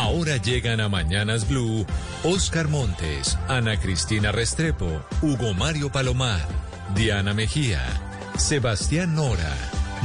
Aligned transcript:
Ahora 0.00 0.38
llegan 0.38 0.80
a 0.80 0.88
Mañanas 0.88 1.46
Blue 1.46 1.84
Oscar 2.24 2.68
Montes, 2.68 3.38
Ana 3.48 3.78
Cristina 3.78 4.32
Restrepo, 4.32 5.04
Hugo 5.20 5.52
Mario 5.52 5.92
Palomar, 5.92 6.40
Diana 6.94 7.34
Mejía, 7.34 7.82
Sebastián 8.38 9.14
Nora, 9.14 9.54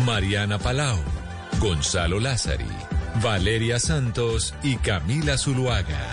Mariana 0.06 0.60
Palau, 0.60 1.00
Gonzalo 1.62 2.20
Lázari, 2.20 2.66
Valeria 3.24 3.80
Santos 3.80 4.54
y 4.64 4.76
Camila 4.76 5.38
Zuluaga. 5.38 6.12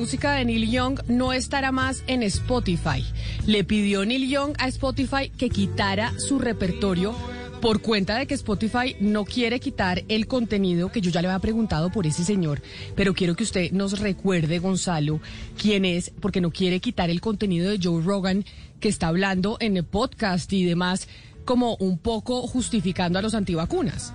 Música 0.00 0.32
de 0.32 0.46
Neil 0.46 0.70
Young 0.70 0.98
no 1.08 1.34
estará 1.34 1.72
más 1.72 2.02
en 2.06 2.22
Spotify. 2.22 3.04
Le 3.46 3.64
pidió 3.64 4.06
Neil 4.06 4.30
Young 4.30 4.54
a 4.58 4.66
Spotify 4.68 5.28
que 5.28 5.50
quitara 5.50 6.18
su 6.18 6.38
repertorio 6.38 7.14
por 7.60 7.82
cuenta 7.82 8.16
de 8.16 8.26
que 8.26 8.32
Spotify 8.32 8.96
no 8.98 9.26
quiere 9.26 9.60
quitar 9.60 10.02
el 10.08 10.26
contenido 10.26 10.90
que 10.90 11.02
yo 11.02 11.10
ya 11.10 11.20
le 11.20 11.28
había 11.28 11.38
preguntado 11.40 11.92
por 11.92 12.06
ese 12.06 12.24
señor, 12.24 12.62
pero 12.96 13.12
quiero 13.12 13.36
que 13.36 13.44
usted 13.44 13.72
nos 13.72 14.00
recuerde, 14.00 14.58
Gonzalo, 14.58 15.20
quién 15.58 15.84
es, 15.84 16.10
porque 16.18 16.40
no 16.40 16.50
quiere 16.50 16.80
quitar 16.80 17.10
el 17.10 17.20
contenido 17.20 17.68
de 17.68 17.78
Joe 17.82 18.02
Rogan 18.02 18.46
que 18.80 18.88
está 18.88 19.08
hablando 19.08 19.58
en 19.60 19.76
el 19.76 19.84
podcast 19.84 20.50
y 20.54 20.64
demás, 20.64 21.08
como 21.44 21.76
un 21.76 21.98
poco 21.98 22.46
justificando 22.46 23.18
a 23.18 23.22
los 23.22 23.34
antivacunas. 23.34 24.14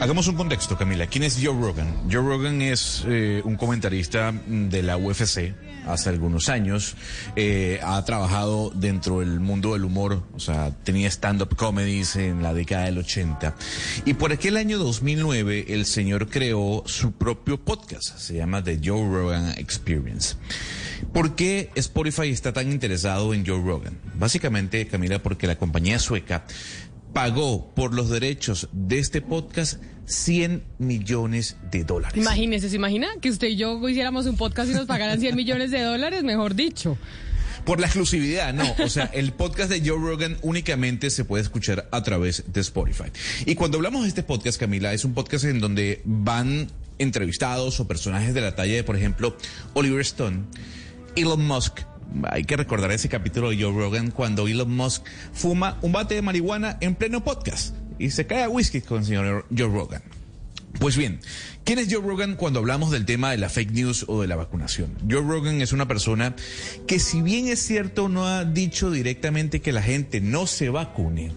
Hagamos 0.00 0.28
un 0.28 0.36
contexto, 0.36 0.78
Camila. 0.78 1.06
¿Quién 1.06 1.24
es 1.24 1.38
Joe 1.42 1.54
Rogan? 1.54 1.94
Joe 2.10 2.22
Rogan 2.22 2.62
es 2.62 3.04
eh, 3.06 3.42
un 3.44 3.56
comentarista 3.56 4.32
de 4.46 4.82
la 4.82 4.96
UFC 4.96 5.54
hace 5.86 6.08
algunos 6.08 6.48
años. 6.48 6.96
Eh, 7.36 7.80
ha 7.82 8.02
trabajado 8.04 8.70
dentro 8.74 9.20
del 9.20 9.40
mundo 9.40 9.74
del 9.74 9.84
humor, 9.84 10.22
o 10.34 10.40
sea, 10.40 10.70
tenía 10.84 11.08
stand-up 11.08 11.54
comedies 11.56 12.16
en 12.16 12.42
la 12.42 12.54
década 12.54 12.86
del 12.86 12.98
80. 12.98 13.54
Y 14.04 14.14
por 14.14 14.32
aquel 14.32 14.56
año 14.56 14.78
2009, 14.78 15.66
el 15.68 15.86
señor 15.86 16.28
creó 16.28 16.82
su 16.86 17.12
propio 17.12 17.58
podcast. 17.60 18.16
Se 18.18 18.34
llama 18.34 18.62
The 18.62 18.80
Joe 18.82 19.04
Rogan 19.04 19.50
Experience. 19.58 20.36
¿Por 21.12 21.34
qué 21.34 21.70
Spotify 21.74 22.28
está 22.28 22.52
tan 22.52 22.70
interesado 22.70 23.34
en 23.34 23.44
Joe 23.46 23.60
Rogan? 23.62 23.98
Básicamente, 24.14 24.86
Camila, 24.86 25.22
porque 25.22 25.46
la 25.46 25.56
compañía 25.56 25.98
sueca 25.98 26.44
pagó 27.12 27.74
por 27.74 27.94
los 27.94 28.10
derechos 28.10 28.68
de 28.72 28.98
este 28.98 29.20
podcast 29.20 29.82
100 30.06 30.64
millones 30.78 31.56
de 31.70 31.84
dólares. 31.84 32.16
Imagínese, 32.16 32.68
¿se 32.68 32.76
imagina 32.76 33.08
que 33.20 33.30
usted 33.30 33.48
y 33.48 33.56
yo 33.56 33.88
hiciéramos 33.88 34.26
un 34.26 34.36
podcast 34.36 34.70
y 34.70 34.74
nos 34.74 34.86
pagaran 34.86 35.20
100 35.20 35.36
millones 35.36 35.70
de 35.70 35.82
dólares? 35.82 36.22
Mejor 36.24 36.54
dicho. 36.54 36.98
Por 37.64 37.78
la 37.78 37.86
exclusividad, 37.86 38.54
no. 38.54 38.74
O 38.82 38.88
sea, 38.88 39.04
el 39.12 39.32
podcast 39.32 39.70
de 39.70 39.80
Joe 39.86 39.98
Rogan 39.98 40.38
únicamente 40.42 41.10
se 41.10 41.24
puede 41.24 41.42
escuchar 41.42 41.88
a 41.92 42.02
través 42.02 42.44
de 42.46 42.60
Spotify. 42.60 43.10
Y 43.44 43.54
cuando 43.54 43.76
hablamos 43.76 44.02
de 44.02 44.08
este 44.08 44.22
podcast, 44.22 44.58
Camila, 44.58 44.92
es 44.92 45.04
un 45.04 45.14
podcast 45.14 45.44
en 45.44 45.60
donde 45.60 46.00
van 46.04 46.68
entrevistados 46.98 47.78
o 47.80 47.86
personajes 47.86 48.34
de 48.34 48.40
la 48.40 48.54
talla 48.54 48.74
de, 48.74 48.84
por 48.84 48.96
ejemplo, 48.96 49.36
Oliver 49.74 50.00
Stone, 50.00 50.44
Elon 51.16 51.46
Musk. 51.46 51.80
Hay 52.30 52.44
que 52.44 52.56
recordar 52.56 52.90
ese 52.92 53.08
capítulo 53.08 53.50
de 53.50 53.62
Joe 53.62 53.72
Rogan 53.72 54.10
cuando 54.10 54.48
Elon 54.48 54.74
Musk 54.74 55.04
fuma 55.32 55.78
un 55.82 55.92
bate 55.92 56.14
de 56.14 56.22
marihuana 56.22 56.76
en 56.80 56.94
pleno 56.94 57.22
podcast 57.22 57.74
y 57.98 58.10
se 58.10 58.26
cae 58.26 58.44
a 58.44 58.48
whisky 58.48 58.80
con 58.80 58.98
el 58.98 59.04
señor 59.04 59.46
Joe 59.56 59.68
Rogan. 59.68 60.02
Pues 60.78 60.96
bien, 60.96 61.20
¿quién 61.64 61.78
es 61.78 61.92
Joe 61.92 62.02
Rogan 62.02 62.36
cuando 62.36 62.60
hablamos 62.60 62.90
del 62.90 63.04
tema 63.04 63.30
de 63.30 63.38
la 63.38 63.48
fake 63.48 63.72
news 63.72 64.04
o 64.08 64.22
de 64.22 64.28
la 64.28 64.36
vacunación? 64.36 64.96
Joe 65.10 65.20
Rogan 65.20 65.60
es 65.60 65.72
una 65.72 65.86
persona 65.86 66.34
que 66.86 66.98
si 66.98 67.22
bien 67.22 67.48
es 67.48 67.60
cierto 67.60 68.08
no 68.08 68.26
ha 68.26 68.44
dicho 68.44 68.90
directamente 68.90 69.60
que 69.60 69.72
la 69.72 69.82
gente 69.82 70.20
no 70.20 70.46
se 70.46 70.70
vacune, 70.70 71.32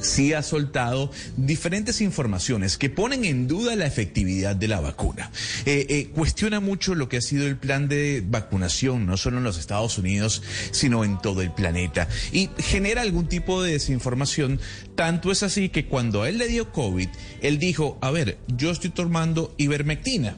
sí 0.00 0.32
ha 0.32 0.42
soltado 0.42 1.10
diferentes 1.36 2.00
informaciones 2.00 2.78
que 2.78 2.90
ponen 2.90 3.24
en 3.24 3.48
duda 3.48 3.76
la 3.76 3.86
efectividad 3.86 4.56
de 4.56 4.68
la 4.68 4.80
vacuna. 4.80 5.30
Eh, 5.64 5.86
eh, 5.88 6.10
cuestiona 6.14 6.60
mucho 6.60 6.94
lo 6.94 7.08
que 7.08 7.18
ha 7.18 7.20
sido 7.20 7.46
el 7.46 7.56
plan 7.56 7.88
de 7.88 8.22
vacunación, 8.26 9.06
no 9.06 9.16
solo 9.16 9.38
en 9.38 9.44
los 9.44 9.58
Estados 9.58 9.98
Unidos, 9.98 10.42
sino 10.70 11.04
en 11.04 11.18
todo 11.18 11.42
el 11.42 11.52
planeta. 11.52 12.08
Y 12.32 12.50
genera 12.58 13.02
algún 13.02 13.28
tipo 13.28 13.62
de 13.62 13.72
desinformación. 13.72 14.60
Tanto 14.94 15.30
es 15.30 15.42
así 15.42 15.68
que 15.68 15.86
cuando 15.86 16.22
a 16.22 16.28
él 16.28 16.38
le 16.38 16.48
dio 16.48 16.72
COVID, 16.72 17.08
él 17.42 17.58
dijo, 17.58 17.98
a 18.00 18.10
ver, 18.10 18.38
yo 18.48 18.70
estoy 18.70 18.90
tomando 18.90 19.54
ivermectina. 19.56 20.36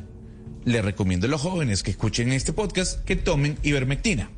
Le 0.64 0.82
recomiendo 0.82 1.26
a 1.26 1.30
los 1.30 1.40
jóvenes 1.40 1.82
que 1.82 1.90
escuchen 1.90 2.32
este 2.32 2.52
podcast 2.52 3.04
que 3.04 3.16
tomen 3.16 3.58
ivermectina. 3.62 4.30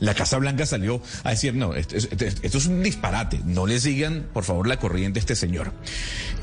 La 0.00 0.14
Casa 0.14 0.38
Blanca 0.38 0.66
salió 0.66 1.02
a 1.24 1.30
decir, 1.30 1.54
no, 1.54 1.74
esto, 1.74 1.96
es 1.96 2.66
un 2.66 2.82
disparate, 2.82 3.40
no 3.44 3.66
le 3.66 3.80
sigan, 3.80 4.26
por 4.32 4.44
favor, 4.44 4.66
la 4.66 4.78
corriente 4.78 5.18
a 5.18 5.20
este 5.20 5.36
señor. 5.36 5.72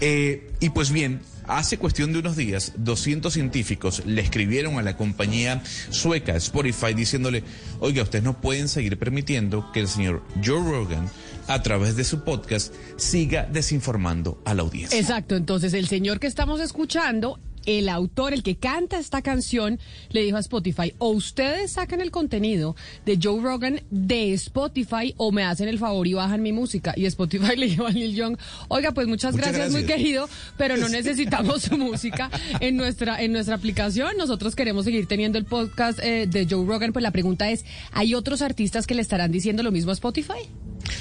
Eh, 0.01 0.51
y 0.59 0.69
pues 0.69 0.91
bien, 0.91 1.21
hace 1.47 1.77
cuestión 1.77 2.13
de 2.13 2.19
unos 2.19 2.35
días, 2.35 2.73
200 2.77 3.33
científicos 3.33 4.03
le 4.05 4.21
escribieron 4.21 4.77
a 4.79 4.81
la 4.81 4.97
compañía 4.97 5.61
sueca 5.89 6.35
Spotify 6.35 6.93
diciéndole, 6.93 7.43
oiga, 7.79 8.03
ustedes 8.03 8.23
no 8.23 8.39
pueden 8.41 8.67
seguir 8.67 8.97
permitiendo 8.97 9.71
que 9.71 9.81
el 9.81 9.87
señor 9.87 10.23
Joe 10.43 10.59
Rogan, 10.59 11.09
a 11.47 11.61
través 11.61 11.95
de 11.95 12.03
su 12.03 12.23
podcast, 12.23 12.73
siga 12.97 13.47
desinformando 13.51 14.41
a 14.45 14.53
la 14.53 14.63
audiencia. 14.63 14.99
Exacto, 14.99 15.35
entonces 15.35 15.73
el 15.73 15.87
señor 15.87 16.19
que 16.19 16.27
estamos 16.27 16.59
escuchando, 16.59 17.39
el 17.65 17.89
autor, 17.89 18.33
el 18.33 18.43
que 18.43 18.55
canta 18.55 18.99
esta 18.99 19.21
canción, 19.21 19.79
le 20.09 20.23
dijo 20.23 20.37
a 20.37 20.39
Spotify, 20.39 20.93
o 20.97 21.09
ustedes 21.09 21.71
sacan 21.71 22.01
el 22.01 22.11
contenido 22.11 22.75
de 23.05 23.19
Joe 23.21 23.41
Rogan 23.41 23.81
de 23.89 24.33
Spotify 24.33 25.13
o 25.17 25.31
me 25.31 25.43
hacen 25.43 25.67
el 25.67 25.79
favor 25.79 26.07
y 26.07 26.13
bajan 26.13 26.41
mi 26.41 26.51
música. 26.51 26.93
Y 26.95 27.05
Spotify 27.05 27.55
le 27.57 27.67
dijo 27.67 27.85
a 27.85 27.91
Neil 27.91 28.15
Young, 28.15 28.37
oiga, 28.67 28.91
pues 28.91 29.07
muchas, 29.07 29.33
Muchas 29.33 29.51
gracias, 29.51 29.71
muy 29.71 29.81
gracias. 29.83 29.97
querido, 29.97 30.29
pero 30.57 30.77
no 30.77 30.89
necesitamos 30.89 31.63
su 31.63 31.77
música 31.77 32.29
en 32.59 32.77
nuestra, 32.77 33.21
en 33.21 33.31
nuestra 33.31 33.55
aplicación. 33.55 34.17
Nosotros 34.17 34.55
queremos 34.55 34.85
seguir 34.85 35.07
teniendo 35.07 35.37
el 35.37 35.45
podcast 35.45 35.99
eh, 36.01 36.27
de 36.27 36.47
Joe 36.49 36.65
Rogan. 36.65 36.93
Pues 36.93 37.03
la 37.03 37.11
pregunta 37.11 37.49
es, 37.49 37.65
¿hay 37.91 38.15
otros 38.15 38.41
artistas 38.41 38.87
que 38.87 38.95
le 38.95 39.01
estarán 39.01 39.31
diciendo 39.31 39.63
lo 39.63 39.71
mismo 39.71 39.91
a 39.91 39.93
Spotify? 39.93 40.49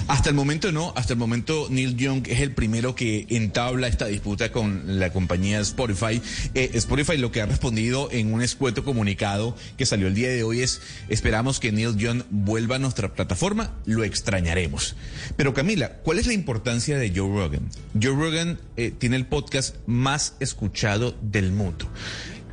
Hasta 0.09 0.29
el 0.29 0.35
momento 0.35 0.73
no, 0.73 0.93
hasta 0.97 1.15
el 1.15 1.19
momento 1.19 1.69
Neil 1.71 1.97
Young 1.97 2.29
es 2.29 2.41
el 2.41 2.53
primero 2.53 2.95
que 2.95 3.27
entabla 3.31 3.89
esta 3.89 4.07
disputa 4.07 4.53
con 4.53 4.99
la 4.99 5.13
compañía 5.13 5.61
Spotify. 5.61 6.21
Eh, 6.55 6.71
Spotify 6.75 7.17
lo 7.17 7.33
que 7.33 7.41
ha 7.41 7.47
respondido 7.47 8.09
en 8.11 8.33
un 8.33 8.43
escueto 8.43 8.85
comunicado 8.85 9.57
que 9.77 9.87
salió 9.87 10.07
el 10.07 10.15
día 10.15 10.29
de 10.29 10.43
hoy 10.43 10.63
es, 10.63 10.81
esperamos 11.09 11.61
que 11.61 11.73
Neil 11.73 11.97
Young 11.97 12.23
vuelva 12.31 12.77
a 12.77 12.79
nuestra 12.79 13.15
plataforma, 13.15 13.75
lo 13.87 14.05
extrañaremos. 14.05 14.97
Pero 15.37 15.55
Camila, 15.55 15.99
¿cuál 16.03 16.19
es 16.19 16.27
la 16.27 16.33
importancia 16.33 16.99
de 16.99 17.11
Joe 17.11 17.29
Rogan? 17.29 17.69
Joe 18.01 18.15
Rogan 18.15 18.59
eh, 18.77 18.93
tiene 18.97 19.17
el 19.17 19.27
podcast 19.27 19.77
más 19.87 20.35
escuchado 20.41 21.17
del 21.23 21.53
mundo. 21.53 21.89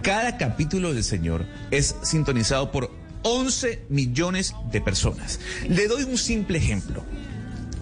Cada 0.02 0.38
capítulo 0.38 0.94
del 0.94 1.04
señor 1.04 1.46
es 1.70 1.96
sintonizado 2.02 2.72
por 2.72 3.01
11 3.24 3.86
millones 3.90 4.56
de 4.72 4.82
personas. 4.82 5.40
Le 5.68 5.88
doy 5.88 6.04
un 6.04 6.18
simple 6.18 6.58
ejemplo. 6.58 7.04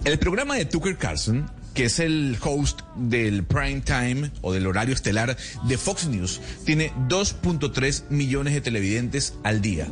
El 0.04 0.18
programa 0.18 0.54
de 0.56 0.64
Tucker 0.64 0.96
Carlson, 0.96 1.50
que 1.74 1.84
es 1.84 1.98
el 1.98 2.36
host 2.42 2.80
del 2.96 3.44
prime 3.44 3.80
time 3.82 4.30
o 4.40 4.52
del 4.52 4.66
horario 4.66 4.94
estelar 4.94 5.36
de 5.64 5.78
Fox 5.78 6.06
News, 6.06 6.40
tiene 6.64 6.92
2.3 7.08 8.08
millones 8.10 8.54
de 8.54 8.60
televidentes 8.60 9.34
al 9.44 9.60
día. 9.60 9.88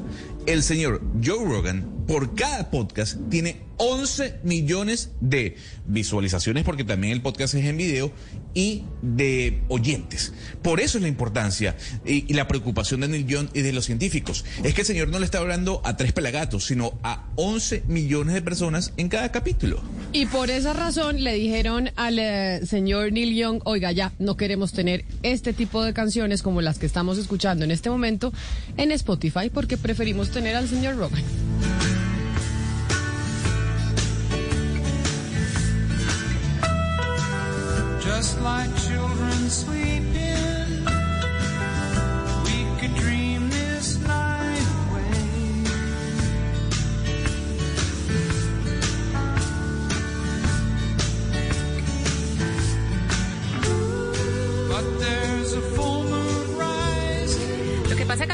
El 0.48 0.62
señor 0.62 1.02
Joe 1.22 1.44
Rogan, 1.44 2.06
por 2.06 2.34
cada 2.34 2.70
podcast, 2.70 3.18
tiene 3.28 3.68
11 3.76 4.40
millones 4.42 5.10
de 5.20 5.56
visualizaciones, 5.86 6.64
porque 6.64 6.84
también 6.84 7.12
el 7.12 7.20
podcast 7.20 7.52
es 7.52 7.66
en 7.66 7.76
video, 7.76 8.10
y 8.54 8.84
de 9.02 9.62
oyentes. 9.68 10.32
Por 10.62 10.80
eso 10.80 10.98
es 10.98 11.02
la 11.02 11.08
importancia 11.08 11.76
y, 12.04 12.32
la 12.32 12.48
preocupación 12.48 13.00
de 13.00 13.08
Neil 13.08 13.26
Young 13.26 13.48
y 13.52 13.60
de 13.60 13.72
los 13.72 13.84
científicos. 13.84 14.44
Es 14.64 14.74
que 14.74 14.80
el 14.80 14.86
señor 14.86 15.08
no 15.08 15.18
le 15.18 15.26
está 15.26 15.38
hablando 15.38 15.82
a 15.84 15.96
tres 15.96 16.12
pelagatos, 16.12 16.64
sino 16.64 16.98
a 17.02 17.26
11 17.36 17.84
millones 17.86 18.34
de 18.34 18.42
personas 18.42 18.92
en 18.96 19.08
cada 19.08 19.30
capítulo. 19.30 19.80
Y 20.12 20.26
por 20.26 20.50
esa 20.50 20.72
razón 20.72 21.22
le 21.22 21.34
dijeron 21.34 21.90
al 21.94 22.18
eh, 22.18 22.60
señor 22.66 23.12
Neil 23.12 23.36
Young, 23.36 23.60
oiga, 23.64 23.92
ya 23.92 24.12
no 24.18 24.36
queremos 24.36 24.72
tener 24.72 25.04
este 25.22 25.52
tipo 25.52 25.84
de 25.84 25.92
canciones 25.92 26.42
como 26.42 26.62
las 26.62 26.78
que 26.78 26.86
estamos 26.86 27.18
escuchando 27.18 27.64
en 27.64 27.70
este 27.70 27.90
momento 27.90 28.32
en 28.76 28.92
Spotify 28.92 29.50
porque 29.52 29.76
preferimos 29.76 30.30
tener 30.30 30.37
al 30.46 30.68
señor 30.68 30.96
Rogan. 30.96 31.24
Just 38.00 38.40
like 38.40 38.70
children 38.76 39.50
sleeping, 39.50 40.84
we 42.44 42.66
could 42.80 42.94
dream 42.94 43.50
this 43.50 43.98
night 44.06 44.66
away. 44.90 45.64
But 54.68 54.84
there's 55.00 55.37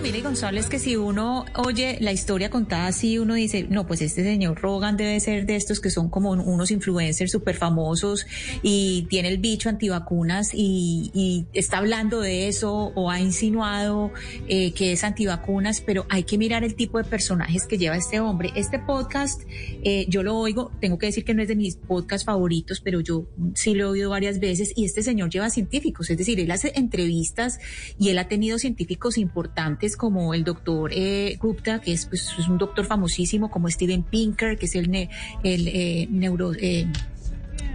y 0.05 0.21
González, 0.21 0.69
que 0.69 0.79
si 0.79 0.97
uno 0.97 1.47
oye 1.57 1.97
la 1.99 2.13
historia 2.13 2.51
contada 2.51 2.89
así, 2.89 3.19
uno 3.19 3.33
dice, 3.33 3.67
no, 3.71 3.87
pues 3.87 4.03
este 4.03 4.23
señor 4.23 4.61
Rogan 4.61 4.99
debe 4.99 5.19
ser 5.19 5.47
de 5.47 5.57
estos 5.57 5.81
que 5.81 5.89
son 5.89 6.11
como 6.11 6.33
unos 6.33 6.71
influencers 6.71 7.33
súper 7.33 7.57
famosos 7.57 8.27
y 8.63 9.07
tiene 9.09 9.29
el 9.29 9.39
bicho 9.39 9.71
antivacunas 9.71 10.51
y, 10.53 11.11
y 11.15 11.47
está 11.55 11.79
hablando 11.79 12.21
de 12.21 12.49
eso 12.49 12.93
o 12.95 13.11
ha 13.11 13.19
insinuado 13.19 14.13
eh, 14.47 14.73
que 14.73 14.93
es 14.93 15.05
antivacunas, 15.05 15.81
pero 15.81 16.05
hay 16.11 16.25
que 16.25 16.37
mirar 16.37 16.65
el 16.65 16.75
tipo 16.75 16.99
de 16.99 17.05
personajes 17.05 17.67
que 17.67 17.79
lleva 17.79 17.97
este 17.97 18.21
hombre. 18.21 18.53
Este 18.57 18.79
podcast, 18.79 19.41
eh, 19.85 20.05
yo 20.11 20.23
lo 20.23 20.37
oigo, 20.37 20.71
tengo 20.83 20.99
que 20.99 21.07
decir 21.07 21.25
que 21.25 21.33
no 21.33 21.41
es 21.41 21.49
de 21.49 21.57
mis 21.57 21.77
podcasts 21.77 22.27
favoritos, 22.27 22.83
pero 22.83 23.01
yo 23.01 23.27
sí 23.55 23.73
lo 23.73 23.87
he 23.87 23.89
oído 23.89 24.11
varias 24.11 24.39
veces 24.39 24.75
y 24.77 24.85
este 24.85 25.03
señor 25.03 25.31
lleva 25.31 25.49
científicos, 25.49 26.11
es 26.11 26.19
decir, 26.19 26.39
él 26.41 26.51
hace 26.51 26.73
entrevistas 26.77 27.59
y 27.99 28.11
él 28.11 28.19
ha 28.19 28.29
tenido 28.29 28.59
científicos 28.59 29.17
importantes 29.17 29.94
como 29.97 30.35
el 30.35 30.45
doctor 30.45 30.91
eh, 30.93 31.37
Gupta, 31.41 31.81
que 31.81 31.93
es, 31.93 32.07
pues, 32.07 32.35
es 32.39 32.49
un 32.49 32.59
doctor 32.59 32.85
famosísimo, 32.85 33.51
como 33.51 33.69
Steven 33.69 34.03
Pinker, 34.03 34.59
que 34.59 34.67
es 34.67 34.75
el, 34.75 34.95
el 35.43 35.69
eh, 35.69 36.07
neuro... 36.11 36.53
eh, 36.55 36.87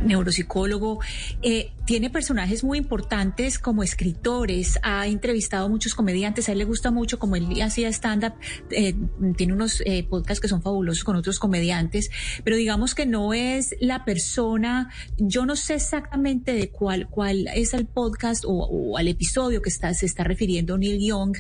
neuropsicólogo, 0.03 0.99
eh, 1.41 1.71
tiene 1.89 2.11
personajes 2.11 2.63
muy 2.63 2.77
importantes 2.77 3.57
como 3.57 3.81
escritores, 3.81 4.77
ha 4.83 5.07
entrevistado 5.07 5.65
a 5.65 5.69
muchos 5.69 5.95
comediantes, 5.95 6.47
a 6.47 6.51
él 6.51 6.59
le 6.59 6.65
gusta 6.65 6.91
mucho, 6.91 7.17
como 7.17 7.35
él 7.35 7.59
hacía 7.63 7.89
stand-up, 7.89 8.33
eh, 8.69 8.93
tiene 9.35 9.53
unos 9.53 9.81
eh, 9.83 10.03
podcasts 10.03 10.39
que 10.39 10.47
son 10.47 10.61
fabulosos 10.61 11.03
con 11.03 11.15
otros 11.15 11.39
comediantes, 11.39 12.11
pero 12.43 12.57
digamos 12.57 12.93
que 12.93 13.07
no 13.07 13.33
es 13.33 13.73
la 13.79 14.05
persona, 14.05 14.91
yo 15.17 15.47
no 15.47 15.55
sé 15.55 15.73
exactamente 15.73 16.53
de 16.53 16.69
cuál, 16.69 17.07
cuál 17.09 17.47
es 17.55 17.73
el 17.73 17.87
podcast 17.87 18.45
o, 18.45 18.51
o 18.51 18.95
al 18.99 19.07
episodio 19.07 19.63
que 19.63 19.69
está, 19.69 19.91
se 19.95 20.05
está 20.05 20.23
refiriendo 20.23 20.77
Neil 20.77 21.03
Young, 21.03 21.37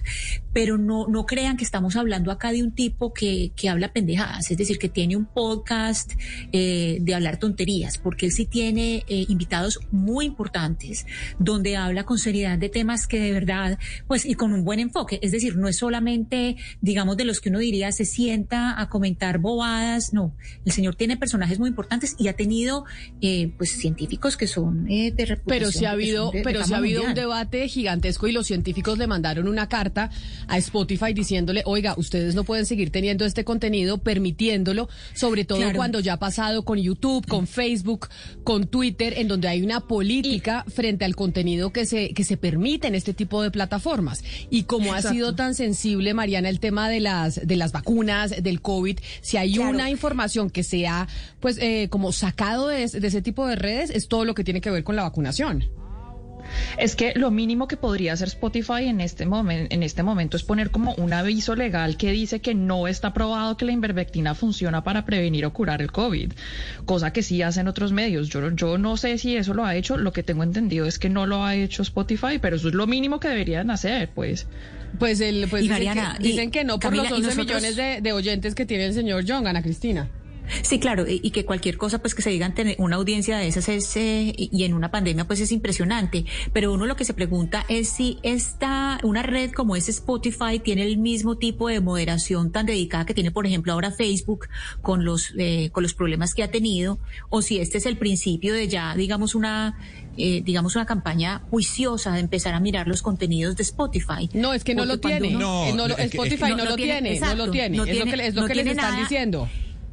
pero 0.51 0.79
no, 0.79 1.05
no 1.07 1.27
crean 1.27 1.57
que 1.57 1.63
estamos 1.63 1.95
hablando 1.95 2.31
acá 2.31 2.51
de 2.51 2.63
un 2.63 2.73
tipo 2.73 3.13
que, 3.13 3.51
que 3.55 3.69
habla 3.69 3.93
pendejadas, 3.93 4.49
es 4.49 4.57
decir, 4.57 4.79
que 4.79 4.89
tiene 4.89 5.15
un 5.15 5.25
podcast 5.25 6.13
eh, 6.51 6.97
de 7.01 7.13
hablar 7.13 7.37
tonterías, 7.37 7.99
porque 7.99 8.25
él 8.25 8.31
sí 8.31 8.47
tiene 8.47 9.03
eh, 9.07 9.27
invitados 9.29 9.79
muy 9.91 10.25
importantes 10.25 10.38
donde 11.39 11.75
habla 11.75 12.03
con 12.05 12.17
seriedad 12.17 12.57
de 12.57 12.69
temas 12.69 13.07
que 13.07 13.19
de 13.19 13.31
verdad, 13.31 13.77
pues, 14.07 14.25
y 14.25 14.33
con 14.35 14.53
un 14.53 14.63
buen 14.63 14.79
enfoque, 14.79 15.19
es 15.21 15.31
decir, 15.31 15.55
no 15.57 15.67
es 15.67 15.77
solamente, 15.77 16.55
digamos, 16.81 17.17
de 17.17 17.25
los 17.25 17.39
que 17.41 17.49
uno 17.49 17.59
diría 17.59 17.91
se 17.91 18.05
sienta 18.05 18.79
a 18.79 18.89
comentar 18.89 19.39
bobadas, 19.39 20.13
no, 20.13 20.33
el 20.65 20.71
señor 20.71 20.95
tiene 20.95 21.17
personajes 21.17 21.59
muy 21.59 21.69
importantes 21.69 22.15
y 22.17 22.27
ha 22.27 22.33
tenido, 22.33 22.85
eh, 23.21 23.51
pues, 23.57 23.71
científicos 23.77 24.37
que 24.37 24.47
son 24.47 24.89
eh, 24.89 25.11
de 25.11 25.25
reputación, 25.25 25.59
Pero 25.59 25.71
sí 25.71 25.85
ha 25.85 25.91
habido, 25.91 26.31
de- 26.31 26.37
de 26.39 26.43
pero 26.43 26.59
sí 26.63 26.65
fama 26.69 26.75
ha 26.75 26.79
habido 26.79 27.03
un 27.03 27.13
debate 27.13 27.67
gigantesco 27.67 28.27
y 28.27 28.31
los 28.31 28.47
científicos 28.47 28.97
le 28.97 29.07
mandaron 29.07 29.47
una 29.47 29.67
carta 29.69 30.09
a 30.47 30.57
Spotify 30.57 31.13
diciéndole, 31.13 31.63
oiga, 31.65 31.95
ustedes 31.97 32.35
no 32.35 32.43
pueden 32.43 32.65
seguir 32.65 32.91
teniendo 32.91 33.25
este 33.25 33.43
contenido, 33.43 33.97
permitiéndolo, 33.97 34.89
sobre 35.13 35.45
todo 35.45 35.59
Claro. 35.59 35.75
cuando 35.75 35.99
ya 35.99 36.13
ha 36.13 36.19
pasado 36.19 36.63
con 36.63 36.77
YouTube, 36.79 37.25
con 37.27 37.47
Facebook, 37.47 38.07
con 38.43 38.67
Twitter, 38.67 39.13
en 39.17 39.27
donde 39.27 39.47
hay 39.47 39.61
una 39.61 39.81
política 39.81 40.28
frente 40.67 41.05
al 41.05 41.15
contenido 41.15 41.71
que 41.71 41.85
se, 41.85 42.13
que 42.13 42.23
se 42.23 42.37
permite 42.37 42.87
en 42.87 42.95
este 42.95 43.13
tipo 43.13 43.41
de 43.41 43.51
plataformas. 43.51 44.23
Y 44.49 44.63
como 44.63 44.93
ha 44.93 45.01
sido 45.01 45.35
tan 45.35 45.55
sensible, 45.55 46.13
Mariana, 46.13 46.49
el 46.49 46.59
tema 46.59 46.89
de 46.89 46.99
las, 46.99 47.45
de 47.47 47.55
las 47.55 47.71
vacunas, 47.71 48.43
del 48.43 48.61
COVID, 48.61 48.99
si 49.21 49.37
hay 49.37 49.53
Claro. 49.55 49.71
una 49.71 49.89
información 49.89 50.49
que 50.49 50.63
sea, 50.63 51.07
pues, 51.39 51.57
eh, 51.59 51.87
como 51.89 52.11
sacado 52.11 52.67
de, 52.67 52.87
de 52.87 53.07
ese 53.07 53.21
tipo 53.21 53.47
de 53.47 53.55
redes, 53.55 53.89
es 53.89 54.07
todo 54.07 54.25
lo 54.25 54.33
que 54.35 54.43
tiene 54.43 54.61
que 54.61 54.69
ver 54.71 54.83
con 54.83 54.95
la 54.95 55.03
vacunación. 55.03 55.65
Es 56.77 56.95
que 56.95 57.13
lo 57.15 57.31
mínimo 57.31 57.67
que 57.67 57.77
podría 57.77 58.13
hacer 58.13 58.27
Spotify 58.27 58.85
en 58.85 59.01
este, 59.01 59.25
momento, 59.25 59.73
en 59.73 59.83
este 59.83 60.03
momento 60.03 60.37
es 60.37 60.43
poner 60.43 60.71
como 60.71 60.93
un 60.95 61.13
aviso 61.13 61.55
legal 61.55 61.97
que 61.97 62.11
dice 62.11 62.39
que 62.41 62.55
no 62.55 62.87
está 62.87 63.13
probado 63.13 63.57
que 63.57 63.65
la 63.65 63.71
invermectina 63.71 64.35
funciona 64.35 64.83
para 64.83 65.05
prevenir 65.05 65.45
o 65.45 65.53
curar 65.53 65.81
el 65.81 65.91
COVID, 65.91 66.31
cosa 66.85 67.11
que 67.13 67.23
sí 67.23 67.41
hacen 67.41 67.67
otros 67.67 67.91
medios. 67.91 68.29
Yo, 68.29 68.51
yo 68.51 68.77
no 68.77 68.97
sé 68.97 69.17
si 69.17 69.35
eso 69.35 69.53
lo 69.53 69.65
ha 69.65 69.75
hecho, 69.75 69.97
lo 69.97 70.11
que 70.13 70.23
tengo 70.23 70.43
entendido 70.43 70.85
es 70.85 70.99
que 70.99 71.09
no 71.09 71.25
lo 71.25 71.43
ha 71.43 71.55
hecho 71.55 71.81
Spotify, 71.81 72.39
pero 72.41 72.55
eso 72.55 72.67
es 72.69 72.73
lo 72.73 72.87
mínimo 72.87 73.19
que 73.19 73.27
deberían 73.29 73.69
hacer, 73.71 74.09
pues. 74.09 74.47
Pues, 74.97 75.21
el, 75.21 75.47
pues 75.49 75.63
Y 75.63 75.67
dicen, 75.69 75.85
Mariana, 75.85 76.15
que, 76.17 76.23
dicen 76.23 76.51
que 76.51 76.63
no 76.63 76.73
por 76.79 76.91
Camila, 76.91 77.03
los 77.03 77.11
y 77.11 77.13
11 77.23 77.27
nosotros- 77.27 77.45
millones 77.61 77.75
de, 77.75 78.01
de 78.01 78.11
oyentes 78.13 78.55
que 78.55 78.65
tiene 78.65 78.85
el 78.85 78.93
señor 78.93 79.23
John, 79.27 79.45
Ana 79.47 79.61
Cristina. 79.61 80.07
Sí, 80.61 80.79
claro, 80.79 81.07
y, 81.07 81.19
y 81.23 81.31
que 81.31 81.45
cualquier 81.45 81.77
cosa 81.77 81.99
pues 81.99 82.15
que 82.15 82.21
se 82.21 82.29
diga 82.29 82.45
ante 82.45 82.75
una 82.79 82.95
audiencia 82.97 83.37
de 83.37 83.47
esas 83.47 83.69
es, 83.69 83.95
eh, 83.97 84.33
y 84.37 84.63
en 84.63 84.73
una 84.73 84.91
pandemia 84.91 85.25
pues 85.25 85.39
es 85.41 85.51
impresionante, 85.51 86.25
pero 86.53 86.73
uno 86.73 86.85
lo 86.85 86.95
que 86.95 87.05
se 87.05 87.13
pregunta 87.13 87.65
es 87.69 87.89
si 87.89 88.17
esta, 88.23 88.99
una 89.03 89.23
red 89.23 89.51
como 89.51 89.75
es 89.75 89.89
Spotify 89.89 90.59
tiene 90.63 90.83
el 90.83 90.97
mismo 90.97 91.37
tipo 91.37 91.67
de 91.69 91.79
moderación 91.81 92.51
tan 92.51 92.65
dedicada 92.65 93.05
que 93.05 93.13
tiene 93.13 93.31
por 93.31 93.45
ejemplo 93.45 93.73
ahora 93.73 93.91
Facebook 93.91 94.47
con 94.81 95.05
los, 95.05 95.33
eh, 95.37 95.69
con 95.71 95.83
los 95.83 95.93
problemas 95.93 96.33
que 96.33 96.43
ha 96.43 96.51
tenido, 96.51 96.99
o 97.29 97.41
si 97.41 97.59
este 97.59 97.77
es 97.77 97.85
el 97.85 97.97
principio 97.97 98.53
de 98.53 98.67
ya 98.67 98.95
digamos 98.95 99.35
una, 99.35 99.77
eh, 100.17 100.41
digamos 100.43 100.75
una 100.75 100.85
campaña 100.85 101.41
juiciosa 101.49 102.13
de 102.13 102.19
empezar 102.19 102.53
a 102.53 102.59
mirar 102.59 102.87
los 102.87 103.01
contenidos 103.01 103.55
de 103.55 103.63
Spotify. 103.63 104.29
No, 104.33 104.53
es 104.53 104.63
que 104.63 104.73
no 104.75 104.83
Porque 104.85 104.93
lo 104.93 104.99
tiene. 105.19 105.35
uno- 105.35 105.65
Eh, 105.65 105.73
no 105.73 105.95
que- 105.95 106.03
Spotify 106.03 106.51
no- 106.55 106.65
lo 106.65 106.75
tiene- 106.75 107.19
no 107.19 107.35
lo 107.35 107.51
tiene. 107.51 107.77
es 107.91 107.99
lo 107.99 108.05
que, 108.05 108.17
le- 108.17 108.27
es 108.27 108.35
lo 108.35 108.41
no 108.41 108.47
que 108.47 108.55
les 108.55 108.67
están 108.67 108.91
nada. 108.91 108.99
diciendo. 109.01 109.49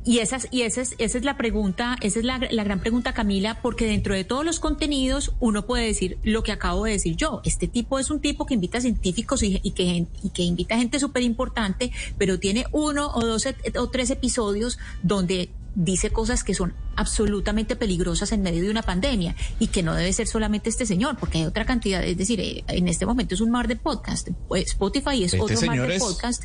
Y 0.06 0.20
esas, 0.20 0.46
y 0.52 0.62
esa 0.62 0.82
es, 0.82 0.94
esa 0.98 1.18
es 1.18 1.25
la 1.25 1.36
pregunta, 1.36 1.96
esa 2.00 2.20
es 2.20 2.25
la, 2.25 2.38
la 2.38 2.62
gran 2.62 2.78
pregunta, 2.78 3.12
Camila, 3.12 3.60
porque 3.60 3.86
dentro 3.86 4.14
de 4.14 4.22
todos 4.22 4.44
los 4.44 4.60
contenidos 4.60 5.32
uno 5.40 5.66
puede 5.66 5.84
decir 5.84 6.18
lo 6.22 6.44
que 6.44 6.52
acabo 6.52 6.84
de 6.84 6.92
decir 6.92 7.16
yo. 7.16 7.40
Este 7.44 7.66
tipo 7.66 7.98
es 7.98 8.08
un 8.08 8.20
tipo 8.20 8.46
que 8.46 8.54
invita 8.54 8.80
científicos 8.80 9.42
y, 9.42 9.60
y 9.64 9.72
que, 9.72 10.06
y 10.22 10.30
que 10.30 10.44
invita 10.44 10.78
gente 10.78 11.00
súper 11.00 11.25
importante, 11.25 11.90
pero 12.18 12.38
tiene 12.38 12.66
uno 12.70 13.10
o 13.14 13.26
dos 13.26 13.48
o 13.76 13.90
tres 13.90 14.10
episodios 14.10 14.78
donde 15.02 15.50
dice 15.76 16.10
cosas 16.10 16.42
que 16.42 16.54
son 16.54 16.72
absolutamente 16.96 17.76
peligrosas 17.76 18.32
en 18.32 18.42
medio 18.42 18.62
de 18.62 18.70
una 18.70 18.82
pandemia 18.82 19.36
y 19.58 19.66
que 19.66 19.82
no 19.82 19.94
debe 19.94 20.12
ser 20.12 20.26
solamente 20.26 20.70
este 20.70 20.86
señor, 20.86 21.18
porque 21.18 21.38
hay 21.38 21.44
otra 21.44 21.66
cantidad, 21.66 22.02
es 22.02 22.16
decir, 22.16 22.40
eh, 22.40 22.64
en 22.68 22.88
este 22.88 23.04
momento 23.04 23.34
es 23.34 23.40
un 23.42 23.50
mar 23.50 23.68
de 23.68 23.76
podcast. 23.76 24.28
Pues 24.48 24.68
Spotify 24.68 25.22
es 25.22 25.34
Este 25.34 25.40
otro 25.40 25.66
mar 25.66 25.86
de 25.86 25.98
podcast. 25.98 26.44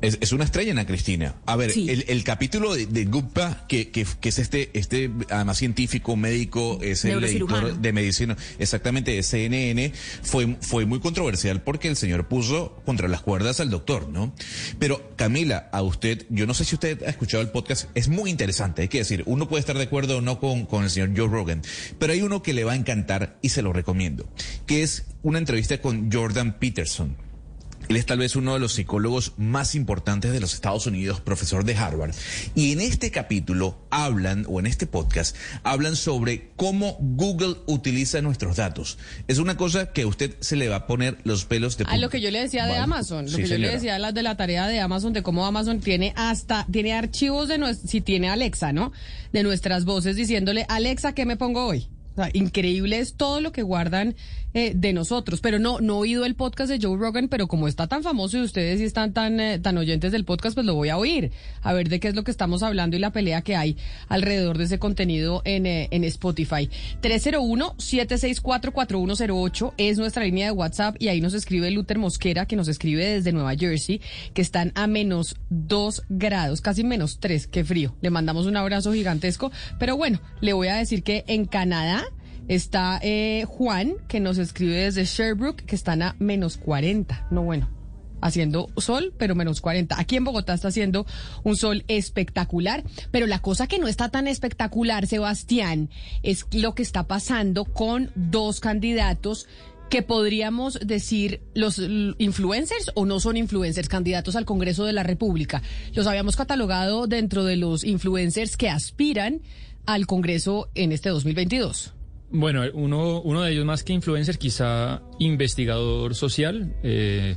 Es, 0.00 0.18
es 0.20 0.32
una 0.32 0.44
estrella, 0.44 0.72
Ana 0.72 0.86
Cristina. 0.86 1.34
A 1.46 1.56
ver, 1.56 1.72
Sí. 1.72 1.88
el, 1.90 2.04
el 2.08 2.22
capítulo 2.24 2.74
de, 2.74 2.86
de 2.86 3.04
Gupta, 3.04 3.64
que, 3.68 3.90
que, 3.90 4.06
que 4.20 4.28
es 4.28 4.38
este, 4.38 4.70
este, 4.74 5.10
además 5.30 5.58
científico, 5.58 6.14
médico, 6.16 6.78
es 6.82 7.04
el 7.04 7.22
editor 7.24 7.78
de 7.78 7.92
medicina, 7.92 8.36
exactamente, 8.58 9.10
de 9.12 9.22
CNN, 9.22 9.92
fue, 10.22 10.56
fue 10.60 10.86
muy 10.86 11.00
controversial 11.00 11.62
porque 11.62 11.88
el 11.88 11.96
señor 11.96 12.28
puso 12.28 12.80
contra 12.84 13.08
las 13.08 13.22
cuerdas 13.22 13.58
al 13.60 13.70
doctor, 13.70 14.08
¿no? 14.08 14.32
Pero, 14.78 15.12
Camila, 15.16 15.68
a 15.72 15.82
usted, 15.82 16.26
yo 16.30 16.46
no 16.46 16.54
sé 16.54 16.64
si 16.64 16.76
usted 16.76 17.02
ha 17.02 17.10
escuchado 17.10 17.42
el 17.42 17.50
podcast, 17.50 17.88
es 17.94 18.08
muy 18.08 18.30
interesante, 18.30 18.82
hay 18.82 18.88
que 18.88 18.98
decir, 18.98 19.24
uno 19.26 19.48
puede 19.48 19.60
estar 19.60 19.76
de 19.76 19.84
acuerdo 19.84 20.18
o 20.18 20.20
no 20.20 20.38
con, 20.38 20.66
con 20.66 20.84
el 20.84 20.90
señor 20.90 21.10
Joe 21.16 21.26
Rogan, 21.28 21.62
pero 21.98 22.12
hay 22.12 22.22
uno 22.22 22.42
que 22.42 22.52
le 22.52 22.62
va 22.64 22.72
a 22.72 22.76
encantar 22.76 23.36
y 23.42 23.48
se 23.48 23.62
lo 23.62 23.72
recomiendo, 23.72 24.28
que 24.66 24.82
es 24.82 25.06
una 25.22 25.38
entrevista 25.38 25.80
con 25.80 26.12
Jordan 26.12 26.58
Peterson. 26.58 27.16
Él 27.88 27.96
es 27.96 28.04
tal 28.06 28.18
vez 28.18 28.36
uno 28.36 28.52
de 28.54 28.60
los 28.60 28.72
psicólogos 28.74 29.32
más 29.38 29.74
importantes 29.74 30.32
de 30.32 30.40
los 30.40 30.52
Estados 30.54 30.86
Unidos, 30.86 31.20
profesor 31.20 31.64
de 31.64 31.74
Harvard. 31.74 32.14
Y 32.54 32.72
en 32.72 32.80
este 32.80 33.10
capítulo 33.10 33.78
hablan, 33.90 34.44
o 34.48 34.60
en 34.60 34.66
este 34.66 34.86
podcast, 34.86 35.34
hablan 35.62 35.96
sobre 35.96 36.50
cómo 36.56 36.96
Google 37.00 37.56
utiliza 37.66 38.20
nuestros 38.20 38.56
datos. 38.56 38.98
Es 39.26 39.38
una 39.38 39.56
cosa 39.56 39.92
que 39.92 40.02
a 40.02 40.06
usted 40.06 40.34
se 40.40 40.56
le 40.56 40.68
va 40.68 40.76
a 40.76 40.86
poner 40.86 41.16
los 41.24 41.44
pelos 41.46 41.76
de 41.78 41.84
A 41.84 41.86
punta. 41.86 41.94
Ah, 41.94 41.98
lo 41.98 42.10
que 42.10 42.20
yo 42.20 42.30
le 42.30 42.40
decía 42.40 42.64
de 42.64 42.72
Vale. 42.72 42.82
Amazon, 42.82 43.24
lo 43.24 43.30
Sí, 43.30 43.42
que 43.42 43.48
yo 43.48 43.58
le 43.58 43.70
decía 43.70 43.98
las 43.98 44.12
de 44.12 44.22
la 44.22 44.36
tarea 44.36 44.66
de 44.66 44.80
Amazon, 44.80 45.12
de 45.14 45.22
cómo 45.22 45.46
Amazon 45.46 45.80
tiene 45.80 46.12
hasta, 46.16 46.66
tiene 46.70 46.92
archivos 46.92 47.48
de 47.48 47.58
nues- 47.58 47.80
si 47.86 48.00
tiene 48.02 48.28
Alexa, 48.28 48.72
¿no? 48.72 48.92
De 49.32 49.42
nuestras 49.42 49.84
voces 49.86 50.14
diciéndole, 50.16 50.66
Alexa, 50.68 51.14
¿qué 51.14 51.24
me 51.24 51.36
pongo 51.38 51.64
hoy? 51.66 51.88
O 52.12 52.20
sea, 52.20 52.30
increíble 52.32 52.98
es 52.98 53.14
todo 53.14 53.40
lo 53.40 53.52
que 53.52 53.62
guardan 53.62 54.16
eh, 54.58 54.72
de 54.74 54.92
nosotros. 54.92 55.40
Pero 55.40 55.58
no, 55.58 55.80
no 55.80 55.94
he 55.94 55.98
oído 55.98 56.24
el 56.24 56.34
podcast 56.34 56.70
de 56.70 56.78
Joe 56.80 56.98
Rogan, 56.98 57.28
pero 57.28 57.46
como 57.46 57.68
está 57.68 57.86
tan 57.86 58.02
famoso 58.02 58.38
y 58.38 58.42
ustedes 58.42 58.78
sí 58.78 58.84
están 58.84 59.12
tan, 59.12 59.40
eh, 59.40 59.58
tan 59.58 59.76
oyentes 59.78 60.12
del 60.12 60.24
podcast, 60.24 60.54
pues 60.54 60.66
lo 60.66 60.74
voy 60.74 60.88
a 60.88 60.98
oír. 60.98 61.32
A 61.62 61.72
ver 61.72 61.88
de 61.88 62.00
qué 62.00 62.08
es 62.08 62.14
lo 62.14 62.24
que 62.24 62.30
estamos 62.30 62.62
hablando 62.62 62.96
y 62.96 62.98
la 62.98 63.12
pelea 63.12 63.42
que 63.42 63.56
hay 63.56 63.76
alrededor 64.08 64.58
de 64.58 64.64
ese 64.64 64.78
contenido 64.78 65.42
en, 65.44 65.66
eh, 65.66 65.88
en 65.90 66.04
Spotify. 66.04 66.68
301-764-4108 67.02 69.74
es 69.76 69.98
nuestra 69.98 70.24
línea 70.24 70.46
de 70.46 70.52
WhatsApp 70.52 70.96
y 70.98 71.08
ahí 71.08 71.20
nos 71.20 71.34
escribe 71.34 71.70
Luther 71.70 71.98
Mosquera, 71.98 72.46
que 72.46 72.56
nos 72.56 72.68
escribe 72.68 73.06
desde 73.06 73.32
Nueva 73.32 73.54
Jersey, 73.54 74.00
que 74.34 74.42
están 74.42 74.72
a 74.74 74.86
menos 74.86 75.36
2 75.50 76.04
grados, 76.08 76.60
casi 76.60 76.84
menos 76.84 77.18
3, 77.20 77.46
qué 77.46 77.64
frío. 77.64 77.94
Le 78.00 78.10
mandamos 78.10 78.46
un 78.46 78.56
abrazo 78.56 78.92
gigantesco, 78.92 79.52
pero 79.78 79.96
bueno, 79.96 80.20
le 80.40 80.52
voy 80.52 80.68
a 80.68 80.76
decir 80.76 81.02
que 81.02 81.24
en 81.28 81.46
Canadá 81.46 82.04
está 82.48 82.98
eh, 83.02 83.44
Juan, 83.46 83.94
que 84.08 84.20
nos 84.20 84.38
escribe 84.38 84.76
desde 84.76 85.04
Sherbrooke, 85.04 85.64
que 85.64 85.76
están 85.76 86.02
a 86.02 86.16
menos 86.18 86.56
40. 86.56 87.28
No, 87.30 87.42
bueno, 87.42 87.68
haciendo 88.20 88.68
sol, 88.76 89.14
pero 89.16 89.34
menos 89.34 89.60
40. 89.60 89.98
Aquí 89.98 90.16
en 90.16 90.24
Bogotá 90.24 90.54
está 90.54 90.68
haciendo 90.68 91.06
un 91.44 91.56
sol 91.56 91.84
espectacular, 91.88 92.84
pero 93.10 93.26
la 93.26 93.40
cosa 93.40 93.66
que 93.66 93.78
no 93.78 93.88
está 93.88 94.08
tan 94.08 94.26
espectacular, 94.28 95.06
Sebastián, 95.06 95.90
es 96.22 96.46
lo 96.52 96.74
que 96.74 96.82
está 96.82 97.04
pasando 97.04 97.64
con 97.64 98.10
dos 98.14 98.60
candidatos 98.60 99.46
que 99.88 100.02
podríamos 100.02 100.78
decir 100.80 101.40
los 101.54 101.78
influencers 102.18 102.90
o 102.94 103.06
no 103.06 103.20
son 103.20 103.38
influencers, 103.38 103.88
candidatos 103.88 104.36
al 104.36 104.44
Congreso 104.44 104.84
de 104.84 104.92
la 104.92 105.02
República. 105.02 105.62
Los 105.94 106.06
habíamos 106.06 106.36
catalogado 106.36 107.06
dentro 107.06 107.44
de 107.44 107.56
los 107.56 107.84
influencers 107.84 108.58
que 108.58 108.68
aspiran 108.68 109.40
al 109.86 110.06
Congreso 110.06 110.68
en 110.74 110.92
este 110.92 111.08
2022. 111.08 111.94
Bueno, 112.30 112.62
uno, 112.74 113.22
uno 113.22 113.42
de 113.42 113.52
ellos 113.52 113.64
más 113.64 113.82
que 113.82 113.94
influencer, 113.94 114.38
quizá 114.38 115.02
investigador 115.18 116.14
social, 116.14 116.74
eh, 116.82 117.36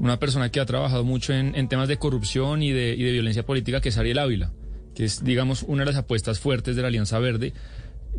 una 0.00 0.18
persona 0.18 0.50
que 0.50 0.58
ha 0.58 0.66
trabajado 0.66 1.04
mucho 1.04 1.32
en, 1.32 1.68
temas 1.68 1.86
de 1.86 1.98
corrupción 1.98 2.62
y 2.62 2.72
de, 2.72 2.94
y 2.94 3.02
de 3.04 3.12
violencia 3.12 3.46
política, 3.46 3.80
que 3.80 3.90
es 3.90 3.98
Ariel 3.98 4.18
Ávila, 4.18 4.52
que 4.94 5.04
es, 5.04 5.22
digamos, 5.22 5.62
una 5.62 5.82
de 5.82 5.86
las 5.86 5.96
apuestas 5.96 6.40
fuertes 6.40 6.74
de 6.74 6.82
la 6.82 6.88
Alianza 6.88 7.20
Verde, 7.20 7.52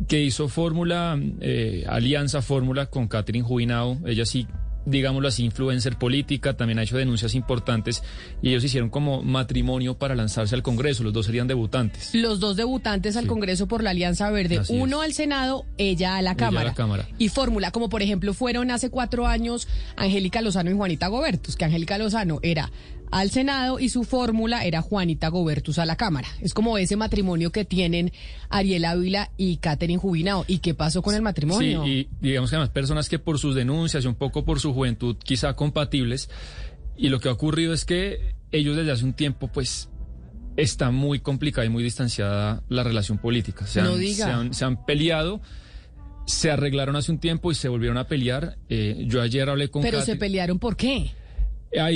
que 0.08 0.22
hizo 0.22 0.48
fórmula, 0.48 1.20
eh, 1.40 1.84
alianza 1.86 2.40
fórmula 2.40 2.86
con 2.86 3.08
Catherine 3.08 3.46
Jubinao, 3.46 3.98
ella 4.06 4.24
sí 4.24 4.46
digámoslo 4.86 5.28
así, 5.28 5.44
influencer 5.44 5.96
política, 5.98 6.56
también 6.56 6.78
ha 6.78 6.82
hecho 6.84 6.96
denuncias 6.96 7.34
importantes 7.34 8.02
y 8.40 8.48
ellos 8.50 8.64
hicieron 8.64 8.88
como 8.88 9.22
matrimonio 9.22 9.98
para 9.98 10.14
lanzarse 10.14 10.54
al 10.54 10.62
Congreso, 10.62 11.02
los 11.04 11.12
dos 11.12 11.26
serían 11.26 11.46
debutantes. 11.48 12.14
Los 12.14 12.40
dos 12.40 12.56
debutantes 12.56 13.16
al 13.16 13.24
Sí. 13.24 13.28
Congreso 13.28 13.66
por 13.66 13.82
la 13.82 13.90
Alianza 13.90 14.30
Verde, 14.30 14.58
Así 14.58 14.72
uno 14.74 15.02
es. 15.02 15.08
al 15.08 15.12
Senado, 15.14 15.66
ella 15.76 16.16
a 16.16 16.22
la 16.22 16.30
Ella 16.30 16.30
a 16.30 16.36
Cámara. 16.36 16.64
la 16.70 16.74
Cámara. 16.74 17.08
Y 17.18 17.28
fórmula, 17.28 17.70
como 17.72 17.88
por 17.88 18.00
ejemplo 18.02 18.32
fueron 18.32 18.70
hace 18.70 18.88
cuatro 18.90 19.26
años 19.26 19.68
Angélica 19.96 20.40
Lozano 20.40 20.70
y 20.70 20.74
Juanita 20.74 21.08
Gobertus, 21.08 21.56
que 21.56 21.64
Angélica 21.64 21.98
Lozano 21.98 22.38
era 22.42 22.70
al 23.10 23.30
Senado 23.30 23.78
y 23.78 23.88
su 23.88 24.04
fórmula 24.04 24.64
era 24.64 24.82
Juanita 24.82 25.28
Gobertus 25.28 25.78
a 25.78 25.86
la 25.86 25.96
Cámara. 25.96 26.28
Es 26.40 26.54
como 26.54 26.78
ese 26.78 26.96
matrimonio 26.96 27.50
que 27.50 27.64
tienen 27.64 28.12
Ariel 28.48 28.84
Ávila 28.84 29.30
y 29.36 29.58
Catherine 29.58 29.98
Jubinao. 29.98 30.44
¿Y 30.48 30.58
qué 30.58 30.74
pasó 30.74 31.02
con 31.02 31.14
el 31.14 31.22
matrimonio? 31.22 31.84
Sí, 31.84 31.90
y 31.90 32.08
digamos 32.20 32.50
que 32.50 32.56
además 32.56 32.70
personas 32.70 33.08
que 33.08 33.18
por 33.18 33.38
sus 33.38 33.54
denuncias 33.54 34.04
y 34.04 34.08
un 34.08 34.14
poco 34.14 34.44
por 34.44 34.60
su 34.60 34.72
juventud 34.72 35.16
quizá 35.22 35.54
compatibles, 35.54 36.28
y 36.96 37.08
lo 37.08 37.20
que 37.20 37.28
ha 37.28 37.32
ocurrido 37.32 37.72
es 37.72 37.84
que 37.84 38.34
ellos 38.52 38.76
desde 38.76 38.92
hace 38.92 39.04
un 39.04 39.12
tiempo 39.12 39.48
pues 39.48 39.88
está 40.56 40.90
muy 40.90 41.20
complicada 41.20 41.66
y 41.66 41.68
muy 41.68 41.82
distanciada 41.82 42.62
la 42.68 42.82
relación 42.82 43.18
política. 43.18 43.66
Se 43.66 43.80
han, 43.80 43.86
No 43.86 43.96
diga. 43.96 44.26
Se 44.26 44.32
han, 44.32 44.54
se 44.54 44.64
han 44.64 44.84
peleado, 44.84 45.40
se 46.26 46.50
arreglaron 46.50 46.96
hace 46.96 47.12
un 47.12 47.18
tiempo 47.18 47.52
y 47.52 47.54
se 47.54 47.68
volvieron 47.68 47.98
a 47.98 48.06
pelear. 48.08 48.56
Eh, 48.68 49.04
yo 49.06 49.20
ayer 49.20 49.48
hablé 49.48 49.68
con 49.68 49.82
Pero 49.82 50.00
se 50.00 50.16
pelearon, 50.16 50.58
¿por 50.58 50.76
qué? 50.76 51.12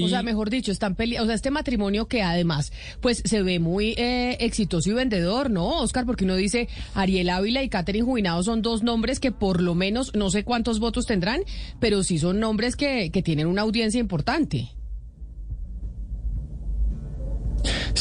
O 0.02 0.08
sea, 0.08 0.22
mejor 0.22 0.50
dicho, 0.50 0.72
están 0.72 0.94
peleando. 0.94 1.24
O 1.24 1.26
sea, 1.26 1.34
este 1.34 1.50
matrimonio 1.50 2.06
que 2.06 2.22
además, 2.22 2.72
pues 3.00 3.22
se 3.24 3.42
ve 3.42 3.58
muy 3.58 3.94
eh, 3.96 4.36
exitoso 4.40 4.90
y 4.90 4.92
vendedor, 4.92 5.50
¿no, 5.50 5.80
Oscar? 5.80 6.06
Porque 6.06 6.24
uno 6.24 6.36
dice 6.36 6.68
Ariel 6.94 7.30
Ávila 7.30 7.62
y 7.62 7.68
Catherine 7.68 8.04
Jubinado 8.04 8.42
son 8.42 8.62
dos 8.62 8.82
nombres 8.82 9.20
que 9.20 9.32
por 9.32 9.60
lo 9.60 9.74
menos, 9.74 10.14
no 10.14 10.30
sé 10.30 10.44
cuántos 10.44 10.80
votos 10.80 11.06
tendrán, 11.06 11.42
pero 11.78 12.02
sí 12.02 12.18
son 12.18 12.40
nombres 12.40 12.76
que, 12.76 13.10
que 13.10 13.22
tienen 13.22 13.46
una 13.46 13.62
audiencia 13.62 14.00
importante. 14.00 14.70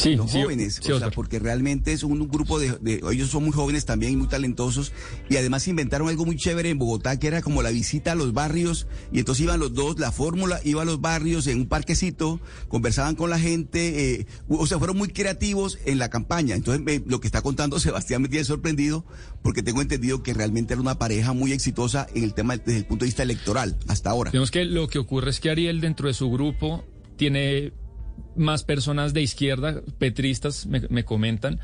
Sí, 0.00 0.16
los 0.16 0.30
sí, 0.30 0.42
jóvenes, 0.42 0.80
sí, 0.82 0.90
o 0.92 0.98
sea, 0.98 1.10
porque 1.10 1.38
realmente 1.38 1.92
es 1.92 2.02
un, 2.02 2.28
grupo 2.28 2.58
de, 2.58 2.72
de- 2.80 3.00
ellos 3.12 3.28
son 3.30 3.44
muy 3.44 3.52
jóvenes 3.52 3.84
también 3.84 4.12
y 4.12 4.16
muy 4.16 4.28
talentosos 4.28 4.92
y 5.28 5.36
además 5.36 5.66
inventaron 5.68 6.08
algo 6.08 6.24
muy 6.24 6.36
chévere 6.36 6.70
en 6.70 6.78
Bogotá 6.78 7.18
que 7.18 7.26
era 7.26 7.42
como 7.42 7.62
la 7.62 7.70
visita 7.70 8.12
a 8.12 8.14
los 8.14 8.32
barrios 8.32 8.86
y 9.12 9.18
entonces 9.18 9.44
iban 9.44 9.60
los 9.60 9.74
dos, 9.74 9.98
la 9.98 10.12
fórmula 10.12 10.60
iba 10.64 10.82
a 10.82 10.84
los 10.84 11.00
barrios 11.00 11.46
en 11.46 11.58
un 11.60 11.66
parquecito, 11.66 12.40
conversaban 12.68 13.14
con 13.14 13.30
la 13.30 13.38
gente, 13.38 14.20
eh, 14.20 14.26
o 14.48 14.66
sea, 14.66 14.78
fueron 14.78 14.96
muy 14.96 15.08
creativos 15.08 15.78
en 15.84 15.98
la 15.98 16.08
campaña. 16.10 16.54
Entonces 16.54 16.82
me- 16.82 17.02
lo 17.06 17.20
que 17.20 17.26
está 17.28 17.42
contando 17.42 17.78
Sebastián 17.80 18.22
me 18.22 18.28
tiene 18.28 18.44
sorprendido 18.44 19.04
porque 19.42 19.62
tengo 19.62 19.82
entendido 19.82 20.22
que 20.22 20.34
realmente 20.34 20.74
era 20.74 20.80
una 20.80 20.98
pareja 20.98 21.32
muy 21.32 21.52
exitosa 21.52 22.06
en 22.14 22.24
el 22.24 22.34
tema 22.34 22.56
desde 22.56 22.78
el 22.78 22.84
punto 22.86 23.04
de 23.04 23.08
vista 23.08 23.22
electoral 23.22 23.76
hasta 23.88 24.10
ahora. 24.10 24.30
Digamos 24.30 24.50
que 24.50 24.64
lo 24.64 24.88
que 24.88 24.98
ocurre 24.98 25.30
es 25.30 25.40
que 25.40 25.50
Ariel 25.50 25.80
dentro 25.80 26.08
de 26.08 26.14
su 26.14 26.30
grupo 26.30 26.84
tiene 27.16 27.72
más 28.36 28.64
personas 28.64 29.12
de 29.14 29.22
izquierda, 29.22 29.80
petristas, 29.98 30.66
me, 30.66 30.80
me 30.88 31.04
comentan, 31.04 31.60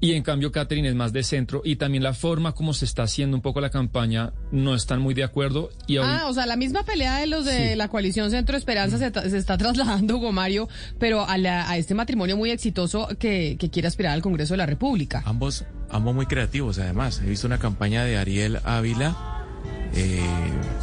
y 0.00 0.12
en 0.12 0.22
cambio 0.22 0.52
Catherine 0.52 0.88
es 0.88 0.94
más 0.94 1.12
de 1.12 1.22
centro, 1.24 1.60
y 1.64 1.74
también 1.76 2.04
la 2.04 2.14
forma 2.14 2.52
como 2.52 2.72
se 2.72 2.84
está 2.84 3.02
haciendo 3.02 3.36
un 3.36 3.42
poco 3.42 3.60
la 3.60 3.70
campaña 3.70 4.32
no 4.52 4.74
están 4.76 5.00
muy 5.00 5.12
de 5.14 5.24
acuerdo. 5.24 5.70
Y 5.88 5.96
ahorita- 5.96 6.20
Ah, 6.22 6.26
o 6.28 6.32
sea, 6.34 6.46
la 6.46 6.56
misma 6.56 6.84
pelea 6.84 7.18
de 7.18 7.26
los 7.26 7.44
de 7.44 7.74
la 7.74 7.88
coalición 7.88 8.30
Centro 8.30 8.56
Esperanza 8.56 8.96
se, 8.98 9.30
se 9.30 9.36
está 9.38 9.58
trasladando, 9.58 10.16
Hugo 10.18 10.30
Mario, 10.32 10.68
pero 11.00 11.26
a, 11.28 11.36
la- 11.36 11.68
a 11.68 11.76
este 11.78 11.94
matrimonio 11.94 12.36
muy 12.36 12.50
exitoso 12.50 13.08
que, 13.18 13.56
que 13.58 13.70
quiere 13.70 13.88
aspirar 13.88 14.12
al 14.12 14.22
Congreso 14.22 14.54
de 14.54 14.58
la 14.58 14.66
República. 14.66 15.22
Ambos, 15.26 15.64
ambos 15.90 16.14
muy 16.14 16.26
creativos, 16.26 16.78
además. 16.78 17.20
He 17.24 17.28
visto 17.28 17.46
una 17.48 17.58
campaña 17.58 18.04
de 18.04 18.18
Ariel 18.18 18.60
Ávila, 18.64 19.44
eh, 19.94 20.20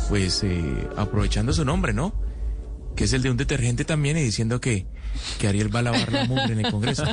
pues 0.10 0.44
eh, 0.44 0.88
aprovechando 0.98 1.54
su 1.54 1.64
nombre, 1.64 1.94
¿no? 1.94 2.14
Que 2.98 3.06
es 3.06 3.14
el 3.14 3.22
de 3.22 3.30
un 3.30 3.38
detergente 3.38 3.86
también 3.86 4.18
y 4.18 4.22
diciendo 4.22 4.60
que, 4.60 4.88
que 5.40 5.48
Ariel 5.48 5.74
va 5.74 5.80
a 5.80 5.84
lavar 5.84 6.12
la 6.12 6.26
mugre 6.26 6.54
en 6.54 6.66
el 6.66 6.72
Congreso. 6.72 7.04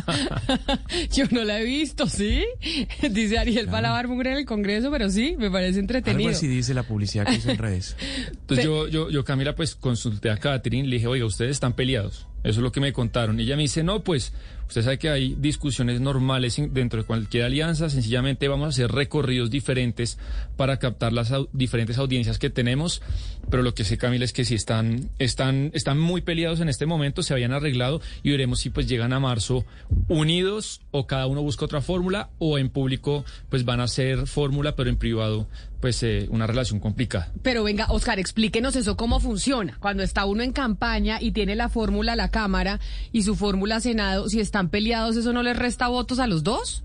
Yo 1.12 1.25
no 1.30 1.44
la 1.44 1.61
he 1.61 1.64
visto, 1.64 2.06
¿sí? 2.09 2.44
Dice 3.11 3.38
Ariel 3.38 3.73
va 3.73 3.78
a 3.78 3.82
lavar 3.82 4.09
mugre 4.09 4.32
en 4.32 4.38
el 4.38 4.47
Congreso, 4.47 4.90
pero 4.90 5.09
sí, 5.11 5.37
me 5.38 5.50
parece 5.50 5.78
entretenido. 5.80 6.28
Algo 6.28 6.37
así 6.37 6.47
dice 6.47 6.75
la 6.75 6.82
publicidad 6.82 7.26
que 7.26 7.35
hizo 7.35 7.50
en 7.50 7.59
redes. 7.59 7.97
Entonces 8.28 8.64
yo, 8.64 8.88
yo, 8.88 9.11
yo, 9.11 9.25
Camila, 9.25 9.54
pues 9.54 9.75
consulté 9.75 10.30
a 10.30 10.37
Catherine, 10.37 10.88
le 10.88 10.97
dije, 10.97 11.06
oiga, 11.06 11.25
ustedes 11.25 11.52
están 11.52 11.75
peleados. 11.75 12.26
Eso 12.42 12.61
es 12.61 12.62
lo 12.62 12.72
que 12.72 12.80
me 12.80 12.92
contaron. 12.92 13.38
Y 13.38 13.44
ella 13.44 13.56
me 13.56 13.62
dice, 13.62 13.82
no, 13.82 14.02
pues 14.02 14.32
usted 14.66 14.82
sabe 14.82 14.99
que 14.99 15.11
hay 15.11 15.37
discusiones 15.38 16.00
normales 16.00 16.61
dentro 16.70 17.00
de 17.00 17.06
cualquier 17.06 17.44
alianza. 17.44 17.88
Sencillamente 17.88 18.49
vamos 18.49 18.66
a 18.66 18.68
hacer 18.70 18.90
recorridos 18.90 19.50
diferentes 19.50 20.18
para 20.56 20.78
captar 20.78 21.12
las 21.12 21.32
diferentes 21.52 21.99
audiencias 21.99 22.38
que 22.38 22.50
tenemos. 22.50 23.02
Pero 23.50 23.62
lo 23.62 23.75
que 23.75 23.84
sé, 23.84 23.99
Camila, 23.99 24.25
es 24.25 24.32
que 24.32 24.44
si 24.44 24.54
están, 24.54 25.11
están, 25.18 25.70
están 25.75 25.99
muy 25.99 26.22
peleados 26.22 26.61
en 26.61 26.68
este 26.68 26.87
momento, 26.87 27.22
se 27.22 27.32
habían 27.32 27.52
arreglado 27.52 28.00
y 28.22 28.30
veremos 28.30 28.61
si 28.61 28.70
pues 28.70 28.88
llegan 28.88 29.12
a 29.12 29.20
marzo 29.20 29.64
unidos 30.08 30.80
o 30.90 31.06
cada 31.06 31.26
uno 31.26 31.42
busca 31.42 31.64
otra 31.64 31.80
fórmula 31.80 32.30
o 32.38 32.58
en 32.58 32.70
público 32.70 33.25
pues 33.50 33.64
van 33.64 33.80
a 33.80 33.84
hacer 33.84 34.26
fórmula, 34.26 34.75
pero 34.75 34.90
en 34.90 34.96
privado 34.96 35.46
pues 35.82 36.00
eh, 36.04 36.28
una 36.30 36.46
relación 36.46 36.78
complicada. 36.78 37.32
Pero 37.42 37.64
venga, 37.64 37.86
Oscar, 37.90 38.20
explíquenos 38.20 38.76
eso 38.76 38.96
cómo 38.96 39.18
funciona. 39.18 39.76
Cuando 39.80 40.04
está 40.04 40.24
uno 40.24 40.44
en 40.44 40.52
campaña 40.52 41.20
y 41.20 41.32
tiene 41.32 41.56
la 41.56 41.68
fórmula 41.68 42.14
la 42.14 42.30
Cámara 42.30 42.78
y 43.10 43.24
su 43.24 43.34
fórmula 43.34 43.80
Senado, 43.80 44.28
si 44.28 44.38
están 44.38 44.68
peleados, 44.68 45.16
¿eso 45.16 45.32
no 45.32 45.42
les 45.42 45.56
resta 45.56 45.88
votos 45.88 46.20
a 46.20 46.28
los 46.28 46.44
dos? 46.44 46.84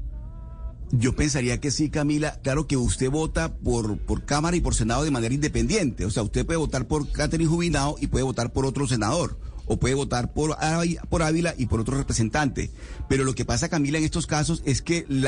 Yo 0.92 1.16
pensaría 1.16 1.60
que 1.60 1.70
sí, 1.70 1.92
Camila. 1.92 2.40
Claro 2.42 2.66
que 2.66 2.76
usted 2.76 3.12
vota 3.12 3.54
por, 3.54 4.00
por 4.00 4.26
Cámara 4.26 4.58
y 4.58 4.62
por 4.62 4.74
Senado 4.74 5.04
de 5.04 5.12
manera 5.12 5.36
independiente. 5.36 6.04
O 6.04 6.10
sea, 6.10 6.24
usted 6.24 6.44
puede 6.44 6.58
votar 6.58 6.88
por 6.88 7.12
Catherine 7.12 7.48
Jubinao 7.48 7.98
y 8.02 8.08
puede 8.08 8.24
votar 8.24 8.52
por 8.52 8.66
otro 8.66 8.88
senador. 8.88 9.38
O 9.68 9.78
puede 9.78 9.94
votar 9.96 10.34
por, 10.34 10.52
Ávila- 10.60 11.54
y 11.58 11.66
por 11.66 11.80
otro 11.82 11.98
representante. 11.98 12.72
Pero 13.10 13.24
lo 13.26 13.36
que 13.36 13.46
pasa, 13.46 13.70
Camila, 13.70 13.98
en 13.98 14.04
estos 14.06 14.26
casos 14.28 14.64
es 14.66 14.82
que 14.82 15.06
el, 15.10 15.26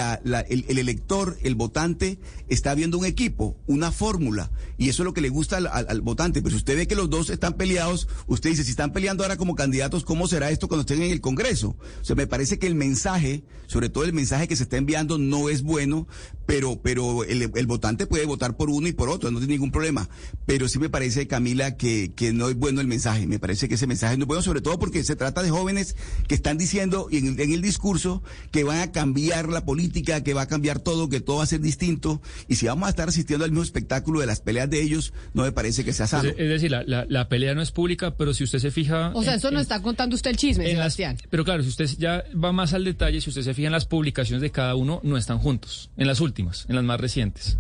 el 0.68 0.78
elector, 0.78 1.38
el 1.44 1.56
votante, 1.56 2.20
está 2.48 2.74
viendo 2.74 2.98
un 2.98 3.06
equipo, 3.06 3.58
una 3.68 3.92
fórmula. 3.92 4.50
Y 4.78 4.90
eso 4.90 5.04
es 5.04 5.06
lo 5.06 5.14
que 5.14 5.22
le 5.22 5.30
gusta 5.30 5.58
al, 5.58 5.68
al- 5.68 5.88
al 5.90 6.02
votante. 6.02 6.42
Pero 6.42 6.52
si 6.52 6.58
usted 6.58 6.76
ve 6.78 6.88
que 6.88 6.96
los 6.96 7.10
dos 7.10 7.30
están 7.30 7.54
peleados, 7.56 8.08
usted 8.28 8.50
dice, 8.52 8.64
si 8.64 8.72
están 8.72 8.94
peleando 8.94 9.24
ahora 9.24 9.38
como 9.38 9.56
candidatos, 9.56 10.04
¿cómo 10.06 10.28
será 10.28 10.50
esto 10.52 10.68
cuando 10.68 10.82
estén 10.82 11.02
en 11.02 11.12
el 11.12 11.22
Congreso? 11.22 11.76
O 12.02 12.06
sea, 12.06 12.16
me 12.16 12.28
parece 12.28 12.60
que 12.60 12.68
el 12.68 12.76
mensaje, 12.76 13.44
sobre 13.68 13.90
todo 13.90 14.04
el 14.06 14.14
mensaje 14.14 14.48
que 14.48 14.56
se 14.56 14.64
está 14.64 14.78
enviando, 14.78 15.18
no 15.18 15.50
es 15.50 15.64
bueno, 15.64 16.08
pero, 16.50 16.82
pero 16.82 17.24
el, 17.26 17.52
el 17.54 17.68
votante 17.68 18.08
puede 18.08 18.26
votar 18.26 18.58
por 18.58 18.72
uno 18.72 18.88
y 18.88 18.92
por 18.92 19.08
otro, 19.08 19.30
no 19.30 19.38
tiene 19.38 19.54
ningún 19.54 19.70
problema. 19.72 20.10
Pero 20.48 20.68
sí 20.68 20.80
me 20.80 20.90
parece, 20.90 21.28
Camila, 21.28 21.78
que, 21.78 22.12
que 22.16 22.34
no 22.34 22.50
es 22.50 22.56
bueno 22.56 22.82
el 22.82 22.88
mensaje. 22.88 23.28
Me 23.28 23.38
parece 23.38 23.70
que 23.70 23.76
ese 23.76 23.86
mensaje 23.86 24.18
no 24.18 24.24
es 24.24 24.28
bueno, 24.28 24.42
sobre 24.42 24.60
todo 24.62 24.80
porque 24.80 25.04
se 25.04 25.16
trata 25.16 25.44
de 25.44 25.52
jóvenes 25.52 25.96
que 26.28 26.34
están 26.34 26.58
diciendo 26.58 27.08
y 27.12 27.18
en, 27.18 27.28
el- 27.28 27.40
en 27.40 27.54
el 27.54 27.62
discurso 27.62 28.24
que 28.50 28.64
van 28.64 28.80
a 28.80 28.92
cambiar 28.92 29.48
la 29.50 29.64
política, 29.64 30.24
que 30.24 30.34
va 30.34 30.42
a 30.42 30.48
cambiar 30.48 30.80
todo, 30.80 31.08
que 31.08 31.20
todo 31.22 31.38
va 31.38 31.44
a 31.44 31.46
ser 31.46 31.62
distinto. 31.62 32.20
Y 32.48 32.56
si 32.56 32.66
vamos 32.66 32.88
a 32.88 32.90
estar 32.90 33.08
asistiendo 33.10 33.46
al 33.46 33.52
mismo 33.52 33.62
espectáculo 33.64 34.20
de 34.20 34.26
las 34.26 34.42
peleas 34.42 34.72
de 34.72 34.82
ellos, 34.82 35.14
no 35.36 35.44
me 35.44 35.52
parece 35.52 35.86
que 35.86 35.94
sea 35.94 36.08
sano. 36.08 36.30
Es, 36.30 36.36
es 36.40 36.50
decir, 36.50 36.72
la, 36.72 36.82
la- 36.84 37.06
la 37.08 37.30
pelea 37.30 37.54
no 37.54 37.62
es 37.62 37.70
pública, 37.70 38.16
pero 38.18 38.34
si 38.34 38.44
usted 38.44 38.58
se 38.58 38.72
fija... 38.72 39.12
O 39.14 39.22
sea, 39.22 39.34
en- 39.34 39.38
eso 39.38 39.52
no 39.52 39.58
en- 39.60 39.62
está 39.62 39.84
contando 39.84 40.16
usted 40.16 40.32
el 40.32 40.38
chisme, 40.38 40.64
en 40.72 40.80
las- 40.80 40.96
Sebastián. 40.96 41.18
pero 41.30 41.46
claro, 41.46 41.62
si 41.62 41.70
usted 41.70 41.88
ya 42.00 42.24
va 42.44 42.52
más 42.52 42.74
al 42.74 42.86
detalle, 42.86 43.22
si 43.22 43.30
usted 43.30 43.44
se 43.44 43.54
fija 43.54 43.68
en 43.68 43.74
las 43.74 43.86
publicaciones 43.86 44.42
de 44.42 44.50
cada 44.50 44.74
uno, 44.74 45.00
no 45.04 45.16
están 45.16 45.38
juntos, 45.38 45.92
en 45.96 46.08
las 46.08 46.20
últimas, 46.22 46.39
en 46.70 46.76
las 46.76 46.84
más 46.84 47.00
recientes. 47.00 47.58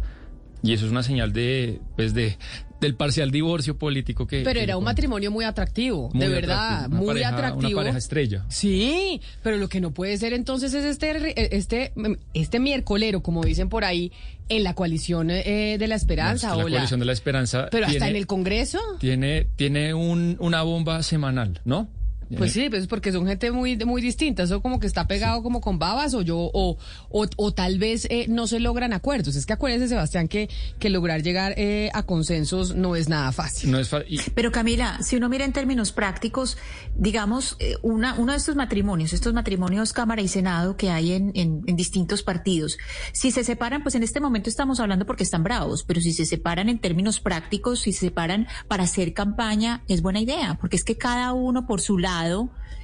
Y 0.61 0.73
eso 0.73 0.85
es 0.85 0.91
una 0.91 1.03
señal 1.03 1.31
de, 1.31 1.79
pues 1.95 2.13
de, 2.13 2.37
del 2.81 2.93
parcial 2.95 3.31
divorcio 3.31 3.77
político 3.77 4.27
que... 4.27 4.41
Pero 4.41 4.55
que 4.57 4.63
era 4.63 4.75
un 4.75 4.83
matrimonio 4.83 5.31
muy 5.31 5.45
atractivo, 5.45 6.09
muy 6.13 6.19
de 6.19 6.27
verdad, 6.27 6.73
atractivo, 6.83 6.97
muy 6.97 7.07
pareja- 7.07 7.29
atractivo. 7.29 7.67
Una 7.69 7.75
pareja 7.77 7.97
estrella. 7.97 8.45
Sí, 8.49 9.21
pero 9.41 9.55
lo 9.55 9.69
que 9.69 9.79
no 9.79 9.91
puede 9.91 10.17
ser 10.17 10.33
entonces 10.33 10.73
es 10.73 10.83
este 10.83 11.55
este 11.55 11.93
este 12.33 12.59
miércolero, 12.59 13.23
como 13.23 13.41
dicen 13.45 13.69
por 13.69 13.85
ahí, 13.85 14.11
en 14.49 14.65
la 14.65 14.73
coalición 14.73 15.31
eh, 15.31 15.77
de 15.79 15.87
la 15.87 15.93
No, 15.93 15.95
es 15.95 16.01
esperanza 16.01 16.49
que 16.51 16.57
la 16.57 16.63
o 16.65 16.67
la- 16.67 16.73
coalición 16.75 16.99
de 16.99 17.05
la 17.05 17.13
esperanza 17.13 17.67
pero 17.71 17.87
hasta 17.87 18.09
en 18.09 18.15
el 18.17 18.27
Congreso. 18.27 18.79
tiene, 18.99 19.47
tiene 19.55 19.93
un, 19.93 20.35
una 20.41 20.61
bomba 20.63 21.03
semanal, 21.03 21.61
¿no? 21.63 21.87
Pues 22.37 22.55
Eh, 22.55 22.63
sí, 22.63 22.69
pues 22.69 22.87
porque 22.87 23.11
son 23.11 23.25
gente 23.27 23.51
muy 23.51 23.75
muy 23.77 24.01
distinta, 24.01 24.43
eso 24.43 24.61
como 24.61 24.79
que 24.79 24.87
está 24.87 25.07
pegado 25.07 25.41
como 25.41 25.61
con 25.61 25.79
babas 25.79 26.13
o 26.13 26.21
yo 26.21 26.37
o 26.53 26.77
o, 27.09 27.25
o 27.37 27.51
tal 27.53 27.79
vez 27.79 28.05
eh, 28.09 28.25
no 28.29 28.45
se 28.47 28.59
logran 28.59 28.93
acuerdos. 28.93 29.35
Es 29.35 29.45
que 29.45 29.53
acuérdese 29.53 29.87
Sebastián 29.87 30.27
que 30.27 30.49
que 30.79 30.89
lograr 30.89 31.23
llegar 31.23 31.53
eh, 31.57 31.89
a 31.93 32.03
consensos 32.03 32.75
no 32.75 32.95
es 32.95 33.09
nada 33.09 33.31
fácil. 33.31 33.71
No 33.71 33.79
es 33.79 33.89
fa- 33.89 34.03
y- 34.07 34.19
Pero 34.35 34.51
Camila, 34.51 34.99
si 35.01 35.15
uno 35.15 35.27
mira 35.29 35.43
en 35.45 35.53
términos 35.53 35.91
prácticos, 35.91 36.57
digamos, 36.95 37.55
eh, 37.59 37.75
una, 37.81 38.15
uno 38.15 38.31
de 38.33 38.37
estos 38.37 38.55
matrimonios, 38.55 39.13
estos 39.13 39.33
matrimonios 39.33 39.93
Cámara 39.93 40.21
y 40.21 40.27
Senado 40.27 40.75
que 40.77 40.89
hay 40.91 41.13
en, 41.13 41.31
en, 41.35 41.61
en 41.65 41.75
distintos 41.75 42.23
partidos, 42.23 42.77
si 43.13 43.31
se 43.31 43.43
separan, 43.43 43.83
pues 43.83 43.95
en 43.95 44.03
este 44.03 44.19
momento 44.19 44.49
estamos 44.49 44.79
hablando 44.79 45.05
porque 45.05 45.23
están 45.23 45.43
bravos, 45.43 45.83
pero 45.83 46.01
si 46.01 46.13
se 46.13 46.25
separan 46.25 46.69
en 46.69 46.79
términos 46.79 47.19
prácticos, 47.19 47.79
si 47.81 47.93
se 47.93 47.99
separan 48.07 48.47
para 48.67 48.83
hacer 48.83 49.13
campaña, 49.13 49.83
es 49.87 50.01
buena 50.01 50.19
idea, 50.19 50.57
porque 50.59 50.75
es 50.75 50.83
que 50.83 50.97
cada 50.97 51.33
uno 51.33 51.65
por 51.65 51.81
su 51.81 51.97
lado, 51.97 52.18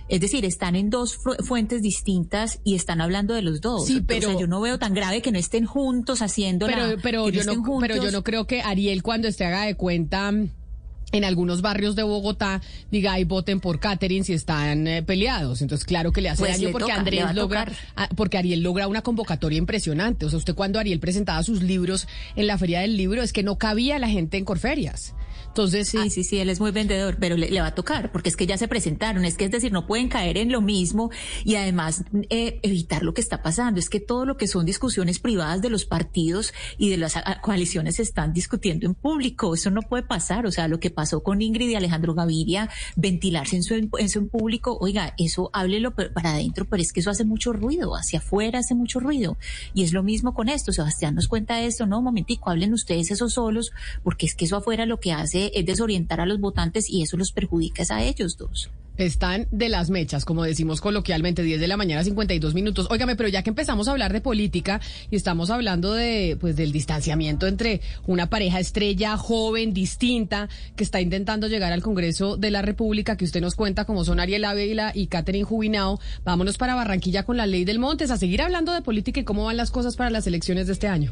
es 0.08 0.22
decir, 0.22 0.46
están 0.46 0.76
en 0.76 0.90
dos 0.92 1.16
fu- 1.18 1.34
fuentes 1.44 1.82
distintas 1.82 2.60
y 2.64 2.76
están 2.76 3.02
hablando 3.02 3.34
de 3.34 3.42
los 3.42 3.60
dos. 3.62 3.86
Sí, 3.88 3.94
O 3.94 3.96
sea, 3.98 4.04
pero- 4.08 4.40
yo 4.40 4.46
no 4.48 4.62
veo 4.62 4.78
tan 4.78 4.94
grave 4.94 5.22
que 5.22 5.32
no 5.32 5.40
estén 5.40 5.66
juntos 5.66 6.22
haciendo 6.22 6.68
Pero 6.68 6.96
pero 7.02 7.30
yo 7.30 7.44
no 7.44 7.80
pero 7.80 7.96
yo 7.96 8.12
no 8.12 8.24
creo 8.24 8.46
que 8.46 8.62
Ariel 8.62 9.02
cuando 9.02 9.28
esté 9.28 9.46
haga 9.46 9.64
de 9.64 9.76
cuenta 9.76 10.32
mm, 10.32 10.50
en 11.12 11.24
algunos 11.24 11.62
barrios 11.62 11.96
de 11.96 12.04
Bogotá 12.04 12.62
diga 12.92 13.14
ay 13.14 13.24
voten 13.24 13.60
por 13.62 13.80
Catherine 13.80 14.26
si 14.26 14.34
están 14.34 14.86
eh, 14.88 15.02
peleados 15.04 15.62
entonces 15.62 15.86
claro 15.86 16.12
que 16.12 16.20
le 16.22 16.30
hace 16.30 16.40
Pues 16.42 16.52
daño 16.54 16.68
le 16.68 16.72
porque 16.72 16.84
toca, 16.88 16.96
Andrés 17.00 17.24
a 17.24 17.34
logra 17.34 17.72
porque 18.16 18.38
Ariel 18.38 18.62
logra 18.62 18.88
una 18.88 19.02
convocatoria 19.02 19.58
impresionante. 19.58 20.26
O 20.26 20.30
sea 20.30 20.38
usted 20.38 20.54
cuando 20.56 20.78
Ariel 20.80 21.00
presentaba 21.00 21.42
sus 21.44 21.62
libros 21.64 22.08
en 22.36 22.48
la 22.48 22.58
feria 22.58 22.82
del 22.82 22.98
libro 22.98 23.22
es 23.24 23.34
que 23.34 23.44
no 23.44 23.58
cabía 23.58 23.98
la 23.98 24.08
gente 24.10 24.38
en 24.38 24.46
Corferias 24.46 25.14
entonces 25.56 25.86
Sí, 25.88 26.10
sí, 26.10 26.24
sí, 26.26 26.40
él 26.40 26.50
es 26.50 26.60
muy 26.60 26.72
vendedor, 26.72 27.16
pero 27.18 27.38
le, 27.38 27.62
va 27.62 27.68
a 27.68 27.76
tocar, 27.76 28.12
porque 28.12 28.28
es 28.28 28.36
que 28.36 28.46
ya 28.46 28.58
se 28.58 28.68
presentaron, 28.68 29.24
es 29.24 29.38
que 29.38 29.46
es 29.46 29.52
decir, 29.52 29.72
no 29.72 29.88
pueden 29.88 30.10
caer 30.10 30.38
en 30.38 30.52
lo 30.52 30.62
mismo 30.62 31.12
y 31.46 31.56
además 31.56 32.04
eh, 32.30 32.60
evitar 32.62 33.04
lo 33.04 33.14
que 33.14 33.22
está 33.22 33.42
pasando. 33.42 33.80
Es 33.80 33.90
que 33.90 34.02
todo 34.02 34.26
lo 34.26 34.36
que 34.36 34.48
son 34.48 34.66
discusiones 34.66 35.20
privadas 35.20 35.62
de 35.62 35.70
los 35.70 35.86
partidos 35.86 36.54
y 36.78 36.90
de 36.90 36.98
las 36.98 37.16
ah, 37.16 37.40
coaliciones 37.42 37.96
se 37.96 38.02
están 38.02 38.34
discutiendo 38.34 38.86
en 38.86 38.96
público. 38.96 39.54
Eso 39.54 39.72
no 39.72 39.82
puede 39.82 40.04
pasar. 40.04 40.46
O 40.46 40.52
sea, 40.52 40.68
lo 40.68 40.80
que 40.80 40.90
pasó 40.90 41.24
con 41.24 41.42
Ingrid 41.42 41.70
y 41.70 41.76
Alejandro 41.76 42.14
Gaviria, 42.14 42.70
ventilarse 42.98 43.56
en 43.56 43.64
su, 43.64 43.90
en 43.98 44.10
su 44.10 44.28
público, 44.28 44.78
oiga, 44.82 45.14
eso 45.18 45.50
háblelo 45.54 45.96
para 45.96 46.32
adentro, 46.32 46.66
pero 46.66 46.82
es 46.82 46.92
que 46.92 47.00
eso 47.00 47.12
hace 47.12 47.24
mucho 47.24 47.54
ruido, 47.54 47.96
hacia 47.96 48.20
afuera 48.20 48.60
hace 48.60 48.76
mucho 48.76 49.00
ruido. 49.00 49.38
Y 49.74 49.84
es 49.84 49.94
lo 49.94 50.04
mismo 50.04 50.34
con 50.34 50.50
esto. 50.50 50.74
Sebastián 50.74 51.16
nos 51.16 51.28
cuenta 51.28 51.62
esto, 51.62 51.86
no, 51.86 52.02
momentico, 52.02 52.50
hablen 52.50 52.74
ustedes 52.74 53.12
esos 53.12 53.34
solos, 53.34 53.72
porque 54.04 54.26
es 54.26 54.36
que 54.36 54.46
eso 54.46 54.58
afuera 54.58 54.86
lo 54.86 55.00
que 55.00 55.14
hace 55.14 55.45
es 55.54 55.66
desorientar 55.66 56.20
a 56.22 56.26
los 56.26 56.40
votantes 56.40 56.90
y 56.90 57.02
eso 57.02 57.18
los 57.18 57.32
perjudica 57.32 57.76
a 57.90 58.04
ellos 58.04 58.38
dos. 58.38 58.70
Están 58.98 59.48
de 59.52 59.68
las 59.68 59.90
mechas, 59.90 60.24
como 60.24 60.46
decimos 60.46 60.80
coloquialmente, 60.80 61.44
10 61.44 61.60
de 61.60 61.68
la 61.68 61.76
mañana, 61.76 62.02
52 62.02 62.54
minutos. 62.54 62.88
Óigame, 62.90 63.18
pero 63.18 63.28
ya 63.28 63.44
que 63.44 63.50
empezamos 63.50 63.88
a 63.88 63.92
hablar 63.92 64.14
de 64.14 64.22
política 64.22 64.80
y 65.12 65.18
estamos 65.18 65.50
hablando 65.50 65.94
de, 65.94 66.38
pues, 66.40 66.56
del 66.56 66.72
distanciamiento 66.72 67.46
entre 67.46 67.82
una 68.08 68.30
pareja 68.30 68.62
estrella 68.62 69.18
joven, 69.18 69.74
distinta, 69.74 70.48
que 70.78 70.86
está 70.86 71.02
intentando 71.02 71.48
llegar 71.48 71.74
al 71.74 71.82
Congreso 71.82 72.38
de 72.38 72.52
la 72.52 72.62
República, 72.62 73.18
que 73.18 73.26
usted 73.26 73.42
nos 73.42 73.56
cuenta 73.56 73.84
como 73.84 74.06
son 74.06 74.22
Ariel 74.22 74.46
Ávila 74.46 74.94
y 74.96 75.08
Catherine 75.08 75.44
Jubinao, 75.44 76.00
vámonos 76.24 76.58
para 76.58 76.76
Barranquilla 76.76 77.24
con 77.24 77.36
la 77.36 77.48
ley 77.48 77.66
del 77.66 77.80
Montes 77.80 78.12
a 78.12 78.18
seguir 78.18 78.42
hablando 78.42 78.72
de 78.72 78.82
política 78.82 79.20
y 79.20 79.26
cómo 79.26 79.44
van 79.44 79.58
las 79.58 79.72
cosas 79.72 79.98
para 79.98 80.10
las 80.10 80.26
elecciones 80.26 80.68
de 80.68 80.74
este 80.74 80.88
año. 80.88 81.12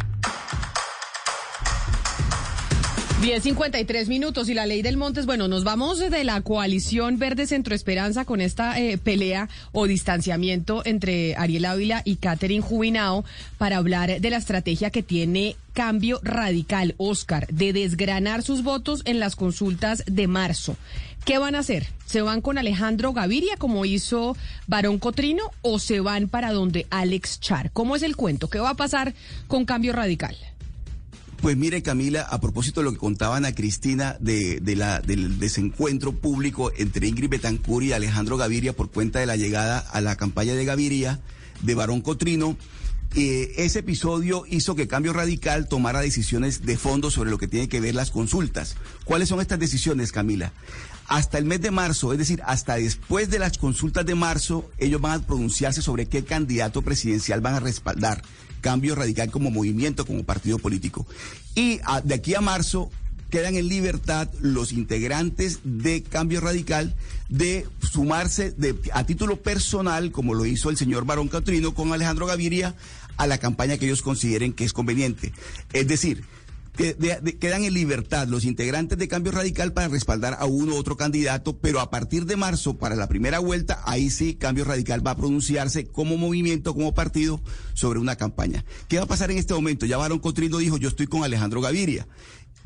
10.53 3.21 4.07
minutos 4.07 4.49
y 4.49 4.55
la 4.55 4.65
ley 4.65 4.81
del 4.81 4.97
Montes. 4.97 5.27
Bueno, 5.27 5.47
nos 5.47 5.63
vamos 5.63 5.99
de 5.99 6.23
la 6.23 6.41
coalición 6.41 7.19
Verde 7.19 7.45
Centro 7.45 7.75
Esperanza 7.75 8.25
con 8.25 8.41
esta 8.41 8.79
eh, 8.79 8.97
pelea 8.97 9.47
o 9.73 9.85
distanciamiento 9.85 10.81
entre 10.85 11.35
Ariel 11.35 11.65
Ávila 11.65 12.01
y 12.03 12.15
Catherine 12.15 12.63
Jubinao 12.63 13.23
para 13.59 13.77
hablar 13.77 14.19
de 14.19 14.29
la 14.31 14.37
estrategia 14.37 14.89
que 14.89 15.03
tiene 15.03 15.55
Cambio 15.73 16.19
Radical, 16.23 16.95
Oscar, 16.97 17.45
de 17.51 17.73
desgranar 17.73 18.41
sus 18.41 18.63
votos 18.63 19.03
en 19.05 19.19
las 19.19 19.35
consultas 19.35 20.03
de 20.07 20.25
marzo. 20.25 20.75
¿Qué 21.23 21.37
van 21.37 21.53
a 21.53 21.59
hacer? 21.59 21.89
¿Se 22.07 22.23
van 22.23 22.41
con 22.41 22.57
Alejandro 22.57 23.13
Gaviria 23.13 23.55
como 23.57 23.85
hizo 23.85 24.35
Barón 24.65 24.97
Cotrino 24.97 25.43
o 25.61 25.77
se 25.77 25.99
van 25.99 26.27
para 26.27 26.53
donde 26.53 26.87
Alex 26.89 27.39
Char? 27.39 27.69
¿Cómo 27.71 27.95
es 27.95 28.01
el 28.01 28.15
cuento? 28.15 28.49
¿Qué 28.49 28.57
va 28.57 28.71
a 28.71 28.75
pasar 28.75 29.13
con 29.47 29.65
Cambio 29.65 29.93
Radical? 29.93 30.35
Pues 31.41 31.57
mire, 31.57 31.81
Camila, 31.81 32.21
a 32.21 32.39
propósito 32.39 32.81
de 32.81 32.85
lo 32.85 32.91
que 32.91 32.99
contaban 32.99 33.45
a 33.45 33.55
Cristina 33.55 34.15
de, 34.19 34.59
de 34.59 34.75
la, 34.75 35.01
del 35.01 35.39
desencuentro 35.39 36.11
público 36.11 36.71
entre 36.77 37.07
Ingrid 37.07 37.29
Betancur 37.29 37.83
y 37.83 37.93
Alejandro 37.93 38.37
Gaviria 38.37 38.73
por 38.73 38.91
cuenta 38.91 39.19
de 39.19 39.25
la 39.25 39.37
llegada 39.37 39.79
a 39.79 40.01
la 40.01 40.15
campaña 40.17 40.53
de 40.53 40.65
Gaviria 40.65 41.19
de 41.63 41.73
Barón 41.75 42.01
Cotrino, 42.01 42.57
eh, 43.15 43.55
ese 43.57 43.79
episodio 43.79 44.45
hizo 44.47 44.75
que 44.75 44.87
Cambio 44.87 45.13
Radical 45.13 45.67
tomara 45.67 45.99
decisiones 45.99 46.65
de 46.65 46.77
fondo 46.77 47.11
sobre 47.11 47.29
lo 47.29 47.37
que 47.37 47.47
tiene 47.47 47.67
que 47.67 47.81
ver 47.81 47.93
las 47.95 48.11
consultas. 48.11 48.75
¿Cuáles 49.03 49.27
son 49.27 49.41
estas 49.41 49.59
decisiones, 49.59 50.11
Camila? 50.11 50.53
Hasta 51.07 51.37
el 51.37 51.45
mes 51.45 51.59
de 51.59 51.71
marzo, 51.71 52.13
es 52.13 52.19
decir, 52.19 52.41
hasta 52.45 52.75
después 52.75 53.29
de 53.29 53.39
las 53.39 53.57
consultas 53.57 54.05
de 54.05 54.15
marzo, 54.15 54.69
ellos 54.77 55.01
van 55.01 55.19
a 55.19 55.25
pronunciarse 55.25 55.81
sobre 55.81 56.05
qué 56.05 56.23
candidato 56.23 56.83
presidencial 56.83 57.41
van 57.41 57.55
a 57.55 57.59
respaldar. 57.59 58.21
Cambio 58.61 58.95
Radical 58.95 59.31
como 59.31 59.51
movimiento, 59.51 60.05
como 60.05 60.23
partido 60.23 60.59
político. 60.59 61.05
Y 61.55 61.79
a, 61.83 62.01
de 62.01 62.15
aquí 62.15 62.35
a 62.35 62.41
marzo 62.41 62.89
quedan 63.29 63.55
en 63.55 63.67
libertad 63.67 64.29
los 64.41 64.71
integrantes 64.73 65.59
de 65.63 66.03
Cambio 66.03 66.41
Radical 66.41 66.93
de 67.29 67.65
sumarse 67.79 68.51
de, 68.51 68.75
a 68.93 69.05
título 69.05 69.41
personal, 69.41 70.11
como 70.11 70.33
lo 70.33 70.45
hizo 70.45 70.69
el 70.69 70.77
señor 70.77 71.05
Barón 71.05 71.29
Catrino 71.29 71.73
con 71.73 71.93
Alejandro 71.93 72.25
Gaviria, 72.25 72.75
a 73.17 73.27
la 73.27 73.37
campaña 73.37 73.77
que 73.77 73.85
ellos 73.85 74.01
consideren 74.01 74.53
que 74.53 74.65
es 74.65 74.73
conveniente. 74.73 75.31
Es 75.73 75.87
decir, 75.87 76.23
quedan 76.73 77.63
en 77.63 77.73
libertad 77.73 78.27
los 78.27 78.45
integrantes 78.45 78.97
de 78.97 79.07
Cambio 79.07 79.31
Radical 79.31 79.73
para 79.73 79.89
respaldar 79.89 80.37
a 80.39 80.45
uno 80.45 80.75
u 80.75 80.77
otro 80.77 80.95
candidato, 80.95 81.57
pero 81.57 81.79
a 81.79 81.89
partir 81.89 82.25
de 82.25 82.37
marzo, 82.37 82.77
para 82.77 82.95
la 82.95 83.07
primera 83.07 83.39
vuelta, 83.39 83.81
ahí 83.85 84.09
sí 84.09 84.35
Cambio 84.35 84.63
Radical 84.63 85.05
va 85.05 85.11
a 85.11 85.17
pronunciarse 85.17 85.87
como 85.87 86.17
movimiento, 86.17 86.73
como 86.73 86.93
partido, 86.93 87.41
sobre 87.73 87.99
una 87.99 88.15
campaña. 88.15 88.63
¿Qué 88.87 88.97
va 88.97 89.03
a 89.03 89.07
pasar 89.07 89.31
en 89.31 89.37
este 89.37 89.53
momento? 89.53 89.85
Ya 89.85 89.97
Barón 89.97 90.19
Cotrino 90.19 90.57
dijo, 90.57 90.77
yo 90.77 90.87
estoy 90.87 91.07
con 91.07 91.23
Alejandro 91.23 91.61
Gaviria. 91.61 92.07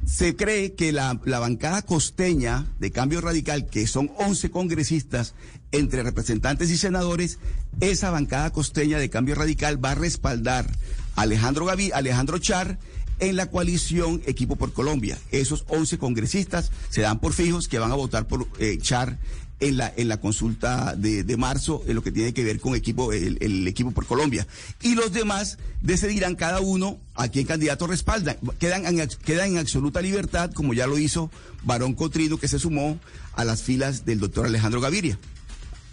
Se 0.05 0.35
cree 0.35 0.75
que 0.75 0.91
la, 0.91 1.19
la, 1.25 1.39
bancada 1.39 1.81
costeña 1.81 2.67
de 2.79 2.91
Cambio 2.91 3.21
Radical, 3.21 3.65
que 3.65 3.87
son 3.87 4.11
11 4.17 4.51
congresistas 4.51 5.33
entre 5.71 6.03
representantes 6.03 6.69
y 6.69 6.77
senadores, 6.77 7.39
esa 7.79 8.11
bancada 8.11 8.51
costeña 8.51 8.99
de 8.99 9.09
Cambio 9.09 9.35
Radical 9.35 9.83
va 9.83 9.91
a 9.91 9.95
respaldar 9.95 10.69
a 11.15 11.21
Alejandro, 11.23 11.65
Gavi, 11.65 11.91
Alejandro 11.91 12.37
Char 12.37 12.77
en 13.19 13.35
la 13.35 13.49
coalición 13.49 14.21
Equipo 14.25 14.55
por 14.55 14.73
Colombia. 14.73 15.17
Esos 15.31 15.65
11 15.67 15.97
congresistas 15.97 16.71
se 16.89 17.01
dan 17.01 17.19
por 17.19 17.33
fijos 17.33 17.67
que 17.67 17.79
van 17.79 17.91
a 17.91 17.95
votar 17.95 18.27
por 18.27 18.47
eh, 18.59 18.77
Char 18.81 19.17
en 19.59 19.77
la, 19.77 19.91
en 19.95 20.07
la 20.07 20.19
consulta 20.19 20.95
de, 20.95 21.23
de, 21.23 21.37
marzo, 21.37 21.83
en 21.87 21.95
lo 21.95 22.03
que 22.03 22.11
tiene 22.11 22.33
que 22.33 22.43
ver 22.43 22.59
con 22.59 22.75
equipo, 22.75 23.13
el, 23.13 23.67
equipo 23.67 23.91
por 23.91 24.05
Colombia. 24.05 24.45
Y 24.81 24.95
los 24.95 25.13
demás 25.13 25.57
decidirán 25.81 26.35
cada 26.35 26.59
uno 26.59 26.99
a 27.15 27.29
quién 27.29 27.45
candidato 27.45 27.87
respalda. 27.87 28.35
Quedan 28.59 28.85
en, 28.85 29.07
quedan 29.23 29.51
en 29.51 29.57
absoluta 29.59 30.01
libertad, 30.01 30.51
como 30.51 30.73
ya 30.73 30.87
lo 30.87 30.97
hizo 30.97 31.31
Barón 31.63 31.93
Cotrino, 31.93 32.37
que 32.37 32.47
se 32.47 32.59
sumó 32.59 32.99
a 33.33 33.45
las 33.45 33.63
filas 33.63 34.05
del 34.05 34.19
doctor 34.19 34.45
Alejandro 34.45 34.81
Gaviria. 34.81 35.17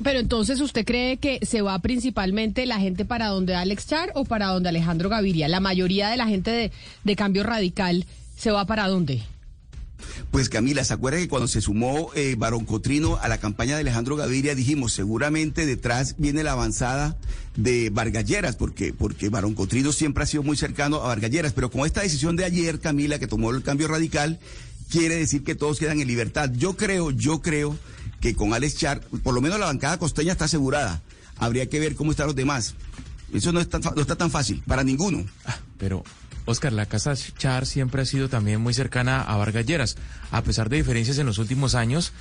Pero 0.03 0.21
entonces, 0.21 0.61
¿usted 0.61 0.85
cree 0.85 1.17
que 1.19 1.39
se 1.43 1.63
va 1.63 1.79
principalmente 1.79 2.67
la 2.67 2.79
gente 2.79 3.05
para 3.05 3.29
donde 3.29 3.55
Alex 3.55 3.87
Char 3.87 4.13
o 4.15 4.25
para 4.25 4.47
donde 4.49 4.69
Alejandro 4.69 5.09
Gaviria? 5.09 5.49
La 5.49 5.61
mayoría 5.61 6.09
de 6.09 6.17
la 6.17 6.27
gente 6.27 6.73
de, 7.05 7.17
Cambio 7.17 7.43
Radical 7.43 8.07
se 8.37 8.51
va 8.51 8.67
para 8.67 8.89
dónde? 8.89 9.23
Pues 10.31 10.49
Camila, 10.49 10.83
¿se 10.83 10.95
acuerda 10.95 11.19
que 11.19 11.29
cuando 11.29 11.47
se 11.47 11.61
sumó 11.61 12.11
eh, 12.15 12.35
Barón 12.37 12.65
Cotrino 12.65 13.19
a 13.23 13.29
la 13.29 13.39
campaña 13.39 13.75
de 13.75 13.83
Alejandro 13.83 14.17
Gaviria 14.17 14.57
dijimos 14.57 14.93
seguramente 14.93 15.65
detrás 15.65 16.17
viene 16.19 16.43
la 16.43 16.53
avanzada 16.53 17.17
de 17.57 17.91
Vargalleras, 17.91 18.57
porque, 18.57 18.93
porque 18.93 19.29
Barón 19.29 19.55
Cotrino 19.55 19.93
siempre 19.93 20.25
ha 20.25 20.27
sido 20.27 20.43
muy 20.43 20.57
cercano 20.57 20.97
a 20.97 21.09
Vargalleras, 21.09 21.53
pero 21.53 21.71
con 21.71 21.87
esta 21.87 22.01
decisión 22.01 22.35
de 22.35 22.45
ayer, 22.45 22.81
Camila, 22.81 23.21
que 23.21 23.29
tomó 23.29 23.51
el 23.51 23.63
cambio 23.63 23.87
radical, 23.87 24.41
quiere 24.91 25.17
decir 25.17 25.45
que 25.45 25.55
todos 25.55 25.79
quedan 25.79 26.01
en 26.01 26.09
libertad. 26.09 26.51
Yo 26.53 26.77
creo, 26.77 27.11
yo 27.13 27.41
creo 27.41 27.79
que 28.23 28.35
con 28.37 28.55
Alex 28.55 28.77
Char, 28.77 29.01
por 29.23 29.35
lo 29.35 29.41
menos 29.41 29.59
la 29.59 29.67
bancada 29.67 29.99
costeña 29.99 30.33
está 30.33 30.47
asegurada. 30.47 31.03
Habría 31.37 31.69
que 31.69 31.81
ver 31.81 31.97
cómo 31.97 32.13
están 32.13 32.29
los 32.29 32.37
demás. 32.37 32.75
Eso 33.35 33.53
no, 33.53 33.61
está, 33.61 33.81
no 33.81 34.01
está 34.01 34.17
tan 34.17 34.31
fácil 34.31 34.63
para 34.67 34.85
ninguno. 34.85 35.25
Ah, 35.45 35.59
pero 35.77 36.05
Oscar, 36.45 36.73
la 36.73 36.87
casa 36.87 37.15
Char 37.17 37.67
siempre 37.67 38.03
ha 38.03 38.07
sido 38.07 38.29
también 38.29 38.61
muy 38.61 38.75
cercana 38.75 39.23
a 39.23 39.37
Vargalleras. 39.37 39.97
A 40.31 40.43
pesar 40.43 40.69
de 40.69 40.77
diferencias 40.77 41.19
en 41.19 41.27
los 41.27 41.39
últimos 41.39 41.75
años, 41.75 42.13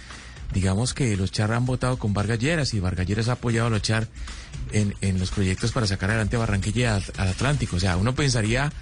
digamos 0.55 0.95
que 0.95 1.15
los 1.15 1.31
Char 1.31 1.51
han 1.51 1.67
votado 1.67 1.99
con 1.99 2.13
Vargalleras 2.13 2.73
y 2.73 2.79
Vargalleras 2.79 3.29
ha 3.29 3.33
apoyado 3.33 3.67
a 3.67 3.69
los 3.69 3.83
Char 3.83 4.07
en, 4.71 4.95
en 5.01 5.19
los 5.19 5.29
proyectos 5.29 5.71
para 5.71 5.85
sacar 5.85 6.09
adelante 6.09 6.35
Barranquilla 6.35 6.95
al 6.95 7.27
Atlántico. 7.27 7.75
O 7.75 7.79
sea, 7.79 7.97
uno 7.97 8.15
pensaría 8.15 8.73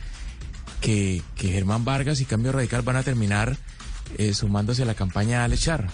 que, 0.80 1.22
que 1.36 1.50
Germán 1.50 1.84
Vargas 1.84 2.22
y 2.22 2.26
Cambio 2.26 2.54
Radical 2.54 2.82
van 2.84 2.96
a 2.96 3.04
terminar 3.04 3.58
eh, 4.18 4.34
sumándose 4.34 4.84
a 4.84 4.86
la 4.86 4.96
campaña 4.96 5.42
a 5.42 5.44
Alex 5.44 5.62
Char. 5.64 5.90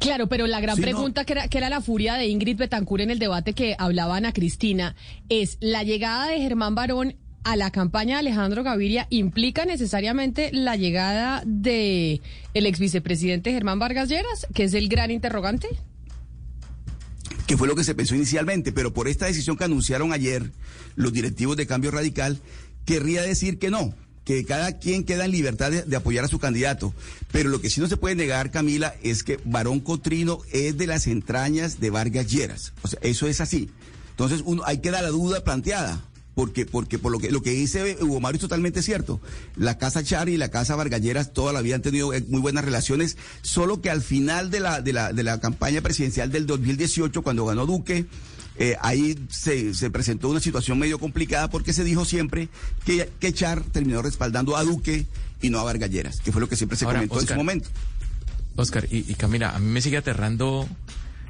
Claro, 0.00 0.28
pero 0.28 0.46
la 0.46 0.60
gran 0.60 0.78
pregunta 0.78 1.22
no. 1.22 1.26
que, 1.26 1.32
era, 1.32 1.48
que 1.48 1.58
era 1.58 1.70
la 1.70 1.80
furia 1.80 2.14
de 2.14 2.26
Ingrid 2.26 2.56
Betancourt 2.56 3.02
en 3.02 3.10
el 3.10 3.18
debate 3.18 3.52
que 3.52 3.76
hablaban 3.78 4.26
a 4.26 4.32
Cristina 4.32 4.96
es 5.28 5.58
la 5.60 5.84
llegada 5.84 6.26
de 6.26 6.40
Germán 6.40 6.74
Barón 6.74 7.14
a 7.46 7.54
la 7.54 7.70
campaña 7.70 8.16
de 8.16 8.20
Alejandro 8.20 8.64
Gaviria 8.64 9.06
implica 9.08 9.64
necesariamente 9.64 10.50
la 10.52 10.74
llegada 10.74 11.44
de 11.46 12.20
el 12.54 12.66
ex 12.66 12.80
vicepresidente 12.80 13.52
Germán 13.52 13.78
Vargas 13.78 14.08
Lleras, 14.08 14.48
que 14.52 14.64
es 14.64 14.74
el 14.74 14.88
gran 14.88 15.12
interrogante. 15.12 15.68
Que 17.46 17.56
fue 17.56 17.68
lo 17.68 17.76
que 17.76 17.84
se 17.84 17.94
pensó 17.94 18.16
inicialmente, 18.16 18.72
pero 18.72 18.92
por 18.92 19.06
esta 19.06 19.26
decisión 19.26 19.56
que 19.56 19.62
anunciaron 19.62 20.12
ayer 20.12 20.50
los 20.96 21.12
directivos 21.12 21.56
de 21.56 21.68
Cambio 21.68 21.92
Radical, 21.92 22.40
querría 22.84 23.22
decir 23.22 23.60
que 23.60 23.70
no, 23.70 23.94
que 24.26 24.44
cada 24.44 24.72
quien 24.78 25.04
queda 25.04 25.24
en 25.24 25.30
libertad 25.30 25.70
de, 25.70 25.96
apoyar 25.96 26.24
a 26.24 26.28
su 26.28 26.40
candidato. 26.40 26.92
Pero 27.30 27.48
lo 27.48 27.60
que 27.60 27.70
sí 27.70 27.80
no 27.80 27.86
se 27.86 27.96
puede 27.96 28.16
negar, 28.16 28.50
Camila, 28.50 28.92
es 29.02 29.22
que 29.22 29.38
Barón 29.44 29.78
Cotrino 29.78 30.40
es 30.50 30.76
de 30.76 30.88
las 30.88 31.06
entrañas 31.06 31.78
de 31.78 31.90
Vargas 31.90 32.26
Lleras. 32.26 32.72
O 32.82 32.88
sea, 32.88 32.98
eso 33.02 33.28
es 33.28 33.40
así. 33.40 33.70
Entonces, 34.10 34.42
uno, 34.44 34.64
hay 34.66 34.78
que 34.78 34.90
dar 34.90 35.04
la 35.04 35.10
duda 35.10 35.44
planteada. 35.44 36.02
Porque, 36.34 36.66
porque 36.66 36.98
por 36.98 37.12
lo 37.12 37.18
que, 37.18 37.30
lo 37.30 37.40
que 37.40 37.52
dice 37.52 37.96
Hugo 38.02 38.20
Mario 38.20 38.36
es 38.36 38.42
totalmente 38.42 38.82
cierto. 38.82 39.22
La 39.54 39.78
casa 39.78 40.02
Char 40.02 40.28
y 40.28 40.36
la 40.36 40.50
casa 40.50 40.76
Vargalleras 40.76 41.32
toda 41.32 41.54
la 41.54 41.60
han 41.60 41.80
tenido 41.80 42.10
muy 42.28 42.40
buenas 42.40 42.62
relaciones, 42.62 43.16
solo 43.40 43.80
que 43.80 43.88
al 43.88 44.02
final 44.02 44.50
de 44.50 44.60
la, 44.60 44.82
de 44.82 44.92
la, 44.92 45.14
de 45.14 45.22
la 45.22 45.40
campaña 45.40 45.80
presidencial 45.80 46.30
del 46.30 46.44
2018, 46.44 47.22
cuando 47.22 47.46
ganó 47.46 47.64
Duque, 47.64 48.04
eh, 48.58 48.76
ahí 48.80 49.18
se, 49.28 49.74
se, 49.74 49.90
presentó 49.90 50.28
una 50.28 50.40
situación 50.40 50.78
medio 50.78 50.98
complicada 50.98 51.50
porque 51.50 51.72
se 51.72 51.84
dijo 51.84 52.04
siempre 52.04 52.48
que, 52.84 53.10
que 53.20 53.32
Char 53.32 53.62
terminó 53.62 54.00
respaldando 54.00 54.56
a 54.56 54.64
Duque 54.64 55.06
y 55.42 55.50
no 55.50 55.60
a 55.60 55.64
Vargalleras, 55.64 56.20
que 56.20 56.32
fue 56.32 56.40
lo 56.40 56.48
que 56.48 56.56
siempre 56.56 56.78
se 56.78 56.86
Ahora, 56.86 56.98
comentó 56.98 57.16
Oscar, 57.16 57.30
en 57.30 57.34
su 57.34 57.38
momento. 57.38 57.68
Oscar, 58.56 58.88
y, 58.90 59.10
y, 59.10 59.14
Camila, 59.14 59.54
a 59.54 59.58
mí 59.58 59.66
me 59.66 59.82
sigue 59.82 59.98
aterrando 59.98 60.66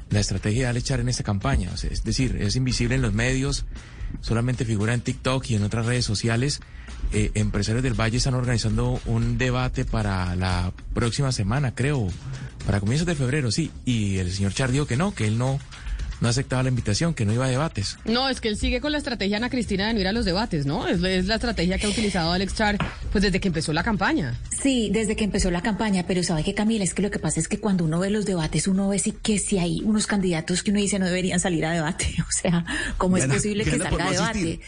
la 0.09 0.19
estrategia 0.21 0.63
de 0.63 0.67
Alex 0.67 0.85
Char 0.85 0.99
en 1.01 1.09
esta 1.09 1.23
campaña. 1.23 1.71
O 1.73 1.77
sea, 1.77 1.89
es 1.89 2.03
decir, 2.03 2.37
es 2.39 2.55
invisible 2.55 2.95
en 2.95 3.01
los 3.01 3.13
medios, 3.13 3.65
solamente 4.21 4.63
figura 4.63 4.93
en 4.93 5.01
TikTok 5.01 5.49
y 5.49 5.55
en 5.55 5.63
otras 5.63 5.85
redes 5.85 6.05
sociales. 6.05 6.61
Eh, 7.13 7.31
empresarios 7.35 7.83
del 7.83 7.93
Valle 7.93 8.17
están 8.17 8.33
organizando 8.33 8.99
un 9.05 9.37
debate 9.37 9.85
para 9.85 10.35
la 10.35 10.73
próxima 10.93 11.31
semana, 11.31 11.75
creo, 11.75 12.07
para 12.65 12.79
comienzos 12.79 13.07
de 13.07 13.15
febrero, 13.15 13.51
sí. 13.51 13.71
Y 13.85 14.17
el 14.17 14.31
señor 14.31 14.53
Char 14.53 14.71
dijo 14.71 14.87
que 14.87 14.97
no, 14.97 15.13
que 15.13 15.27
él 15.27 15.37
no 15.37 15.59
no 16.21 16.29
aceptaba 16.29 16.63
la 16.63 16.69
invitación, 16.69 17.13
que 17.13 17.25
no 17.25 17.33
iba 17.33 17.45
a 17.45 17.49
debates. 17.49 17.97
No, 18.05 18.29
es 18.29 18.41
que 18.41 18.49
él 18.49 18.57
sigue 18.57 18.81
con 18.81 18.91
la 18.91 18.97
estrategia 18.97 19.37
Ana 19.37 19.49
Cristina 19.49 19.87
de 19.87 19.93
no 19.93 19.99
ir 19.99 20.07
a 20.07 20.11
los 20.11 20.25
debates, 20.25 20.65
¿no? 20.65 20.87
Es, 20.87 21.01
es 21.03 21.25
la 21.25 21.35
estrategia 21.35 21.77
que 21.77 21.87
ha 21.87 21.89
utilizado 21.89 22.31
Alex 22.31 22.55
Char 22.55 22.77
pues 23.11 23.23
desde 23.23 23.39
que 23.39 23.47
empezó 23.47 23.73
la 23.73 23.83
campaña. 23.83 24.39
Sí, 24.61 24.89
desde 24.91 25.15
que 25.15 25.23
empezó 25.23 25.51
la 25.51 25.61
campaña, 25.61 26.05
pero 26.07 26.23
sabe 26.23 26.43
que 26.43 26.53
Camila, 26.53 26.83
es 26.83 26.93
que 26.93 27.01
lo 27.01 27.11
que 27.11 27.19
pasa 27.19 27.39
es 27.39 27.47
que 27.47 27.59
cuando 27.59 27.85
uno 27.85 27.99
ve 27.99 28.09
los 28.09 28.25
debates, 28.25 28.67
uno 28.67 28.89
ve 28.89 28.99
sí 28.99 29.11
que 29.11 29.39
si 29.39 29.59
hay 29.59 29.81
unos 29.83 30.07
candidatos 30.07 30.63
que 30.63 30.71
uno 30.71 30.79
dice 30.79 30.99
no 30.99 31.05
deberían 31.05 31.39
salir 31.39 31.65
a 31.65 31.71
debate. 31.71 32.15
O 32.27 32.39
sea, 32.39 32.65
¿cómo 32.97 33.17
es 33.17 33.25
posible 33.25 33.63
que 33.63 33.77
salga 33.79 34.09
a 34.09 34.11
debate? 34.11 34.59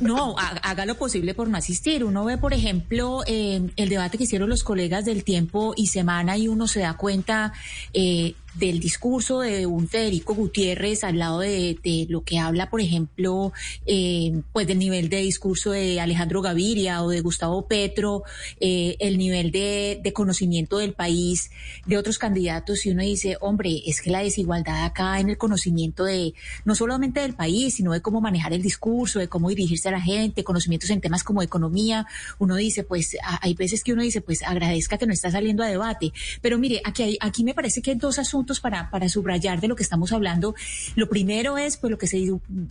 No, 0.00 0.36
haga 0.38 0.86
lo 0.86 0.96
posible 0.96 1.34
por 1.34 1.48
no 1.48 1.56
asistir. 1.56 2.04
Uno 2.04 2.24
ve, 2.24 2.38
por 2.38 2.52
ejemplo, 2.52 3.22
eh, 3.26 3.70
el 3.76 3.88
debate 3.88 4.18
que 4.18 4.24
hicieron 4.24 4.48
los 4.48 4.62
colegas 4.62 5.04
del 5.04 5.24
tiempo 5.24 5.74
y 5.76 5.88
semana 5.88 6.36
y 6.36 6.46
uno 6.46 6.68
se 6.68 6.80
da 6.80 6.94
cuenta 6.94 7.52
eh, 7.94 8.34
del 8.58 8.80
discurso 8.80 9.40
de 9.40 9.66
un 9.66 9.88
Federico 9.88 10.34
Gutiérrez 10.34 11.04
al 11.04 11.18
lado 11.18 11.40
de, 11.40 12.06
lo 12.08 12.22
que 12.22 12.38
habla, 12.38 12.70
por 12.70 12.80
ejemplo, 12.80 13.52
eh, 13.86 14.42
pues 14.52 14.66
del 14.66 14.78
nivel 14.78 15.08
de 15.08 15.18
discurso 15.18 15.72
de 15.72 16.00
Alejandro 16.00 16.42
Gaviria 16.42 17.02
o 17.02 17.10
de 17.10 17.20
Gustavo 17.20 17.66
Petro, 17.66 18.22
eh, 18.60 18.96
el 19.00 19.18
nivel 19.18 19.50
de, 19.50 20.00
conocimiento 20.14 20.78
del 20.78 20.94
país 20.94 21.50
de 21.84 21.98
otros 21.98 22.18
candidatos 22.18 22.86
y 22.86 22.90
uno 22.90 23.02
dice, 23.02 23.36
hombre, 23.40 23.82
es 23.86 24.00
que 24.00 24.10
la 24.10 24.22
desigualdad 24.22 24.84
acá 24.84 25.20
en 25.20 25.28
el 25.28 25.36
conocimiento 25.36 26.04
de 26.04 26.32
no 26.64 26.74
solamente 26.74 27.20
del 27.20 27.34
país, 27.34 27.74
sino 27.74 27.92
de 27.92 28.00
cómo 28.00 28.20
manejar 28.20 28.52
el 28.54 28.62
discurso, 28.62 29.18
de 29.18 29.28
cómo 29.28 29.50
dirigirse 29.50 29.88
a 29.88 29.92
la 29.92 30.00
gente, 30.00 30.44
conocimientos 30.44 30.88
en 30.90 31.00
temas 31.00 31.22
como 31.22 31.42
economía, 31.42 32.06
uno 32.38 32.56
dice, 32.56 32.84
pues 32.84 33.16
hay 33.22 33.52
veces 33.54 33.84
que 33.84 33.92
uno 33.92 34.02
dice, 34.02 34.22
pues 34.22 34.42
agradezca 34.42 34.96
que 34.96 35.06
no 35.06 35.12
está 35.12 35.30
saliendo 35.30 35.62
a 35.62 35.66
debate, 35.66 36.12
pero 36.40 36.58
mire, 36.58 36.80
aquí 36.84 37.02
hay, 37.02 37.18
aquí 37.20 37.44
me 37.44 37.52
parece 37.52 37.82
que 37.82 37.90
hay 37.90 37.96
dos 37.96 38.18
asuntos 38.18 38.45
para, 38.60 38.90
para 38.90 39.08
subrayar 39.08 39.60
de 39.60 39.68
lo 39.68 39.76
que 39.76 39.82
estamos 39.82 40.12
hablando. 40.12 40.54
Lo 40.94 41.08
primero 41.08 41.58
es, 41.58 41.76
pues, 41.76 41.90
lo 41.90 41.98
que 41.98 42.06
se, 42.06 42.24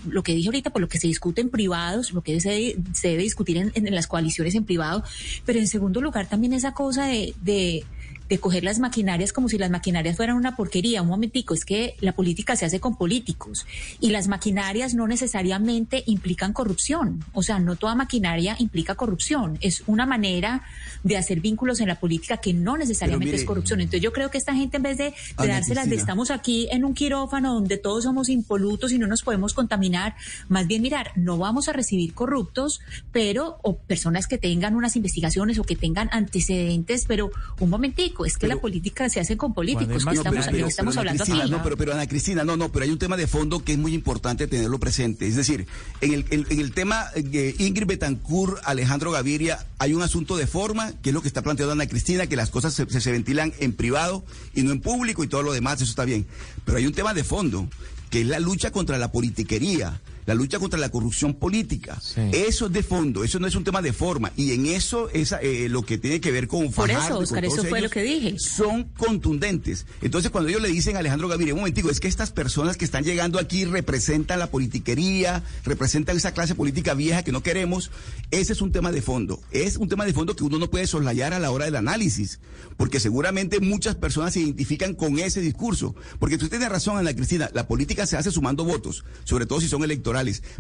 lo 0.08 0.24
que 0.24 0.34
dije 0.34 0.48
ahorita, 0.48 0.70
por 0.70 0.82
lo 0.82 0.88
que 0.88 1.00
se 1.00 1.08
discute 1.08 1.42
en 1.42 1.50
privados, 1.50 2.12
lo 2.14 2.22
que 2.22 2.40
se, 2.40 2.78
se 2.94 3.08
debe 3.10 3.24
discutir 3.24 3.58
en, 3.58 3.72
en, 3.76 3.94
las 3.94 4.08
coaliciones 4.08 4.56
en 4.56 4.66
privado. 4.66 5.04
Pero 5.46 5.60
en 5.60 5.68
segundo 5.68 6.02
lugar, 6.02 6.28
también 6.28 6.54
esa 6.54 6.74
cosa 6.74 7.06
de, 7.06 7.34
de 7.42 7.84
de 8.30 8.40
coger 8.40 8.64
las 8.64 8.80
maquinarias 8.80 9.34
como 9.34 9.50
si 9.50 9.58
las 9.58 9.70
maquinarias 9.70 10.16
fueran 10.16 10.36
una 10.36 10.56
porquería. 10.56 11.02
Un 11.02 11.10
momentico, 11.10 11.54
es 11.54 11.66
que 11.66 11.96
la 12.00 12.14
política 12.14 12.56
se 12.56 12.66
hace 12.66 12.80
con 12.80 12.98
políticos 12.98 13.66
y 14.00 14.10
las 14.10 14.28
maquinarias 14.28 14.94
no 14.94 15.08
necesariamente 15.08 16.04
implican 16.08 16.54
corrupción. 16.54 17.24
O 17.34 17.44
sea, 17.44 17.60
no 17.60 17.76
toda 17.76 17.96
maquinaria 17.96 18.56
implica 18.60 18.96
corrupción. 18.96 19.58
Es 19.62 19.84
una 19.88 20.06
manera 20.06 20.64
de 21.04 21.18
hacer 21.18 21.40
vínculos 21.40 21.82
en 21.82 21.88
la 21.88 22.00
política 22.00 22.38
que 22.38 22.54
no 22.54 22.78
necesariamente 22.78 23.36
es 23.36 23.44
corrupción. 23.44 23.82
Entonces 23.82 24.02
yo 24.02 24.12
creo 24.12 24.32
que 24.32 24.38
esta 24.38 24.56
gente 24.56 24.78
en 24.78 24.84
vez 24.84 24.98
de, 24.98 25.14
de 25.40 25.48
dárselas 25.48 25.90
de 25.90 25.96
estamos 25.96 26.32
aquí 26.32 26.68
en 26.72 26.86
un 26.86 26.94
quirófano 26.94 27.54
donde 27.54 27.78
todos 27.78 28.04
somos 28.04 28.30
impolutos 28.30 28.92
y 28.92 29.00
no 29.00 29.08
nos 29.08 29.24
podemos 29.24 29.54
contaminar, 29.54 30.16
más 30.50 30.68
bien 30.68 30.82
mirar, 30.82 31.12
no 31.16 31.38
vamos 31.38 31.68
a 31.68 31.74
recibir 31.74 32.14
corruptos, 32.14 32.82
pero 33.12 33.60
o 33.64 33.78
personas 33.78 34.28
que 34.28 34.38
tengan 34.38 34.76
unas 34.76 34.96
investigaciones 34.96 35.58
o 35.60 35.64
que 35.64 35.76
tengan 35.76 36.10
antecedentes, 36.12 37.06
pero 37.08 37.32
un 37.60 37.70
momentico 37.70 38.15
es 38.24 38.38
que 38.38 38.48
la 38.48 38.58
política 38.58 39.10
se 39.10 39.20
hace 39.20 39.36
con 39.36 39.54
políticos, 39.54 40.06
que 40.06 40.16
estamos, 40.16 40.48
estamos 40.48 40.98
hablando 40.98 41.24
aquí. 41.24 41.34
No, 41.50 41.64
pero, 41.64 41.76
pero 41.76 41.94
Ana 41.94 42.08
Cristina, 42.08 42.44
no, 42.44 42.56
no, 42.56 42.72
pero 42.72 42.86
hay 42.86 42.92
un 42.92 43.00
tema 43.00 43.18
de 43.18 43.28
fondo 43.28 43.64
que 43.64 43.74
es 43.74 43.78
muy 43.78 43.94
importante 43.94 44.48
tenerlo 44.48 44.80
presente. 44.80 45.28
Es 45.28 45.36
decir, 45.36 45.68
en 46.02 46.14
el, 46.14 46.26
en, 46.30 46.60
el 46.60 46.72
tema 46.72 47.08
de 47.16 47.56
Ingrid 47.58 47.88
Betancourt, 47.88 48.60
Alejandro 48.64 49.12
Gaviria, 49.12 49.66
hay 49.80 49.94
un 49.94 50.04
asunto 50.04 50.38
de 50.38 50.48
forma, 50.48 50.94
que 51.02 51.10
es 51.10 51.14
lo 51.14 51.22
que 51.22 51.28
está 51.28 51.42
planteando 51.42 51.74
Ana 51.74 51.88
Cristina, 51.88 52.28
que 52.28 52.36
las 52.36 52.52
cosas 52.52 52.74
se, 52.74 52.86
se 53.02 53.12
ventilan 53.12 53.54
en 53.60 53.74
privado 53.74 54.24
y 54.54 54.62
no 54.62 54.72
en 54.72 54.80
público 54.80 55.24
y 55.24 55.28
todo 55.28 55.42
lo 55.42 55.52
demás, 55.52 55.82
eso 55.82 55.90
está 55.90 56.06
bien. 56.06 56.26
Pero 56.64 56.78
hay 56.78 56.86
un 56.86 56.94
tema 56.94 57.14
de 57.14 57.24
fondo, 57.24 57.68
que 58.10 58.22
es 58.22 58.28
la 58.28 58.40
lucha 58.40 58.72
contra 58.72 58.98
la 58.98 59.12
politiquería 59.12 60.00
la 60.26 60.34
lucha 60.34 60.60
contra 60.60 60.80
la 60.80 60.90
corrupción 60.90 61.34
política. 61.36 62.02
Eso 62.32 62.66
es 62.66 62.72
de 62.72 62.84
fondo, 62.84 63.24
eso 63.24 63.40
no 63.40 63.48
es 63.48 63.56
un 63.56 63.64
tema 63.64 63.82
de 63.82 63.94
forma. 63.94 64.32
Y 64.36 64.52
en 64.54 64.66
eso, 64.66 65.10
esa, 65.12 65.40
eh, 65.42 65.70
lo 65.70 65.84
que 65.84 65.98
tiene 65.98 66.20
que 66.20 66.32
ver 66.32 66.48
con 66.48 66.72
Por 66.72 66.90
eso, 66.90 67.20
Oscar, 67.20 67.46
eso 67.46 67.64
fue 67.64 67.82
lo 67.82 67.90
que 67.90 68.02
dije. 68.02 68.40
Son 68.40 68.86
contundentes. 68.86 69.86
Entonces, 70.02 70.32
cuando 70.32 70.50
ellos 70.50 70.62
le 70.62 70.70
dicen 70.70 70.96
a 70.96 71.00
Alejandro 71.00 71.28
Gaviria, 71.28 71.54
un 71.54 71.60
momentico, 71.60 71.90
es 71.90 72.00
que 72.00 72.08
estas 72.08 72.32
personas 72.32 72.78
que 72.78 72.86
están 72.86 73.04
llegando 73.04 73.40
aquí 73.40 73.66
representan 73.66 74.40
la 74.40 74.48
politiquería, 74.48 75.44
representan 75.64 76.18
esa 76.18 76.34
clase 76.34 76.56
política 76.56 76.94
vieja 76.94 77.24
que 77.24 77.32
no 77.32 77.44
queremos, 77.44 77.92
ese 78.32 78.54
es 78.54 78.62
un 78.62 78.72
tema 78.72 78.92
de 78.92 79.02
fondo. 79.02 79.40
Es 79.52 79.78
un 79.78 79.90
tema 79.90 80.06
de 80.06 80.14
fondo 80.14 80.36
que 80.36 80.44
uno 80.44 80.58
no 80.58 80.70
puede 80.70 80.88
soslayar 80.88 81.34
a 81.34 81.40
la 81.40 81.52
hora 81.52 81.66
del 81.66 81.76
análisis, 81.76 82.40
porque 82.78 83.00
seguramente 83.00 83.60
muchas 83.60 83.96
personas 83.96 84.34
se 84.34 84.40
identifican 84.40 84.96
con 84.96 85.20
ese 85.20 85.42
discurso. 85.42 85.96
Porque 86.20 86.38
tú 86.38 86.50
tienes 86.50 86.70
razón, 86.70 86.98
Ana 86.98 87.14
Cristina, 87.14 87.50
la 87.54 87.68
política 87.68 88.06
se 88.06 88.18
hace 88.18 88.32
sumando 88.32 88.66
votos, 88.66 89.06
sobre 89.24 89.46
todo 89.46 89.62
si 89.62 89.68
son 89.68 89.84
electorales 89.84 90.15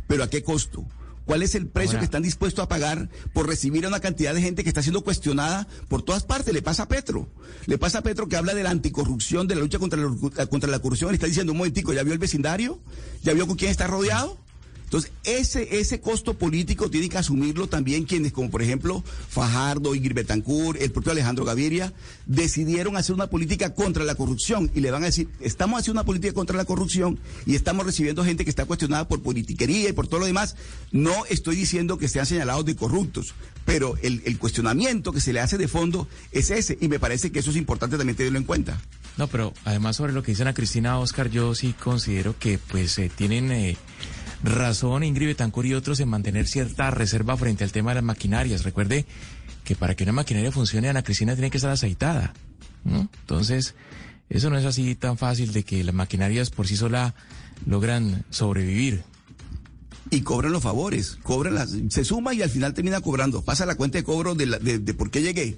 pero 0.07 0.23
¿a 0.23 0.29
qué 0.29 0.43
costo? 0.43 0.85
¿Cuál 1.25 1.41
es 1.41 1.55
el 1.55 1.67
precio 1.67 1.97
que 1.97 2.05
están 2.05 2.21
dispuestos 2.21 2.63
a 2.63 2.67
pagar 2.67 3.09
por 3.33 3.47
recibir 3.47 3.85
a 3.85 3.87
una 3.87 3.99
cantidad 3.99 4.33
de 4.35 4.41
gente 4.41 4.61
que 4.61 4.69
está 4.69 4.83
siendo 4.83 5.03
cuestionada 5.03 5.67
por 5.87 6.03
todas 6.03 6.23
partes? 6.23 6.53
Le 6.53 6.61
pasa 6.61 6.83
a 6.83 6.87
Petro. 6.87 7.27
Le 7.65 7.79
pasa 7.79 7.99
a 7.99 8.03
Petro 8.03 8.27
que 8.27 8.35
habla 8.35 8.53
de 8.53 8.61
la 8.61 8.69
anticorrupción, 8.69 9.47
de 9.47 9.55
la 9.55 9.61
lucha 9.61 9.79
contra 9.79 9.99
la, 9.99 10.45
contra 10.45 10.69
la 10.69 10.79
corrupción. 10.79 11.09
Le 11.09 11.15
está 11.15 11.25
diciendo 11.25 11.51
un 11.51 11.57
momentico, 11.57 11.93
¿ya 11.93 12.03
vio 12.03 12.13
el 12.13 12.19
vecindario? 12.19 12.79
¿Ya 13.23 13.33
vio 13.33 13.47
con 13.47 13.55
quién 13.57 13.71
está 13.71 13.87
rodeado? 13.87 14.37
Entonces, 14.85 15.11
ese, 15.23 15.79
ese 15.79 15.99
costo 15.99 16.35
político 16.35 16.89
tiene 16.89 17.09
que 17.09 17.17
asumirlo 17.17 17.67
también 17.67 18.05
quienes, 18.05 18.31
como 18.31 18.49
por 18.49 18.61
ejemplo 18.61 19.03
Fajardo, 19.29 19.95
Ingrid 19.95 20.15
Betancourt, 20.15 20.81
el 20.81 20.91
propio 20.91 21.11
Alejandro 21.11 21.43
Gaviria, 21.43 21.91
decidieron 22.25 22.95
hacer 22.95 23.13
una 23.15 23.27
política 23.27 23.73
contra 23.73 24.03
la 24.03 24.15
corrupción 24.15 24.71
y 24.73 24.79
le 24.79 24.91
van 24.91 25.03
a 25.03 25.07
decir, 25.07 25.27
estamos 25.41 25.79
haciendo 25.79 25.99
una 25.99 26.05
política 26.05 26.33
contra 26.33 26.55
la 26.55 26.65
corrupción 26.65 27.19
y 27.45 27.55
estamos 27.55 27.85
recibiendo 27.85 28.23
gente 28.23 28.43
que 28.43 28.49
está 28.49 28.65
cuestionada 28.65 29.07
por 29.07 29.21
politiquería 29.21 29.89
y 29.89 29.93
por 29.93 30.07
todo 30.07 30.21
lo 30.21 30.27
demás. 30.27 30.55
No 30.91 31.25
estoy 31.25 31.55
diciendo 31.55 31.97
que 31.97 32.07
sean 32.07 32.25
señalados 32.25 32.65
de 32.65 32.75
corruptos, 32.75 33.33
pero 33.65 33.97
el, 34.01 34.21
el 34.25 34.37
cuestionamiento 34.37 35.11
que 35.11 35.21
se 35.21 35.33
le 35.33 35.39
hace 35.39 35.57
de 35.57 35.67
fondo 35.67 36.07
es 36.31 36.51
ese 36.51 36.77
y 36.79 36.87
me 36.87 36.99
parece 36.99 37.31
que 37.31 37.39
eso 37.39 37.49
es 37.49 37.57
importante 37.57 37.97
también 37.97 38.15
tenerlo 38.15 38.37
en 38.37 38.45
cuenta. 38.45 38.79
No, 39.17 39.27
pero 39.27 39.53
además 39.63 39.95
sobre 39.95 40.13
lo 40.13 40.23
que 40.23 40.33
dicen 40.33 40.47
a 40.47 40.53
Cristina 40.53 40.99
Oscar, 40.99 41.29
yo 41.29 41.55
sí 41.55 41.73
considero 41.73 42.37
que 42.37 42.59
pues 42.59 42.99
tienen... 43.15 43.51
Eh, 43.51 43.77
razón 44.43 45.03
Ingrid 45.03 45.27
Betancourt 45.27 45.67
y 45.67 45.73
otros 45.73 45.99
en 45.99 46.09
mantener 46.09 46.47
cierta 46.47 46.91
reserva 46.91 47.37
frente 47.37 47.63
al 47.63 47.71
tema 47.71 47.91
de 47.91 47.95
las 47.95 48.03
maquinarias. 48.03 48.63
Recuerde 48.63 49.05
que 49.63 49.75
para 49.75 49.95
que 49.95 50.03
una 50.03 50.13
maquinaria 50.13 50.51
funcione, 50.51 50.89
Ana 50.89 51.03
Cristina 51.03 51.33
tiene 51.33 51.49
que 51.49 51.57
estar 51.57 51.71
aceitada. 51.71 52.33
Entonces, 52.85 53.73
eso 54.29 54.49
no 54.49 54.57
es 54.57 54.65
así 54.65 54.95
tan 54.95 55.17
fácil 55.17 55.53
de 55.53 55.63
que 55.63 55.83
las 55.83 55.95
maquinarias 55.95 56.49
por 56.49 56.67
sí 56.67 56.75
sola 56.75 57.15
logran 57.65 58.23
sobrevivir. 58.29 59.03
Y 60.11 60.21
cobran 60.21 60.51
los 60.51 60.61
favores, 60.63 61.17
cobran 61.23 61.55
las, 61.55 61.75
se 61.89 62.05
suma 62.05 62.33
y 62.33 62.41
al 62.41 62.49
final 62.49 62.73
termina 62.73 63.01
cobrando. 63.01 63.41
Pasa 63.41 63.65
la 63.65 63.75
cuenta 63.75 63.97
de 63.97 64.03
cobro 64.03 64.35
de, 64.35 64.45
de 64.79 64.93
por 64.93 65.09
qué 65.09 65.21
llegué. 65.21 65.57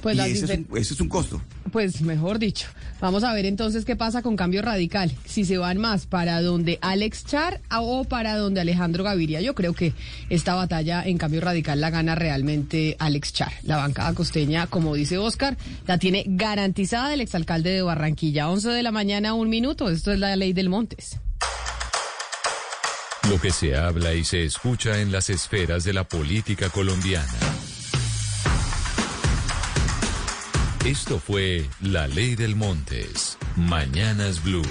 Pues 0.00 0.18
ese, 0.18 0.64
es 0.74 1.00
un, 1.00 1.08
costo. 1.08 1.40
Pues 1.70 2.00
mejor 2.00 2.38
dicho. 2.38 2.66
Vamos 3.00 3.22
a 3.22 3.32
ver 3.32 3.46
entonces 3.46 3.84
qué 3.84 3.94
pasa 3.94 4.20
con 4.20 4.36
cambio 4.36 4.60
radical. 4.60 5.12
Si 5.24 5.44
se 5.44 5.58
van 5.58 5.78
más 5.78 6.06
para 6.06 6.42
donde 6.42 6.78
Alex 6.82 7.24
Char 7.24 7.60
o 7.70 8.04
para 8.04 8.36
donde 8.36 8.60
Alejandro 8.60 9.04
Gaviria. 9.04 9.40
Yo 9.40 9.54
creo 9.54 9.72
que 9.72 9.92
esta 10.28 10.54
batalla 10.54 11.04
en 11.04 11.18
cambio 11.18 11.40
radical 11.40 11.80
la 11.80 11.90
gana 11.90 12.16
realmente 12.16 12.96
Alex 12.98 13.32
Char. 13.32 13.52
La 13.62 13.76
bancada 13.76 14.12
costeña, 14.14 14.66
como 14.66 14.94
dice 14.94 15.18
Oscar, 15.18 15.56
la 15.86 15.98
tiene 15.98 16.24
garantizada 16.26 17.14
el 17.14 17.20
exalcalde 17.20 17.70
de 17.70 17.82
Barranquilla. 17.82 18.50
11 18.50 18.70
de 18.70 18.82
la 18.82 18.90
mañana, 18.90 19.34
un 19.34 19.48
minuto. 19.48 19.88
Esto 19.88 20.12
es 20.12 20.18
la 20.18 20.34
ley 20.34 20.52
del 20.52 20.68
Montes. 20.68 21.20
Lo 23.28 23.40
que 23.40 23.50
se 23.50 23.76
habla 23.76 24.14
y 24.14 24.24
se 24.24 24.44
escucha 24.44 25.00
en 25.00 25.12
las 25.12 25.30
esferas 25.30 25.84
de 25.84 25.92
la 25.92 26.04
política 26.04 26.68
colombiana. 26.70 27.38
Esto 30.84 31.20
fue 31.20 31.68
La 31.80 32.08
Ley 32.08 32.34
del 32.34 32.56
Montes. 32.56 33.38
Mañanas 33.56 34.42
Blue. 34.42 34.62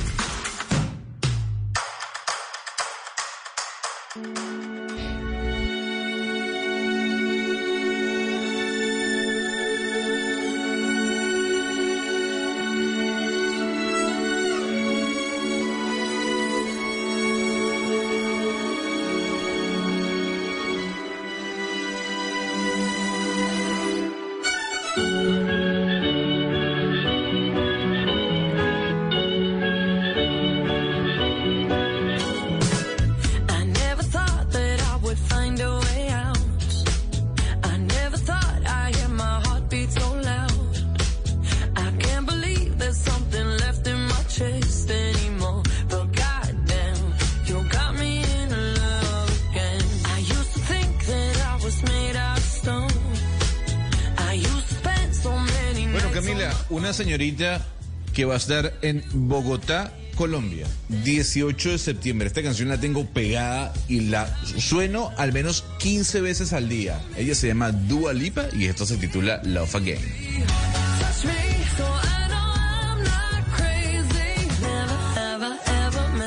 Que 58.22 58.26
va 58.26 58.36
a 58.36 58.38
estar 58.38 58.72
en 58.84 59.04
Bogotá, 59.14 59.92
Colombia, 60.14 60.68
18 60.90 61.72
de 61.72 61.78
septiembre. 61.80 62.28
Esta 62.28 62.44
canción 62.44 62.70
la 62.70 62.80
tengo 62.80 63.04
pegada 63.04 63.74
y 63.88 64.02
la 64.02 64.28
sueno 64.60 65.12
al 65.18 65.34
menos 65.34 65.64
15 65.80 66.22
veces 66.22 66.54
al 66.54 66.70
día. 66.70 67.02
Ella 67.18 67.34
se 67.34 67.48
llama 67.48 67.72
Dua 67.72 68.14
Lipa 68.14 68.46
y 68.54 68.66
esto 68.66 68.86
se 68.86 68.98
titula 68.98 69.42
Love 69.44 69.74
Again. 69.76 70.00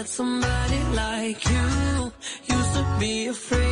somebody 0.07 0.81
like 0.95 1.45
you. 1.49 2.13
Used 2.47 2.75
to 2.75 2.97
be 3.01 3.27
afraid 3.29 3.64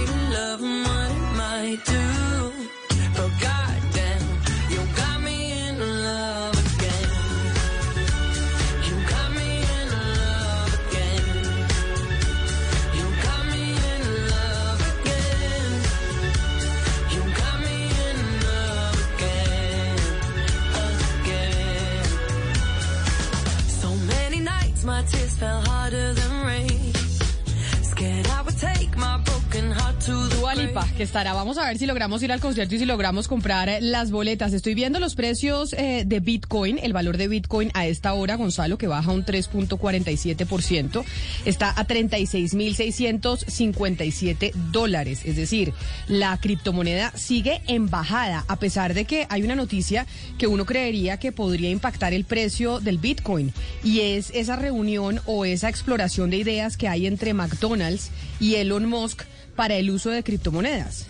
estará. 31.03 31.35
Vamos 31.35 31.59
a 31.59 31.67
ver 31.67 31.77
si 31.79 31.87
logramos 31.87 32.23
ir 32.23 32.31
al 32.33 32.41
concierto 32.41 32.75
y 32.75 32.79
si 32.79 32.85
logramos 32.85 33.29
comprar 33.29 33.71
las 33.81 34.11
boletas. 34.11 34.53
Estoy 34.53 34.75
viendo 34.75 34.99
los 35.01 35.15
precios 35.15 35.73
eh, 35.75 36.05
de 36.07 36.21
Bitcoin, 36.21 36.79
el 36.79 36.93
valor 36.93 37.17
de 37.17 37.29
Bitcoin 37.29 37.71
a 37.75 37.87
esta 37.87 38.13
hora, 38.15 38.37
Gonzalo, 38.37 38.79
que 38.79 38.87
baja 38.87 39.11
un 39.11 39.25
3.47%. 39.25 41.05
Está 41.45 41.71
a 41.71 41.87
36.657 41.87 44.53
dólares. 44.71 45.23
Es 45.25 45.37
decir, 45.37 45.73
la 46.09 46.37
criptomoneda 46.39 47.13
sigue 47.17 47.63
en 47.67 47.91
bajada, 47.91 48.45
a 48.49 48.57
pesar 48.57 48.95
de 48.95 49.05
que 49.05 49.27
hay 49.29 49.43
una 49.43 49.57
noticia 49.57 50.07
que 50.39 50.47
uno 50.47 50.65
creería 50.65 51.19
que 51.19 51.33
podría 51.33 51.71
impactar 51.71 52.15
el 52.15 52.25
precio 52.25 52.81
del 52.81 52.99
Bitcoin. 52.99 53.53
Y 53.83 54.01
es 54.01 54.31
esa 54.31 54.57
reunión 54.57 55.21
o 55.27 55.45
esa 55.45 55.69
exploración 55.69 56.31
de 56.31 56.39
ideas 56.39 56.77
que 56.77 56.89
hay 56.89 57.07
entre 57.07 57.35
McDonald's 57.35 58.11
y 58.41 58.55
Elon 58.55 58.89
Musk 58.89 59.25
para 59.55 59.75
el 59.77 59.91
uso 59.91 60.11
de 60.11 60.23
criptomonedas. 60.23 61.07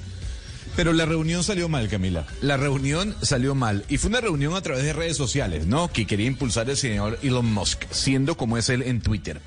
Pero 0.74 0.94
la 0.94 1.04
reunión 1.04 1.44
salió 1.44 1.68
mal, 1.68 1.88
Camila. 1.88 2.26
La 2.40 2.56
reunión 2.56 3.14
salió 3.20 3.54
mal. 3.54 3.84
Y 3.90 3.98
fue 3.98 4.08
una 4.08 4.22
reunión 4.22 4.54
a 4.54 4.62
través 4.62 4.84
de 4.84 4.94
redes 4.94 5.18
sociales, 5.18 5.66
¿no? 5.66 5.92
Que 5.92 6.06
quería 6.06 6.26
impulsar 6.26 6.70
el 6.70 6.78
señor 6.78 7.18
Elon 7.22 7.52
Musk, 7.52 7.84
siendo 7.90 8.38
como 8.38 8.56
es 8.56 8.70
él 8.70 8.80
en 8.82 9.02
Twitter. 9.02 9.42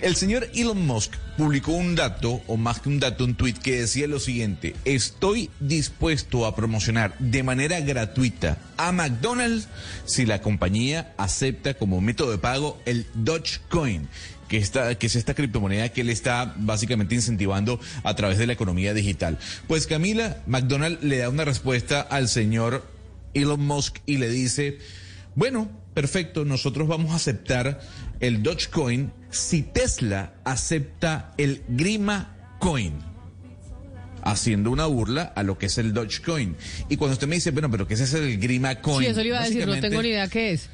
El 0.00 0.14
señor 0.14 0.48
Elon 0.54 0.86
Musk 0.86 1.14
publicó 1.36 1.72
un 1.72 1.96
dato, 1.96 2.42
o 2.46 2.56
más 2.56 2.78
que 2.78 2.90
un 2.90 3.00
dato, 3.00 3.24
un 3.24 3.34
tweet 3.34 3.54
que 3.54 3.80
decía 3.80 4.06
lo 4.06 4.20
siguiente. 4.20 4.76
Estoy 4.84 5.50
dispuesto 5.58 6.46
a 6.46 6.54
promocionar 6.54 7.18
de 7.18 7.42
manera 7.42 7.80
gratuita 7.80 8.58
a 8.76 8.92
McDonald's 8.92 9.66
si 10.04 10.26
la 10.26 10.40
compañía 10.40 11.12
acepta 11.16 11.74
como 11.74 12.00
método 12.00 12.30
de 12.30 12.38
pago 12.38 12.80
el 12.86 13.06
Dogecoin 13.14 14.08
que, 14.48 14.62
que 14.98 15.06
es 15.06 15.16
esta 15.16 15.34
criptomoneda 15.34 15.88
que 15.90 16.00
él 16.00 16.10
está 16.10 16.54
básicamente 16.56 17.14
incentivando 17.14 17.80
a 18.02 18.14
través 18.14 18.38
de 18.38 18.46
la 18.46 18.52
economía 18.52 18.94
digital. 18.94 19.38
Pues 19.66 19.86
Camila, 19.86 20.42
McDonald 20.46 21.02
le 21.02 21.18
da 21.18 21.28
una 21.28 21.44
respuesta 21.44 22.00
al 22.00 22.28
señor 22.28 22.84
Elon 23.34 23.64
Musk 23.64 23.98
y 24.06 24.16
le 24.16 24.28
dice, 24.30 24.78
bueno, 25.34 25.70
perfecto, 25.94 26.44
nosotros 26.44 26.88
vamos 26.88 27.12
a 27.12 27.16
aceptar 27.16 27.80
el 28.20 28.42
Dogecoin 28.42 29.12
si 29.30 29.62
Tesla 29.62 30.34
acepta 30.44 31.32
el 31.36 31.62
Grima 31.68 32.56
Coin 32.58 33.08
haciendo 34.22 34.70
una 34.70 34.86
burla 34.86 35.32
a 35.34 35.42
lo 35.42 35.58
que 35.58 35.66
es 35.66 35.78
el 35.78 35.92
Dogecoin. 35.92 36.56
Y 36.88 36.96
cuando 36.96 37.14
usted 37.14 37.26
me 37.26 37.36
dice, 37.36 37.50
bueno, 37.50 37.70
pero 37.70 37.86
¿qué 37.86 37.94
es 37.94 38.00
ese 38.00 38.20
del 38.20 38.38
Grima 38.38 38.76
Coin? 38.76 39.00
Sí, 39.00 39.06
eso 39.06 39.20
le 39.22 39.28
iba 39.28 39.40
a 39.40 39.44
decir, 39.44 39.66
no 39.66 39.80
tengo 39.80 40.02
ni 40.02 40.08
idea 40.08 40.28
qué 40.28 40.52
es. 40.52 40.68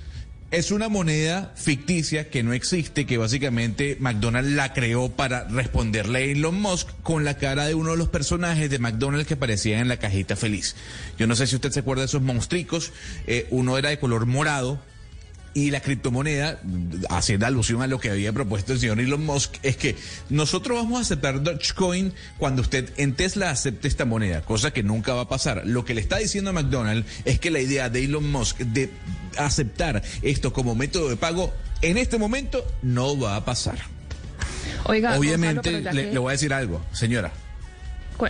Es 0.51 0.71
una 0.71 0.89
moneda 0.89 1.53
ficticia 1.57 2.31
que 2.31 2.43
no 2.43 2.53
existe, 2.53 3.07
que 3.07 3.19
básicamente 3.19 3.97
McDonald's 3.99 4.53
la 4.53 4.73
creó 4.73 5.11
para 5.11 5.45
responderle 5.49 6.19
a 6.19 6.23
Elon 6.23 6.61
Musk 6.61 6.89
con 7.03 7.25
la 7.25 7.37
cara 7.37 7.67
de 7.67 7.75
uno 7.75 7.93
de 7.93 7.97
los 7.97 8.09
personajes 8.09 8.71
de 8.71 8.79
McDonald's 8.79 9.27
que 9.27 9.35
aparecía 9.35 9.81
en 9.81 9.89
la 9.89 9.97
cajita 9.97 10.37
feliz. 10.37 10.77
Yo 11.19 11.27
no 11.27 11.35
sé 11.35 11.47
si 11.47 11.57
usted 11.57 11.73
se 11.73 11.81
acuerda 11.81 12.03
de 12.03 12.07
esos 12.07 12.23
monstruicos, 12.23 12.93
eh, 13.27 13.47
uno 13.51 13.79
era 13.79 13.89
de 13.89 13.99
color 13.99 14.27
morado. 14.27 14.81
Y 15.57 15.71
la 15.71 15.79
criptomoneda, 15.81 16.59
haciendo 17.11 17.47
alusión 17.47 17.81
a 17.81 17.87
lo 17.87 18.01
que 18.01 18.11
había 18.11 18.33
propuesto 18.33 18.73
el 18.73 18.81
señor 18.81 18.99
Elon 18.99 19.25
Musk, 19.25 19.55
es 19.63 19.77
que 19.77 19.95
nosotros 20.29 20.77
vamos 20.77 20.99
a 20.99 21.03
aceptar 21.03 21.43
Dogecoin 21.45 22.13
cuando 22.39 22.61
usted 22.63 22.91
en 22.97 23.15
Tesla 23.15 23.51
acepte 23.51 23.87
esta 23.87 24.05
moneda, 24.05 24.41
cosa 24.43 24.73
que 24.73 24.83
nunca 24.83 25.15
va 25.15 25.23
a 25.23 25.29
pasar. 25.29 25.63
Lo 25.65 25.85
que 25.85 25.95
le 25.95 26.01
está 26.01 26.17
diciendo 26.19 26.51
a 26.51 26.53
McDonald's 26.53 27.09
es 27.25 27.39
que 27.39 27.53
la 27.53 27.61
idea 27.61 27.89
de 27.89 28.05
Elon 28.05 28.29
Musk 28.33 28.59
de 28.59 28.91
aceptar 29.37 30.03
esto 30.23 30.53
como 30.53 30.75
método 30.75 31.09
de 31.09 31.17
pago 31.17 31.53
en 31.83 31.99
este 31.99 32.19
momento 32.19 32.67
no 32.83 33.17
va 33.17 33.37
a 33.37 33.45
pasar. 33.45 33.79
Oiga, 34.87 35.17
Obviamente, 35.17 35.71
Gonzalo, 35.71 35.83
pero 35.83 35.85
ya 35.85 35.93
le, 35.93 36.07
que- 36.09 36.13
le 36.15 36.19
voy 36.19 36.31
a 36.31 36.33
decir 36.33 36.53
algo, 36.53 36.81
señora. 36.93 37.33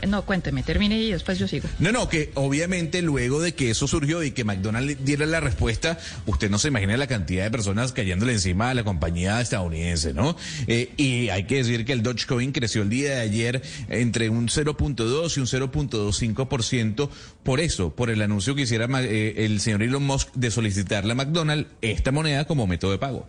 No, 0.06 0.24
cuénteme, 0.24 0.62
termine 0.62 1.00
y 1.00 1.12
después 1.12 1.38
yo 1.38 1.48
sigo. 1.48 1.68
No, 1.78 1.92
no, 1.92 2.08
que 2.08 2.30
obviamente 2.34 3.02
luego 3.02 3.40
de 3.40 3.54
que 3.54 3.70
eso 3.70 3.86
surgió 3.86 4.22
y 4.22 4.32
que 4.32 4.44
McDonald's 4.44 5.04
diera 5.04 5.26
la 5.26 5.40
respuesta, 5.40 5.98
usted 6.26 6.50
no 6.50 6.58
se 6.58 6.68
imagina 6.68 6.96
la 6.96 7.06
cantidad 7.06 7.44
de 7.44 7.50
personas 7.50 7.92
cayéndole 7.92 8.32
encima 8.32 8.70
a 8.70 8.74
la 8.74 8.84
compañía 8.84 9.40
estadounidense, 9.40 10.14
¿no? 10.14 10.36
Eh, 10.66 10.92
y 10.96 11.28
hay 11.28 11.44
que 11.44 11.56
decir 11.56 11.84
que 11.84 11.92
el 11.92 12.02
Dogecoin 12.02 12.52
creció 12.52 12.82
el 12.82 12.88
día 12.88 13.16
de 13.16 13.20
ayer 13.20 13.62
entre 13.88 14.28
un 14.28 14.48
0.2 14.48 15.36
y 15.36 15.40
un 15.40 15.46
0.25% 15.46 17.08
por 17.42 17.60
eso, 17.60 17.94
por 17.94 18.10
el 18.10 18.22
anuncio 18.22 18.54
que 18.54 18.62
hiciera 18.62 18.88
eh, 19.02 19.44
el 19.44 19.60
señor 19.60 19.82
Elon 19.82 20.04
Musk 20.04 20.32
de 20.34 20.50
solicitarle 20.50 21.12
a 21.12 21.14
McDonald's 21.14 21.70
esta 21.82 22.12
moneda 22.12 22.46
como 22.46 22.66
método 22.66 22.92
de 22.92 22.98
pago. 22.98 23.26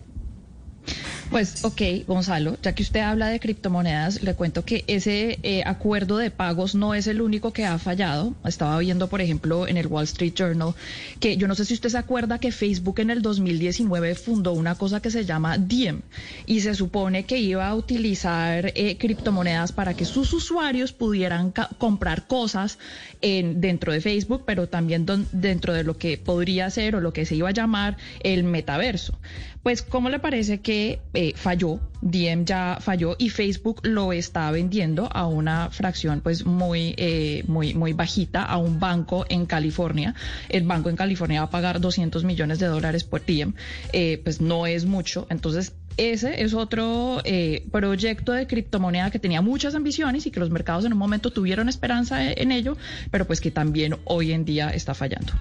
Pues 1.30 1.66
ok, 1.66 1.82
Gonzalo, 2.08 2.58
ya 2.62 2.76
que 2.76 2.84
usted 2.84 3.00
habla 3.00 3.28
de 3.28 3.40
criptomonedas, 3.40 4.22
le 4.22 4.36
cuento 4.36 4.64
que 4.64 4.84
ese 4.88 5.40
eh, 5.44 5.64
acuerdo 5.66 6.18
de 6.18 6.30
pagos 6.30 6.76
no 6.76 6.94
es 6.94 7.08
el 7.08 7.22
único 7.22 7.52
que 7.52 7.66
ha 7.66 7.78
fallado. 7.80 8.36
Estaba 8.46 8.78
viendo, 8.80 9.10
por 9.10 9.22
ejemplo, 9.22 9.68
en 9.68 9.78
el 9.78 9.88
Wall 9.88 10.04
Street 10.04 10.34
Journal, 10.36 10.76
que 11.20 11.36
yo 11.36 11.48
no 11.48 11.56
sé 11.56 11.66
si 11.66 11.74
usted 11.74 11.90
se 11.90 11.98
acuerda 11.98 12.40
que 12.40 12.52
Facebook 12.52 13.00
en 13.00 13.10
el 13.10 13.22
2019 13.22 14.16
fundó 14.16 14.54
una 14.54 14.76
cosa 14.76 15.02
que 15.02 15.10
se 15.10 15.26
llama 15.26 15.58
Diem 15.58 16.02
y 16.46 16.62
se 16.62 16.76
supone 16.76 17.26
que 17.26 17.40
iba 17.40 17.68
a 17.68 17.76
utilizar 17.76 18.72
eh, 18.76 18.98
criptomonedas 18.98 19.72
para 19.72 19.96
que 19.96 20.06
sus 20.06 20.32
usuarios 20.32 20.94
pudieran 20.94 21.54
comprar 21.78 22.28
cosas 22.28 22.78
en, 23.22 23.62
dentro 23.62 23.92
de 23.92 24.00
Facebook, 24.00 24.44
pero 24.46 24.70
también 24.70 25.06
dentro 25.32 25.74
de 25.74 25.84
lo 25.84 25.98
que 25.98 26.18
podría 26.18 26.70
ser 26.70 26.96
o 26.96 27.02
lo 27.02 27.14
que 27.14 27.26
se 27.26 27.36
iba 27.36 27.50
a 27.50 27.54
llamar 27.54 27.98
el 28.22 28.44
metaverso. 28.44 29.18
Pues, 29.66 29.82
¿cómo 29.82 30.12
le 30.12 30.20
parece 30.20 30.60
que 30.62 31.00
eh, 31.16 31.34
falló? 31.36 31.80
Diem 32.00 32.46
ya 32.46 32.78
falló 32.80 33.16
y 33.18 33.30
Facebook 33.30 33.80
lo 33.82 34.14
está 34.14 34.52
vendiendo 34.52 35.10
a 35.12 35.26
una 35.26 35.72
fracción 35.72 36.22
pues 36.22 36.46
muy, 36.46 36.94
eh, 36.98 37.44
muy, 37.48 37.74
muy 37.74 37.94
bajita 37.94 38.44
a 38.44 38.58
un 38.58 38.80
banco 38.80 39.26
en 39.28 39.48
California. 39.48 40.14
El 40.50 40.68
banco 40.68 40.92
en 40.92 40.96
California 40.96 41.42
va 41.42 41.48
a 41.48 41.50
pagar 41.50 41.82
200 41.82 42.24
millones 42.26 42.60
de 42.60 42.68
dólares 42.68 43.06
por 43.06 43.26
Diem. 43.26 43.54
Eh, 43.92 44.22
pues 44.24 44.40
no 44.40 44.68
es 44.68 44.86
mucho. 44.86 45.26
Entonces, 45.32 45.74
ese 45.98 46.44
es 46.44 46.54
otro 46.54 47.22
eh, 47.24 47.66
proyecto 47.72 48.34
de 48.34 48.46
criptomoneda 48.46 49.10
que 49.10 49.18
tenía 49.18 49.42
muchas 49.42 49.74
ambiciones 49.74 50.28
y 50.28 50.30
que 50.30 50.40
los 50.40 50.52
mercados 50.52 50.86
en 50.86 50.94
un 50.94 51.00
momento 51.00 51.32
tuvieron 51.32 51.70
esperanza 51.70 52.32
en 52.32 52.52
ello, 52.52 52.78
pero 53.10 53.26
pues 53.26 53.42
que 53.42 53.50
también 53.50 53.96
hoy 54.04 54.32
en 54.32 54.46
día 54.46 54.70
está 54.70 54.94
fallando. 54.94 55.34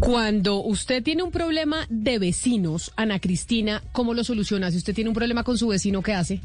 Cuando 0.00 0.62
usted 0.62 1.02
tiene 1.02 1.22
un 1.22 1.30
problema 1.30 1.86
de 1.90 2.18
vecinos, 2.18 2.92
Ana 2.96 3.18
Cristina, 3.18 3.82
¿cómo 3.92 4.14
lo 4.14 4.22
soluciona? 4.22 4.70
Si 4.70 4.76
usted 4.76 4.94
tiene 4.94 5.10
un 5.10 5.14
problema 5.14 5.42
con 5.42 5.58
su 5.58 5.68
vecino, 5.68 6.02
¿qué 6.02 6.14
hace? 6.14 6.40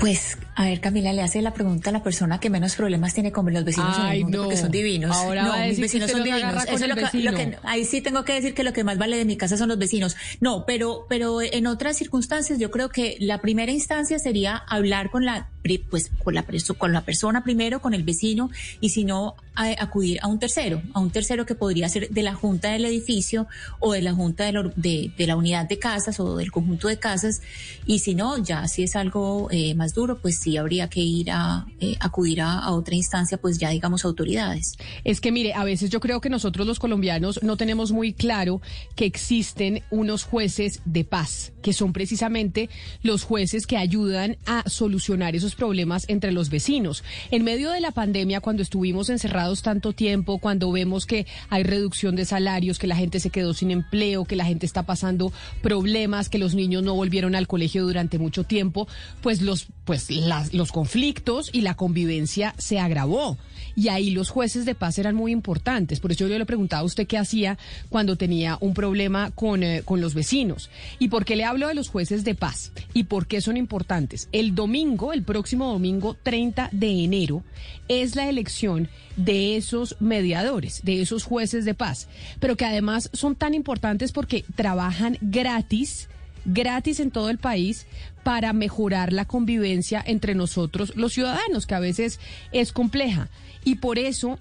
Pues, 0.00 0.38
a 0.58 0.64
ver, 0.64 0.80
Camila, 0.80 1.12
le 1.12 1.22
hace 1.22 1.42
la 1.42 1.52
pregunta 1.52 1.90
a 1.90 1.92
la 1.92 2.02
persona 2.02 2.40
que 2.40 2.48
menos 2.50 2.74
problemas 2.76 3.12
tiene 3.14 3.30
con 3.30 3.52
los 3.52 3.62
vecinos 3.64 3.96
en 3.98 4.02
Ay, 4.04 4.16
el 4.18 4.22
mundo, 4.24 4.38
no. 4.38 4.44
porque 4.44 4.56
son 4.56 4.70
divinos. 4.70 5.14
Ahora 5.14 5.42
no, 5.42 5.66
mis 5.66 5.78
vecinos 5.78 6.10
son 6.10 6.22
divinos. 6.24 6.42
agarra 6.42 6.64
con 6.64 6.68
Eso 6.68 6.76
es 6.76 6.82
el 6.82 6.88
lo 6.88 6.94
que, 6.94 7.00
lo 7.02 7.06
vecino. 7.32 7.36
que- 7.36 7.58
ahí 7.64 7.84
sí 7.84 8.00
tengo 8.00 8.24
que 8.24 8.32
decir 8.32 8.54
que 8.54 8.64
lo 8.64 8.72
que 8.72 8.82
más 8.82 8.96
vale 8.98 9.16
de 9.18 9.24
mi 9.26 9.36
casa 9.36 9.56
son 9.58 9.68
los 9.68 9.78
vecinos. 9.78 10.16
No, 10.40 10.64
pero, 10.66 11.04
pero 11.08 11.42
en 11.42 11.66
otras 11.66 11.96
circunstancias 11.98 12.58
yo 12.58 12.70
creo 12.70 12.88
que 12.88 13.16
la 13.20 13.40
primera 13.42 13.70
instancia 13.70 14.18
sería 14.18 14.56
hablar 14.56 15.10
con 15.10 15.24
la, 15.26 15.48
pues, 15.90 16.10
con 16.24 16.34
la, 16.34 16.44
con 16.78 16.92
la 16.92 17.02
persona 17.04 17.44
primero, 17.44 17.80
con 17.82 17.92
el 17.92 18.02
vecino, 18.02 18.50
y 18.80 18.88
si 18.90 19.04
no, 19.04 19.34
a- 19.56 19.74
acudir 19.82 20.18
a 20.22 20.28
un 20.28 20.38
tercero, 20.38 20.80
a 20.94 21.00
un 21.00 21.10
tercero 21.10 21.44
que 21.44 21.54
podría 21.54 21.88
ser 21.88 22.08
de 22.08 22.22
la 22.22 22.34
junta 22.34 22.70
del 22.70 22.84
edificio 22.86 23.46
o 23.78 23.92
de 23.92 24.00
la 24.02 24.12
junta 24.14 24.44
de, 24.44 24.52
la- 24.52 24.72
de- 24.76 25.10
de 25.16 25.26
la 25.26 25.36
unidad 25.36 25.68
de 25.68 25.78
casas 25.78 26.18
o 26.20 26.36
del 26.36 26.50
conjunto 26.50 26.88
de 26.88 26.98
casas, 26.98 27.42
y 27.84 27.98
si 27.98 28.14
no, 28.14 28.38
ya 28.38 28.66
si 28.68 28.82
es 28.84 28.96
algo 28.96 29.48
eh, 29.50 29.74
más 29.74 29.92
duro, 29.92 30.18
pues 30.18 30.38
habría 30.54 30.88
que 30.88 31.00
ir 31.00 31.30
a 31.32 31.66
eh, 31.80 31.96
acudir 31.98 32.40
a, 32.40 32.60
a 32.60 32.72
otra 32.72 32.94
instancia, 32.94 33.38
pues 33.38 33.58
ya 33.58 33.70
digamos 33.70 34.04
autoridades. 34.04 34.76
Es 35.02 35.20
que 35.20 35.32
mire, 35.32 35.54
a 35.54 35.64
veces 35.64 35.90
yo 35.90 35.98
creo 35.98 36.20
que 36.20 36.30
nosotros 36.30 36.66
los 36.66 36.78
colombianos 36.78 37.40
no 37.42 37.56
tenemos 37.56 37.90
muy 37.90 38.12
claro 38.12 38.60
que 38.94 39.06
existen 39.06 39.82
unos 39.90 40.24
jueces 40.24 40.80
de 40.84 41.04
paz, 41.04 41.52
que 41.62 41.72
son 41.72 41.92
precisamente 41.92 42.70
los 43.02 43.24
jueces 43.24 43.66
que 43.66 43.76
ayudan 43.76 44.36
a 44.46 44.68
solucionar 44.68 45.34
esos 45.34 45.54
problemas 45.54 46.04
entre 46.08 46.32
los 46.32 46.50
vecinos. 46.50 47.02
En 47.30 47.44
medio 47.44 47.70
de 47.70 47.80
la 47.80 47.90
pandemia, 47.90 48.40
cuando 48.40 48.62
estuvimos 48.62 49.10
encerrados 49.10 49.62
tanto 49.62 49.92
tiempo, 49.92 50.38
cuando 50.38 50.70
vemos 50.70 51.06
que 51.06 51.26
hay 51.48 51.62
reducción 51.62 52.16
de 52.16 52.24
salarios, 52.24 52.78
que 52.78 52.86
la 52.86 52.96
gente 52.96 53.20
se 53.20 53.30
quedó 53.30 53.54
sin 53.54 53.70
empleo, 53.70 54.24
que 54.24 54.36
la 54.36 54.44
gente 54.44 54.66
está 54.66 54.84
pasando 54.84 55.32
problemas, 55.62 56.28
que 56.28 56.38
los 56.38 56.54
niños 56.54 56.82
no 56.82 56.94
volvieron 56.94 57.34
al 57.34 57.46
colegio 57.46 57.84
durante 57.84 58.18
mucho 58.18 58.44
tiempo, 58.44 58.86
pues 59.22 59.42
los 59.42 59.66
pues 59.84 60.10
los 60.52 60.72
conflictos 60.72 61.50
y 61.52 61.60
la 61.60 61.74
convivencia 61.74 62.54
se 62.58 62.78
agravó. 62.78 63.38
Y 63.74 63.88
ahí 63.88 64.10
los 64.10 64.30
jueces 64.30 64.64
de 64.64 64.74
paz 64.74 64.98
eran 64.98 65.14
muy 65.14 65.32
importantes. 65.32 66.00
Por 66.00 66.10
eso 66.10 66.26
yo 66.26 66.38
le 66.38 66.46
preguntaba 66.46 66.80
a 66.80 66.84
usted 66.84 67.06
qué 67.06 67.18
hacía 67.18 67.58
cuando 67.90 68.16
tenía 68.16 68.56
un 68.60 68.72
problema 68.72 69.30
con, 69.32 69.62
eh, 69.62 69.82
con 69.84 70.00
los 70.00 70.14
vecinos. 70.14 70.70
¿Y 70.98 71.08
por 71.08 71.26
qué 71.26 71.36
le 71.36 71.44
hablo 71.44 71.68
de 71.68 71.74
los 71.74 71.88
jueces 71.88 72.24
de 72.24 72.34
paz? 72.34 72.72
¿Y 72.94 73.04
por 73.04 73.26
qué 73.26 73.42
son 73.42 73.58
importantes? 73.58 74.28
El 74.32 74.54
domingo, 74.54 75.12
el 75.12 75.22
próximo 75.22 75.70
domingo 75.70 76.16
30 76.22 76.70
de 76.72 77.04
enero, 77.04 77.42
es 77.88 78.16
la 78.16 78.28
elección 78.28 78.88
de 79.16 79.56
esos 79.56 79.96
mediadores, 80.00 80.80
de 80.82 81.02
esos 81.02 81.24
jueces 81.24 81.66
de 81.66 81.74
paz. 81.74 82.08
Pero 82.40 82.56
que 82.56 82.64
además 82.64 83.10
son 83.12 83.34
tan 83.36 83.52
importantes 83.52 84.12
porque 84.12 84.44
trabajan 84.54 85.18
gratis 85.20 86.08
gratis 86.46 87.00
en 87.00 87.10
todo 87.10 87.28
el 87.28 87.38
país 87.38 87.86
para 88.22 88.52
mejorar 88.52 89.12
la 89.12 89.24
convivencia 89.24 90.02
entre 90.04 90.34
nosotros 90.34 90.96
los 90.96 91.12
ciudadanos, 91.12 91.66
que 91.66 91.74
a 91.74 91.80
veces 91.80 92.18
es 92.52 92.72
compleja. 92.72 93.28
Y 93.64 93.76
por 93.76 93.98
eso, 93.98 94.38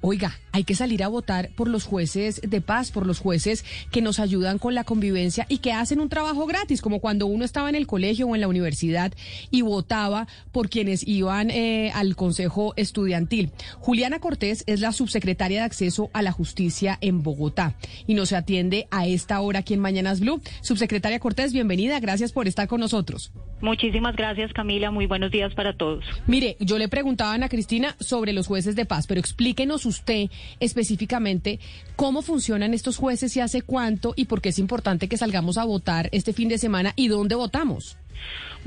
oiga, 0.00 0.38
hay 0.52 0.64
que 0.64 0.74
salir 0.74 1.02
a 1.02 1.08
votar 1.08 1.50
por 1.56 1.68
los 1.68 1.84
jueces 1.84 2.40
de 2.40 2.60
paz, 2.60 2.90
por 2.90 3.06
los 3.06 3.18
jueces 3.18 3.64
que 3.90 4.02
nos 4.02 4.18
ayudan 4.18 4.58
con 4.58 4.74
la 4.74 4.84
convivencia 4.84 5.46
y 5.48 5.58
que 5.58 5.72
hacen 5.72 6.00
un 6.00 6.08
trabajo 6.08 6.46
gratis, 6.46 6.82
como 6.82 7.00
cuando 7.00 7.26
uno 7.26 7.44
estaba 7.44 7.68
en 7.68 7.74
el 7.74 7.86
colegio 7.86 8.26
o 8.26 8.34
en 8.34 8.40
la 8.40 8.48
universidad 8.48 9.12
y 9.50 9.62
votaba 9.62 10.26
por 10.52 10.68
quienes 10.68 11.06
iban 11.06 11.50
eh, 11.50 11.90
al 11.94 12.16
Consejo 12.16 12.74
Estudiantil. 12.76 13.50
Juliana 13.78 14.20
Cortés 14.20 14.64
es 14.66 14.80
la 14.80 14.92
subsecretaria 14.92 15.60
de 15.60 15.64
Acceso 15.64 16.10
a 16.12 16.22
la 16.22 16.32
Justicia 16.32 16.98
en 17.00 17.22
Bogotá 17.22 17.76
y 18.06 18.14
nos 18.14 18.32
atiende 18.32 18.86
a 18.90 19.06
esta 19.06 19.40
hora 19.40 19.60
aquí 19.60 19.74
en 19.74 19.80
Mañanas 19.80 20.20
Blue. 20.20 20.40
Subsecretaria 20.62 21.18
Cortés, 21.18 21.52
bienvenida, 21.52 22.00
gracias 22.00 22.32
por 22.32 22.48
estar 22.48 22.68
con 22.68 22.80
nosotros. 22.80 23.32
Muchísimas 23.60 24.14
gracias, 24.14 24.52
Camila. 24.52 24.90
Muy 24.90 25.06
buenos 25.06 25.32
días 25.32 25.52
para 25.54 25.76
todos. 25.76 26.04
Mire, 26.26 26.56
yo 26.60 26.78
le 26.78 26.88
preguntaba 26.88 27.32
a 27.32 27.34
Ana 27.34 27.48
Cristina 27.48 27.96
sobre 27.98 28.32
los 28.32 28.46
jueces 28.46 28.76
de 28.76 28.84
paz, 28.84 29.06
pero 29.06 29.18
explíquenos 29.18 29.84
usted 29.88 30.30
específicamente 30.60 31.58
cómo 31.96 32.22
funcionan 32.22 32.74
estos 32.74 32.96
jueces 32.96 33.36
y 33.36 33.40
hace 33.40 33.62
cuánto 33.62 34.12
y 34.16 34.26
por 34.26 34.40
qué 34.40 34.50
es 34.50 34.58
importante 34.58 35.08
que 35.08 35.16
salgamos 35.16 35.58
a 35.58 35.64
votar 35.64 36.08
este 36.12 36.32
fin 36.32 36.48
de 36.48 36.58
semana 36.58 36.92
y 36.96 37.08
dónde 37.08 37.34
votamos. 37.34 37.96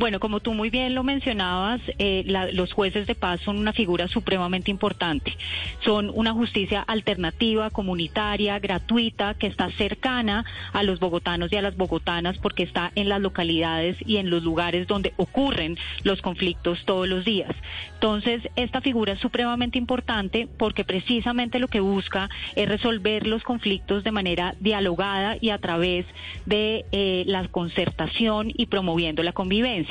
Bueno, 0.02 0.20
como 0.20 0.40
tú 0.40 0.56
muy 0.56 0.72
bien 0.72 0.96
lo 0.96 1.04
mencionabas, 1.04 1.80
eh, 2.00 2.24
los 2.54 2.74
jueces 2.74 3.06
de 3.06 3.14
paz 3.14 3.40
son 3.42 3.60
una 3.60 3.72
figura 3.72 4.08
supremamente 4.08 4.72
importante. 4.72 5.38
Son 5.86 6.12
una 6.16 6.34
justicia 6.34 6.82
alternativa, 6.82 7.70
comunitaria, 7.70 8.58
gratuita, 8.58 9.36
que 9.36 9.46
está 9.46 9.70
cercana 9.74 10.44
a 10.74 10.82
los 10.82 11.00
bogotanos 11.00 11.54
y 11.54 11.58
a 11.58 11.62
las 11.62 11.78
bogotanas 11.78 12.40
porque 12.40 12.64
está 12.64 12.92
en 12.96 13.10
las 13.10 13.22
localidades 13.22 13.96
y 14.04 14.18
en 14.18 14.32
los 14.32 14.42
lugares 14.42 14.88
donde 14.88 15.14
ocurren 15.18 15.78
los 16.02 16.20
conflictos 16.24 16.84
todos 16.86 17.08
los 17.08 17.24
días. 17.24 17.52
Entonces, 17.94 18.42
esta 18.56 18.82
figura 18.82 19.14
es 19.14 19.20
supremamente 19.20 19.78
importante 19.78 20.48
porque 20.58 20.84
precisamente 20.84 21.60
lo 21.60 21.68
que 21.68 21.80
busca 21.80 22.28
es 22.56 22.68
resolver 22.68 23.28
los 23.28 23.44
conflictos 23.44 24.04
de 24.04 24.12
manera 24.12 24.56
dialogada 24.60 25.38
y 25.40 25.52
a 25.52 25.60
través 25.60 26.08
de 26.48 26.86
eh, 26.92 27.24
la 27.28 27.48
concertación 27.50 28.52
y 28.56 28.66
promoviendo 28.66 29.22
la 29.22 29.34
convivencia. 29.34 29.91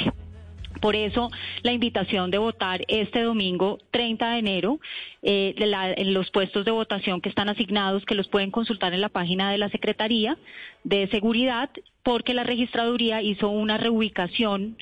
Por 0.80 0.96
eso 0.96 1.30
la 1.62 1.72
invitación 1.72 2.30
de 2.30 2.38
votar 2.38 2.82
este 2.88 3.22
domingo 3.22 3.78
30 3.90 4.30
de 4.30 4.38
enero 4.38 4.80
eh, 5.22 5.55
en 5.59 6.14
los 6.14 6.30
puestos 6.30 6.64
de 6.64 6.70
votación 6.70 7.20
que 7.20 7.28
están 7.28 7.48
asignados, 7.48 8.05
que 8.07 8.14
los 8.14 8.28
pueden 8.28 8.51
consultar 8.51 8.94
en 8.94 9.03
la 9.03 9.11
página 9.11 9.51
de 9.51 9.59
la 9.59 9.68
Secretaría 9.68 10.38
de 10.84 11.07
Seguridad, 11.09 11.70
porque 12.03 12.32
la 12.32 12.44
registraduría 12.44 13.20
hizo 13.20 13.51
una 13.51 13.76
reubicación 13.76 14.78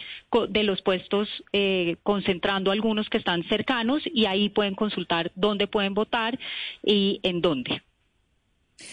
de 0.48 0.62
los 0.62 0.82
puestos 0.82 1.28
eh, 1.52 1.96
concentrando 2.04 2.70
algunos 2.70 3.08
que 3.10 3.18
están 3.18 3.42
cercanos 3.44 4.02
y 4.04 4.26
ahí 4.26 4.50
pueden 4.50 4.76
consultar 4.76 5.32
dónde 5.34 5.66
pueden 5.66 5.94
votar 5.94 6.38
y 6.84 7.18
en 7.24 7.40
dónde. 7.40 7.82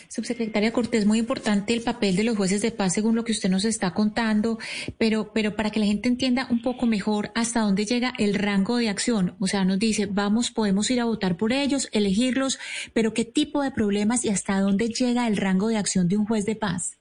Subsecretaria 0.10 0.74
Cortés, 0.74 1.06
muy 1.06 1.20
importante 1.20 1.74
el 1.74 1.82
papel 1.82 2.16
de 2.16 2.24
los 2.24 2.38
jueces 2.38 2.62
de 2.62 2.72
paz 2.72 2.94
según 2.94 3.16
lo 3.16 3.24
que 3.24 3.32
usted 3.32 3.50
nos 3.50 3.66
está 3.66 3.94
contando, 3.94 4.58
pero, 4.98 5.32
pero 5.34 5.56
para 5.56 5.70
que 5.70 5.80
la 5.80 5.86
gente 5.86 6.10
entienda 6.10 6.48
un 6.50 6.62
poco 6.62 6.86
mejor 6.86 7.32
hasta 7.36 7.62
dónde 7.62 7.86
llega 7.86 8.14
el 8.18 8.36
rango 8.36 8.78
de 8.78 8.90
acción. 8.90 9.36
O 9.40 9.48
sea, 9.48 9.66
nos 9.66 9.80
dice, 9.80 10.08
vamos, 10.08 10.52
podemos 10.52 10.90
ir 10.90 11.00
a 11.02 11.06
votar 11.06 11.38
por 11.38 11.54
ellos, 11.54 11.90
elegirlos, 11.92 12.60
pero 12.94 13.14
qué 13.14 13.26
tipo 13.26 13.62
de 13.62 13.72
problemas 13.72 14.26
y 14.26 14.30
hasta 14.30 14.60
dónde 14.60 14.90
llega 14.90 15.28
el 15.28 15.38
rango 15.38 15.68
de 15.68 15.78
acción 15.78 16.08
de 16.08 16.18
un 16.18 16.26
juez 16.26 16.46
de 16.46 16.56
paz. 16.56 16.95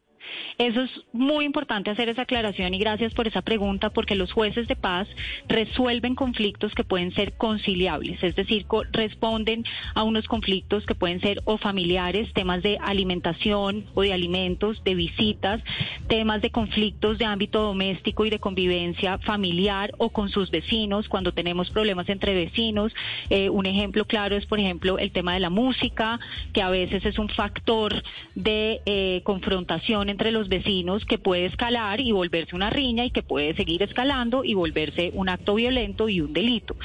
Eso 0.58 0.82
es 0.82 0.90
muy 1.12 1.44
importante 1.44 1.90
hacer 1.90 2.08
esa 2.08 2.22
aclaración 2.22 2.74
y 2.74 2.78
gracias 2.78 3.12
por 3.14 3.26
esa 3.26 3.42
pregunta 3.42 3.90
porque 3.90 4.14
los 4.14 4.32
jueces 4.32 4.68
de 4.68 4.76
paz 4.76 5.08
resuelven 5.48 6.14
conflictos 6.14 6.74
que 6.74 6.84
pueden 6.84 7.12
ser 7.12 7.32
conciliables, 7.34 8.22
es 8.22 8.36
decir, 8.36 8.66
responden 8.92 9.64
a 9.94 10.02
unos 10.02 10.26
conflictos 10.28 10.86
que 10.86 10.94
pueden 10.94 11.20
ser 11.20 11.40
o 11.44 11.58
familiares, 11.58 12.32
temas 12.32 12.62
de 12.62 12.78
alimentación 12.80 13.86
o 13.94 14.02
de 14.02 14.12
alimentos, 14.12 14.82
de 14.84 14.94
visitas, 14.94 15.62
temas 16.08 16.42
de 16.42 16.50
conflictos 16.50 17.18
de 17.18 17.24
ámbito 17.24 17.62
doméstico 17.62 18.24
y 18.24 18.30
de 18.30 18.38
convivencia 18.38 19.18
familiar 19.18 19.92
o 19.98 20.10
con 20.10 20.28
sus 20.28 20.50
vecinos, 20.50 21.08
cuando 21.08 21.32
tenemos 21.32 21.70
problemas 21.70 22.08
entre 22.08 22.34
vecinos. 22.34 22.92
Eh, 23.30 23.48
un 23.50 23.66
ejemplo 23.66 24.04
claro 24.04 24.36
es, 24.36 24.46
por 24.46 24.60
ejemplo, 24.60 24.98
el 24.98 25.10
tema 25.10 25.34
de 25.34 25.40
la 25.40 25.50
música, 25.50 26.20
que 26.52 26.62
a 26.62 26.70
veces 26.70 27.04
es 27.04 27.18
un 27.18 27.28
factor 27.28 28.02
de 28.34 28.80
eh, 28.86 29.22
confrontación 29.24 30.08
entre 30.08 30.23
los 30.32 30.48
vecinos 30.48 31.04
que 31.04 31.18
puede 31.18 31.46
escalar 31.46 32.00
y 32.00 32.12
volverse 32.12 32.54
una 32.56 32.70
riña 32.70 33.04
y 33.04 33.10
que 33.10 33.22
puede 33.22 33.54
seguir 33.54 33.82
escalando 33.82 34.44
y 34.44 34.54
volverse 34.54 35.10
un 35.14 35.28
acto 35.28 35.54
violento 35.54 36.08
y 36.08 36.20
un 36.20 36.32
delito. 36.32 36.76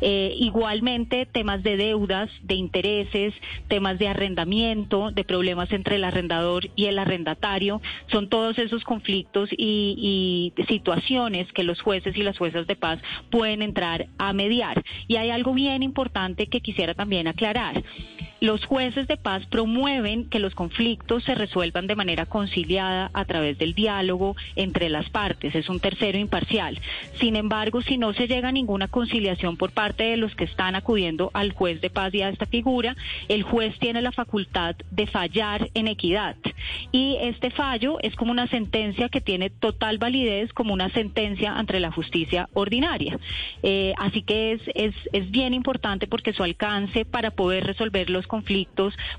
Eh, 0.00 0.34
igualmente, 0.38 1.26
temas 1.26 1.62
de 1.62 1.76
deudas, 1.76 2.30
de 2.42 2.54
intereses, 2.54 3.34
temas 3.68 3.98
de 3.98 4.08
arrendamiento, 4.08 5.10
de 5.10 5.24
problemas 5.24 5.72
entre 5.72 5.96
el 5.96 6.04
arrendador 6.04 6.68
y 6.76 6.86
el 6.86 6.98
arrendatario, 6.98 7.80
son 8.10 8.28
todos 8.28 8.58
esos 8.58 8.84
conflictos 8.84 9.50
y, 9.52 10.52
y 10.56 10.64
situaciones 10.64 11.50
que 11.52 11.64
los 11.64 11.80
jueces 11.80 12.16
y 12.16 12.22
las 12.22 12.38
juezas 12.38 12.66
de 12.66 12.76
paz 12.76 13.00
pueden 13.30 13.62
entrar 13.62 14.06
a 14.18 14.32
mediar. 14.32 14.82
Y 15.08 15.16
hay 15.16 15.30
algo 15.30 15.54
bien 15.54 15.82
importante 15.82 16.46
que 16.46 16.60
quisiera 16.60 16.94
también 16.94 17.28
aclarar. 17.28 17.82
Los 18.46 18.64
jueces 18.64 19.08
de 19.08 19.16
paz 19.16 19.44
promueven 19.46 20.26
que 20.26 20.38
los 20.38 20.54
conflictos 20.54 21.24
se 21.24 21.34
resuelvan 21.34 21.88
de 21.88 21.96
manera 21.96 22.26
conciliada 22.26 23.10
a 23.12 23.24
través 23.24 23.58
del 23.58 23.74
diálogo 23.74 24.36
entre 24.54 24.88
las 24.88 25.10
partes. 25.10 25.56
Es 25.56 25.68
un 25.68 25.80
tercero 25.80 26.16
imparcial. 26.16 26.80
Sin 27.18 27.34
embargo, 27.34 27.82
si 27.82 27.98
no 27.98 28.12
se 28.12 28.28
llega 28.28 28.50
a 28.50 28.52
ninguna 28.52 28.86
conciliación 28.86 29.56
por 29.56 29.72
parte 29.72 30.04
de 30.04 30.16
los 30.16 30.36
que 30.36 30.44
están 30.44 30.76
acudiendo 30.76 31.32
al 31.34 31.54
juez 31.54 31.80
de 31.80 31.90
paz 31.90 32.14
y 32.14 32.22
a 32.22 32.28
esta 32.28 32.46
figura, 32.46 32.94
el 33.26 33.42
juez 33.42 33.76
tiene 33.80 34.00
la 34.00 34.12
facultad 34.12 34.76
de 34.92 35.08
fallar 35.08 35.68
en 35.74 35.88
equidad. 35.88 36.36
Y 36.92 37.16
este 37.20 37.50
fallo 37.50 37.98
es 38.00 38.14
como 38.14 38.30
una 38.30 38.46
sentencia 38.46 39.08
que 39.08 39.20
tiene 39.20 39.50
total 39.50 39.98
validez 39.98 40.52
como 40.52 40.72
una 40.72 40.88
sentencia 40.90 41.58
ante 41.58 41.80
la 41.80 41.90
justicia 41.90 42.48
ordinaria. 42.52 43.18
Eh, 43.64 43.92
así 43.98 44.22
que 44.22 44.52
es, 44.52 44.60
es, 44.76 44.94
es 45.12 45.32
bien 45.32 45.52
importante 45.52 46.06
porque 46.06 46.32
su 46.32 46.44
alcance 46.44 47.04
para 47.04 47.32
poder 47.32 47.64
resolver 47.64 48.08
los 48.08 48.24
conflictos 48.24 48.35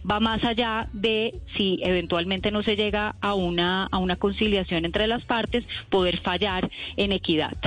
va 0.09 0.19
más 0.19 0.43
allá 0.43 0.89
de 0.93 1.41
si 1.55 1.79
eventualmente 1.83 2.51
no 2.51 2.63
se 2.63 2.75
llega 2.75 3.15
a 3.21 3.33
una, 3.33 3.85
a 3.85 3.97
una 3.97 4.15
conciliación 4.15 4.85
entre 4.85 5.07
las 5.07 5.23
partes, 5.25 5.63
poder 5.89 6.19
fallar 6.19 6.69
en 6.95 7.11
equidad. 7.11 7.57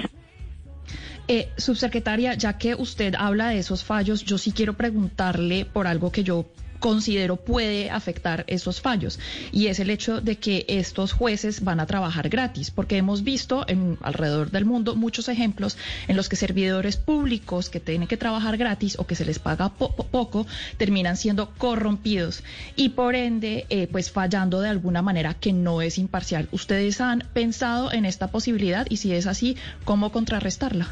Eh, 1.29 1.49
subsecretaria, 1.57 2.35
ya 2.35 2.59
que 2.59 2.75
usted 2.75 3.15
habla 3.15 3.51
de 3.51 3.59
esos 3.59 3.85
fallos, 3.85 4.25
yo 4.25 4.37
sí 4.37 4.51
quiero 4.51 4.75
preguntarle 4.75 5.65
por 5.65 5.87
algo 5.87 6.11
que 6.11 6.25
yo 6.25 6.47
considero 6.81 7.37
puede 7.37 7.91
afectar 7.91 8.45
esos 8.49 8.81
fallos 8.81 9.21
y 9.53 9.69
es 9.69 9.79
el 9.79 9.91
hecho 9.91 10.21
de 10.21 10.37
que 10.37 10.65
estos 10.69 11.13
jueces 11.13 11.63
van 11.63 11.79
a 11.79 11.87
trabajar 11.87 12.29
gratis 12.29 12.73
porque 12.73 12.97
hemos 12.97 13.23
visto 13.23 13.65
en 13.69 13.99
alrededor 14.03 14.51
del 14.51 14.65
mundo 14.65 14.97
muchos 14.97 15.29
ejemplos 15.29 15.77
en 16.09 16.17
los 16.17 16.29
que 16.29 16.37
servidores 16.37 16.97
públicos 16.97 17.71
que 17.71 17.79
tienen 17.81 18.09
que 18.09 18.17
trabajar 18.17 18.57
gratis 18.57 18.97
o 18.99 19.07
que 19.07 19.15
se 19.15 19.25
les 19.25 19.39
paga 19.39 19.69
po- 19.69 19.95
po- 19.95 20.07
poco 20.07 20.47
terminan 20.79 21.17
siendo 21.17 21.51
corrompidos 21.51 22.43
y 22.77 22.89
por 22.91 23.15
ende 23.15 23.67
eh, 23.71 23.87
pues 23.93 24.11
fallando 24.11 24.61
de 24.61 24.71
alguna 24.71 25.03
manera 25.03 25.35
que 25.35 25.53
no 25.53 25.83
es 25.83 25.99
imparcial. 25.99 26.49
¿Ustedes 26.51 27.01
han 27.01 27.25
pensado 27.35 27.93
en 27.93 28.07
esta 28.07 28.29
posibilidad 28.29 28.87
y 28.89 28.97
si 28.97 29.13
es 29.13 29.27
así, 29.27 29.57
cómo 29.85 30.11
contrarrestarla? 30.11 30.89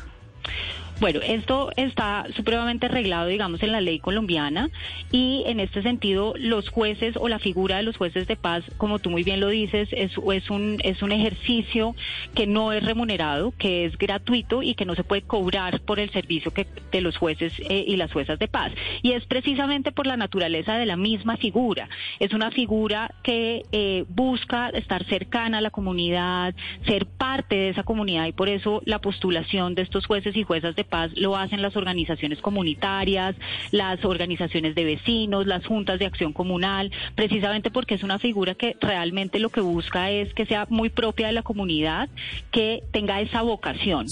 Bueno, 1.01 1.21
esto 1.23 1.71
está 1.77 2.27
supremamente 2.35 2.87
arreglado, 2.87 3.29
digamos, 3.29 3.63
en 3.63 3.71
la 3.71 3.81
ley 3.81 4.01
colombiana 4.01 4.69
y 5.13 5.45
en 5.47 5.61
este 5.61 5.81
sentido 5.83 6.35
los 6.37 6.71
jueces 6.71 7.17
o 7.17 7.29
la 7.29 7.39
figura 7.39 7.77
de 7.77 7.85
los 7.85 7.97
jueces 7.97 8.27
de 8.27 8.35
paz, 8.35 8.65
como 8.79 8.99
tú 8.99 9.09
muy 9.09 9.23
bien 9.23 9.39
lo 9.39 9.47
dices, 9.47 9.89
es, 9.93 10.19
un, 10.51 10.79
es 10.83 11.01
un 11.01 11.13
ejercicio 11.13 11.95
que 12.35 12.49
no 12.49 12.73
es 12.73 12.85
remunerado, 12.85 13.53
que 13.57 13.85
es 13.85 13.97
gratuito 13.97 14.65
y 14.65 14.75
que 14.75 14.85
no 14.85 14.97
se 14.97 15.05
puede 15.05 15.23
cobrar 15.23 15.81
por 15.83 16.01
el 16.01 16.11
servicio 16.11 16.53
que, 16.53 16.67
de 16.91 17.01
los 17.01 17.17
jueces 17.17 17.53
eh, 17.61 17.85
y 17.87 17.95
las 17.95 18.13
juezas 18.13 18.41
de 18.41 18.49
paz. 18.49 18.73
Y 19.01 19.13
es 19.13 19.25
precisamente 19.27 19.93
por 19.93 20.09
la 20.09 20.17
naturaleza 20.17 20.79
de 20.79 20.87
la 20.87 20.97
misma 20.97 21.37
figura. 21.37 21.89
Es 22.19 22.33
una 22.33 22.51
figura 22.51 23.15
que 23.23 23.63
eh, 23.71 24.05
busca 24.09 24.71
estar 24.71 25.05
cercana 25.05 25.59
a 25.59 25.61
la 25.61 25.71
comunidad, 25.71 26.57
ser 26.89 27.07
parte 27.07 27.55
de 27.55 27.69
esa 27.69 27.85
comunidad 27.85 28.27
y 28.27 28.33
por 28.33 28.49
eso 28.49 28.83
la 28.85 29.01
postulación 29.01 29.77
de 29.77 29.83
estos 29.83 30.05
jueces 30.05 30.35
y 30.37 30.43
juezas 30.43 30.75
de 30.75 30.88
paz 30.89 31.11
lo 31.15 31.37
hacen 31.37 31.63
las 31.63 31.77
organizaciones 31.77 32.41
comunitarias, 32.41 33.37
las 33.71 34.05
organizaciones 34.05 34.75
de 34.75 34.85
vecinos, 34.85 35.47
las 35.47 35.65
juntas 35.67 35.99
de 35.99 36.07
acción 36.07 36.33
comunal, 36.33 36.91
precisamente 37.15 37.71
porque 37.71 37.95
es 37.95 38.03
una 38.03 38.19
figura 38.19 38.55
que 38.55 38.77
realmente 38.81 39.39
lo 39.39 39.51
que 39.51 39.61
busca 39.61 40.11
es 40.11 40.33
que 40.35 40.47
sea 40.47 40.67
muy 40.71 40.89
propia 40.91 41.29
de 41.29 41.33
la 41.35 41.43
comunidad, 41.43 42.09
que 42.51 42.83
tenga 42.93 43.21
esa 43.21 43.43
vocación 43.43 44.07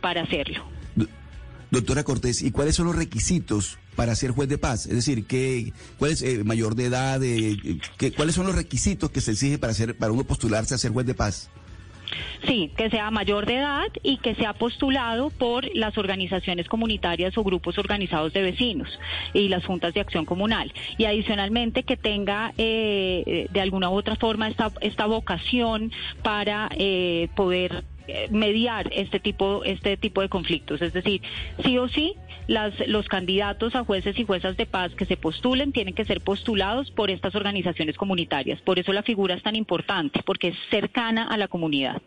para 0.00 0.22
hacerlo. 0.22 0.62
Doctora 1.70 2.02
Cortés, 2.02 2.40
¿y 2.42 2.50
cuáles 2.50 2.76
son 2.76 2.86
los 2.86 2.96
requisitos 2.96 3.78
para 3.94 4.14
ser 4.14 4.30
juez 4.30 4.48
de 4.48 4.56
paz? 4.56 4.86
Es 4.86 4.94
decir, 4.94 5.26
¿qué, 5.26 5.72
¿cuál 5.98 6.12
es 6.12 6.22
eh, 6.22 6.42
mayor 6.42 6.74
de 6.74 6.86
edad? 6.86 7.20
eh, 7.22 7.56
qué- 7.98 8.10
¿Cuáles 8.12 8.34
son 8.36 8.46
los 8.46 8.54
requisitos 8.56 9.10
que 9.10 9.20
se 9.20 9.32
exige 9.32 9.58
para, 9.58 9.74
ser, 9.74 9.94
para 9.94 10.10
uno 10.12 10.24
postularse 10.24 10.74
a 10.74 10.78
ser 10.78 10.92
juez 10.92 11.06
de 11.06 11.14
paz? 11.14 11.50
Sí, 12.46 12.70
que 12.76 12.90
sea 12.90 13.10
mayor 13.10 13.46
de 13.46 13.56
edad 13.56 13.88
y 14.02 14.18
que 14.18 14.34
sea 14.34 14.52
postulado 14.52 15.30
por 15.30 15.64
las 15.74 15.98
organizaciones 15.98 16.68
comunitarias 16.68 17.36
o 17.36 17.44
grupos 17.44 17.78
organizados 17.78 18.32
de 18.32 18.42
vecinos 18.42 18.88
y 19.32 19.48
las 19.48 19.64
juntas 19.64 19.94
de 19.94 20.00
acción 20.00 20.24
comunal. 20.24 20.72
Y 20.96 21.04
adicionalmente 21.04 21.82
que 21.82 21.96
tenga 21.96 22.52
eh, 22.58 23.48
de 23.50 23.60
alguna 23.60 23.90
u 23.90 23.94
otra 23.94 24.16
forma 24.16 24.48
esta, 24.48 24.72
esta 24.80 25.06
vocación 25.06 25.92
para 26.22 26.68
eh, 26.76 27.28
poder 27.34 27.84
eh, 28.06 28.28
mediar 28.30 28.90
este 28.94 29.20
tipo 29.20 29.64
este 29.64 29.98
tipo 29.98 30.22
de 30.22 30.30
conflictos 30.30 30.80
es 30.80 30.94
decir 30.94 31.20
sí 31.62 31.76
o 31.76 31.88
sí 31.88 32.14
las, 32.48 32.74
los 32.88 33.06
candidatos 33.06 33.76
a 33.76 33.84
jueces 33.84 34.18
y 34.18 34.24
juezas 34.24 34.56
de 34.56 34.66
paz 34.66 34.92
que 34.94 35.04
se 35.04 35.16
postulen 35.16 35.70
tienen 35.70 35.94
que 35.94 36.04
ser 36.04 36.22
postulados 36.22 36.90
por 36.90 37.10
estas 37.10 37.36
organizaciones 37.36 37.96
comunitarias. 37.96 38.60
Por 38.62 38.80
eso 38.80 38.92
la 38.92 39.04
figura 39.04 39.34
es 39.34 39.42
tan 39.42 39.54
importante 39.54 40.22
porque 40.24 40.48
es 40.48 40.56
cercana 40.70 41.28
a 41.28 41.36
la 41.36 41.46
comunidad 41.46 42.02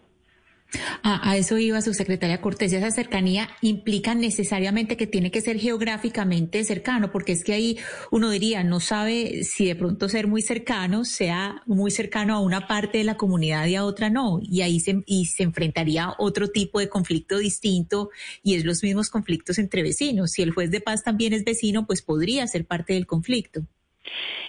A, 1.04 1.36
eso 1.38 1.58
iba 1.58 1.82
subsecretaria 1.82 2.42
Cortés. 2.42 2.74
Esa 2.74 2.92
cercanía 2.92 3.50
implica 3.62 4.16
necesariamente 4.16 4.98
que 4.98 5.08
tiene 5.08 5.32
que 5.32 5.42
ser 5.42 5.60
geográficamente 5.60 6.64
cercano, 6.64 7.12
porque 7.12 7.34
es 7.34 7.44
que 7.44 7.54
ahí 7.54 7.78
uno 8.12 8.30
diría, 8.30 8.64
no 8.64 8.80
sabe 8.80 9.44
si 9.44 9.66
de 9.66 9.76
pronto 9.76 10.08
ser 10.10 10.28
muy 10.28 10.42
cercano 10.42 11.06
sea 11.06 11.62
muy 11.66 11.92
cercano 11.92 12.36
a 12.36 12.40
una 12.40 12.68
parte 12.68 13.00
de 13.00 13.04
la 13.04 13.18
comunidad 13.18 13.66
y 13.68 13.76
a 13.76 13.86
otra 13.86 14.10
no. 14.10 14.40
Y 14.42 14.62
ahí 14.62 14.80
se, 14.80 15.04
y 15.06 15.26
se 15.26 15.44
enfrentaría 15.44 16.14
otro 16.18 16.50
tipo 16.50 16.80
de 16.80 16.90
conflicto 16.90 17.38
distinto 17.38 18.10
y 18.44 18.56
es 18.56 18.66
los 18.66 18.84
mismos 18.84 19.10
conflictos 19.10 19.58
entre 19.58 19.84
vecinos. 19.84 20.32
Si 20.32 20.42
el 20.42 20.52
juez 20.52 20.72
de 20.72 20.82
paz 20.82 21.04
también 21.04 21.34
es 21.34 21.44
vecino, 21.44 21.86
pues 21.86 22.02
podría 22.02 22.48
ser 22.48 22.66
parte 22.66 22.94
del 22.94 23.08
conflicto. 23.08 23.66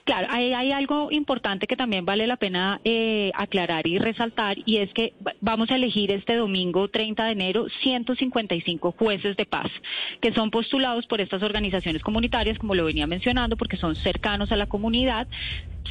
Claro, 0.04 0.26
hay, 0.30 0.72
algo 0.72 1.08
importante 1.12 1.66
que 1.66 1.76
también 1.76 2.04
vale 2.04 2.26
la 2.26 2.36
pena 2.36 2.80
eh, 2.84 3.30
aclarar 3.34 3.86
y 3.86 3.98
resaltar 3.98 4.56
y 4.66 4.78
es 4.78 4.92
que 4.94 5.14
va- 5.24 5.34
vamos 5.40 5.70
a 5.70 5.76
elegir 5.76 6.10
este 6.10 6.34
domingo 6.36 6.88
30 6.88 7.24
de 7.26 7.32
enero 7.32 7.66
155 7.82 8.92
jueces 8.92 9.36
de 9.36 9.46
paz 9.46 9.70
que 10.20 10.32
son 10.32 10.50
postulados 10.50 11.06
por 11.06 11.20
estas 11.20 11.42
organizaciones 11.42 12.02
comunitarias, 12.02 12.58
como 12.58 12.74
lo 12.74 12.84
venía 12.84 13.06
mencionando, 13.06 13.56
porque 13.56 13.76
son 13.76 13.94
cercanos 13.96 14.50
a 14.50 14.56
la 14.56 14.66
comunidad, 14.66 15.28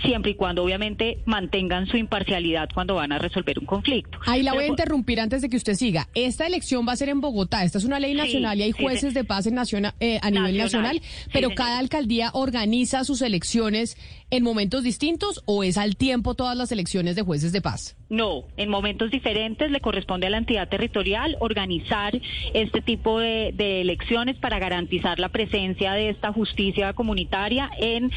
siempre 0.04 0.32
y 0.32 0.36
cuando 0.36 0.64
obviamente 0.64 1.20
mantengan 1.26 1.86
su 1.88 1.98
imparcialidad 1.98 2.70
cuando 2.74 2.96
van 2.96 3.12
a 3.12 3.18
resolver 3.20 3.60
un 3.60 3.66
conflicto. 3.66 4.20
Ahí 4.26 4.44
la 4.44 4.52
voy 4.54 4.60
a 4.60 4.62
Pero- 4.64 4.74
interrumpir 4.74 5.20
antes 5.20 5.42
de 5.42 5.50
que 5.50 5.58
usted 5.58 5.74
siga. 5.76 6.08
Esta 6.16 6.48
elección 6.48 6.88
va 6.88 6.94
a 6.94 6.96
ser 6.96 7.10
en 7.10 7.22
Bogotá. 7.22 7.64
Esta 7.64 7.78
es 7.78 7.84
una 7.86 8.00
ley 8.00 8.12
Sí, 8.12 8.18
nacional 8.18 8.60
y 8.60 8.64
hay 8.64 8.72
jueces 8.72 9.10
sí. 9.10 9.16
de 9.16 9.24
paz 9.24 9.46
en 9.48 9.58
eh, 10.00 10.20
a 10.22 10.32
nivel 10.32 10.58
Nacional, 10.58 11.00
sí, 11.02 11.30
pero 11.32 11.52
cada 11.56 11.80
alcaldía 11.80 12.30
organiza 12.34 13.04
sus 13.04 13.22
elecciones 13.22 13.98
en 14.32 14.44
momentos 14.44 14.84
distintos 14.84 15.44
o 15.46 15.64
es 15.64 15.78
al 15.78 15.96
tiempo 15.98 16.34
todas 16.34 16.58
las 16.58 16.72
elecciones 16.72 17.16
de 17.16 17.22
jueces 17.22 17.52
de 17.52 17.62
paz. 17.62 17.96
No, 18.10 18.46
en 18.58 18.70
momentos 18.70 19.12
diferentes 19.12 19.70
le 19.70 19.80
corresponde 19.80 20.28
a 20.28 20.30
la 20.30 20.38
entidad 20.38 20.68
territorial 20.68 21.38
organizar 21.40 22.20
este 22.54 22.82
tipo 22.82 23.20
de, 23.20 23.52
elecciones 23.82 24.38
para 24.38 24.60
garantizar 24.60 25.20
la 25.20 25.30
presencia 25.30 25.94
de 25.94 26.10
esta 26.10 26.34
justicia 26.34 26.94
comunitaria 26.94 27.70
en 27.78 28.12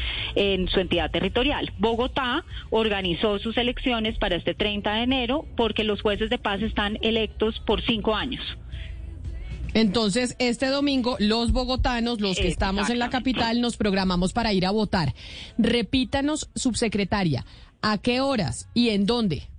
su 0.67 0.79
entidad 0.79 1.11
territorial. 1.11 1.71
Bogotá 1.77 2.43
organizó 2.71 3.39
sus 3.39 3.57
elecciones 3.57 4.17
para 4.17 4.35
este 4.35 4.53
30 4.53 4.93
de 4.93 5.03
enero 5.03 5.45
porque 5.55 5.83
los 5.83 6.01
jueces 6.01 6.29
de 6.29 6.37
paz 6.37 6.61
están 6.61 6.97
electos 7.01 7.59
por 7.65 7.81
cinco 7.81 8.15
años. 8.15 8.41
Entonces, 9.75 10.37
este 10.39 10.67
domingo, 10.67 11.17
los 11.19 11.51
bogotanos, 11.51 12.21
los 12.21 12.37
que 12.37 12.47
estamos 12.47 12.89
en 12.89 12.97
la 12.97 13.09
capital, 13.09 13.59
nos 13.59 13.75
programamos 13.75 14.31
para 14.31 14.53
ir 14.53 14.65
a 14.65 14.71
votar. 14.71 15.13
Repítanos, 15.57 16.49
subsecretaria, 16.55 17.45
¿a 17.81 17.97
qué 17.97 18.21
horas 18.21 18.69
y 18.73 18.89
en 18.89 19.05
dónde? 19.05 19.49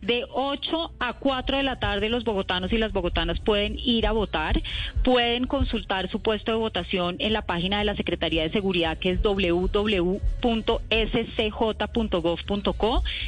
De 0.00 0.24
8 0.32 0.92
a 0.98 1.18
4 1.18 1.58
de 1.58 1.64
la 1.64 1.78
tarde 1.80 2.08
los 2.08 2.24
bogotanos 2.24 2.72
y 2.72 2.78
las 2.78 2.94
bogotanas 2.94 3.40
pueden 3.40 3.78
ir 3.78 4.06
a 4.06 4.12
votar, 4.12 4.62
pueden 5.04 5.46
consultar 5.46 6.10
su 6.10 6.20
puesto 6.20 6.52
de 6.52 6.58
votación 6.58 7.16
en 7.18 7.34
la 7.34 7.42
página 7.42 7.80
de 7.80 7.84
la 7.84 7.94
Secretaría 7.94 8.44
de 8.44 8.50
Seguridad 8.50 8.96
que 8.96 9.10
es 9.10 9.20
www.scj.gov.co 9.22 9.82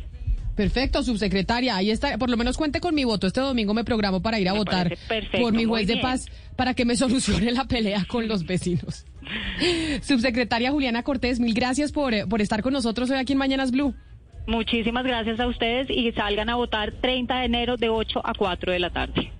Perfecto, 0.56 1.02
subsecretaria. 1.02 1.76
Ahí 1.76 1.90
está. 1.90 2.16
Por 2.16 2.30
lo 2.30 2.38
menos 2.38 2.56
cuente 2.56 2.80
con 2.80 2.94
mi 2.94 3.04
voto. 3.04 3.26
Este 3.26 3.42
domingo 3.42 3.74
me 3.74 3.84
programo 3.84 4.22
para 4.22 4.40
ir 4.40 4.48
a 4.48 4.52
Me 4.52 4.60
votar 4.60 4.88
perfecto, 5.06 5.38
por 5.38 5.52
mi 5.52 5.66
juez 5.66 5.86
de 5.86 5.98
paz 5.98 6.26
para 6.56 6.72
que 6.72 6.86
me 6.86 6.96
solucione 6.96 7.52
la 7.52 7.66
pelea 7.66 8.06
con 8.08 8.26
los 8.26 8.46
vecinos. 8.46 9.04
Subsecretaria 10.02 10.70
Juliana 10.70 11.02
Cortés, 11.02 11.40
mil 11.40 11.52
gracias 11.52 11.92
por, 11.92 12.14
eh, 12.14 12.26
por 12.26 12.40
estar 12.40 12.62
con 12.62 12.72
nosotros 12.72 13.10
hoy 13.10 13.18
aquí 13.18 13.34
en 13.34 13.38
Mañanas 13.38 13.70
Blue. 13.70 13.94
Muchísimas 14.46 15.04
gracias 15.04 15.40
a 15.40 15.46
ustedes 15.46 15.88
y 15.90 16.12
salgan 16.12 16.48
a 16.48 16.56
votar 16.56 16.92
30 16.92 17.38
de 17.38 17.44
enero 17.44 17.76
de 17.76 17.88
8 17.88 18.20
a 18.24 18.32
4 18.34 18.72
de 18.72 18.78
la 18.78 18.90
tarde. 18.90 19.32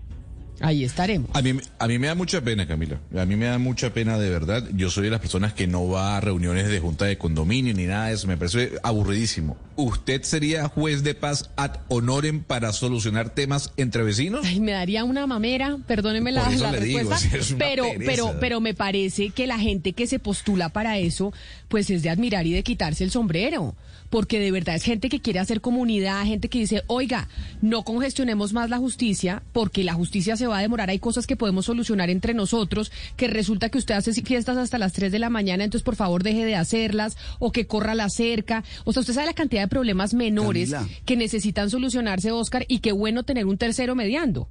Ahí 0.61 0.85
estaremos. 0.85 1.29
A 1.35 1.43
mí, 1.43 1.53
a 1.79 1.87
mí 1.87 1.99
me 1.99 2.07
da 2.07 2.15
mucha 2.15 2.41
pena, 2.41 2.67
Camila. 2.67 2.99
A 3.17 3.27
mí 3.27 3.37
me 3.37 3.45
da 3.45 3.59
mucha 3.59 3.93
pena 3.93 4.19
de 4.19 4.31
verdad. 4.31 4.65
Yo 4.75 4.91
soy 4.91 5.05
de 5.05 5.11
las 5.11 5.21
personas 5.21 5.53
que 5.53 5.67
no 5.67 5.87
va 5.89 6.17
a 6.17 6.21
reuniones 6.21 6.69
de 6.69 6.81
junta 6.81 7.05
de 7.05 7.19
condominio 7.19 7.75
ni 7.75 7.85
nada 7.85 8.07
de 8.07 8.15
eso. 8.15 8.27
Me 8.27 8.39
parece 8.39 8.73
aburridísimo. 8.83 9.59
¿Usted 9.77 10.23
sería 10.23 10.67
juez 10.69 11.03
de 11.03 11.15
paz 11.15 11.51
ad 11.57 11.81
honorem 11.89 12.43
para 12.43 12.73
solucionar 12.73 13.31
temas 13.31 13.73
entre 13.77 14.03
vecinos? 14.03 14.47
Ay, 14.47 14.61
me 14.61 14.73
daría 14.73 15.05
una 15.05 15.27
mamera, 15.27 15.77
perdóneme 15.87 16.33
la, 16.33 16.49
digo, 16.49 16.71
respuesta, 16.71 17.19
pero, 17.59 17.85
pereza. 17.85 18.05
pero, 18.07 18.35
pero 18.41 18.61
me 18.63 18.73
parece 18.73 19.31
que 19.31 19.47
la 19.47 19.59
gente 19.59 19.93
que 19.93 20.07
se 20.07 20.19
postula 20.19 20.71
para 20.71 20.97
eso, 20.97 21.35
pues 21.69 21.91
es 21.91 22.03
de 22.03 22.09
admirar 22.09 22.47
y 22.47 22.53
de 22.53 22.63
quitarse 22.63 23.05
el 23.05 23.11
sombrero, 23.11 23.75
porque 24.11 24.39
de 24.41 24.51
verdad 24.51 24.75
es 24.77 24.83
gente 24.83 25.09
que 25.09 25.21
quiere 25.21 25.39
hacer 25.41 25.61
comunidad, 25.61 26.25
gente 26.25 26.49
que 26.49 26.59
dice, 26.61 26.83
oiga, 26.87 27.29
no 27.63 27.83
congestionemos 27.85 28.53
más 28.53 28.71
la 28.71 28.79
justicia, 28.79 29.43
porque 29.53 29.85
la 29.85 29.95
justicia 29.95 30.37
se 30.37 30.47
va 30.47 30.59
a 30.59 30.63
demorar, 30.63 30.91
hay 30.91 30.99
cosas 30.99 31.27
que 31.27 31.37
podemos 31.37 31.67
solucionar 31.67 32.11
entre 32.11 32.35
nosotros, 32.35 32.93
que 33.17 33.29
resulta 33.29 33.69
que 33.69 33.79
usted 33.79 33.95
hace 33.95 34.13
fiestas 34.23 34.57
hasta 34.57 34.79
las 34.79 34.93
3 34.93 35.11
de 35.13 35.19
la 35.19 35.31
mañana, 35.31 35.65
entonces 35.65 35.85
por 35.85 35.97
favor 35.97 36.23
deje 36.23 36.45
de 36.45 36.57
hacerlas, 36.57 37.17
o 37.39 37.53
que 37.53 37.67
corra 37.67 37.95
la 37.95 38.09
cerca, 38.11 38.65
o 38.85 38.93
sea, 38.93 39.01
usted 39.01 39.15
sabe 39.15 39.27
la 39.27 39.33
cantidad 39.35 39.63
de 39.63 39.69
problemas 39.69 40.15
menores 40.15 40.71
Camila. 40.71 40.93
que 41.05 41.17
necesitan 41.17 41.71
solucionarse, 41.71 42.31
Oscar, 42.33 42.65
y 42.69 42.79
qué 42.79 42.93
bueno 42.93 43.23
tener 43.25 43.47
un 43.47 43.59
tercero 43.59 43.95
mediando. 43.95 44.49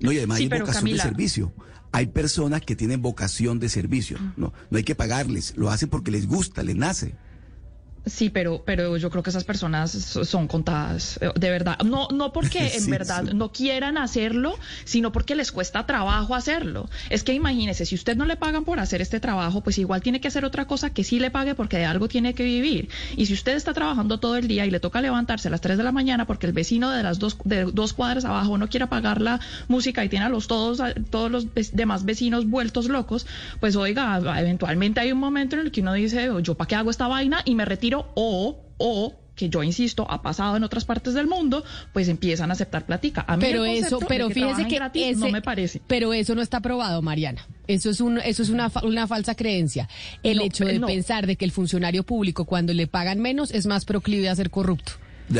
No, 0.00 0.10
y 0.12 0.18
además 0.18 0.38
Sí, 0.38 0.44
hay 0.44 0.48
vocación 0.60 0.74
Camila- 0.84 1.02
de 1.04 1.08
servicio. 1.10 1.52
Hay 1.94 2.06
personas 2.06 2.62
que 2.62 2.74
tienen 2.74 3.02
vocación 3.02 3.58
de 3.60 3.68
servicio. 3.68 4.18
No, 4.36 4.52
no 4.70 4.78
hay 4.78 4.82
que 4.82 4.94
pagarles. 4.94 5.52
Lo 5.56 5.70
hacen 5.70 5.90
porque 5.90 6.10
les 6.10 6.26
gusta, 6.26 6.62
les 6.62 6.74
nace. 6.74 7.14
Sí, 8.04 8.30
pero, 8.30 8.62
pero 8.66 8.96
yo 8.96 9.10
creo 9.10 9.22
que 9.22 9.30
esas 9.30 9.44
personas 9.44 9.90
so- 9.92 10.24
son 10.24 10.48
contadas, 10.48 11.18
eh, 11.22 11.30
de 11.36 11.50
verdad. 11.50 11.78
No, 11.84 12.08
no 12.12 12.32
porque 12.32 12.58
en 12.74 12.80
Sí, 12.82 12.90
verdad 12.90 13.24
sí. 13.28 13.34
no 13.34 13.52
quieran 13.52 13.96
hacerlo, 13.96 14.58
sino 14.84 15.12
porque 15.12 15.34
les 15.36 15.52
cuesta 15.52 15.86
trabajo 15.86 16.34
hacerlo. 16.34 16.88
Es 17.10 17.22
que 17.22 17.32
imagínese, 17.32 17.86
si 17.86 17.94
usted 17.94 18.16
no 18.16 18.26
le 18.26 18.36
pagan 18.36 18.64
por 18.64 18.80
hacer 18.80 19.00
este 19.00 19.20
trabajo, 19.20 19.60
pues 19.60 19.78
igual 19.78 20.02
tiene 20.02 20.20
que 20.20 20.26
hacer 20.28 20.44
otra 20.44 20.66
cosa 20.66 20.90
que 20.90 21.04
sí 21.04 21.20
le 21.20 21.30
pague 21.30 21.54
porque 21.54 21.78
de 21.78 21.84
algo 21.84 22.08
tiene 22.08 22.34
que 22.34 22.42
vivir. 22.44 22.88
Y 23.16 23.26
si 23.26 23.34
usted 23.34 23.52
está 23.54 23.72
trabajando 23.72 24.18
todo 24.18 24.36
el 24.36 24.48
día 24.48 24.66
y 24.66 24.70
le 24.72 24.80
toca 24.80 25.00
levantarse 25.00 25.46
a 25.46 25.50
las 25.52 25.60
3 25.60 25.78
de 25.78 25.84
la 25.84 25.92
mañana 25.92 26.26
porque 26.26 26.46
el 26.48 26.52
vecino 26.52 26.90
de 26.90 27.02
las 27.04 27.20
dos, 27.20 27.36
de 27.44 27.66
dos 27.66 27.92
cuadras 27.92 28.24
abajo 28.24 28.58
no 28.58 28.68
quiere 28.68 28.88
pagar 28.88 29.20
la 29.20 29.38
música 29.68 30.04
y 30.04 30.08
tiene 30.08 30.24
a 30.24 30.28
los 30.28 30.48
todos, 30.48 30.80
todos 31.10 31.30
los 31.30 31.46
demás 31.72 32.04
vecinos 32.04 32.48
vueltos 32.48 32.88
locos, 32.88 33.26
pues 33.60 33.76
oiga, 33.76 34.20
eventualmente 34.40 34.98
hay 35.00 35.12
un 35.12 35.18
momento 35.20 35.54
en 35.56 35.62
el 35.62 35.70
que 35.70 35.82
uno 35.82 35.92
dice, 35.92 36.28
yo 36.42 36.54
para 36.56 36.66
qué 36.66 36.74
hago 36.74 36.90
esta 36.90 37.06
vaina 37.06 37.42
y 37.44 37.54
me 37.54 37.64
retiro 37.64 37.91
o, 38.14 38.60
o 38.78 39.14
que 39.34 39.48
yo 39.48 39.62
insisto, 39.62 40.06
ha 40.10 40.20
pasado 40.20 40.56
en 40.58 40.62
otras 40.62 40.84
partes 40.84 41.14
del 41.14 41.26
mundo, 41.26 41.64
pues 41.94 42.08
empiezan 42.08 42.50
a 42.50 42.52
aceptar 42.52 42.84
platica. 42.84 43.24
A 43.26 43.36
mí 43.38 43.42
Pero 43.42 43.64
el 43.64 43.82
eso, 43.82 43.98
pero 44.06 44.28
de 44.28 44.34
fíjese 44.34 44.66
que 44.68 44.74
gratis 44.76 45.02
ese- 45.06 45.16
no 45.20 45.30
me 45.30 45.40
parece. 45.40 45.80
Pero 45.86 46.12
eso 46.12 46.34
no 46.34 46.42
está 46.42 46.60
probado, 46.60 47.00
Mariana. 47.00 47.46
Eso 47.66 47.88
es 47.88 48.00
un, 48.02 48.18
eso 48.18 48.42
es 48.42 48.50
una, 48.50 48.68
fa- 48.68 48.84
una 48.84 49.06
falsa 49.06 49.34
creencia. 49.34 49.88
El 50.22 50.36
No, 50.38 50.44
hecho 50.44 50.66
de 50.66 50.78
no. 50.78 50.86
pensar 50.86 51.26
de 51.26 51.36
que 51.36 51.46
el 51.46 51.50
funcionario 51.50 52.02
público 52.04 52.44
cuando 52.44 52.74
le 52.74 52.86
pagan 52.86 53.20
menos 53.20 53.50
es 53.52 53.64
más 53.66 53.86
proclive 53.86 54.28
a 54.28 54.36
ser 54.36 54.50
corrupto. 54.50 54.92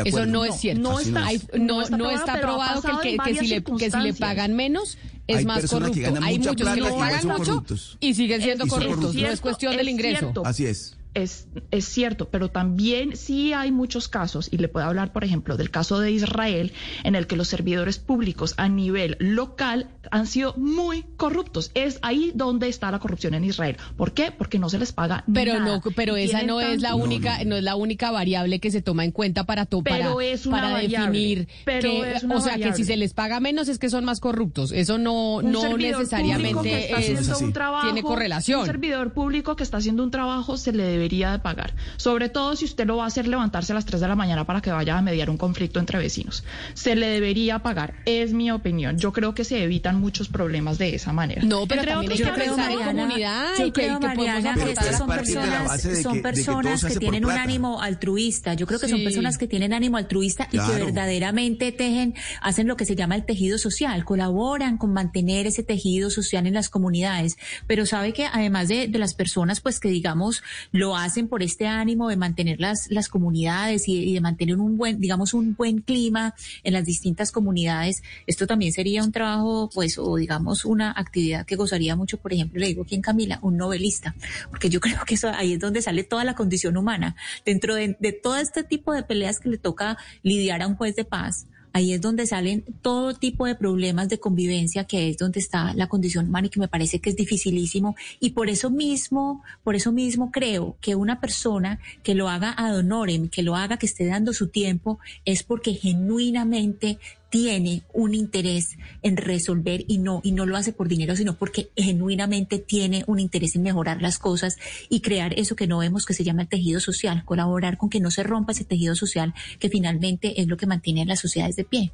Eso 0.07 0.25
no, 0.25 0.33
No, 0.33 0.45
es 0.47 0.57
cierto. 0.59 0.81
no 0.83 0.99
está- 0.99 1.27
Hay- 1.27 1.43
no 1.59 1.87
no, 1.91 2.11
está 2.11 2.37
no 2.37 2.41
probado, 2.41 2.79
está 2.79 3.01
que, 3.03 3.11
que, 3.11 3.19
que 3.19 3.35
si 3.41 3.47
le, 3.49 3.63
que 3.63 3.91
si 3.91 3.99
le 3.99 4.15
pagan 4.15 4.55
menos 4.55 4.97
es 5.27 5.37
Hay 5.37 5.45
más 5.45 5.61
que 5.63 5.69
corrupto. 5.69 6.01
Hay 6.23 6.39
muchos 6.39 6.57
que 6.57 6.81
les 6.81 6.93
pagan 6.93 7.27
mucho 7.29 7.45
corruptos. 7.45 7.99
y 8.01 8.15
siguen 8.15 8.41
siendo 8.41 8.67
corruptos. 8.67 9.15
No 9.15 9.29
es 9.29 9.41
cuestión 9.43 9.73
Es 9.73 9.79
del 9.79 9.91
ingreso. 9.91 10.19
cierto. 10.21 10.47
Así 10.47 10.65
es. 10.65 10.97
Es, 11.15 11.47
es 11.71 11.85
cierto, 11.85 12.29
pero 12.31 12.49
también 12.49 13.17
sí 13.17 13.53
hay 13.53 13.71
muchos 13.71 14.09
casos, 14.09 14.49
y 14.51 14.57
le 14.57 14.69
puedo 14.69 14.87
hablar, 14.87 15.13
por 15.13 15.25
ejemplo, 15.25 15.57
del 15.59 15.71
caso 15.71 16.01
de 16.01 16.11
Israel, 16.11 16.73
en 17.05 17.15
el 17.15 17.27
que 17.27 17.37
los 17.37 17.49
servidores 17.49 17.99
públicos 17.99 18.55
a 18.57 18.69
nivel 18.69 19.17
local 19.21 19.91
han 20.11 20.27
sido 20.27 20.55
muy 20.57 21.05
corruptos. 21.19 21.71
Es 21.75 21.99
ahí 22.03 22.33
donde 22.35 22.69
está 22.69 22.91
la 22.91 22.99
corrupción 22.99 23.35
en 23.35 23.45
Israel. 23.45 23.77
¿Por 23.97 24.13
qué? 24.13 24.33
Porque 24.37 24.59
no 24.59 24.71
se 24.71 24.79
les 24.79 24.93
paga 24.93 25.25
Pero 25.33 25.59
nada. 25.59 25.67
no, 25.77 25.83
pero 25.95 26.17
esa 26.17 26.43
no 26.45 26.61
es 26.63 26.81
la 26.81 26.95
única, 26.95 27.45
no, 27.45 27.57
es 27.57 27.63
la 27.63 27.77
única 27.77 28.11
variable 28.11 28.59
que 28.59 28.71
se 28.71 28.81
toma 28.81 29.05
en 29.05 29.11
cuenta 29.13 29.45
para 29.45 29.67
to- 29.67 29.83
Pero 29.83 30.15
para, 30.15 30.25
es 30.27 30.47
una 30.47 30.57
para 30.63 30.73
variable, 30.73 31.19
definir 31.19 31.49
pero 31.65 31.91
que, 31.91 32.13
es 32.13 32.23
una 32.23 32.37
o 32.37 32.41
sea, 32.41 32.57
que 32.57 32.73
si 32.73 32.85
se 32.85 32.97
les 32.97 33.13
paga 33.13 33.39
menos 33.39 33.69
es 33.69 33.79
que 33.79 33.91
son 33.91 34.05
más 34.07 34.19
corruptos. 34.21 34.73
Eso 34.73 34.97
no, 34.99 35.37
un 35.37 35.53
no 35.53 35.77
necesariamente 35.77 36.85
está 36.87 37.01
es- 37.01 37.41
un 37.43 37.53
trabajo, 37.53 37.87
tiene 37.87 38.03
correlación. 38.03 38.61
Un 38.61 38.67
servidor 38.67 39.13
público 39.13 39.57
que 39.57 39.63
está 39.63 39.77
haciendo 39.79 40.03
un 40.05 40.11
trabajo 40.11 40.57
se 40.57 40.73
le 40.73 41.02
debería 41.03 41.33
de 41.33 41.39
pagar. 41.41 41.75
Sobre 41.97 42.29
todo 42.29 42.55
si 42.55 42.65
usted 42.65 42.87
lo 42.87 42.97
va 42.97 43.05
a 43.05 43.07
hacer 43.09 43.27
levantarse 43.27 43.73
a 43.73 43.75
las 43.75 43.85
3 43.85 44.01
de 44.01 44.09
la 44.09 44.15
mañana 44.15 44.45
para 44.47 44.61
que 44.61 44.71
vaya 44.71 44.97
a 44.97 45.03
mediar 45.03 45.31
un 45.31 45.37
conflicto 45.37 45.81
entre 45.81 45.99
vecinos. 45.99 46.45
Se 46.75 46.95
le 46.95 47.09
debería 47.09 47.59
pagar. 47.59 47.95
Es 48.07 48.33
mi 48.33 48.51
opinión. 48.51 48.99
Yo 48.99 49.13
creo 49.13 49.35
que 49.35 49.45
se 49.45 49.63
evitan 49.63 50.01
muchos 50.01 50.29
problemas 50.29 50.79
de 50.79 50.95
esa 50.95 51.13
manera. 51.13 51.43
No, 51.45 51.67
pero 51.67 51.83
Entre 51.83 51.95
otros 51.95 52.21
hay 52.21 52.35
que 52.35 52.51
Mariana, 52.57 53.03
comunidad 53.03 53.47
yo 53.59 53.67
y 53.67 53.73
que, 53.73 53.83
creo, 53.83 54.01
que 54.01 54.07
Mariana, 54.07 54.55
que 54.55 54.71
estas 54.71 54.99
son 54.99 55.09
personas, 55.09 55.83
que- 55.83 56.03
son 56.03 56.23
personas 56.23 56.85
que, 56.85 56.97
tienen 56.97 57.25
un 57.25 57.33
ánimo 57.33 57.83
altruista. 57.83 58.55
Yo 58.55 58.67
creo 58.67 58.79
que 58.79 58.89
son 58.89 59.03
personas 59.03 59.39
que 59.39 59.49
tienen 59.49 59.73
ánimo 59.73 59.97
altruista 59.97 60.49
y 60.53 60.59
que 60.59 60.85
verdaderamente 60.85 61.73
tejen, 61.73 62.15
hacen 62.41 62.69
lo 62.69 62.77
que 62.77 62.85
se 62.85 62.95
llama 62.95 63.17
el 63.17 63.25
tejido 63.25 63.59
social, 63.59 64.05
colaboran 64.05 64.79
con 64.79 64.93
mantener 64.93 65.47
ese 65.47 65.63
tejido 65.63 66.11
social 66.11 66.47
en 66.47 66.55
las 66.55 66.69
comunidades. 66.69 67.37
Pero 67.67 67.87
sabe 67.87 68.13
que 68.13 68.27
además 68.27 68.69
de, 68.69 68.87
de 68.89 68.99
las 68.99 69.15
personas, 69.15 69.61
pues 69.61 69.81
que 69.81 69.89
digamos, 69.89 70.43
lo 70.71 70.92
hacen 70.97 71.29
por 71.29 71.43
este 71.43 71.67
ánimo 71.67 72.09
de 72.09 72.17
mantener 72.17 72.61
las, 72.61 72.91
las 72.91 73.09
comunidades 73.09 73.89
y, 73.89 74.15
de 74.15 74.21
mantener 74.21 74.57
un 74.57 74.77
buen, 74.77 75.01
digamos, 75.01 75.35
un 75.35 75.55
buen 75.55 75.81
clima 75.81 76.35
en 76.63 76.73
las 76.73 76.85
distintas 76.85 77.33
comunidades, 77.33 78.03
esto 78.27 78.47
también 78.47 78.73
sería 78.73 79.03
un 79.03 79.13
trabajo, 79.13 79.71
pues, 79.73 79.99
o 79.99 80.17
digamos, 80.17 80.65
una 80.65 80.93
actividad 80.97 81.47
que 81.47 81.57
gozaría 81.57 81.97
mucho, 81.97 82.19
por 82.19 82.33
ejemplo, 82.33 82.61
le 82.61 82.67
digo 82.67 82.83
aquí 82.83 82.95
en 82.95 83.03
Camila, 83.03 83.39
un 83.43 83.57
novelista, 83.57 84.15
porque 84.51 84.69
yo 84.69 84.81
creo 84.81 85.05
que 85.07 85.15
eso 85.15 85.29
ahí 85.29 85.55
es 85.55 85.61
donde 85.61 85.83
sale 85.83 86.05
toda 86.05 86.25
la 86.25 86.35
condición 86.35 86.77
humana. 86.77 87.17
Dentro 87.45 87.75
de, 87.75 87.97
de 87.99 88.13
todo 88.13 88.37
este 88.37 88.65
tipo 88.65 88.93
de 88.93 89.03
peleas 89.03 89.41
que 89.41 89.49
le 89.49 89.59
toca 89.59 89.97
lidiar 90.23 90.63
a 90.63 90.67
un 90.67 90.77
juez 90.77 90.97
de 90.97 91.05
paz, 91.05 91.47
ahí 91.73 91.93
es 91.93 92.01
donde 92.01 92.27
salen 92.27 92.65
todo 92.83 93.15
tipo 93.15 93.47
de 93.47 93.55
problemas 93.55 94.09
de 94.09 94.19
convivencia, 94.19 94.85
que 94.85 95.09
es 95.09 95.19
donde 95.19 95.41
está 95.41 95.75
la 95.75 95.89
condición 95.89 96.29
humana 96.29 96.47
y 96.47 96.51
que 96.51 96.61
me 96.61 96.69
parece 96.69 97.01
que 97.01 97.11
es 97.11 97.17
dificilísimo. 97.17 97.97
Y 98.21 98.31
por 98.31 98.49
eso 98.49 98.71
mismo, 98.71 99.43
por 99.65 99.75
eso 99.75 99.93
mismo 99.93 100.31
creo 100.31 100.77
que 100.81 100.95
una 100.95 101.21
persona 101.21 101.81
que 102.03 102.15
lo 102.15 102.29
haga 102.29 102.55
ad 102.57 102.77
honorem, 102.77 103.29
que 103.29 103.43
lo 103.43 103.57
haga, 103.57 103.77
que 103.77 103.87
esté 103.87 104.07
dando 104.07 104.33
su 104.33 104.49
tiempo, 104.49 104.99
es 105.25 105.43
porque 105.43 105.75
genuinamente 105.75 106.99
tiene 107.33 107.83
un 107.95 108.15
interés 108.15 108.77
en 109.01 109.17
resolver 109.17 109.87
y 109.89 109.97
no 109.97 110.21
y 110.23 110.33
no 110.33 110.45
lo 110.45 110.55
hace 110.55 110.75
por 110.75 110.87
dinero, 110.87 111.17
sino 111.17 111.39
porque 111.39 111.71
genuinamente 111.75 112.59
tiene 112.59 113.05
un 113.07 113.19
interés 113.21 113.57
en 113.57 113.63
mejorar 113.63 114.03
las 114.03 114.19
cosas 114.19 114.59
y 114.91 115.01
crear 115.01 115.33
eso 115.39 115.57
que 115.57 115.67
no 115.67 115.79
vemos 115.79 116.05
que 116.05 116.13
se 116.13 116.25
llama 116.25 116.43
el 116.43 116.49
tejido 116.49 116.79
social, 116.79 117.25
colaborar 117.25 117.79
con 117.79 117.89
que 117.89 118.01
no 118.01 118.11
se 118.11 118.23
rompa 118.23 118.53
ese 118.53 118.67
tejido 118.67 118.95
social 118.95 119.33
que 119.59 119.71
finalmente 119.71 120.43
es 120.43 120.47
lo 120.47 120.59
que 120.59 120.67
mantiene 120.67 121.03
a 121.03 121.07
las 121.07 121.21
sociedades 121.21 121.57
de 121.57 121.65
pie. 121.65 121.93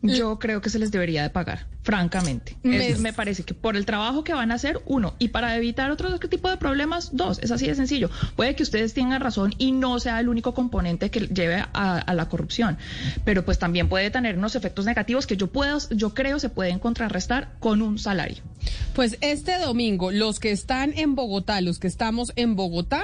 Yo 0.00 0.38
creo 0.38 0.60
que 0.60 0.70
se 0.70 0.78
les 0.78 0.92
debería 0.92 1.24
de 1.24 1.30
pagar, 1.30 1.66
francamente. 1.82 2.56
Me- 2.62 2.86
Es- 2.90 3.00
me 3.00 3.12
parece 3.12 3.42
que 3.42 3.52
por 3.52 3.76
el 3.76 3.84
trabajo 3.84 4.22
que 4.22 4.32
van 4.32 4.52
a 4.52 4.54
hacer, 4.54 4.80
uno, 4.86 5.14
y 5.18 5.28
para 5.28 5.56
evitar 5.56 5.90
otro 5.90 6.16
tipo 6.20 6.48
de 6.48 6.56
problemas, 6.56 7.10
dos, 7.16 7.40
es 7.42 7.50
así 7.50 7.66
de 7.66 7.74
sencillo. 7.74 8.08
Puede 8.36 8.54
que 8.54 8.62
ustedes 8.62 8.94
tengan 8.94 9.20
razón 9.20 9.54
y 9.58 9.72
no 9.72 9.98
sea 9.98 10.20
el 10.20 10.28
único 10.28 10.54
componente 10.54 11.10
que 11.10 11.20
lleve 11.26 11.64
a, 11.72 11.98
a 11.98 12.14
la 12.14 12.28
corrupción, 12.28 12.78
pero 13.24 13.44
pues 13.44 13.58
también 13.58 13.88
puede 13.88 14.10
tener 14.10 14.38
unos 14.38 14.54
efectos 14.54 14.84
negativos 14.86 15.26
que 15.26 15.36
yo 15.36 15.48
puedo, 15.48 15.78
yo 15.90 16.14
creo 16.14 16.38
se 16.38 16.48
pueden 16.48 16.78
contrarrestar 16.78 17.56
con 17.58 17.82
un 17.82 17.98
salario. 17.98 18.38
Pues 18.94 19.18
este 19.20 19.58
domingo, 19.58 20.12
los 20.12 20.38
que 20.38 20.52
están 20.52 20.92
en 20.96 21.16
Bogotá, 21.16 21.60
los 21.60 21.80
que 21.80 21.88
estamos 21.88 22.32
en 22.36 22.54
Bogotá, 22.54 23.02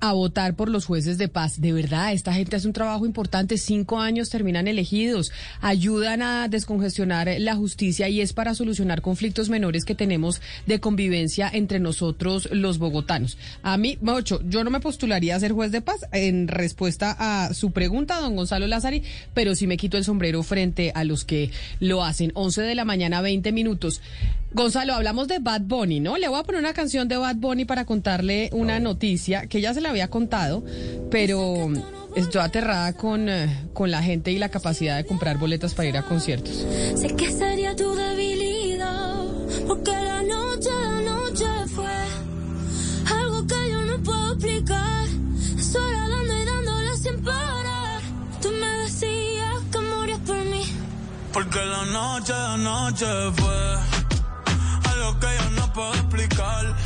a 0.00 0.12
votar 0.12 0.54
por 0.54 0.68
los 0.68 0.84
jueces 0.86 1.18
de 1.18 1.28
paz. 1.28 1.60
De 1.60 1.72
verdad, 1.72 2.12
esta 2.12 2.32
gente 2.32 2.56
hace 2.56 2.66
un 2.66 2.72
trabajo 2.72 3.06
importante. 3.06 3.58
Cinco 3.58 3.98
años 3.98 4.30
terminan 4.30 4.68
elegidos, 4.68 5.32
ayudan 5.60 6.22
a 6.22 6.48
descongestionar 6.48 7.28
la 7.38 7.56
justicia 7.56 8.08
y 8.08 8.20
es 8.20 8.32
para 8.32 8.54
solucionar 8.54 9.02
conflictos 9.02 9.48
menores 9.48 9.84
que 9.84 9.94
tenemos 9.94 10.40
de 10.66 10.80
convivencia 10.80 11.50
entre 11.52 11.80
nosotros 11.80 12.48
los 12.52 12.78
bogotanos. 12.78 13.38
A 13.62 13.76
mí, 13.76 13.98
Mocho, 14.00 14.40
yo 14.44 14.64
no 14.64 14.70
me 14.70 14.80
postularía 14.80 15.36
a 15.36 15.40
ser 15.40 15.52
juez 15.52 15.72
de 15.72 15.80
paz 15.80 16.00
en 16.12 16.48
respuesta 16.48 17.16
a 17.18 17.54
su 17.54 17.70
pregunta, 17.70 18.20
don 18.20 18.36
Gonzalo 18.36 18.66
Lázari, 18.66 19.02
pero 19.34 19.54
sí 19.54 19.66
me 19.66 19.76
quito 19.76 19.96
el 19.96 20.04
sombrero 20.04 20.42
frente 20.42 20.92
a 20.94 21.04
los 21.04 21.24
que 21.24 21.50
lo 21.80 22.04
hacen. 22.04 22.32
11 22.34 22.62
de 22.62 22.74
la 22.74 22.84
mañana, 22.84 23.20
20 23.20 23.52
minutos. 23.52 24.00
Gonzalo, 24.52 24.94
hablamos 24.94 25.28
de 25.28 25.38
Bad 25.38 25.62
Bunny, 25.62 26.00
¿no? 26.00 26.16
Le 26.16 26.28
voy 26.28 26.40
a 26.40 26.42
poner 26.42 26.60
una 26.60 26.72
canción 26.72 27.08
de 27.08 27.16
Bad 27.16 27.36
Bunny 27.36 27.66
para 27.66 27.84
contarle 27.84 28.48
una 28.52 28.80
noticia 28.80 29.48
que 29.48 29.60
ya 29.60 29.74
se 29.74 29.82
la 29.82 29.85
había 29.86 30.08
contado, 30.08 30.62
pero 31.10 31.70
estoy 32.16 32.40
aterrada 32.40 32.92
con, 32.94 33.28
eh, 33.28 33.68
con 33.72 33.90
la 33.90 34.02
gente 34.02 34.32
y 34.32 34.38
la 34.38 34.48
capacidad 34.48 34.96
de 34.96 35.04
comprar 35.04 35.38
boletas 35.38 35.74
para 35.74 35.88
ir 35.88 35.96
a 35.96 36.02
conciertos. 36.02 36.66
Sé 36.96 37.14
que 37.14 37.30
sería 37.30 37.76
tu 37.76 37.94
debilidad, 37.94 39.14
porque 39.66 39.92
la 39.92 40.22
noche, 40.22 40.70
la 40.70 41.00
noche 41.02 41.46
fue 41.74 41.92
algo 43.14 43.46
que 43.46 43.70
yo 43.70 43.82
no 43.82 44.02
puedo 44.02 44.32
explicar. 44.32 45.06
Sola 45.60 46.08
dando 46.08 46.36
y 46.36 46.44
dándole 46.44 46.96
sin 46.96 47.22
parar. 47.22 48.00
Tú 48.40 48.48
me 48.50 48.68
decías 48.82 49.62
que 49.70 49.78
morías 49.78 50.20
por 50.20 50.44
mí. 50.44 50.62
Porque 51.32 51.58
la 51.58 51.84
noche, 51.84 52.32
la 52.32 52.56
noche 52.56 53.06
fue 53.36 53.76
algo 54.90 55.20
que 55.20 55.26
yo 55.38 55.50
no 55.50 55.72
puedo 55.72 55.92
explicar. 55.94 56.85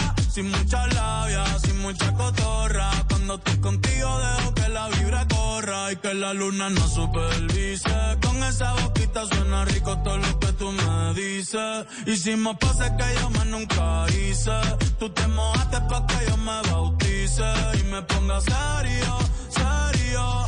Sin 0.33 0.49
mucha 0.49 0.87
labia, 0.87 1.43
sin 1.59 1.77
mucha 1.79 2.13
cotorra. 2.13 2.89
Cuando 3.09 3.35
estoy 3.35 3.57
contigo 3.57 4.19
dejo 4.19 4.53
que 4.53 4.69
la 4.69 4.87
vibra 4.87 5.27
corra 5.27 5.91
y 5.91 5.97
que 5.97 6.13
la 6.13 6.33
luna 6.33 6.69
no 6.69 6.87
supervise. 6.87 8.17
Con 8.21 8.41
esa 8.41 8.73
boquita 8.75 9.25
suena 9.25 9.65
rico 9.65 9.97
todo 9.97 10.17
lo 10.17 10.39
que 10.39 10.53
tú 10.53 10.71
me 10.71 11.13
dices. 11.15 11.85
Hicimos 12.07 12.55
pases 12.59 12.91
que 12.91 13.19
yo 13.19 13.29
más 13.31 13.45
nunca 13.47 14.05
hice. 14.07 14.51
Tú 14.99 15.09
te 15.09 15.27
mojaste 15.27 15.77
que 16.07 16.29
yo 16.29 16.37
me 16.37 16.61
bautice 16.71 17.43
y 17.81 17.83
me 17.91 18.01
ponga 18.03 18.39
serio, 18.39 19.17
serio. 19.49 20.45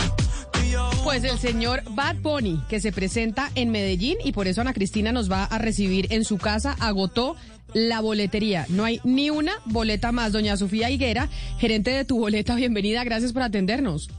Pues 1.03 1.25
el 1.25 1.37
señor 1.37 1.83
Bad 1.89 2.15
Bunny, 2.21 2.63
que 2.69 2.79
se 2.79 2.93
presenta 2.93 3.51
en 3.55 3.69
Medellín 3.69 4.17
y 4.23 4.31
por 4.31 4.47
eso 4.47 4.61
Ana 4.61 4.73
Cristina 4.73 5.11
nos 5.11 5.29
va 5.29 5.43
a 5.43 5.57
recibir 5.57 6.07
en 6.13 6.23
su 6.23 6.37
casa, 6.37 6.77
agotó 6.79 7.35
la 7.73 8.01
boletería. 8.01 8.65
No 8.69 8.83
hay 8.85 8.99
ni 9.03 9.29
una 9.29 9.53
boleta 9.65 10.11
más. 10.11 10.31
Doña 10.31 10.57
Sofía 10.57 10.89
Higuera, 10.89 11.29
gerente 11.59 11.91
de 11.91 12.05
tu 12.05 12.19
boleta, 12.19 12.55
bienvenida, 12.55 13.03
gracias 13.03 13.33
por 13.33 13.41
atendernos. 13.43 14.09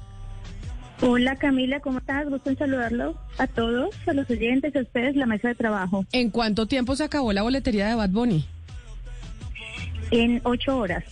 Hola 1.03 1.37
Camila, 1.37 1.81
¿cómo 1.81 1.99
estás? 1.99 2.29
Gusto 2.29 2.51
en 2.51 2.57
saludarlos 2.57 3.17
a 3.39 3.47
todos, 3.47 3.91
a 4.07 4.13
los 4.15 4.31
oyentes, 4.31 4.75
a 4.77 4.81
ustedes, 4.81 5.17
la 5.17 5.27
mesa 5.27 5.49
de 5.49 5.55
trabajo. 5.55 6.07
¿En 6.13 6.31
cuánto 6.31 6.67
tiempo 6.67 6.95
se 6.97 7.05
acabó 7.05 7.33
la 7.33 7.43
boletería 7.43 7.89
de 7.89 7.95
Bad 7.97 8.11
Bunny? 8.11 8.47
En 10.11 10.41
ocho 10.45 10.79
horas. 10.79 11.05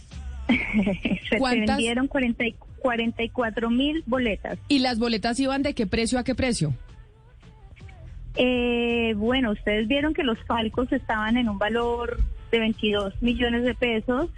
se 1.30 1.38
¿Cuántas? 1.38 1.76
vendieron 1.76 2.06
40 2.08 2.44
y- 2.46 2.54
44 2.80 3.70
mil 3.70 4.02
boletas. 4.06 4.58
¿Y 4.68 4.80
las 4.80 4.98
boletas 4.98 5.38
iban 5.40 5.62
de 5.62 5.74
qué 5.74 5.86
precio 5.86 6.18
a 6.18 6.24
qué 6.24 6.34
precio? 6.34 6.74
Eh, 8.36 9.14
bueno, 9.16 9.50
ustedes 9.52 9.88
vieron 9.88 10.14
que 10.14 10.22
los 10.22 10.38
palcos 10.46 10.92
estaban 10.92 11.36
en 11.36 11.48
un 11.48 11.58
valor 11.58 12.20
de 12.50 12.58
22 12.58 13.20
millones 13.22 13.64
de 13.64 13.74
pesos 13.74 14.30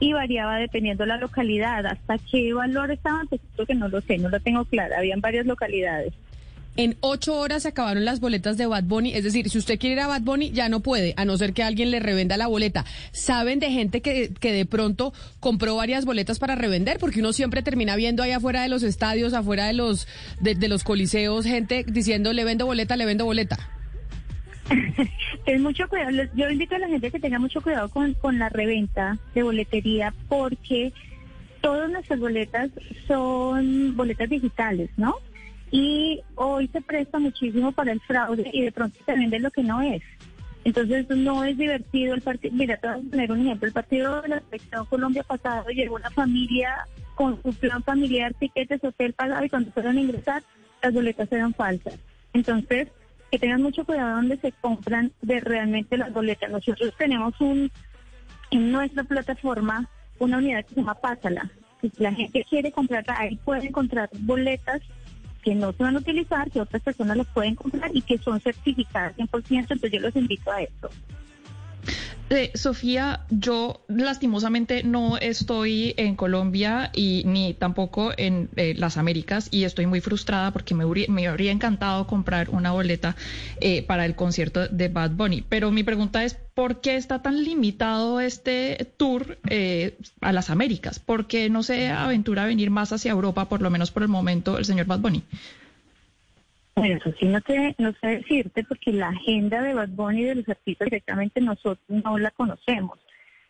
y 0.00 0.12
variaba 0.12 0.56
dependiendo 0.56 1.06
la 1.06 1.16
localidad. 1.16 1.86
¿Hasta 1.86 2.18
qué 2.18 2.52
valor 2.52 2.90
estaban? 2.90 3.26
Pues 3.28 3.40
creo 3.54 3.66
que 3.66 3.74
no 3.74 3.88
lo 3.88 4.00
sé, 4.00 4.18
no 4.18 4.28
lo 4.28 4.40
tengo 4.40 4.64
claro. 4.64 4.94
Habían 4.96 5.20
varias 5.20 5.46
localidades. 5.46 6.12
En 6.78 6.96
ocho 7.00 7.36
horas 7.36 7.64
se 7.64 7.70
acabaron 7.70 8.04
las 8.04 8.20
boletas 8.20 8.56
de 8.56 8.64
Bad 8.66 8.84
Bunny. 8.84 9.12
Es 9.12 9.24
decir, 9.24 9.50
si 9.50 9.58
usted 9.58 9.80
quiere 9.80 9.96
ir 9.96 10.00
a 10.00 10.06
Bad 10.06 10.22
Bunny, 10.22 10.52
ya 10.52 10.68
no 10.68 10.78
puede, 10.78 11.12
a 11.16 11.24
no 11.24 11.36
ser 11.36 11.52
que 11.52 11.64
alguien 11.64 11.90
le 11.90 11.98
revenda 11.98 12.36
la 12.36 12.46
boleta. 12.46 12.84
¿Saben 13.10 13.58
de 13.58 13.72
gente 13.72 14.00
que, 14.00 14.32
que 14.38 14.52
de 14.52 14.64
pronto 14.64 15.12
compró 15.40 15.74
varias 15.74 16.04
boletas 16.04 16.38
para 16.38 16.54
revender? 16.54 17.00
Porque 17.00 17.18
uno 17.18 17.32
siempre 17.32 17.62
termina 17.62 17.96
viendo 17.96 18.22
ahí 18.22 18.30
afuera 18.30 18.62
de 18.62 18.68
los 18.68 18.84
estadios, 18.84 19.34
afuera 19.34 19.66
de 19.66 19.72
los, 19.72 20.06
de, 20.40 20.68
los 20.68 20.84
coliseos, 20.84 21.46
gente 21.46 21.84
diciendo, 21.84 22.32
le 22.32 22.44
vendo 22.44 22.64
boleta, 22.64 22.96
le 22.96 23.06
vendo 23.06 23.24
boleta. 23.24 23.58
Es 25.46 25.60
mucho 25.60 25.88
cuidado. 25.88 26.10
Yo 26.36 26.48
invito 26.48 26.76
a 26.76 26.78
la 26.78 26.86
gente 26.86 27.10
que 27.10 27.18
tenga 27.18 27.40
mucho 27.40 27.60
cuidado 27.60 27.88
con, 27.88 28.14
con 28.14 28.38
la 28.38 28.50
reventa 28.50 29.18
de 29.34 29.42
boletería 29.42 30.14
porque 30.28 30.92
todas 31.60 31.90
nuestras 31.90 32.20
boletas 32.20 32.70
son 33.08 33.96
boletas 33.96 34.28
digitales, 34.28 34.90
¿no? 34.96 35.16
Y 35.70 36.22
hoy 36.34 36.68
se 36.68 36.80
presta 36.80 37.18
muchísimo 37.18 37.72
para 37.72 37.92
el 37.92 38.00
fraude 38.00 38.48
y 38.52 38.62
de 38.62 38.72
pronto 38.72 38.98
se 39.04 39.12
vende 39.12 39.38
lo 39.38 39.50
que 39.50 39.62
no 39.62 39.80
es. 39.82 40.02
Entonces 40.64 41.08
no 41.08 41.44
es 41.44 41.56
divertido 41.56 42.14
el 42.14 42.20
partido. 42.20 42.54
Mira, 42.54 42.76
te 42.76 42.88
voy 42.88 42.96
a 42.96 43.10
poner 43.10 43.32
un 43.32 43.40
ejemplo. 43.40 43.68
El 43.68 43.72
partido 43.72 44.22
de 44.22 44.28
la 44.28 44.40
selección 44.40 44.86
Colombia 44.86 45.22
pasado 45.22 45.68
llegó 45.70 45.96
una 45.96 46.10
familia 46.10 46.86
con 47.14 47.40
su 47.42 47.52
plan 47.54 47.82
familiar, 47.82 48.34
tiquetes, 48.34 48.82
hotel 48.84 49.12
pagado 49.12 49.44
y 49.44 49.48
cuando 49.48 49.72
fueron 49.72 49.96
a 49.96 50.00
ingresar 50.00 50.42
las 50.82 50.92
boletas 50.92 51.30
eran 51.32 51.54
falsas. 51.54 51.98
Entonces, 52.32 52.88
que 53.30 53.38
tengan 53.38 53.62
mucho 53.62 53.84
cuidado 53.84 54.16
donde 54.16 54.36
se 54.38 54.52
compran 54.52 55.12
de 55.22 55.40
realmente 55.40 55.96
las 55.96 56.12
boletas. 56.12 56.50
Nosotros 56.50 56.94
tenemos 56.96 57.38
un 57.40 57.70
en 58.50 58.72
nuestra 58.72 59.04
plataforma 59.04 59.88
una 60.18 60.38
unidad 60.38 60.64
que 60.64 60.74
se 60.74 60.80
llama 60.80 60.94
Pásala. 60.94 61.50
Si 61.80 61.90
la 61.98 62.12
gente 62.12 62.44
quiere 62.48 62.72
comprarla, 62.72 63.16
ahí 63.18 63.36
puede 63.36 63.66
encontrar 63.66 64.10
boletas 64.20 64.80
que 65.42 65.54
no 65.54 65.72
se 65.72 65.82
van 65.82 65.96
a 65.96 66.00
utilizar, 66.00 66.50
que 66.50 66.60
otras 66.60 66.82
personas 66.82 67.16
las 67.16 67.26
pueden 67.28 67.54
comprar 67.54 67.90
y 67.94 68.02
que 68.02 68.18
son 68.18 68.40
certificadas 68.40 69.16
100%, 69.16 69.50
entonces 69.50 69.92
yo 69.92 70.00
los 70.00 70.16
invito 70.16 70.50
a 70.50 70.62
esto. 70.62 70.90
Eh, 72.30 72.50
Sofía, 72.54 73.24
yo 73.30 73.80
lastimosamente 73.88 74.82
no 74.82 75.16
estoy 75.16 75.94
en 75.96 76.14
Colombia 76.14 76.90
y 76.94 77.22
ni 77.24 77.54
tampoco 77.54 78.12
en 78.18 78.50
eh, 78.56 78.74
las 78.76 78.98
Américas 78.98 79.48
y 79.50 79.64
estoy 79.64 79.86
muy 79.86 80.02
frustrada 80.02 80.50
porque 80.50 80.74
me, 80.74 80.84
me 81.08 81.26
habría 81.26 81.52
encantado 81.52 82.06
comprar 82.06 82.50
una 82.50 82.72
boleta 82.72 83.16
eh, 83.60 83.82
para 83.82 84.04
el 84.04 84.14
concierto 84.14 84.68
de 84.68 84.88
Bad 84.88 85.12
Bunny. 85.12 85.42
Pero 85.48 85.70
mi 85.70 85.84
pregunta 85.84 86.22
es, 86.22 86.34
¿por 86.34 86.82
qué 86.82 86.96
está 86.96 87.22
tan 87.22 87.42
limitado 87.44 88.20
este 88.20 88.92
tour 88.98 89.38
eh, 89.48 89.96
a 90.20 90.32
las 90.32 90.50
Américas? 90.50 90.98
¿Por 90.98 91.28
qué 91.28 91.48
no 91.48 91.62
se 91.62 91.88
aventura 91.88 92.42
a 92.42 92.46
venir 92.46 92.70
más 92.70 92.92
hacia 92.92 93.12
Europa, 93.12 93.48
por 93.48 93.62
lo 93.62 93.70
menos 93.70 93.90
por 93.90 94.02
el 94.02 94.08
momento, 94.10 94.58
el 94.58 94.66
señor 94.66 94.84
Bad 94.84 95.00
Bunny? 95.00 95.22
Bueno, 96.78 96.96
eso 96.96 97.12
sí 97.18 97.26
no, 97.26 97.40
te, 97.40 97.74
no 97.78 97.92
sé 98.00 98.06
decirte 98.06 98.64
porque 98.64 98.92
la 98.92 99.08
agenda 99.08 99.62
de 99.62 99.74
Bad 99.74 99.88
Bunny 99.90 100.24
de 100.24 100.36
los 100.36 100.48
artistas 100.48 100.86
directamente 100.86 101.40
nosotros 101.40 101.78
no 101.88 102.18
la 102.18 102.30
conocemos. 102.30 102.98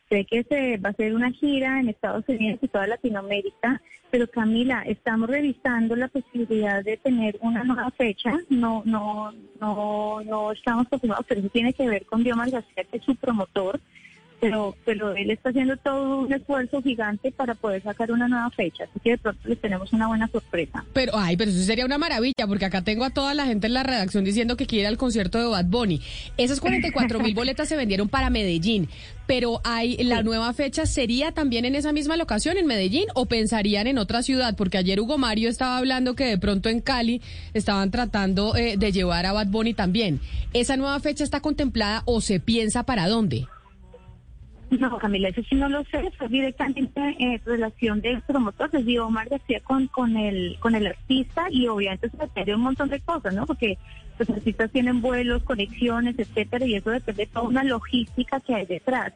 Sé 0.09 0.25
que 0.25 0.43
se 0.45 0.79
va 0.79 0.89
a 0.89 0.93
hacer 0.93 1.15
una 1.15 1.31
gira 1.31 1.79
en 1.81 1.91
Estados 1.91 2.25
Unidos 2.29 2.59
y 2.63 2.69
toda 2.69 2.87
Latinoamérica, 2.87 3.83
pero 4.11 4.27
Camila, 4.27 4.83
estamos 4.87 5.29
revisando 5.29 5.95
la 5.95 6.09
posibilidad 6.09 6.83
de 6.83 6.97
tener 6.97 7.37
una 7.43 7.63
nueva 7.65 7.91
fecha. 7.91 8.33
No, 8.49 8.83
no, 8.87 9.33
no, 9.61 10.23
no 10.25 10.53
estamos 10.53 10.89
confirmados, 10.89 11.27
pero 11.29 11.41
eso 11.41 11.51
tiene 11.51 11.75
que 11.75 11.87
ver 11.87 12.07
con 12.07 12.25
Diomar 12.25 12.51
García, 12.51 12.85
que 12.85 12.97
es 12.97 13.05
su 13.05 13.15
promotor. 13.17 13.79
Pero, 14.41 14.77
pero 14.85 15.15
él 15.17 15.31
está 15.31 15.51
haciendo 15.51 15.77
todo 15.77 16.21
un 16.21 16.33
esfuerzo 16.33 16.81
gigante 16.81 17.33
para 17.33 17.55
poder 17.55 17.83
sacar 17.83 18.13
una 18.13 18.29
nueva 18.29 18.51
fecha. 18.51 18.85
Así 18.85 19.01
que 19.01 19.11
de 19.11 19.19
pronto 19.19 19.49
les 19.49 19.61
tenemos 19.61 19.93
una 19.93 20.07
buena 20.07 20.29
sorpresa. 20.29 20.85
Pero, 20.93 21.13
ay, 21.17 21.37
pero 21.37 21.51
eso 21.51 21.61
sería 21.61 21.85
una 21.85 21.99
maravilla, 21.99 22.47
porque 22.47 22.65
acá 22.65 22.83
tengo 22.83 23.05
a 23.05 23.11
toda 23.11 23.35
la 23.35 23.47
gente 23.47 23.67
en 23.67 23.75
la 23.75 23.83
redacción 23.83 24.25
diciendo 24.25 24.57
que 24.57 24.67
quiere 24.67 24.83
ir 24.83 24.89
al 24.89 24.97
concierto 24.97 25.39
de 25.39 25.47
Bad 25.47 25.67
Bunny. 25.67 26.01
Esas 26.37 26.61
44 26.61 27.19
mil 27.21 27.35
boletas 27.35 27.69
se 27.69 27.77
vendieron 27.77 28.09
para 28.09 28.31
Medellín, 28.31 28.89
pero 29.27 29.61
hay 29.65 29.97
la 30.05 30.23
nueva 30.23 30.53
fecha 30.53 30.87
sería 30.87 31.33
también 31.33 31.65
en 31.65 31.75
esa 31.75 31.93
misma 31.93 32.17
locación, 32.17 32.59
en 32.59 32.67
Medellín, 32.67 33.07
o 33.15 33.27
pensarían 33.27 33.87
en 33.87 33.99
otra 33.99 34.23
ciudad, 34.23 34.57
porque 34.57 34.79
ayer 34.79 35.01
Hugo 35.01 35.19
Mario 35.19 35.49
estaba 35.49 35.79
hablando 35.79 36.15
que 36.15 36.25
de 36.25 36.39
pronto 36.39 36.69
en 36.69 36.81
Cali 36.81 37.21
estaban 37.55 37.91
tratando 37.91 38.57
eh, 38.57 38.77
de 38.77 38.93
llevar 38.93 39.27
a 39.27 39.33
Bad 39.33 39.49
Bunny 39.49 39.75
también. 39.75 40.21
¿Esa 40.53 40.77
nueva 40.77 40.99
fecha 41.01 41.25
está 41.25 41.41
contemplada 41.41 42.03
o 42.07 42.21
se 42.21 42.41
piensa 42.41 42.85
para 42.85 43.09
dónde? 43.09 43.47
No, 44.71 44.99
Camila, 44.99 45.29
eso 45.29 45.41
sí 45.49 45.55
no 45.55 45.69
lo 45.69 45.83
sé, 45.85 46.11
fue 46.19 46.29
directamente 46.29 47.17
en 47.19 47.41
relación 47.45 48.01
del 48.03 48.21
promotor, 48.23 48.69
les 48.73 48.85
digo, 48.85 49.07
Omar 49.07 49.29
García 49.29 49.61
con, 49.61 49.87
con, 49.87 50.17
el, 50.17 50.59
con 50.61 50.75
el 50.75 50.87
artista 50.87 51.47
y 51.51 51.67
obviamente 51.69 52.11
se 52.11 52.45
de 52.45 52.55
un 52.55 52.61
montón 52.61 52.91
de 52.91 53.01
cosas, 53.01 53.33
¿no? 53.35 53.47
Porque 53.47 53.79
los 54.19 54.29
artistas 54.29 54.71
tienen 54.71 55.01
vuelos, 55.01 55.43
conexiones, 55.45 56.19
etcétera, 56.19 56.67
y 56.67 56.75
eso 56.75 56.91
depende 56.91 57.25
de 57.25 57.33
toda 57.33 57.49
una 57.49 57.65
logística 57.65 58.41
que 58.41 58.55
hay 58.55 58.67
detrás. 58.67 59.15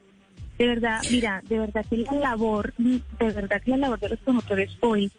De 0.59 0.67
verdad, 0.67 1.01
mira, 1.11 1.43
de 1.49 1.59
verdad 1.59 1.85
que 1.89 1.97
la 1.99 2.13
labor, 2.13 2.73
de 2.77 3.03
verdad 3.19 3.61
que 3.63 3.73
la 3.73 3.77
labor 3.77 4.01
de 4.01 4.11
los 4.11 4.19
promotores 4.21 4.71
hoy, 4.81 5.11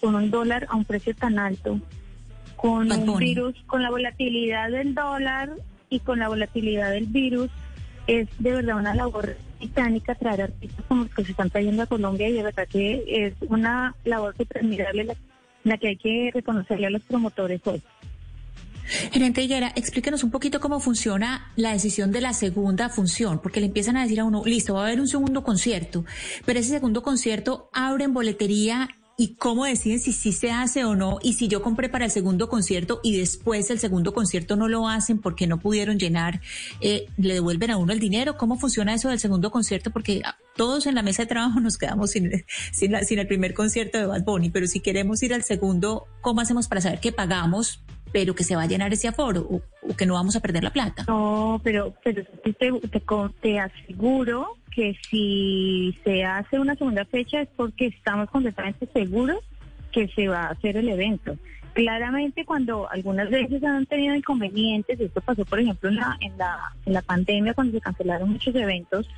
con 0.00 0.14
un 0.14 0.30
dólar 0.30 0.66
a 0.68 0.76
un 0.76 0.84
precio 0.84 1.14
tan 1.14 1.38
alto, 1.38 1.80
con 2.56 2.88
Bad 2.88 3.08
un 3.08 3.18
virus, 3.18 3.54
con 3.66 3.82
la 3.82 3.90
volatilidad 3.90 4.70
del 4.70 4.94
dólar 4.94 5.50
y 5.90 6.00
con 6.00 6.18
la 6.18 6.28
volatilidad 6.28 6.90
del 6.90 7.06
virus, 7.06 7.50
es 8.06 8.28
de 8.38 8.52
verdad 8.52 8.76
una 8.76 8.94
labor 8.94 9.36
titánica 9.58 10.14
traer 10.14 10.42
artistas 10.42 10.84
como 10.86 11.04
los 11.04 11.14
que 11.14 11.24
se 11.24 11.30
están 11.30 11.50
trayendo 11.50 11.82
a 11.82 11.86
Colombia 11.86 12.28
y 12.28 12.34
de 12.34 12.42
verdad 12.42 12.68
que 12.68 13.04
es 13.08 13.34
una 13.48 13.94
labor 14.04 14.36
súper 14.36 14.62
admirable 14.62 15.04
la, 15.04 15.16
la 15.64 15.78
que 15.78 15.88
hay 15.88 15.96
que 15.96 16.30
reconocerle 16.34 16.86
a 16.86 16.90
los 16.90 17.02
promotores 17.02 17.60
hoy. 17.64 17.82
Gerente 18.86 19.42
Higuera, 19.42 19.72
explíquenos 19.74 20.24
un 20.24 20.30
poquito 20.30 20.60
cómo 20.60 20.78
funciona 20.78 21.50
la 21.56 21.72
decisión 21.72 22.12
de 22.12 22.20
la 22.20 22.34
segunda 22.34 22.90
función, 22.90 23.40
porque 23.40 23.60
le 23.60 23.66
empiezan 23.66 23.96
a 23.96 24.02
decir 24.02 24.20
a 24.20 24.24
uno, 24.24 24.42
listo, 24.44 24.74
va 24.74 24.82
a 24.82 24.86
haber 24.86 25.00
un 25.00 25.08
segundo 25.08 25.42
concierto, 25.42 26.04
pero 26.44 26.60
ese 26.60 26.70
segundo 26.70 27.02
concierto 27.02 27.70
abre 27.72 28.04
en 28.04 28.12
boletería 28.12 28.90
y 29.16 29.34
cómo 29.36 29.64
deciden 29.64 30.00
si 30.00 30.12
sí 30.12 30.32
se 30.32 30.50
hace 30.50 30.84
o 30.84 30.96
no, 30.96 31.18
y 31.22 31.34
si 31.34 31.46
yo 31.48 31.62
compré 31.62 31.88
para 31.88 32.04
el 32.06 32.10
segundo 32.10 32.48
concierto 32.48 33.00
y 33.04 33.16
después 33.16 33.70
el 33.70 33.78
segundo 33.78 34.12
concierto 34.12 34.56
no 34.56 34.66
lo 34.68 34.88
hacen 34.88 35.20
porque 35.20 35.46
no 35.46 35.58
pudieron 35.58 35.98
llenar, 35.98 36.40
eh, 36.80 37.06
le 37.16 37.34
devuelven 37.34 37.70
a 37.70 37.76
uno 37.76 37.92
el 37.92 38.00
dinero, 38.00 38.36
¿cómo 38.36 38.58
funciona 38.58 38.92
eso 38.94 39.08
del 39.10 39.20
segundo 39.20 39.50
concierto? 39.52 39.90
Porque 39.90 40.20
ah, 40.24 40.36
todos 40.56 40.86
en 40.86 40.94
la 40.96 41.02
mesa 41.02 41.22
de 41.22 41.28
trabajo 41.28 41.60
nos 41.60 41.78
quedamos 41.78 42.10
sin, 42.10 42.30
sin, 42.72 42.90
la- 42.92 43.04
sin 43.04 43.18
el 43.20 43.26
primer 43.28 43.54
concierto 43.54 43.98
de 43.98 44.06
Bad 44.06 44.24
Bunny, 44.24 44.50
pero 44.50 44.66
si 44.66 44.80
queremos 44.80 45.22
ir 45.22 45.32
al 45.32 45.44
segundo, 45.44 46.06
¿cómo 46.20 46.40
hacemos 46.40 46.66
para 46.68 46.80
saber 46.80 47.00
que 47.00 47.12
pagamos? 47.12 47.82
pero 48.12 48.32
que 48.36 48.44
se 48.44 48.54
va 48.54 48.62
a 48.62 48.66
llenar 48.66 48.92
ese 48.92 49.08
aforo 49.08 49.40
o, 49.50 49.60
o 49.90 49.96
que 49.96 50.06
no 50.06 50.14
vamos 50.14 50.36
a 50.36 50.40
perder 50.40 50.62
la 50.62 50.72
plata. 50.72 51.04
No, 51.08 51.60
pero, 51.64 51.92
pero 52.04 52.22
te, 52.44 52.52
te, 52.52 52.70
te 53.42 53.58
aseguro 53.58 54.56
que 54.74 54.96
si 55.08 55.96
se 56.04 56.24
hace 56.24 56.58
una 56.58 56.74
segunda 56.74 57.04
fecha 57.04 57.40
es 57.40 57.48
porque 57.56 57.86
estamos 57.86 58.28
completamente 58.30 58.86
seguros 58.92 59.38
que 59.92 60.08
se 60.08 60.28
va 60.28 60.44
a 60.44 60.50
hacer 60.50 60.76
el 60.76 60.88
evento. 60.88 61.36
Claramente 61.72 62.44
cuando 62.44 62.90
algunas 62.90 63.30
veces 63.30 63.62
han 63.64 63.86
tenido 63.86 64.14
inconvenientes, 64.14 64.98
esto 64.98 65.20
pasó 65.20 65.44
por 65.44 65.60
ejemplo 65.60 65.88
en 65.88 65.96
la, 65.96 66.16
en 66.20 66.36
la, 66.36 66.72
en 66.86 66.92
la 66.92 67.02
pandemia 67.02 67.54
cuando 67.54 67.72
se 67.72 67.80
cancelaron 67.80 68.30
muchos 68.30 68.54
eventos, 68.54 69.08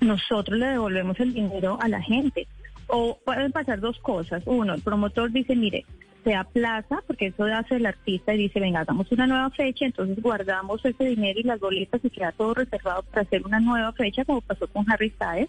nosotros 0.00 0.58
le 0.58 0.66
devolvemos 0.66 1.18
el 1.20 1.34
dinero 1.34 1.78
a 1.80 1.88
la 1.88 2.00
gente. 2.00 2.46
O 2.86 3.18
pueden 3.24 3.52
pasar 3.52 3.80
dos 3.80 3.98
cosas. 4.00 4.42
Uno, 4.46 4.74
el 4.74 4.82
promotor 4.82 5.30
dice, 5.30 5.54
mire, 5.54 5.84
se 6.24 6.34
aplaza, 6.34 7.02
porque 7.06 7.26
eso 7.26 7.44
hace 7.44 7.76
el 7.76 7.86
artista 7.86 8.34
y 8.34 8.38
dice, 8.38 8.60
venga, 8.60 8.80
hagamos 8.80 9.10
una 9.12 9.26
nueva 9.26 9.50
fecha, 9.50 9.84
entonces 9.84 10.20
guardamos 10.22 10.84
ese 10.84 11.04
dinero 11.04 11.40
y 11.40 11.44
las 11.44 11.60
boletas 11.60 12.04
y 12.04 12.10
queda 12.10 12.32
todo 12.32 12.54
reservado 12.54 13.02
para 13.04 13.22
hacer 13.22 13.44
una 13.44 13.60
nueva 13.60 13.92
fecha, 13.92 14.24
como 14.24 14.40
pasó 14.40 14.66
con 14.68 14.90
Harry 14.90 15.10
Styles. 15.10 15.48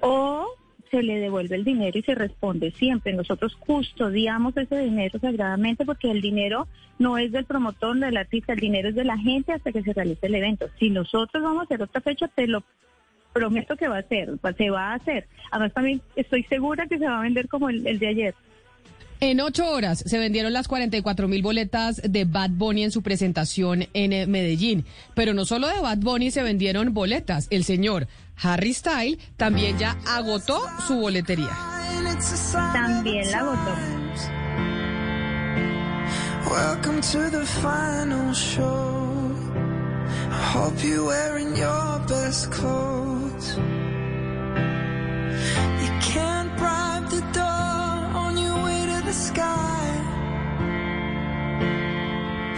O 0.00 0.46
se 0.90 1.02
le 1.02 1.18
devuelve 1.18 1.56
el 1.56 1.64
dinero 1.64 1.98
y 1.98 2.02
se 2.02 2.14
responde 2.14 2.70
siempre. 2.70 3.12
Nosotros 3.12 3.56
custodiamos 3.56 4.56
ese 4.56 4.78
dinero 4.78 5.18
sagradamente 5.18 5.84
porque 5.84 6.10
el 6.10 6.20
dinero 6.20 6.68
no 6.98 7.18
es 7.18 7.32
del 7.32 7.44
promotor, 7.44 7.98
del 7.98 8.16
artista, 8.16 8.52
el 8.52 8.60
dinero 8.60 8.88
es 8.88 8.94
de 8.94 9.04
la 9.04 9.18
gente 9.18 9.52
hasta 9.52 9.72
que 9.72 9.82
se 9.82 9.92
realice 9.92 10.26
el 10.26 10.34
evento. 10.34 10.66
Si 10.78 10.90
nosotros 10.90 11.42
vamos 11.42 11.62
a 11.62 11.64
hacer 11.64 11.82
otra 11.82 12.00
fecha, 12.00 12.28
te 12.28 12.46
lo 12.46 12.62
prometo 13.32 13.76
que 13.76 13.88
va 13.88 13.98
a 13.98 14.02
ser, 14.02 14.30
se 14.56 14.70
va 14.70 14.92
a 14.92 14.94
hacer. 14.94 15.28
Además 15.50 15.74
también 15.74 16.00
estoy 16.14 16.44
segura 16.44 16.86
que 16.86 16.98
se 16.98 17.06
va 17.06 17.18
a 17.18 17.22
vender 17.22 17.48
como 17.48 17.68
el, 17.68 17.86
el 17.86 17.98
de 17.98 18.06
ayer. 18.06 18.34
En 19.20 19.40
ocho 19.40 19.68
horas 19.70 20.02
se 20.04 20.18
vendieron 20.18 20.52
las 20.52 20.68
44 20.68 21.26
mil 21.28 21.42
boletas 21.42 22.00
de 22.04 22.24
Bad 22.24 22.50
Bunny 22.50 22.84
en 22.84 22.90
su 22.90 23.02
presentación 23.02 23.86
en 23.94 24.12
eh, 24.12 24.26
Medellín. 24.26 24.84
Pero 25.14 25.32
no 25.32 25.44
solo 25.46 25.68
de 25.68 25.80
Bad 25.80 25.98
Bunny 25.98 26.30
se 26.30 26.42
vendieron 26.42 26.92
boletas. 26.92 27.46
El 27.50 27.64
señor 27.64 28.08
Harry 28.42 28.74
Style 28.74 29.18
también 29.36 29.78
ya 29.78 29.96
agotó 30.06 30.60
su 30.86 30.96
boletería. 30.96 31.56
También 32.72 33.30
la 33.30 33.38
agotó. 33.38 33.74
The 49.06 49.12
sky. 49.12 49.86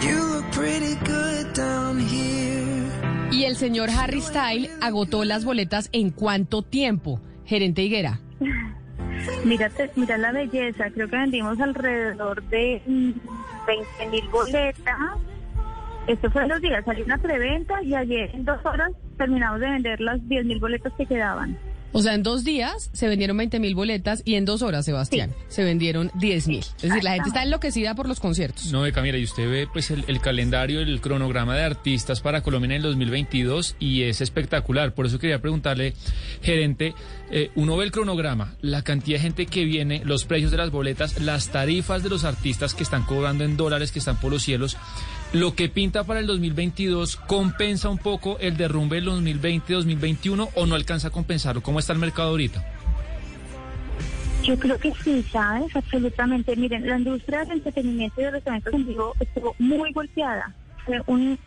You 0.01 0.17
look 0.33 0.51
pretty 0.51 0.95
good 1.05 1.53
down 1.53 1.99
here. 1.99 3.29
Y 3.31 3.45
el 3.45 3.55
señor 3.55 3.89
Harry 3.91 4.21
Style 4.21 4.69
agotó 4.81 5.23
las 5.23 5.45
boletas 5.45 5.89
en 5.91 6.09
cuánto 6.09 6.63
tiempo, 6.63 7.21
gerente 7.45 7.83
Higuera. 7.83 8.19
Mírate, 9.45 9.91
mira 9.95 10.17
la 10.17 10.31
belleza, 10.31 10.89
creo 10.89 11.07
que 11.07 11.17
vendimos 11.17 11.59
alrededor 11.59 12.41
de 12.49 12.81
mm, 12.85 13.11
20 13.67 14.07
mil 14.09 14.27
boletas. 14.29 14.95
Esto 16.07 16.31
fue 16.31 16.43
en 16.43 16.49
los 16.49 16.61
días, 16.61 16.83
salió 16.83 17.05
una 17.05 17.19
preventa 17.19 17.83
y 17.83 17.93
ayer 17.93 18.31
en 18.33 18.45
dos 18.45 18.65
horas 18.65 18.91
terminamos 19.17 19.59
de 19.59 19.69
vender 19.69 20.01
las 20.01 20.27
10 20.27 20.45
mil 20.45 20.59
boletas 20.59 20.91
que 20.97 21.05
quedaban. 21.05 21.57
O 21.91 22.01
sea, 22.01 22.13
en 22.13 22.23
dos 22.23 22.43
días 22.43 22.89
se 22.93 23.07
vendieron 23.07 23.37
20 23.37 23.59
mil 23.59 23.75
boletas 23.75 24.21
y 24.25 24.35
en 24.35 24.45
dos 24.45 24.61
horas, 24.61 24.85
Sebastián, 24.85 25.33
se 25.47 25.63
vendieron 25.63 26.11
10 26.15 26.47
mil. 26.47 26.59
Es 26.59 26.81
decir, 26.83 27.03
la 27.03 27.13
gente 27.13 27.29
está 27.29 27.43
enloquecida 27.43 27.95
por 27.95 28.07
los 28.07 28.19
conciertos. 28.19 28.71
No, 28.71 28.83
de 28.83 28.91
Camila, 28.91 29.17
y 29.17 29.23
usted 29.23 29.49
ve 29.49 29.67
pues 29.71 29.91
el, 29.91 30.03
el 30.07 30.19
calendario, 30.21 30.81
el 30.81 31.01
cronograma 31.01 31.55
de 31.55 31.63
artistas 31.63 32.21
para 32.21 32.41
Colombia 32.41 32.67
en 32.67 32.71
el 32.73 32.81
2022 32.83 33.75
y 33.79 34.03
es 34.03 34.21
espectacular. 34.21 34.93
Por 34.93 35.05
eso 35.05 35.19
quería 35.19 35.41
preguntarle, 35.41 35.93
gerente, 36.41 36.93
eh, 37.31 37.51
uno 37.55 37.77
ve 37.77 37.85
el 37.85 37.91
cronograma, 37.91 38.55
la 38.61 38.83
cantidad 38.83 39.17
de 39.17 39.23
gente 39.23 39.45
que 39.45 39.63
viene, 39.63 40.01
los 40.03 40.25
precios 40.25 40.51
de 40.51 40.57
las 40.57 40.71
boletas, 40.71 41.19
las 41.19 41.49
tarifas 41.49 42.01
de 42.03 42.09
los 42.09 42.23
artistas 42.23 42.73
que 42.73 42.83
están 42.83 43.03
cobrando 43.03 43.43
en 43.43 43.57
dólares, 43.57 43.91
que 43.91 43.99
están 43.99 44.19
por 44.19 44.31
los 44.31 44.43
cielos. 44.43 44.77
Lo 45.31 45.53
que 45.53 45.69
pinta 45.69 46.03
para 46.05 46.21
el 46.21 46.25
2022 46.25 47.15
compensa 47.15 47.89
un 47.89 47.99
poco 47.99 48.39
el 48.39 48.57
derrumbe 48.57 48.95
del 48.95 49.09
2020-2021 49.09 50.49
o 50.55 50.65
no 50.65 50.73
alcanza 50.73 51.09
a 51.09 51.11
compensarlo. 51.11 51.61
¿Cómo 51.61 51.77
está 51.77 51.93
el 51.93 51.99
mercado 51.99 52.29
ahorita? 52.29 52.65
Yo 54.43 54.57
creo 54.57 54.79
que 54.79 54.91
sí, 55.03 55.23
¿sabes? 55.31 55.75
Absolutamente. 55.75 56.55
Miren, 56.55 56.87
la 56.87 56.97
industria 56.97 57.41
del 57.41 57.57
entretenimiento 57.57 58.21
y 58.21 58.23
de 58.23 58.31
los 58.31 58.47
eventos 58.47 58.73
en 58.73 58.87
vivo 58.87 59.13
estuvo 59.19 59.55
muy 59.59 59.91
golpeada. 59.93 60.55
Fue 60.83 60.99
un 61.05 61.37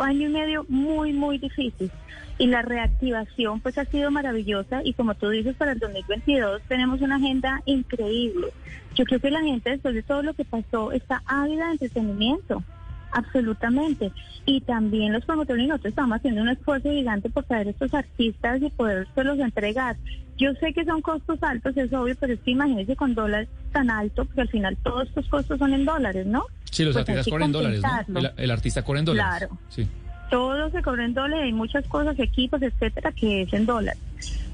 año 0.00 0.28
y 0.28 0.32
medio 0.32 0.66
muy, 0.68 1.12
muy 1.12 1.38
difícil. 1.38 1.92
Y 2.38 2.48
la 2.48 2.62
reactivación 2.62 3.60
pues 3.60 3.78
ha 3.78 3.84
sido 3.84 4.10
maravillosa 4.10 4.80
y 4.82 4.94
como 4.94 5.14
tú 5.14 5.28
dices, 5.28 5.54
para 5.54 5.72
el 5.72 5.78
2022 5.78 6.62
tenemos 6.66 7.00
una 7.02 7.16
agenda 7.16 7.62
increíble. 7.66 8.48
Yo 8.96 9.04
creo 9.04 9.20
que 9.20 9.30
la 9.30 9.42
gente 9.42 9.70
después 9.70 9.94
de 9.94 10.02
todo 10.02 10.24
lo 10.24 10.34
que 10.34 10.44
pasó 10.44 10.90
está 10.90 11.22
ávida 11.26 11.66
de 11.66 11.72
entretenimiento. 11.72 12.64
Absolutamente. 13.12 14.10
Y 14.44 14.60
también 14.62 15.12
los 15.12 15.24
promotores 15.24 15.64
y 15.64 15.68
nosotros 15.68 15.90
estamos 15.90 16.16
haciendo 16.16 16.42
un 16.42 16.48
esfuerzo 16.48 16.90
gigante 16.90 17.30
por 17.30 17.44
traer 17.44 17.68
estos 17.68 17.94
artistas 17.94 18.60
y 18.62 18.70
poderlos 18.70 19.38
entregar. 19.38 19.96
Yo 20.38 20.52
sé 20.54 20.72
que 20.72 20.84
son 20.84 21.02
costos 21.02 21.40
altos, 21.42 21.76
es 21.76 21.92
obvio, 21.92 22.16
pero 22.18 22.32
es 22.32 22.40
que 22.40 22.50
imagínense 22.52 22.96
con 22.96 23.14
dólares 23.14 23.48
tan 23.70 23.90
alto, 23.90 24.24
porque 24.24 24.40
al 24.40 24.48
final 24.48 24.76
todos 24.82 25.08
estos 25.08 25.28
costos 25.28 25.58
son 25.58 25.72
en 25.74 25.84
dólares, 25.84 26.26
¿no? 26.26 26.44
Sí, 26.70 26.84
los 26.84 26.94
Pues 26.94 27.08
artistas 27.08 27.28
cobran 27.30 27.46
en 27.48 27.52
dólares. 27.52 27.82
El, 28.08 28.32
el 28.36 28.50
artista 28.50 28.82
cobra 28.82 29.00
en 29.00 29.04
dólares. 29.04 29.38
Claro. 29.38 29.58
Sí. 29.68 29.86
todo 30.30 30.70
se 30.70 30.82
cobra 30.82 31.04
en 31.04 31.14
dólares, 31.14 31.44
hay 31.44 31.52
muchas 31.52 31.86
cosas, 31.86 32.18
equipos, 32.18 32.62
etcétera, 32.62 33.12
que 33.12 33.42
es 33.42 33.52
en 33.52 33.66
dólares. 33.66 34.00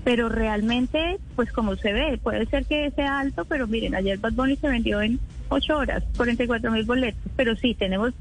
Pero 0.05 0.29
realmente, 0.29 1.19
pues 1.37 1.53
como 1.53 1.77
se 1.77 1.93
ve, 1.93 2.19
puede 2.23 2.45
ser 2.47 2.65
que 2.67 2.91
sea 2.93 3.21
alto, 3.21 3.45
pero 3.45 3.67
miren, 3.67 3.95
ayer 3.95 4.19
Bad 4.19 4.33
Bunny 4.33 4.57
se 4.57 4.69
vendió 4.69 5.01
en 5.01 5.21
ocho 5.49 5.77
horas, 5.79 6.03
44 6.17 6.71
mil 6.73 6.85
boletos. 6.85 7.21
Pero 7.37 7.55
sí, 7.57 7.75
tenemos, 7.75 8.13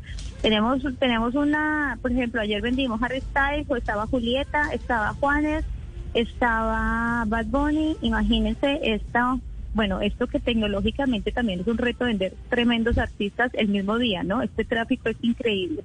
tenemos, 0.42 0.82
tenemos 1.00 1.36
una, 1.36 1.98
por 2.02 2.12
ejemplo, 2.12 2.42
ayer 2.42 2.62
vendimos 2.62 3.02
Harry 3.02 3.22
Styles, 3.22 3.70
o 3.70 3.76
estaba 3.76 4.08
Julieta, 4.08 4.70
estaba 4.74 5.14
Juanes, 5.14 5.66
estaba 6.14 7.26
Bad 7.28 7.46
Bunny, 7.48 7.98
imagínense 8.02 8.80
esta, 8.84 9.38
bueno, 9.74 10.02
esto 10.02 10.28
que 10.28 10.40
tecnológicamente 10.40 11.32
también 11.32 11.60
es 11.60 11.68
un 11.68 11.78
reto 11.78 12.06
vender 12.06 12.34
tremendos 12.50 12.98
artistas 12.98 13.52
el 13.54 13.68
mismo 13.70 13.98
día, 13.98 14.24
¿no? 14.24 14.42
Este 14.42 14.66
tráfico 14.66 15.10
es 15.10 15.18
increíble. 15.22 15.84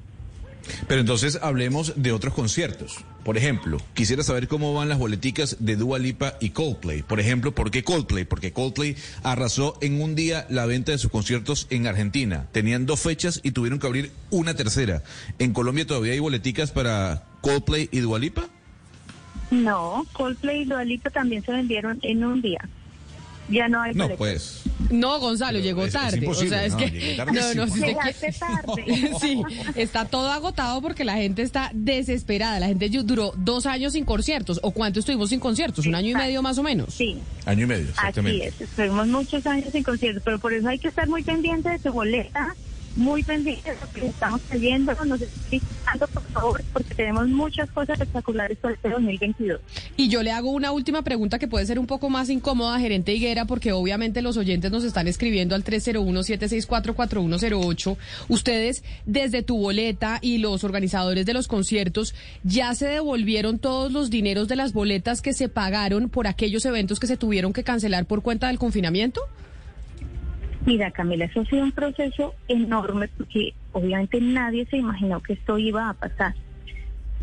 Pero 0.88 1.00
entonces 1.00 1.38
hablemos 1.42 1.94
de 1.96 2.12
otros 2.12 2.34
conciertos. 2.34 2.98
Por 3.24 3.36
ejemplo, 3.36 3.78
quisiera 3.94 4.22
saber 4.22 4.48
cómo 4.48 4.74
van 4.74 4.88
las 4.88 4.98
boleticas 4.98 5.56
de 5.60 5.76
Dua 5.76 5.98
Lipa 5.98 6.34
y 6.40 6.50
Coldplay. 6.50 7.02
Por 7.02 7.20
ejemplo, 7.20 7.54
¿por 7.54 7.70
qué 7.70 7.84
Coldplay? 7.84 8.24
Porque 8.24 8.52
Coldplay 8.52 8.96
arrasó 9.22 9.78
en 9.80 10.00
un 10.00 10.14
día 10.14 10.46
la 10.50 10.66
venta 10.66 10.92
de 10.92 10.98
sus 10.98 11.10
conciertos 11.10 11.66
en 11.70 11.86
Argentina. 11.86 12.46
Tenían 12.52 12.86
dos 12.86 13.00
fechas 13.00 13.40
y 13.42 13.52
tuvieron 13.52 13.78
que 13.78 13.86
abrir 13.86 14.10
una 14.30 14.54
tercera. 14.54 15.02
¿En 15.38 15.52
Colombia 15.52 15.86
todavía 15.86 16.12
hay 16.12 16.18
boleticas 16.18 16.72
para 16.72 17.24
Coldplay 17.40 17.88
y 17.92 18.00
Dua 18.00 18.18
Lipa? 18.18 18.48
No, 19.50 20.06
Coldplay 20.12 20.62
y 20.62 20.64
Dua 20.64 20.84
Lipa 20.84 21.10
también 21.10 21.44
se 21.44 21.52
vendieron 21.52 21.98
en 22.02 22.24
un 22.24 22.42
día. 22.42 22.68
Ya 23.52 23.68
no 23.68 23.82
hay 23.82 23.94
No, 23.94 24.08
pues. 24.16 24.62
No, 24.90 25.20
Gonzalo, 25.20 25.60
llegó 25.60 25.84
es- 25.84 25.92
tarde. 25.92 26.26
o 26.26 26.34
sea, 26.34 26.64
es 26.64 26.72
no, 26.72 26.78
que 26.78 27.16
no, 27.16 27.54
no, 27.54 27.66
si 27.68 27.80
usted 27.80 27.96
tarde. 28.40 29.12
sí, 29.20 29.40
está 29.76 30.06
todo 30.06 30.30
agotado 30.30 30.82
porque 30.82 31.04
la 31.04 31.14
gente 31.14 31.42
está 31.42 31.70
desesperada. 31.72 32.58
La 32.58 32.66
gente 32.66 32.88
duró 32.88 33.32
dos 33.36 33.66
años 33.66 33.92
sin 33.92 34.04
conciertos. 34.04 34.58
¿O 34.62 34.72
cuánto 34.72 34.98
estuvimos 35.00 35.28
sin 35.30 35.38
conciertos? 35.40 35.86
Un 35.86 35.94
año 35.94 36.08
y 36.10 36.14
medio 36.14 36.42
más 36.42 36.58
o 36.58 36.62
menos. 36.62 36.94
Sí, 36.94 37.18
Año 37.46 37.64
y 37.64 37.66
medio, 37.66 37.84
así 37.84 37.90
exactamente. 37.92 38.46
es. 38.48 38.60
Estuvimos 38.60 39.06
muchos 39.08 39.46
años 39.46 39.68
sin 39.72 39.82
conciertos, 39.82 40.22
pero 40.24 40.38
por 40.38 40.52
eso 40.52 40.68
hay 40.68 40.78
que 40.78 40.88
estar 40.88 41.08
muy 41.08 41.22
pendiente 41.22 41.68
de 41.70 41.78
su 41.78 41.92
boleta, 41.92 42.54
muy 42.96 43.22
pendiente 43.22 43.70
de 43.70 43.76
lo 43.80 43.88
que 43.92 44.06
estamos 44.06 44.40
trayendo. 44.42 44.92
Nos 45.04 45.20
visitando, 45.50 46.06
por 46.08 46.22
favor, 46.24 46.62
porque 46.72 46.94
tenemos 46.94 47.28
muchas 47.28 47.70
cosas 47.70 48.00
espectaculares 48.00 48.58
para 48.58 48.74
este 48.74 48.88
2022. 48.88 49.60
Y 49.96 50.08
yo 50.08 50.22
le 50.22 50.32
hago 50.32 50.50
una 50.50 50.72
última 50.72 51.02
pregunta 51.02 51.38
que 51.38 51.48
puede 51.48 51.66
ser 51.66 51.78
un 51.78 51.86
poco 51.86 52.08
más 52.10 52.28
incómoda, 52.30 52.78
gerente 52.78 53.14
Higuera, 53.14 53.46
porque 53.46 53.72
obviamente 53.72 54.20
los 54.22 54.36
oyentes 54.36 54.70
nos 54.70 54.84
están 54.84 55.08
escribiendo 55.08 55.54
al 55.54 55.64
301-764-4108. 55.64 57.96
Ustedes, 58.28 58.84
desde 59.06 59.42
tu 59.42 59.56
boleta 59.58 60.18
y 60.20 60.38
los 60.38 60.64
organizadores 60.64 61.26
de 61.26 61.34
los 61.34 61.48
conciertos, 61.48 62.14
¿ya 62.44 62.74
se 62.74 62.86
devolvieron 62.86 63.58
todos 63.58 63.92
los 63.92 64.10
dineros 64.10 64.48
de 64.48 64.56
las 64.56 64.72
boletas 64.72 65.22
que 65.22 65.32
se 65.32 65.48
pagaron 65.48 66.08
por 66.08 66.26
aquellos 66.26 66.64
eventos 66.64 66.98
que 67.00 67.06
se 67.06 67.16
tuvieron 67.16 67.52
que 67.52 67.64
cancelar 67.64 68.06
por 68.06 68.22
cuenta 68.22 68.48
del 68.48 68.58
confinamiento? 68.58 69.20
Mira, 70.64 70.92
Camila, 70.92 71.24
eso 71.24 71.40
ha 71.40 71.44
sido 71.46 71.64
un 71.64 71.72
proceso 71.72 72.34
enorme 72.46 73.08
porque 73.08 73.54
obviamente 73.72 74.20
nadie 74.20 74.64
se 74.66 74.76
imaginó 74.76 75.20
que 75.20 75.32
esto 75.32 75.58
iba 75.58 75.88
a 75.88 75.94
pasar. 75.94 76.34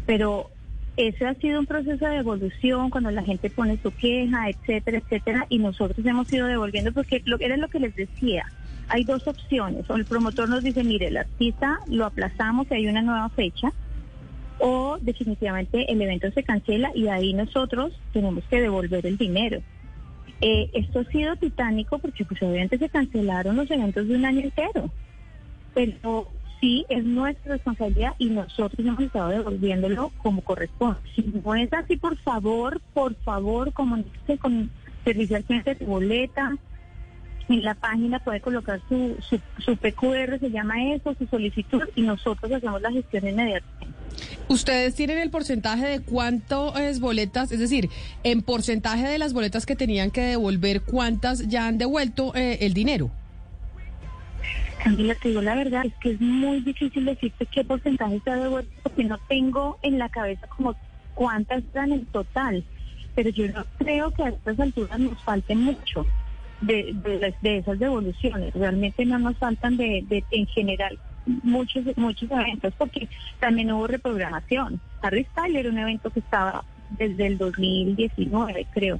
Pero 0.06 0.50
ese 0.98 1.26
ha 1.26 1.34
sido 1.36 1.62
un 1.62 1.66
proceso 1.66 2.06
de 2.06 2.18
evolución 2.18 2.90
cuando 2.90 3.12
la 3.12 3.24
gente 3.24 3.50
pone 3.50 3.80
su 3.82 3.92
queja, 3.92 4.50
etcétera, 4.50 4.98
etcétera, 4.98 5.46
y 5.48 5.60
nosotros 5.60 6.06
hemos 6.06 6.32
ido 6.34 6.48
devolviendo 6.48 6.92
porque 6.92 7.22
lo, 7.24 7.40
era 7.40 7.56
lo 7.56 7.70
que 7.70 7.80
les 7.80 7.96
decía. 7.96 8.46
Hay 8.90 9.06
dos 9.06 9.26
opciones. 9.28 9.90
O 9.90 9.96
el 9.96 10.04
promotor 10.04 10.50
nos 10.50 10.64
dice, 10.64 10.84
mire, 10.84 11.08
el 11.08 11.18
artista 11.18 11.80
lo 11.88 12.06
aplazamos 12.06 12.68
y 12.70 12.74
hay 12.74 12.88
una 12.88 13.02
nueva 13.02 13.30
fecha, 13.30 13.72
o 14.58 14.98
definitivamente 15.00 15.90
el 15.90 16.02
evento 16.02 16.30
se 16.32 16.44
cancela 16.44 16.92
y 16.94 17.08
ahí 17.08 17.34
nosotros 17.34 17.94
tenemos 18.12 18.44
que 18.50 18.60
devolver 18.60 19.06
el 19.06 19.18
dinero. 19.18 19.62
Eh, 20.42 20.70
esto 20.74 21.00
ha 21.00 21.04
sido 21.06 21.36
titánico 21.36 22.00
porque 22.00 22.24
pues 22.26 22.42
obviamente 22.42 22.78
se 22.78 22.90
cancelaron 22.90 23.58
los 23.58 23.70
eventos 23.70 24.08
de 24.08 24.16
un 24.16 24.26
año 24.26 24.42
entero, 24.42 24.90
pero 25.74 26.32
sí 26.60 26.86
es 26.90 27.04
nuestra 27.04 27.54
responsabilidad 27.54 28.16
y 28.18 28.30
nosotros 28.30 28.86
hemos 28.86 29.00
estado 29.02 29.30
devolviéndolo 29.30 30.12
como 30.18 30.42
corresponde. 30.42 31.00
Si 31.16 31.24
no 31.44 31.56
es 31.56 31.72
así, 31.74 31.98
por 31.98 32.18
favor, 32.18 32.82
por 32.94 33.16
favor, 33.16 33.74
comuníquese 33.74 34.38
con 34.38 34.70
servicio 35.04 35.38
al 35.38 35.44
cliente 35.44 35.76
de 35.76 35.86
boleta. 35.86 36.58
En 37.50 37.64
la 37.64 37.74
página 37.74 38.20
puede 38.20 38.42
colocar 38.42 38.80
su, 38.88 39.16
su, 39.28 39.40
su 39.58 39.76
PQR, 39.76 40.40
se 40.40 40.52
llama 40.52 40.94
eso, 40.94 41.16
su 41.16 41.26
solicitud 41.26 41.82
y 41.96 42.04
nosotros 42.04 42.52
hacemos 42.52 42.80
la 42.82 42.92
gestión 42.92 43.28
inmediata. 43.28 43.66
¿Ustedes 44.48 44.96
tienen 44.96 45.18
el 45.18 45.30
porcentaje 45.30 45.88
de 45.88 46.02
cuántas 46.02 47.00
boletas, 47.00 47.52
es 47.52 47.60
decir, 47.60 47.90
en 48.24 48.42
porcentaje 48.42 49.08
de 49.08 49.18
las 49.18 49.34
boletas 49.34 49.66
que 49.66 49.76
tenían 49.76 50.12
que 50.12 50.22
devolver, 50.22 50.82
cuántas 50.82 51.48
ya 51.48 51.68
han 51.68 51.78
devuelto 51.78 52.36
eh, 52.36 52.60
el 52.62 52.74
dinero? 52.74 53.12
Camila, 54.84 55.16
te 55.16 55.30
digo 55.30 55.42
la 55.42 55.56
verdad, 55.56 55.86
es 55.86 55.94
que 55.96 56.12
es 56.12 56.22
muy 56.22 56.62
difícil 56.62 57.06
decirte 57.06 57.46
qué 57.48 57.64
porcentaje 57.64 58.22
se 58.24 58.30
ha 58.30 58.36
devuelto 58.36 58.72
porque 58.84 59.04
no 59.04 59.18
tengo 59.28 59.78
en 59.82 60.00
la 60.00 60.10
cabeza 60.10 60.48
como 60.48 60.76
cuántas 61.16 61.64
dan 61.74 61.92
en 61.92 62.06
total. 62.06 62.64
Pero 63.16 63.30
yo 63.32 63.48
no 63.50 63.66
creo 63.78 64.12
que 64.12 64.24
a 64.24 64.30
estas 64.30 64.60
alturas 64.60 65.00
nos 65.00 65.22
falte 65.24 65.56
mucho 65.56 66.06
de, 66.62 66.94
de, 66.94 67.36
de 67.42 67.58
esas 67.58 67.80
devoluciones. 67.80 68.54
Realmente 68.54 69.06
no 69.06 69.20
nos 69.20 69.38
faltan 69.38 69.78
de, 69.78 70.04
de 70.08 70.24
en 70.32 70.46
general 70.48 71.00
muchos 71.44 71.86
muchos 71.98 72.30
eventos 72.32 72.74
porque 72.78 73.08
también 73.40 73.72
hubo 73.72 73.88
reprogramación. 73.88 74.80
Harry 75.02 75.26
Styles 75.32 75.58
era 75.60 75.70
un 75.70 75.78
evento 75.78 76.10
que 76.10 76.20
estaba 76.20 76.64
desde 76.92 77.28
el 77.28 77.38
2019, 77.38 78.68
creo. 78.74 79.00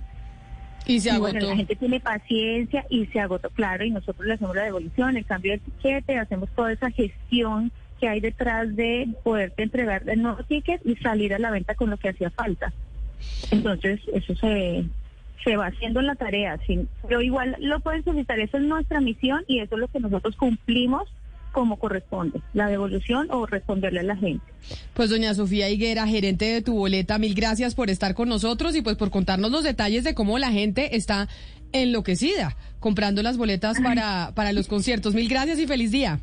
Y 0.86 1.00
se 1.00 1.10
Y 1.10 1.18
bueno, 1.18 1.40
agotó. 1.40 1.50
la 1.50 1.56
gente 1.58 1.76
tiene 1.76 2.00
paciencia 2.00 2.86
y 2.90 3.06
se 3.08 3.20
agotó, 3.20 3.50
claro, 3.50 3.84
y 3.84 3.92
nosotros 3.92 4.26
le 4.26 4.34
hacemos 4.34 4.56
la 4.56 4.64
devolución, 4.64 5.18
el 5.18 5.26
cambio 5.26 5.54
de 5.54 5.60
tiquete, 5.60 6.18
hacemos 6.18 6.50
toda 6.56 6.72
esa 6.72 6.90
gestión 6.92 7.72
que 8.00 8.08
hay 8.08 8.22
detrás 8.22 8.76
de 8.76 9.10
poderte 9.24 9.64
entregar 9.64 10.04
el 10.08 10.22
nuevo 10.22 10.44
ticket 10.44 10.82
y 10.86 10.96
salir 10.96 11.34
a 11.34 11.40
la 11.40 11.52
venta 11.52 11.76
con 11.76 11.90
lo 11.90 11.98
que 11.98 12.10
hacía 12.10 12.30
falta. 12.30 12.72
Entonces, 13.52 14.00
eso 14.14 14.36
se, 14.36 14.86
se 15.44 15.56
va 15.56 15.68
haciendo 15.68 16.00
en 16.00 16.08
la 16.08 16.16
tarea, 16.16 16.58
sí. 16.68 16.88
pero 17.08 17.22
igual 17.22 17.56
lo 17.60 17.80
pueden 17.80 18.04
solicitar, 18.04 18.40
esa 18.40 18.58
es 18.58 18.64
nuestra 18.64 19.00
misión 19.00 19.44
y 19.48 19.60
eso 19.60 19.76
es 19.76 19.82
lo 19.82 19.88
que 19.88 20.00
nosotros 20.00 20.36
cumplimos 20.36 21.08
como 21.52 21.80
corresponde, 21.80 22.42
la 22.54 22.68
devolución 22.68 23.28
o 23.32 23.46
responderle 23.48 24.02
a 24.02 24.04
la 24.04 24.16
gente. 24.16 24.46
Pues 24.94 25.10
doña 25.10 25.34
Sofía 25.34 25.70
Higuera, 25.70 26.06
gerente 26.06 26.46
de 26.46 26.62
tu 26.62 26.76
boleta, 26.76 27.18
mil 27.18 27.34
gracias 27.34 27.74
por 27.74 27.90
estar 27.90 28.14
con 28.14 28.30
nosotros 28.30 28.76
y 28.76 28.82
pues 28.82 28.98
por 28.98 29.10
contarnos 29.10 29.50
los 29.52 29.64
detalles 29.64 30.04
de 30.04 30.14
cómo 30.14 30.38
la 30.38 30.52
gente 30.52 30.96
está 30.96 31.28
enloquecida 31.72 32.56
comprando 32.80 33.22
las 33.22 33.38
boletas 33.38 33.80
para, 33.82 34.32
para 34.36 34.54
los 34.54 34.68
conciertos. 34.68 35.14
Mil 35.14 35.28
gracias 35.28 35.60
y 35.60 35.68
feliz 35.68 35.92
día. 35.92 36.20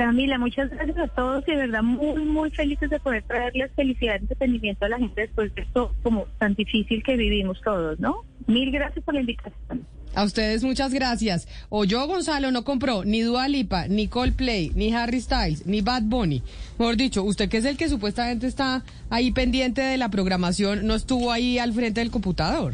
Camila, 0.00 0.38
muchas 0.38 0.70
gracias 0.70 0.96
a 0.96 1.08
todos 1.08 1.44
y 1.46 1.50
de 1.50 1.58
verdad 1.58 1.82
muy, 1.82 2.24
muy 2.24 2.50
felices 2.50 2.88
de 2.88 2.98
poder 3.00 3.22
traerles 3.24 3.70
felicidad 3.76 4.14
y 4.14 4.22
entretenimiento 4.22 4.86
a 4.86 4.88
la 4.88 4.98
gente 4.98 5.20
después 5.20 5.54
de 5.54 5.60
esto 5.60 5.94
como 6.02 6.24
tan 6.38 6.54
difícil 6.54 7.02
que 7.02 7.18
vivimos 7.18 7.60
todos, 7.62 8.00
¿no? 8.00 8.24
Mil 8.46 8.70
gracias 8.70 9.04
por 9.04 9.12
la 9.12 9.20
invitación. 9.20 9.86
A 10.14 10.24
ustedes 10.24 10.64
muchas 10.64 10.94
gracias. 10.94 11.46
O 11.68 11.84
yo, 11.84 12.06
Gonzalo, 12.06 12.50
no 12.50 12.64
compró 12.64 13.04
ni 13.04 13.20
Dua 13.20 13.46
Lipa, 13.46 13.88
ni 13.88 14.08
Coldplay, 14.08 14.72
ni 14.74 14.90
Harry 14.94 15.20
Styles, 15.20 15.66
ni 15.66 15.82
Bad 15.82 16.04
Bunny. 16.04 16.42
Mejor 16.78 16.96
dicho, 16.96 17.22
usted 17.22 17.50
que 17.50 17.58
es 17.58 17.66
el 17.66 17.76
que 17.76 17.90
supuestamente 17.90 18.46
está 18.46 18.82
ahí 19.10 19.32
pendiente 19.32 19.82
de 19.82 19.98
la 19.98 20.08
programación, 20.08 20.86
no 20.86 20.94
estuvo 20.94 21.30
ahí 21.30 21.58
al 21.58 21.74
frente 21.74 22.00
del 22.00 22.10
computador. 22.10 22.72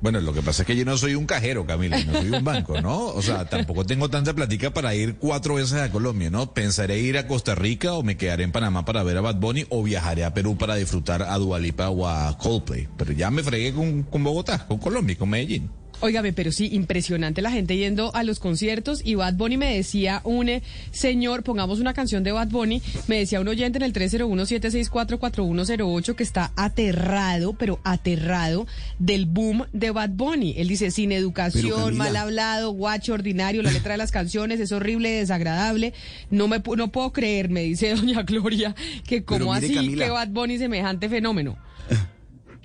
Bueno, 0.00 0.20
lo 0.20 0.32
que 0.32 0.42
pasa 0.42 0.62
es 0.62 0.66
que 0.66 0.76
yo 0.76 0.84
no 0.84 0.96
soy 0.96 1.14
un 1.14 1.26
cajero, 1.26 1.66
Camila, 1.66 1.98
no 2.04 2.12
soy 2.12 2.30
un 2.30 2.44
banco, 2.44 2.80
¿no? 2.80 3.06
O 3.06 3.22
sea, 3.22 3.46
tampoco 3.46 3.84
tengo 3.84 4.08
tanta 4.08 4.32
platica 4.32 4.72
para 4.72 4.94
ir 4.94 5.16
cuatro 5.16 5.54
veces 5.54 5.80
a 5.80 5.90
Colombia, 5.90 6.30
¿no? 6.30 6.54
Pensaré 6.54 7.00
ir 7.00 7.18
a 7.18 7.26
Costa 7.26 7.54
Rica 7.54 7.94
o 7.94 8.02
me 8.02 8.16
quedaré 8.16 8.44
en 8.44 8.52
Panamá 8.52 8.84
para 8.84 9.02
ver 9.02 9.16
a 9.16 9.20
Bad 9.20 9.36
Bunny 9.36 9.66
o 9.70 9.82
viajaré 9.82 10.24
a 10.24 10.34
Perú 10.34 10.56
para 10.56 10.76
disfrutar 10.76 11.22
a 11.22 11.36
Dualipa 11.36 11.90
o 11.90 12.06
a 12.06 12.38
Coldplay. 12.38 12.88
Pero 12.96 13.12
ya 13.12 13.30
me 13.30 13.42
fregué 13.42 13.72
con, 13.72 14.04
con 14.04 14.22
Bogotá, 14.22 14.66
con 14.66 14.78
Colombia, 14.78 15.16
con 15.18 15.30
Medellín. 15.30 15.70
Óigame, 16.00 16.32
pero 16.32 16.52
sí, 16.52 16.68
impresionante 16.72 17.42
la 17.42 17.50
gente 17.50 17.76
yendo 17.76 18.14
a 18.14 18.22
los 18.22 18.38
conciertos 18.38 19.02
y 19.04 19.16
Bad 19.16 19.34
Bunny 19.34 19.56
me 19.56 19.74
decía 19.74 20.20
un 20.22 20.48
eh, 20.48 20.62
señor, 20.92 21.42
pongamos 21.42 21.80
una 21.80 21.92
canción 21.92 22.22
de 22.22 22.30
Bad 22.30 22.50
Bunny, 22.50 22.80
me 23.08 23.18
decía 23.18 23.40
un 23.40 23.48
oyente 23.48 23.78
en 23.78 23.82
el 23.82 23.92
301-764-4108 23.92 26.14
que 26.14 26.22
está 26.22 26.52
aterrado, 26.54 27.54
pero 27.54 27.80
aterrado 27.82 28.68
del 29.00 29.26
boom 29.26 29.66
de 29.72 29.90
Bad 29.90 30.10
Bunny. 30.10 30.54
Él 30.56 30.68
dice, 30.68 30.92
sin 30.92 31.10
educación, 31.10 31.96
mal 31.96 32.14
hablado, 32.14 32.70
guacho, 32.70 33.14
ordinario, 33.14 33.64
la 33.64 33.72
letra 33.72 33.90
de 33.92 33.98
las 33.98 34.12
canciones 34.12 34.60
es 34.60 34.70
horrible, 34.70 35.10
desagradable. 35.10 35.94
No 36.30 36.46
me 36.46 36.62
no 36.76 36.92
puedo 36.92 37.12
creer, 37.12 37.48
me 37.48 37.62
dice 37.62 37.90
doña 37.96 38.22
Gloria, 38.22 38.76
que 39.04 39.24
como 39.24 39.52
así 39.52 39.74
Camila. 39.74 40.04
que 40.04 40.10
Bad 40.12 40.28
Bunny 40.28 40.58
semejante 40.58 41.08
fenómeno. 41.08 41.58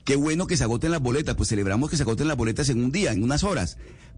Qué 0.04 0.16
bueno 0.18 0.48
que 0.48 0.58
se 0.58 0.64
agoten 0.64 0.92
las 0.92 1.02
boletas, 1.02 1.36
pues 1.36 1.50
celebramos 1.50 1.90
que 1.90 1.98
se 1.98 2.04
agoten 2.04 2.28
las 2.28 2.38
boletas 2.38 2.70
en 2.70 2.84
un 2.84 2.92
día, 2.92 3.12
en 3.14 3.24
unas 3.24 3.44
horas. 3.44 3.78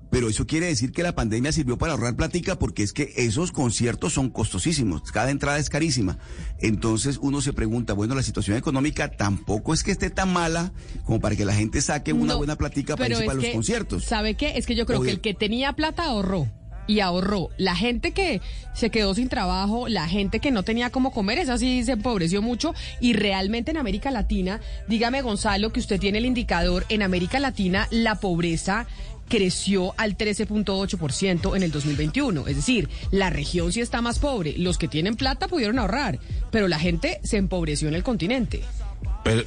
Pero 0.10 0.30
eso 0.30 0.46
quiere 0.46 0.68
decir 0.68 0.92
que 0.92 1.04
la 1.04 1.16
pandemia 1.16 1.52
sirvió 1.52 1.78
para 1.78 1.94
ahorrar 1.94 2.16
platica 2.16 2.58
porque 2.58 2.84
es 2.84 2.94
que 2.94 3.12
esos 3.18 3.52
conciertos 3.52 4.14
son 4.14 4.30
costosísimos, 4.30 5.12
cada 5.12 5.32
entrada 5.32 5.58
es 5.58 5.70
carísima. 5.70 6.18
Entonces 6.60 7.20
uno 7.22 7.42
se 7.42 7.54
pregunta, 7.54 7.94
bueno, 7.94 8.16
la 8.16 8.24
situación 8.24 8.58
económica 8.58 9.12
tampoco 9.12 9.74
es 9.74 9.84
que 9.84 9.92
esté 9.92 10.10
tan 10.10 10.32
mala 10.32 10.74
como 11.06 11.20
para 11.20 11.36
que 11.36 11.46
la 11.46 11.54
gente 11.54 11.82
saque 11.82 12.14
una 12.14 12.34
No, 12.34 12.38
buena 12.38 12.56
platica 12.56 12.96
para 12.96 13.16
para 13.20 13.34
los 13.34 13.46
conciertos. 13.48 14.06
¿Sabe 14.06 14.36
qué? 14.36 14.58
Es 14.58 14.66
que 14.66 14.76
yo 14.76 14.86
creo 14.86 15.00
Oye. 15.00 15.10
que 15.10 15.16
el 15.16 15.22
que 15.22 15.34
tenía 15.34 15.74
plata 15.74 16.06
ahorró. 16.06 16.48
Y 16.88 17.00
ahorró. 17.00 17.50
La 17.58 17.76
gente 17.76 18.12
que 18.12 18.42
se 18.74 18.90
quedó 18.90 19.16
sin 19.16 19.30
trabajo, 19.30 19.88
la 19.88 20.08
gente 20.08 20.40
que 20.40 20.52
no 20.52 20.64
tenía 20.64 20.90
cómo 20.90 21.12
comer, 21.12 21.40
esa 21.40 21.58
sí 21.58 21.84
se 21.84 21.94
empobreció 21.94 22.42
mucho. 22.42 22.74
Y 23.00 23.14
realmente 23.14 23.72
en 23.72 23.78
América 23.78 24.12
Latina, 24.12 24.62
dígame 24.88 25.22
Gonzalo, 25.22 25.72
que 25.72 25.80
usted 25.80 26.00
tiene 26.00 26.20
el 26.20 26.26
indicador, 26.26 26.86
en 26.90 27.02
América 27.02 27.40
Latina 27.40 27.88
la 27.92 28.16
pobreza 28.16 28.88
creció 29.28 29.94
al 29.98 30.18
13.8% 30.18 31.56
en 31.56 31.64
el 31.64 31.72
2021. 31.72 32.48
Es 32.48 32.56
decir, 32.56 32.90
la 33.12 33.30
región 33.30 33.72
sí 33.72 33.82
está 33.82 34.02
más 34.02 34.20
pobre. 34.20 34.56
Los 34.58 34.78
que 34.78 34.88
tienen 34.88 35.16
plata 35.16 35.48
pudieron 35.48 35.80
ahorrar, 35.80 36.20
pero 36.52 36.68
la 36.68 36.80
gente 36.80 37.20
se 37.24 37.38
empobreció 37.38 37.88
en 37.88 37.96
el 37.96 38.04
continente. 38.04 38.62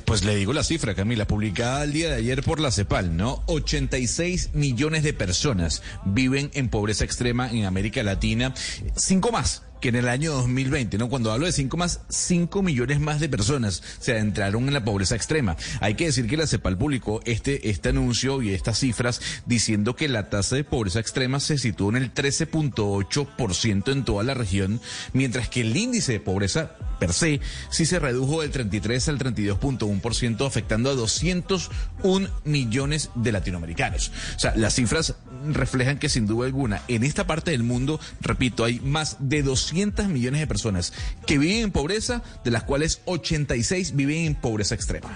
Pues 0.04 0.24
le 0.24 0.34
digo 0.34 0.52
la 0.52 0.64
cifra, 0.64 0.96
Camila, 0.96 1.24
publicada 1.24 1.84
el 1.84 1.92
día 1.92 2.08
de 2.08 2.16
ayer 2.16 2.42
por 2.42 2.58
la 2.58 2.72
CEPAL, 2.72 3.16
¿no? 3.16 3.44
86 3.46 4.50
millones 4.54 5.04
de 5.04 5.12
personas 5.12 5.82
viven 6.04 6.50
en 6.54 6.68
pobreza 6.68 7.04
extrema 7.04 7.48
en 7.48 7.64
América 7.64 8.02
Latina, 8.02 8.52
cinco 8.96 9.30
más 9.30 9.62
que 9.80 9.88
en 9.88 9.96
el 9.96 10.08
año 10.08 10.32
2020, 10.32 10.98
¿no? 10.98 11.08
Cuando 11.08 11.32
hablo 11.32 11.46
de 11.46 11.52
cinco 11.52 11.76
más, 11.76 12.00
cinco 12.08 12.62
millones 12.62 13.00
más 13.00 13.20
de 13.20 13.28
personas 13.28 13.82
se 14.00 14.12
adentraron 14.12 14.66
en 14.68 14.74
la 14.74 14.84
pobreza 14.84 15.16
extrema. 15.16 15.56
Hay 15.80 15.94
que 15.94 16.06
decir 16.06 16.26
que 16.26 16.36
la 16.36 16.46
CEPAL 16.46 16.78
publicó 16.78 17.20
este, 17.24 17.70
este 17.70 17.90
anuncio 17.90 18.42
y 18.42 18.52
estas 18.52 18.78
cifras 18.78 19.20
diciendo 19.46 19.96
que 19.96 20.08
la 20.08 20.30
tasa 20.30 20.56
de 20.56 20.64
pobreza 20.64 21.00
extrema 21.00 21.40
se 21.40 21.58
situó 21.58 21.90
en 21.90 21.96
el 21.96 22.14
13.8% 22.14 23.92
en 23.92 24.04
toda 24.04 24.24
la 24.24 24.34
región, 24.34 24.80
mientras 25.12 25.48
que 25.48 25.62
el 25.62 25.76
índice 25.76 26.12
de 26.12 26.20
pobreza 26.20 26.76
per 26.98 27.12
se 27.12 27.40
sí 27.70 27.86
se 27.86 27.98
redujo 27.98 28.42
del 28.42 28.50
33 28.50 29.08
al 29.08 29.18
32.1%, 29.18 30.46
afectando 30.46 30.90
a 30.90 30.94
201 30.94 32.28
millones 32.44 33.10
de 33.14 33.32
latinoamericanos. 33.32 34.10
O 34.36 34.38
sea, 34.38 34.54
las 34.56 34.74
cifras 34.74 35.14
reflejan 35.53 35.99
que 35.99 36.09
sin 36.09 36.26
duda 36.26 36.47
alguna 36.47 36.82
en 36.89 37.05
esta 37.05 37.26
parte 37.26 37.51
del 37.51 37.62
mundo, 37.62 38.01
repito, 38.20 38.64
hay 38.64 38.80
más 38.80 39.16
de 39.20 39.43
200 39.43 40.09
millones 40.09 40.41
de 40.41 40.47
personas 40.47 40.93
que 41.26 41.39
viven 41.39 41.59
en 41.64 41.70
pobreza, 41.72 42.22
de 42.45 42.51
las 42.51 42.62
cuales 42.64 43.01
86 43.07 43.95
viven 43.97 44.24
en 44.26 44.34
pobreza 44.34 44.74
extrema. 44.74 45.11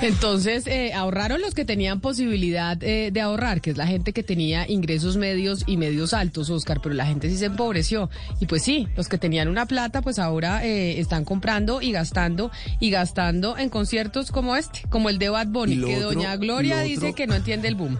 Entonces, 0.00 0.66
eh, 0.66 0.92
ahorraron 0.94 1.40
los 1.40 1.54
que 1.54 1.64
tenían 1.64 2.00
posibilidad 2.00 2.80
eh, 2.82 3.10
de 3.12 3.20
ahorrar, 3.20 3.60
que 3.60 3.70
es 3.70 3.76
la 3.76 3.86
gente 3.86 4.12
que 4.12 4.22
tenía 4.22 4.68
ingresos 4.68 5.16
medios 5.16 5.64
y 5.66 5.76
medios 5.76 6.14
altos, 6.14 6.50
Oscar, 6.50 6.80
pero 6.82 6.94
la 6.94 7.06
gente 7.06 7.28
sí 7.28 7.36
se 7.36 7.46
empobreció. 7.46 8.08
Y 8.40 8.46
pues 8.46 8.62
sí, 8.62 8.86
los 8.96 9.08
que 9.08 9.18
tenían 9.18 9.48
una 9.48 9.66
plata, 9.66 10.00
pues 10.02 10.18
ahora 10.18 10.64
eh, 10.64 11.00
están 11.00 11.24
comprando 11.24 11.82
y 11.82 11.92
gastando 11.92 12.50
y 12.80 12.90
gastando 12.90 13.58
en 13.58 13.68
conciertos 13.70 14.30
como 14.30 14.56
este, 14.56 14.82
como 14.88 15.08
el 15.10 15.18
de 15.18 15.28
Bad 15.30 15.48
Bunny, 15.48 15.76
que 15.80 15.96
otro- 15.96 16.12
doña 16.12 16.36
Gloria 16.36 16.76
lo 16.78 16.82
dice 16.84 17.12
que 17.12 17.26
no 17.26 17.34
entiende 17.34 17.68
el 17.68 17.74
boom. 17.74 17.98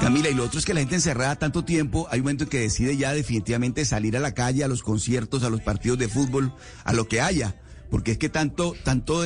Camila, 0.00 0.30
y 0.30 0.34
lo 0.34 0.44
otro 0.44 0.58
es 0.58 0.64
que 0.64 0.72
la 0.72 0.80
gente 0.80 0.94
encerrada 0.94 1.36
tanto 1.36 1.64
tiempo, 1.64 2.08
hay 2.10 2.20
un 2.20 2.24
momento 2.24 2.44
en 2.44 2.50
que 2.50 2.60
decide 2.60 2.96
ya 2.96 3.12
definitivamente 3.12 3.84
salir 3.84 4.16
a 4.16 4.20
la 4.20 4.32
calle, 4.32 4.64
a 4.64 4.68
los 4.68 4.82
conciertos, 4.82 5.42
a 5.44 5.50
los 5.50 5.60
partidos 5.60 5.98
de 5.98 6.08
fútbol, 6.08 6.54
a 6.84 6.92
lo 6.92 7.06
que 7.06 7.20
haya. 7.20 7.56
Porque 7.90 8.12
es 8.12 8.18
que 8.18 8.28
tanto, 8.28 8.74
tanto, 8.84 9.24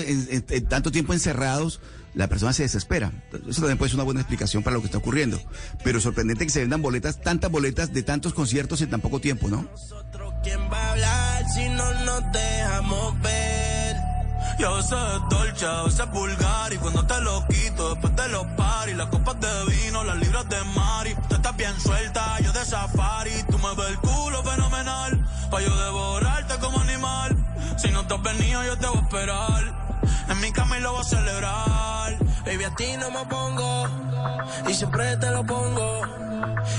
tanto 0.68 0.90
tiempo 0.90 1.12
encerrados, 1.12 1.80
la 2.14 2.28
persona 2.28 2.52
se 2.52 2.62
desespera. 2.62 3.12
Eso 3.48 3.60
también 3.60 3.78
puede 3.78 3.90
ser 3.90 3.96
una 3.96 4.04
buena 4.04 4.20
explicación 4.20 4.62
para 4.62 4.74
lo 4.74 4.80
que 4.80 4.86
está 4.86 4.98
ocurriendo. 4.98 5.40
Pero 5.84 6.00
sorprendente 6.00 6.44
que 6.46 6.52
se 6.52 6.60
vendan 6.60 6.82
boletas, 6.82 7.20
tantas 7.20 7.50
boletas 7.50 7.92
de 7.92 8.02
tantos 8.02 8.34
conciertos 8.34 8.80
en 8.80 8.90
tan 8.90 9.00
poco 9.00 9.20
tiempo, 9.20 9.48
¿no? 9.48 9.68
¿Quién 10.42 10.60
va 10.70 10.78
a 10.78 10.92
hablar 10.92 11.44
si 11.54 11.68
no 11.68 12.04
nos 12.04 12.32
dejamos 12.32 13.20
ver? 13.22 13.73
Y 14.58 14.62
a 14.62 14.70
veces 14.70 14.92
es 14.92 15.28
dolce, 15.28 15.66
a 15.66 15.82
veces 15.82 16.00
es 16.00 16.10
vulgar 16.10 16.72
Y 16.72 16.76
cuando 16.76 17.04
te 17.04 17.20
lo 17.20 17.46
quito, 17.48 17.90
después 17.90 18.14
de 18.14 18.28
los 18.28 18.46
paris 18.56 18.96
Las 18.96 19.08
copas 19.08 19.36
de 19.40 19.64
vino, 19.66 20.04
las 20.04 20.16
libras 20.16 20.48
de 20.48 20.62
mari 20.76 21.14
Tú 21.28 21.34
estás 21.34 21.56
bien 21.56 21.80
suelta, 21.80 22.38
yo 22.40 22.52
de 22.52 22.64
safari 22.64 23.42
Tú 23.50 23.58
me 23.58 23.74
ves 23.74 23.88
el 23.88 23.98
culo 23.98 24.42
fenomenal 24.44 25.26
Pa' 25.50 25.60
yo 25.60 25.76
devorarte 25.76 26.54
como 26.58 26.78
animal 26.80 27.36
Si 27.76 27.90
no 27.90 28.06
te 28.06 28.14
has 28.14 28.22
venido, 28.22 28.64
yo 28.64 28.78
te 28.78 28.86
voy 28.86 28.98
a 28.98 29.00
esperar 29.00 29.62
En 30.28 30.40
mi 30.40 30.52
cama 30.52 30.78
y 30.78 30.80
lo 30.80 30.92
voy 30.92 31.00
a 31.00 31.04
celebrar 31.04 32.18
Baby, 32.46 32.64
a 32.64 32.74
ti 32.74 32.96
no 32.98 33.10
me 33.10 33.24
pongo 33.26 33.88
Y 34.68 34.74
siempre 34.74 35.16
te 35.16 35.30
lo 35.30 35.44
pongo 35.44 36.02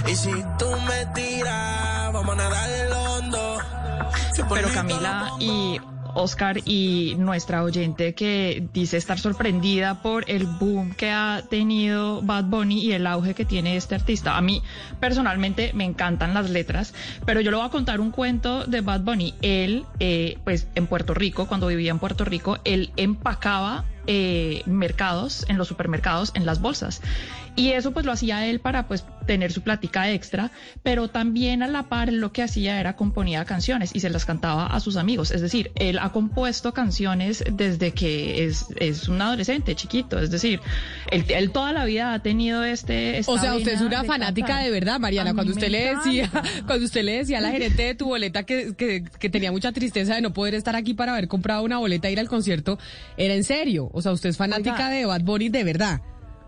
Y 0.08 0.16
si 0.16 0.32
tú 0.58 0.72
me 0.88 1.06
tiras 1.08 2.14
Vamos 2.14 2.36
a 2.36 2.36
nadar 2.38 2.70
el 2.70 2.94
hondo 2.94 3.58
Pero 4.36 4.48
te 4.48 4.62
lo 4.62 4.74
Camila, 4.74 5.32
y 5.40 5.80
Oscar 6.16 6.62
y 6.66 7.16
nuestra 7.18 7.64
oyente 7.64 8.16
que 8.16 8.68
dice 8.74 8.98
estar 8.98 9.20
sorprendida 9.20 10.02
por 10.02 10.30
el 10.30 10.46
boom 10.46 10.94
que 10.94 11.12
ha 11.12 11.44
tenido 11.50 12.22
Bad 12.22 12.46
Bunny 12.46 12.80
y 12.80 12.94
el 12.94 13.06
auge 13.06 13.34
que 13.34 13.46
tiene 13.46 13.76
este 13.76 13.96
artista. 13.96 14.38
A 14.38 14.42
mí 14.42 14.64
personalmente 15.00 15.72
me 15.74 15.84
encantan 15.84 16.34
las 16.34 16.50
letras, 16.50 16.94
pero 17.26 17.42
yo 17.42 17.52
le 17.52 17.58
voy 17.58 17.66
a 17.66 17.70
contar 17.70 18.00
un 18.00 18.12
cuento 18.12 18.66
de 18.66 18.82
Bad 18.82 19.02
Bunny. 19.02 19.36
Él, 19.42 19.86
eh, 20.00 20.38
pues 20.44 20.68
en 20.76 20.88
Puerto 20.88 21.14
Rico, 21.14 21.48
cuando 21.48 21.68
vivía 21.68 21.92
en 21.92 22.00
Puerto 22.00 22.26
Rico, 22.26 22.58
él 22.64 22.92
empacaba 22.98 23.86
eh, 24.08 24.62
mercados, 24.68 25.46
en 25.48 25.58
los 25.58 25.68
supermercados, 25.68 26.32
en 26.36 26.46
las 26.46 26.62
bolsas. 26.62 27.02
Y 27.56 27.72
eso 27.72 27.92
pues 27.92 28.06
lo 28.06 28.12
hacía 28.12 28.46
él 28.48 28.60
para 28.60 28.88
pues 28.88 29.06
tener 29.26 29.52
su 29.52 29.62
plática 29.62 30.12
extra, 30.12 30.52
pero 30.84 31.08
también 31.08 31.64
a 31.64 31.68
la 31.68 31.84
par 31.84 32.12
lo 32.12 32.32
que 32.32 32.44
hacía 32.44 32.80
era 32.80 32.96
componía 32.96 33.44
canciones 33.46 33.92
y 33.94 34.00
se 34.00 34.10
las 34.10 34.26
cantaba 34.26 34.68
a 34.68 34.80
sus 34.80 34.98
amigos. 34.98 35.32
Es 35.32 35.42
decir, 35.42 35.72
él 35.76 35.98
ha 36.00 36.12
compuesto 36.12 36.74
canciones 36.74 37.44
desde 37.52 37.92
que 37.92 38.46
es, 38.46 38.66
es 38.78 39.08
un 39.08 39.22
adolescente 39.22 39.76
chiquito. 39.76 40.20
Es 40.20 40.32
decir, 40.32 40.60
él, 41.12 41.26
él 41.30 41.52
toda 41.52 41.74
la 41.74 41.86
vida 41.86 42.14
ha 42.14 42.22
tenido 42.22 42.64
este... 42.64 43.20
esta 43.20 43.32
O 43.32 43.38
sea, 43.38 43.56
usted 43.56 43.74
es 43.74 43.82
una 43.82 44.02
de 44.02 44.08
fanática 44.08 44.48
cantar. 44.48 44.66
de 44.66 44.72
verdad, 44.72 45.00
Mariana. 45.00 45.32
A 45.32 45.34
Cuando 45.34 45.54
usted 45.54 45.70
le 45.70 45.96
decía, 45.96 46.30
cuando 46.68 46.86
usted 46.86 47.04
le 47.04 47.18
decía 47.18 47.40
a 47.40 47.42
la 47.42 47.52
gerente 47.52 47.84
de 47.84 47.96
tu 47.96 48.06
boleta 48.06 48.44
que, 48.44 48.76
que, 48.76 49.04
que 49.04 49.30
tenía 49.30 49.52
mucha 49.52 49.72
tristeza 49.72 50.16
de 50.16 50.22
no 50.22 50.34
poder 50.34 50.54
estar 50.56 50.76
aquí 50.76 50.94
para 50.94 51.14
haber 51.14 51.28
comprado 51.28 51.64
una 51.64 51.78
boleta 51.78 52.10
e 52.10 52.12
ir 52.12 52.20
al 52.20 52.28
concierto, 52.28 52.78
era 53.18 53.34
en 53.34 53.44
serio. 53.44 53.90
O 53.94 54.02
sea, 54.02 54.12
usted 54.12 54.30
es 54.30 54.38
fanática 54.38 54.76
Oiga. 54.76 54.90
de 54.90 55.06
Bad 55.06 55.22
Bunny 55.22 55.50
de 55.50 55.64
verdad. 55.64 56.02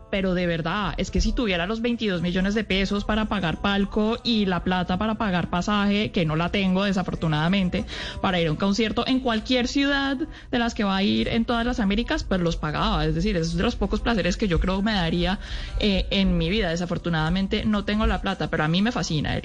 Pero 0.09 0.33
de 0.33 0.47
verdad, 0.47 0.93
es 0.97 1.11
que 1.11 1.21
si 1.21 1.33
tuviera 1.33 1.67
los 1.67 1.81
22 1.81 2.21
millones 2.21 2.55
de 2.55 2.63
pesos 2.63 3.03
para 3.05 3.25
pagar 3.25 3.61
palco 3.61 4.17
y 4.23 4.45
la 4.45 4.63
plata 4.63 4.97
para 4.97 5.15
pagar 5.15 5.49
pasaje, 5.49 6.11
que 6.11 6.25
no 6.25 6.35
la 6.35 6.49
tengo 6.49 6.83
desafortunadamente, 6.83 7.85
para 8.21 8.39
ir 8.39 8.47
a 8.47 8.51
un 8.51 8.57
concierto 8.57 9.05
en 9.05 9.19
cualquier 9.19 9.67
ciudad 9.67 10.17
de 10.17 10.59
las 10.59 10.73
que 10.73 10.83
va 10.83 10.97
a 10.97 11.03
ir 11.03 11.27
en 11.27 11.45
todas 11.45 11.65
las 11.65 11.79
Américas, 11.79 12.23
pues 12.23 12.41
los 12.41 12.55
pagaba. 12.55 13.05
Es 13.05 13.15
decir, 13.15 13.35
es 13.37 13.55
de 13.55 13.63
los 13.63 13.75
pocos 13.75 14.01
placeres 14.01 14.37
que 14.37 14.47
yo 14.47 14.59
creo 14.59 14.81
me 14.81 14.93
daría 14.93 15.39
eh, 15.79 16.07
en 16.09 16.37
mi 16.37 16.49
vida. 16.49 16.69
Desafortunadamente 16.69 17.65
no 17.65 17.85
tengo 17.85 18.07
la 18.07 18.21
plata, 18.21 18.49
pero 18.49 18.63
a 18.63 18.67
mí 18.67 18.81
me 18.81 18.91
fascina 18.91 19.35
él. 19.35 19.43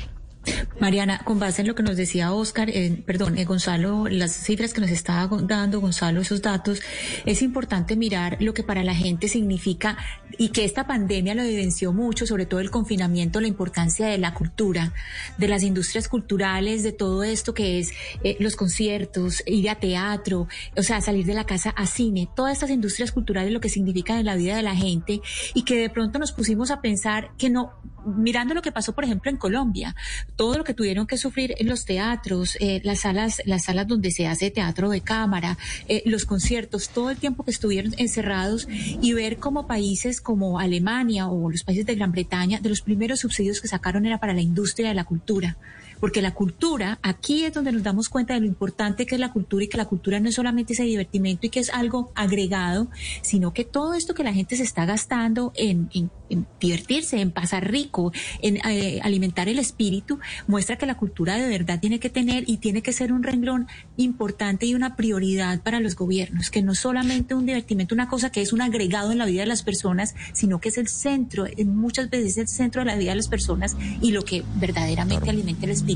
Mariana, 0.81 1.21
con 1.25 1.39
base 1.39 1.63
en 1.63 1.69
lo 1.69 1.75
que 1.75 1.83
nos 1.83 1.97
decía 1.97 2.33
Oscar, 2.33 2.69
eh, 2.71 3.03
perdón, 3.07 3.39
eh, 3.39 3.45
Gonzalo, 3.45 4.09
las 4.09 4.33
cifras 4.33 4.73
que 4.75 4.81
nos 4.81 4.91
go- 5.29 5.43
dando 5.43 5.81
Gonzalo, 5.81 6.21
esos 6.21 6.43
datos, 6.43 6.81
es 7.25 7.43
importante 7.43 7.95
mirar 7.97 8.37
lo 8.41 8.53
que 8.53 8.63
para 8.65 8.83
la 8.83 8.95
gente 8.95 9.29
significa 9.29 9.97
y 10.39 10.49
que 10.49 10.65
esta 10.65 10.87
pandemia 10.87 11.35
lo 11.35 11.43
evidenció 11.43 11.93
mucho, 11.93 12.27
sobre 12.27 12.47
todo 12.47 12.61
el 12.61 12.71
confinamiento, 12.71 13.41
la 13.41 13.47
importancia 13.47 14.07
de 14.07 14.19
la 14.19 14.35
cultura, 14.35 14.93
de 15.39 15.49
las 15.49 15.63
industrias 15.63 16.09
culturales, 16.09 16.83
de 16.83 16.93
todo 16.93 17.23
esto 17.23 17.55
que 17.55 17.79
es 17.79 17.93
eh, 18.25 18.37
los 18.41 18.57
conciertos, 18.57 19.43
ir 19.47 19.71
a 19.71 19.77
teatro, 19.77 20.49
o 20.77 20.83
sea, 20.83 21.01
salir 21.01 21.27
de 21.27 21.35
la 21.35 21.45
casa 21.45 21.71
a 21.71 21.87
cine, 21.87 22.29
todas 22.35 22.55
estas 22.55 22.71
industrias 22.71 23.13
culturales, 23.13 23.53
lo 23.53 23.61
que 23.61 23.69
significan 23.69 24.19
en 24.19 24.27
la 24.27 24.37
vida 24.37 24.57
de 24.57 24.63
la 24.63 24.75
gente 24.75 25.21
y 25.55 25.63
que 25.65 25.77
de 25.77 25.91
pronto 25.91 26.19
nos 26.19 26.33
pusimos 26.33 26.71
a 26.71 26.81
pensar 26.81 27.31
que 27.39 27.51
no, 27.51 27.73
mirando 28.05 28.55
lo 28.55 28.63
que 28.63 28.73
pasó, 28.73 28.95
por 28.95 29.05
ejemplo, 29.05 29.31
en 29.31 29.37
Colombia, 29.37 29.95
todo 30.37 30.59
lo 30.59 30.65
que 30.65 30.75
tuvieron 30.75 31.07
que 31.07 31.17
sufrir 31.17 31.55
en 31.59 31.69
los 31.69 31.85
teatros, 31.85 32.57
eh, 32.61 32.81
las 32.85 33.01
salas, 33.01 33.43
las 33.45 33.65
salas 33.65 33.87
donde 33.87 34.11
se 34.11 34.27
hace 34.27 34.51
teatro 34.51 34.91
de 34.91 35.01
cámara, 35.01 35.59
eh, 35.89 36.03
los 36.07 36.25
conciertos, 36.25 36.89
todo 36.89 37.11
el 37.11 37.17
tiempo 37.17 37.45
que 37.45 37.51
estuvieron 37.51 37.95
encerrados 37.99 38.69
y 38.69 39.13
ver 39.13 39.39
como 39.39 39.67
países 39.67 40.21
como 40.21 40.59
Alemania 40.59 41.29
o 41.29 41.51
los 41.51 41.65
países 41.65 41.87
de 41.87 41.95
Gran 41.95 42.13
Bretaña, 42.13 42.61
de 42.61 42.69
los 42.69 42.83
primeros 42.83 43.21
subsidios 43.21 43.61
que 43.61 43.69
sacaron 43.69 44.07
era 44.07 44.19
para 44.19 44.35
la 44.35 44.41
industria 44.41 44.89
de 44.89 44.95
la 44.95 45.05
cultura. 45.05 45.57
Porque 46.03 46.21
la 46.21 46.35
cultura, 46.35 46.99
aquí 47.01 47.45
es 47.45 47.55
donde 47.55 47.71
nos 47.71 47.85
damos 47.85 48.09
cuenta 48.09 48.35
de 48.35 48.41
lo 48.41 48.47
importante 48.47 49.07
que 49.07 49.15
es 49.15 49.21
la 49.21 49.33
cultura 49.33 49.63
y 49.65 49.69
que 49.69 49.77
la 49.77 49.85
cultura 49.85 50.19
no 50.19 50.29
es 50.29 50.35
solamente 50.35 50.73
ese 50.73 50.83
divertimento 50.83 51.47
y 51.47 51.51
que 51.51 51.61
es 51.61 51.71
algo 51.71 52.11
agregado, 52.17 52.89
sino 53.23 53.55
que 53.55 53.65
todo 53.65 53.95
esto 53.95 54.13
que 54.13 54.25
la 54.25 54.33
gente 54.35 54.57
se 54.57 54.65
está 54.65 54.85
gastando 54.85 55.53
en, 55.55 55.89
en- 55.95 56.11
en 56.29 56.47
divertirse, 56.61 57.21
en 57.21 57.31
pasar 57.31 57.71
rico, 57.71 58.11
en 58.41 58.57
eh, 58.67 59.01
alimentar 59.05 59.49
el 59.51 59.59
espíritu, 59.59 60.19
muestra 60.49 60.77
que 60.79 60.87
la 60.87 60.97
cultura 60.97 61.37
de 61.37 61.47
verdad 61.47 61.79
tiene 61.79 62.01
que 62.01 62.09
tener 62.09 62.45
y 62.49 62.57
tiene 62.57 62.81
que 62.83 62.93
ser 62.95 63.13
un 63.13 63.23
renglón 63.23 63.69
importante 63.99 64.65
y 64.67 64.75
una 64.75 64.97
prioridad 64.97 65.61
para 65.63 65.79
los 65.79 65.95
gobiernos, 65.95 66.49
que 66.51 66.63
no 66.63 66.75
solamente 66.75 67.35
un 67.35 67.45
divertimento, 67.47 67.95
una 67.95 68.09
cosa 68.09 68.33
que 68.33 68.41
es 68.41 68.53
un 68.55 68.63
agregado 68.63 69.13
en 69.13 69.19
la 69.19 69.27
vida 69.27 69.43
de 69.43 69.47
las 69.47 69.63
personas, 69.63 70.15
sino 70.33 70.59
que 70.59 70.71
es 70.71 70.79
el 70.79 70.89
centro, 70.89 71.45
muchas 71.67 72.09
veces 72.11 72.39
el 72.39 72.49
centro 72.49 72.81
de 72.81 72.87
la 72.87 72.97
vida 72.97 73.11
de 73.11 73.17
las 73.17 73.29
personas 73.29 73.77
y 74.01 74.11
lo 74.13 74.25
que 74.25 74.43
verdaderamente 74.57 75.29
alimenta 75.31 75.67
el 75.67 75.73
espíritu. 75.73 75.92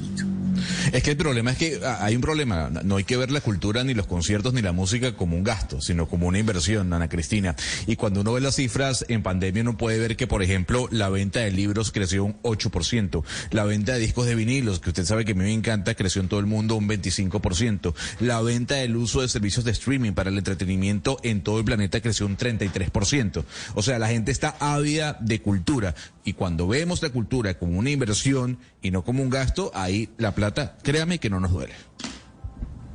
Es 0.92 1.02
que 1.02 1.10
el 1.10 1.16
problema 1.16 1.50
es 1.52 1.58
que 1.58 1.80
ah, 1.84 1.98
hay 2.00 2.16
un 2.16 2.22
problema. 2.22 2.70
No 2.84 2.96
hay 2.96 3.04
que 3.04 3.16
ver 3.16 3.30
la 3.30 3.40
cultura, 3.40 3.84
ni 3.84 3.94
los 3.94 4.06
conciertos, 4.06 4.52
ni 4.54 4.62
la 4.62 4.72
música 4.72 5.16
como 5.16 5.36
un 5.36 5.44
gasto, 5.44 5.80
sino 5.80 6.06
como 6.06 6.26
una 6.26 6.38
inversión, 6.38 6.92
Ana 6.92 7.08
Cristina. 7.08 7.56
Y 7.86 7.96
cuando 7.96 8.20
uno 8.20 8.32
ve 8.32 8.40
las 8.40 8.56
cifras 8.56 9.04
en 9.08 9.22
pandemia, 9.22 9.62
uno 9.62 9.76
puede 9.76 9.98
ver 9.98 10.16
que, 10.16 10.26
por 10.26 10.42
ejemplo, 10.42 10.88
la 10.90 11.08
venta 11.08 11.40
de 11.40 11.50
libros 11.50 11.92
creció 11.92 12.24
un 12.24 12.40
8%. 12.42 13.24
La 13.50 13.64
venta 13.64 13.94
de 13.94 13.98
discos 13.98 14.26
de 14.26 14.34
vinilos, 14.34 14.80
que 14.80 14.90
usted 14.90 15.04
sabe 15.04 15.24
que 15.24 15.32
a 15.32 15.34
mí 15.34 15.44
me 15.44 15.52
encanta, 15.52 15.94
creció 15.94 16.22
en 16.22 16.28
todo 16.28 16.40
el 16.40 16.46
mundo 16.46 16.76
un 16.76 16.88
25%. 16.88 17.94
La 18.20 18.40
venta 18.42 18.76
del 18.76 18.96
uso 18.96 19.20
de 19.20 19.28
servicios 19.28 19.64
de 19.64 19.72
streaming 19.72 20.12
para 20.12 20.30
el 20.30 20.38
entretenimiento 20.38 21.18
en 21.22 21.42
todo 21.42 21.58
el 21.58 21.64
planeta 21.64 22.00
creció 22.00 22.26
un 22.26 22.36
33%. 22.36 23.44
O 23.74 23.82
sea, 23.82 23.98
la 23.98 24.08
gente 24.08 24.32
está 24.32 24.56
ávida 24.60 25.18
de 25.20 25.40
cultura. 25.40 25.94
Y 26.24 26.32
cuando 26.32 26.66
vemos 26.66 27.02
la 27.02 27.10
cultura 27.10 27.54
como 27.54 27.78
una 27.78 27.90
inversión 27.90 28.58
y 28.86 28.90
no 28.90 29.02
como 29.04 29.22
un 29.22 29.30
gasto, 29.30 29.70
ahí 29.74 30.08
la 30.18 30.34
plata, 30.34 30.76
créame 30.82 31.18
que 31.18 31.30
no 31.30 31.40
nos 31.40 31.52
duele. 31.52 31.72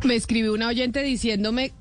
Me 0.04 0.16
escribió 0.16 0.54
una 0.54 0.68
oyente 0.68 1.02
diciéndome, 1.04 1.74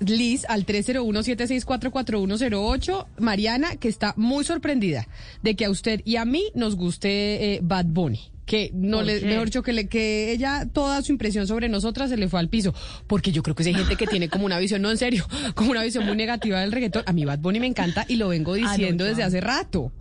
Liz, 0.00 0.44
al 0.48 0.66
301-764-4108, 0.66 3.06
Mariana, 3.18 3.76
que 3.76 3.88
está 3.88 4.14
muy 4.16 4.44
sorprendida 4.44 5.06
de 5.42 5.54
que 5.56 5.64
a 5.64 5.70
usted 5.70 6.00
y 6.04 6.16
a 6.16 6.24
mí 6.24 6.44
nos 6.54 6.74
guste 6.76 7.54
eh, 7.54 7.60
Bad 7.62 7.86
Bunny. 7.86 8.20
Que 8.46 8.70
no 8.72 8.98
¿Por 8.98 9.06
le, 9.06 9.20
qué? 9.20 9.26
mejor 9.26 9.44
dicho, 9.44 9.62
que, 9.62 9.72
le, 9.74 9.88
que 9.88 10.32
ella, 10.32 10.66
toda 10.72 11.02
su 11.02 11.12
impresión 11.12 11.46
sobre 11.46 11.68
nosotras 11.68 12.08
se 12.08 12.16
le 12.16 12.28
fue 12.28 12.40
al 12.40 12.48
piso. 12.48 12.72
Porque 13.06 13.30
yo 13.30 13.42
creo 13.42 13.54
que 13.54 13.62
hay 13.62 13.74
gente 13.74 13.96
que 13.96 14.06
tiene 14.06 14.30
como 14.30 14.46
una 14.46 14.58
visión, 14.58 14.80
no 14.80 14.90
en 14.90 14.96
serio, 14.96 15.26
como 15.54 15.70
una 15.70 15.82
visión 15.82 16.06
muy 16.06 16.16
negativa 16.16 16.58
del 16.60 16.72
reggaetón. 16.72 17.02
A 17.04 17.12
mí 17.12 17.26
Bad 17.26 17.40
Bunny 17.40 17.60
me 17.60 17.66
encanta 17.66 18.06
y 18.08 18.16
lo 18.16 18.28
vengo 18.28 18.54
Ah, 18.54 18.58
no, 18.60 18.70
diciendo 18.70 19.04
desde 19.04 19.22
hace 19.22 19.42
rato. 19.42 19.92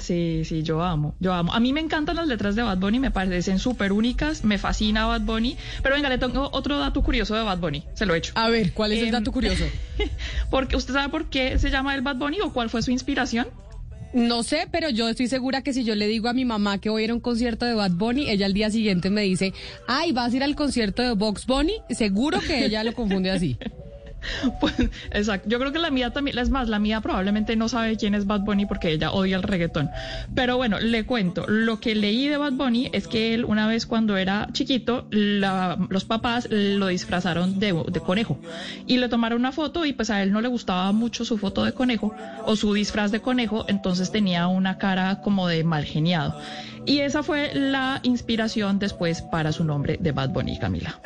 Sí, 0.00 0.42
sí, 0.46 0.62
yo 0.62 0.82
amo, 0.82 1.14
yo 1.20 1.34
amo. 1.34 1.52
A 1.52 1.60
mí 1.60 1.72
me 1.72 1.80
encantan 1.80 2.16
las 2.16 2.26
letras 2.26 2.54
de 2.54 2.62
Bad 2.62 2.78
Bunny, 2.78 2.98
me 2.98 3.10
parecen 3.10 3.58
súper 3.58 3.92
únicas, 3.92 4.42
me 4.42 4.56
fascina 4.56 5.04
Bad 5.06 5.20
Bunny. 5.22 5.56
Pero 5.82 5.94
venga, 5.94 6.08
le 6.08 6.16
tengo 6.18 6.48
otro 6.52 6.78
dato 6.78 7.02
curioso 7.02 7.34
de 7.34 7.42
Bad 7.42 7.58
Bunny, 7.58 7.84
se 7.94 8.06
lo 8.06 8.14
he 8.14 8.18
hecho. 8.18 8.32
A 8.36 8.48
ver, 8.48 8.72
¿cuál 8.72 8.92
es 8.92 9.00
el 9.00 9.06
Em, 9.06 9.12
dato 9.12 9.32
curioso? 9.32 9.64
Porque, 10.50 10.76
¿Usted 10.76 10.94
sabe 10.94 11.10
por 11.10 11.26
qué 11.28 11.58
se 11.58 11.70
llama 11.70 11.94
el 11.94 12.00
Bad 12.00 12.16
Bunny 12.16 12.40
o 12.40 12.52
cuál 12.52 12.70
fue 12.70 12.82
su 12.82 12.90
inspiración? 12.90 13.48
No 14.14 14.42
sé, 14.42 14.66
pero 14.70 14.90
yo 14.90 15.08
estoy 15.08 15.26
segura 15.28 15.62
que 15.62 15.72
si 15.72 15.84
yo 15.84 15.94
le 15.94 16.06
digo 16.06 16.28
a 16.28 16.32
mi 16.34 16.44
mamá 16.44 16.78
que 16.78 16.90
voy 16.90 17.02
a 17.02 17.04
ir 17.06 17.10
a 17.10 17.14
un 17.14 17.20
concierto 17.20 17.64
de 17.64 17.74
Bad 17.74 17.92
Bunny, 17.92 18.28
ella 18.30 18.46
al 18.46 18.52
día 18.54 18.70
siguiente 18.70 19.08
me 19.10 19.22
dice, 19.22 19.52
ay, 19.88 20.12
vas 20.12 20.32
a 20.32 20.36
ir 20.36 20.42
al 20.42 20.54
concierto 20.54 21.02
de 21.02 21.12
Box 21.12 21.46
Bunny, 21.46 21.74
seguro 21.90 22.40
que 22.40 22.64
ella 22.64 22.82
lo 22.84 22.94
confunde 22.94 23.30
así. 23.30 23.56
Pues, 24.60 24.74
exacto. 25.10 25.48
Yo 25.48 25.58
creo 25.58 25.72
que 25.72 25.78
la 25.78 25.90
mía 25.90 26.10
también, 26.10 26.38
es 26.38 26.50
más, 26.50 26.68
la 26.68 26.78
mía 26.78 27.00
probablemente 27.00 27.56
no 27.56 27.68
sabe 27.68 27.96
quién 27.96 28.14
es 28.14 28.26
Bad 28.26 28.40
Bunny 28.40 28.66
porque 28.66 28.90
ella 28.90 29.12
odia 29.12 29.36
el 29.36 29.42
reggaetón. 29.42 29.90
Pero 30.34 30.56
bueno, 30.56 30.78
le 30.78 31.04
cuento. 31.04 31.46
Lo 31.48 31.80
que 31.80 31.94
leí 31.94 32.28
de 32.28 32.36
Bad 32.36 32.52
Bunny 32.52 32.90
es 32.92 33.08
que 33.08 33.34
él 33.34 33.44
una 33.44 33.66
vez 33.66 33.86
cuando 33.86 34.16
era 34.16 34.48
chiquito, 34.52 35.06
los 35.10 36.04
papás 36.04 36.48
lo 36.50 36.86
disfrazaron 36.86 37.58
de, 37.58 37.72
de 37.88 38.00
conejo 38.00 38.38
y 38.86 38.98
le 38.98 39.08
tomaron 39.08 39.40
una 39.40 39.52
foto 39.52 39.84
y 39.84 39.92
pues 39.92 40.10
a 40.10 40.22
él 40.22 40.32
no 40.32 40.40
le 40.40 40.48
gustaba 40.48 40.92
mucho 40.92 41.24
su 41.24 41.38
foto 41.38 41.64
de 41.64 41.72
conejo 41.72 42.14
o 42.44 42.56
su 42.56 42.72
disfraz 42.72 43.10
de 43.10 43.20
conejo, 43.20 43.64
entonces 43.68 44.10
tenía 44.10 44.46
una 44.46 44.78
cara 44.78 45.20
como 45.20 45.48
de 45.48 45.64
mal 45.64 45.84
geniado. 45.84 46.38
Y 46.84 46.98
esa 47.00 47.22
fue 47.22 47.54
la 47.54 48.00
inspiración 48.02 48.78
después 48.78 49.22
para 49.22 49.52
su 49.52 49.64
nombre 49.64 49.98
de 50.00 50.12
Bad 50.12 50.30
Bunny, 50.30 50.58
Camila. 50.58 51.00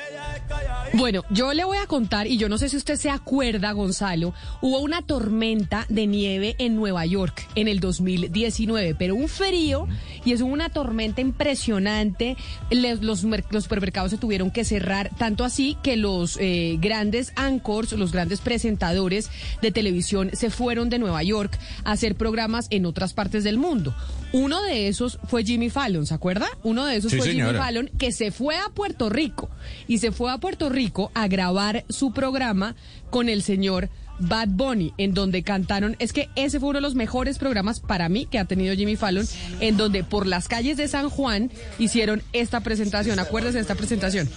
Bueno, 0.95 1.25
yo 1.31 1.53
le 1.53 1.65
voy 1.65 1.77
a 1.77 1.87
contar, 1.87 2.27
y 2.27 2.39
yo 2.39 2.49
no 2.49 2.57
sé 2.57 2.69
si 2.69 2.77
usted 2.77 2.97
se 2.97 3.11
acuerda, 3.11 3.73
Gonzalo, 3.73 4.33
hubo 4.63 4.81
una 4.81 5.03
tormenta 5.03 5.85
de 5.89 6.07
nieve 6.07 6.55
en 6.59 6.77
Nueva 6.77 7.05
York 7.05 7.47
en 7.55 7.69
el 7.69 7.81
2019, 7.81 8.95
pero 8.95 9.15
un 9.15 9.29
frío, 9.29 9.87
y 10.25 10.33
es 10.33 10.41
una 10.41 10.71
tormenta 10.71 11.21
impresionante. 11.21 12.37
Los 12.71 13.21
supermercados 13.21 14.13
se 14.13 14.19
tuvieron 14.19 14.51
que 14.51 14.65
cerrar, 14.65 15.11
tanto 15.19 15.45
así 15.45 15.77
que 15.83 15.97
los 15.97 16.39
eh, 16.41 16.79
grandes 16.81 17.33
anchors, 17.37 17.93
los 17.93 18.13
grandes 18.13 18.41
presentadores 18.41 19.31
de 19.61 19.73
televisión 19.73 20.31
se 20.33 20.51
fueron 20.51 20.89
de 20.89 20.99
Nueva 20.99 21.23
York 21.23 21.59
a 21.85 21.93
hacer 21.93 22.15
programas 22.15 22.69
en 22.71 22.87
otras 22.87 23.13
partes 23.13 23.45
del 23.45 23.59
mundo. 23.59 23.95
Uno 24.33 24.63
de 24.63 24.89
esos 24.89 25.19
fue 25.29 25.45
Jimmy 25.45 25.66
Fallon, 25.71 26.07
¿se 26.07 26.15
acuerda? 26.15 26.47
Uno 26.63 26.85
de 26.87 26.97
esos 26.97 27.13
Sí, 27.13 27.19
fue 27.19 27.33
Jimmy. 27.33 27.53
Fallon 27.55 27.91
que 27.99 28.13
se 28.13 28.31
fue 28.31 28.57
a 28.57 28.69
Puerto 28.75 29.09
Rico 29.09 29.51
y 29.87 29.99
se 29.99 30.13
fue 30.13 30.33
a 30.33 30.39
Puerto 30.39 30.69
Rico 30.69 31.11
a 31.15 31.29
grabar 31.29 31.85
su 31.89 32.13
programa 32.13 32.75
con 33.11 33.29
el 33.29 33.43
señor 33.43 33.89
Bad 34.19 34.49
Bunny, 34.49 34.95
en 34.97 35.13
donde 35.13 35.43
cantaron, 35.43 35.95
es 35.99 36.13
que 36.13 36.31
ese 36.37 36.59
fue 36.59 36.71
uno 36.71 36.79
de 36.79 36.83
los 36.83 36.95
mejores 36.95 37.39
programas 37.39 37.81
para 37.81 38.09
mí 38.09 38.25
que 38.27 38.39
ha 38.39 38.47
tenido 38.47 38.75
Jimmy 38.75 38.97
Fallon, 38.97 39.27
en 39.61 39.77
donde 39.77 40.05
por 40.05 40.27
las 40.27 40.49
calles 40.49 40.77
de 40.79 40.89
San 40.89 41.11
Juan 41.11 41.51
hicieron 41.79 42.23
esta 42.33 42.61
presentación, 42.61 43.19
acuérdese 43.19 43.57
de 43.59 43.61
esta 43.63 43.75
presentación. 43.75 44.29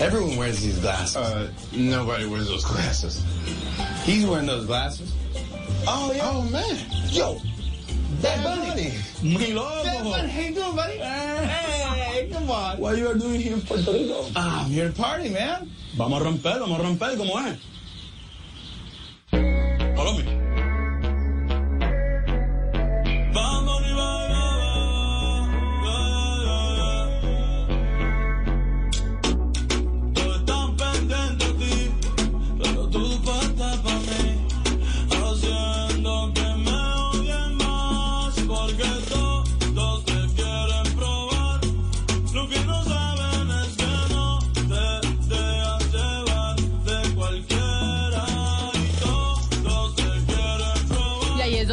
Everyone 0.00 0.36
wears 0.36 0.60
these 0.60 0.78
glasses. 0.80 1.16
Uh, 1.16 1.48
nobody 1.72 2.26
wears 2.26 2.46
those 2.48 2.64
glasses. 2.66 3.22
He's 4.04 4.26
wearing 4.26 4.46
those 4.46 4.66
glasses. 4.66 5.12
Oh, 5.86 6.12
yeah. 6.14 6.30
Oh, 6.30 6.42
man. 6.50 6.76
Yo. 7.10 7.38
Bad 8.22 8.44
Bunny. 8.44 8.66
Bunny. 8.66 8.90
How 9.22 10.40
you 10.40 10.54
doing, 10.54 10.76
buddy? 10.76 10.98
Hey, 10.98 12.28
come 12.32 12.50
on. 12.50 12.78
What 12.78 12.96
you 12.96 13.08
are 13.08 13.14
doing 13.14 13.40
here 13.40 13.54
in 13.54 13.60
Puerto 13.62 13.92
Rico? 13.92 14.26
Ah, 14.34 14.64
I'm 14.64 14.70
here 14.70 14.88
to 14.88 14.94
party, 14.94 15.28
man. 15.30 15.70
Vamos 15.96 16.20
a 16.20 16.24
romper, 16.24 16.58
vamos 16.60 16.78
a 16.78 16.82
romper, 16.82 17.16
¿cómo 17.16 17.38
es? 17.40 17.58
Colombia. 19.96 20.24
Vamos, 20.26 20.45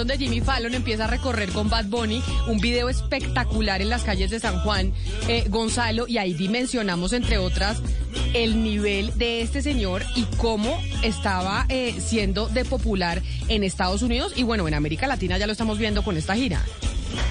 donde 0.03 0.17
Jimmy 0.17 0.41
Fallon 0.41 0.73
empieza 0.73 1.05
a 1.05 1.07
recorrer 1.07 1.49
con 1.51 1.69
Bad 1.69 1.85
Bunny 1.85 2.21
un 2.47 2.59
video 2.59 2.89
espectacular 2.89 3.81
en 3.81 3.87
las 3.87 4.03
calles 4.03 4.29
de 4.31 4.37
San 4.37 4.59
Juan, 4.59 4.91
eh, 5.29 5.45
Gonzalo, 5.47 6.09
y 6.09 6.17
ahí 6.17 6.33
dimensionamos, 6.33 7.13
entre 7.13 7.37
otras, 7.37 7.81
el 8.33 8.61
nivel 8.61 9.17
de 9.17 9.41
este 9.41 9.61
señor 9.61 10.03
y 10.17 10.23
cómo 10.35 10.77
estaba 11.03 11.65
eh, 11.69 11.95
siendo 12.05 12.49
de 12.49 12.65
popular 12.65 13.21
en 13.47 13.63
Estados 13.63 14.01
Unidos 14.01 14.33
y 14.35 14.43
bueno, 14.43 14.67
en 14.67 14.73
América 14.73 15.07
Latina 15.07 15.37
ya 15.37 15.45
lo 15.45 15.53
estamos 15.53 15.77
viendo 15.77 16.03
con 16.03 16.17
esta 16.17 16.35
gira. 16.35 16.61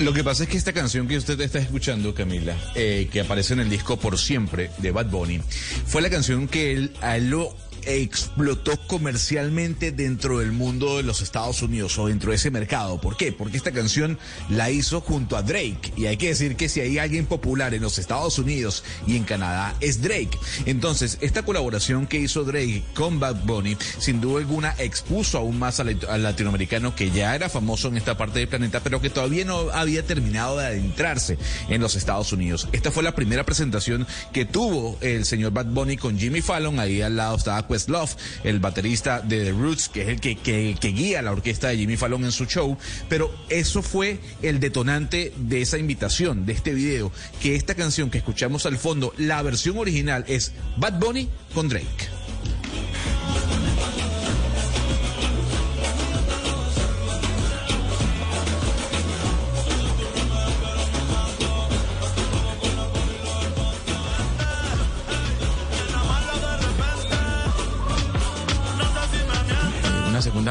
Lo 0.00 0.14
que 0.14 0.24
pasa 0.24 0.44
es 0.44 0.48
que 0.48 0.56
esta 0.56 0.72
canción 0.72 1.06
que 1.06 1.18
usted 1.18 1.38
está 1.42 1.58
escuchando, 1.58 2.14
Camila, 2.14 2.56
eh, 2.74 3.06
que 3.12 3.20
aparece 3.20 3.52
en 3.52 3.60
el 3.60 3.68
disco 3.68 3.98
Por 3.98 4.18
Siempre 4.18 4.70
de 4.78 4.92
Bad 4.92 5.10
Bunny, 5.10 5.42
fue 5.84 6.00
la 6.00 6.08
canción 6.08 6.48
que 6.48 6.72
él, 6.72 6.92
él 7.02 7.28
lo 7.28 7.54
explotó 7.84 8.78
comercialmente 8.86 9.92
dentro 9.92 10.38
del 10.38 10.52
mundo 10.52 10.96
de 10.96 11.02
los 11.02 11.20
Estados 11.22 11.62
Unidos 11.62 11.98
o 11.98 12.06
dentro 12.06 12.30
de 12.30 12.36
ese 12.36 12.50
mercado. 12.50 13.00
¿Por 13.00 13.16
qué? 13.16 13.32
Porque 13.32 13.56
esta 13.56 13.72
canción 13.72 14.18
la 14.48 14.70
hizo 14.70 15.00
junto 15.00 15.36
a 15.36 15.42
Drake. 15.42 15.92
Y 15.96 16.06
hay 16.06 16.16
que 16.16 16.28
decir 16.28 16.56
que 16.56 16.68
si 16.68 16.80
hay 16.80 16.98
alguien 16.98 17.26
popular 17.26 17.74
en 17.74 17.82
los 17.82 17.98
Estados 17.98 18.38
Unidos 18.38 18.84
y 19.06 19.16
en 19.16 19.24
Canadá 19.24 19.74
es 19.80 20.02
Drake. 20.02 20.38
Entonces, 20.66 21.18
esta 21.20 21.42
colaboración 21.42 22.06
que 22.06 22.18
hizo 22.18 22.44
Drake 22.44 22.82
con 22.94 23.20
Bad 23.20 23.44
Bunny, 23.44 23.76
sin 23.98 24.20
duda 24.20 24.40
alguna, 24.40 24.74
expuso 24.78 25.38
aún 25.38 25.58
más 25.58 25.80
al, 25.80 25.98
al 26.08 26.22
latinoamericano 26.22 26.94
que 26.94 27.10
ya 27.10 27.34
era 27.34 27.48
famoso 27.48 27.88
en 27.88 27.96
esta 27.96 28.16
parte 28.16 28.38
del 28.38 28.48
planeta, 28.48 28.80
pero 28.80 29.00
que 29.00 29.10
todavía 29.10 29.44
no 29.44 29.70
había 29.70 30.04
terminado 30.04 30.58
de 30.58 30.66
adentrarse 30.66 31.38
en 31.68 31.80
los 31.80 31.96
Estados 31.96 32.32
Unidos. 32.32 32.68
Esta 32.72 32.90
fue 32.90 33.02
la 33.02 33.14
primera 33.14 33.44
presentación 33.44 34.06
que 34.32 34.44
tuvo 34.44 34.98
el 35.00 35.24
señor 35.24 35.52
Bad 35.52 35.66
Bunny 35.66 35.96
con 35.96 36.18
Jimmy 36.18 36.40
Fallon. 36.40 36.78
Ahí 36.78 37.02
al 37.02 37.16
lado 37.16 37.36
estaba 37.36 37.66
Questlove, 37.72 38.12
el 38.44 38.60
baterista 38.60 39.20
de 39.20 39.44
The 39.44 39.52
Roots, 39.52 39.88
que 39.88 40.02
es 40.02 40.08
el 40.08 40.20
que, 40.20 40.92
guía 40.92 41.22
la 41.22 41.32
orquesta 41.32 41.68
de 41.68 41.78
Jimmy 41.78 41.96
Fallon 41.96 42.24
en 42.24 42.32
su 42.32 42.44
show. 42.46 42.76
Pero 43.08 43.34
eso 43.48 43.82
fue 43.82 44.18
el 44.42 44.60
detonante 44.60 45.32
de 45.36 45.62
esa 45.62 45.78
invitación, 45.78 46.46
de 46.46 46.52
este 46.52 46.74
video, 46.74 47.10
que 47.40 47.56
esta 47.56 47.74
canción 47.74 48.10
que 48.10 48.18
escuchamos 48.18 48.66
al 48.66 48.78
fondo, 48.78 49.14
la 49.16 49.42
versión 49.42 49.78
original 49.78 50.24
es 50.28 50.52
Bad 50.76 50.98
Bunny 50.98 51.28
con 51.54 51.68
Drake. 51.68 52.21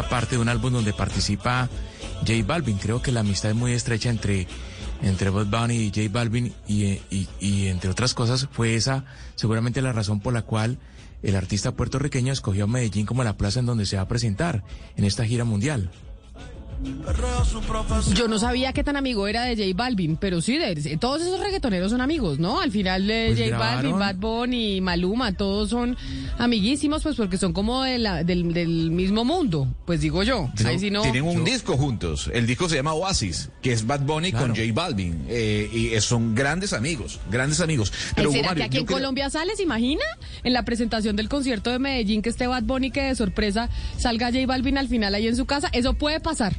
Parte 0.08 0.36
de 0.36 0.42
un 0.42 0.50
álbum 0.50 0.74
donde 0.74 0.94
participa 0.94 1.70
J 2.22 2.34
Balvin. 2.46 2.78
Creo 2.78 3.02
que 3.02 3.12
la 3.12 3.20
amistad 3.22 3.52
es 3.52 3.58
muy 3.58 3.74
estrecha 3.74 4.10
entre, 4.10 4.48
entre 5.02 5.30
Bad 5.30 5.48
Bunny 5.48 5.76
y 5.76 5.90
J 5.90 6.02
Balvin 6.12 6.54
y- 6.68 7.00
y 7.40 7.68
entre 7.68 7.90
otras 7.90 8.14
cosas 8.14 8.48
fue 8.52 8.76
esa 8.76 9.04
seguramente 9.36 9.82
la 9.82 9.92
razón 9.92 10.20
por 10.20 10.34
la 10.34 10.44
cual 10.44 10.78
el 11.24 11.36
artista 11.36 11.72
puertorriqueño 11.74 12.34
escogió 12.34 12.64
a 12.64 12.68
Medellín 12.68 13.06
como 13.06 13.24
la 13.24 13.38
plaza 13.38 13.60
en 13.60 13.66
donde 13.68 13.86
se 13.86 13.96
va 13.98 14.04
a 14.04 14.08
presentar 14.08 14.64
en 14.96 15.06
esta 15.06 15.26
gira 15.26 15.44
mundial. 15.44 15.92
Yo 18.14 18.28
no 18.28 18.40
sabía 18.40 18.74
qué 18.74 18.84
tan 18.84 18.96
amigo 18.96 19.28
era 19.28 19.44
de 19.44 19.56
J 19.56 19.76
Balvin, 19.76 20.18
pero 20.18 20.42
sí, 20.42 20.58
de, 20.58 20.76
de- 20.76 20.98
todos 20.98 21.22
esos 21.22 21.40
reggaetoneros 21.40 21.92
son 21.92 22.02
amigos, 22.02 22.40
¿no? 22.40 22.60
Al 22.60 22.72
final 22.72 23.08
de 23.08 23.34
Pues 23.36 23.50
J 23.50 23.58
Balvin. 23.58 24.00
Bad 24.00 24.16
Bunny, 24.16 24.82
Maluma, 24.82 25.34
todos 25.34 25.70
son 25.70 25.98
amiguísimos, 26.38 27.04
pues 27.04 27.16
porque 27.16 27.38
son 27.38 27.54
como 27.54 27.84
de 27.84 27.98
la- 28.00 28.24
del, 28.24 28.54
del 28.54 28.92
mismo 28.92 29.24
mundo, 29.26 29.68
pues 29.86 30.02
digo 30.02 30.24
yo. 30.24 30.50
Ahí 30.66 30.80
sí 30.80 30.90
no. 30.92 31.02
Tienen 31.02 31.24
un 31.24 31.44
disco 31.44 31.78
juntos. 31.78 32.30
El 32.34 32.48
disco 32.48 32.68
se 32.70 32.76
llama 32.78 32.94
Oasis, 32.94 33.50
que 33.62 33.72
es 33.74 33.86
Bad 33.86 34.02
Bunny 34.02 34.32
con 34.32 34.50
J 34.50 34.62
Balvin. 34.74 35.26
Eh, 35.28 35.70
y 35.72 35.88
eh, 35.90 36.02
son 36.02 36.34
grandes 36.36 36.74
amigos, 36.74 37.20
grandes 37.30 37.60
amigos. 37.62 37.92
Pero 38.16 38.32
¿Será 38.32 38.50
Mario, 38.50 38.62
que 38.62 38.66
aquí 38.68 38.78
en 38.78 38.86
creo- 38.86 38.98
Colombia 38.98 39.30
sale? 39.30 39.56
¿Se 39.56 39.64
imagina? 39.64 40.04
En 40.44 40.54
la 40.54 40.64
presentación 40.66 41.16
del 41.16 41.30
concierto 41.30 41.70
de 41.70 41.80
Medellín 41.80 42.22
que 42.22 42.30
esté 42.30 42.48
Bad 42.48 42.64
Bunny 42.64 42.92
que 42.92 43.02
de 43.04 43.16
sorpresa 43.16 43.70
salga 43.98 44.32
J 44.32 44.46
Balvin 44.46 44.78
al 44.78 44.88
final 44.88 45.14
ahí 45.16 45.28
en 45.28 45.36
su 45.36 45.46
casa. 45.46 45.70
Eso 45.74 45.94
puede 45.94 46.20
pasar. 46.20 46.56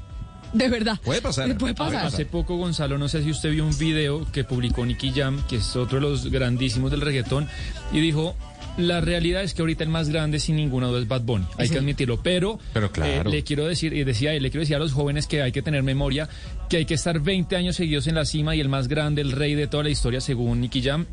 De 0.52 0.68
verdad. 0.68 0.98
Puede 1.02 1.22
pasar. 1.22 1.56
Puede 1.56 1.74
pasar. 1.74 2.06
Hace 2.06 2.26
poco, 2.26 2.56
Gonzalo, 2.56 2.98
no 2.98 3.08
sé 3.08 3.22
si 3.22 3.30
usted 3.30 3.50
vio 3.50 3.64
un 3.66 3.76
video 3.78 4.26
que 4.32 4.44
publicó 4.44 4.84
Nicky 4.84 5.12
Jam, 5.12 5.42
que 5.48 5.56
es 5.56 5.76
otro 5.76 5.98
de 5.98 6.02
los 6.08 6.30
grandísimos 6.30 6.90
del 6.90 7.00
reggaetón, 7.00 7.48
y 7.92 8.00
dijo, 8.00 8.36
la 8.76 9.00
realidad 9.00 9.42
es 9.42 9.52
que 9.54 9.62
ahorita 9.62 9.84
el 9.84 9.90
más 9.90 10.08
grande 10.08 10.40
sin 10.40 10.56
ninguna 10.56 10.86
duda 10.88 11.00
es 11.00 11.08
Bad 11.08 11.22
Bunny, 11.22 11.44
hay 11.58 11.66
Sí. 11.68 11.72
que 11.74 11.78
admitirlo, 11.78 12.22
pero, 12.22 12.58
Pero 12.72 12.90
claro. 12.90 13.28
eh, 13.28 13.32
le 13.32 13.44
quiero 13.44 13.66
decir, 13.66 13.92
y 13.92 14.04
decía 14.04 14.32
él, 14.34 14.42
le 14.42 14.50
quiero 14.50 14.60
decir 14.62 14.76
a 14.76 14.78
los 14.78 14.92
jóvenes 14.92 15.26
que 15.26 15.42
hay 15.42 15.52
que 15.52 15.62
tener 15.62 15.82
memoria, 15.82 16.28
que 16.70 16.78
hay 16.78 16.84
que 16.86 16.94
estar 16.94 17.18
20 17.20 17.54
años 17.56 17.76
seguidos 17.76 18.06
en 18.06 18.14
la 18.14 18.24
cima 18.24 18.54
y 18.56 18.60
el 18.60 18.68
más 18.68 18.88
grande, 18.88 19.20
el 19.22 19.32
rey 19.32 19.54
de 19.54 19.66
toda 19.66 19.82
la 19.84 19.90
historia, 19.90 20.20
según 20.20 20.60
Nicky 20.60 20.82
Jam, 20.82 21.06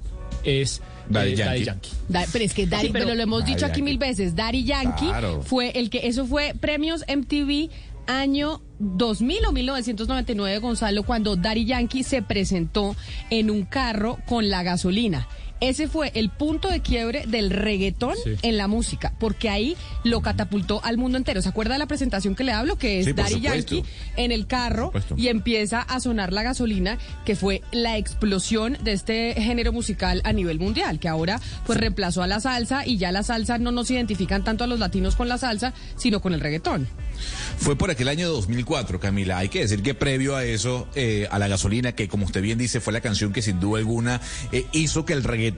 es 0.43 0.81
Daddy 1.09 1.31
eh, 1.31 1.35
Yankee. 1.35 1.63
Yankee. 1.65 1.89
Da- 2.07 2.25
pero 2.31 2.45
es 2.45 2.53
que 2.53 2.65
Daddy, 2.65 2.87
Sí, 2.87 2.89
pero- 2.93 3.05
pero 3.05 3.15
lo 3.17 3.23
hemos 3.23 3.41
Daddy 3.41 3.53
dicho 3.55 3.65
aquí 3.65 3.79
Yankee. 3.79 3.81
mil 3.91 3.97
veces, 3.97 4.35
Daddy 4.35 4.63
Yankee 4.63 5.07
Claro. 5.07 5.41
fue 5.41 5.71
el 5.71 5.89
que, 5.89 6.07
eso 6.07 6.25
fue 6.25 6.53
premios 6.59 7.03
MTV 7.07 7.69
año 8.09 8.61
2000 8.79 9.45
o 9.45 9.51
1999, 9.51 10.57
Gonzalo, 10.59 11.03
cuando 11.03 11.35
Daddy 11.35 11.65
Yankee 11.65 12.03
se 12.03 12.21
presentó 12.21 12.95
en 13.29 13.51
un 13.51 13.63
carro 13.63 14.17
con 14.27 14.49
la 14.49 14.63
gasolina. 14.63 15.27
Ese 15.61 15.87
fue 15.87 16.11
el 16.15 16.29
punto 16.29 16.69
de 16.69 16.81
quiebre 16.81 17.25
del 17.27 17.49
reggaetón 17.49 18.15
Sí. 18.23 18.35
en 18.41 18.57
la 18.57 18.67
música, 18.67 19.13
porque 19.19 19.49
ahí 19.49 19.75
lo 20.03 20.21
catapultó 20.21 20.81
al 20.83 20.97
mundo 20.97 21.17
entero. 21.17 21.41
¿Se 21.41 21.49
acuerda 21.49 21.73
de 21.73 21.79
la 21.79 21.85
presentación 21.87 22.35
que 22.35 22.43
le 22.43 22.51
hablo? 22.53 22.77
Que 22.77 22.99
es 22.99 23.05
Sí, 23.05 23.13
Daddy. 23.13 23.41
Yankee 23.41 23.83
en 24.15 24.31
el 24.31 24.47
carro 24.47 24.91
y 25.17 25.27
empieza 25.27 25.81
a 25.81 25.99
sonar 25.99 26.31
la 26.33 26.43
gasolina, 26.43 26.97
que 27.25 27.35
fue 27.35 27.61
la 27.71 27.97
explosión 27.97 28.77
de 28.83 28.93
este 28.93 29.33
género 29.41 29.73
musical 29.73 30.21
a 30.23 30.33
nivel 30.33 30.59
mundial, 30.59 30.99
que 30.99 31.07
ahora 31.07 31.39
pues 31.65 31.77
reemplazó 31.79 32.23
a 32.23 32.27
la 32.27 32.39
salsa 32.39 32.85
y 32.85 32.97
ya 32.97 33.11
la 33.11 33.23
salsa 33.23 33.57
no 33.57 33.71
nos 33.71 33.91
identifican 33.91 34.43
tanto 34.43 34.63
a 34.63 34.67
los 34.67 34.79
latinos 34.79 35.15
con 35.15 35.27
la 35.29 35.37
salsa, 35.37 35.73
sino 35.97 36.21
con 36.21 36.33
el 36.33 36.39
reggaetón. 36.39 36.87
Fue 37.57 37.75
por 37.75 37.91
aquel 37.91 38.07
año 38.07 38.29
2004, 38.29 38.99
Camila. 38.99 39.37
Hay 39.39 39.49
que 39.49 39.59
decir 39.59 39.81
que 39.83 39.93
previo 39.93 40.37
a 40.37 40.45
eso, 40.45 40.87
eh, 40.95 41.27
a 41.31 41.37
la 41.39 41.49
gasolina, 41.49 41.91
que 41.91 42.07
como 42.07 42.25
usted 42.25 42.41
bien 42.41 42.57
dice, 42.57 42.79
fue 42.79 42.93
la 42.93 43.01
canción 43.01 43.33
que 43.33 43.41
sin 43.41 43.59
duda 43.59 43.79
alguna 43.79 44.21
eh, 44.53 44.65
hizo 44.71 45.03
que 45.05 45.11
el 45.13 45.23
reggaetón 45.23 45.48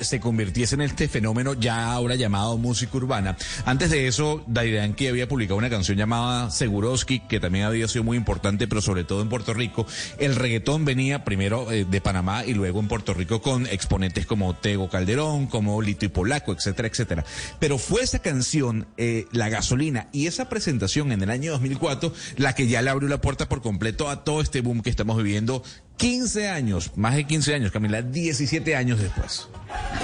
se 0.00 0.20
convirtiese 0.20 0.74
en 0.74 0.82
este 0.82 1.08
fenómeno 1.08 1.54
ya 1.54 1.92
ahora 1.92 2.14
llamado 2.14 2.58
música 2.58 2.96
urbana. 2.96 3.36
Antes 3.64 3.90
de 3.90 4.06
eso, 4.06 4.44
Yankee 4.46 5.08
había 5.08 5.28
publicado 5.28 5.56
una 5.56 5.70
canción 5.70 5.96
llamada 5.98 6.50
Seguroski, 6.50 7.20
que 7.20 7.40
también 7.40 7.64
había 7.64 7.88
sido 7.88 8.04
muy 8.04 8.16
importante, 8.16 8.68
pero 8.68 8.80
sobre 8.80 9.04
todo 9.04 9.22
en 9.22 9.28
Puerto 9.28 9.54
Rico. 9.54 9.86
El 10.18 10.36
reggaetón 10.36 10.84
venía 10.84 11.24
primero 11.24 11.70
eh, 11.72 11.84
de 11.84 12.00
Panamá 12.00 12.44
y 12.44 12.54
luego 12.54 12.80
en 12.80 12.88
Puerto 12.88 13.14
Rico 13.14 13.42
con 13.42 13.66
exponentes 13.66 14.26
como 14.26 14.54
Tego 14.54 14.88
Calderón, 14.88 15.46
como 15.46 15.80
Lito 15.82 16.04
y 16.04 16.08
Polaco, 16.08 16.52
etcétera, 16.52 16.88
etcétera. 16.88 17.24
Pero 17.58 17.78
fue 17.78 18.02
esa 18.02 18.20
canción, 18.20 18.86
eh, 18.96 19.26
La 19.32 19.48
Gasolina, 19.48 20.08
y 20.12 20.26
esa 20.26 20.48
presentación 20.48 21.12
en 21.12 21.22
el 21.22 21.30
año 21.30 21.52
2004 21.52 22.12
la 22.36 22.54
que 22.54 22.66
ya 22.66 22.82
le 22.82 22.90
abrió 22.90 23.08
la 23.08 23.20
puerta 23.20 23.48
por 23.48 23.62
completo 23.62 24.08
a 24.08 24.24
todo 24.24 24.40
este 24.40 24.60
boom 24.60 24.82
que 24.82 24.90
estamos 24.90 25.16
viviendo 25.16 25.62
15 25.96 26.48
años, 26.48 26.90
más 26.96 27.14
de 27.14 27.24
15 27.24 27.54
años, 27.54 27.70
Camila, 27.70 28.02
17 28.02 28.74
años 28.76 29.00
después. 29.00 29.48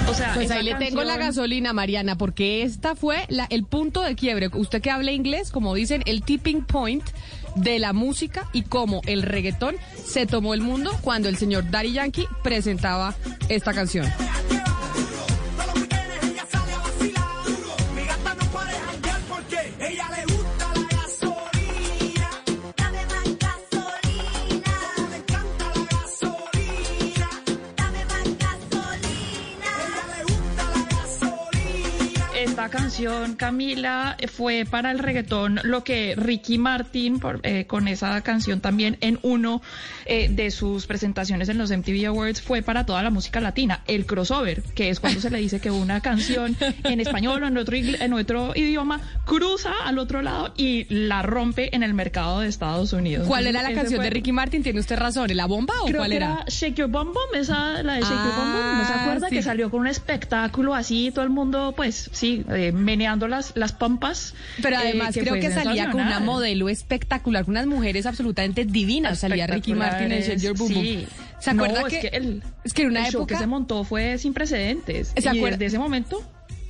O 0.09 0.15
sea, 0.15 0.33
Pues 0.35 0.51
ahí 0.51 0.63
le 0.63 0.75
tengo 0.77 1.03
la 1.03 1.17
gasolina, 1.17 1.73
Mariana, 1.73 2.17
porque 2.17 2.63
esta 2.63 2.95
fue 2.95 3.25
la- 3.29 3.47
el 3.51 3.65
punto 3.65 4.03
de 4.03 4.15
quiebre. 4.15 4.49
Usted 4.55 4.81
que 4.81 4.91
habla 4.91 5.13
inglés, 5.13 5.51
como 5.51 5.75
dicen, 5.75 6.03
el 6.07 6.23
tipping 6.23 6.65
point 6.65 7.05
de 7.57 7.79
la 7.79 7.93
música 7.93 8.49
y 8.53 8.63
cómo 8.63 9.01
el 9.07 9.23
reggaetón 9.23 9.75
se 10.07 10.27
tomó 10.27 10.55
el 10.55 10.61
mundo 10.61 10.97
cuando 11.03 11.29
el 11.29 11.37
señor 11.37 11.69
Daddy 11.71 11.93
Yankee 11.95 12.29
presentaba 12.45 13.15
esta 13.49 13.73
canción. 13.75 14.07
Esta 32.59 32.71
canción, 32.77 33.37
Camila, 33.37 34.17
fue 34.33 34.67
para 34.69 34.91
el 34.91 34.99
reggaetón 34.99 35.61
lo 35.63 35.85
que 35.85 36.15
Ricky 36.17 36.59
Martin 36.59 37.21
por- 37.21 37.39
eh, 37.45 37.67
con 37.69 37.87
esa 37.87 38.21
canción 38.23 38.59
también 38.61 38.97
en 39.01 39.21
uno 39.23 39.63
eh, 40.07 40.29
de 40.29 40.51
sus 40.51 40.87
presentaciones 40.89 41.49
en 41.51 41.57
los 41.59 41.71
MTV 41.71 42.07
Awards 42.09 42.43
fue 42.43 42.63
para 42.63 42.85
toda 42.85 43.01
la 43.05 43.11
música 43.11 43.41
latina, 43.41 43.85
el 43.87 44.07
crossover, 44.07 44.65
que 44.75 44.89
es 44.91 44.99
cuando 44.99 45.21
se 45.21 45.31
le 45.31 45.39
dice 45.39 45.61
que 45.61 45.71
una 45.71 46.01
canción 46.01 46.57
en 46.83 46.99
español 46.99 47.45
o 47.45 47.47
en 47.47 47.57
otro, 47.59 47.77
en 47.77 48.13
otro 48.13 48.53
idioma 48.57 49.01
cruza 49.25 49.71
al 49.85 49.99
otro 49.99 50.21
lado 50.23 50.53
y 50.57 50.85
la 50.93 51.23
rompe 51.23 51.77
en 51.77 51.85
el 51.85 51.95
mercado 51.95 52.41
de 52.41 52.49
Estados 52.49 52.93
Unidos. 52.93 53.29
¿Cuál 53.29 53.47
era 53.47 53.63
la 53.63 53.69
ese 53.69 53.77
canción 53.77 53.99
fue- 53.99 54.05
de 54.07 54.11
Ricky 54.11 54.33
Martin? 54.33 54.65
¿Tiene 54.65 54.81
usted 54.81 54.99
razón? 54.99 55.29
¿La 55.37 55.47
bomba 55.47 55.75
o 55.83 55.87
Creo 55.87 55.99
cuál 55.99 56.11
que 56.11 56.17
era? 56.17 56.45
Shake 56.49 56.75
Your 56.75 56.89
Bum 56.91 57.09
Bum, 57.13 57.35
esa, 57.39 57.85
la 57.85 57.95
de 57.95 58.01
Shake 58.01 58.11
Your 58.25 58.35
Bum, 58.35 58.79
¿no 58.79 58.85
se 58.85 58.93
Ah, 58.95 59.03
acuerda? 59.03 59.29
sí. 59.29 59.37
Que 59.37 59.43
salió 59.43 59.71
con 59.71 59.81
un 59.83 59.87
espectáculo 59.87 60.75
así, 60.75 61.13
todo 61.15 61.23
el 61.25 61.31
mundo, 61.31 61.73
pues, 61.77 62.11
sí, 62.13 62.45
eh, 62.49 62.73
meneando 62.73 63.29
las, 63.29 63.53
las 63.57 63.73
pompas. 63.73 64.35
Pero 64.63 64.77
eh, 64.77 64.81
además 64.81 65.15
creo 65.15 65.35
fue 65.35 65.41
que 65.41 65.51
salía 65.51 65.91
con 65.91 66.01
una 66.01 66.21
modelo 66.21 66.69
espectacular, 66.69 67.45
con 67.45 67.53
unas 67.53 67.67
mujeres 67.67 68.07
absolutamente 68.07 68.65
divinas. 68.65 69.19
Salía 69.21 69.47
Ricky 69.47 69.75
Martin 69.75 70.13
en 70.13 70.23
Shake 70.23 70.41
Your 70.41 70.57
Boom. 70.57 70.69
Sí. 70.69 71.07
¿Se 71.39 71.51
acuerda 71.51 71.83
No, 71.83 71.87
que, 71.87 71.97
es 71.97 72.01
que 72.03 72.17
el, 72.17 72.43
es 72.65 72.73
que 72.73 72.83
en 72.83 72.89
una 72.89 73.07
el 73.07 73.13
show 73.13 73.27
que 73.27 73.35
época 73.35 73.39
se 73.39 73.47
montó 73.47 73.85
fue 73.85 74.19
sin 74.19 74.35
precedentes. 74.35 75.13
¿Se 75.17 75.25
y 75.25 75.29
acuerda? 75.29 75.57
desde 75.57 75.67
ese 75.67 75.79
momento, 75.79 76.23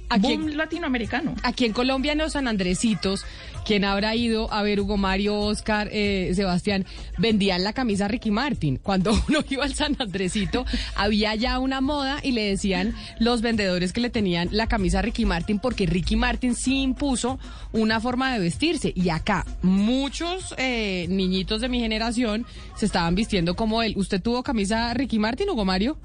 Aquí- 0.09 0.37
boom 0.37 0.57
latinoamericano. 0.57 1.35
Aquí 1.43 1.65
en 1.65 1.73
Colombia, 1.73 2.13
en 2.13 2.19
los 2.19 2.33
San 2.33 2.49
Andresitos, 2.49 3.25
quien 3.65 3.85
habrá 3.85 4.15
ido 4.17 4.51
a 4.53 4.63
ver 4.63 4.81
Hugo 4.81 4.97
Mario, 4.97 5.39
Oscar, 5.39 5.89
eh, 5.93 6.33
Sebastián, 6.35 6.87
vendían 7.19 7.65
la 7.65 7.73
camisa 7.75 8.09
Ricky 8.09 8.31
Martin. 8.31 8.79
Cuando 8.79 9.11
uno 9.29 9.41
iba 9.51 9.65
al 9.65 9.75
San 9.75 9.97
Andresito, 9.99 10.65
había 10.97 11.35
ya 11.35 11.59
una 11.59 11.81
moda 11.81 12.19
y 12.23 12.33
le 12.33 12.45
decían 12.45 12.95
los 13.19 13.43
vendedores 13.43 13.93
que 13.93 14.01
le 14.01 14.11
tenían 14.11 14.49
la 14.53 14.67
camisa 14.69 15.03
Ricky 15.03 15.27
Martin 15.27 15.59
porque 15.59 15.87
Ricky 15.87 16.17
Martin 16.17 16.55
sí 16.55 16.81
impuso 16.83 17.39
una 17.73 18.01
forma 18.01 18.33
de 18.33 18.39
vestirse. 18.41 18.93
Y 18.97 19.11
acá, 19.11 19.45
muchos 19.63 20.55
eh, 20.57 21.07
niñitos 21.11 21.61
de 21.61 21.69
mi 21.69 21.81
generación 21.81 22.47
se 22.77 22.87
estaban 22.87 23.15
vistiendo 23.15 23.55
como 23.57 23.83
él. 23.83 23.95
¿Usted 23.97 24.23
tuvo 24.23 24.43
camisa 24.43 24.95
Ricky 24.95 25.19
Martin, 25.19 25.51
Hugo 25.51 25.65
Mario? 25.65 25.99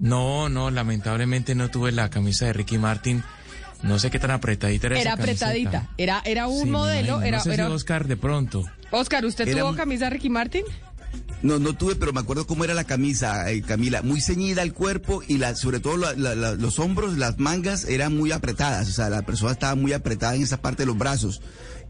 No, 0.00 0.48
no, 0.48 0.70
lamentablemente 0.70 1.54
no 1.54 1.70
tuve 1.70 1.92
la 1.92 2.08
camisa 2.10 2.46
de 2.46 2.52
Ricky 2.52 2.78
Martin. 2.78 3.22
No 3.82 3.98
sé 3.98 4.10
qué 4.10 4.18
tan 4.18 4.32
apretadita 4.32 4.88
era 4.88 5.00
Era 5.00 5.12
esa 5.14 5.22
apretadita. 5.22 5.88
Era, 5.98 6.20
era 6.24 6.46
un 6.48 6.64
Sí, 6.64 6.70
modelo. 6.70 7.20
Era, 7.22 7.38
no 7.38 7.42
sé 7.44 7.50
si 7.50 7.54
era... 7.54 7.68
Oscar 7.70 8.06
de 8.08 8.16
pronto. 8.16 8.64
Oscar, 8.90 9.24
¿usted 9.24 9.46
Era 9.48 9.60
tuvo 9.60 9.76
camisa 9.76 10.10
Ricky 10.10 10.30
Martin? 10.30 10.64
No, 11.42 11.60
no 11.60 11.74
tuve, 11.74 11.94
pero 11.94 12.12
me 12.12 12.18
acuerdo 12.20 12.46
cómo 12.48 12.64
era 12.64 12.74
la 12.74 12.82
camisa, 12.84 13.48
eh, 13.50 13.62
Camila. 13.62 14.02
Muy 14.02 14.20
ceñida 14.20 14.62
al 14.62 14.72
cuerpo 14.72 15.22
y 15.26 15.38
la, 15.38 15.54
sobre 15.54 15.78
todo 15.78 15.96
la- 15.96 16.12
la- 16.14 16.34
la- 16.34 16.54
los 16.54 16.80
hombros, 16.80 17.16
las 17.16 17.38
mangas 17.38 17.84
eran 17.84 18.16
muy 18.16 18.32
apretadas. 18.32 18.88
O 18.88 18.92
sea, 18.92 19.08
la 19.08 19.22
persona 19.22 19.52
estaba 19.52 19.76
muy 19.76 19.92
apretada 19.92 20.34
en 20.34 20.42
esa 20.42 20.56
parte 20.60 20.82
de 20.82 20.86
los 20.86 20.98
brazos. 20.98 21.40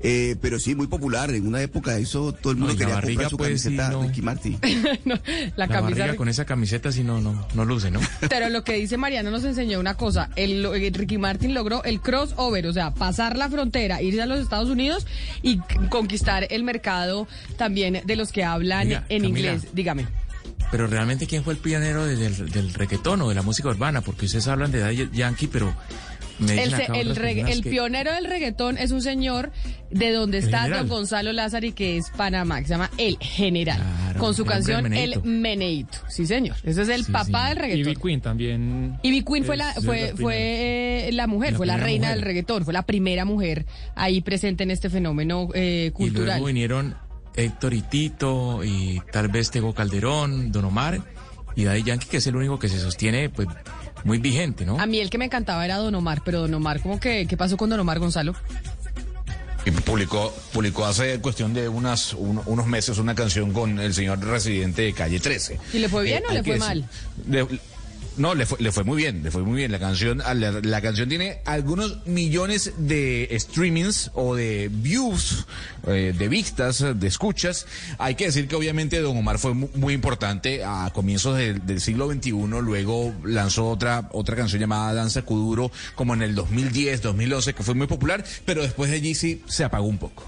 Eh, 0.01 0.37
pero 0.41 0.59
sí, 0.61 0.75
muy 0.75 0.87
popular. 0.87 1.31
En 1.31 1.47
una 1.47 1.61
época 1.61 1.97
eso 1.99 2.33
todo 2.33 2.53
el 2.53 2.59
No, 2.61 2.67
mundo 2.67 2.75
la 2.75 2.79
quería 2.79 2.95
comprar 2.95 3.15
barriga, 3.17 3.29
su 3.31 3.37
pues, 3.37 3.63
sí, 3.63 3.69
camiseta 3.77 3.91
no. 3.91 4.03
Ricky 4.05 4.23
Martin. 4.23 4.59
la, 5.05 5.21
La, 5.57 5.69
camisa 5.69 5.99
barriga 6.01 6.17
con 6.17 6.29
esa 6.29 6.45
camiseta 6.45 6.93
sí 6.93 7.03
no, 7.03 7.21
no, 7.21 7.47
no 7.55 7.65
luce, 7.65 7.91
¿no? 7.91 8.01
Pero 8.29 8.49
lo 8.49 8.63
que 8.63 8.75
dice 8.75 8.97
Mariana 8.97 9.31
nos 9.31 9.45
enseñó 9.45 9.81
una 9.81 9.95
cosa. 9.95 10.31
El, 10.37 10.63
lo- 10.63 10.75
eh, 10.75 10.91
Ricky 10.95 11.19
Martin 11.19 11.53
logró 11.55 11.83
el 11.85 12.01
crossover, 12.01 12.67
o 12.67 12.73
sea, 12.73 12.95
pasar 12.95 13.37
la 13.37 13.49
frontera, 13.51 14.01
irse 14.03 14.23
a 14.23 14.27
los 14.27 14.39
Estados 14.41 14.69
Unidos 14.71 15.07
y 15.43 15.59
conquistar 15.91 16.47
el 16.51 16.63
mercado 16.65 17.27
también 17.57 18.03
de 18.05 18.17
los 18.17 18.31
que 18.31 18.45
hablan 18.45 18.93
en 18.93 19.01
Camila. 19.03 19.27
inglés. 19.29 19.67
Dígame. 19.73 20.07
Pero 20.71 20.87
realmente, 20.87 21.27
¿quién 21.27 21.43
fue 21.45 21.55
el 21.55 21.59
pionero 21.61 22.05
de- 22.05 22.17
del, 22.17 22.51
del 22.51 22.75
reggaetón 22.75 23.23
o 23.23 23.29
de 23.31 23.35
la 23.35 23.43
música 23.43 23.69
urbana? 23.69 24.03
Porque 24.03 24.27
ustedes 24.27 24.47
hablan 24.49 24.71
de 24.71 24.81
Daddy 24.81 25.09
Yankee, 25.13 25.47
pero 25.49 25.75
El, 26.41 27.17
regga- 27.17 27.61
que- 27.63 27.69
pionero 27.71 28.13
del 28.13 28.27
reggaetón 28.27 28.79
es 28.79 28.91
un 28.93 29.03
señor 29.03 29.51
de 29.91 30.13
donde 30.13 30.39
está 30.39 30.63
general. 30.63 30.81
don 30.87 30.99
Gonzalo 30.99 31.33
Lázari, 31.33 31.73
que 31.73 31.97
es 31.97 32.11
Panamá, 32.11 32.61
que 32.61 32.67
se 32.69 32.75
llama 32.75 32.91
El 32.99 33.17
General, 33.21 33.77
Claro, 33.79 34.21
con 34.21 34.35
su 34.35 34.43
el 34.43 34.49
canción 34.49 34.93
El. 34.93 35.23
Meneito. 35.25 35.99
Sí, 36.09 36.27
señor. 36.27 36.57
Ese 36.63 36.83
es 36.83 36.89
el 36.89 37.05
Sí, 37.05 37.13
papá 37.13 37.43
sí. 37.45 37.49
del 37.49 37.57
reggaetón. 37.57 37.93
Ivy 37.93 37.97
Queen 38.01 38.21
también. 38.21 38.99
Ivy 39.03 39.23
Queen 39.25 39.45
fue 39.45 39.57
la 39.57 39.73
fue 39.75 40.13
fue 40.17 41.09
la 41.13 41.27
mujer, 41.27 41.53
La 41.53 41.57
fue 41.59 41.67
la 41.67 41.77
reina 41.77 42.07
mujer. 42.09 42.15
del 42.17 42.25
reggaetón, 42.25 42.65
fue 42.65 42.73
la 42.73 42.83
primera 42.83 43.25
mujer 43.25 43.67
ahí 43.97 44.21
presente 44.21 44.63
en 44.63 44.71
este 44.71 44.91
fenómeno 44.91 45.49
eh, 45.55 45.87
Y 45.89 45.91
cultural. 45.93 46.27
luego 46.27 46.47
vinieron 46.47 46.97
Héctor 47.35 47.75
y 47.75 47.83
Tito 47.83 48.63
y 48.65 49.01
tal 49.13 49.29
vez 49.29 49.51
Tego 49.51 49.75
Calderón, 49.75 50.53
Don 50.53 50.65
Omar 50.67 51.01
y 51.57 51.65
Daddy 51.65 51.83
Yankee, 51.83 52.07
que 52.09 52.17
es 52.19 52.27
el 52.27 52.37
único 52.37 52.59
que 52.59 52.69
se 52.69 52.79
sostiene 52.79 53.31
pues 53.31 53.49
muy 54.05 54.19
vigente, 54.19 54.65
¿no? 54.65 54.79
A 54.81 54.87
mí 54.87 54.99
el 55.01 55.11
que 55.11 55.19
me 55.19 55.25
encantaba 55.27 55.65
era 55.65 55.77
Don 55.77 55.95
Omar, 55.95 56.23
pero 56.25 56.41
Don 56.41 56.55
Omar, 56.55 56.81
¿cómo 56.81 56.99
que 57.01 57.27
qué 57.27 57.37
pasó 57.37 57.57
con 57.57 57.71
Don 57.71 57.81
Omar 57.81 57.99
Gonzalo? 57.99 58.35
Y 59.67 59.71
publicó, 59.71 60.35
publicó 60.53 60.87
hace 60.87 61.21
cuestión 61.21 61.53
de 61.53 61.69
unas, 61.69 62.15
un- 62.15 62.41
unos 62.47 62.67
meses 62.67 62.97
una 62.99 63.15
canción 63.15 63.53
con 63.53 63.79
el 63.79 63.93
señor 63.93 64.25
residente 64.25 64.83
de 64.83 64.93
Calle 64.95 65.21
13. 65.21 65.59
¿Y 65.75 65.79
le 65.81 65.89
fue 65.89 66.05
bien 66.05 66.23
o 66.27 66.31
hay 66.31 66.37
le 66.37 66.43
fue 66.43 66.55
decir- 66.55 66.59
mal? 66.67 66.89
Le- 67.29 67.47
no, 68.19 68.35
le 68.35 68.45
fue, 68.47 68.59
le 68.61 68.73
fue 68.73 68.85
muy 68.85 68.97
bien, 68.97 69.23
le 69.23 69.31
fue 69.31 69.43
muy 69.43 69.57
bien. 69.57 69.73
La 69.73 69.79
canción, 69.79 70.19
la, 70.19 70.35
la 70.35 70.81
canción 70.81 71.09
tiene 71.09 71.39
algunos 71.45 72.07
millones 72.07 72.73
de 72.79 73.35
streamings 73.39 74.11
o 74.15 74.35
de 74.35 74.69
views, 74.71 75.47
eh, 75.87 76.15
de 76.17 76.29
vistas, 76.29 76.85
de 76.95 77.07
escuchas. 77.07 77.67
Hay 77.99 78.15
que 78.15 78.27
decir 78.27 78.49
que 78.49 78.57
obviamente 78.57 79.01
Don 79.01 79.17
Omar 79.17 79.39
fue 79.39 79.55
mu- 79.55 79.69
muy, 79.75 79.95
importante 79.95 80.63
a 80.65 80.91
comienzos 80.95 81.37
del, 81.37 81.81
siglo 81.81 82.11
XXI. 82.13 82.31
Luego 82.63 83.15
lanzó 83.25 83.69
otra, 83.69 84.09
otra 84.13 84.37
canción 84.37 84.61
llamada 84.61 84.93
Danza 84.95 85.23
Kuduro 85.23 85.71
como 85.95 86.15
en 86.15 86.23
el 86.23 86.35
2010, 86.35 87.03
2011, 87.03 87.55
que 87.55 87.63
fue 87.63 87.75
muy 87.75 87.87
popular, 87.87 88.25
pero 88.45 88.63
después 88.63 88.91
de 88.91 88.97
allí 88.97 89.15
sí 89.15 89.43
se 89.47 89.65
apagó 89.65 89.87
un 89.87 89.99
poco. 89.99 90.25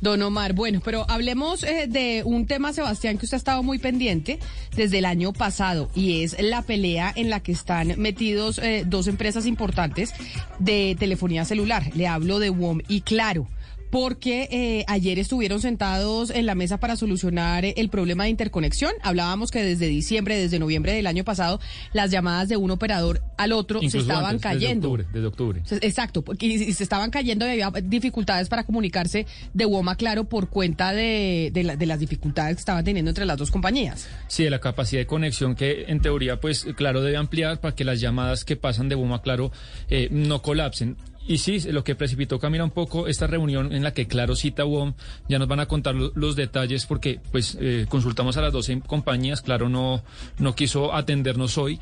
Don 0.00 0.22
Omar, 0.22 0.52
bueno, 0.52 0.80
pero 0.84 1.04
hablemos 1.08 1.62
eh, 1.64 1.86
de 1.88 2.22
un 2.24 2.46
tema, 2.46 2.72
Sebastián, 2.72 3.18
que 3.18 3.26
usted 3.26 3.36
ha 3.36 3.38
estado 3.38 3.62
muy 3.62 3.78
pendiente 3.78 4.38
desde 4.76 4.98
el 4.98 5.04
año 5.04 5.32
pasado 5.32 5.90
y 5.94 6.22
es 6.22 6.40
la 6.40 6.62
pelea 6.62 7.12
en 7.16 7.30
la 7.30 7.40
que 7.40 7.52
están 7.52 7.94
metidos 8.00 8.58
eh, 8.58 8.84
dos 8.86 9.08
empresas 9.08 9.46
importantes 9.46 10.14
de 10.58 10.96
telefonía 10.98 11.44
celular. 11.44 11.90
Le 11.94 12.06
hablo 12.06 12.38
de 12.38 12.50
WOM 12.50 12.80
y 12.88 13.00
Claro. 13.00 13.48
Porque 13.90 14.48
eh, 14.50 14.84
ayer 14.86 15.18
estuvieron 15.18 15.60
sentados 15.60 16.30
en 16.30 16.44
la 16.46 16.54
mesa 16.54 16.78
para 16.78 16.96
solucionar 16.96 17.64
eh, 17.64 17.74
el 17.76 17.88
problema 17.88 18.24
de 18.24 18.30
interconexión. 18.30 18.92
Hablábamos 19.02 19.50
que 19.50 19.62
desde 19.62 19.86
diciembre, 19.86 20.36
desde 20.36 20.58
noviembre 20.58 20.92
del 20.92 21.06
año 21.06 21.24
pasado, 21.24 21.60
las 21.92 22.10
llamadas 22.10 22.48
de 22.48 22.56
un 22.56 22.70
operador 22.70 23.22
al 23.38 23.52
otro 23.52 23.80
se 23.80 23.98
estaban 23.98 24.26
antes, 24.26 24.42
cayendo. 24.42 24.88
Desde 24.96 25.26
octubre, 25.26 25.62
desde 25.62 25.72
octubre. 25.72 25.86
Exacto, 25.86 26.22
porque 26.22 26.46
y- 26.46 26.72
se 26.72 26.82
estaban 26.82 27.10
cayendo 27.10 27.46
y 27.46 27.50
había 27.60 27.70
dificultades 27.82 28.48
para 28.48 28.64
comunicarse 28.64 29.26
de 29.54 29.64
WOMA 29.64 29.96
Claro 29.96 30.24
por 30.24 30.48
cuenta 30.48 30.92
de, 30.92 31.50
de 31.52 31.62
la- 31.64 31.76
de 31.76 31.86
las 31.86 31.98
dificultades 32.00 32.56
que 32.56 32.60
estaban 32.60 32.84
teniendo 32.84 33.10
entre 33.10 33.24
las 33.24 33.38
dos 33.38 33.50
compañías. 33.50 34.06
Sí, 34.28 34.44
de 34.44 34.50
la 34.50 34.58
capacidad 34.60 35.00
de 35.00 35.06
conexión 35.06 35.54
que 35.54 35.84
en 35.88 36.00
teoría, 36.00 36.40
pues 36.40 36.66
claro, 36.76 37.00
debe 37.02 37.16
ampliar 37.16 37.60
para 37.60 37.74
que 37.74 37.84
las 37.84 38.00
llamadas 38.00 38.44
que 38.44 38.56
pasan 38.56 38.88
de 38.88 38.94
Boom 38.96 39.12
a 39.14 39.22
Claro 39.22 39.50
eh, 39.88 40.08
no 40.10 40.42
colapsen. 40.42 40.96
Y 41.28 41.36
sí, 41.38 41.60
lo 41.70 41.84
que 41.84 41.94
precipitó 41.94 42.38
Camila 42.38 42.64
un 42.64 42.70
poco 42.70 43.06
esta 43.06 43.26
reunión 43.26 43.72
en 43.74 43.82
la 43.82 43.92
que 43.92 44.06
Claro 44.08 44.34
cita 44.34 44.62
a 44.62 44.64
WOM, 44.64 44.94
ya 45.28 45.38
nos 45.38 45.46
van 45.46 45.60
a 45.60 45.66
contar 45.66 45.94
lo- 45.94 46.10
los 46.14 46.36
detalles 46.36 46.86
porque 46.86 47.20
pues 47.30 47.56
eh, 47.60 47.84
consultamos 47.88 48.38
a 48.38 48.40
las 48.40 48.52
12 48.52 48.80
compañías, 48.86 49.42
Claro 49.42 49.68
no, 49.68 50.02
no 50.38 50.54
quiso 50.54 50.94
atendernos 50.94 51.58
hoy. 51.58 51.78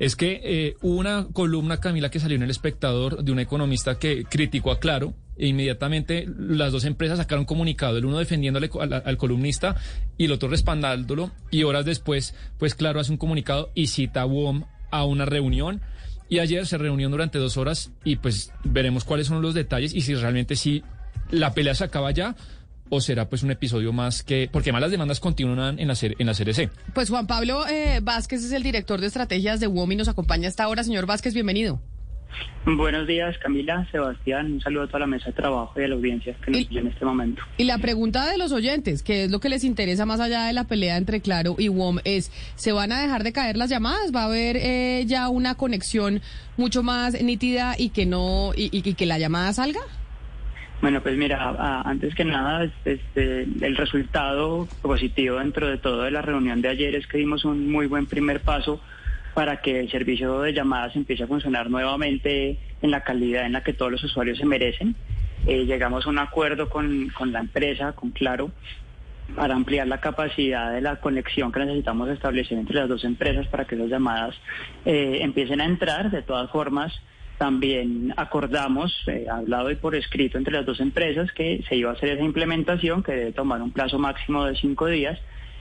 Es 0.00 0.16
que 0.16 0.40
eh, 0.42 0.76
hubo 0.82 0.96
una 0.98 1.28
columna, 1.32 1.76
Camila, 1.78 2.10
que 2.10 2.18
salió 2.18 2.34
en 2.34 2.42
El 2.42 2.50
Espectador 2.50 3.22
de 3.22 3.30
un 3.30 3.38
economista 3.38 3.96
que 3.96 4.24
criticó 4.24 4.72
a 4.72 4.80
Claro 4.80 5.14
e 5.38 5.46
inmediatamente 5.46 6.26
las 6.36 6.72
dos 6.72 6.84
empresas 6.84 7.18
sacaron 7.18 7.44
comunicado, 7.44 7.96
el 7.96 8.04
uno 8.04 8.18
defendiéndole 8.18 8.70
al, 8.80 8.92
al 9.06 9.16
columnista 9.16 9.76
y 10.18 10.24
el 10.24 10.32
otro 10.32 10.48
respaldándolo 10.48 11.30
y 11.52 11.62
horas 11.62 11.84
después, 11.84 12.34
pues 12.58 12.74
Claro 12.74 12.98
hace 12.98 13.12
un 13.12 13.18
comunicado 13.18 13.70
y 13.74 13.86
cita 13.86 14.22
a 14.22 14.26
WOM 14.26 14.64
a 14.90 15.04
una 15.04 15.24
reunión 15.26 15.80
y 16.30 16.38
ayer 16.38 16.64
se 16.66 16.78
reunieron 16.78 17.10
durante 17.10 17.38
dos 17.38 17.58
horas 17.58 17.90
y 18.04 18.16
pues 18.16 18.52
veremos 18.64 19.04
cuáles 19.04 19.26
son 19.26 19.42
los 19.42 19.52
detalles 19.52 19.92
y 19.92 20.00
si 20.00 20.14
realmente 20.14 20.56
sí 20.56 20.82
la 21.30 21.52
pelea 21.52 21.74
se 21.74 21.84
acaba 21.84 22.12
ya 22.12 22.36
o 22.88 23.00
será 23.00 23.28
pues 23.28 23.42
un 23.42 23.50
episodio 23.50 23.92
más 23.92 24.22
que 24.22 24.48
porque 24.50 24.72
más 24.72 24.80
las 24.80 24.90
demandas 24.90 25.20
continúan 25.20 25.78
en 25.78 25.88
la 25.88 25.94
en 26.00 26.26
la 26.26 26.34
CRC. 26.34 26.70
Pues 26.94 27.10
Juan 27.10 27.26
Pablo 27.26 27.66
eh, 27.68 28.00
Vázquez 28.02 28.44
es 28.44 28.52
el 28.52 28.62
director 28.62 29.00
de 29.00 29.08
estrategias 29.08 29.60
de 29.60 29.66
WOM 29.66 29.92
y 29.92 29.96
nos 29.96 30.08
acompaña 30.08 30.48
hasta 30.48 30.64
ahora. 30.64 30.84
Señor 30.84 31.06
Vázquez, 31.06 31.34
bienvenido. 31.34 31.80
Buenos 32.66 33.06
días, 33.06 33.36
Camila, 33.38 33.86
Sebastián. 33.90 34.52
Un 34.52 34.60
saludo 34.60 34.82
a 34.84 34.86
toda 34.86 35.00
la 35.00 35.06
mesa 35.06 35.26
de 35.26 35.32
trabajo 35.32 35.72
y 35.80 35.84
a 35.84 35.88
la 35.88 35.94
audiencia 35.94 36.34
que 36.44 36.50
nos 36.50 36.60
sigue 36.66 36.80
en 36.80 36.88
este 36.88 37.04
momento. 37.06 37.42
Y 37.56 37.64
la 37.64 37.78
pregunta 37.78 38.30
de 38.30 38.36
los 38.36 38.52
oyentes, 38.52 39.02
que 39.02 39.24
es 39.24 39.30
lo 39.30 39.40
que 39.40 39.48
les 39.48 39.64
interesa 39.64 40.04
más 40.04 40.20
allá 40.20 40.44
de 40.44 40.52
la 40.52 40.64
pelea 40.64 40.98
entre 40.98 41.20
Claro 41.22 41.56
y 41.58 41.68
WOM, 41.68 41.98
es, 42.04 42.30
¿se 42.56 42.72
van 42.72 42.92
a 42.92 43.00
dejar 43.00 43.24
de 43.24 43.32
caer 43.32 43.56
las 43.56 43.70
llamadas? 43.70 44.12
¿Va 44.14 44.22
a 44.22 44.26
haber 44.26 44.56
eh, 44.58 45.04
ya 45.06 45.30
una 45.30 45.54
conexión 45.54 46.20
mucho 46.58 46.82
más 46.82 47.20
nítida 47.22 47.74
y 47.78 47.88
que 47.88 48.04
no 48.04 48.52
y, 48.54 48.64
y- 48.76 48.88
y 48.88 48.94
que 48.94 49.06
la 49.06 49.18
llamada 49.18 49.52
salga? 49.54 49.80
Bueno, 50.82 51.02
pues 51.02 51.16
mira, 51.16 51.38
a- 51.58 51.82
antes 51.88 52.14
que 52.14 52.24
nada, 52.24 52.70
este, 52.84 53.42
el 53.42 53.76
resultado 53.76 54.66
positivo 54.82 55.36
dentro 55.38 55.66
de 55.68 55.78
todo 55.78 56.02
de 56.02 56.10
la 56.10 56.22
reunión 56.22 56.62
de 56.62 56.68
ayer 56.68 56.94
es 56.94 57.06
que 57.06 57.18
dimos 57.18 57.44
un 57.44 57.70
muy 57.70 57.86
buen 57.86 58.06
primer 58.06 58.40
paso 58.40 58.80
para 59.40 59.62
que 59.62 59.80
el 59.80 59.90
servicio 59.90 60.42
de 60.42 60.52
llamadas 60.52 60.94
empiece 60.96 61.22
a 61.22 61.26
funcionar 61.26 61.70
nuevamente 61.70 62.58
en 62.82 62.90
la 62.90 63.02
calidad 63.02 63.46
en 63.46 63.52
la 63.52 63.62
que 63.62 63.72
todos 63.72 63.90
los 63.90 64.04
usuarios 64.04 64.36
se 64.36 64.44
merecen. 64.44 64.94
Eh, 65.46 65.64
llegamos 65.64 66.04
a 66.04 66.10
un 66.10 66.18
acuerdo 66.18 66.68
con, 66.68 67.08
con 67.16 67.32
la 67.32 67.40
empresa, 67.40 67.94
con 67.94 68.10
Claro, 68.10 68.50
para 69.34 69.54
ampliar 69.54 69.86
la 69.86 69.98
capacidad 69.98 70.74
de 70.74 70.82
la 70.82 70.96
conexión 70.96 71.52
que 71.52 71.60
necesitamos 71.60 72.10
establecer 72.10 72.58
entre 72.58 72.80
las 72.80 72.88
dos 72.90 73.02
empresas 73.02 73.46
para 73.46 73.64
que 73.64 73.76
esas 73.76 73.88
llamadas 73.88 74.36
eh, 74.84 75.20
empiecen 75.22 75.62
a 75.62 75.64
entrar. 75.64 76.10
De 76.10 76.20
todas 76.20 76.50
formas, 76.50 76.92
también 77.38 78.12
acordamos, 78.18 78.94
eh, 79.06 79.24
hablado 79.32 79.70
y 79.70 79.76
por 79.76 79.94
escrito 79.94 80.36
entre 80.36 80.52
las 80.52 80.66
dos 80.66 80.80
empresas, 80.80 81.32
que 81.32 81.64
se 81.66 81.76
iba 81.76 81.88
a 81.88 81.94
hacer 81.94 82.10
esa 82.10 82.24
implementación, 82.24 83.02
que 83.02 83.12
debe 83.12 83.32
tomar 83.32 83.62
un 83.62 83.70
plazo 83.70 83.98
máximo 83.98 84.44
de 84.44 84.54
cinco 84.56 84.84
días, 84.84 85.18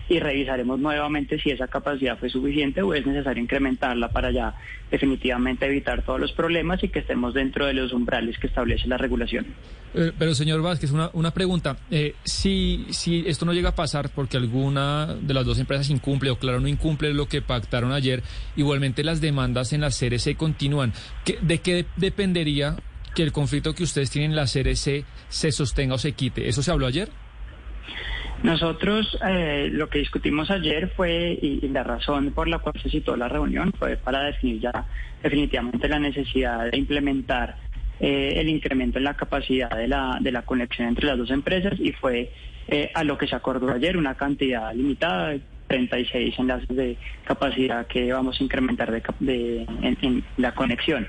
y 0.10 0.20
revisaremos 0.20 0.80
nuevamente 0.80 1.40
si 1.40 1.52
esa 1.52 1.68
capacidad 1.68 2.18
fue 2.18 2.30
suficiente 2.30 2.82
o 2.82 2.94
es 2.94 3.06
necesario 3.06 3.42
incrementarla 3.44 4.10
para 4.10 4.32
ya 4.32 4.56
definitivamente 4.90 5.66
evitar 5.68 6.02
todos 6.04 6.20
los 6.20 6.32
problemas 6.32 6.84
y 6.84 6.90
que 6.90 7.00
estemos 7.00 7.34
dentro 7.34 7.66
de 7.68 7.74
los 7.74 7.94
umbrales 7.94 8.38
que 8.40 8.48
establece 8.48 8.88
la 8.88 8.98
regulación. 8.98 9.46
Eh, 9.94 10.12
Pero 10.18 10.34
señor 10.34 10.62
Vázquez, 10.62 10.92
una, 10.92 11.10
una 11.14 11.32
pregunta. 11.32 11.78
Eh, 11.92 12.16
si, 12.24 12.86
si 12.90 13.24
esto 13.28 13.46
no 13.46 13.54
llega 13.54 13.70
a 13.70 13.76
pasar 13.76 14.10
porque 14.10 14.38
alguna 14.38 15.16
de 15.22 15.34
las 15.34 15.46
dos 15.46 15.60
empresas 15.60 15.90
incumple 15.92 16.32
o 16.32 16.38
claro 16.40 16.60
no 16.60 16.68
incumple 16.68 17.14
lo 17.14 17.28
que 17.28 17.42
pactaron 17.42 17.92
ayer, 17.92 18.24
igualmente 18.56 19.04
las 19.04 19.22
demandas 19.22 19.74
en 19.74 19.82
la 19.82 19.90
CRC 19.92 20.36
continúan. 20.36 20.92
¿Qué- 21.24 21.38
¿De 21.42 21.60
qué 21.60 21.86
dependería 21.98 22.76
que 23.16 23.24
el 23.24 23.32
conflicto 23.32 23.74
que 23.74 23.84
ustedes 23.84 24.10
tienen 24.10 24.32
en 24.32 24.36
la 24.38 24.46
CRC 24.48 25.06
se 25.30 25.52
sostenga 25.52 25.96
o 25.96 25.98
se 26.00 26.14
quite? 26.14 26.48
¿Eso 26.50 26.62
se 26.64 26.72
habló 26.72 26.88
ayer? 26.88 27.10
Nosotros 28.44 29.18
eh, 29.28 29.70
lo 29.72 29.90
que 29.90 30.00
discutimos 30.00 30.50
ayer 30.50 30.90
fue, 30.96 31.38
y, 31.42 31.68
la 31.70 31.84
razón 31.84 32.32
por 32.32 32.48
la 32.48 32.60
cual 32.60 32.76
se 32.82 32.90
citó 32.90 33.16
la 33.16 33.28
reunión 33.28 33.74
fue 33.78 33.98
para 33.98 34.24
definir 34.24 34.62
ya 34.62 34.86
definitivamente 35.22 35.88
la 35.90 36.00
necesidad 36.00 36.72
de 36.72 36.78
implementar 36.78 37.58
eh, 38.00 38.34
el 38.38 38.48
incremento 38.48 38.98
en 38.98 39.04
la 39.04 39.16
capacidad 39.16 39.70
de 39.70 39.88
la, 39.88 40.18
de 40.22 40.32
la 40.32 40.44
conexión 40.44 40.88
entre 40.88 41.08
las 41.08 41.18
dos 41.18 41.32
empresas 41.32 41.74
y 41.80 41.92
fue 41.92 42.32
eh, 42.70 42.92
a 42.94 43.04
lo 43.04 43.18
que 43.18 43.28
se 43.28 43.36
acordó 43.36 43.72
ayer 43.72 43.98
una 43.98 44.16
cantidad 44.16 44.74
limitada. 44.74 45.36
36 45.68 46.34
enlaces 46.40 46.68
de 46.76 46.98
capacidad 47.26 47.86
que 47.86 48.12
vamos 48.12 48.42
a 48.42 48.44
incrementar 48.44 48.90
de, 48.92 49.04
de- 49.20 49.68
en 50.02 50.24
la 50.38 50.56
conexión. 50.56 51.08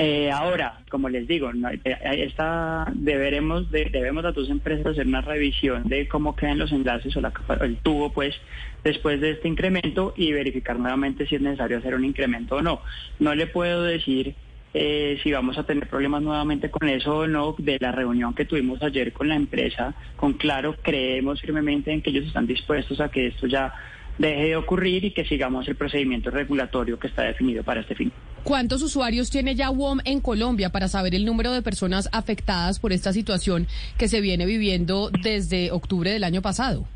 Eh, 0.00 0.30
ahora, 0.30 0.78
como 0.90 1.08
les 1.08 1.26
digo, 1.26 1.50
eh, 1.50 1.96
esta, 2.24 2.86
deberemos, 2.94 3.68
de- 3.72 3.86
debemos 3.90 4.22
las 4.22 4.32
dos 4.32 4.48
empresas 4.48 4.86
hacer 4.86 5.08
una 5.08 5.22
revisión 5.22 5.88
de 5.88 6.06
cómo 6.06 6.36
quedan 6.36 6.58
los 6.58 6.70
enlaces 6.70 7.16
o 7.16 7.20
la 7.20 7.32
el 7.62 7.78
tubo, 7.78 8.12
pues, 8.12 8.36
después 8.84 9.20
de 9.20 9.32
este 9.32 9.48
incremento 9.48 10.14
y 10.16 10.30
verificar 10.32 10.78
nuevamente 10.78 11.26
si 11.26 11.34
es 11.34 11.40
necesario 11.40 11.78
hacer 11.78 11.96
un 11.96 12.04
incremento 12.04 12.54
o 12.56 12.62
no. 12.62 12.80
No 13.18 13.34
le 13.34 13.48
puedo 13.48 13.82
decir 13.82 14.36
eh, 14.72 15.18
si 15.24 15.32
vamos 15.32 15.58
a 15.58 15.64
tener 15.64 15.88
problemas 15.88 16.22
nuevamente 16.22 16.70
con 16.70 16.88
eso 16.88 17.18
o 17.18 17.26
no. 17.26 17.56
De 17.58 17.76
la 17.80 17.90
reunión 17.90 18.34
que 18.34 18.44
tuvimos 18.44 18.80
ayer 18.84 19.12
con 19.12 19.26
la 19.26 19.34
empresa, 19.34 19.94
con 20.14 20.34
Claro, 20.34 20.76
creemos 20.80 21.40
firmemente 21.40 21.90
en 21.90 22.02
que 22.02 22.10
ellos 22.10 22.26
están 22.26 22.46
dispuestos 22.46 23.00
a 23.00 23.08
que 23.08 23.26
esto 23.28 23.48
ya 23.48 23.74
deje 24.18 24.44
de 24.46 24.56
ocurrir 24.56 25.04
y 25.04 25.12
que 25.12 25.24
sigamos 25.24 25.66
el 25.68 25.76
procedimiento 25.76 26.30
regulatorio 26.30 26.98
que 26.98 27.06
está 27.06 27.22
definido 27.22 27.62
para 27.62 27.80
este 27.80 27.94
fin. 27.94 28.12
¿Cuántos 28.44 28.82
usuarios 28.82 29.30
tiene 29.30 29.54
ya 29.54 29.70
WOM 29.70 30.00
en 30.04 30.20
Colombia 30.20 30.70
para 30.70 30.88
saber 30.88 31.14
el 31.14 31.24
número 31.24 31.52
de 31.52 31.62
personas 31.62 32.08
afectadas 32.12 32.78
por 32.78 32.92
esta 32.92 33.12
situación 33.12 33.66
que 33.96 34.08
se 34.08 34.20
viene 34.20 34.46
viviendo 34.46 35.10
desde 35.10 35.70
octubre 35.70 36.10
del 36.10 36.24
año 36.24 36.42
pasado? 36.42 36.86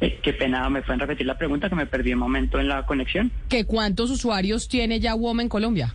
Eh, 0.00 0.20
qué 0.22 0.32
pena, 0.32 0.68
¿me 0.70 0.82
pueden 0.82 1.00
repetir 1.00 1.26
la 1.26 1.36
pregunta 1.36 1.68
que 1.68 1.74
me 1.74 1.86
perdí 1.86 2.12
un 2.12 2.20
momento 2.20 2.60
en 2.60 2.68
la 2.68 2.86
conexión? 2.86 3.32
¿Que 3.48 3.64
cuántos 3.64 4.10
usuarios 4.10 4.68
tiene 4.68 5.00
ya 5.00 5.14
WOM 5.14 5.40
en 5.40 5.48
Colombia? 5.48 5.94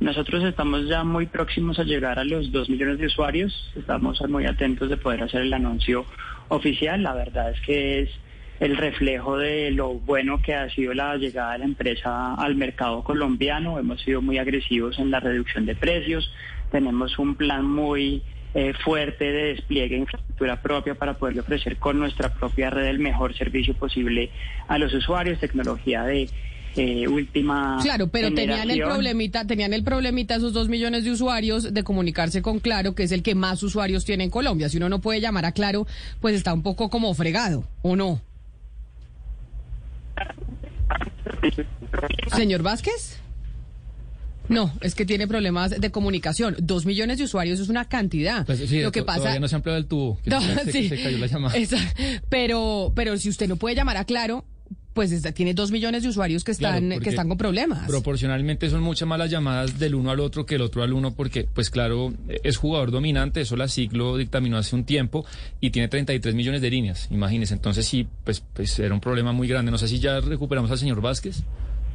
Nosotros 0.00 0.42
estamos 0.44 0.88
ya 0.88 1.04
muy 1.04 1.26
próximos 1.26 1.78
a 1.78 1.84
llegar 1.84 2.18
a 2.18 2.24
los 2.24 2.50
2 2.50 2.68
millones 2.68 2.98
de 2.98 3.06
usuarios. 3.06 3.72
Estamos 3.76 4.20
muy 4.28 4.46
atentos 4.46 4.90
de 4.90 4.96
poder 4.96 5.22
hacer 5.22 5.42
el 5.42 5.54
anuncio 5.54 6.04
oficial. 6.48 7.02
La 7.02 7.14
verdad 7.14 7.52
es 7.52 7.60
que 7.60 8.02
es 8.02 8.10
el 8.60 8.76
reflejo 8.76 9.38
de 9.38 9.70
lo 9.70 9.94
bueno 9.94 10.40
que 10.40 10.54
ha 10.54 10.70
sido 10.70 10.94
la 10.94 11.16
llegada 11.16 11.52
de 11.52 11.58
la 11.60 11.64
empresa 11.64 12.34
al 12.34 12.54
mercado 12.54 13.02
colombiano. 13.02 13.78
Hemos 13.78 14.00
sido 14.02 14.22
muy 14.22 14.38
agresivos 14.38 14.98
en 14.98 15.10
la 15.10 15.20
reducción 15.20 15.66
de 15.66 15.74
precios. 15.74 16.30
Tenemos 16.70 17.18
un 17.18 17.34
plan 17.34 17.64
muy 17.64 18.22
eh, 18.54 18.72
fuerte 18.84 19.24
de 19.32 19.44
despliegue 19.54 19.94
de 19.94 20.02
infraestructura 20.02 20.60
propia 20.60 20.94
para 20.94 21.14
poderle 21.14 21.40
ofrecer 21.40 21.76
con 21.78 21.98
nuestra 21.98 22.34
propia 22.34 22.70
red 22.70 22.86
el 22.86 22.98
mejor 22.98 23.36
servicio 23.36 23.74
posible 23.74 24.30
a 24.68 24.78
los 24.78 24.92
usuarios, 24.92 25.40
tecnología 25.40 26.04
de 26.04 26.28
eh, 26.76 27.06
última 27.08 27.78
Claro, 27.82 28.08
pero 28.08 28.32
tenían 28.32 28.70
el 28.70 28.80
problemita, 28.80 29.46
tenían 29.46 29.72
el 29.72 29.84
problemita 29.84 30.36
esos 30.36 30.52
dos 30.52 30.68
millones 30.68 31.04
de 31.04 31.10
usuarios 31.10 31.74
de 31.74 31.82
comunicarse 31.82 32.42
con 32.42 32.60
Claro, 32.60 32.94
que 32.94 33.02
es 33.02 33.12
el 33.12 33.22
que 33.22 33.34
más 33.34 33.62
usuarios 33.62 34.04
tiene 34.04 34.24
en 34.24 34.30
Colombia. 34.30 34.68
Si 34.68 34.76
uno 34.76 34.88
no 34.88 35.00
puede 35.00 35.20
llamar 35.20 35.44
a 35.44 35.52
Claro, 35.52 35.86
pues 36.20 36.34
está 36.34 36.52
un 36.52 36.62
poco 36.62 36.88
como 36.88 37.12
fregado, 37.14 37.64
¿o 37.82 37.96
no? 37.96 38.20
Señor 42.34 42.62
Vázquez. 42.62 43.18
No, 44.48 44.72
es 44.80 44.94
que 44.94 45.06
tiene 45.06 45.26
problemas 45.28 45.80
de 45.80 45.90
comunicación. 45.90 46.56
Dos 46.58 46.84
millones 46.84 47.18
de 47.18 47.24
usuarios 47.24 47.60
es 47.60 47.68
una 47.68 47.84
cantidad. 47.86 48.44
Pues 48.44 48.58
sí, 48.68 48.82
Lo 48.82 48.92
que 48.92 49.02
pasa. 49.02 49.20
Todavía 49.20 49.40
no 49.40 49.48
se 49.48 49.56
el 49.76 49.86
tubo. 49.86 50.18
que 50.22 50.30
No, 50.30 50.40
se, 50.40 50.72
sí. 50.72 50.88
se 50.88 51.02
cayó 51.02 51.18
la 51.18 51.26
llamada. 51.26 51.56
Esa- 51.56 51.78
pero, 52.28 52.92
pero 52.94 53.16
si 53.16 53.28
usted 53.28 53.48
no 53.48 53.56
puede 53.56 53.76
llamar 53.76 53.96
a 53.96 54.04
Claro, 54.04 54.44
pues 54.94 55.12
está- 55.12 55.32
tiene 55.32 55.54
dos 55.54 55.70
millones 55.70 56.02
de 56.02 56.08
usuarios 56.10 56.44
que 56.44 56.52
están, 56.52 56.90
que 57.00 57.08
están 57.10 57.28
con 57.28 57.38
problemas. 57.38 57.86
Proporcionalmente 57.88 58.68
son 58.68 58.82
muchas 58.82 59.08
más 59.08 59.18
las 59.18 59.30
llamadas 59.30 59.78
del 59.78 59.94
uno 59.94 60.10
al 60.10 60.20
otro 60.20 60.44
que 60.46 60.56
el 60.56 60.62
otro 60.62 60.82
al 60.82 60.92
uno, 60.92 61.14
porque, 61.14 61.46
pues 61.52 61.70
claro, 61.70 62.12
es 62.44 62.56
jugador 62.56 62.90
dominante, 62.90 63.40
eso 63.40 63.56
la 63.56 63.68
ciclo 63.68 64.16
dictaminó 64.16 64.58
hace 64.58 64.74
un 64.76 64.84
tiempo 64.84 65.24
y 65.60 65.70
tiene 65.70 65.88
33 65.88 66.34
millones 66.34 66.60
de 66.60 66.70
líneas, 66.70 67.08
imagínense. 67.10 67.54
Entonces 67.54 67.86
sí, 67.86 68.06
pues, 68.24 68.42
pues 68.52 68.78
era 68.78 68.92
un 68.94 69.00
problema 69.00 69.32
muy 69.32 69.48
grande. 69.48 69.70
No 69.70 69.78
sé 69.78 69.88
si 69.88 69.98
ya 69.98 70.20
recuperamos 70.20 70.70
al 70.70 70.78
señor 70.78 71.00
Vázquez. 71.00 71.42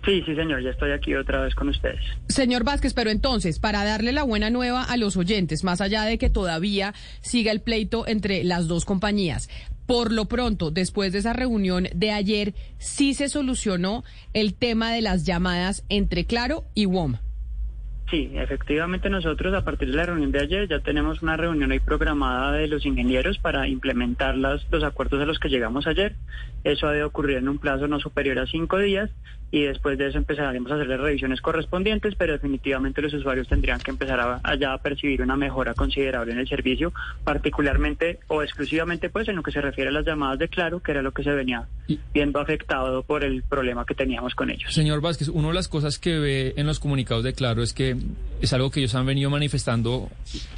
Sí, 0.06 0.22
sí, 0.26 0.36
señor, 0.36 0.64
ya 0.64 0.70
estoy 0.70 0.92
aquí 0.92 1.14
otra 1.16 1.42
vez 1.42 1.54
con 1.54 1.68
ustedes. 1.68 2.00
Señor 2.30 2.64
Vázquez, 2.64 2.94
pero 2.94 3.10
entonces, 3.10 3.60
para 3.60 3.84
darle 3.84 4.14
la 4.14 4.24
buena 4.24 4.50
nueva 4.50 4.84
a 4.84 4.96
los 4.96 5.18
oyentes, 5.18 5.66
más 5.66 5.82
allá 5.82 6.04
de 6.04 6.18
que 6.18 6.30
todavía 6.30 6.94
siga 7.22 7.52
el 7.52 7.60
pleito 7.60 8.08
entre 8.08 8.44
las 8.46 8.68
dos 8.68 8.86
compañías, 8.86 9.50
por 9.88 10.12
lo 10.12 10.26
pronto, 10.26 10.70
después 10.70 11.14
de 11.14 11.20
esa 11.20 11.34
reunión 11.34 11.88
de 11.96 12.12
ayer, 12.12 12.54
sí 12.78 13.16
se 13.16 13.30
solucionó 13.30 14.04
el 14.34 14.54
tema 14.54 14.92
de 14.92 15.02
las 15.02 15.24
llamadas 15.24 15.84
entre 15.90 16.26
Claro 16.26 16.66
y 16.76 16.86
WOM. 16.86 17.16
Sí, 18.10 18.32
efectivamente 18.36 19.10
nosotros 19.10 19.54
a 19.54 19.66
partir 19.66 19.90
de 19.90 19.98
la 19.98 20.06
reunión 20.06 20.32
de 20.32 20.40
ayer 20.40 20.68
ya 20.70 20.80
tenemos 20.80 21.22
una 21.22 21.36
reunión 21.36 21.72
hoy 21.72 21.82
programada 21.82 22.54
de 22.54 22.68
los 22.70 22.86
ingenieros 22.86 23.38
para 23.38 23.68
implementar 23.68 24.38
las, 24.38 24.66
los 24.72 24.84
acuerdos 24.84 25.22
a 25.22 25.26
los 25.26 25.40
que 25.40 25.50
llegamos 25.50 25.88
ayer. 25.88 26.16
Eso 26.64 26.88
ha 26.88 26.94
de 26.94 27.04
ocurrir 27.04 27.38
en 27.38 27.50
un 27.50 27.58
plazo 27.58 27.88
no 27.88 28.00
superior 28.00 28.40
a 28.40 28.46
cinco 28.46 28.78
días 28.78 29.10
y 29.52 29.64
después 29.64 29.98
de 29.98 30.08
eso 30.08 30.18
empezaremos 30.18 30.72
a 30.72 30.76
hacer 30.76 30.88
las 30.88 31.00
revisiones 31.00 31.42
correspondientes, 31.42 32.16
pero 32.16 32.34
definitivamente 32.34 33.02
los 33.02 33.14
usuarios 33.14 33.48
tendrían 33.48 33.80
que 33.80 33.92
empezar 33.92 34.20
a, 34.20 34.40
a 34.44 34.56
ya 34.56 34.74
a 34.74 34.78
percibir 34.78 35.22
una 35.22 35.38
mejora 35.38 35.74
considerable 35.74 36.34
en 36.34 36.40
el 36.40 36.48
servicio, 36.48 36.94
particularmente 37.24 38.20
o 38.28 38.42
exclusivamente 38.44 39.10
pues 39.10 39.28
en 39.28 39.38
lo 39.38 39.44
que 39.44 39.52
se 39.52 39.62
refiere 39.62 39.90
a 39.90 39.94
las 39.94 40.06
llamadas 40.06 40.40
de 40.40 40.48
Claro, 40.48 40.82
que 40.82 40.92
era 40.92 41.02
lo 41.02 41.12
que 41.12 41.24
se 41.24 41.32
venía 41.32 41.68
viendo 42.14 42.40
afectado 42.40 43.04
por 43.04 43.24
el 43.24 43.44
problema 43.44 43.86
que 43.86 43.96
teníamos 43.96 44.34
con 44.34 44.50
ellos. 44.50 44.74
Señor 44.74 45.02
Vázquez, 45.02 45.30
una 45.30 45.50
de 45.50 45.54
las 45.54 45.68
cosas 45.68 46.00
que 46.00 46.18
ve 46.20 46.54
en 46.58 46.68
los 46.68 46.80
comunicados 46.80 47.24
de 47.24 47.34
Claro 47.34 47.64
es 47.64 47.74
que 47.74 47.97
es 48.42 48.54
algo 48.54 48.72
que 48.72 48.80
ellos 48.80 48.96
han 48.96 49.06
venido 49.06 49.30
manifestando 49.30 50.10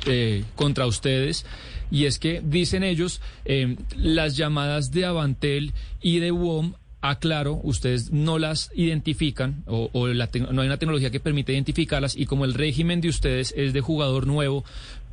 eh, 0.06 0.44
contra 0.56 0.86
ustedes 0.86 1.46
y 1.92 2.06
es 2.06 2.20
que 2.20 2.42
dicen 2.44 2.84
ellos 2.84 3.22
eh, 3.46 3.76
las 3.96 4.38
llamadas 4.38 4.92
de 4.92 5.06
Avantel 5.06 5.74
y 6.02 6.20
de 6.20 6.32
WOM 6.32 6.74
a 7.02 7.20
Claro, 7.20 7.60
ustedes 7.64 8.12
no 8.12 8.40
las 8.40 8.72
identifican 8.76 9.64
o, 9.68 9.90
no 9.94 10.62
hay 10.62 10.68
una 10.68 10.78
tecnología 10.78 11.12
que 11.12 11.22
permite 11.22 11.54
identificarlas 11.54 12.16
y 12.16 12.26
como 12.26 12.44
el 12.44 12.54
régimen 12.54 13.00
de 13.00 13.08
ustedes 13.08 13.54
es 13.56 13.72
de 13.72 13.82
jugador 13.82 14.28
nuevo, 14.28 14.66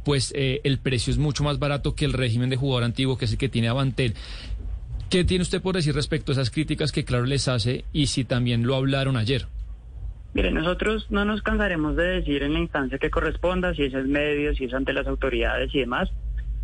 pues 0.04 0.32
eh, 0.36 0.60
el 0.64 0.78
precio 0.78 1.12
es 1.12 1.18
mucho 1.18 1.44
más 1.44 1.58
barato 1.58 1.94
que 1.94 2.04
el 2.04 2.12
régimen 2.12 2.50
de 2.50 2.56
jugador 2.56 2.84
antiguo 2.84 3.16
que 3.16 3.26
es 3.26 3.32
el 3.32 3.38
que 3.38 3.48
tiene 3.48 3.68
Avantel. 3.68 4.14
¿Qué 5.10 5.24
tiene 5.24 5.42
usted 5.42 5.62
por 5.62 5.76
decir 5.76 5.94
respecto 5.94 6.32
a 6.32 6.34
esas 6.34 6.50
críticas 6.50 6.90
que 6.90 7.04
Claro 7.04 7.26
les 7.26 7.46
hace 7.46 7.84
y 7.92 8.08
si 8.08 8.24
también 8.24 8.66
lo 8.66 8.74
hablaron 8.74 9.16
ayer? 9.16 9.46
Mire, 10.36 10.50
nosotros 10.50 11.06
no 11.08 11.24
nos 11.24 11.40
cansaremos 11.40 11.96
de 11.96 12.04
decir 12.04 12.42
en 12.42 12.52
la 12.52 12.58
instancia 12.58 12.98
que 12.98 13.08
corresponda, 13.08 13.72
si 13.74 13.84
es 13.84 13.94
en 13.94 14.12
medios, 14.12 14.58
si 14.58 14.64
es 14.64 14.74
ante 14.74 14.92
las 14.92 15.06
autoridades 15.06 15.74
y 15.74 15.78
demás. 15.78 16.10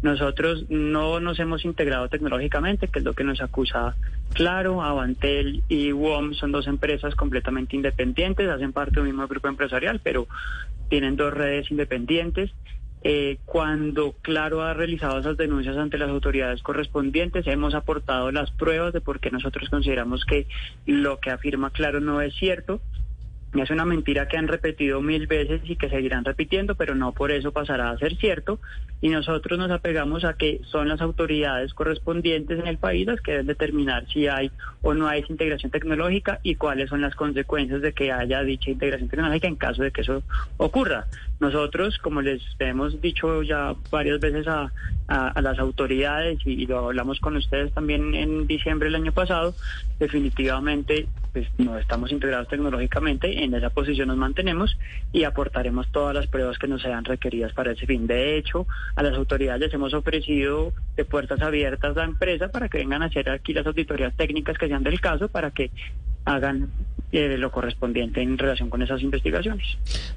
Nosotros 0.02 0.66
no 0.68 1.20
nos 1.20 1.38
hemos 1.38 1.64
integrado 1.64 2.06
tecnológicamente, 2.10 2.88
que 2.88 2.98
es 2.98 3.04
lo 3.06 3.14
que 3.14 3.24
nos 3.24 3.40
acusa 3.40 3.96
Claro, 4.34 4.82
Avantel 4.82 5.62
y 5.70 5.90
WOM 5.90 6.34
son 6.34 6.52
dos 6.52 6.66
empresas 6.66 7.14
completamente 7.14 7.74
independientes, 7.74 8.46
hacen 8.50 8.74
parte 8.74 9.00
de 9.00 9.06
mismo 9.06 9.26
grupo 9.26 9.48
empresarial, 9.48 10.00
pero 10.04 10.26
tienen 10.90 11.16
dos 11.16 11.32
redes 11.32 11.70
independientes 11.70 12.50
Eh, 13.04 13.38
cuando 13.46 14.14
Claro 14.22 14.62
ha 14.62 14.74
realizado 14.74 15.18
esas 15.18 15.36
denuncias 15.36 15.76
ante 15.76 15.98
las 15.98 16.08
autoridades 16.08 16.62
correspondientes, 16.62 17.44
hemos 17.48 17.74
aportado 17.74 18.30
las 18.30 18.52
pruebas 18.52 18.92
de 18.92 19.00
por 19.00 19.18
qué 19.18 19.30
nosotros 19.32 19.68
consideramos 19.70 20.24
que 20.24 20.46
lo 20.86 21.18
que 21.18 21.30
afirma 21.30 21.70
Claro 21.70 21.98
no 22.00 22.20
es 22.20 22.32
cierto. 22.34 22.80
Es 23.54 23.68
una 23.70 23.84
mentira 23.84 24.28
que 24.28 24.38
han 24.38 24.48
repetido 24.48 25.02
mil 25.02 25.26
veces 25.26 25.60
y 25.64 25.76
que 25.76 25.90
seguirán 25.90 26.24
repitiendo, 26.24 26.74
pero 26.74 26.94
no 26.94 27.12
por 27.12 27.30
eso 27.30 27.52
pasará 27.52 27.90
a 27.90 27.98
ser 27.98 28.16
cierto. 28.16 28.60
Y 29.02 29.08
nosotros 29.10 29.58
nos 29.58 29.70
apegamos 29.70 30.24
a 30.24 30.34
que 30.34 30.60
son 30.70 30.88
las 30.88 31.00
autoridades 31.02 31.74
correspondientes 31.74 32.58
en 32.58 32.66
el 32.66 32.78
país 32.78 33.06
las 33.06 33.20
que 33.20 33.32
deben 33.32 33.48
determinar 33.48 34.06
si 34.12 34.26
hay 34.26 34.50
o 34.80 34.94
no 34.94 35.06
hay 35.06 35.24
integración 35.28 35.70
tecnológica 35.70 36.40
y 36.42 36.54
cuáles 36.54 36.88
son 36.88 37.00
las 37.02 37.14
consecuencias 37.14 37.82
de 37.82 37.92
que 37.92 38.10
haya 38.10 38.42
dicha 38.42 38.70
integración 38.70 39.10
tecnológica 39.10 39.48
en 39.48 39.56
caso 39.56 39.82
de 39.82 39.90
que 39.90 40.00
eso 40.00 40.22
ocurra. 40.56 41.06
Nosotros, 41.40 41.98
como 41.98 42.22
les 42.22 42.40
hemos 42.60 43.00
dicho 43.02 43.42
ya 43.42 43.74
varias 43.90 44.18
veces 44.20 44.46
a, 44.48 44.72
a- 45.08 45.40
las 45.42 45.58
autoridades 45.58 46.38
y, 46.46 46.62
y 46.62 46.66
lo 46.66 46.86
hablamos 46.86 47.18
con 47.20 47.36
ustedes 47.36 47.72
también 47.72 48.14
en 48.14 48.46
diciembre 48.46 48.86
del 48.86 48.94
año 48.94 49.12
pasado, 49.12 49.54
definitivamente 49.98 51.06
pues 51.32 51.48
no 51.58 51.78
estamos 51.78 52.12
integrados 52.12 52.46
tecnológicamente, 52.48 53.41
en 53.44 53.54
esa 53.54 53.70
posición 53.70 54.08
nos 54.08 54.16
mantenemos 54.16 54.78
y 55.12 55.24
aportaremos 55.24 55.90
todas 55.90 56.14
las 56.14 56.26
pruebas 56.26 56.58
que 56.58 56.68
nos 56.68 56.82
sean 56.82 57.04
requeridas 57.04 57.52
para 57.52 57.72
ese 57.72 57.86
fin. 57.86 58.06
De 58.06 58.36
hecho, 58.36 58.66
a 58.94 59.02
las 59.02 59.14
autoridades 59.14 59.60
les 59.60 59.74
hemos 59.74 59.94
ofrecido 59.94 60.72
de 60.96 61.04
puertas 61.04 61.40
abiertas 61.40 61.96
la 61.96 62.04
empresa 62.04 62.48
para 62.48 62.68
que 62.68 62.78
vengan 62.78 63.02
a 63.02 63.06
hacer 63.06 63.28
aquí 63.30 63.52
las 63.52 63.66
auditorías 63.66 64.14
técnicas 64.16 64.58
que 64.58 64.68
sean 64.68 64.82
del 64.82 65.00
caso 65.00 65.28
para 65.28 65.50
que 65.50 65.70
hagan 66.24 66.70
eh, 67.12 67.36
lo 67.36 67.52
correspondiente 67.52 68.22
en 68.22 68.38
relación 68.38 68.70
con 68.70 68.80
esas 68.80 69.02
investigaciones. 69.02 69.66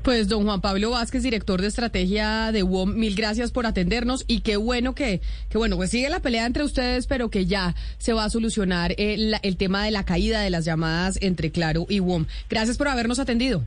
Pues 0.02 0.30
don 0.30 0.45
Juan 0.45 0.61
Pablo 0.61 0.91
Vázquez, 0.91 1.23
director 1.23 1.60
de 1.61 1.68
estrategia 1.68 2.53
de 2.53 2.64
WOM, 2.64 2.95
mil 2.95 3.15
gracias 3.15 3.52
por 3.52 3.65
atendernos 3.65 4.23
y 4.27 4.40
qué 4.40 4.56
bueno 4.56 4.95
que, 4.95 5.19
que 5.49 5.57
bueno, 5.57 5.76
pues 5.76 5.90
sigue 5.90 6.10
la 6.10 6.22
pelea 6.22 6.45
entre 6.45 6.64
ustedes, 6.64 7.06
pero 7.07 7.30
que 7.30 7.45
ya 7.48 7.76
se 7.98 8.14
va 8.14 8.23
a 8.23 8.30
solucionar 8.30 8.94
eh, 8.98 9.34
el 9.41 9.57
tema 9.57 9.84
de 9.84 9.91
la 9.91 10.06
caída 10.06 10.40
de 10.40 10.49
las 10.49 10.64
llamadas 10.64 11.19
entre 11.22 11.52
Claro 11.52 11.86
y 11.90 11.99
WOM. 11.99 12.27
Gracias 12.49 12.77
por 12.77 12.88
habernos 12.88 13.19
atendido. 13.19 13.65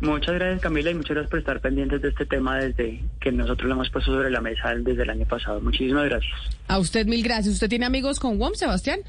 Muchas 0.00 0.34
gracias 0.34 0.60
Camila 0.60 0.90
y 0.90 0.94
muchas 0.94 1.12
gracias 1.12 1.30
por 1.30 1.38
estar 1.38 1.60
pendientes 1.62 2.02
de 2.02 2.10
este 2.10 2.26
tema 2.26 2.58
desde 2.58 3.00
que 3.18 3.32
nosotros 3.32 3.66
lo 3.68 3.76
hemos 3.76 3.88
puesto 3.88 4.12
sobre 4.12 4.30
la 4.30 4.42
mesa 4.42 4.74
desde 4.74 5.02
el 5.02 5.08
año 5.08 5.24
pasado. 5.24 5.62
Muchísimas 5.62 6.04
gracias. 6.04 6.34
A 6.68 6.78
usted 6.78 7.06
mil 7.06 7.22
gracias. 7.22 7.54
¿Usted 7.54 7.70
tiene 7.70 7.86
amigos 7.86 8.20
con 8.20 8.38
WOM, 8.38 8.52
Sebastián? 8.52 9.00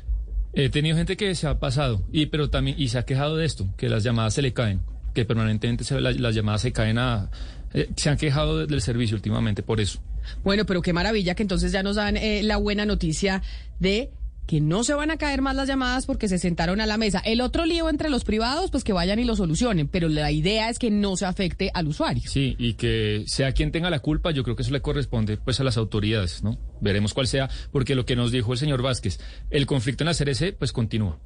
He 0.60 0.70
tenido 0.70 0.98
gente 0.98 1.18
que 1.18 1.36
se 1.36 1.46
ha 1.48 1.60
pasado 1.60 2.02
y 2.12 2.26
pero 2.28 2.50
también 2.50 2.76
y 2.80 2.88
se 2.88 2.98
ha 2.98 3.04
quejado 3.06 3.38
de 3.38 3.46
esto, 3.46 3.68
que 3.78 3.90
las 3.90 4.04
llamadas 4.04 4.34
se 4.34 4.42
le 4.42 4.54
caen, 4.54 4.82
que 5.14 5.24
permanentemente 5.24 5.84
se- 5.84 6.02
la- 6.02 6.12
las 6.12 6.34
llamadas 6.34 6.62
se 6.62 6.72
caen 6.72 6.98
a 6.98 7.30
eh, 7.74 7.90
se 7.96 8.10
han 8.10 8.18
quejado 8.18 8.60
de- 8.60 8.66
del 8.68 8.82
servicio 8.82 9.16
últimamente 9.16 9.62
por 9.62 9.80
eso. 9.80 10.00
Bueno, 10.44 10.66
pero 10.66 10.82
qué 10.82 10.94
maravilla 10.94 11.36
que 11.36 11.44
entonces 11.44 11.72
ya 11.72 11.84
nos 11.84 11.96
dan 11.98 12.18
eh, 12.18 12.42
la 12.44 12.58
buena 12.58 12.86
noticia 12.86 13.42
de 13.80 14.10
que 14.48 14.62
no 14.62 14.84
se 14.84 14.94
van 14.94 15.12
a 15.12 15.18
caer 15.18 15.42
más 15.42 15.56
las 15.56 15.68
llamadas 15.68 16.06
porque 16.06 16.28
se 16.28 16.40
sentaron 16.40 16.82
a 16.82 16.86
la 16.86 16.98
mesa. 16.98 17.20
El 17.20 17.42
otro 17.42 17.66
lío 17.66 17.90
entre 17.90 18.10
los 18.10 18.24
privados, 18.24 18.72
pues 18.72 18.84
que 18.84 18.94
vayan 18.94 19.20
y 19.20 19.26
lo 19.26 19.36
solucionen, 19.36 19.88
pero 19.88 20.08
la 20.08 20.32
idea 20.32 20.70
es 20.70 20.80
que 20.80 20.90
no 20.90 21.18
se 21.18 21.26
afecte 21.26 21.70
al 21.74 21.88
usuario. 21.88 22.24
Sí, 22.26 22.56
y 22.58 22.74
que 22.74 23.26
sea 23.28 23.52
quien 23.52 23.72
tenga 23.72 23.90
la 23.90 24.00
culpa, 24.00 24.32
yo 24.32 24.44
creo 24.44 24.56
que 24.56 24.64
eso 24.64 24.72
le 24.72 24.82
corresponde 24.82 25.38
pues 25.38 25.60
a 25.60 25.64
las 25.64 25.78
autoridades, 25.78 26.44
¿no? 26.44 26.58
Veremos 26.82 27.14
cuál 27.14 27.28
sea, 27.28 27.50
porque 27.72 27.94
lo 27.94 28.06
que 28.06 28.16
nos 28.16 28.32
dijo 28.32 28.54
el 28.54 28.60
señor 28.60 28.82
Vázquez, 28.82 29.20
el 29.50 29.66
conflicto 29.66 30.04
en 30.04 30.08
la 30.08 30.16
CRC 30.16 30.54
pues 30.58 30.72
continúa. 30.72 31.20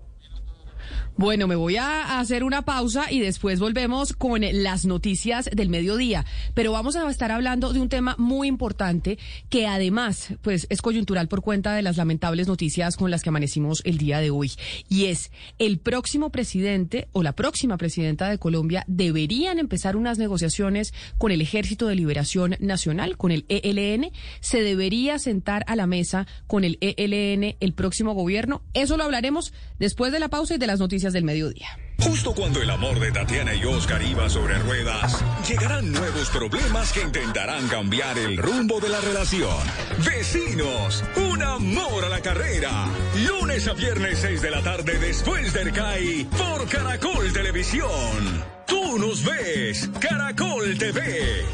Bueno, 1.17 1.45
me 1.45 1.55
voy 1.55 1.75
a 1.75 2.19
hacer 2.19 2.43
una 2.43 2.63
pausa 2.63 3.11
y 3.11 3.19
después 3.19 3.59
volvemos 3.59 4.13
con 4.13 4.41
las 4.63 4.85
noticias 4.85 5.49
del 5.53 5.69
mediodía. 5.69 6.25
Pero 6.53 6.71
vamos 6.71 6.95
a 6.95 7.07
estar 7.09 7.31
hablando 7.31 7.73
de 7.73 7.79
un 7.79 7.89
tema 7.89 8.15
muy 8.17 8.47
importante 8.47 9.19
que 9.49 9.67
además, 9.67 10.33
pues, 10.41 10.67
es 10.69 10.81
coyuntural 10.81 11.27
por 11.27 11.41
cuenta 11.41 11.75
de 11.75 11.81
las 11.81 11.97
lamentables 11.97 12.47
noticias 12.47 12.95
con 12.95 13.11
las 13.11 13.23
que 13.23 13.29
amanecimos 13.29 13.81
el 13.83 13.97
día 13.97 14.19
de 14.19 14.31
hoy. 14.31 14.51
Y 14.88 15.05
es 15.05 15.31
el 15.59 15.79
próximo 15.79 16.29
presidente 16.29 17.09
o 17.11 17.23
la 17.23 17.33
próxima 17.33 17.77
presidenta 17.77 18.29
de 18.29 18.38
Colombia 18.38 18.85
deberían 18.88 19.59
empezar 19.59 19.97
unas 19.97 20.17
negociaciones 20.17 20.93
con 21.17 21.31
el 21.31 21.41
Ejército 21.41 21.88
de 21.88 21.95
Liberación 21.95 22.55
Nacional, 22.59 23.17
con 23.17 23.31
el 23.31 23.45
ELN. 23.49 24.11
Se 24.39 24.63
debería 24.63 25.19
sentar 25.19 25.65
a 25.67 25.75
la 25.75 25.88
mesa 25.88 26.25
con 26.47 26.63
el 26.63 26.77
ELN 26.79 27.57
el 27.59 27.73
próximo 27.73 28.13
gobierno. 28.13 28.61
Eso 28.73 28.95
lo 28.95 29.03
hablaremos 29.03 29.53
después 29.77 30.11
de 30.13 30.19
la 30.19 30.29
pausa 30.29 30.55
y 30.55 30.57
de 30.57 30.67
las 30.67 30.79
noticias 30.79 31.00
del 31.09 31.23
mediodía. 31.23 31.79
Justo 32.01 32.33
cuando 32.33 32.61
el 32.61 32.69
amor 32.69 32.99
de 32.99 33.11
Tatiana 33.11 33.53
y 33.53 33.63
Oscar 33.63 34.01
iba 34.01 34.27
sobre 34.27 34.57
ruedas, 34.59 35.23
llegarán 35.47 35.91
nuevos 35.91 36.29
problemas 36.29 36.91
que 36.93 37.01
intentarán 37.01 37.67
cambiar 37.67 38.17
el 38.17 38.37
rumbo 38.37 38.79
de 38.79 38.89
la 38.89 38.99
relación. 39.01 39.55
Vecinos, 40.03 41.03
un 41.15 41.43
amor 41.43 42.05
a 42.05 42.09
la 42.09 42.21
carrera. 42.21 42.87
Lunes 43.27 43.67
a 43.67 43.73
viernes 43.73 44.19
6 44.19 44.41
de 44.41 44.51
la 44.51 44.63
tarde 44.63 44.97
después 44.97 45.53
del 45.53 45.71
CAI 45.71 46.25
por 46.25 46.67
Caracol 46.67 47.31
Televisión. 47.33 48.43
Tú 48.65 48.97
nos 48.97 49.23
ves, 49.23 49.89
Caracol 49.99 50.77
TV. 50.79 51.45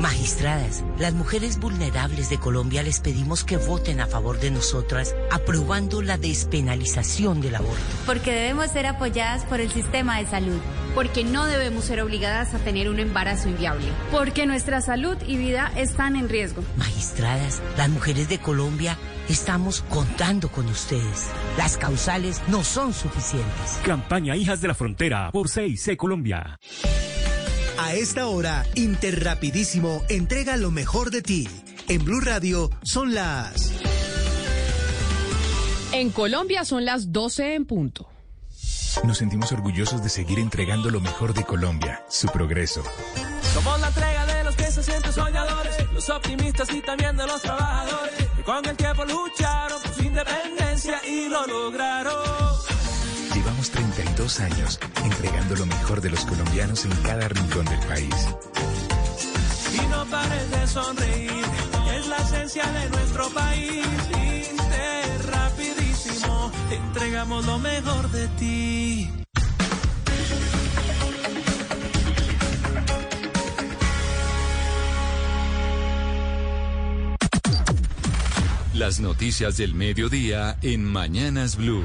Magistradas, 0.00 0.82
las 0.98 1.12
mujeres 1.12 1.60
vulnerables 1.60 2.30
de 2.30 2.38
Colombia 2.38 2.82
les 2.82 3.00
pedimos 3.00 3.44
que 3.44 3.58
voten 3.58 4.00
a 4.00 4.06
favor 4.06 4.40
de 4.40 4.50
nosotras, 4.50 5.14
aprobando 5.30 6.00
la 6.00 6.16
despenalización 6.16 7.42
del 7.42 7.56
aborto. 7.56 7.82
Porque 8.06 8.32
debemos 8.32 8.70
ser 8.70 8.86
apoyadas 8.86 9.44
por 9.44 9.60
el 9.60 9.70
sistema 9.70 10.18
de 10.18 10.26
salud. 10.26 10.58
Porque 10.94 11.22
no 11.22 11.44
debemos 11.44 11.84
ser 11.84 12.00
obligadas 12.00 12.54
a 12.54 12.58
tener 12.60 12.88
un 12.88 12.98
embarazo 12.98 13.50
inviable. 13.50 13.88
Porque 14.10 14.46
nuestra 14.46 14.80
salud 14.80 15.18
y 15.26 15.36
vida 15.36 15.70
están 15.76 16.16
en 16.16 16.30
riesgo. 16.30 16.64
Magistradas, 16.78 17.60
las 17.76 17.90
mujeres 17.90 18.30
de 18.30 18.38
Colombia 18.38 18.96
estamos 19.28 19.82
contando 19.90 20.50
con 20.50 20.66
ustedes. 20.68 21.28
Las 21.58 21.76
causales 21.76 22.40
no 22.48 22.64
son 22.64 22.94
suficientes. 22.94 23.78
Campaña 23.84 24.34
Hijas 24.34 24.62
de 24.62 24.68
la 24.68 24.74
Frontera 24.74 25.30
por 25.30 25.48
6C 25.48 25.98
Colombia. 25.98 26.58
A 27.82 27.94
esta 27.94 28.26
hora, 28.26 28.66
Interrapidísimo 28.74 30.02
entrega 30.10 30.58
lo 30.58 30.70
mejor 30.70 31.10
de 31.10 31.22
ti. 31.22 31.48
En 31.88 32.04
Blue 32.04 32.20
Radio 32.20 32.68
son 32.82 33.14
las... 33.14 33.72
En 35.92 36.10
Colombia 36.10 36.66
son 36.66 36.84
las 36.84 37.10
12 37.10 37.54
en 37.54 37.64
punto. 37.64 38.06
Nos 39.02 39.16
sentimos 39.16 39.50
orgullosos 39.52 40.02
de 40.02 40.10
seguir 40.10 40.38
entregando 40.38 40.90
lo 40.90 41.00
mejor 41.00 41.32
de 41.32 41.42
Colombia, 41.44 42.04
su 42.10 42.28
progreso. 42.28 42.84
Somos 43.54 43.80
la 43.80 43.88
entrega 43.88 44.26
de 44.26 44.44
los 44.44 44.54
que 44.56 44.70
se 44.70 44.82
sienten 44.82 45.12
soñadores, 45.14 45.90
los 45.94 46.10
optimistas 46.10 46.70
y 46.74 46.82
también 46.82 47.16
de 47.16 47.26
los 47.26 47.40
trabajadores, 47.40 48.14
que 48.36 48.42
con 48.42 48.66
el 48.66 48.76
tiempo 48.76 49.06
lucharon 49.06 49.80
por 49.80 49.94
su 49.94 50.02
independencia 50.02 51.00
y 51.08 51.30
lo 51.30 51.46
lograron. 51.46 52.59
Llevamos 53.50 53.70
32 53.72 54.40
años 54.40 54.78
entregando 55.04 55.56
lo 55.56 55.66
mejor 55.66 56.00
de 56.00 56.08
los 56.08 56.24
colombianos 56.24 56.84
en 56.84 56.92
cada 57.02 57.26
rincón 57.26 57.64
del 57.64 57.80
país. 57.80 58.14
Y 59.74 59.86
no 59.88 60.06
pares 60.06 60.50
de 60.52 60.66
sonreír, 60.68 61.44
es 61.96 62.06
la 62.06 62.16
esencia 62.18 62.64
de 62.70 62.90
nuestro 62.90 63.28
país. 63.30 63.86
Inter 64.52 65.26
rapidísimo, 65.32 66.52
te 66.68 66.76
entregamos 66.76 67.44
lo 67.44 67.58
mejor 67.58 68.08
de 68.12 68.28
ti. 68.38 69.10
Las 78.74 79.00
noticias 79.00 79.56
del 79.56 79.74
mediodía 79.74 80.56
en 80.62 80.84
Mañanas 80.84 81.56
Blue. 81.56 81.82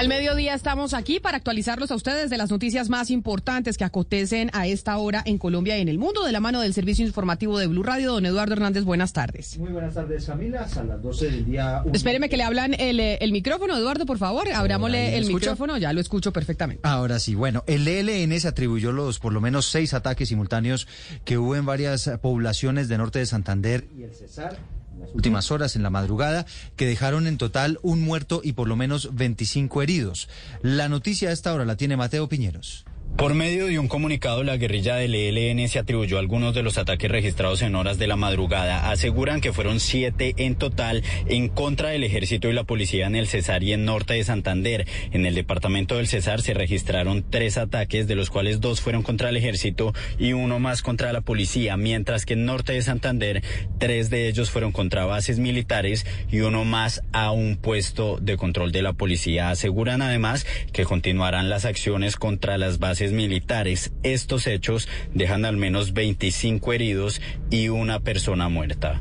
Al 0.00 0.08
mediodía 0.08 0.54
estamos 0.54 0.94
aquí 0.94 1.20
para 1.20 1.36
actualizarlos 1.36 1.90
a 1.90 1.94
ustedes 1.94 2.30
de 2.30 2.38
las 2.38 2.50
noticias 2.50 2.88
más 2.88 3.10
importantes 3.10 3.76
que 3.76 3.84
acontecen 3.84 4.48
a 4.54 4.66
esta 4.66 4.96
hora 4.96 5.22
en 5.26 5.36
Colombia 5.36 5.76
y 5.76 5.82
en 5.82 5.90
el 5.90 5.98
mundo 5.98 6.24
de 6.24 6.32
la 6.32 6.40
mano 6.40 6.62
del 6.62 6.72
servicio 6.72 7.04
informativo 7.04 7.58
de 7.58 7.66
Blue 7.66 7.82
Radio. 7.82 8.12
Don 8.12 8.24
Eduardo 8.24 8.54
Hernández, 8.54 8.84
buenas 8.84 9.12
tardes. 9.12 9.58
Muy 9.58 9.70
buenas 9.70 9.92
tardes, 9.92 10.24
Camila. 10.24 10.66
A 10.74 10.84
las 10.84 11.02
12 11.02 11.30
del 11.30 11.44
día. 11.44 11.82
un- 11.84 11.94
Espéreme 11.94 12.30
que 12.30 12.38
le 12.38 12.44
hablan 12.44 12.72
el, 12.78 12.98
eh, 12.98 13.18
el 13.20 13.30
micrófono, 13.30 13.76
Eduardo, 13.76 14.06
por 14.06 14.16
favor. 14.16 14.50
Abrámosle 14.50 14.96
¿me 15.10 15.18
el 15.18 15.26
micrófono, 15.26 15.76
ya 15.76 15.92
lo 15.92 16.00
escucho 16.00 16.32
perfectamente. 16.32 16.80
Ahora 16.88 17.18
sí, 17.18 17.34
bueno, 17.34 17.62
el 17.66 17.86
ELN 17.86 18.40
se 18.40 18.48
atribuyó 18.48 18.92
los 18.92 19.18
por 19.18 19.34
lo 19.34 19.42
menos 19.42 19.66
seis 19.66 19.92
ataques 19.92 20.30
simultáneos 20.30 20.88
que 21.26 21.36
hubo 21.36 21.56
en 21.56 21.66
varias 21.66 22.10
poblaciones 22.22 22.88
de 22.88 22.96
norte 22.96 23.18
de 23.18 23.26
Santander 23.26 23.86
Y 23.98 24.04
el 24.04 24.14
Cesar. 24.14 24.56
Las 25.00 25.14
últimas 25.14 25.50
horas 25.50 25.76
en 25.76 25.82
la 25.82 25.90
madrugada 25.90 26.46
que 26.76 26.86
dejaron 26.86 27.26
en 27.26 27.38
total 27.38 27.78
un 27.82 28.00
muerto 28.00 28.40
y 28.44 28.52
por 28.52 28.68
lo 28.68 28.76
menos 28.76 29.14
25 29.14 29.82
heridos. 29.82 30.28
La 30.62 30.88
noticia 30.88 31.30
a 31.30 31.32
esta 31.32 31.52
hora 31.52 31.64
la 31.64 31.76
tiene 31.76 31.96
Mateo 31.96 32.28
Piñeros. 32.28 32.84
Por 33.16 33.34
medio 33.34 33.66
de 33.66 33.78
un 33.78 33.86
comunicado, 33.86 34.44
la 34.44 34.56
guerrilla 34.56 34.96
del 34.96 35.14
ELN 35.14 35.68
se 35.68 35.78
atribuyó 35.78 36.18
algunos 36.18 36.54
de 36.54 36.62
los 36.62 36.78
ataques 36.78 37.10
registrados 37.10 37.60
en 37.60 37.74
horas 37.74 37.98
de 37.98 38.06
la 38.06 38.16
madrugada. 38.16 38.90
Aseguran 38.90 39.42
que 39.42 39.52
fueron 39.52 39.78
siete 39.78 40.34
en 40.38 40.54
total 40.54 41.02
en 41.26 41.48
contra 41.48 41.90
del 41.90 42.02
ejército 42.02 42.48
y 42.48 42.54
la 42.54 42.64
policía 42.64 43.06
en 43.06 43.16
el 43.16 43.26
Cesar 43.26 43.62
y 43.62 43.74
en 43.74 43.84
norte 43.84 44.14
de 44.14 44.24
Santander. 44.24 44.86
En 45.12 45.26
el 45.26 45.34
departamento 45.34 45.96
del 45.96 46.08
Cesar 46.08 46.40
se 46.40 46.54
registraron 46.54 47.22
tres 47.28 47.58
ataques, 47.58 48.08
de 48.08 48.14
los 48.14 48.30
cuales 48.30 48.60
dos 48.60 48.80
fueron 48.80 49.02
contra 49.02 49.28
el 49.28 49.36
ejército 49.36 49.92
y 50.18 50.32
uno 50.32 50.58
más 50.58 50.80
contra 50.80 51.12
la 51.12 51.20
policía, 51.20 51.76
mientras 51.76 52.24
que 52.24 52.32
en 52.32 52.46
norte 52.46 52.72
de 52.72 52.80
Santander 52.80 53.42
tres 53.78 54.08
de 54.08 54.28
ellos 54.28 54.50
fueron 54.50 54.72
contra 54.72 55.04
bases 55.04 55.38
militares 55.38 56.06
y 56.30 56.40
uno 56.40 56.64
más 56.64 57.02
a 57.12 57.32
un 57.32 57.56
puesto 57.56 58.16
de 58.16 58.38
control 58.38 58.72
de 58.72 58.80
la 58.80 58.94
policía. 58.94 59.50
Aseguran 59.50 60.00
además 60.00 60.46
que 60.72 60.86
continuarán 60.86 61.50
las 61.50 61.66
acciones 61.66 62.16
contra 62.16 62.56
las 62.56 62.78
bases 62.78 63.09
militares. 63.12 63.92
Estos 64.02 64.46
hechos 64.46 64.88
dejan 65.14 65.44
al 65.44 65.56
menos 65.56 65.92
25 65.92 66.72
heridos 66.72 67.20
y 67.50 67.68
una 67.68 68.00
persona 68.00 68.48
muerta. 68.48 69.00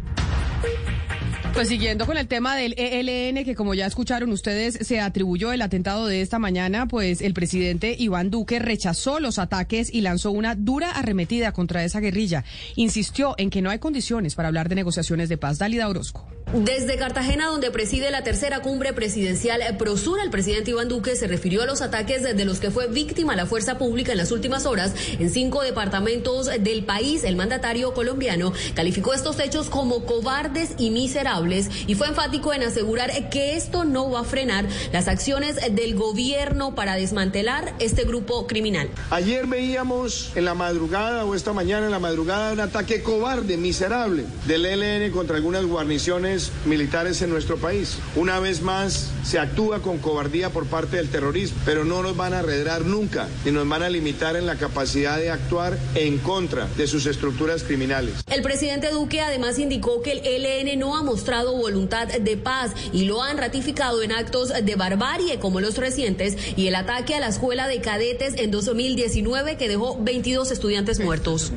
Pues 1.54 1.68
siguiendo 1.68 2.06
con 2.06 2.18
el 2.18 2.28
tema 2.28 2.56
del 2.56 2.74
ELN, 2.78 3.44
que 3.44 3.56
como 3.56 3.74
ya 3.74 3.86
escucharon 3.86 4.32
ustedes, 4.32 4.76
se 4.88 5.02
atribuyó 5.02 5.52
el 5.52 5.62
atentado 5.62 6.06
de 6.08 6.22
esta 6.22 6.40
mañana, 6.40 6.88
pues 6.88 7.22
el 7.22 7.34
presidente 7.34 7.96
Iván 7.98 8.30
Duque 8.30 8.60
rechazó 8.60 9.20
los 9.20 9.40
ataques 9.40 9.94
y 9.94 10.02
lanzó 10.02 10.32
una 10.32 10.56
dura 10.56 10.92
arremetida 10.92 11.52
contra 11.52 11.84
esa 11.84 12.00
guerrilla. 12.00 12.46
Insistió 12.76 13.36
en 13.38 13.50
que 13.50 13.62
no 13.62 13.72
hay 13.72 13.80
condiciones 13.80 14.36
para 14.36 14.48
hablar 14.48 14.70
de 14.70 14.76
negociaciones 14.76 15.28
de 15.28 15.38
paz. 15.38 15.58
Dalida 15.58 15.90
Orozco. 15.90 16.26
Desde 16.54 16.98
Cartagena, 16.98 17.46
donde 17.46 17.70
preside 17.70 18.10
la 18.10 18.24
tercera 18.24 18.62
cumbre 18.62 18.92
presidencial 18.92 19.62
Prosura, 19.78 20.24
el 20.24 20.32
presidente 20.32 20.72
Iván 20.72 20.88
Duque 20.88 21.16
se 21.16 21.28
refirió 21.28 21.62
a 21.62 21.68
los 21.68 21.84
ataques 21.84 22.24
de 22.24 22.44
los 22.44 22.60
que 22.60 22.72
fue 22.72 22.88
víctima 22.88 23.36
la 23.36 23.46
fuerza 23.46 23.78
pública 23.78 24.14
en 24.14 24.18
las 24.18 24.32
últimas 24.32 24.66
horas 24.66 24.96
en 25.20 25.30
cinco 25.30 25.62
departamentos 25.62 26.48
del 26.48 26.86
país. 26.86 27.24
El 27.24 27.36
mandatario 27.36 27.94
colombiano 27.94 28.52
calificó 28.74 29.14
estos 29.14 29.40
hechos 29.40 29.70
como 29.70 30.06
cobardes 30.06 30.72
y 30.80 30.90
miserables 30.90 31.70
y 31.86 31.94
fue 31.94 32.08
enfático 32.08 32.52
en 32.52 32.64
asegurar 32.64 33.30
que 33.30 33.56
esto 33.56 33.86
no 33.86 34.10
va 34.10 34.22
a 34.22 34.24
frenar 34.24 34.66
las 34.92 35.08
acciones 35.08 35.58
del 35.76 35.94
gobierno 35.94 36.74
para 36.74 36.96
desmantelar 36.96 37.76
este 37.78 38.06
grupo 38.06 38.48
criminal. 38.48 38.90
Ayer 39.12 39.46
veíamos 39.46 40.32
en 40.34 40.46
la 40.46 40.56
madrugada 40.56 41.26
o 41.26 41.36
esta 41.36 41.54
mañana 41.54 41.86
en 41.86 41.92
la 41.92 42.00
madrugada 42.00 42.54
un 42.54 42.60
ataque 42.60 43.04
cobarde, 43.04 43.56
miserable 43.56 44.26
del 44.48 44.66
ELN 44.66 45.12
contra 45.12 45.36
algunas 45.36 45.64
guarniciones 45.64 46.39
militares 46.66 47.22
en 47.22 47.30
nuestro 47.30 47.58
país. 47.58 47.98
Una 48.16 48.40
vez 48.40 48.62
más 48.62 49.10
se 49.24 49.40
actúa 49.40 49.82
con 49.82 49.98
cobardía 50.00 50.50
por 50.50 50.66
parte 50.66 50.98
del 50.98 51.10
terrorismo, 51.10 51.58
pero 51.66 51.86
no 51.86 52.02
nos 52.02 52.16
van 52.16 52.34
a 52.34 52.40
arredrar 52.40 52.86
nunca 52.86 53.28
y 53.46 53.52
nos 53.52 53.68
van 53.68 53.84
a 53.84 53.90
limitar 53.90 54.36
en 54.36 54.46
la 54.46 54.56
capacidad 54.56 55.18
de 55.18 55.30
actuar 55.30 55.78
en 55.96 56.18
contra 56.20 56.68
de 56.78 56.88
sus 56.88 57.06
estructuras 57.06 57.64
criminales. 57.64 58.16
El 58.32 58.42
presidente 58.42 58.90
Duque 58.92 59.22
además 59.22 59.60
indicó 59.60 60.02
que 60.02 60.12
el 60.14 60.46
ELN 60.46 60.80
no 60.80 60.98
ha 60.98 61.04
mostrado 61.04 61.56
voluntad 61.56 62.08
de 62.08 62.38
paz 62.38 62.72
y 62.94 63.06
lo 63.06 63.24
han 63.24 63.38
ratificado 63.38 64.02
en 64.04 64.12
actos 64.12 64.50
de 64.50 64.76
barbarie 64.76 65.40
como 65.40 65.60
los 65.60 65.78
recientes 65.78 66.38
y 66.56 66.68
el 66.68 66.76
ataque 66.76 67.16
a 67.16 67.20
la 67.20 67.28
escuela 67.28 67.68
de 67.68 67.82
cadetes 67.82 68.36
en 68.38 68.52
2019 68.52 69.58
que 69.58 69.68
dejó 69.68 69.98
22 70.02 70.52
estudiantes 70.52 71.00
muertos. 71.00 71.52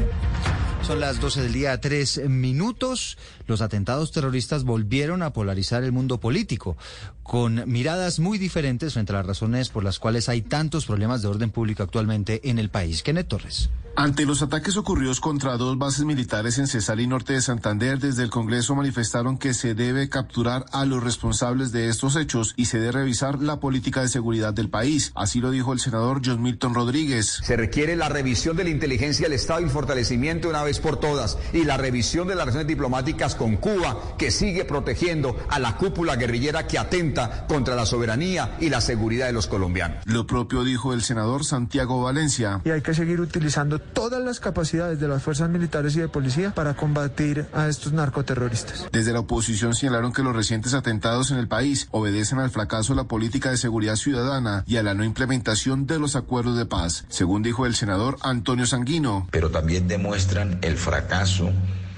Son 0.82 0.98
las 0.98 1.20
12 1.20 1.42
del 1.42 1.52
día, 1.52 1.80
tres 1.80 2.20
minutos. 2.28 3.16
Los 3.46 3.62
atentados 3.62 4.10
terroristas 4.10 4.64
volvieron 4.64 5.22
a 5.22 5.32
polarizar 5.32 5.84
el 5.84 5.92
mundo 5.92 6.18
político, 6.18 6.76
con 7.22 7.70
miradas 7.70 8.18
muy 8.18 8.38
diferentes 8.38 8.94
frente 8.94 9.12
a 9.12 9.16
las 9.16 9.26
razones 9.26 9.68
por 9.68 9.84
las 9.84 9.98
cuales 9.98 10.28
hay 10.28 10.42
tantos 10.42 10.86
problemas 10.86 11.22
de 11.22 11.28
orden 11.28 11.50
público 11.50 11.82
actualmente 11.82 12.48
en 12.48 12.58
el 12.58 12.68
país. 12.68 13.02
Kenneth 13.02 13.28
Torres. 13.28 13.70
Ante 13.94 14.24
los 14.24 14.40
ataques 14.40 14.78
ocurridos 14.78 15.20
contra 15.20 15.58
dos 15.58 15.76
bases 15.76 16.06
militares 16.06 16.58
en 16.58 16.66
Cesar 16.66 16.98
y 16.98 17.06
Norte 17.06 17.34
de 17.34 17.42
Santander, 17.42 17.98
desde 17.98 18.22
el 18.22 18.30
Congreso 18.30 18.74
manifestaron 18.74 19.36
que 19.36 19.52
se 19.52 19.74
debe 19.74 20.08
capturar 20.08 20.64
a 20.72 20.86
los 20.86 21.04
responsables 21.04 21.72
de 21.72 21.90
estos 21.90 22.16
hechos 22.16 22.54
y 22.56 22.64
se 22.64 22.78
debe 22.78 22.92
revisar 22.92 23.42
la 23.42 23.60
política 23.60 24.00
de 24.00 24.08
seguridad 24.08 24.54
del 24.54 24.70
país. 24.70 25.12
Así 25.14 25.40
lo 25.40 25.50
dijo 25.50 25.74
el 25.74 25.78
senador 25.78 26.22
John 26.24 26.40
Milton 26.40 26.72
Rodríguez. 26.72 27.40
Se 27.42 27.54
requiere 27.54 27.94
la 27.94 28.08
revisión 28.08 28.56
de 28.56 28.64
la 28.64 28.70
inteligencia 28.70 29.26
del 29.26 29.34
Estado 29.34 29.60
y 29.60 29.64
el 29.64 29.70
fortalecimiento 29.70 30.48
una 30.48 30.62
vez 30.62 30.80
por 30.80 30.98
todas 30.98 31.36
y 31.52 31.64
la 31.64 31.76
revisión 31.76 32.26
de 32.26 32.34
las 32.34 32.46
relaciones 32.46 32.68
diplomáticas 32.68 33.34
con 33.34 33.56
Cuba, 33.56 34.16
que 34.16 34.30
sigue 34.30 34.64
protegiendo 34.64 35.36
a 35.50 35.58
la 35.58 35.76
cúpula 35.76 36.16
guerrillera 36.16 36.66
que 36.66 36.78
atenta 36.78 37.11
contra 37.48 37.74
la 37.74 37.86
soberanía 37.86 38.56
y 38.60 38.68
la 38.68 38.80
seguridad 38.80 39.26
de 39.26 39.32
los 39.32 39.46
colombianos. 39.46 40.04
Lo 40.06 40.26
propio 40.26 40.64
dijo 40.64 40.92
el 40.92 41.02
senador 41.02 41.44
Santiago 41.44 42.02
Valencia. 42.02 42.60
Y 42.64 42.70
hay 42.70 42.82
que 42.82 42.94
seguir 42.94 43.20
utilizando 43.20 43.78
todas 43.78 44.22
las 44.22 44.40
capacidades 44.40 45.00
de 45.00 45.08
las 45.08 45.22
fuerzas 45.22 45.50
militares 45.50 45.96
y 45.96 46.00
de 46.00 46.08
policía 46.08 46.52
para 46.54 46.74
combatir 46.74 47.46
a 47.52 47.68
estos 47.68 47.92
narcoterroristas. 47.92 48.86
Desde 48.92 49.12
la 49.12 49.20
oposición 49.20 49.74
señalaron 49.74 50.12
que 50.12 50.22
los 50.22 50.34
recientes 50.34 50.74
atentados 50.74 51.30
en 51.30 51.38
el 51.38 51.48
país 51.48 51.88
obedecen 51.90 52.38
al 52.38 52.50
fracaso 52.50 52.92
de 52.92 52.96
la 52.96 53.08
política 53.08 53.50
de 53.50 53.56
seguridad 53.56 53.96
ciudadana 53.96 54.64
y 54.66 54.76
a 54.76 54.82
la 54.82 54.94
no 54.94 55.04
implementación 55.04 55.86
de 55.86 55.98
los 55.98 56.16
acuerdos 56.16 56.56
de 56.56 56.66
paz, 56.66 57.04
según 57.08 57.42
dijo 57.42 57.66
el 57.66 57.74
senador 57.74 58.16
Antonio 58.22 58.66
Sanguino. 58.66 59.28
Pero 59.30 59.50
también 59.50 59.88
demuestran 59.88 60.58
el 60.62 60.76
fracaso 60.76 61.50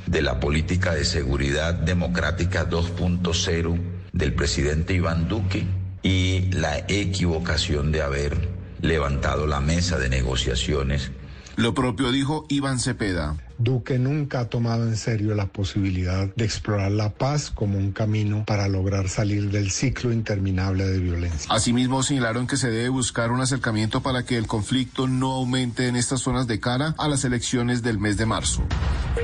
de 0.06 0.22
la 0.22 0.40
política 0.40 0.94
de 0.94 1.04
seguridad 1.04 1.74
democrática 1.74 2.68
2.0 2.68 3.93
del 4.14 4.32
presidente 4.32 4.94
Iván 4.94 5.28
Duque 5.28 5.66
y 6.02 6.52
la 6.52 6.78
equivocación 6.88 7.90
de 7.92 8.00
haber 8.00 8.48
levantado 8.80 9.46
la 9.46 9.60
mesa 9.60 9.98
de 9.98 10.08
negociaciones 10.08 11.10
lo 11.56 11.74
propio 11.74 12.12
dijo 12.12 12.46
Iván 12.48 12.78
Cepeda. 12.78 13.36
Duque 13.56 14.00
nunca 14.00 14.40
ha 14.40 14.48
tomado 14.48 14.88
en 14.88 14.96
serio 14.96 15.34
la 15.36 15.46
posibilidad 15.46 16.28
de 16.34 16.44
explorar 16.44 16.90
la 16.90 17.10
paz 17.10 17.52
como 17.54 17.78
un 17.78 17.92
camino 17.92 18.44
para 18.44 18.66
lograr 18.66 19.08
salir 19.08 19.50
del 19.52 19.70
ciclo 19.70 20.12
interminable 20.12 20.84
de 20.86 20.98
violencia. 20.98 21.54
Asimismo, 21.54 22.02
señalaron 22.02 22.48
que 22.48 22.56
se 22.56 22.70
debe 22.70 22.88
buscar 22.88 23.30
un 23.30 23.40
acercamiento 23.40 24.02
para 24.02 24.24
que 24.24 24.36
el 24.36 24.48
conflicto 24.48 25.06
no 25.06 25.32
aumente 25.32 25.86
en 25.86 25.94
estas 25.94 26.20
zonas 26.20 26.48
de 26.48 26.58
cara 26.58 26.96
a 26.98 27.06
las 27.06 27.24
elecciones 27.24 27.82
del 27.82 27.98
mes 27.98 28.16
de 28.16 28.26
marzo. 28.26 28.64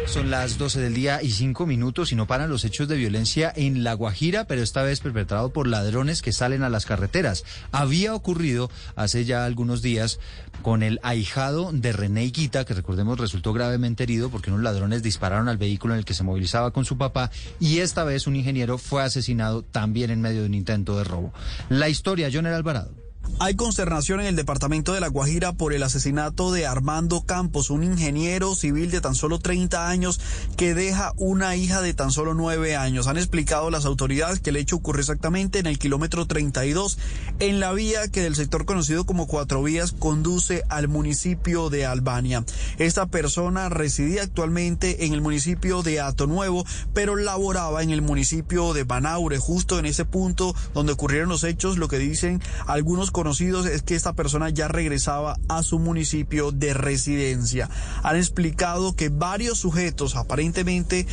Son 0.07 0.31
las 0.31 0.59
12 0.59 0.81
del 0.81 0.95
día 0.95 1.21
y 1.23 1.33
5 1.33 1.67
minutos 1.67 2.13
y 2.13 2.15
no 2.15 2.29
paran 2.29 2.51
los 2.51 2.65
hechos 2.65 2.87
de 2.87 2.97
violencia 2.97 3.53
en 3.55 3.83
La 3.83 3.95
Guajira, 3.95 4.45
pero 4.45 4.63
esta 4.63 4.85
vez 4.85 5.01
perpetrado 5.01 5.53
por 5.53 5.67
ladrones 5.67 6.23
que 6.23 6.33
salen 6.33 6.63
a 6.63 6.69
las 6.69 6.87
carreteras. 6.87 7.45
Había 7.73 8.15
ocurrido 8.15 8.71
hace 8.95 9.25
ya 9.25 9.45
algunos 9.45 9.83
días 9.83 10.21
con 10.63 10.83
el 10.83 11.01
ahijado 11.03 11.71
de 11.73 11.93
René 11.93 12.25
Iquita, 12.25 12.65
que 12.65 12.75
recordemos 12.75 13.19
resultó 13.19 13.53
gravemente 13.53 14.03
herido 14.03 14.31
porque 14.31 14.51
unos 14.51 14.63
ladrones 14.63 15.03
dispararon 15.03 15.49
al 15.49 15.59
vehículo 15.59 15.95
en 15.95 15.99
el 15.99 16.05
que 16.05 16.15
se 16.15 16.23
movilizaba 16.23 16.71
con 16.71 16.85
su 16.85 16.99
papá 16.99 17.31
y 17.59 17.79
esta 17.79 18.05
vez 18.05 18.27
un 18.27 18.37
ingeniero 18.37 18.79
fue 18.79 19.03
asesinado 19.03 19.63
también 19.63 20.11
en 20.11 20.21
medio 20.21 20.41
de 20.41 20.47
un 20.47 20.55
intento 20.55 20.97
de 20.99 21.05
robo. 21.05 21.33
La 21.69 21.89
historia, 21.89 22.31
John 22.33 22.47
Alvarado. 22.47 23.00
Hay 23.39 23.55
consternación 23.55 24.21
en 24.21 24.27
el 24.27 24.37
departamento 24.37 24.93
de 24.93 25.01
La 25.01 25.09
Guajira 25.09 25.53
por 25.53 25.73
el 25.73 25.83
asesinato 25.83 26.53
de 26.53 26.67
Armando 26.67 27.23
Campos, 27.23 27.71
un 27.71 27.85
ingeniero 27.85 28.55
civil 28.55 28.91
de 28.91 29.01
tan 29.01 29.15
solo 29.15 29.39
30 29.39 29.89
años 29.89 30.21
que 30.57 30.75
deja 30.75 31.15
una 31.17 31.57
hija 31.57 31.81
de 31.81 31.95
tan 31.95 32.11
solo 32.11 32.35
9 32.35 32.77
años. 32.77 33.07
Han 33.07 33.17
explicado 33.17 33.71
las 33.71 33.87
autoridades 33.87 34.41
que 34.41 34.51
el 34.51 34.57
hecho 34.57 34.77
ocurrió 34.77 35.01
exactamente 35.01 35.59
en 35.59 35.67
el 35.67 35.79
kilómetro 35.79 36.27
32 36.27 36.99
en 37.39 37.61
la 37.61 37.73
vía 37.73 38.09
que 38.09 38.23
del 38.23 38.37
sector 38.37 38.67
conocido 38.67 39.07
como 39.07 39.27
Cuatro 39.27 39.63
Vías 39.63 39.93
conduce 39.93 40.65
al 40.69 40.89
municipio 40.89 41.71
de 41.71 41.87
Albania. 41.87 42.45
Esta 42.79 43.07
persona 43.07 43.69
residía 43.69 44.23
actualmente 44.23 45.07
en 45.07 45.15
el 45.15 45.21
municipio 45.21 45.83
de 45.83 46.01
Ato 46.01 46.27
Nuevo, 46.27 46.67
pero 46.93 47.17
laboraba 47.17 47.83
en 47.83 47.91
el 47.91 48.03
municipio 48.03 48.75
de 48.75 48.85
Banaure, 48.85 49.39
justo 49.39 49.79
en 49.79 49.87
ese 49.87 50.05
punto 50.05 50.55
donde 50.75 50.93
ocurrieron 50.93 51.29
los 51.29 51.45
hechos, 51.45 51.79
lo 51.79 51.89
que 51.89 51.99
dicen 51.99 52.43
algunos 52.67 53.11
conocidos 53.21 53.67
es 53.67 53.83
que 53.83 53.95
esta 53.95 54.15
persona 54.15 54.49
ya 54.49 54.67
regresaba 54.67 55.37
a 55.51 55.63
su 55.63 55.79
municipio 55.79 56.53
de 56.53 56.73
residencia. 56.73 57.69
Han 58.03 58.17
explicado 58.17 58.97
que 58.97 59.11
varios 59.11 59.59
sujetos 59.59 60.17
aparentemente 60.17 61.07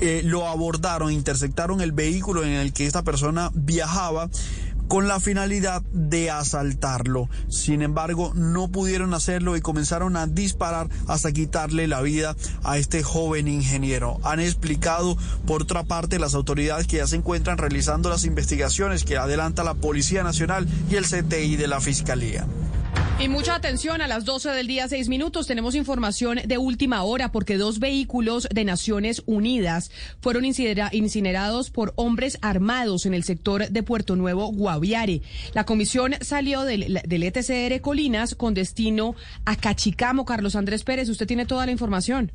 eh, 0.00 0.20
lo 0.22 0.46
abordaron, 0.46 1.10
interceptaron 1.10 1.80
el 1.80 1.92
vehículo 1.92 2.44
en 2.44 2.50
el 2.50 2.74
que 2.74 2.84
esta 2.84 3.04
persona 3.04 3.50
viajaba 3.54 4.28
con 4.88 5.08
la 5.08 5.20
finalidad 5.20 5.82
de 5.92 6.30
asaltarlo. 6.30 7.28
Sin 7.48 7.82
embargo, 7.82 8.32
no 8.34 8.68
pudieron 8.68 9.14
hacerlo 9.14 9.56
y 9.56 9.60
comenzaron 9.60 10.16
a 10.16 10.26
disparar 10.26 10.88
hasta 11.06 11.32
quitarle 11.32 11.86
la 11.86 12.02
vida 12.02 12.36
a 12.62 12.78
este 12.78 13.02
joven 13.02 13.48
ingeniero. 13.48 14.18
Han 14.22 14.40
explicado, 14.40 15.16
por 15.46 15.62
otra 15.62 15.84
parte, 15.84 16.18
las 16.18 16.34
autoridades 16.34 16.86
que 16.86 16.98
ya 16.98 17.06
se 17.06 17.16
encuentran 17.16 17.58
realizando 17.58 18.08
las 18.08 18.24
investigaciones 18.24 19.04
que 19.04 19.16
adelanta 19.16 19.64
la 19.64 19.74
Policía 19.74 20.22
Nacional 20.22 20.66
y 20.90 20.96
el 20.96 21.04
CTI 21.04 21.56
de 21.56 21.68
la 21.68 21.80
Fiscalía. 21.80 22.46
Y 23.18 23.28
mucha 23.28 23.54
atención, 23.54 24.02
a 24.02 24.08
las 24.08 24.26
12 24.26 24.50
del 24.50 24.66
día, 24.66 24.88
6 24.88 25.08
minutos, 25.08 25.46
tenemos 25.46 25.74
información 25.74 26.38
de 26.44 26.58
última 26.58 27.02
hora 27.02 27.32
porque 27.32 27.56
dos 27.56 27.78
vehículos 27.78 28.46
de 28.52 28.64
Naciones 28.64 29.22
Unidas 29.24 29.90
fueron 30.20 30.44
incinerados 30.44 31.70
por 31.70 31.94
hombres 31.96 32.38
armados 32.42 33.06
en 33.06 33.14
el 33.14 33.24
sector 33.24 33.70
de 33.70 33.82
Puerto 33.82 34.16
Nuevo, 34.16 34.52
Guaviare. 34.52 35.22
La 35.54 35.64
comisión 35.64 36.14
salió 36.20 36.64
del, 36.64 37.00
del 37.06 37.22
ETCR 37.22 37.80
Colinas 37.80 38.34
con 38.34 38.52
destino 38.52 39.16
a 39.46 39.56
Cachicamo. 39.56 40.26
Carlos 40.26 40.54
Andrés 40.54 40.84
Pérez, 40.84 41.08
usted 41.08 41.26
tiene 41.26 41.46
toda 41.46 41.64
la 41.64 41.72
información. 41.72 42.32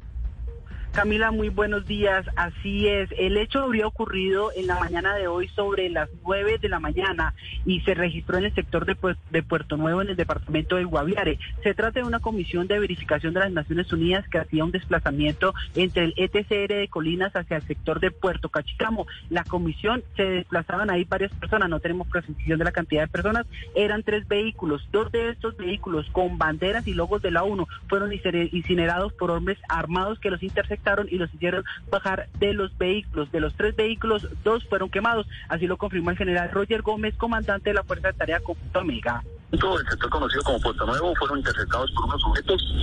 Camila, 0.92 1.32
muy 1.32 1.48
buenos 1.48 1.88
días. 1.88 2.26
Así 2.36 2.86
es, 2.86 3.10
el 3.18 3.38
hecho 3.38 3.60
habría 3.60 3.88
ocurrido 3.88 4.52
en 4.54 4.68
la 4.68 4.78
mañana 4.78 5.16
de 5.16 5.26
hoy 5.28 5.48
sobre 5.48 5.90
las 5.90 6.10
9 6.26 6.58
de 6.58 6.68
la 6.68 6.82
mañana 6.82 7.34
y 7.66 7.80
se 7.82 7.94
registró 7.94 8.38
en 8.38 8.46
el 8.46 8.54
sector 8.54 8.86
de, 8.86 9.44
Puerto 9.44 9.78
Nuevo 9.78 10.02
en 10.02 10.10
el 10.10 10.18
departamento 10.18 10.76
de 10.76 10.84
Guaviare. 10.84 11.40
Se 11.64 11.74
trata 11.74 12.02
de 12.02 12.06
una 12.06 12.20
comisión 12.20 12.68
de 12.68 12.78
verificación 12.78 13.34
de 13.34 13.40
las 13.40 13.52
Naciones 13.54 13.92
Unidas 13.94 14.28
que 14.28 14.40
hacía 14.40 14.66
un 14.66 14.72
desplazamiento 14.72 15.54
entre 15.76 16.04
el 16.04 16.14
ETCR 16.18 16.74
de 16.74 16.88
Colinas 16.90 17.34
hacia 17.38 17.58
el 17.58 17.64
sector 17.64 18.02
de 18.02 18.12
Puerto 18.12 18.50
Cachicamo. 18.50 19.08
La 19.30 19.46
comisión 19.46 20.04
se 20.18 20.24
desplazaban 20.24 20.90
ahí 20.90 21.06
varias 21.06 21.32
personas, 21.32 21.70
no 21.70 21.80
tenemos 21.80 22.10
precisión 22.10 22.60
de 22.60 22.66
la 22.66 22.74
cantidad 22.74 23.04
de 23.04 23.08
personas, 23.08 23.48
eran 23.76 24.04
tres 24.04 24.28
vehículos. 24.28 24.86
Dos 24.92 25.10
de 25.14 25.30
estos 25.30 25.56
vehículos 25.56 26.06
con 26.12 26.38
banderas 26.38 26.86
y 26.86 26.94
logos 26.94 27.22
de 27.22 27.32
la 27.32 27.44
ONU 27.44 27.66
fueron 27.88 28.12
incinerados 28.12 29.14
por 29.14 29.32
hombres 29.32 29.58
armados 29.70 30.20
que 30.20 30.30
los 30.30 30.44
interceptaron 30.82 31.08
y 31.10 31.18
los 31.18 31.34
hicieron 31.34 31.64
bajar 31.90 32.28
de 32.40 32.54
los 32.54 32.76
vehículos. 32.78 33.32
De 33.32 33.40
los 33.40 33.54
tres 33.56 33.76
vehículos, 33.76 34.28
dos 34.44 34.66
fueron 34.66 34.90
quemados. 34.90 35.28
Así 35.48 35.68
lo 35.68 35.78
confirmó 35.78 36.12
el 36.12 36.18
general 36.18 36.50
Roger 36.52 36.82
Gómez, 36.82 37.16
comandante 37.18 37.70
de 37.70 37.76
la 37.76 37.84
Fuerza 37.84 38.10
de 38.10 38.14
Tarea 38.14 38.40
Conjunto 38.40 38.80
Omega. 38.80 39.24
Todo 39.60 39.80
el 39.80 39.88
sector 39.88 40.10
conocido 40.10 40.44
como 40.44 40.62
Puerto 40.62 40.86
Nuevo 40.86 41.14
fueron 41.16 41.40
interceptados 41.40 41.92
por 41.92 42.06
unos 42.06 42.22
sujetos 42.22 42.74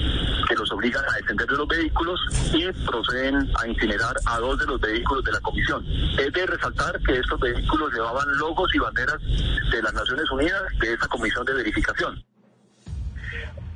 que 0.46 0.54
los 0.54 0.70
obligan 0.70 1.02
a 1.02 1.16
descender 1.16 1.46
de 1.46 1.56
los 1.56 1.66
vehículos 1.66 2.20
y 2.52 2.86
proceden 2.86 3.50
a 3.58 3.66
incinerar 3.66 4.14
a 4.26 4.38
dos 4.38 4.58
de 4.58 4.66
los 4.66 4.80
vehículos 4.80 5.24
de 5.24 5.32
la 5.32 5.40
comisión. 5.40 5.84
Es 6.18 6.30
de 6.30 6.46
resaltar 6.46 7.00
que 7.00 7.16
estos 7.16 7.40
vehículos 7.40 7.92
llevaban 7.94 8.26
logos 8.36 8.68
y 8.74 8.78
banderas 8.78 9.18
de 9.70 9.82
las 9.82 9.94
Naciones 9.94 10.30
Unidas 10.30 10.62
de 10.78 10.92
esa 10.92 11.08
comisión 11.08 11.44
de 11.46 11.54
verificación. 11.54 12.22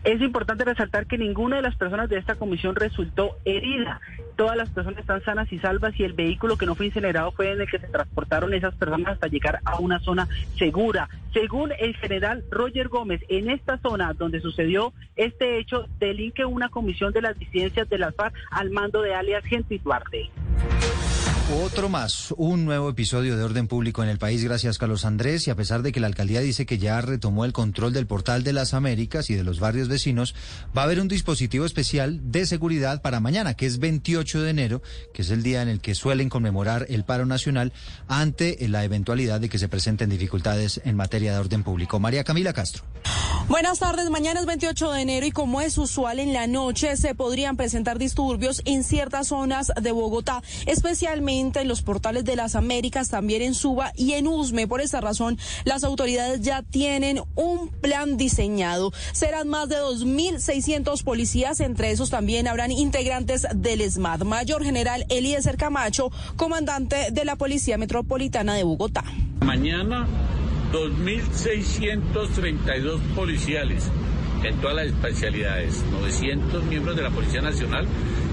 Es 0.05 0.21
importante 0.21 0.65
resaltar 0.65 1.07
que 1.07 1.17
ninguna 1.17 1.57
de 1.57 1.63
las 1.63 1.77
personas 1.77 2.09
de 2.09 2.19
esta 2.19 2.35
comisión 2.35 2.75
resultó 2.75 3.37
herida. 3.45 4.01
Todas 4.35 4.57
las 4.57 4.69
personas 4.71 4.99
están 4.99 5.23
sanas 5.23 5.53
y 5.53 5.61
salvas 5.61 5.95
y 5.99 6.03
el 6.03 6.13
vehículo 6.13 6.57
que 6.57 6.67
no 6.67 6.75
fue 6.75 6.87
incinerado 6.87 7.31
fue 7.31 7.53
en 7.53 7.61
el 7.61 7.71
que 7.71 7.79
se 7.79 7.87
transportaron 7.87 8.53
esas 8.53 8.75
personas 8.75 9.13
hasta 9.13 9.29
llegar 9.29 9.61
a 9.65 9.79
una 9.79 10.01
zona 10.01 10.27
segura. 10.59 11.09
Según 11.33 11.71
el 11.79 11.95
general 11.97 12.43
Roger 12.51 12.89
Gómez, 12.89 13.21
en 13.29 13.49
esta 13.49 13.79
zona 13.79 14.13
donde 14.13 14.41
sucedió 14.41 14.93
este 15.15 15.59
hecho, 15.59 15.87
delinque 16.01 16.45
una 16.45 16.69
comisión 16.69 17.13
de 17.13 17.23
las 17.23 17.39
disidencias 17.39 17.89
de 17.89 17.99
la 17.99 18.11
FARC 18.11 18.35
al 18.51 18.71
mando 18.71 19.03
de 19.03 19.15
alias 19.15 19.45
Gentil 19.45 19.81
Duarte. 19.85 20.31
Otro 21.61 21.91
más, 21.91 22.33
un 22.39 22.65
nuevo 22.65 22.89
episodio 22.89 23.37
de 23.37 23.45
orden 23.45 23.69
público 23.69 24.03
en 24.03 24.09
el 24.09 24.17
país, 24.17 24.43
gracias 24.43 24.79
Carlos 24.79 25.05
Andrés, 25.05 25.47
y 25.47 25.51
a 25.51 25.55
pesar 25.55 25.83
de 25.83 25.93
que 25.93 26.01
la 26.01 26.07
alcaldía 26.07 26.41
dice 26.41 26.65
que 26.65 26.79
ya 26.79 26.99
retomó 27.03 27.45
el 27.45 27.53
control 27.53 27.93
del 27.93 28.07
portal 28.07 28.43
de 28.43 28.55
las 28.55 28.73
Américas 28.73 29.29
y 29.29 29.35
de 29.35 29.45
los 29.45 29.61
barrios 29.61 29.89
vecinos, 29.89 30.35
va 30.77 30.81
a 30.81 30.85
haber 30.87 30.99
un 30.99 31.09
dispositivo 31.09 31.67
especial 31.67 32.33
de 32.33 32.47
seguridad 32.47 33.03
para 33.03 33.21
mañana, 33.21 33.53
que 33.53 33.67
es 33.67 33.81
28 33.81 34.41
de 34.41 34.51
enero, 34.51 34.83
que 35.13 35.21
es 35.21 35.31
el 35.31 35.43
día 35.43 35.61
en 35.61 35.69
el 35.69 35.81
que 35.81 35.95
suelen 35.95 36.31
conmemorar 36.31 36.87
el 36.89 37.05
paro 37.05 37.27
nacional 37.27 37.75
ante 38.09 38.57
la 38.69 38.85
eventualidad 38.85 39.39
de 39.39 39.51
que 39.51 39.59
se 39.59 39.69
presenten 39.69 40.09
dificultades 40.09 40.81
en 40.87 40.97
materia 40.97 41.35
de 41.35 41.39
orden 41.39 41.65
público. 41.65 42.01
María 42.01 42.25
Camila 42.25 42.55
Castro. 42.55 42.85
Buenas 43.49 43.81
tardes, 43.81 44.09
mañana 44.09 44.41
es 44.41 44.47
28 44.47 44.93
de 44.93 45.03
enero 45.03 45.27
y 45.27 45.33
como 45.33 45.61
es 45.61 45.77
usual 45.77 46.21
en 46.21 46.33
la 46.33 46.47
noche 46.47 46.97
se 46.97 47.15
podrían 47.15 47.57
presentar 47.57 47.99
disturbios 47.99 48.63
en 48.65 48.85
ciertas 48.85 49.29
zonas 49.29 49.73
de 49.81 49.93
Bogotá, 49.93 50.43
especialmente 50.67 51.42
en 51.43 51.69
los 51.69 51.83
portales 51.83 52.25
de 52.25 52.37
las 52.37 52.55
Américas, 52.55 53.09
también 53.09 53.43
en 53.43 53.55
Suba 53.55 53.93
y 53.97 54.13
en 54.13 54.29
Usme. 54.29 54.69
Por 54.69 54.81
esta 54.81 55.01
razón, 55.01 55.39
las 55.65 55.83
autoridades 55.83 56.41
ya 56.41 56.63
tienen 56.63 57.21
un 57.35 57.69
plan 57.69 58.17
diseñado. 58.17 58.93
Serán 59.13 59.49
más 59.49 59.69
de 59.69 59.75
2.600 59.77 61.03
policías, 61.03 61.59
entre 61.61 61.91
esos 61.91 62.11
también 62.11 62.47
habrán 62.47 62.71
integrantes 62.71 63.47
del 63.55 63.83
SMAT. 63.91 64.23
Mayor 64.23 64.63
General 64.63 65.05
Eliezer 65.09 65.57
Camacho, 65.57 66.13
comandante 66.37 67.09
de 67.11 67.25
la 67.25 67.35
Policía 67.37 67.77
Metropolitana 67.77 68.55
de 68.55 68.63
Bogotá. 68.63 69.03
Mañana, 69.41 70.07
2.632 70.73 73.01
policiales 73.15 73.91
en 74.45 74.57
todas 74.61 74.77
las 74.77 74.87
especialidades, 74.87 75.85
900 75.91 76.65
miembros 76.65 76.97
de 76.97 77.03
la 77.03 77.11
Policía 77.11 77.41
Nacional 77.41 77.87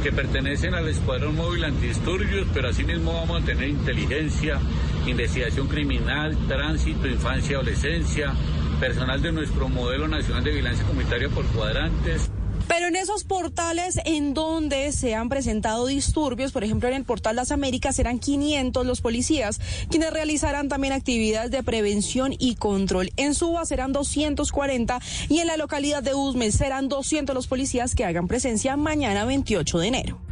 que 0.03 0.11
pertenecen 0.11 0.73
al 0.73 0.87
Escuadrón 0.87 1.35
Móvil 1.35 1.63
Antidisturbios, 1.63 2.47
pero 2.53 2.69
asimismo 2.69 3.13
vamos 3.13 3.43
a 3.43 3.45
tener 3.45 3.69
inteligencia, 3.69 4.59
investigación 5.05 5.67
criminal, 5.67 6.37
tránsito, 6.47 7.07
infancia, 7.07 7.57
adolescencia, 7.57 8.33
personal 8.79 9.21
de 9.21 9.31
nuestro 9.31 9.67
modelo 9.67 10.07
nacional 10.07 10.43
de 10.43 10.51
vigilancia 10.51 10.85
comunitaria 10.85 11.29
por 11.29 11.45
cuadrantes. 11.47 12.31
Pero 12.69 12.85
en 12.85 12.95
esos 12.95 13.23
portales 13.23 13.99
en 14.05 14.35
donde 14.35 14.91
se 14.91 15.15
han 15.15 15.27
presentado 15.27 15.87
disturbios, 15.87 16.51
por 16.51 16.63
ejemplo 16.63 16.87
en 16.87 16.93
el 16.93 17.03
portal 17.03 17.35
Las 17.35 17.51
Américas, 17.51 17.95
serán 17.95 18.19
500 18.19 18.85
los 18.85 19.01
policías, 19.01 19.59
quienes 19.89 20.13
realizarán 20.13 20.69
también 20.69 20.93
actividades 20.93 21.49
de 21.49 21.63
prevención 21.63 22.35
y 22.37 22.55
control. 22.55 23.09
En 23.17 23.33
Suba 23.33 23.65
serán 23.65 23.91
240 23.91 24.99
y 25.29 25.39
en 25.39 25.47
la 25.47 25.57
localidad 25.57 26.03
de 26.03 26.13
Usme 26.13 26.51
serán 26.51 26.89
200 26.89 27.33
los 27.33 27.47
policías 27.47 27.95
que 27.95 28.05
hagan 28.05 28.27
presencia 28.27 28.77
mañana 28.77 29.25
28 29.25 29.79
de 29.79 29.87
enero. 29.87 30.28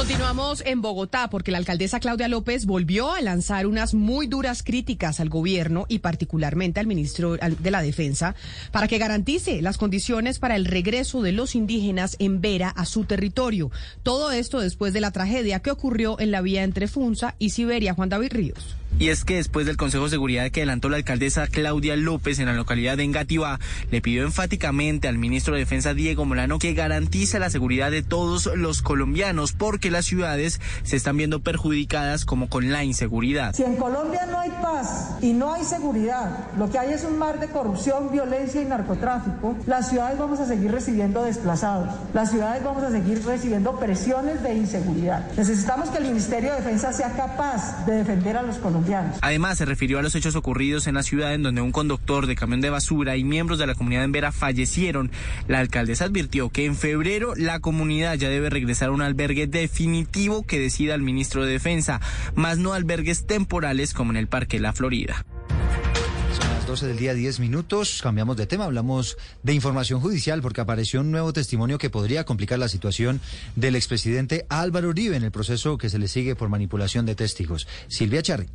Continuamos 0.00 0.62
en 0.64 0.80
Bogotá 0.80 1.28
porque 1.28 1.50
la 1.50 1.58
alcaldesa 1.58 2.00
Claudia 2.00 2.26
López 2.26 2.64
volvió 2.64 3.12
a 3.12 3.20
lanzar 3.20 3.66
unas 3.66 3.92
muy 3.92 4.26
duras 4.26 4.62
críticas 4.62 5.20
al 5.20 5.28
gobierno 5.28 5.84
y 5.88 5.98
particularmente 5.98 6.80
al 6.80 6.86
ministro 6.86 7.36
de 7.36 7.70
la 7.70 7.82
Defensa 7.82 8.34
para 8.72 8.88
que 8.88 8.96
garantice 8.96 9.60
las 9.60 9.76
condiciones 9.76 10.38
para 10.38 10.56
el 10.56 10.64
regreso 10.64 11.20
de 11.20 11.32
los 11.32 11.54
indígenas 11.54 12.16
en 12.18 12.40
Vera 12.40 12.70
a 12.70 12.86
su 12.86 13.04
territorio. 13.04 13.70
Todo 14.02 14.30
esto 14.30 14.60
después 14.60 14.94
de 14.94 15.02
la 15.02 15.10
tragedia 15.10 15.60
que 15.60 15.70
ocurrió 15.70 16.18
en 16.18 16.30
la 16.30 16.40
vía 16.40 16.62
entre 16.62 16.88
Funza 16.88 17.34
y 17.38 17.50
Siberia. 17.50 17.92
Juan 17.92 18.08
David 18.08 18.32
Ríos. 18.32 18.79
Y 18.98 19.08
es 19.08 19.24
que 19.24 19.36
después 19.36 19.66
del 19.66 19.76
Consejo 19.76 20.04
de 20.04 20.10
Seguridad 20.10 20.50
que 20.50 20.60
adelantó 20.60 20.88
la 20.88 20.96
alcaldesa 20.96 21.46
Claudia 21.46 21.96
López 21.96 22.38
en 22.38 22.46
la 22.46 22.52
localidad 22.52 22.96
de 22.96 23.04
Engativá, 23.04 23.58
le 23.90 24.02
pidió 24.02 24.24
enfáticamente 24.24 25.08
al 25.08 25.16
ministro 25.16 25.54
de 25.54 25.60
Defensa 25.60 25.94
Diego 25.94 26.24
Molano 26.24 26.58
que 26.58 26.74
garantice 26.74 27.38
la 27.38 27.50
seguridad 27.50 27.90
de 27.90 28.02
todos 28.02 28.50
los 28.56 28.82
colombianos 28.82 29.52
porque 29.52 29.90
las 29.90 30.06
ciudades 30.06 30.60
se 30.82 30.96
están 30.96 31.16
viendo 31.16 31.40
perjudicadas 31.40 32.24
como 32.24 32.48
con 32.48 32.72
la 32.72 32.84
inseguridad. 32.84 33.54
Si 33.54 33.62
en 33.62 33.76
Colombia 33.76 34.26
no 34.26 34.38
hay 34.38 34.50
paz 34.62 35.16
y 35.22 35.32
no 35.32 35.54
hay 35.54 35.64
seguridad, 35.64 36.48
lo 36.58 36.70
que 36.70 36.78
hay 36.78 36.92
es 36.92 37.04
un 37.04 37.18
mar 37.18 37.40
de 37.40 37.48
corrupción, 37.48 38.10
violencia 38.12 38.60
y 38.60 38.66
narcotráfico, 38.66 39.56
las 39.66 39.88
ciudades 39.88 40.18
vamos 40.18 40.40
a 40.40 40.46
seguir 40.46 40.72
recibiendo 40.72 41.22
desplazados, 41.22 41.88
las 42.12 42.30
ciudades 42.30 42.62
vamos 42.62 42.82
a 42.82 42.90
seguir 42.90 43.24
recibiendo 43.24 43.78
presiones 43.78 44.42
de 44.42 44.54
inseguridad. 44.54 45.26
Necesitamos 45.36 45.88
que 45.90 45.98
el 45.98 46.04
Ministerio 46.04 46.50
de 46.50 46.56
Defensa 46.56 46.92
sea 46.92 47.12
capaz 47.12 47.86
de 47.86 47.94
defender 47.94 48.36
a 48.36 48.42
los 48.42 48.58
colombianos 48.58 48.79
Además, 49.20 49.58
se 49.58 49.64
refirió 49.64 49.98
a 49.98 50.02
los 50.02 50.14
hechos 50.14 50.36
ocurridos 50.36 50.86
en 50.86 50.94
la 50.94 51.02
ciudad 51.02 51.34
en 51.34 51.42
donde 51.42 51.60
un 51.60 51.72
conductor 51.72 52.26
de 52.26 52.36
camión 52.36 52.60
de 52.60 52.70
basura 52.70 53.16
y 53.16 53.24
miembros 53.24 53.58
de 53.58 53.66
la 53.66 53.74
comunidad 53.74 54.04
en 54.04 54.12
Vera 54.12 54.32
fallecieron. 54.32 55.10
La 55.48 55.58
alcaldesa 55.58 56.06
advirtió 56.06 56.50
que 56.50 56.64
en 56.64 56.76
febrero 56.76 57.34
la 57.36 57.60
comunidad 57.60 58.14
ya 58.14 58.28
debe 58.28 58.50
regresar 58.50 58.88
a 58.88 58.92
un 58.92 59.02
albergue 59.02 59.46
definitivo 59.46 60.44
que 60.44 60.58
decida 60.58 60.94
el 60.94 61.02
ministro 61.02 61.44
de 61.44 61.52
Defensa, 61.52 62.00
más 62.34 62.58
no 62.58 62.72
albergues 62.72 63.26
temporales 63.26 63.94
como 63.94 64.10
en 64.10 64.16
el 64.16 64.28
Parque 64.28 64.60
La 64.60 64.72
Florida. 64.72 65.24
12 66.70 66.86
del 66.86 66.98
día, 66.98 67.14
10 67.14 67.40
minutos. 67.40 67.98
Cambiamos 68.00 68.36
de 68.36 68.46
tema, 68.46 68.64
hablamos 68.64 69.16
de 69.42 69.54
información 69.54 70.00
judicial 70.00 70.40
porque 70.40 70.60
apareció 70.60 71.00
un 71.00 71.10
nuevo 71.10 71.32
testimonio 71.32 71.78
que 71.78 71.90
podría 71.90 72.22
complicar 72.22 72.60
la 72.60 72.68
situación 72.68 73.20
del 73.56 73.74
expresidente 73.74 74.46
Álvaro 74.48 74.90
Uribe 74.90 75.16
en 75.16 75.24
el 75.24 75.32
proceso 75.32 75.78
que 75.78 75.90
se 75.90 75.98
le 75.98 76.06
sigue 76.06 76.36
por 76.36 76.48
manipulación 76.48 77.06
de 77.06 77.16
testigos. 77.16 77.66
Silvia 77.88 78.22
Charri. 78.22 78.46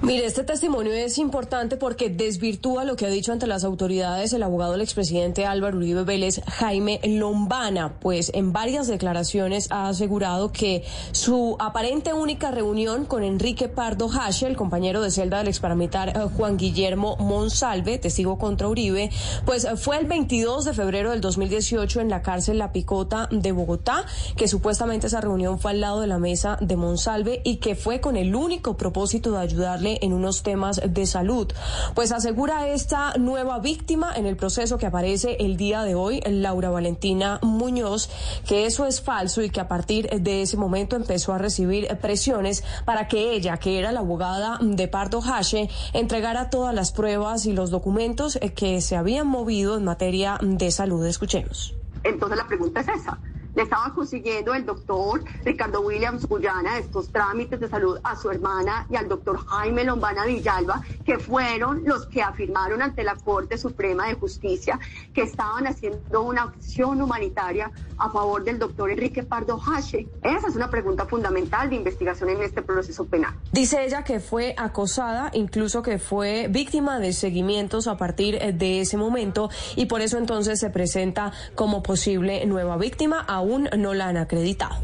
Mire, 0.00 0.24
este 0.24 0.42
testimonio 0.42 0.92
es 0.92 1.18
importante 1.18 1.76
porque 1.76 2.08
desvirtúa 2.08 2.84
lo 2.84 2.96
que 2.96 3.06
ha 3.06 3.10
dicho 3.10 3.32
ante 3.32 3.46
las 3.46 3.62
autoridades 3.64 4.32
el 4.32 4.42
abogado 4.42 4.72
del 4.72 4.80
expresidente 4.80 5.44
Álvaro 5.44 5.76
Uribe 5.76 6.04
Vélez, 6.04 6.40
Jaime 6.46 7.00
Lombana, 7.04 7.98
pues 8.00 8.30
en 8.34 8.52
varias 8.52 8.86
declaraciones 8.86 9.68
ha 9.70 9.88
asegurado 9.88 10.50
que 10.50 10.84
su 11.12 11.56
aparente 11.58 12.14
única 12.14 12.50
reunión 12.50 13.04
con 13.04 13.22
Enrique 13.22 13.68
Pardo 13.68 14.08
Hache, 14.10 14.46
el 14.46 14.56
compañero 14.56 15.02
de 15.02 15.10
celda 15.10 15.38
del 15.38 15.48
exparamilitar 15.48 16.08
eh, 16.08 16.28
Juan 16.36 16.56
Guillermo 16.56 17.16
Monsalve, 17.16 17.98
testigo 17.98 18.38
contra 18.38 18.68
Uribe, 18.68 19.10
pues 19.44 19.66
fue 19.76 19.98
el 19.98 20.06
22 20.06 20.64
de 20.64 20.72
febrero 20.72 21.10
del 21.10 21.20
2018 21.20 22.00
en 22.00 22.08
la 22.08 22.22
cárcel 22.22 22.58
La 22.58 22.72
Picota 22.72 23.28
de 23.30 23.52
Bogotá, 23.52 24.06
que 24.36 24.48
supuestamente 24.48 25.08
esa 25.08 25.20
reunión 25.20 25.58
fue 25.58 25.72
al 25.72 25.80
lado 25.80 26.00
de 26.00 26.06
la 26.06 26.18
mesa 26.18 26.56
de 26.60 26.76
Monsalve 26.76 27.42
y 27.44 27.56
que 27.56 27.74
fue 27.74 28.00
con 28.00 28.16
el 28.16 28.34
único 28.34 28.76
propósito 28.76 29.32
de 29.32 29.38
ayudar 29.38 29.65
ayudarle 29.66 29.98
en 30.02 30.12
unos 30.12 30.42
temas 30.42 30.80
de 30.86 31.06
salud. 31.06 31.52
Pues 31.94 32.12
asegura 32.12 32.68
esta 32.68 33.14
nueva 33.18 33.58
víctima 33.58 34.12
en 34.14 34.26
el 34.26 34.36
proceso 34.36 34.78
que 34.78 34.86
aparece 34.86 35.36
el 35.40 35.56
día 35.56 35.82
de 35.82 35.94
hoy, 35.94 36.20
Laura 36.26 36.70
Valentina 36.70 37.40
Muñoz, 37.42 38.08
que 38.46 38.66
eso 38.66 38.86
es 38.86 39.00
falso 39.00 39.42
y 39.42 39.50
que 39.50 39.60
a 39.60 39.68
partir 39.68 40.08
de 40.08 40.42
ese 40.42 40.56
momento 40.56 40.96
empezó 40.96 41.32
a 41.32 41.38
recibir 41.38 41.88
presiones 42.00 42.62
para 42.84 43.08
que 43.08 43.32
ella, 43.32 43.56
que 43.56 43.78
era 43.78 43.92
la 43.92 44.00
abogada 44.00 44.58
de 44.60 44.88
Pardo 44.88 45.20
Hashe, 45.20 45.68
entregara 45.92 46.50
todas 46.50 46.74
las 46.74 46.92
pruebas 46.92 47.46
y 47.46 47.52
los 47.52 47.70
documentos 47.70 48.38
que 48.54 48.80
se 48.80 48.96
habían 48.96 49.26
movido 49.26 49.76
en 49.76 49.84
materia 49.84 50.38
de 50.40 50.70
salud. 50.70 51.04
Escuchemos. 51.04 51.74
Entonces 52.04 52.38
la 52.38 52.46
pregunta 52.46 52.80
es 52.80 52.88
esa 52.88 53.18
le 53.56 53.62
estaba 53.62 53.92
consiguiendo 53.94 54.54
el 54.54 54.66
doctor 54.66 55.24
Ricardo 55.44 55.80
Williams 55.80 56.26
Guyana 56.26 56.78
estos 56.78 57.08
trámites 57.08 57.58
de 57.58 57.68
salud 57.68 57.98
a 58.04 58.14
su 58.14 58.30
hermana 58.30 58.86
y 58.90 58.96
al 58.96 59.08
doctor 59.08 59.38
Jaime 59.46 59.82
Lombana 59.82 60.26
Villalba, 60.26 60.82
que 61.04 61.18
fueron 61.18 61.82
los 61.84 62.06
que 62.06 62.22
afirmaron 62.22 62.82
ante 62.82 63.02
la 63.02 63.16
Corte 63.16 63.56
Suprema 63.56 64.08
de 64.08 64.14
Justicia 64.14 64.78
que 65.14 65.22
estaban 65.22 65.66
haciendo 65.66 66.22
una 66.22 66.42
acción 66.42 67.00
humanitaria 67.00 67.72
a 67.96 68.10
favor 68.10 68.44
del 68.44 68.58
doctor 68.58 68.90
Enrique 68.90 69.22
Pardo 69.22 69.58
Hache. 69.58 70.06
Esa 70.22 70.48
es 70.48 70.54
una 70.54 70.68
pregunta 70.70 71.06
fundamental 71.06 71.70
de 71.70 71.76
investigación 71.76 72.28
en 72.28 72.42
este 72.42 72.60
proceso 72.60 73.06
penal. 73.06 73.34
Dice 73.52 73.82
ella 73.86 74.04
que 74.04 74.20
fue 74.20 74.54
acosada, 74.58 75.30
incluso 75.32 75.80
que 75.80 75.98
fue 75.98 76.48
víctima 76.48 76.98
de 76.98 77.14
seguimientos 77.14 77.86
a 77.86 77.96
partir 77.96 78.38
de 78.38 78.82
ese 78.82 78.98
momento 78.98 79.48
y 79.76 79.86
por 79.86 80.02
eso 80.02 80.18
entonces 80.18 80.60
se 80.60 80.68
presenta 80.68 81.32
como 81.54 81.82
posible 81.82 82.44
nueva 82.44 82.76
víctima 82.76 83.24
aún 83.46 83.68
no 83.76 83.94
la 83.94 84.08
han 84.08 84.16
acreditado. 84.16 84.76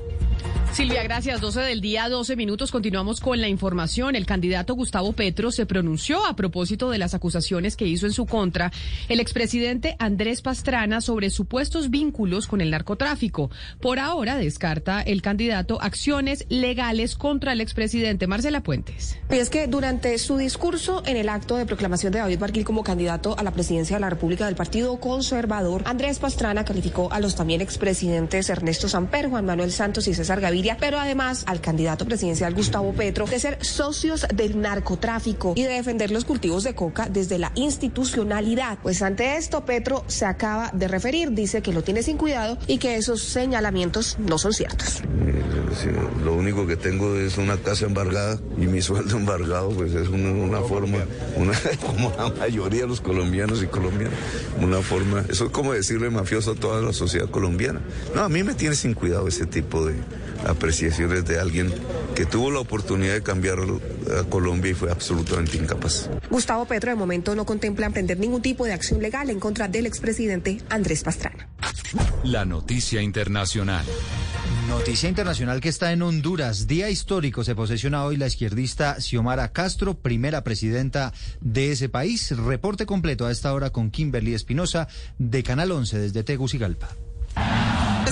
Silvia, 0.72 1.02
gracias. 1.02 1.42
12 1.42 1.60
del 1.60 1.82
día, 1.82 2.08
12 2.08 2.34
minutos. 2.34 2.70
Continuamos 2.70 3.20
con 3.20 3.42
la 3.42 3.48
información. 3.48 4.16
El 4.16 4.24
candidato 4.24 4.72
Gustavo 4.72 5.12
Petro 5.12 5.52
se 5.52 5.66
pronunció 5.66 6.24
a 6.24 6.34
propósito 6.34 6.88
de 6.88 6.96
las 6.96 7.12
acusaciones 7.12 7.76
que 7.76 7.86
hizo 7.86 8.06
en 8.06 8.12
su 8.14 8.24
contra 8.24 8.72
el 9.10 9.20
expresidente 9.20 9.96
Andrés 9.98 10.40
Pastrana 10.40 11.02
sobre 11.02 11.28
supuestos 11.28 11.90
vínculos 11.90 12.46
con 12.46 12.62
el 12.62 12.70
narcotráfico. 12.70 13.50
Por 13.82 13.98
ahora 13.98 14.38
descarta 14.38 15.02
el 15.02 15.20
candidato 15.20 15.78
acciones 15.82 16.46
legales 16.48 17.16
contra 17.16 17.52
el 17.52 17.60
expresidente 17.60 18.26
Marcela 18.26 18.62
Puentes. 18.62 19.18
Y 19.30 19.34
es 19.34 19.50
que 19.50 19.66
durante 19.66 20.16
su 20.16 20.38
discurso 20.38 21.02
en 21.04 21.18
el 21.18 21.28
acto 21.28 21.58
de 21.58 21.66
proclamación 21.66 22.14
de 22.14 22.20
David 22.20 22.38
Barquil 22.38 22.64
como 22.64 22.82
candidato 22.82 23.38
a 23.38 23.42
la 23.42 23.50
presidencia 23.50 23.96
de 23.96 24.00
la 24.00 24.10
República 24.10 24.46
del 24.46 24.54
Partido 24.54 24.98
Conservador, 24.98 25.82
Andrés 25.84 26.18
Pastrana 26.18 26.64
calificó 26.64 27.12
a 27.12 27.20
los 27.20 27.36
también 27.36 27.60
expresidentes 27.60 28.48
Ernesto 28.52 28.88
Samper, 28.88 29.28
Juan 29.28 29.46
Manuel 29.46 29.72
Santos 29.72 30.08
y 30.08 30.14
César 30.14 30.40
Gaviria 30.40 30.76
pero 30.78 30.98
además 30.98 31.44
al 31.46 31.60
candidato 31.60 32.04
presidencial 32.04 32.54
Gustavo 32.54 32.92
Petro 32.92 33.26
de 33.26 33.38
ser 33.38 33.64
socios 33.64 34.26
del 34.34 34.60
narcotráfico 34.60 35.54
y 35.56 35.62
de 35.62 35.70
defender 35.70 36.10
los 36.10 36.24
cultivos 36.24 36.64
de 36.64 36.74
coca 36.74 37.08
desde 37.10 37.38
la 37.38 37.52
institucionalidad. 37.54 38.78
Pues 38.82 39.02
ante 39.02 39.36
esto, 39.36 39.64
Petro 39.64 40.04
se 40.06 40.26
acaba 40.26 40.70
de 40.72 40.88
referir, 40.88 41.32
dice 41.32 41.62
que 41.62 41.72
lo 41.72 41.82
tiene 41.82 42.02
sin 42.02 42.16
cuidado 42.16 42.58
y 42.66 42.78
que 42.78 42.96
esos 42.96 43.22
señalamientos 43.22 44.16
no 44.18 44.38
son 44.38 44.52
ciertos. 44.52 45.02
Eh, 45.02 45.92
lo 46.24 46.34
único 46.34 46.66
que 46.66 46.76
tengo 46.76 47.16
es 47.16 47.38
una 47.38 47.56
casa 47.56 47.86
embargada 47.86 48.38
y 48.56 48.66
mi 48.66 48.82
sueldo 48.82 49.16
embargado, 49.16 49.70
pues 49.70 49.94
es 49.94 50.08
una, 50.08 50.60
forma, 50.60 50.98
una, 51.36 51.52
como 51.86 52.12
la 52.16 52.30
mayoría 52.30 52.82
de 52.82 52.88
los 52.88 53.00
colombianos 53.00 53.62
y 53.62 53.66
colombianas, 53.66 54.18
una 54.60 54.80
forma, 54.82 55.24
eso 55.28 55.46
es 55.46 55.50
como 55.50 55.72
decirle 55.72 56.10
mafioso 56.10 56.52
a 56.52 56.54
toda 56.54 56.82
la 56.82 56.92
sociedad 56.92 57.28
colombiana. 57.30 57.80
No, 58.14 58.22
a 58.22 58.28
mí 58.28 58.41
me 58.44 58.54
tiene 58.54 58.74
sin 58.74 58.94
cuidado 58.94 59.28
ese 59.28 59.46
tipo 59.46 59.84
de 59.84 59.94
apreciaciones 60.46 61.24
de 61.24 61.38
alguien 61.38 61.72
que 62.14 62.26
tuvo 62.26 62.50
la 62.50 62.60
oportunidad 62.60 63.14
de 63.14 63.22
cambiar 63.22 63.58
a 63.58 64.24
Colombia 64.24 64.70
y 64.70 64.74
fue 64.74 64.90
absolutamente 64.90 65.56
incapaz. 65.56 66.10
Gustavo 66.30 66.64
Petro 66.64 66.90
de 66.90 66.96
momento 66.96 67.34
no 67.34 67.46
contempla 67.46 67.86
emprender 67.86 68.18
ningún 68.18 68.42
tipo 68.42 68.64
de 68.64 68.72
acción 68.72 69.00
legal 69.00 69.30
en 69.30 69.40
contra 69.40 69.68
del 69.68 69.86
expresidente 69.86 70.60
Andrés 70.68 71.02
Pastrana. 71.02 71.48
La 72.24 72.44
noticia 72.44 73.02
internacional. 73.02 73.84
Noticia 74.68 75.08
internacional 75.08 75.60
que 75.60 75.68
está 75.68 75.92
en 75.92 76.02
Honduras. 76.02 76.66
Día 76.66 76.88
histórico 76.88 77.44
se 77.44 77.54
posesiona 77.54 78.04
hoy 78.04 78.16
la 78.16 78.26
izquierdista 78.26 79.00
Xiomara 79.00 79.52
Castro, 79.52 79.94
primera 79.94 80.44
presidenta 80.44 81.12
de 81.40 81.72
ese 81.72 81.88
país. 81.88 82.36
Reporte 82.36 82.86
completo 82.86 83.26
a 83.26 83.32
esta 83.32 83.52
hora 83.52 83.70
con 83.70 83.90
Kimberly 83.90 84.34
Espinosa 84.34 84.88
de 85.18 85.42
Canal 85.42 85.72
11 85.72 85.98
desde 85.98 86.22
Tegucigalpa. 86.22 86.88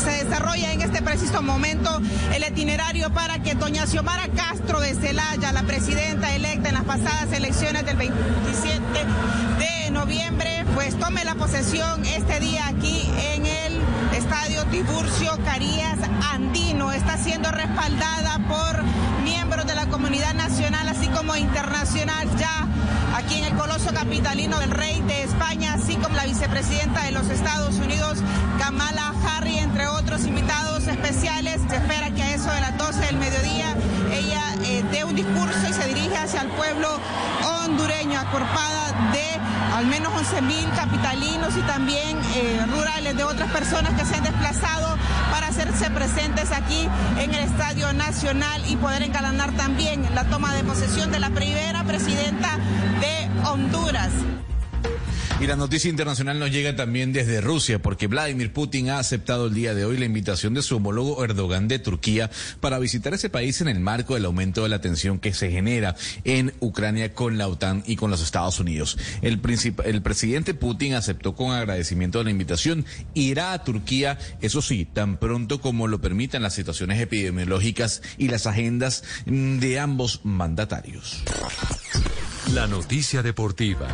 Se 0.04 0.24
desarrolla 0.24 0.72
en 0.72 0.80
este 0.80 1.02
preciso 1.02 1.42
momento 1.42 2.00
el 2.34 2.42
itinerario 2.42 3.10
para 3.12 3.42
que 3.42 3.54
doña 3.54 3.86
Xiomara 3.86 4.28
Castro 4.28 4.80
de 4.80 4.94
Celaya, 4.94 5.52
la 5.52 5.62
presidenta 5.64 6.34
electa 6.34 6.70
en 6.70 6.74
las 6.74 6.84
pasadas 6.84 7.30
elecciones 7.32 7.84
del 7.84 7.98
27 7.98 8.82
de 9.58 9.90
noviembre, 9.90 10.64
pues 10.74 10.98
tome 10.98 11.22
la 11.24 11.34
posesión 11.34 12.06
este 12.06 12.40
día 12.40 12.68
aquí 12.68 13.10
en 13.34 13.44
el 13.44 13.80
Estadio 14.30 14.64
Tiburcio 14.66 15.36
Carías 15.44 15.98
Andino. 16.32 16.92
Está 16.92 17.18
siendo 17.18 17.50
respaldada 17.50 18.38
por 18.46 18.84
miembros 19.24 19.66
de 19.66 19.74
la 19.74 19.86
comunidad 19.86 20.34
nacional 20.34 20.86
así 20.88 21.08
como 21.08 21.34
internacional 21.34 22.28
ya 22.38 22.68
aquí 23.16 23.38
en 23.38 23.46
el 23.46 23.54
Coloso 23.54 23.92
Capitalino 23.92 24.60
del 24.60 24.70
Rey 24.70 25.00
de 25.02 25.24
España, 25.24 25.74
así 25.74 25.96
como 25.96 26.14
la 26.14 26.26
vicepresidenta 26.26 27.06
de 27.06 27.10
los 27.10 27.28
Estados 27.28 27.74
Unidos, 27.78 28.18
Kamala 28.60 29.12
Harris, 29.26 29.62
entre 29.62 29.88
otros 29.88 30.24
invitados 30.24 30.86
especiales. 30.86 31.60
Se 31.68 31.74
espera 31.74 32.10
que 32.12 32.22
a 32.22 32.32
eso 32.32 32.52
de 32.52 32.60
las 32.60 32.78
12 32.78 33.06
del 33.06 33.16
mediodía 33.16 33.74
eh, 34.80 34.84
dé 34.90 35.04
un 35.04 35.14
discurso 35.14 35.58
y 35.68 35.72
se 35.72 35.86
dirige 35.86 36.16
hacia 36.16 36.42
el 36.42 36.48
pueblo 36.48 36.88
hondureño, 37.64 38.18
acorpada 38.18 39.10
de 39.12 39.40
al 39.76 39.86
menos 39.86 40.12
11 40.14 40.42
mil 40.42 40.68
capitalinos 40.76 41.56
y 41.56 41.60
también 41.62 42.18
eh, 42.34 42.66
rurales 42.70 43.16
de 43.16 43.24
otras 43.24 43.50
personas 43.50 43.94
que 43.94 44.04
se 44.04 44.16
han 44.16 44.24
desplazado 44.24 44.96
para 45.30 45.48
hacerse 45.48 45.90
presentes 45.90 46.52
aquí 46.52 46.88
en 47.18 47.34
el 47.34 47.44
Estadio 47.44 47.92
Nacional 47.92 48.62
y 48.68 48.76
poder 48.76 49.02
encalanar 49.02 49.52
también 49.52 50.06
la 50.14 50.24
toma 50.24 50.54
de 50.54 50.64
posesión 50.64 51.10
de 51.10 51.20
la 51.20 51.30
primera 51.30 51.84
presidenta 51.84 52.58
de 53.00 53.48
Honduras. 53.48 54.10
Y 55.40 55.46
la 55.46 55.56
noticia 55.56 55.88
internacional 55.88 56.38
nos 56.38 56.50
llega 56.50 56.76
también 56.76 57.14
desde 57.14 57.40
Rusia, 57.40 57.80
porque 57.80 58.08
Vladimir 58.08 58.52
Putin 58.52 58.90
ha 58.90 58.98
aceptado 58.98 59.46
el 59.46 59.54
día 59.54 59.74
de 59.74 59.86
hoy 59.86 59.96
la 59.96 60.04
invitación 60.04 60.52
de 60.52 60.60
su 60.60 60.76
homólogo 60.76 61.24
Erdogan 61.24 61.66
de 61.66 61.78
Turquía 61.78 62.30
para 62.60 62.78
visitar 62.78 63.14
ese 63.14 63.30
país 63.30 63.58
en 63.62 63.68
el 63.68 63.80
marco 63.80 64.12
del 64.12 64.26
aumento 64.26 64.64
de 64.64 64.68
la 64.68 64.82
tensión 64.82 65.18
que 65.18 65.32
se 65.32 65.50
genera 65.50 65.96
en 66.24 66.52
Ucrania 66.60 67.14
con 67.14 67.38
la 67.38 67.48
OTAN 67.48 67.82
y 67.86 67.96
con 67.96 68.10
los 68.10 68.22
Estados 68.22 68.60
Unidos. 68.60 68.98
El, 69.22 69.40
presidente 69.40 70.52
Putin 70.52 70.92
aceptó 70.92 71.34
con 71.34 71.52
agradecimiento 71.52 72.22
la 72.22 72.30
invitación, 72.30 72.84
irá 73.14 73.54
a 73.54 73.64
Turquía, 73.64 74.18
eso 74.42 74.60
sí, 74.60 74.84
tan 74.84 75.16
pronto 75.16 75.62
como 75.62 75.88
lo 75.88 76.02
permitan 76.02 76.42
las 76.42 76.52
situaciones 76.52 77.00
epidemiológicas 77.00 78.02
y 78.18 78.28
las 78.28 78.46
agendas 78.46 79.04
de 79.24 79.78
ambos 79.78 80.20
mandatarios. 80.22 81.22
La 82.52 82.66
noticia 82.66 83.22
deportiva 83.22 83.88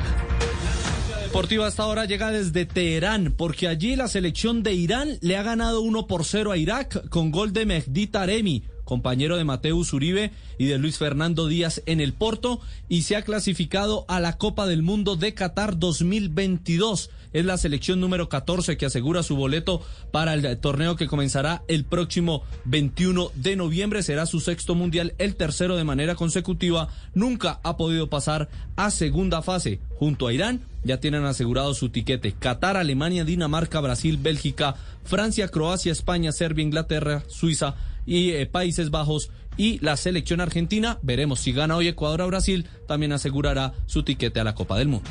deportiva 1.37 1.67
hasta 1.67 1.83
ahora 1.83 2.07
llega 2.07 2.31
desde 2.31 2.65
Teherán, 2.65 3.35
porque 3.37 3.69
allí 3.69 3.95
la 3.95 4.09
selección 4.09 4.63
de 4.63 4.73
Irán 4.73 5.19
le 5.21 5.37
ha 5.37 5.43
ganado 5.43 5.83
1 5.83 6.07
por 6.07 6.25
0 6.25 6.51
a 6.51 6.57
Irak 6.57 7.11
con 7.11 7.31
gol 7.31 7.53
de 7.53 7.67
Mehdi 7.67 8.07
Taremi 8.07 8.63
compañero 8.87 9.37
de 9.37 9.45
Mateus 9.45 9.93
Uribe 9.93 10.31
y 10.59 10.65
de 10.65 10.79
Luis 10.79 10.97
Fernando 10.97 11.47
Díaz 11.49 11.83
en 11.85 12.01
el 12.01 12.15
Porto, 12.15 12.61
y 12.89 13.03
se 13.03 13.17
ha 13.17 13.23
clasificado 13.23 14.07
a 14.09 14.21
la 14.21 14.39
Copa 14.39 14.67
del 14.67 14.83
Mundo 14.83 15.17
de 15.17 15.35
Qatar 15.35 15.79
2022. 15.79 17.11
Es 17.37 17.45
la 17.45 17.59
selección 17.59 18.01
número 18.01 18.31
14 18.31 18.79
que 18.79 18.87
asegura 18.87 19.23
su 19.23 19.37
boleto 19.37 19.83
para 20.11 20.33
el 20.33 20.59
torneo 20.59 20.97
que 20.97 21.07
comenzará 21.07 21.65
el 21.69 21.85
próximo 21.85 22.43
21 22.65 23.31
de 23.35 23.57
noviembre. 23.57 24.03
Será 24.03 24.25
su 24.25 24.41
sexto 24.41 24.75
mundial, 24.75 25.13
el 25.19 25.35
tercero 25.35 25.77
de 25.77 25.85
manera 25.85 26.15
consecutiva. 26.15 26.89
Nunca 27.13 27.61
ha 27.63 27.77
podido 27.77 28.09
pasar 28.09 28.49
a 28.77 28.91
segunda 28.91 29.43
fase. 29.43 29.81
Junto 29.99 30.29
a 30.29 30.33
Irán 30.33 30.63
ya 30.83 30.99
tienen 30.99 31.27
asegurado 31.27 31.75
su 31.75 31.91
tiquete. 31.91 32.33
Qatar, 32.33 32.79
Alemania, 32.79 33.23
Dinamarca, 33.27 33.83
Brasil, 33.83 34.17
Bélgica, 34.17 34.75
Francia, 35.05 35.49
Croacia, 35.49 35.93
España, 35.93 36.33
Serbia, 36.33 36.65
Inglaterra, 36.65 37.23
Suiza 37.29 37.75
y 38.07 38.31
eh, 38.31 38.47
Países 38.47 38.89
Bajos 38.91 39.29
y 39.59 39.79
la 39.81 39.99
selección 39.99 40.41
argentina, 40.41 40.99
veremos 41.03 41.41
si 41.41 41.53
gana 41.53 41.77
hoy 41.77 41.89
Ecuador 41.89 42.23
a 42.23 42.27
Brasil, 42.27 42.67
también 42.89 43.13
asegurará 43.13 43.75
su 43.85 44.05
tiquete 44.05 44.41
a 44.41 44.45
la 44.45 44.55
Copa 44.55 44.79
del 44.79 44.89
Mundo. 44.89 45.11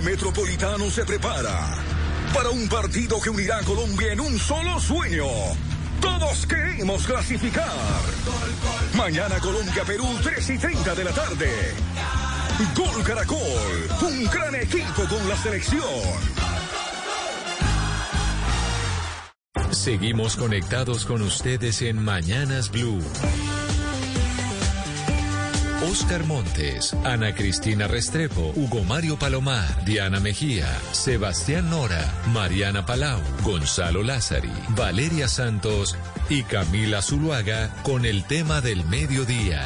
Metropolitano 0.00 0.90
se 0.90 1.04
prepara 1.04 1.74
para 2.34 2.50
un 2.50 2.68
partido 2.68 3.20
que 3.20 3.30
unirá 3.30 3.58
a 3.58 3.62
Colombia 3.62 4.12
en 4.12 4.20
un 4.20 4.38
solo 4.38 4.78
sueño. 4.78 5.26
Todos 6.00 6.46
queremos 6.46 7.06
clasificar. 7.06 7.72
Mañana 8.94 9.38
Colombia-Perú, 9.40 10.06
3 10.22 10.50
y 10.50 10.58
30 10.58 10.94
de 10.94 11.04
la 11.04 11.12
tarde. 11.12 11.74
Gol 12.76 13.02
Caracol, 13.04 13.38
un 14.02 14.24
gran 14.24 14.54
equipo 14.54 15.04
con 15.08 15.28
la 15.28 15.36
selección. 15.36 15.82
Seguimos 19.70 20.36
conectados 20.36 21.04
con 21.06 21.22
ustedes 21.22 21.82
en 21.82 22.02
Mañanas 22.02 22.70
Blue. 22.70 23.02
Oscar 25.90 26.24
Montes, 26.24 26.94
Ana 27.04 27.34
Cristina 27.34 27.88
Restrepo, 27.88 28.52
Hugo 28.54 28.84
Mario 28.84 29.18
Palomar, 29.18 29.84
Diana 29.86 30.20
Mejía, 30.20 30.66
Sebastián 30.92 31.70
Nora, 31.70 32.12
Mariana 32.26 32.84
Palau, 32.84 33.20
Gonzalo 33.42 34.02
Lázari, 34.02 34.52
Valeria 34.76 35.28
Santos 35.28 35.96
y 36.28 36.42
Camila 36.42 37.00
Zuluaga 37.00 37.70
con 37.82 38.04
el 38.04 38.24
tema 38.24 38.60
del 38.60 38.84
mediodía. 38.84 39.62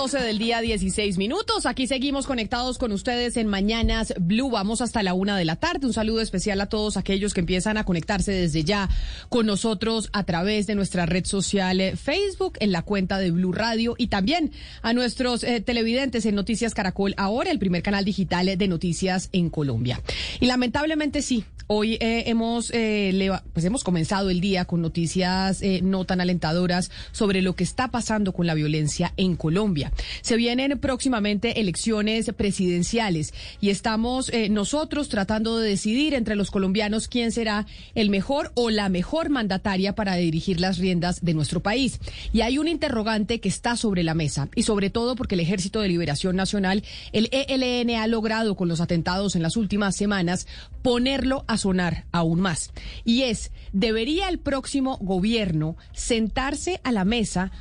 12 0.00 0.18
del 0.20 0.38
día, 0.38 0.62
16 0.62 1.18
minutos. 1.18 1.66
Aquí 1.66 1.86
seguimos 1.86 2.26
conectados 2.26 2.78
con 2.78 2.90
ustedes 2.90 3.36
en 3.36 3.46
Mañanas 3.48 4.14
Blue. 4.18 4.48
Vamos 4.48 4.80
hasta 4.80 5.02
la 5.02 5.12
una 5.12 5.36
de 5.36 5.44
la 5.44 5.56
tarde. 5.56 5.86
Un 5.86 5.92
saludo 5.92 6.22
especial 6.22 6.58
a 6.62 6.70
todos 6.70 6.96
aquellos 6.96 7.34
que 7.34 7.40
empiezan 7.40 7.76
a 7.76 7.84
conectarse 7.84 8.32
desde 8.32 8.64
ya 8.64 8.88
con 9.28 9.44
nosotros 9.44 10.08
a 10.14 10.24
través 10.24 10.66
de 10.66 10.74
nuestra 10.74 11.04
red 11.04 11.26
social 11.26 11.82
eh, 11.82 11.96
Facebook, 11.96 12.56
en 12.60 12.72
la 12.72 12.80
cuenta 12.80 13.18
de 13.18 13.30
Blue 13.30 13.52
Radio 13.52 13.94
y 13.98 14.06
también 14.06 14.52
a 14.80 14.94
nuestros 14.94 15.44
eh, 15.44 15.60
televidentes 15.60 16.24
en 16.24 16.34
Noticias 16.34 16.72
Caracol, 16.72 17.12
ahora 17.18 17.50
el 17.50 17.58
primer 17.58 17.82
canal 17.82 18.06
digital 18.06 18.56
de 18.56 18.68
noticias 18.68 19.28
en 19.32 19.50
Colombia. 19.50 20.00
Y 20.40 20.46
lamentablemente 20.46 21.20
sí, 21.20 21.44
hoy 21.66 21.98
eh, 22.00 22.24
hemos, 22.26 22.68
pues 22.68 23.66
hemos 23.66 23.84
comenzado 23.84 24.30
el 24.30 24.40
día 24.40 24.64
con 24.64 24.80
noticias 24.80 25.60
no 25.82 26.06
tan 26.06 26.22
alentadoras 26.22 26.90
sobre 27.12 27.42
lo 27.42 27.54
que 27.54 27.64
está 27.64 27.88
pasando 27.88 28.32
con 28.32 28.46
la 28.46 28.54
violencia 28.54 29.12
en 29.18 29.36
Colombia. 29.36 29.89
Se 30.22 30.36
vienen 30.36 30.78
próximamente 30.78 31.60
elecciones 31.60 32.30
presidenciales 32.36 33.34
y 33.60 33.70
estamos 33.70 34.28
eh, 34.30 34.48
nosotros 34.48 35.08
tratando 35.08 35.58
de 35.58 35.68
decidir 35.68 36.14
entre 36.14 36.36
los 36.36 36.50
colombianos 36.50 37.08
quién 37.08 37.32
será 37.32 37.66
el 37.94 38.10
mejor 38.10 38.52
o 38.54 38.70
la 38.70 38.88
mejor 38.88 39.28
mandataria 39.30 39.94
para 39.94 40.14
dirigir 40.16 40.60
las 40.60 40.78
riendas 40.78 41.24
de 41.24 41.34
nuestro 41.34 41.60
país. 41.60 42.00
Y 42.32 42.42
hay 42.42 42.58
un 42.58 42.68
interrogante 42.68 43.40
que 43.40 43.48
está 43.48 43.76
sobre 43.76 44.02
la 44.02 44.14
mesa 44.14 44.48
y 44.54 44.62
sobre 44.62 44.90
todo 44.90 45.16
porque 45.16 45.34
el 45.34 45.40
Ejército 45.40 45.80
de 45.80 45.88
Liberación 45.88 46.36
Nacional, 46.36 46.84
el 47.12 47.28
ELN, 47.32 47.90
ha 47.96 48.06
logrado 48.06 48.56
con 48.56 48.68
los 48.68 48.80
atentados 48.80 49.36
en 49.36 49.42
las 49.42 49.56
últimas 49.56 49.96
semanas 49.96 50.46
ponerlo 50.82 51.44
a 51.46 51.56
sonar 51.56 52.04
aún 52.12 52.40
más. 52.40 52.72
Y 53.04 53.22
es, 53.22 53.50
¿debería 53.72 54.28
el 54.28 54.38
próximo 54.38 54.98
gobierno 54.98 55.76
sentarse 55.92 56.80
a 56.84 56.92
la 56.92 57.04
mesa 57.04 57.52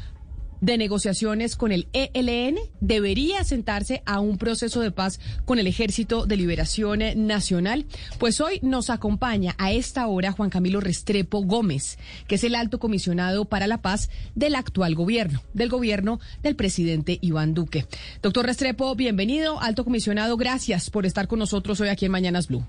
de 0.61 0.77
negociaciones 0.77 1.55
con 1.55 1.71
el 1.71 1.87
ELN 1.93 2.57
debería 2.79 3.43
sentarse 3.43 4.01
a 4.05 4.19
un 4.19 4.37
proceso 4.37 4.81
de 4.81 4.91
paz 4.91 5.19
con 5.45 5.59
el 5.59 5.67
Ejército 5.67 6.25
de 6.25 6.37
Liberación 6.37 6.99
Nacional. 7.15 7.85
Pues 8.19 8.41
hoy 8.41 8.59
nos 8.61 8.89
acompaña 8.89 9.55
a 9.57 9.71
esta 9.71 10.07
hora 10.07 10.31
Juan 10.31 10.49
Camilo 10.49 10.81
Restrepo 10.81 11.43
Gómez, 11.43 11.97
que 12.27 12.35
es 12.35 12.43
el 12.43 12.55
alto 12.55 12.79
comisionado 12.79 13.45
para 13.45 13.67
la 13.67 13.81
paz 13.81 14.09
del 14.35 14.55
actual 14.55 14.95
gobierno, 14.95 15.41
del 15.53 15.69
gobierno 15.69 16.19
del 16.43 16.55
presidente 16.55 17.19
Iván 17.21 17.53
Duque. 17.53 17.85
Doctor 18.21 18.45
Restrepo, 18.45 18.95
bienvenido, 18.95 19.61
alto 19.61 19.83
comisionado, 19.83 20.37
gracias 20.37 20.89
por 20.89 21.05
estar 21.05 21.27
con 21.27 21.39
nosotros 21.39 21.79
hoy 21.81 21.89
aquí 21.89 22.05
en 22.05 22.11
Mañanas 22.11 22.47
Blue. 22.47 22.63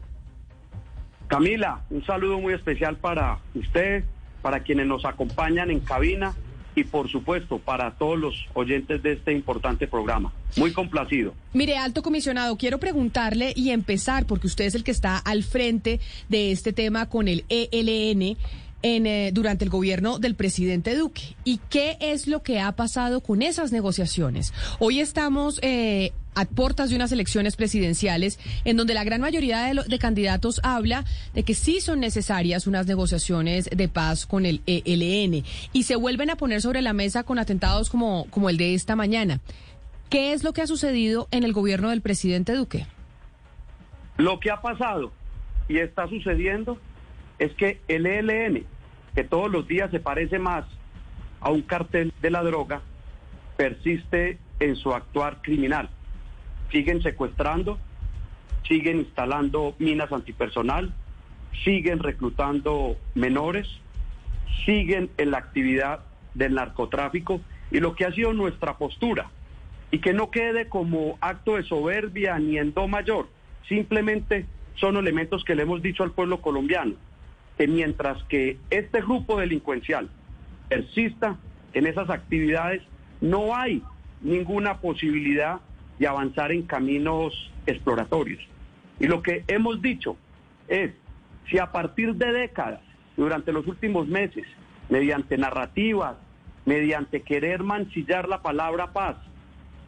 Camila, 1.28 1.84
un 1.90 2.04
saludo 2.04 2.40
muy 2.40 2.54
especial 2.54 2.96
para 2.96 3.38
usted, 3.54 4.04
para 4.42 4.60
quienes 4.60 4.86
nos 4.86 5.04
acompañan 5.04 5.70
en 5.70 5.80
cabina 5.80 6.34
y 6.74 6.84
por 6.84 7.10
supuesto 7.10 7.58
para 7.58 7.92
todos 7.92 8.18
los 8.18 8.46
oyentes 8.54 9.02
de 9.02 9.12
este 9.12 9.32
importante 9.32 9.86
programa. 9.86 10.32
Muy 10.56 10.72
complacido. 10.72 11.34
Mire, 11.52 11.76
alto 11.76 12.02
comisionado, 12.02 12.56
quiero 12.56 12.78
preguntarle 12.78 13.52
y 13.56 13.70
empezar, 13.70 14.26
porque 14.26 14.46
usted 14.46 14.64
es 14.64 14.74
el 14.74 14.84
que 14.84 14.90
está 14.90 15.18
al 15.18 15.42
frente 15.42 16.00
de 16.28 16.52
este 16.52 16.72
tema 16.72 17.08
con 17.08 17.28
el 17.28 17.44
ELN. 17.48 18.36
En, 18.82 19.06
eh, 19.06 19.30
durante 19.32 19.64
el 19.64 19.70
gobierno 19.70 20.18
del 20.18 20.34
presidente 20.34 20.96
Duque. 20.96 21.36
¿Y 21.44 21.60
qué 21.68 21.98
es 22.00 22.26
lo 22.26 22.42
que 22.42 22.60
ha 22.60 22.72
pasado 22.72 23.20
con 23.20 23.42
esas 23.42 23.72
negociaciones? 23.72 24.54
Hoy 24.78 25.00
estamos 25.00 25.58
eh, 25.62 26.12
a 26.34 26.44
puertas 26.44 26.90
de 26.90 26.96
unas 26.96 27.12
elecciones 27.12 27.56
presidenciales 27.56 28.38
en 28.64 28.76
donde 28.76 28.94
la 28.94 29.04
gran 29.04 29.20
mayoría 29.20 29.62
de, 29.64 29.98
candidatos 29.98 30.60
habla 30.62 31.04
de 31.34 31.42
que 31.42 31.54
sí 31.54 31.80
son 31.80 32.00
necesarias 32.00 32.66
unas 32.66 32.86
negociaciones 32.86 33.68
de 33.70 33.88
paz 33.88 34.26
con 34.26 34.46
el 34.46 34.62
ELN 34.66 35.44
y 35.72 35.82
se 35.82 35.96
vuelven 35.96 36.30
a 36.30 36.36
poner 36.36 36.62
sobre 36.62 36.82
la 36.82 36.92
mesa 36.92 37.24
con 37.24 37.38
atentados 37.38 37.90
como, 37.90 38.26
como 38.30 38.48
el 38.48 38.56
de 38.56 38.74
esta 38.74 38.96
mañana. 38.96 39.40
¿Qué 40.08 40.32
es 40.32 40.42
lo 40.42 40.52
que 40.52 40.62
ha 40.62 40.66
sucedido 40.66 41.28
en 41.30 41.44
el 41.44 41.52
gobierno 41.52 41.90
del 41.90 42.00
presidente 42.00 42.54
Duque? 42.54 42.86
Lo 44.16 44.40
que 44.40 44.50
ha 44.50 44.60
pasado 44.60 45.12
y 45.68 45.78
está 45.78 46.08
sucediendo 46.08 46.78
es 47.40 47.52
que 47.54 47.80
el 47.88 48.06
ELN, 48.06 48.64
que 49.14 49.24
todos 49.24 49.50
los 49.50 49.66
días 49.66 49.90
se 49.90 49.98
parece 49.98 50.38
más 50.38 50.66
a 51.40 51.50
un 51.50 51.62
cartel 51.62 52.12
de 52.20 52.30
la 52.30 52.42
droga, 52.42 52.82
persiste 53.56 54.38
en 54.60 54.76
su 54.76 54.92
actuar 54.92 55.40
criminal. 55.40 55.88
Siguen 56.70 57.02
secuestrando, 57.02 57.78
siguen 58.68 58.98
instalando 58.98 59.74
minas 59.78 60.12
antipersonal, 60.12 60.92
siguen 61.64 61.98
reclutando 62.00 62.98
menores, 63.14 63.66
siguen 64.66 65.10
en 65.16 65.30
la 65.30 65.38
actividad 65.38 66.00
del 66.34 66.54
narcotráfico 66.54 67.40
y 67.70 67.80
lo 67.80 67.94
que 67.94 68.04
ha 68.04 68.12
sido 68.12 68.34
nuestra 68.34 68.76
postura 68.76 69.30
y 69.90 70.00
que 70.00 70.12
no 70.12 70.30
quede 70.30 70.68
como 70.68 71.16
acto 71.22 71.56
de 71.56 71.62
soberbia 71.62 72.38
ni 72.38 72.58
en 72.58 72.74
do 72.74 72.86
mayor, 72.86 73.28
simplemente 73.66 74.44
son 74.74 74.98
elementos 74.98 75.42
que 75.42 75.54
le 75.54 75.62
hemos 75.62 75.80
dicho 75.80 76.02
al 76.02 76.12
pueblo 76.12 76.42
colombiano, 76.42 76.94
que 77.60 77.68
mientras 77.68 78.22
que 78.24 78.56
este 78.70 79.02
grupo 79.02 79.38
delincuencial 79.38 80.08
persista 80.70 81.36
en 81.74 81.86
esas 81.86 82.08
actividades, 82.08 82.80
no 83.20 83.54
hay 83.54 83.82
ninguna 84.22 84.78
posibilidad 84.78 85.60
y 85.98 86.06
avanzar 86.06 86.52
en 86.52 86.62
caminos 86.62 87.52
exploratorios. 87.66 88.40
Y 88.98 89.08
lo 89.08 89.20
que 89.20 89.44
hemos 89.46 89.82
dicho 89.82 90.16
es, 90.68 90.92
si 91.50 91.58
a 91.58 91.70
partir 91.70 92.14
de 92.14 92.32
décadas, 92.32 92.80
durante 93.14 93.52
los 93.52 93.66
últimos 93.66 94.08
meses, 94.08 94.46
mediante 94.88 95.36
narrativas, 95.36 96.16
mediante 96.64 97.20
querer 97.20 97.62
mancillar 97.62 98.26
la 98.26 98.40
palabra 98.40 98.94
paz 98.94 99.18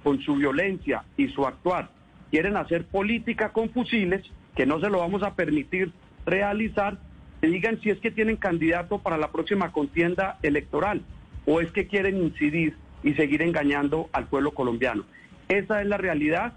con 0.03 0.21
su 0.21 0.35
violencia 0.35 1.05
y 1.17 1.29
su 1.29 1.47
actuar, 1.47 1.89
quieren 2.31 2.59
hacer 2.59 2.85
política 2.87 3.51
con 3.55 3.71
fusiles, 3.71 4.31
que 4.55 4.67
no 4.67 4.79
se 4.79 4.91
lo 4.91 4.99
vamos 4.99 5.23
a 5.23 5.37
permitir 5.37 5.91
realizar, 6.27 6.99
que 7.43 7.49
digan 7.49 7.81
si 7.83 7.91
es 7.91 7.99
que 7.99 8.13
tienen 8.13 8.37
candidato 8.37 9.01
para 9.01 9.19
la 9.19 9.33
próxima 9.33 9.73
contienda 9.73 10.39
electoral 10.43 11.03
o 11.45 11.61
es 11.61 11.73
que 11.73 11.89
quieren 11.89 12.23
incidir 12.23 12.77
y 13.03 13.15
seguir 13.15 13.43
engañando 13.43 14.09
al 14.13 14.29
pueblo 14.29 14.53
colombiano. 14.53 15.05
Esa 15.49 15.83
es 15.83 15.89
la 15.89 15.97
realidad, 15.97 16.53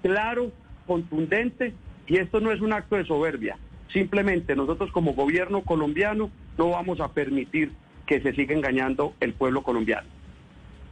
claro, 0.00 0.52
contundente, 0.86 1.74
y 2.06 2.18
esto 2.18 2.40
no 2.40 2.52
es 2.52 2.60
un 2.60 2.72
acto 2.72 2.94
de 2.94 3.04
soberbia. 3.04 3.58
Simplemente 3.92 4.54
nosotros 4.54 4.92
como 4.92 5.14
gobierno 5.14 5.62
colombiano 5.62 6.30
no 6.56 6.70
vamos 6.70 7.00
a 7.00 7.08
permitir 7.08 7.72
que 8.06 8.20
se 8.20 8.32
siga 8.32 8.54
engañando 8.54 9.14
el 9.18 9.32
pueblo 9.32 9.64
colombiano. 9.64 10.06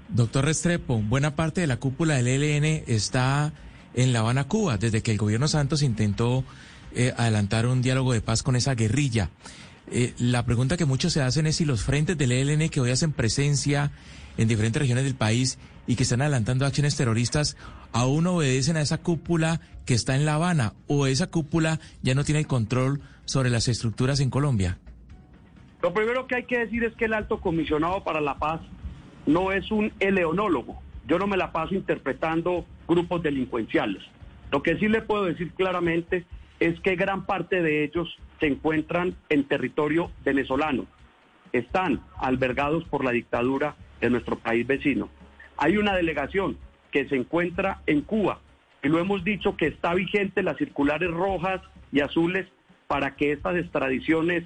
Doctor 0.08 0.44
Restrepo, 0.44 0.98
buena 0.98 1.36
parte 1.36 1.60
de 1.60 1.68
la 1.68 1.76
cúpula 1.76 2.16
del 2.16 2.26
ELN 2.26 2.82
está 2.88 3.52
en 3.94 4.12
La 4.12 4.20
Habana, 4.20 4.48
Cuba, 4.48 4.76
desde 4.76 5.04
que 5.04 5.12
el 5.12 5.18
gobierno 5.18 5.46
Santos 5.46 5.82
intentó 5.82 6.42
eh, 6.94 7.12
adelantar 7.16 7.66
un 7.66 7.82
diálogo 7.82 8.12
de 8.12 8.20
paz 8.20 8.42
con 8.42 8.56
esa 8.56 8.74
guerrilla. 8.74 9.30
Eh, 9.90 10.14
la 10.18 10.44
pregunta 10.44 10.76
que 10.76 10.84
muchos 10.84 11.12
se 11.12 11.22
hacen 11.22 11.46
es 11.46 11.56
si 11.56 11.64
los 11.64 11.82
frentes 11.82 12.16
del 12.16 12.32
ELN 12.32 12.68
que 12.68 12.80
hoy 12.80 12.90
hacen 12.90 13.12
presencia 13.12 13.90
en 14.36 14.48
diferentes 14.48 14.80
regiones 14.80 15.04
del 15.04 15.16
país 15.16 15.58
y 15.86 15.96
que 15.96 16.04
están 16.04 16.20
adelantando 16.20 16.64
acciones 16.64 16.96
terroristas 16.96 17.56
aún 17.92 18.26
obedecen 18.26 18.76
a 18.76 18.82
esa 18.82 18.98
cúpula 18.98 19.60
que 19.84 19.94
está 19.94 20.14
en 20.14 20.24
La 20.24 20.34
Habana 20.34 20.74
o 20.86 21.06
esa 21.06 21.26
cúpula 21.26 21.80
ya 22.02 22.14
no 22.14 22.24
tiene 22.24 22.38
el 22.38 22.46
control 22.46 23.00
sobre 23.24 23.50
las 23.50 23.68
estructuras 23.68 24.20
en 24.20 24.30
Colombia? 24.30 24.78
Lo 25.82 25.94
primero 25.94 26.26
que 26.26 26.36
hay 26.36 26.44
que 26.44 26.58
decir 26.58 26.84
es 26.84 26.94
que 26.94 27.06
el 27.06 27.14
alto 27.14 27.40
comisionado 27.40 28.04
para 28.04 28.20
la 28.20 28.36
paz 28.38 28.60
no 29.26 29.52
es 29.52 29.70
un 29.70 29.92
eleonólogo. 29.98 30.80
Yo 31.06 31.18
no 31.18 31.26
me 31.26 31.36
la 31.36 31.52
paso 31.52 31.74
interpretando 31.74 32.66
grupos 32.86 33.22
delincuenciales. 33.22 34.02
Lo 34.50 34.62
que 34.62 34.78
sí 34.78 34.88
le 34.88 35.02
puedo 35.02 35.24
decir 35.24 35.52
claramente 35.52 36.24
es 36.60 36.78
que 36.80 36.94
gran 36.94 37.24
parte 37.24 37.62
de 37.62 37.82
ellos 37.84 38.16
se 38.38 38.46
encuentran 38.46 39.16
en 39.30 39.44
territorio 39.44 40.10
venezolano. 40.24 40.86
Están 41.52 42.00
albergados 42.18 42.84
por 42.84 43.04
la 43.04 43.10
dictadura 43.10 43.74
de 44.00 44.10
nuestro 44.10 44.38
país 44.38 44.66
vecino. 44.66 45.08
Hay 45.56 45.78
una 45.78 45.96
delegación 45.96 46.58
que 46.92 47.08
se 47.08 47.16
encuentra 47.16 47.80
en 47.86 48.02
Cuba 48.02 48.40
y 48.82 48.88
lo 48.88 48.98
hemos 48.98 49.24
dicho 49.24 49.56
que 49.56 49.66
está 49.66 49.94
vigente 49.94 50.42
las 50.42 50.58
circulares 50.58 51.10
rojas 51.10 51.60
y 51.92 52.00
azules 52.00 52.46
para 52.86 53.16
que 53.16 53.32
estas 53.32 53.56
extradiciones 53.56 54.44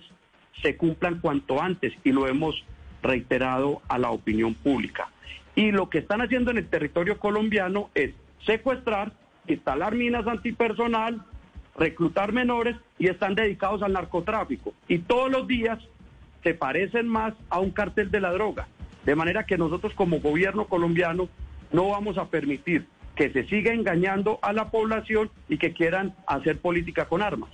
se 0.62 0.76
cumplan 0.76 1.20
cuanto 1.20 1.60
antes 1.60 1.92
y 2.04 2.12
lo 2.12 2.28
hemos 2.28 2.64
reiterado 3.02 3.82
a 3.88 3.98
la 3.98 4.10
opinión 4.10 4.54
pública. 4.54 5.08
Y 5.54 5.72
lo 5.72 5.88
que 5.88 5.98
están 5.98 6.20
haciendo 6.20 6.50
en 6.50 6.58
el 6.58 6.68
territorio 6.68 7.18
colombiano 7.18 7.90
es 7.94 8.14
secuestrar, 8.44 9.12
instalar 9.46 9.94
minas 9.94 10.26
antipersonal, 10.26 11.24
reclutar 11.76 12.32
menores 12.32 12.76
y 12.98 13.08
están 13.08 13.34
dedicados 13.34 13.82
al 13.82 13.92
narcotráfico. 13.92 14.74
Y 14.88 14.98
todos 14.98 15.30
los 15.30 15.46
días 15.46 15.78
se 16.42 16.54
parecen 16.54 17.08
más 17.08 17.34
a 17.50 17.60
un 17.60 17.70
cartel 17.70 18.10
de 18.10 18.20
la 18.20 18.32
droga. 18.32 18.68
De 19.04 19.16
manera 19.16 19.44
que 19.44 19.58
nosotros 19.58 19.92
como 19.94 20.20
gobierno 20.20 20.66
colombiano 20.66 21.28
no 21.72 21.88
vamos 21.88 22.18
a 22.18 22.26
permitir 22.26 22.86
que 23.16 23.30
se 23.30 23.44
siga 23.46 23.72
engañando 23.72 24.38
a 24.42 24.52
la 24.52 24.70
población 24.70 25.30
y 25.48 25.58
que 25.58 25.72
quieran 25.72 26.14
hacer 26.26 26.58
política 26.58 27.06
con 27.06 27.22
armas. 27.22 27.50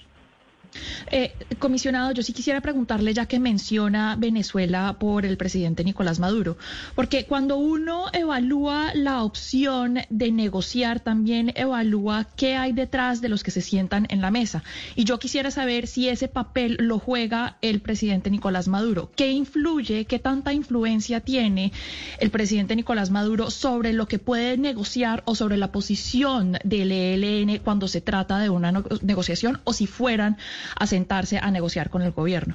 Eh, 1.10 1.32
comisionado, 1.58 2.12
yo 2.12 2.22
sí 2.22 2.32
quisiera 2.32 2.60
preguntarle, 2.60 3.12
ya 3.12 3.26
que 3.26 3.38
menciona 3.38 4.16
Venezuela 4.16 4.96
por 4.98 5.26
el 5.26 5.36
presidente 5.36 5.84
Nicolás 5.84 6.18
Maduro, 6.18 6.56
porque 6.94 7.26
cuando 7.26 7.56
uno 7.56 8.06
evalúa 8.12 8.94
la 8.94 9.22
opción 9.22 9.98
de 10.08 10.32
negociar, 10.32 11.00
también 11.00 11.52
evalúa 11.56 12.26
qué 12.36 12.56
hay 12.56 12.72
detrás 12.72 13.20
de 13.20 13.28
los 13.28 13.42
que 13.42 13.50
se 13.50 13.60
sientan 13.60 14.06
en 14.10 14.20
la 14.20 14.30
mesa. 14.30 14.62
Y 14.94 15.04
yo 15.04 15.18
quisiera 15.18 15.50
saber 15.50 15.86
si 15.86 16.08
ese 16.08 16.28
papel 16.28 16.76
lo 16.80 16.98
juega 16.98 17.56
el 17.60 17.80
presidente 17.80 18.30
Nicolás 18.30 18.68
Maduro. 18.68 19.10
¿Qué 19.16 19.32
influye, 19.32 20.04
qué 20.04 20.18
tanta 20.18 20.52
influencia 20.52 21.20
tiene 21.20 21.72
el 22.18 22.30
presidente 22.30 22.76
Nicolás 22.76 23.10
Maduro 23.10 23.50
sobre 23.50 23.92
lo 23.92 24.06
que 24.06 24.18
puede 24.18 24.56
negociar 24.56 25.22
o 25.26 25.34
sobre 25.34 25.56
la 25.56 25.72
posición 25.72 26.58
del 26.64 26.92
ELN 26.92 27.58
cuando 27.58 27.88
se 27.88 28.00
trata 28.00 28.38
de 28.38 28.50
una 28.50 28.72
negociación 29.02 29.60
o 29.64 29.72
si 29.72 29.86
fueran 29.86 30.36
a 30.78 30.86
sentarse 30.86 31.38
a 31.38 31.50
negociar 31.50 31.90
con 31.90 32.02
el 32.02 32.12
gobierno? 32.12 32.54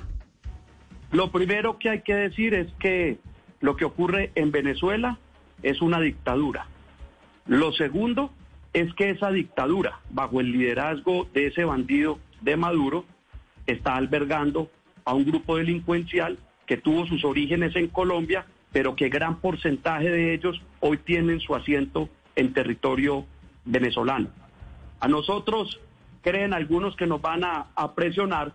Lo 1.12 1.32
primero 1.32 1.78
que 1.80 1.90
hay 1.90 2.02
que 2.02 2.16
decir 2.16 2.54
es 2.54 2.68
que 2.80 3.18
lo 3.62 3.76
que 3.76 3.86
ocurre 3.86 4.32
en 4.36 4.52
Venezuela 4.52 5.18
es 5.64 5.82
una 5.82 6.00
dictadura. 6.00 6.68
Lo 7.48 7.72
segundo 7.72 8.32
es 8.74 8.94
que 8.96 9.12
esa 9.12 9.32
dictadura, 9.32 10.00
bajo 10.10 10.42
el 10.42 10.52
liderazgo 10.52 11.28
de 11.34 11.48
ese 11.48 11.64
bandido 11.64 12.20
de 12.42 12.58
Maduro, 12.58 13.06
está 13.66 13.96
albergando 13.96 14.70
a 15.06 15.14
un 15.14 15.26
grupo 15.26 15.58
delincuencial 15.58 16.38
que 16.66 16.78
tuvo 16.78 17.06
sus 17.06 17.24
orígenes 17.24 17.76
en 17.76 17.88
Colombia, 17.88 18.46
pero 18.72 18.96
que 18.96 19.10
gran 19.10 19.40
porcentaje 19.40 20.10
de 20.10 20.34
ellos 20.34 20.62
hoy 20.80 20.98
tienen 20.98 21.40
su 21.40 21.56
asiento 21.56 22.10
en 22.36 22.54
territorio 22.54 23.26
venezolano. 23.64 24.30
A 25.00 25.08
nosotros 25.08 25.80
creen 26.26 26.54
algunos 26.54 26.96
que 26.96 27.06
nos 27.06 27.22
van 27.22 27.44
a, 27.44 27.68
presionar 27.94 28.54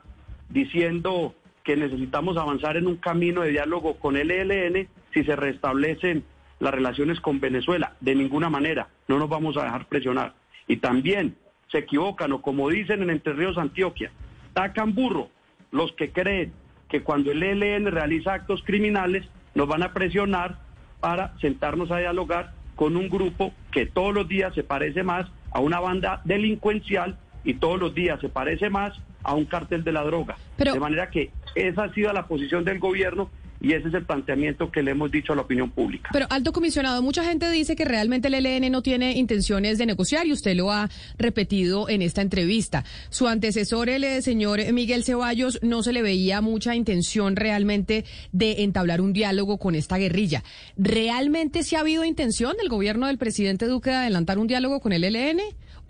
diciendo 0.49 1.37
que 1.63 1.77
necesitamos 1.77 2.37
avanzar 2.37 2.77
en 2.77 2.89
un 2.89 2.97
camino 2.97 3.43
de 3.43 3.51
diálogo 3.51 3.95
con 3.95 4.17
el 4.17 4.33
ELN 4.33 4.89
si 5.15 5.23
se 5.23 5.37
restablecen 5.37 6.25
las 6.59 6.75
relaciones 6.75 7.21
con 7.21 7.39
Venezuela. 7.39 7.95
De 8.01 8.17
ninguna 8.17 8.51
manera, 8.51 8.89
no 9.07 9.21
nos 9.21 9.29
vamos 9.29 9.57
a 9.57 9.63
dejar 9.63 9.87
presionar. 9.87 10.35
Y 10.67 10.79
también 10.79 11.37
se 11.71 11.79
equivocan, 11.79 12.33
o 12.33 12.43
como 12.43 12.69
dicen 12.69 13.05
en 13.05 13.11
Entre 13.11 13.35
Ríos, 13.35 13.57
Antioquia, 13.57 14.11
tacan 14.53 14.93
burro 14.93 15.29
los 15.71 15.93
que 15.93 16.11
creen 16.11 16.53
que 16.89 17.03
cuando 17.03 17.31
el 17.31 17.41
ELN 17.41 17.87
realiza 17.93 18.35
actos 18.35 18.65
criminales 18.65 19.29
nos 19.55 19.69
van 19.69 19.85
a 19.85 19.93
presionar 19.93 20.59
para 20.99 21.39
sentarnos 21.39 21.93
a 21.93 21.99
dialogar 21.99 22.53
con 22.75 22.97
un 22.97 23.09
grupo 23.09 23.53
que 23.71 23.87
todos 23.87 24.13
los 24.13 24.27
días 24.27 24.57
se 24.57 24.65
parece 24.65 25.05
más 25.05 25.31
a 25.53 25.61
una 25.61 25.79
banda 25.79 26.21
delincuencial 26.25 27.17
y 27.45 27.55
todos 27.55 27.79
los 27.79 27.95
días 27.95 28.21
se 28.21 28.29
parece 28.29 28.71
más 28.71 28.99
a 29.23 29.35
un 29.35 29.45
cartel 29.45 29.85
de 29.85 29.93
la 29.93 30.03
droga. 30.03 30.37
de 30.59 30.81
manera 30.81 31.11
que 31.11 31.31
esa 31.55 31.85
ha 31.85 31.95
sido 31.95 32.13
la 32.13 32.27
posición 32.27 32.65
del 32.65 32.79
gobierno 32.79 33.31
y 33.61 33.75
ese 33.75 33.89
es 33.89 33.95
el 33.95 34.05
planteamiento 34.05 34.71
que 34.71 34.83
le 34.83 34.93
hemos 34.93 35.11
dicho 35.11 35.33
a 35.33 35.37
la 35.37 35.43
opinión 35.43 35.71
pública. 35.71 36.09
Pero, 36.13 36.27
alto 36.31 36.53
comisionado, 36.53 37.03
mucha 37.03 37.25
gente 37.25 37.49
dice 37.51 37.77
que 37.77 37.85
realmente 37.85 38.29
el 38.29 38.35
ELN 38.35 38.73
no 38.73 38.83
tiene 38.83 39.13
intenciones 39.13 39.77
de 39.77 39.87
negociar 39.87 40.27
y 40.27 40.33
usted 40.33 40.57
lo 40.57 40.73
ha 40.73 40.89
repetido 41.19 41.89
en 41.89 42.01
esta 42.01 42.23
entrevista. 42.23 42.85
Su 43.11 43.29
antecesor, 43.29 43.91
el 43.91 44.23
señor 44.23 44.61
Miguel 44.73 45.05
Ceballos, 45.05 45.59
no 45.63 45.83
se 45.83 45.93
le 45.93 46.03
veía 46.03 46.41
mucha 46.41 46.75
intención 46.75 47.37
realmente 47.37 48.05
de 48.33 48.63
entablar 48.63 49.01
un 49.03 49.13
diálogo 49.13 49.59
con 49.59 49.75
esta 49.75 49.99
guerrilla. 49.99 50.43
¿Realmente 50.79 51.63
sí 51.63 51.77
ha 51.77 51.81
habido 51.81 52.05
intención 52.05 52.57
del 52.57 52.69
gobierno 52.69 53.09
del 53.09 53.19
presidente 53.19 53.67
Duque 53.67 53.91
de 53.91 53.97
adelantar 53.97 54.39
un 54.39 54.47
diálogo 54.47 54.81
con 54.81 54.93
el 54.93 55.05
ELN? 55.05 55.41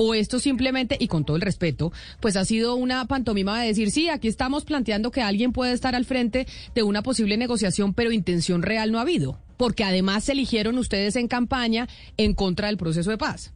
¿O 0.02 0.14
esto 0.14 0.38
simplemente, 0.38 0.96
y 0.98 1.08
con 1.08 1.26
todo 1.26 1.36
el 1.36 1.42
respeto, 1.42 1.92
pues 2.20 2.38
ha 2.38 2.46
sido 2.46 2.74
una 2.74 3.04
pantomima 3.04 3.60
de 3.60 3.66
decir, 3.66 3.90
sí, 3.90 4.08
aquí 4.08 4.28
estamos 4.28 4.64
planteando 4.64 5.10
que 5.10 5.20
alguien 5.20 5.52
puede 5.52 5.74
estar 5.74 5.94
al 5.94 6.06
frente 6.06 6.46
de 6.74 6.82
una 6.82 7.02
posible 7.02 7.36
negociación, 7.36 7.92
pero 7.92 8.10
intención 8.10 8.62
real 8.62 8.92
no 8.92 8.98
ha 8.98 9.02
habido? 9.02 9.38
Porque 9.58 9.84
además 9.84 10.24
se 10.24 10.32
eligieron 10.32 10.78
ustedes 10.78 11.16
en 11.16 11.28
campaña 11.28 11.86
en 12.16 12.32
contra 12.32 12.68
del 12.68 12.78
proceso 12.78 13.10
de 13.10 13.18
paz. 13.18 13.52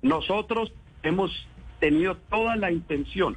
Nosotros 0.00 0.72
hemos 1.02 1.30
tenido 1.80 2.16
toda 2.30 2.56
la 2.56 2.72
intención 2.72 3.36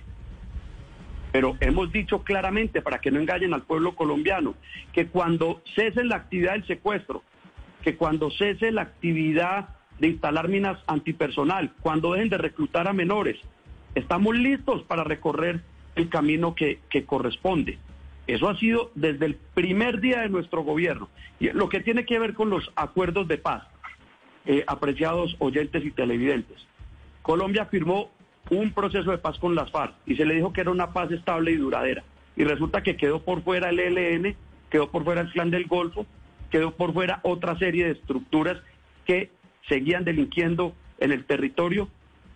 pero 1.34 1.58
hemos 1.60 1.92
dicho 1.92 2.24
claramente, 2.24 2.82
para 2.82 3.02
que 3.02 3.12
no 3.12 3.20
engañen 3.20 3.54
al 3.54 3.64
pueblo 3.64 3.94
colombiano, 3.94 4.56
que 4.94 5.08
cuando 5.08 5.62
cese 5.76 6.06
la 6.06 6.16
actividad 6.16 6.54
del 6.54 6.66
secuestro, 6.66 7.24
que 7.84 7.98
cuando 7.98 8.32
cese 8.32 8.72
la 8.72 8.84
actividad 8.84 9.75
de 10.00 10.08
instalar 10.08 10.48
minas 10.50 10.80
antipersonal, 10.88 11.74
cuando 11.82 12.14
dejen 12.14 12.30
de 12.30 12.38
reclutar 12.38 12.88
a 12.88 12.94
menores. 12.94 13.38
Estamos 13.94 14.38
listos 14.38 14.84
para 14.84 15.04
recorrer 15.04 15.62
el 15.96 16.10
camino 16.10 16.56
que, 16.56 16.80
corresponde. 17.06 17.80
Eso 18.28 18.50
ha 18.50 18.58
sido 18.58 18.92
desde 18.96 19.26
el 19.26 19.36
primer 19.36 20.02
día 20.02 20.22
de 20.22 20.30
nuestro 20.30 20.64
gobierno. 20.64 21.10
Y 21.40 21.50
lo 21.52 21.70
que 21.70 21.80
tiene 21.80 22.06
que 22.06 22.20
ver 22.20 22.34
con 22.34 22.50
los 22.50 22.72
acuerdos 22.76 23.28
de 23.28 23.38
paz, 23.38 23.64
eh, 24.46 24.64
apreciados 24.68 25.36
oyentes 25.40 25.86
y 25.86 25.92
televidentes. 25.92 26.66
Colombia 27.22 27.66
firmó 27.66 28.10
un 28.50 28.72
proceso 28.72 29.12
de 29.12 29.18
paz 29.18 29.40
con 29.40 29.56
las 29.56 29.72
FARC 29.72 29.96
y 30.06 30.16
se 30.16 30.26
le 30.26 30.36
dijo 30.36 30.54
que 30.54 30.62
era 30.62 30.72
una 30.72 30.94
paz 30.94 31.12
estable 31.12 31.52
y 31.52 31.58
duradera. 31.58 32.04
Y 32.36 32.44
resulta 32.44 32.84
que 32.84 32.98
quedó 32.98 33.24
por 33.24 33.42
fuera 33.44 33.70
el 33.70 33.80
ELN, 33.80 34.36
quedó 34.70 34.92
por 34.92 35.04
fuera 35.04 35.22
el 35.22 35.32
Clan 35.32 35.52
del 35.52 35.66
Golfo, 35.66 36.06
quedó 36.52 36.72
por 36.72 36.94
fuera 36.94 37.22
otra 37.24 37.58
serie 37.58 37.86
de 37.86 37.92
estructuras 37.92 38.58
que 39.06 39.32
seguían 39.68 40.04
delinquiendo 40.04 40.74
en 41.00 41.12
el 41.12 41.26
territorio 41.26 41.90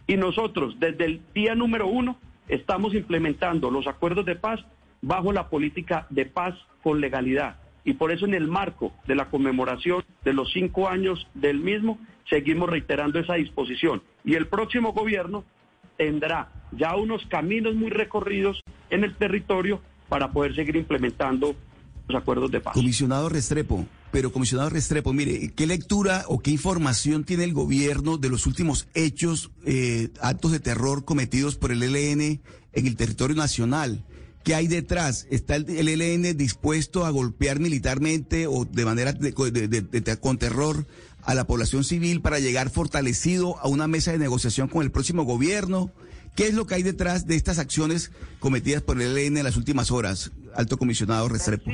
y 0.07 0.17
nosotros 0.17 0.79
desde 0.79 1.05
el 1.05 1.21
día 1.33 1.55
número 1.55 1.87
uno 1.87 2.17
estamos 2.47 2.93
implementando 2.93 3.69
los 3.69 3.87
acuerdos 3.87 4.25
de 4.25 4.35
paz 4.35 4.59
bajo 5.01 5.31
la 5.31 5.49
política 5.49 6.07
de 6.09 6.25
paz 6.25 6.55
con 6.83 6.99
legalidad. 6.99 7.57
Y 7.85 7.93
por 7.93 8.11
eso 8.11 8.25
en 8.25 8.33
el 8.33 8.47
marco 8.47 8.91
de 9.07 9.15
la 9.15 9.29
conmemoración 9.29 10.03
de 10.23 10.33
los 10.33 10.51
cinco 10.51 10.89
años 10.89 11.27
del 11.33 11.59
mismo, 11.59 11.99
seguimos 12.29 12.69
reiterando 12.69 13.19
esa 13.19 13.35
disposición. 13.35 14.01
Y 14.23 14.35
el 14.35 14.47
próximo 14.47 14.93
gobierno 14.93 15.43
tendrá 15.97 16.49
ya 16.71 16.95
unos 16.95 17.25
caminos 17.27 17.75
muy 17.75 17.89
recorridos 17.89 18.61
en 18.89 19.03
el 19.03 19.15
territorio 19.15 19.81
para 20.07 20.31
poder 20.31 20.55
seguir 20.55 20.75
implementando 20.75 21.55
acuerdos 22.15 22.51
de 22.51 22.61
paz. 22.61 22.73
Comisionado 22.73 23.29
Restrepo, 23.29 23.85
pero, 24.11 24.31
comisionado 24.31 24.69
Restrepo, 24.69 25.13
mire, 25.13 25.51
¿qué 25.55 25.67
lectura 25.67 26.25
o 26.27 26.39
qué 26.39 26.51
información 26.51 27.23
tiene 27.23 27.43
el 27.43 27.53
gobierno 27.53 28.17
de 28.17 28.29
los 28.29 28.47
últimos 28.47 28.87
hechos, 28.95 29.51
eh, 29.65 30.09
actos 30.19 30.51
de 30.51 30.59
terror 30.59 31.05
cometidos 31.05 31.55
por 31.55 31.71
el 31.71 31.83
ELN 31.83 32.41
en 32.73 32.87
el 32.87 32.95
territorio 32.95 33.35
nacional? 33.35 34.03
¿Qué 34.43 34.55
hay 34.55 34.67
detrás? 34.67 35.27
¿Está 35.29 35.57
el, 35.57 35.87
ELN 35.87 36.35
dispuesto 36.35 37.05
a 37.05 37.11
golpear 37.11 37.59
militarmente 37.59 38.47
o 38.47 38.65
de 38.65 38.85
manera 38.85 39.13
con 40.19 40.37
terror 40.37 40.87
a 41.23 41.35
la 41.35 41.45
población 41.45 41.83
civil 41.83 42.21
para 42.21 42.39
llegar 42.39 42.69
fortalecido 42.69 43.59
a 43.59 43.67
una 43.67 43.87
mesa 43.87 44.11
de 44.11 44.17
negociación 44.17 44.69
con 44.69 44.81
el 44.81 44.91
próximo 44.91 45.23
gobierno? 45.23 45.91
¿Qué 46.35 46.47
es 46.47 46.53
lo 46.53 46.65
que 46.65 46.75
hay 46.75 46.83
detrás 46.83 47.27
de 47.27 47.35
estas 47.35 47.59
acciones 47.59 48.11
cometidas 48.39 48.81
por 48.81 49.01
el 49.01 49.17
ELN 49.17 49.37
en 49.37 49.43
las 49.43 49.57
últimas 49.57 49.91
horas, 49.91 50.31
alto 50.55 50.77
comisionado 50.77 51.27
Restrepo? 51.27 51.69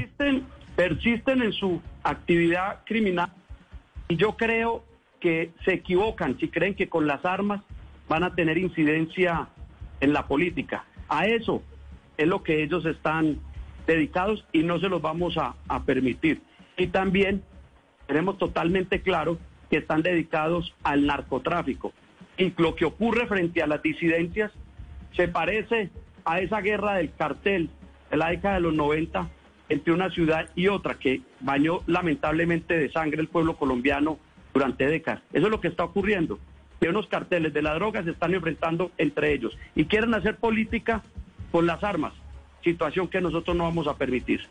persisten 0.75 1.41
en 1.41 1.53
su 1.53 1.81
actividad 2.03 2.83
criminal 2.85 3.31
y 4.09 4.17
yo 4.17 4.35
creo 4.35 4.83
que 5.19 5.51
se 5.63 5.73
equivocan 5.73 6.37
si 6.37 6.49
creen 6.49 6.75
que 6.75 6.89
con 6.89 7.07
las 7.07 7.23
armas 7.25 7.61
van 8.07 8.23
a 8.23 8.35
tener 8.35 8.57
incidencia 8.57 9.47
en 9.99 10.13
la 10.13 10.27
política. 10.27 10.85
A 11.09 11.25
eso 11.25 11.63
es 12.17 12.27
lo 12.27 12.43
que 12.43 12.63
ellos 12.63 12.85
están 12.85 13.39
dedicados 13.87 14.45
y 14.51 14.63
no 14.63 14.79
se 14.79 14.89
los 14.89 15.01
vamos 15.01 15.37
a, 15.37 15.55
permitir. 15.85 16.41
Y 16.77 16.87
también 16.87 17.43
tenemos 18.07 18.37
totalmente 18.37 19.01
claro 19.01 19.37
que 19.69 19.77
están 19.77 20.01
dedicados 20.01 20.73
al 20.83 21.05
narcotráfico. 21.05 21.93
Y 22.37 22.53
lo 22.57 22.75
que 22.75 22.85
ocurre 22.85 23.27
frente 23.27 23.61
a 23.61 23.67
las 23.67 23.81
disidencias 23.81 24.51
se 25.15 25.27
parece 25.27 25.89
a 26.25 26.39
esa 26.39 26.61
guerra 26.61 26.95
del 26.95 27.13
cartel 27.13 27.69
de 28.09 28.17
la 28.17 28.29
década 28.29 28.55
de 28.55 28.61
los 28.61 28.73
90 28.73 29.29
entre 29.69 29.93
una 29.93 30.09
ciudad 30.09 30.49
y 30.55 30.67
otra 30.67 30.95
que 30.95 31.21
bañó 31.39 31.81
lamentablemente 31.87 32.77
de 32.77 32.91
sangre 32.91 33.21
el 33.21 33.27
pueblo 33.27 33.55
colombiano 33.55 34.19
durante 34.53 34.85
décadas. 34.85 35.21
Eso 35.33 35.45
es 35.45 35.51
lo 35.51 35.61
que 35.61 35.67
está 35.67 35.83
ocurriendo. 35.83 36.39
Que 36.79 36.89
unos 36.89 37.07
carteles 37.07 37.53
de 37.53 37.61
la 37.61 37.73
droga 37.73 38.03
se 38.03 38.11
están 38.11 38.33
enfrentando 38.33 38.91
entre 38.97 39.33
ellos 39.33 39.57
y 39.75 39.85
quieren 39.85 40.13
hacer 40.13 40.35
política 40.35 41.03
con 41.51 41.65
las 41.65 41.83
armas, 41.83 42.13
situación 42.63 43.07
que 43.07 43.21
nosotros 43.21 43.55
no 43.55 43.63
vamos 43.63 43.87
a 43.87 43.95
permitir. 43.95 44.41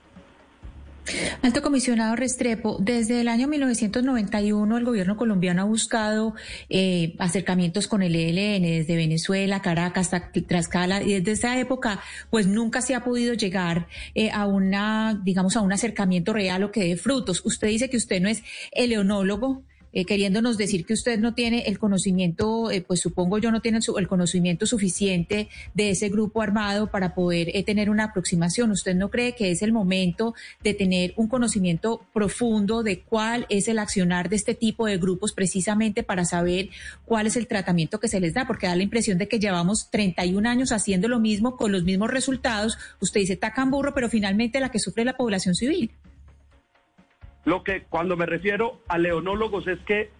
Alto 1.42 1.62
comisionado 1.62 2.16
Restrepo, 2.16 2.78
desde 2.80 3.20
el 3.20 3.28
año 3.28 3.46
1991 3.46 4.78
el 4.78 4.84
gobierno 4.84 5.16
colombiano 5.16 5.62
ha 5.62 5.64
buscado 5.64 6.34
eh, 6.70 7.14
acercamientos 7.18 7.88
con 7.88 8.02
el 8.02 8.14
ELN 8.14 8.62
desde 8.62 8.96
Venezuela, 8.96 9.60
Caracas, 9.60 10.10
Tlaxcala 10.10 11.02
y 11.02 11.20
desde 11.20 11.32
esa 11.32 11.58
época 11.58 12.00
pues 12.30 12.46
nunca 12.46 12.80
se 12.80 12.94
ha 12.94 13.04
podido 13.04 13.34
llegar 13.34 13.86
eh, 14.14 14.30
a 14.30 14.46
una, 14.46 15.20
digamos, 15.22 15.56
a 15.56 15.60
un 15.60 15.72
acercamiento 15.72 16.32
real 16.32 16.64
o 16.64 16.72
que 16.72 16.84
dé 16.84 16.96
frutos. 16.96 17.42
Usted 17.44 17.68
dice 17.68 17.90
que 17.90 17.98
usted 17.98 18.20
no 18.20 18.28
es 18.28 18.42
eleonólogo, 18.72 19.62
eh, 19.94 20.04
queriéndonos 20.04 20.58
decir 20.58 20.84
que 20.84 20.92
usted 20.92 21.20
no 21.20 21.34
tiene 21.34 21.60
el 21.66 21.78
conocimiento, 21.78 22.70
eh, 22.72 22.82
pues 22.82 23.00
supongo 23.00 23.38
yo 23.38 23.52
no 23.52 23.60
tiene 23.60 23.78
el 23.96 24.08
conocimiento 24.08 24.66
suficiente 24.66 25.48
de 25.72 25.90
ese 25.90 26.08
grupo 26.08 26.42
armado 26.42 26.90
para 26.90 27.14
poder 27.14 27.50
eh, 27.54 27.62
tener 27.62 27.88
una 27.90 28.04
aproximación. 28.04 28.72
¿Usted 28.72 28.96
no 28.96 29.08
cree 29.08 29.36
que 29.36 29.52
es 29.52 29.62
el 29.62 29.72
momento 29.72 30.34
de 30.64 30.74
tener 30.74 31.14
un 31.16 31.28
conocimiento 31.28 32.04
profundo 32.12 32.82
de 32.82 33.02
cuál 33.02 33.46
es 33.48 33.68
el 33.68 33.78
accionar 33.78 34.28
de 34.28 34.36
este 34.36 34.54
tipo 34.54 34.86
de 34.86 34.98
grupos 34.98 35.32
precisamente 35.32 36.02
para 36.02 36.24
saber 36.24 36.70
cuál 37.04 37.28
es 37.28 37.36
el 37.36 37.46
tratamiento 37.46 38.00
que 38.00 38.08
se 38.08 38.18
les 38.18 38.34
da? 38.34 38.48
Porque 38.48 38.66
da 38.66 38.74
la 38.74 38.82
impresión 38.82 39.16
de 39.16 39.28
que 39.28 39.38
llevamos 39.38 39.90
31 39.92 40.48
años 40.48 40.72
haciendo 40.72 41.06
lo 41.06 41.20
mismo 41.20 41.56
con 41.56 41.70
los 41.70 41.84
mismos 41.84 42.10
resultados. 42.10 42.78
Usted 43.00 43.20
dice 43.20 43.36
tacan 43.36 43.70
burro, 43.70 43.94
pero 43.94 44.08
finalmente 44.08 44.58
la 44.58 44.70
que 44.70 44.80
sufre 44.80 45.04
la 45.04 45.16
población 45.16 45.54
civil. 45.54 45.92
Lo 47.44 47.62
que 47.62 47.82
cuando 47.82 48.16
me 48.16 48.26
refiero 48.26 48.80
a 48.88 48.98
leonólogos 48.98 49.66
es 49.66 49.78
que 49.80 50.10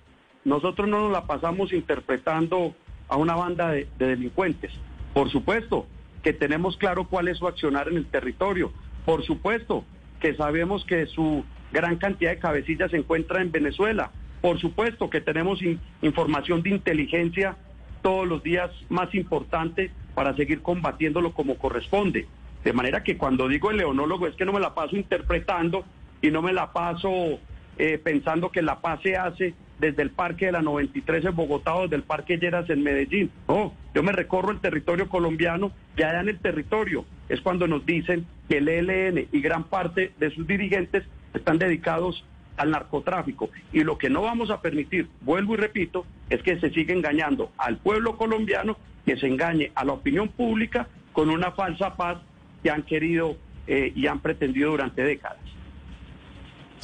nosotros 0.44 0.88
no 0.88 1.00
nos 1.00 1.12
la 1.12 1.26
pasamos 1.26 1.72
interpretando 1.72 2.74
a 3.08 3.16
una 3.16 3.34
banda 3.34 3.70
de, 3.70 3.88
delincuentes. 3.98 4.72
Por 5.14 5.30
supuesto 5.30 5.86
que 6.22 6.32
tenemos 6.32 6.76
claro 6.76 7.04
cuál 7.04 7.28
es 7.28 7.38
su 7.38 7.46
accionar 7.46 7.88
en 7.88 7.96
el 7.96 8.06
territorio. 8.06 8.72
Por 9.04 9.24
supuesto 9.24 9.84
que 10.20 10.34
sabemos 10.34 10.84
que 10.84 11.06
su 11.06 11.44
gran 11.72 11.96
cantidad 11.96 12.30
de 12.30 12.38
cabecillas 12.38 12.90
se 12.90 12.98
encuentra 12.98 13.40
en 13.40 13.52
Venezuela. 13.52 14.10
Por 14.40 14.58
supuesto 14.60 15.08
que 15.08 15.20
tenemos 15.20 15.60
información 16.02 16.62
de 16.62 16.70
inteligencia 16.70 17.56
todos 18.02 18.26
los 18.28 18.42
días 18.42 18.70
más 18.90 19.14
importante 19.14 19.90
para 20.14 20.36
seguir 20.36 20.60
combatiéndolo 20.60 21.32
como 21.32 21.56
corresponde. 21.56 22.26
De 22.62 22.72
manera 22.72 23.02
que 23.02 23.16
cuando 23.16 23.48
digo 23.48 23.70
el 23.70 23.78
leonólogo 23.78 24.26
es 24.26 24.34
que 24.36 24.44
no 24.44 24.52
me 24.52 24.60
la 24.60 24.74
paso 24.74 24.96
interpretando 24.96 25.84
y 26.24 26.30
no 26.30 26.40
me 26.40 26.54
la 26.54 26.72
paso 26.72 27.38
eh, 27.76 27.98
pensando 28.02 28.50
que 28.50 28.62
la 28.62 28.80
paz 28.80 29.00
se 29.02 29.14
hace 29.14 29.52
desde 29.78 30.00
el 30.00 30.08
Parque 30.08 30.46
de 30.46 30.52
la 30.52 30.62
93 30.62 31.22
en 31.22 31.36
Bogotá 31.36 31.74
o 31.74 31.82
desde 31.82 31.96
el 31.96 32.02
Parque 32.02 32.38
Lleras 32.38 32.70
en 32.70 32.82
Medellín. 32.82 33.30
No, 33.46 33.74
yo 33.94 34.02
me 34.02 34.10
recorro 34.10 34.50
el 34.50 34.60
territorio 34.60 35.10
colombiano 35.10 35.70
y 35.94 36.02
allá 36.02 36.22
en 36.22 36.30
el 36.30 36.38
territorio 36.38 37.04
es 37.28 37.42
cuando 37.42 37.68
nos 37.68 37.84
dicen 37.84 38.24
que 38.48 38.56
el 38.56 38.68
ELN 38.70 39.28
y 39.32 39.40
gran 39.42 39.64
parte 39.64 40.12
de 40.18 40.30
sus 40.30 40.46
dirigentes 40.46 41.04
están 41.34 41.58
dedicados 41.58 42.24
al 42.56 42.70
narcotráfico. 42.70 43.50
Y 43.74 43.84
lo 43.84 43.98
que 43.98 44.08
no 44.08 44.22
vamos 44.22 44.48
a 44.48 44.62
permitir, 44.62 45.08
vuelvo 45.20 45.52
y 45.52 45.58
repito, 45.58 46.06
es 46.30 46.42
que 46.42 46.58
se 46.58 46.70
siga 46.70 46.94
engañando 46.94 47.50
al 47.58 47.76
pueblo 47.76 48.16
colombiano, 48.16 48.78
que 49.04 49.18
se 49.18 49.26
engañe 49.26 49.72
a 49.74 49.84
la 49.84 49.92
opinión 49.92 50.28
pública 50.28 50.88
con 51.12 51.28
una 51.28 51.50
falsa 51.50 51.96
paz 51.96 52.16
que 52.62 52.70
han 52.70 52.82
querido 52.82 53.36
eh, 53.66 53.92
y 53.94 54.06
han 54.06 54.20
pretendido 54.20 54.70
durante 54.70 55.02
décadas. 55.02 55.43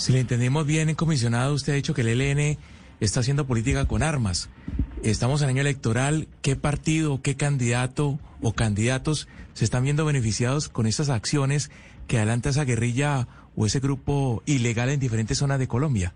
Si 0.00 0.14
le 0.14 0.20
entendemos 0.20 0.66
bien, 0.66 0.94
comisionado, 0.94 1.52
usted 1.52 1.74
ha 1.74 1.76
dicho 1.76 1.92
que 1.92 2.00
el 2.00 2.08
ELN 2.08 2.56
está 3.00 3.20
haciendo 3.20 3.46
política 3.46 3.86
con 3.86 4.02
armas. 4.02 4.48
Estamos 5.02 5.42
en 5.42 5.50
año 5.50 5.60
electoral. 5.60 6.26
¿Qué 6.40 6.56
partido, 6.56 7.20
qué 7.20 7.36
candidato 7.36 8.18
o 8.40 8.54
candidatos 8.54 9.28
se 9.52 9.66
están 9.66 9.84
viendo 9.84 10.06
beneficiados 10.06 10.70
con 10.70 10.86
estas 10.86 11.10
acciones 11.10 11.70
que 12.08 12.16
adelanta 12.16 12.48
esa 12.48 12.64
guerrilla 12.64 13.28
o 13.54 13.66
ese 13.66 13.80
grupo 13.80 14.42
ilegal 14.46 14.88
en 14.88 15.00
diferentes 15.00 15.36
zonas 15.36 15.58
de 15.58 15.68
Colombia? 15.68 16.14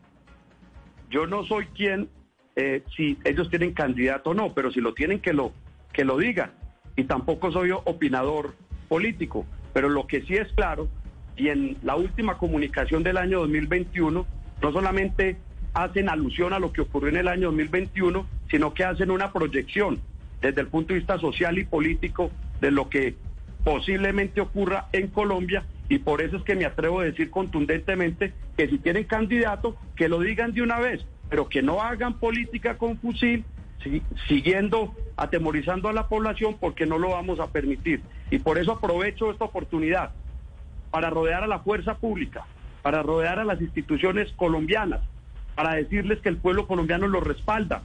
Yo 1.10 1.26
no 1.26 1.44
soy 1.44 1.66
quien, 1.66 2.08
eh, 2.56 2.82
si 2.96 3.18
ellos 3.22 3.50
tienen 3.50 3.74
candidato 3.74 4.30
o 4.30 4.34
no, 4.34 4.54
pero 4.54 4.72
si 4.72 4.80
lo 4.80 4.94
tienen, 4.94 5.20
que 5.20 5.34
lo, 5.34 5.52
que 5.92 6.06
lo 6.06 6.16
digan. 6.16 6.52
Y 6.96 7.04
tampoco 7.04 7.52
soy 7.52 7.70
opinador 7.72 8.54
político. 8.88 9.44
Pero 9.74 9.90
lo 9.90 10.06
que 10.06 10.22
sí 10.22 10.36
es 10.36 10.50
claro 10.54 10.88
y 11.36 11.48
en 11.48 11.76
la 11.82 11.96
última 11.96 12.38
comunicación 12.38 13.02
del 13.02 13.16
año 13.16 13.40
2021 13.40 14.26
no 14.62 14.72
solamente 14.72 15.36
hacen 15.72 16.08
alusión 16.08 16.52
a 16.52 16.58
lo 16.58 16.72
que 16.72 16.82
ocurrió 16.82 17.08
en 17.10 17.16
el 17.16 17.28
año 17.28 17.48
2021, 17.48 18.26
sino 18.50 18.74
que 18.74 18.84
hacen 18.84 19.10
una 19.10 19.32
proyección 19.32 20.00
desde 20.40 20.60
el 20.60 20.68
punto 20.68 20.92
de 20.92 21.00
vista 21.00 21.18
social 21.18 21.58
y 21.58 21.64
político 21.64 22.30
de 22.60 22.70
lo 22.70 22.88
que 22.88 23.16
posiblemente 23.64 24.40
ocurra 24.40 24.86
en 24.92 25.08
Colombia 25.08 25.64
y 25.88 25.98
por 25.98 26.22
eso 26.22 26.36
es 26.36 26.42
que 26.44 26.54
me 26.54 26.64
atrevo 26.64 27.00
a 27.00 27.04
decir 27.04 27.30
contundentemente 27.30 28.32
que 28.56 28.68
si 28.68 28.78
tienen 28.78 29.04
candidato, 29.04 29.76
que 29.96 30.08
lo 30.08 30.20
digan 30.20 30.52
de 30.52 30.62
una 30.62 30.78
vez, 30.78 31.04
pero 31.28 31.48
que 31.48 31.62
no 31.62 31.82
hagan 31.82 32.18
política 32.18 32.78
con 32.78 32.98
fusil, 32.98 33.44
siguiendo 34.28 34.94
atemorizando 35.16 35.88
a 35.88 35.92
la 35.92 36.08
población 36.08 36.56
porque 36.58 36.86
no 36.86 36.98
lo 36.98 37.10
vamos 37.10 37.40
a 37.40 37.48
permitir. 37.48 38.00
Y 38.30 38.38
por 38.38 38.58
eso 38.58 38.72
aprovecho 38.72 39.30
esta 39.30 39.44
oportunidad 39.44 40.12
para 40.94 41.10
rodear 41.10 41.42
a 41.42 41.48
la 41.48 41.58
fuerza 41.58 41.96
pública, 41.96 42.44
para 42.82 43.02
rodear 43.02 43.40
a 43.40 43.44
las 43.44 43.60
instituciones 43.60 44.32
colombianas, 44.36 45.00
para 45.56 45.74
decirles 45.74 46.20
que 46.20 46.28
el 46.28 46.36
pueblo 46.36 46.68
colombiano 46.68 47.08
los 47.08 47.24
respalda, 47.24 47.82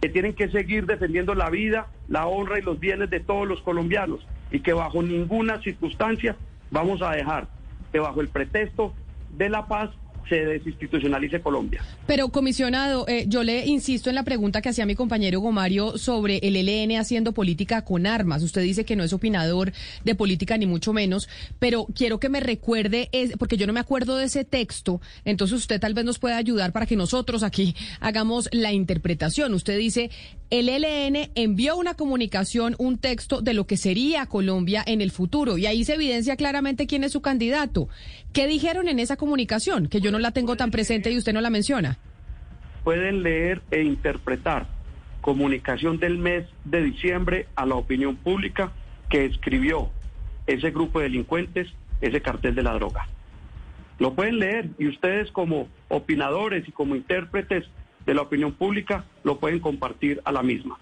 que 0.00 0.08
tienen 0.08 0.34
que 0.34 0.48
seguir 0.48 0.84
defendiendo 0.84 1.36
la 1.36 1.50
vida, 1.50 1.86
la 2.08 2.26
honra 2.26 2.58
y 2.58 2.62
los 2.62 2.80
bienes 2.80 3.10
de 3.10 3.20
todos 3.20 3.46
los 3.46 3.62
colombianos 3.62 4.26
y 4.50 4.58
que 4.58 4.72
bajo 4.72 5.04
ninguna 5.04 5.62
circunstancia 5.62 6.34
vamos 6.72 7.00
a 7.00 7.12
dejar 7.12 7.46
que 7.92 8.00
bajo 8.00 8.20
el 8.20 8.26
pretexto 8.26 8.92
de 9.36 9.50
la 9.50 9.68
paz 9.68 9.90
se 10.28 10.44
desinstitucionalice 10.44 11.40
Colombia. 11.40 11.82
Pero, 12.06 12.28
comisionado, 12.28 13.06
eh, 13.08 13.24
yo 13.28 13.42
le 13.42 13.66
insisto 13.66 14.08
en 14.08 14.14
la 14.14 14.22
pregunta 14.22 14.60
que 14.60 14.68
hacía 14.68 14.86
mi 14.86 14.94
compañero 14.94 15.40
Gomario 15.40 15.98
sobre 15.98 16.38
el 16.38 16.56
ELN 16.56 16.98
haciendo 16.98 17.32
política 17.32 17.84
con 17.84 18.06
armas. 18.06 18.42
Usted 18.42 18.62
dice 18.62 18.84
que 18.84 18.96
no 18.96 19.04
es 19.04 19.12
opinador 19.12 19.72
de 20.04 20.14
política 20.14 20.56
ni 20.56 20.66
mucho 20.66 20.92
menos, 20.92 21.28
pero 21.58 21.86
quiero 21.94 22.20
que 22.20 22.28
me 22.28 22.40
recuerde, 22.40 23.10
porque 23.38 23.56
yo 23.56 23.66
no 23.66 23.72
me 23.72 23.80
acuerdo 23.80 24.16
de 24.16 24.26
ese 24.26 24.44
texto, 24.44 25.00
entonces 25.24 25.58
usted 25.58 25.80
tal 25.80 25.94
vez 25.94 26.04
nos 26.04 26.18
pueda 26.18 26.36
ayudar 26.36 26.72
para 26.72 26.86
que 26.86 26.96
nosotros 26.96 27.42
aquí 27.42 27.74
hagamos 28.00 28.48
la 28.52 28.72
interpretación. 28.72 29.54
Usted 29.54 29.78
dice, 29.78 30.10
el 30.50 30.68
ELN 30.70 31.30
envió 31.34 31.76
una 31.76 31.94
comunicación, 31.94 32.74
un 32.78 32.96
texto 32.96 33.42
de 33.42 33.52
lo 33.52 33.66
que 33.66 33.76
sería 33.76 34.26
Colombia 34.26 34.82
en 34.86 35.02
el 35.02 35.10
futuro, 35.10 35.58
y 35.58 35.66
ahí 35.66 35.84
se 35.84 35.94
evidencia 35.94 36.36
claramente 36.36 36.86
quién 36.86 37.04
es 37.04 37.12
su 37.12 37.20
candidato. 37.20 37.88
¿Qué 38.32 38.46
dijeron 38.46 38.88
en 38.88 38.98
esa 38.98 39.16
comunicación? 39.16 39.88
Que 39.88 40.00
yo 40.00 40.10
no 40.10 40.18
la 40.18 40.30
tengo 40.30 40.56
tan 40.56 40.70
presente 40.70 41.10
y 41.10 41.18
usted 41.18 41.34
no 41.34 41.42
la 41.42 41.50
menciona. 41.50 41.98
Pueden 42.82 43.22
leer 43.22 43.60
e 43.70 43.82
interpretar 43.82 44.66
comunicación 45.20 45.98
del 45.98 46.16
mes 46.16 46.46
de 46.64 46.82
diciembre 46.82 47.46
a 47.54 47.66
la 47.66 47.74
opinión 47.74 48.16
pública 48.16 48.72
que 49.10 49.26
escribió 49.26 49.90
ese 50.46 50.70
grupo 50.70 51.00
de 51.00 51.04
delincuentes, 51.04 51.68
ese 52.00 52.22
cartel 52.22 52.54
de 52.54 52.62
la 52.62 52.72
droga. 52.72 53.06
Lo 53.98 54.14
pueden 54.14 54.38
leer 54.38 54.70
y 54.78 54.86
ustedes 54.86 55.30
como 55.30 55.68
opinadores 55.88 56.66
y 56.66 56.72
como 56.72 56.94
intérpretes 56.96 57.64
de 58.08 58.14
la 58.14 58.22
opinión 58.22 58.54
pública 58.54 59.04
lo 59.22 59.38
pueden 59.38 59.60
compartir 59.60 60.22
a 60.24 60.32
la 60.32 60.42
misma. 60.42 60.78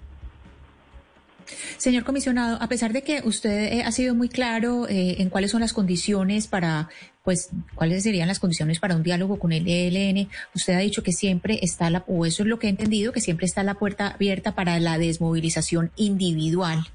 Señor 1.77 2.05
comisionado, 2.05 2.57
a 2.61 2.69
pesar 2.69 2.93
de 2.93 3.03
que 3.03 3.21
usted 3.25 3.73
eh, 3.73 3.83
ha 3.83 3.91
sido 3.91 4.15
muy 4.15 4.29
claro 4.29 4.89
eh, 4.89 5.17
en 5.19 5.29
cuáles 5.29 5.51
son 5.51 5.61
las 5.61 5.73
condiciones 5.73 6.47
para, 6.47 6.89
pues, 7.25 7.51
cuáles 7.75 8.05
serían 8.05 8.29
las 8.29 8.39
condiciones 8.39 8.79
para 8.79 8.95
un 8.95 9.03
diálogo 9.03 9.39
con 9.41 9.53
el 9.53 9.67
ELN, 9.67 10.29
usted 10.55 10.75
ha 10.75 10.79
dicho 10.79 11.03
que 11.03 11.13
siempre 11.13 11.59
está 11.63 11.91
la, 11.91 12.05
o 12.07 12.27
eso 12.27 12.45
es 12.45 12.49
lo 12.49 12.61
que 12.61 12.69
he 12.69 12.71
entendido, 12.71 13.13
que 13.13 13.21
siempre 13.21 13.47
está 13.47 13.65
la 13.65 13.75
puerta 13.75 14.09
abierta 14.09 14.55
para 14.55 14.79
la 14.79 14.97
desmovilización 14.97 15.91
individual 15.97 16.87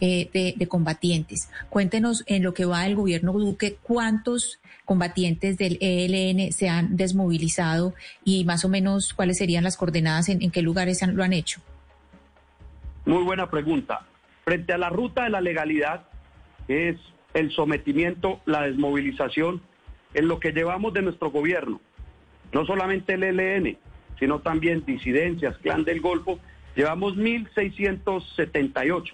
eh, 0.00 0.28
de, 0.34 0.54
de 0.56 0.68
combatientes. 0.68 1.48
Cuéntenos 1.70 2.24
en 2.26 2.42
lo 2.42 2.52
que 2.52 2.66
va 2.66 2.86
el 2.86 2.94
gobierno 2.94 3.32
Duque, 3.32 3.78
cuántos 3.82 4.58
combatientes 4.88 5.58
del 5.58 5.76
ELN 5.82 6.50
se 6.50 6.70
han 6.70 6.96
desmovilizado 6.96 7.92
y 8.24 8.46
más 8.46 8.64
o 8.64 8.70
menos 8.70 9.12
cuáles 9.12 9.36
serían 9.36 9.62
las 9.62 9.76
coordenadas 9.76 10.30
en, 10.30 10.50
qué 10.50 10.62
lugares 10.62 11.06
lo 11.06 11.22
han 11.22 11.34
hecho. 11.34 11.60
Muy 13.04 13.22
buena 13.22 13.50
pregunta. 13.50 14.06
Frente 14.46 14.72
a 14.72 14.78
la 14.78 14.88
ruta 14.88 15.24
de 15.24 15.30
la 15.30 15.42
legalidad, 15.42 16.08
es 16.68 16.96
el 17.34 17.50
sometimiento, 17.52 18.40
la 18.46 18.62
desmovilización, 18.62 19.60
en 20.14 20.26
lo 20.26 20.40
que 20.40 20.52
llevamos 20.52 20.94
de 20.94 21.02
nuestro 21.02 21.30
gobierno, 21.30 21.82
no 22.52 22.64
solamente 22.64 23.12
el 23.12 23.24
ELN, 23.24 23.76
sino 24.18 24.38
también 24.38 24.86
disidencias, 24.86 25.58
clan 25.58 25.84
del 25.84 26.00
Golfo, 26.00 26.40
llevamos 26.74 27.14
1.678. 27.14 29.12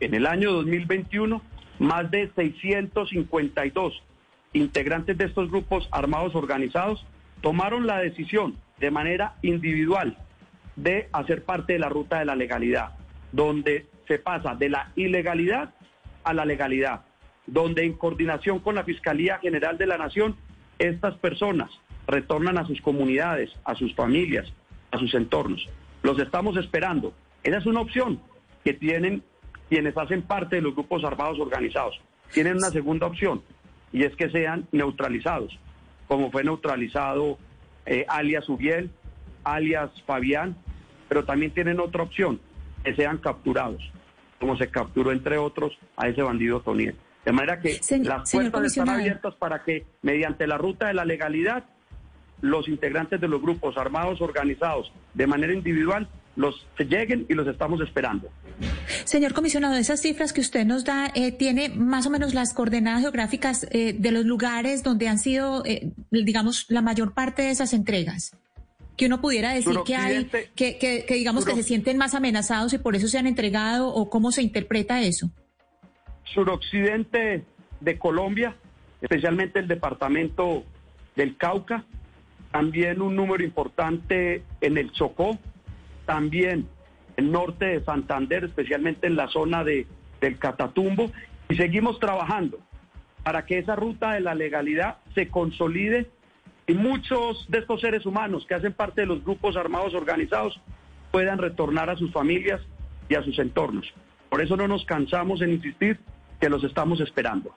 En 0.00 0.14
el 0.14 0.26
año 0.26 0.52
2021, 0.52 1.42
más 1.80 2.10
de 2.10 2.30
652 2.34 4.02
integrantes 4.52 5.16
de 5.16 5.26
estos 5.26 5.50
grupos 5.50 5.88
armados 5.92 6.34
organizados 6.34 7.04
tomaron 7.40 7.86
la 7.86 7.98
decisión 7.98 8.56
de 8.78 8.90
manera 8.90 9.36
individual 9.42 10.16
de 10.76 11.08
hacer 11.12 11.44
parte 11.44 11.74
de 11.74 11.78
la 11.78 11.88
ruta 11.88 12.18
de 12.18 12.24
la 12.24 12.36
legalidad, 12.36 12.96
donde 13.32 13.86
se 14.08 14.18
pasa 14.18 14.54
de 14.54 14.70
la 14.70 14.92
ilegalidad 14.96 15.74
a 16.24 16.34
la 16.34 16.44
legalidad, 16.44 17.02
donde 17.46 17.84
en 17.84 17.94
coordinación 17.94 18.60
con 18.60 18.74
la 18.74 18.84
Fiscalía 18.84 19.38
General 19.38 19.78
de 19.78 19.86
la 19.86 19.98
Nación 19.98 20.36
estas 20.78 21.14
personas 21.16 21.70
retornan 22.06 22.58
a 22.58 22.66
sus 22.66 22.80
comunidades, 22.80 23.50
a 23.64 23.74
sus 23.74 23.94
familias, 23.94 24.52
a 24.90 24.98
sus 24.98 25.14
entornos. 25.14 25.68
Los 26.02 26.18
estamos 26.18 26.56
esperando. 26.56 27.12
Esa 27.42 27.58
es 27.58 27.66
una 27.66 27.80
opción 27.80 28.20
que 28.64 28.72
tienen 28.72 29.22
quienes 29.68 29.96
hacen 29.96 30.22
parte 30.22 30.56
de 30.56 30.62
los 30.62 30.74
grupos 30.74 31.04
armados 31.04 31.38
organizados. 31.38 32.00
Tienen 32.32 32.56
una 32.56 32.70
segunda 32.70 33.06
opción 33.06 33.42
y 33.92 34.04
es 34.04 34.14
que 34.16 34.30
sean 34.30 34.66
neutralizados, 34.72 35.58
como 36.06 36.30
fue 36.30 36.44
neutralizado 36.44 37.38
eh, 37.86 38.04
alias 38.08 38.48
Uriel, 38.48 38.90
alias 39.44 39.90
Fabián, 40.06 40.56
pero 41.08 41.24
también 41.24 41.52
tienen 41.52 41.80
otra 41.80 42.02
opción, 42.02 42.40
que 42.84 42.94
sean 42.94 43.18
capturados, 43.18 43.82
como 44.38 44.56
se 44.56 44.68
capturó 44.68 45.12
entre 45.12 45.38
otros 45.38 45.76
a 45.96 46.08
ese 46.08 46.22
bandido 46.22 46.60
Toniel. 46.60 46.96
De 47.24 47.32
manera 47.32 47.60
que 47.60 47.78
las 48.02 48.30
puertas 48.30 48.64
están 48.64 48.88
abiertas 48.88 49.34
para 49.34 49.62
que 49.62 49.86
mediante 50.02 50.46
la 50.46 50.56
ruta 50.56 50.86
de 50.86 50.94
la 50.94 51.04
legalidad 51.04 51.64
los 52.40 52.68
integrantes 52.68 53.20
de 53.20 53.28
los 53.28 53.42
grupos 53.42 53.76
armados 53.76 54.20
organizados 54.22 54.90
de 55.12 55.26
manera 55.26 55.52
individual 55.52 56.08
los 56.36 56.66
lleguen 56.78 57.26
y 57.28 57.34
los 57.34 57.46
estamos 57.46 57.80
esperando. 57.80 58.30
Señor 59.04 59.32
comisionado, 59.32 59.76
esas 59.76 60.00
cifras 60.00 60.32
que 60.32 60.40
usted 60.40 60.64
nos 60.64 60.84
da, 60.84 61.10
eh, 61.14 61.32
¿tiene 61.32 61.68
más 61.70 62.06
o 62.06 62.10
menos 62.10 62.34
las 62.34 62.54
coordenadas 62.54 63.02
geográficas 63.02 63.66
eh, 63.70 63.94
de 63.98 64.12
los 64.12 64.24
lugares 64.24 64.82
donde 64.82 65.08
han 65.08 65.18
sido, 65.18 65.64
eh, 65.64 65.92
digamos, 66.10 66.66
la 66.68 66.82
mayor 66.82 67.12
parte 67.12 67.42
de 67.42 67.50
esas 67.50 67.72
entregas? 67.72 68.36
Que 68.96 69.06
uno 69.06 69.20
pudiera 69.20 69.52
decir 69.52 69.76
que 69.86 69.96
hay, 69.96 70.26
que, 70.54 70.78
que, 70.78 71.04
digamos 71.08 71.46
que 71.46 71.54
se 71.54 71.62
sienten 71.62 71.96
más 71.96 72.14
amenazados 72.14 72.72
y 72.74 72.78
por 72.78 72.94
eso 72.96 73.08
se 73.08 73.18
han 73.18 73.26
entregado, 73.26 73.88
o 73.88 74.10
cómo 74.10 74.30
se 74.30 74.42
interpreta 74.42 75.00
eso. 75.00 75.30
Suroccidente 76.34 77.44
de 77.80 77.98
Colombia, 77.98 78.54
especialmente 79.00 79.58
el 79.58 79.68
departamento 79.68 80.64
del 81.16 81.36
Cauca, 81.38 81.84
también 82.52 83.00
un 83.00 83.16
número 83.16 83.42
importante 83.42 84.42
en 84.60 84.76
el 84.76 84.92
Chocó, 84.92 85.38
también 86.10 86.66
el 87.16 87.30
norte 87.30 87.66
de 87.66 87.84
Santander, 87.84 88.42
especialmente 88.42 89.06
en 89.06 89.14
la 89.14 89.28
zona 89.28 89.62
de, 89.62 89.86
del 90.20 90.40
Catatumbo, 90.40 91.12
y 91.48 91.54
seguimos 91.54 92.00
trabajando 92.00 92.58
para 93.22 93.46
que 93.46 93.58
esa 93.58 93.76
ruta 93.76 94.14
de 94.14 94.20
la 94.20 94.34
legalidad 94.34 94.96
se 95.14 95.28
consolide 95.28 96.10
y 96.66 96.74
muchos 96.74 97.46
de 97.48 97.58
estos 97.58 97.80
seres 97.80 98.06
humanos 98.06 98.44
que 98.48 98.54
hacen 98.54 98.72
parte 98.72 99.02
de 99.02 99.06
los 99.06 99.22
grupos 99.22 99.56
armados 99.56 99.94
organizados 99.94 100.60
puedan 101.12 101.38
retornar 101.38 101.90
a 101.90 101.96
sus 101.96 102.10
familias 102.10 102.60
y 103.08 103.14
a 103.14 103.22
sus 103.22 103.38
entornos. 103.38 103.86
Por 104.30 104.42
eso 104.42 104.56
no 104.56 104.66
nos 104.66 104.84
cansamos 104.86 105.42
en 105.42 105.52
insistir 105.52 106.00
que 106.40 106.50
los 106.50 106.64
estamos 106.64 107.00
esperando. 107.00 107.54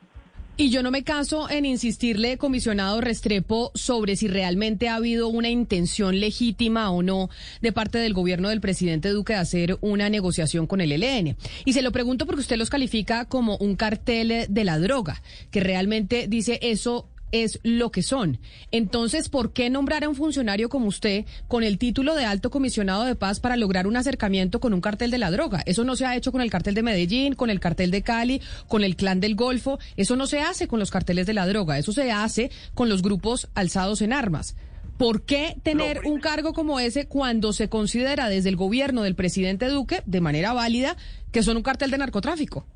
Y 0.56 0.70
yo 0.70 0.84
no 0.84 0.92
me 0.92 1.04
canso 1.04 1.50
en 1.50 1.66
insistirle, 1.66 2.38
comisionado 2.38 3.02
Restrepo, 3.02 3.72
sobre 3.74 4.16
si 4.16 4.28
realmente 4.28 4.88
ha 4.88 4.98
habido 4.98 5.28
una 5.28 5.50
intención 5.50 6.20
legítima 6.20 6.92
o 6.92 7.02
no 7.02 7.32
de 7.62 7.72
parte 7.72 7.98
del 7.98 8.14
gobierno 8.14 8.50
del 8.50 8.62
presidente 8.62 9.10
Duque 9.10 9.34
de 9.34 9.40
hacer 9.40 9.78
una 9.82 10.12
negociación 10.12 10.68
con 10.68 10.80
el 10.80 10.92
ELN. 10.92 11.38
Y 11.66 11.74
se 11.74 11.82
lo 11.82 11.92
pregunto 11.92 12.28
porque 12.28 12.42
usted 12.42 12.58
los 12.58 12.70
califica 12.70 13.26
como 13.26 13.58
un 13.58 13.76
cartel 13.76 14.46
de 14.48 14.64
la 14.64 14.78
droga, 14.78 15.24
que 15.50 15.60
realmente 15.60 16.28
dice 16.28 16.60
eso 16.62 17.10
es 17.34 17.60
lo 17.64 17.92
que 17.92 18.04
son. 18.04 18.40
Entonces, 18.72 19.28
¿por 19.28 19.52
qué 19.52 19.70
nombrar 19.70 20.04
a 20.04 20.10
un 20.10 20.16
funcionario 20.16 20.70
como 20.70 20.86
usted 20.86 21.26
con 21.48 21.64
el 21.64 21.78
título 21.78 22.16
de 22.16 22.26
alto 22.26 22.52
comisionado 22.52 23.04
de 23.04 23.16
paz 23.16 23.40
para 23.40 23.58
lograr 23.58 23.88
un 23.88 23.98
acercamiento 23.98 24.60
con 24.60 24.74
un 24.74 24.80
cartel 24.80 25.12
de 25.12 25.18
la 25.18 25.32
droga? 25.32 25.64
Eso 25.66 25.84
no 25.84 25.96
se 25.96 26.06
ha 26.06 26.16
hecho 26.16 26.32
con 26.32 26.42
el 26.42 26.52
cartel 26.52 26.76
de 26.76 26.84
Medellín, 26.84 27.34
con 27.34 27.50
el 27.50 27.60
cartel 27.60 27.92
de 27.92 28.04
Cali, 28.04 28.40
con 28.68 28.84
el 28.84 28.96
clan 28.96 29.20
del 29.20 29.36
Golfo. 29.36 29.80
Eso 29.98 30.16
no 30.16 30.28
se 30.28 30.40
hace 30.40 30.68
con 30.68 30.80
los 30.80 30.92
carteles 30.92 31.26
de 31.26 31.34
la 31.34 31.48
droga. 31.48 31.80
Eso 31.80 31.92
se 31.92 32.12
hace 32.12 32.52
con 32.76 32.88
los 32.88 33.02
grupos 33.02 33.50
alzados 33.56 34.04
en 34.04 34.14
armas. 34.14 34.56
¿Por 34.98 35.24
qué 35.24 35.58
tener 35.64 36.02
un 36.06 36.20
cargo 36.20 36.54
como 36.54 36.80
ese 36.80 37.08
cuando 37.08 37.52
se 37.52 37.68
considera 37.68 38.30
desde 38.30 38.50
el 38.50 38.56
gobierno 38.56 39.02
del 39.02 39.16
presidente 39.16 39.68
Duque, 39.68 40.04
de 40.06 40.22
manera 40.22 40.54
válida, 40.54 40.98
que 41.32 41.42
son 41.42 41.58
un 41.58 41.64
cartel 41.64 41.90
de 41.90 41.98
narcotráfico? 41.98 42.68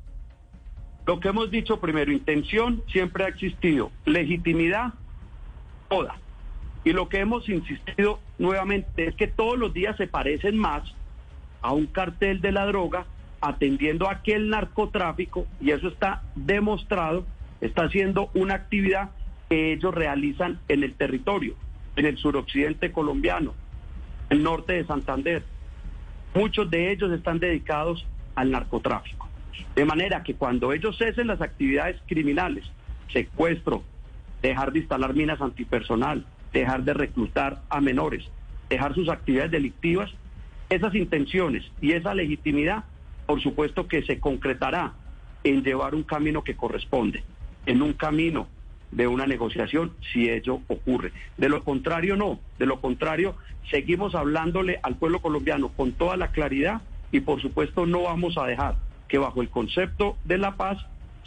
Lo 1.08 1.20
que 1.20 1.28
hemos 1.28 1.50
dicho 1.50 1.80
primero, 1.80 2.12
intención 2.12 2.82
siempre 2.92 3.24
ha 3.24 3.28
existido, 3.28 3.90
legitimidad 4.04 4.92
toda. 5.88 6.16
Y 6.84 6.92
lo 6.92 7.08
que 7.08 7.20
hemos 7.20 7.48
insistido 7.48 8.20
nuevamente 8.38 9.06
es 9.06 9.14
que 9.14 9.26
todos 9.26 9.58
los 9.58 9.72
días 9.72 9.96
se 9.96 10.06
parecen 10.06 10.58
más 10.58 10.82
a 11.62 11.72
un 11.72 11.86
cartel 11.86 12.42
de 12.42 12.52
la 12.52 12.66
droga 12.66 13.06
atendiendo 13.40 14.06
a 14.06 14.12
aquel 14.12 14.50
narcotráfico, 14.50 15.46
y 15.62 15.70
eso 15.70 15.88
está 15.88 16.24
demostrado, 16.34 17.24
está 17.62 17.88
siendo 17.88 18.28
una 18.34 18.56
actividad 18.56 19.08
que 19.48 19.72
ellos 19.72 19.94
realizan 19.94 20.60
en 20.68 20.82
el 20.82 20.92
territorio, 20.92 21.54
en 21.96 22.04
el 22.04 22.18
suroccidente 22.18 22.92
colombiano, 22.92 23.54
el 24.28 24.42
norte 24.42 24.74
de 24.74 24.84
Santander. 24.84 25.42
Muchos 26.34 26.70
de 26.70 26.92
ellos 26.92 27.10
están 27.12 27.38
dedicados 27.38 28.06
al 28.34 28.50
narcotráfico. 28.50 29.17
De 29.74 29.84
manera 29.84 30.22
que 30.22 30.34
cuando 30.34 30.72
ellos 30.72 30.96
cesen 30.98 31.26
las 31.26 31.40
actividades 31.40 32.00
criminales, 32.06 32.64
secuestro, 33.12 33.82
dejar 34.42 34.72
de 34.72 34.80
instalar 34.80 35.14
minas 35.14 35.40
antipersonal, 35.40 36.26
dejar 36.52 36.84
de 36.84 36.94
reclutar 36.94 37.62
a 37.68 37.80
menores, 37.80 38.24
dejar 38.68 38.94
sus 38.94 39.08
actividades 39.08 39.50
delictivas, 39.50 40.10
esas 40.70 40.94
intenciones 40.94 41.64
y 41.80 41.92
esa 41.92 42.14
legitimidad, 42.14 42.84
por 43.26 43.40
supuesto 43.42 43.88
que 43.88 44.02
se 44.02 44.20
concretará 44.20 44.94
en 45.44 45.62
llevar 45.62 45.94
un 45.94 46.02
camino 46.02 46.42
que 46.42 46.56
corresponde, 46.56 47.22
en 47.66 47.82
un 47.82 47.92
camino 47.92 48.48
de 48.90 49.06
una 49.06 49.26
negociación 49.26 49.92
si 50.12 50.28
ello 50.28 50.60
ocurre. 50.68 51.12
De 51.36 51.48
lo 51.48 51.62
contrario, 51.62 52.16
no. 52.16 52.40
De 52.58 52.66
lo 52.66 52.80
contrario, 52.80 53.36
seguimos 53.70 54.14
hablándole 54.14 54.80
al 54.82 54.96
pueblo 54.96 55.20
colombiano 55.20 55.68
con 55.68 55.92
toda 55.92 56.16
la 56.16 56.28
claridad 56.28 56.80
y 57.12 57.20
por 57.20 57.40
supuesto 57.40 57.86
no 57.86 58.02
vamos 58.02 58.36
a 58.38 58.46
dejar 58.46 58.76
que 59.08 59.18
bajo 59.18 59.42
el 59.42 59.48
concepto 59.48 60.16
de 60.24 60.38
la 60.38 60.56
paz 60.56 60.78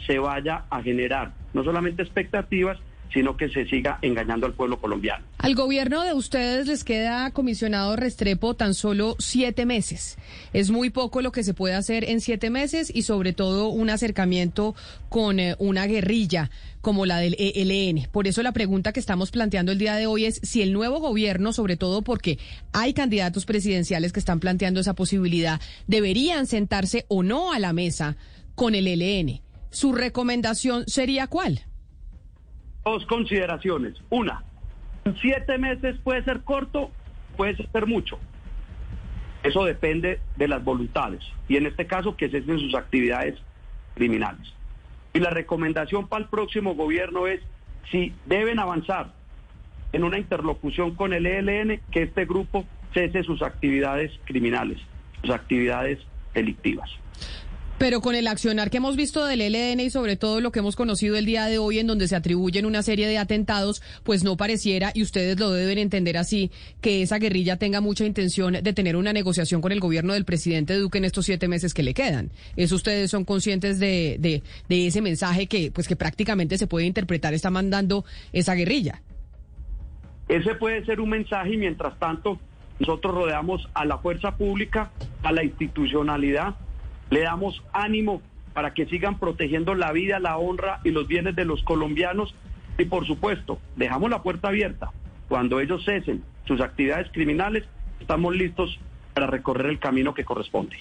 se 0.06 0.18
vaya 0.18 0.64
a 0.70 0.82
generar 0.82 1.32
no 1.52 1.64
solamente 1.64 2.02
expectativas, 2.02 2.78
sino 3.12 3.36
que 3.36 3.48
se 3.48 3.66
siga 3.66 3.98
engañando 4.02 4.46
al 4.46 4.54
pueblo 4.54 4.78
colombiano. 4.78 5.24
Al 5.42 5.56
gobierno 5.56 6.04
de 6.04 6.14
ustedes 6.14 6.68
les 6.68 6.84
queda 6.84 7.32
comisionado 7.32 7.96
Restrepo 7.96 8.54
tan 8.54 8.74
solo 8.74 9.16
siete 9.18 9.66
meses. 9.66 10.16
Es 10.52 10.70
muy 10.70 10.90
poco 10.90 11.20
lo 11.20 11.32
que 11.32 11.42
se 11.42 11.52
puede 11.52 11.74
hacer 11.74 12.04
en 12.04 12.20
siete 12.20 12.48
meses 12.48 12.92
y 12.94 13.02
sobre 13.02 13.32
todo 13.32 13.66
un 13.66 13.90
acercamiento 13.90 14.76
con 15.08 15.40
eh, 15.40 15.56
una 15.58 15.86
guerrilla 15.86 16.48
como 16.80 17.06
la 17.06 17.18
del 17.18 17.34
ELN. 17.40 18.08
Por 18.12 18.28
eso 18.28 18.44
la 18.44 18.52
pregunta 18.52 18.92
que 18.92 19.00
estamos 19.00 19.32
planteando 19.32 19.72
el 19.72 19.78
día 19.78 19.96
de 19.96 20.06
hoy 20.06 20.26
es 20.26 20.38
si 20.44 20.62
el 20.62 20.72
nuevo 20.72 21.00
gobierno, 21.00 21.52
sobre 21.52 21.76
todo 21.76 22.02
porque 22.02 22.38
hay 22.72 22.94
candidatos 22.94 23.44
presidenciales 23.44 24.12
que 24.12 24.20
están 24.20 24.38
planteando 24.38 24.78
esa 24.78 24.94
posibilidad, 24.94 25.60
deberían 25.88 26.46
sentarse 26.46 27.04
o 27.08 27.24
no 27.24 27.52
a 27.52 27.58
la 27.58 27.72
mesa 27.72 28.16
con 28.54 28.76
el 28.76 28.86
ELN. 28.86 29.40
¿Su 29.70 29.92
recomendación 29.92 30.84
sería 30.86 31.26
cuál? 31.26 31.62
Dos 32.84 33.04
consideraciones. 33.06 33.94
Una, 34.08 34.44
siete 35.20 35.58
meses 35.58 35.96
puede 36.02 36.22
ser 36.24 36.42
corto, 36.42 36.90
puede 37.36 37.56
ser 37.56 37.86
mucho. 37.86 38.18
Eso 39.42 39.64
depende 39.64 40.20
de 40.36 40.48
las 40.48 40.62
voluntades 40.62 41.24
y 41.48 41.56
en 41.56 41.66
este 41.66 41.86
caso 41.86 42.16
que 42.16 42.28
cesen 42.28 42.58
sus 42.58 42.74
actividades 42.74 43.38
criminales. 43.94 44.54
Y 45.12 45.18
la 45.18 45.30
recomendación 45.30 46.08
para 46.08 46.24
el 46.24 46.30
próximo 46.30 46.74
gobierno 46.74 47.26
es 47.26 47.40
si 47.90 48.14
deben 48.26 48.58
avanzar 48.58 49.12
en 49.92 50.04
una 50.04 50.18
interlocución 50.18 50.94
con 50.94 51.12
el 51.12 51.26
ELN, 51.26 51.80
que 51.90 52.02
este 52.02 52.24
grupo 52.24 52.64
cese 52.94 53.22
sus 53.22 53.42
actividades 53.42 54.12
criminales, 54.24 54.78
sus 55.20 55.30
actividades 55.30 55.98
delictivas. 56.34 56.90
Pero 57.82 58.00
con 58.00 58.14
el 58.14 58.28
accionar 58.28 58.70
que 58.70 58.76
hemos 58.76 58.94
visto 58.94 59.24
del 59.24 59.40
ELN 59.40 59.80
y 59.80 59.90
sobre 59.90 60.14
todo 60.14 60.40
lo 60.40 60.52
que 60.52 60.60
hemos 60.60 60.76
conocido 60.76 61.16
el 61.16 61.26
día 61.26 61.46
de 61.46 61.58
hoy 61.58 61.80
en 61.80 61.88
donde 61.88 62.06
se 62.06 62.14
atribuyen 62.14 62.64
una 62.64 62.80
serie 62.80 63.08
de 63.08 63.18
atentados, 63.18 63.82
pues 64.04 64.22
no 64.22 64.36
pareciera, 64.36 64.92
y 64.94 65.02
ustedes 65.02 65.40
lo 65.40 65.50
deben 65.50 65.78
entender 65.78 66.16
así, 66.16 66.52
que 66.80 67.02
esa 67.02 67.18
guerrilla 67.18 67.56
tenga 67.56 67.80
mucha 67.80 68.04
intención 68.04 68.52
de 68.52 68.72
tener 68.72 68.94
una 68.94 69.12
negociación 69.12 69.60
con 69.60 69.72
el 69.72 69.80
gobierno 69.80 70.12
del 70.12 70.24
presidente 70.24 70.78
Duque 70.78 70.98
en 70.98 71.06
estos 71.06 71.26
siete 71.26 71.48
meses 71.48 71.74
que 71.74 71.82
le 71.82 71.92
quedan. 71.92 72.30
¿Eso 72.54 72.76
ustedes 72.76 73.10
son 73.10 73.24
conscientes 73.24 73.80
de, 73.80 74.16
de, 74.20 74.44
de 74.68 74.86
ese 74.86 75.00
mensaje 75.00 75.48
que, 75.48 75.72
pues 75.72 75.88
que 75.88 75.96
prácticamente 75.96 76.58
se 76.58 76.68
puede 76.68 76.86
interpretar 76.86 77.34
está 77.34 77.50
mandando 77.50 78.04
esa 78.32 78.54
guerrilla? 78.54 79.02
Ese 80.28 80.54
puede 80.54 80.84
ser 80.84 81.00
un 81.00 81.10
mensaje 81.10 81.54
y 81.54 81.56
mientras 81.56 81.98
tanto 81.98 82.38
nosotros 82.78 83.12
rodeamos 83.12 83.68
a 83.74 83.84
la 83.84 83.98
fuerza 83.98 84.36
pública, 84.36 84.92
a 85.24 85.32
la 85.32 85.42
institucionalidad, 85.42 86.54
le 87.12 87.20
damos 87.20 87.62
ánimo 87.74 88.22
para 88.54 88.72
que 88.72 88.86
sigan 88.86 89.18
protegiendo 89.18 89.74
la 89.74 89.92
vida, 89.92 90.18
la 90.18 90.38
honra 90.38 90.80
y 90.82 90.92
los 90.92 91.06
bienes 91.06 91.36
de 91.36 91.44
los 91.44 91.62
colombianos. 91.62 92.34
Y 92.78 92.86
por 92.86 93.06
supuesto, 93.06 93.58
dejamos 93.76 94.08
la 94.08 94.22
puerta 94.22 94.48
abierta. 94.48 94.92
Cuando 95.28 95.60
ellos 95.60 95.84
cesen 95.84 96.24
sus 96.46 96.62
actividades 96.62 97.10
criminales, 97.12 97.64
estamos 98.00 98.34
listos 98.34 98.80
para 99.12 99.26
recorrer 99.26 99.66
el 99.66 99.78
camino 99.78 100.14
que 100.14 100.24
corresponde. 100.24 100.76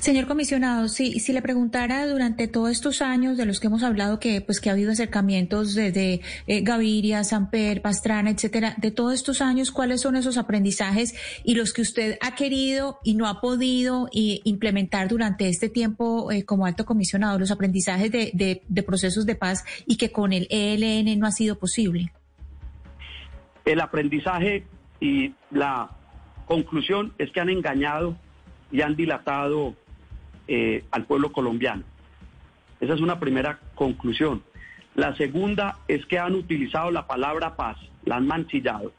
Señor 0.00 0.26
comisionado, 0.26 0.88
si, 0.88 1.20
si 1.20 1.32
le 1.32 1.42
preguntara 1.42 2.06
durante 2.06 2.48
todos 2.48 2.70
estos 2.70 3.02
años 3.02 3.36
de 3.36 3.44
los 3.44 3.60
que 3.60 3.66
hemos 3.66 3.82
hablado 3.82 4.18
que 4.18 4.40
pues 4.40 4.60
que 4.60 4.70
ha 4.70 4.72
habido 4.72 4.92
acercamientos 4.92 5.74
desde 5.74 6.22
eh, 6.46 6.62
Gaviria, 6.62 7.24
Samper, 7.24 7.82
Pastrana, 7.82 8.30
etcétera, 8.30 8.74
de 8.78 8.90
todos 8.90 9.12
estos 9.12 9.42
años, 9.42 9.72
¿cuáles 9.72 10.00
son 10.00 10.16
esos 10.16 10.38
aprendizajes 10.38 11.14
y 11.44 11.54
los 11.54 11.74
que 11.74 11.82
usted 11.82 12.18
ha 12.22 12.34
querido 12.34 13.00
y 13.04 13.14
no 13.16 13.26
ha 13.26 13.40
podido 13.40 14.08
implementar 14.12 15.08
durante 15.08 15.48
este 15.48 15.68
tiempo 15.68 16.32
eh, 16.32 16.44
como 16.44 16.64
alto 16.64 16.86
comisionado, 16.86 17.38
los 17.38 17.50
aprendizajes 17.50 18.10
de 18.10 18.82
procesos 18.86 19.26
de 19.26 19.34
paz 19.34 19.64
y 19.86 19.96
que 19.96 20.10
con 20.10 20.32
el 20.32 20.46
ELN 20.48 21.18
no 21.18 21.26
ha 21.26 21.32
sido 21.32 21.58
posible? 21.58 22.12
El 23.66 23.80
aprendizaje 23.80 24.64
y 25.00 25.34
la 25.50 25.90
conclusión 26.46 27.12
es 27.18 27.30
que 27.32 27.40
han 27.40 27.50
engañado 27.50 28.16
y 28.70 28.80
han 28.80 28.96
dilatado 28.96 29.74
eh, 30.48 30.84
al 30.90 31.04
pueblo 31.04 31.32
colombiano. 31.32 31.82
Esa 32.80 32.94
es 32.94 33.00
una 33.00 33.18
primera 33.18 33.58
conclusión. 33.74 34.42
La 34.94 35.14
segunda 35.16 35.78
es 35.88 36.06
que 36.06 36.18
han 36.18 36.34
utilizado 36.34 36.90
la 36.90 37.06
palabra 37.06 37.56
paz, 37.56 37.76
la 38.04 38.16
han 38.16 38.26
mancillado 38.26 38.92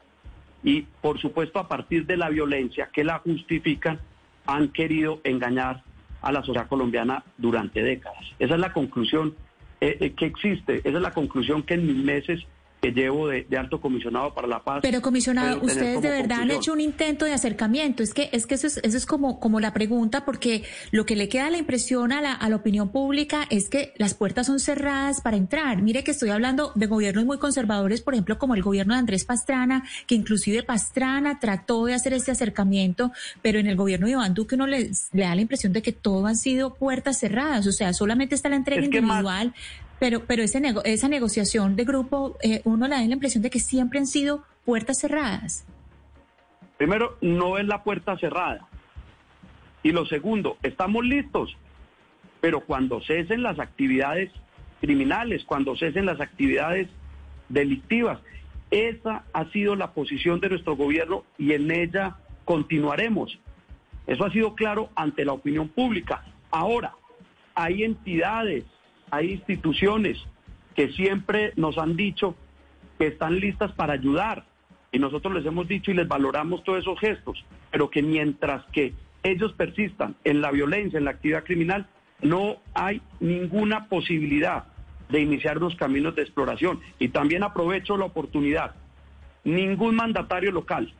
y 0.62 0.82
por 1.00 1.20
supuesto 1.20 1.58
a 1.58 1.68
partir 1.68 2.06
de 2.06 2.16
la 2.16 2.28
violencia 2.28 2.90
que 2.92 3.04
la 3.04 3.18
justifican 3.18 4.00
han 4.46 4.68
querido 4.68 5.20
engañar 5.24 5.82
a 6.20 6.32
la 6.32 6.42
sociedad 6.42 6.68
colombiana 6.68 7.22
durante 7.36 7.82
décadas. 7.82 8.24
Esa 8.38 8.54
es 8.54 8.60
la 8.60 8.72
conclusión 8.72 9.34
eh, 9.80 9.96
eh, 10.00 10.12
que 10.12 10.26
existe, 10.26 10.78
esa 10.78 10.96
es 10.96 11.02
la 11.02 11.12
conclusión 11.12 11.62
que 11.62 11.74
en 11.74 11.86
mis 11.86 11.96
meses 11.96 12.44
que 12.80 12.92
llevo 12.92 13.28
de, 13.28 13.46
alto 13.58 13.80
comisionado 13.80 14.32
para 14.34 14.46
la 14.46 14.62
paz. 14.62 14.80
Pero 14.82 15.02
comisionado, 15.02 15.60
ustedes 15.62 16.00
de 16.00 16.10
verdad 16.10 16.42
han 16.42 16.50
hecho 16.50 16.72
un 16.72 16.80
intento 16.80 17.24
de 17.24 17.32
acercamiento. 17.32 18.02
Es 18.02 18.14
que 18.14 18.28
es 18.32 18.46
que 18.46 18.54
eso 18.54 18.66
es, 18.68 18.78
eso 18.78 18.96
es 18.96 19.06
como 19.06 19.40
como 19.40 19.60
la 19.60 19.72
pregunta 19.72 20.24
porque 20.24 20.62
lo 20.92 21.04
que 21.04 21.16
le 21.16 21.28
queda 21.28 21.50
la 21.50 21.58
impresión 21.58 22.12
a 22.12 22.20
la, 22.20 22.32
a 22.32 22.48
la 22.48 22.56
opinión 22.56 22.90
pública 22.90 23.46
es 23.50 23.68
que 23.68 23.92
las 23.96 24.14
puertas 24.14 24.46
son 24.46 24.60
cerradas 24.60 25.20
para 25.20 25.36
entrar. 25.36 25.82
Mire 25.82 26.04
que 26.04 26.12
estoy 26.12 26.30
hablando 26.30 26.72
de 26.74 26.86
gobiernos 26.86 27.24
muy 27.24 27.38
conservadores, 27.38 28.00
por 28.02 28.14
ejemplo, 28.14 28.38
como 28.38 28.54
el 28.54 28.62
gobierno 28.62 28.94
de 28.94 29.00
Andrés 29.00 29.24
Pastrana, 29.24 29.84
que 30.06 30.14
inclusive 30.14 30.62
Pastrana 30.62 31.40
trató 31.40 31.84
de 31.86 31.94
hacer 31.94 32.12
este 32.12 32.30
acercamiento, 32.30 33.12
pero 33.42 33.58
en 33.58 33.66
el 33.66 33.76
gobierno 33.76 34.06
de 34.06 34.12
Iván 34.12 34.34
Duque 34.34 34.54
uno 34.54 34.66
le, 34.66 34.90
le 35.12 35.22
da 35.22 35.34
la 35.34 35.40
impresión 35.40 35.72
de 35.72 35.82
que 35.82 35.92
todo 35.92 36.26
han 36.26 36.36
sido 36.36 36.74
puertas 36.74 37.18
cerradas, 37.18 37.66
o 37.66 37.72
sea, 37.72 37.92
solamente 37.92 38.34
está 38.34 38.48
la 38.48 38.56
entrega 38.56 38.84
individual, 38.84 39.54
pero, 39.98 40.24
pero 40.26 40.42
ese 40.42 40.60
esa 40.84 41.08
negociación 41.08 41.76
de 41.76 41.84
grupo, 41.84 42.36
eh, 42.42 42.60
uno 42.64 42.86
le 42.86 42.94
da 42.94 43.02
la 43.02 43.12
impresión 43.12 43.42
de 43.42 43.50
que 43.50 43.60
siempre 43.60 43.98
han 43.98 44.06
sido 44.06 44.44
puertas 44.64 44.98
cerradas. 44.98 45.66
Primero, 46.76 47.16
no 47.20 47.58
es 47.58 47.66
la 47.66 47.82
puerta 47.82 48.16
cerrada. 48.18 48.68
Y 49.82 49.92
lo 49.92 50.06
segundo, 50.06 50.56
estamos 50.62 51.04
listos, 51.04 51.56
pero 52.40 52.60
cuando 52.60 53.00
cesen 53.00 53.42
las 53.42 53.58
actividades 53.58 54.30
criminales, 54.80 55.44
cuando 55.44 55.76
cesen 55.76 56.06
las 56.06 56.20
actividades 56.20 56.88
delictivas, 57.48 58.20
esa 58.70 59.24
ha 59.32 59.50
sido 59.50 59.74
la 59.74 59.92
posición 59.92 60.40
de 60.40 60.50
nuestro 60.50 60.76
gobierno 60.76 61.24
y 61.38 61.52
en 61.52 61.70
ella 61.70 62.16
continuaremos. 62.44 63.38
Eso 64.06 64.24
ha 64.24 64.30
sido 64.30 64.54
claro 64.54 64.90
ante 64.94 65.24
la 65.24 65.32
opinión 65.32 65.68
pública. 65.68 66.24
Ahora, 66.50 66.94
hay 67.54 67.82
entidades 67.82 68.64
hay 69.10 69.32
instituciones 69.32 70.18
que 70.74 70.92
siempre 70.92 71.52
nos 71.56 71.78
han 71.78 71.96
dicho 71.96 72.34
que 72.98 73.08
están 73.08 73.38
listas 73.38 73.72
para 73.72 73.94
ayudar 73.94 74.44
y 74.90 74.98
nosotros 74.98 75.34
les 75.34 75.44
hemos 75.44 75.68
dicho 75.68 75.90
y 75.90 75.94
les 75.94 76.08
valoramos 76.08 76.64
todos 76.64 76.80
esos 76.80 76.98
gestos, 76.98 77.44
pero 77.70 77.90
que 77.90 78.02
mientras 78.02 78.64
que 78.72 78.94
ellos 79.22 79.52
persistan 79.52 80.16
en 80.24 80.40
la 80.40 80.50
violencia, 80.50 80.98
en 80.98 81.04
la 81.04 81.10
actividad 81.10 81.44
criminal, 81.44 81.86
no 82.22 82.56
hay 82.74 83.00
ninguna 83.20 83.86
posibilidad 83.86 84.64
de 85.08 85.20
iniciar 85.20 85.56
los 85.58 85.74
caminos 85.76 86.14
de 86.14 86.22
exploración. 86.22 86.80
Y 86.98 87.08
también 87.08 87.42
aprovecho 87.42 87.96
la 87.96 88.06
oportunidad. 88.06 88.74
Ningún 89.44 89.96
mandatario 89.96 90.52
local, 90.52 90.92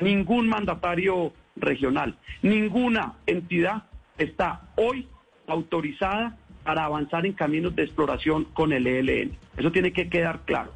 ningún 0.00 0.48
mandatario 0.48 1.32
regional, 1.56 2.16
ninguna 2.42 3.14
entidad 3.26 3.84
está 4.18 4.62
hoy 4.76 5.08
autorizada 5.46 6.36
para 6.66 6.84
avanzar 6.84 7.24
en 7.24 7.32
caminos 7.32 7.74
de 7.76 7.84
exploración 7.84 8.44
con 8.52 8.72
el 8.72 8.86
ELN. 8.86 9.30
Eso 9.56 9.70
tiene 9.70 9.92
que 9.92 10.10
quedar 10.10 10.40
claro. 10.44 10.72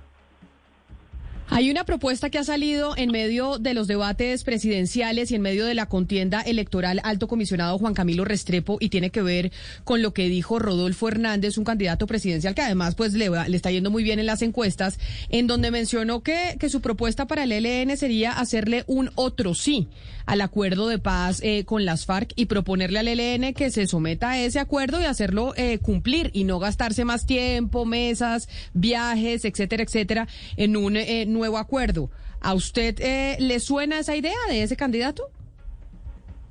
Hay 1.52 1.68
una 1.68 1.82
propuesta 1.82 2.30
que 2.30 2.38
ha 2.38 2.44
salido 2.44 2.96
en 2.96 3.10
medio 3.10 3.58
de 3.58 3.74
los 3.74 3.88
debates 3.88 4.44
presidenciales 4.44 5.32
y 5.32 5.34
en 5.34 5.42
medio 5.42 5.66
de 5.66 5.74
la 5.74 5.86
contienda 5.86 6.42
electoral 6.42 7.00
alto 7.02 7.26
comisionado 7.26 7.76
Juan 7.76 7.92
Camilo 7.92 8.24
Restrepo 8.24 8.76
y 8.78 8.88
tiene 8.88 9.10
que 9.10 9.20
ver 9.20 9.50
con 9.82 10.00
lo 10.00 10.14
que 10.14 10.28
dijo 10.28 10.60
Rodolfo 10.60 11.08
Hernández, 11.08 11.58
un 11.58 11.64
candidato 11.64 12.06
presidencial 12.06 12.54
que 12.54 12.62
además 12.62 12.94
pues 12.94 13.14
le, 13.14 13.28
le 13.28 13.56
está 13.56 13.72
yendo 13.72 13.90
muy 13.90 14.04
bien 14.04 14.20
en 14.20 14.26
las 14.26 14.42
encuestas, 14.42 15.00
en 15.28 15.48
donde 15.48 15.72
mencionó 15.72 16.22
que, 16.22 16.56
que 16.60 16.68
su 16.68 16.80
propuesta 16.80 17.26
para 17.26 17.42
el 17.42 17.50
ELN 17.50 17.96
sería 17.96 18.30
hacerle 18.30 18.84
un 18.86 19.10
otro 19.16 19.54
sí 19.54 19.88
al 20.30 20.42
acuerdo 20.42 20.86
de 20.86 21.00
paz 21.00 21.40
eh, 21.42 21.64
con 21.64 21.84
las 21.84 22.06
FARC 22.06 22.32
y 22.36 22.46
proponerle 22.46 23.00
al 23.00 23.08
ELN 23.08 23.52
que 23.52 23.72
se 23.72 23.88
someta 23.88 24.30
a 24.30 24.38
ese 24.38 24.60
acuerdo 24.60 25.00
y 25.00 25.04
hacerlo 25.04 25.54
eh, 25.56 25.78
cumplir 25.78 26.30
y 26.32 26.44
no 26.44 26.60
gastarse 26.60 27.04
más 27.04 27.26
tiempo, 27.26 27.84
mesas, 27.84 28.48
viajes, 28.72 29.44
etcétera, 29.44 29.82
etcétera, 29.82 30.28
en 30.56 30.76
un 30.76 30.96
eh, 30.96 31.26
nuevo 31.40 31.58
acuerdo. 31.58 32.10
¿A 32.40 32.54
usted 32.54 32.98
le 33.38 33.58
suena 33.58 33.98
esa 33.98 34.14
idea 34.14 34.38
de 34.48 34.62
ese 34.62 34.76
candidato? 34.76 35.30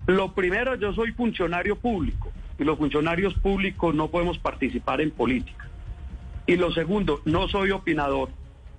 Lo 0.07 0.33
primero, 0.33 0.75
yo 0.75 0.91
soy 0.93 1.11
funcionario 1.13 1.77
público 1.77 2.31
y 2.59 2.63
los 2.63 2.77
funcionarios 2.77 3.33
públicos 3.35 3.95
no 3.95 4.09
podemos 4.09 4.37
participar 4.39 5.01
en 5.01 5.11
política. 5.11 5.67
Y 6.45 6.55
lo 6.55 6.71
segundo, 6.71 7.21
no 7.25 7.47
soy 7.47 7.71
opinador 7.71 8.29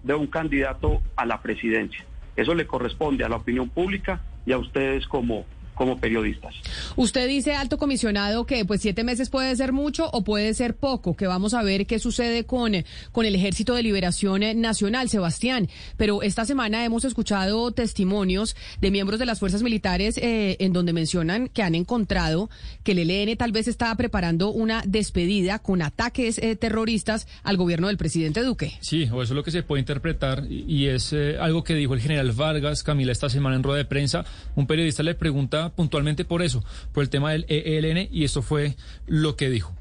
de 0.03 0.15
un 0.15 0.27
candidato 0.27 1.01
a 1.15 1.24
la 1.24 1.41
presidencia. 1.41 2.05
Eso 2.37 2.55
le 2.55 2.66
corresponde 2.66 3.24
a 3.24 3.28
la 3.28 3.37
opinión 3.37 3.69
pública 3.69 4.20
y 4.45 4.53
a 4.53 4.59
ustedes 4.59 5.07
como, 5.07 5.45
como 5.81 5.97
periodistas. 5.97 6.55
Usted 6.97 7.27
dice, 7.27 7.55
alto 7.55 7.78
comisionado, 7.78 8.44
que 8.44 8.66
pues 8.66 8.82
siete 8.82 9.02
meses 9.02 9.31
puede 9.31 9.57
ser 9.57 9.73
mucho 9.73 10.11
o 10.12 10.23
puede 10.23 10.52
ser 10.52 10.77
poco, 10.77 11.16
que 11.16 11.27
vamos 11.27 11.55
a 11.55 11.62
ver 11.62 11.86
qué 11.86 11.98
sucede 11.98 12.44
con, 12.44 12.85
con 13.12 13.24
el 13.24 13.35
Ejército 13.35 13.74
de 13.74 13.82
Liberación 13.82 14.43
Nacional, 14.61 15.09
Sebastián. 15.09 15.70
Pero 15.97 16.20
esta 16.20 16.44
semana 16.44 16.85
hemos 16.85 17.07
escuchado 17.07 17.73
testimonios 17.73 18.57
de 18.82 18.90
miembros 18.90 19.19
de 19.19 19.24
las 19.24 19.40
fuerzas 19.40 19.62
militares 19.62 20.19
eh, 20.19 20.59
en 20.61 20.74
donde 20.74 20.93
mencionan 20.93 21.48
que 21.48 21.62
han 21.62 21.74
encontrado 21.74 22.51
que 22.85 22.93
el 22.93 22.98
ELN 22.98 23.39
tal 23.39 23.51
vez 23.51 23.66
está 23.66 23.94
preparando 23.94 24.51
una 24.51 24.82
despedida 24.86 25.61
con 25.61 25.81
ataques 25.81 26.36
eh, 26.36 26.57
terroristas 26.57 27.27
al 27.43 27.57
gobierno 27.57 27.86
del 27.86 27.97
presidente 27.97 28.43
Duque. 28.43 28.74
Sí, 28.81 29.05
o 29.05 29.23
eso 29.23 29.32
es 29.32 29.36
lo 29.36 29.44
que 29.44 29.51
se 29.51 29.62
puede 29.62 29.81
interpretar 29.81 30.44
y 30.47 30.89
es 30.89 31.15
eh, 31.15 31.39
algo 31.40 31.65
que 31.65 31.74
dijo 31.74 31.94
el 31.94 32.01
general 32.02 32.32
Vargas, 32.32 32.82
Camila, 32.82 33.12
esta 33.12 33.31
semana 33.31 33.57
en 33.57 33.62
rueda 33.62 33.78
de 33.78 33.86
prensa. 33.86 34.27
Un 34.57 34.66
periodista 34.66 35.02
le 35.02 35.15
pregunta 35.15 35.70
puntualmente 35.71 36.25
por 36.25 36.43
eso, 36.43 36.65
por 36.93 37.03
el 37.03 37.11
tema 37.11 37.33
del 37.33 37.47
ELN, 37.49 38.09
y 38.11 38.25
esto 38.25 38.43
fue 38.43 38.77
lo 39.07 39.37
que 39.37 39.51
dijo. 39.51 39.75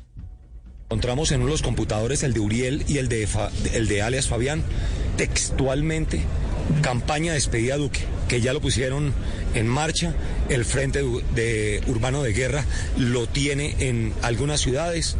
Encontramos 0.85 1.31
en 1.31 1.45
los 1.45 1.61
computadores 1.61 2.23
el 2.23 2.33
de 2.33 2.39
Uriel 2.39 2.83
y 2.87 2.97
el 2.97 3.09
de, 3.09 3.27
el 3.73 3.87
de 3.87 4.01
alias 4.01 4.27
Fabián, 4.27 4.63
textualmente, 5.17 6.21
campaña 6.81 7.33
despedida 7.33 7.77
Duque, 7.77 7.99
que 8.27 8.41
ya 8.41 8.53
lo 8.53 8.61
pusieron 8.61 9.13
en 9.53 9.67
marcha, 9.67 10.15
el 10.49 10.65
Frente 10.65 11.03
de 11.35 11.83
Urbano 11.87 12.23
de 12.23 12.33
Guerra 12.33 12.65
lo 12.97 13.27
tiene 13.27 13.75
en 13.79 14.13
algunas 14.23 14.61
ciudades, 14.61 15.15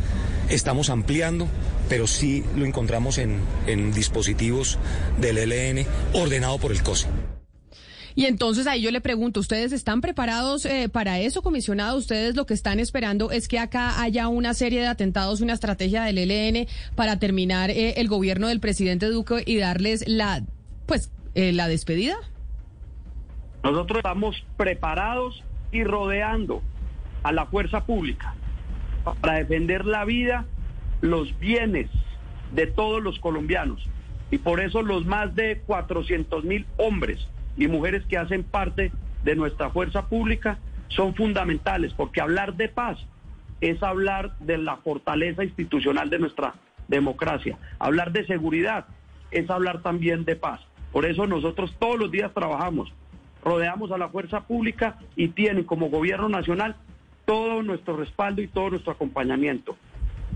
estamos 0.49 0.89
ampliando, 0.89 1.47
pero 1.87 2.07
sí 2.07 2.43
lo 2.55 2.65
encontramos 2.65 3.17
en, 3.17 3.39
en 3.67 3.93
dispositivos 3.93 4.79
del 5.19 5.37
ELN 5.37 5.85
ordenado 6.13 6.57
por 6.57 6.71
el 6.71 6.81
COSE. 6.81 7.07
Y 8.19 8.25
entonces 8.25 8.67
ahí 8.67 8.81
yo 8.81 8.91
le 8.91 8.99
pregunto, 8.99 9.39
¿ustedes 9.39 9.71
están 9.71 10.01
preparados 10.01 10.65
eh, 10.65 10.89
para 10.89 11.19
eso, 11.19 11.41
comisionado? 11.41 11.97
¿Ustedes 11.97 12.35
lo 12.35 12.45
que 12.45 12.53
están 12.53 12.77
esperando 12.81 13.31
es 13.31 13.47
que 13.47 13.59
acá 13.59 14.01
haya 14.01 14.27
una 14.27 14.53
serie 14.53 14.81
de 14.81 14.87
atentados, 14.87 15.39
una 15.39 15.53
estrategia 15.53 16.03
del 16.03 16.17
ELN 16.17 16.67
para 16.95 17.17
terminar 17.17 17.69
eh, 17.69 17.93
el 17.95 18.09
gobierno 18.09 18.49
del 18.49 18.59
presidente 18.59 19.05
Duque 19.05 19.41
y 19.45 19.57
darles 19.57 20.05
la, 20.05 20.43
pues, 20.85 21.13
eh, 21.33 21.53
la 21.53 21.69
despedida? 21.69 22.17
Nosotros 23.63 23.99
estamos 23.99 24.45
preparados 24.57 25.41
y 25.71 25.85
rodeando 25.85 26.61
a 27.23 27.31
la 27.31 27.45
fuerza 27.45 27.85
pública 27.85 28.35
para 29.21 29.35
defender 29.35 29.85
la 29.85 30.03
vida, 30.03 30.45
los 30.99 31.39
bienes 31.39 31.89
de 32.51 32.67
todos 32.67 33.01
los 33.01 33.17
colombianos. 33.17 33.81
Y 34.29 34.39
por 34.39 34.59
eso 34.59 34.81
los 34.81 35.05
más 35.05 35.35
de 35.35 35.61
400 35.65 36.43
mil 36.43 36.65
hombres 36.75 37.25
y 37.59 37.67
mujeres 37.67 38.03
que 38.05 38.17
hacen 38.17 38.43
parte 38.43 38.91
de 39.23 39.35
nuestra 39.35 39.69
fuerza 39.69 40.07
pública 40.07 40.57
son 40.87 41.13
fundamentales, 41.13 41.93
porque 41.93 42.21
hablar 42.21 42.55
de 42.55 42.69
paz 42.69 42.97
es 43.61 43.83
hablar 43.83 44.35
de 44.39 44.57
la 44.57 44.77
fortaleza 44.77 45.43
institucional 45.43 46.09
de 46.09 46.19
nuestra 46.19 46.55
democracia. 46.87 47.57
Hablar 47.77 48.11
de 48.13 48.25
seguridad 48.25 48.85
es 49.29 49.49
hablar 49.49 49.81
también 49.81 50.23
de 50.25 50.37
paz. 50.37 50.61
Por 50.91 51.05
eso 51.05 51.27
nosotros 51.27 51.75
todos 51.77 51.99
los 51.99 52.09
días 52.09 52.33
trabajamos, 52.33 52.91
rodeamos 53.43 53.91
a 53.91 53.97
la 53.97 54.09
fuerza 54.09 54.41
pública 54.41 54.97
y 55.15 55.27
tienen 55.27 55.65
como 55.65 55.89
gobierno 55.89 56.29
nacional 56.29 56.77
todo 57.25 57.61
nuestro 57.61 57.97
respaldo 57.97 58.41
y 58.41 58.47
todo 58.47 58.71
nuestro 58.71 58.93
acompañamiento. 58.93 59.77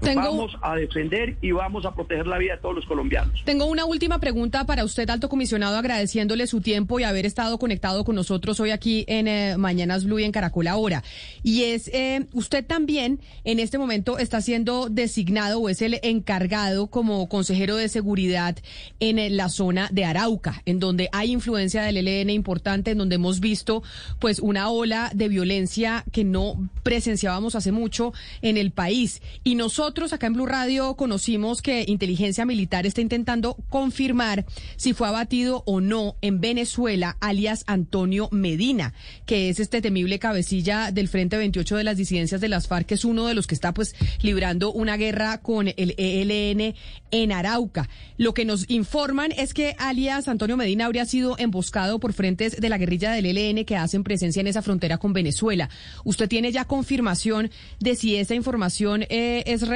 Vamos 0.03 0.57
a 0.61 0.75
defender 0.75 1.37
y 1.41 1.51
vamos 1.51 1.85
a 1.85 1.93
proteger 1.95 2.27
la 2.27 2.37
vida 2.37 2.55
de 2.55 2.61
todos 2.61 2.75
los 2.75 2.85
colombianos. 2.85 3.41
Tengo 3.45 3.65
una 3.65 3.85
última 3.85 4.19
pregunta 4.19 4.65
para 4.65 4.83
usted, 4.83 5.09
alto 5.09 5.29
comisionado, 5.29 5.77
agradeciéndole 5.77 6.45
su 6.47 6.61
tiempo 6.61 6.99
y 6.99 7.03
haber 7.03 7.25
estado 7.25 7.57
conectado 7.57 8.03
con 8.03 8.15
nosotros 8.15 8.59
hoy 8.59 8.71
aquí 8.71 9.05
en 9.07 9.27
eh, 9.27 9.55
Mañanas 9.57 10.03
Blue 10.05 10.19
y 10.19 10.23
en 10.23 10.31
Caracol 10.31 10.67
Ahora. 10.67 11.03
Y 11.41 11.63
es, 11.63 11.87
eh, 11.93 12.27
usted 12.33 12.65
también 12.65 13.19
en 13.43 13.59
este 13.59 13.77
momento 13.77 14.17
está 14.17 14.41
siendo 14.41 14.89
designado 14.89 15.59
o 15.59 15.69
es 15.69 15.81
el 15.81 15.99
encargado 16.03 16.87
como 16.87 17.29
consejero 17.29 17.77
de 17.77 17.89
seguridad 17.89 18.57
en 18.99 19.19
eh, 19.19 19.29
la 19.29 19.49
zona 19.49 19.89
de 19.91 20.05
Arauca, 20.05 20.61
en 20.65 20.79
donde 20.79 21.09
hay 21.13 21.31
influencia 21.31 21.83
del 21.83 22.05
ELN 22.05 22.29
importante, 22.29 22.91
en 22.91 22.97
donde 22.97 23.15
hemos 23.15 23.39
visto 23.39 23.83
pues 24.19 24.39
una 24.39 24.69
ola 24.69 25.11
de 25.13 25.29
violencia 25.29 26.03
que 26.11 26.23
no 26.23 26.69
presenciábamos 26.83 27.55
hace 27.55 27.71
mucho 27.71 28.13
en 28.41 28.57
el 28.57 28.71
país. 28.71 29.21
Y 29.43 29.55
nosotros 29.55 29.92
nosotros 29.93 30.13
acá 30.13 30.25
en 30.25 30.33
Blue 30.33 30.47
Radio 30.47 30.95
conocimos 30.95 31.61
que 31.61 31.85
inteligencia 31.87 32.47
militar 32.47 32.87
está 32.87 33.01
intentando 33.01 33.57
confirmar 33.69 34.43
si 34.75 34.93
fue 34.93 35.07
abatido 35.07 35.61
o 35.67 35.81
no 35.81 36.15
en 36.21 36.41
Venezuela, 36.41 37.15
alias 37.21 37.63
Antonio 37.67 38.27
Medina, 38.31 38.95
que 39.27 39.49
es 39.49 39.59
este 39.59 39.83
temible 39.83 40.17
cabecilla 40.17 40.89
del 40.89 41.09
Frente 41.09 41.37
28 41.37 41.77
de 41.77 41.83
las 41.83 41.95
disidencias 41.95 42.41
de 42.41 42.49
las 42.49 42.67
FARC, 42.67 42.87
que 42.87 42.95
es 42.95 43.05
uno 43.05 43.27
de 43.27 43.35
los 43.35 43.45
que 43.45 43.53
está 43.53 43.71
pues 43.71 43.93
librando 44.23 44.73
una 44.73 44.97
guerra 44.97 45.41
con 45.43 45.67
el 45.67 45.93
ELN 45.99 46.73
en 47.11 47.31
Arauca. 47.31 47.87
Lo 48.17 48.33
que 48.33 48.45
nos 48.45 48.67
informan 48.71 49.31
es 49.31 49.53
que 49.53 49.75
alias 49.77 50.27
Antonio 50.27 50.57
Medina 50.57 50.87
habría 50.87 51.05
sido 51.05 51.37
emboscado 51.37 51.99
por 51.99 52.13
frentes 52.13 52.59
de 52.59 52.69
la 52.69 52.79
guerrilla 52.79 53.11
del 53.11 53.27
ELN 53.27 53.63
que 53.63 53.77
hacen 53.77 54.03
presencia 54.03 54.39
en 54.39 54.47
esa 54.47 54.63
frontera 54.63 54.97
con 54.97 55.13
Venezuela. 55.13 55.69
¿Usted 56.03 56.27
tiene 56.27 56.51
ya 56.51 56.65
confirmación 56.65 57.51
de 57.79 57.95
si 57.95 58.15
esa 58.15 58.33
información 58.33 59.03
eh, 59.09 59.43
es 59.45 59.67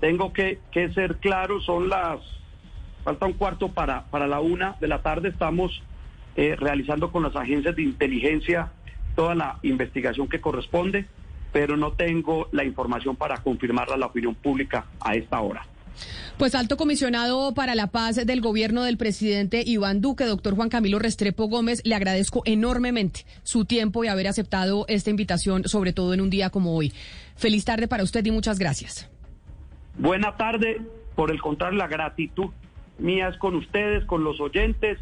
Tengo 0.00 0.32
que, 0.32 0.58
ser 0.72 1.16
claro, 1.16 1.60
son 1.60 1.88
las, 1.88 2.20
falta 3.04 3.26
un 3.26 3.34
cuarto 3.34 3.68
para, 3.68 4.04
para 4.06 4.26
la 4.26 4.40
una 4.40 4.76
de 4.80 4.88
la 4.88 5.02
tarde, 5.02 5.28
estamos 5.28 5.82
eh, 6.36 6.56
realizando 6.56 7.12
con 7.12 7.22
las 7.22 7.36
agencias 7.36 7.76
de 7.76 7.82
inteligencia 7.82 8.72
toda 9.14 9.34
la 9.34 9.58
investigación 9.62 10.28
que 10.28 10.40
corresponde, 10.40 11.06
pero 11.52 11.76
no 11.76 11.92
tengo 11.92 12.48
la 12.52 12.64
información 12.64 13.16
para 13.16 13.38
confirmarla 13.42 13.96
a 13.96 13.98
la 13.98 14.06
opinión 14.06 14.34
pública 14.34 14.86
a 15.00 15.14
esta 15.14 15.40
hora. 15.40 15.62
Pues 16.40 16.54
alto 16.54 16.78
comisionado 16.78 17.52
para 17.52 17.74
la 17.74 17.88
paz 17.88 18.16
del 18.16 18.40
gobierno 18.40 18.82
del 18.82 18.96
presidente 18.96 19.62
Iván 19.62 20.00
Duque, 20.00 20.24
doctor 20.24 20.56
Juan 20.56 20.70
Camilo 20.70 20.98
Restrepo 20.98 21.48
Gómez, 21.48 21.82
le 21.84 21.94
agradezco 21.94 22.40
enormemente 22.46 23.26
su 23.42 23.66
tiempo 23.66 24.04
y 24.04 24.08
haber 24.08 24.26
aceptado 24.26 24.86
esta 24.88 25.10
invitación, 25.10 25.64
sobre 25.64 25.92
todo 25.92 26.14
en 26.14 26.22
un 26.22 26.30
día 26.30 26.48
como 26.48 26.74
hoy. 26.74 26.94
Feliz 27.36 27.66
tarde 27.66 27.88
para 27.88 28.04
usted 28.04 28.24
y 28.24 28.30
muchas 28.30 28.58
gracias. 28.58 29.10
Buena 29.98 30.38
tarde, 30.38 30.80
por 31.14 31.30
el 31.30 31.42
contrario, 31.42 31.76
la 31.76 31.88
gratitud 31.88 32.48
mía 32.98 33.28
es 33.28 33.36
con 33.36 33.54
ustedes, 33.54 34.06
con 34.06 34.24
los 34.24 34.40
oyentes 34.40 34.96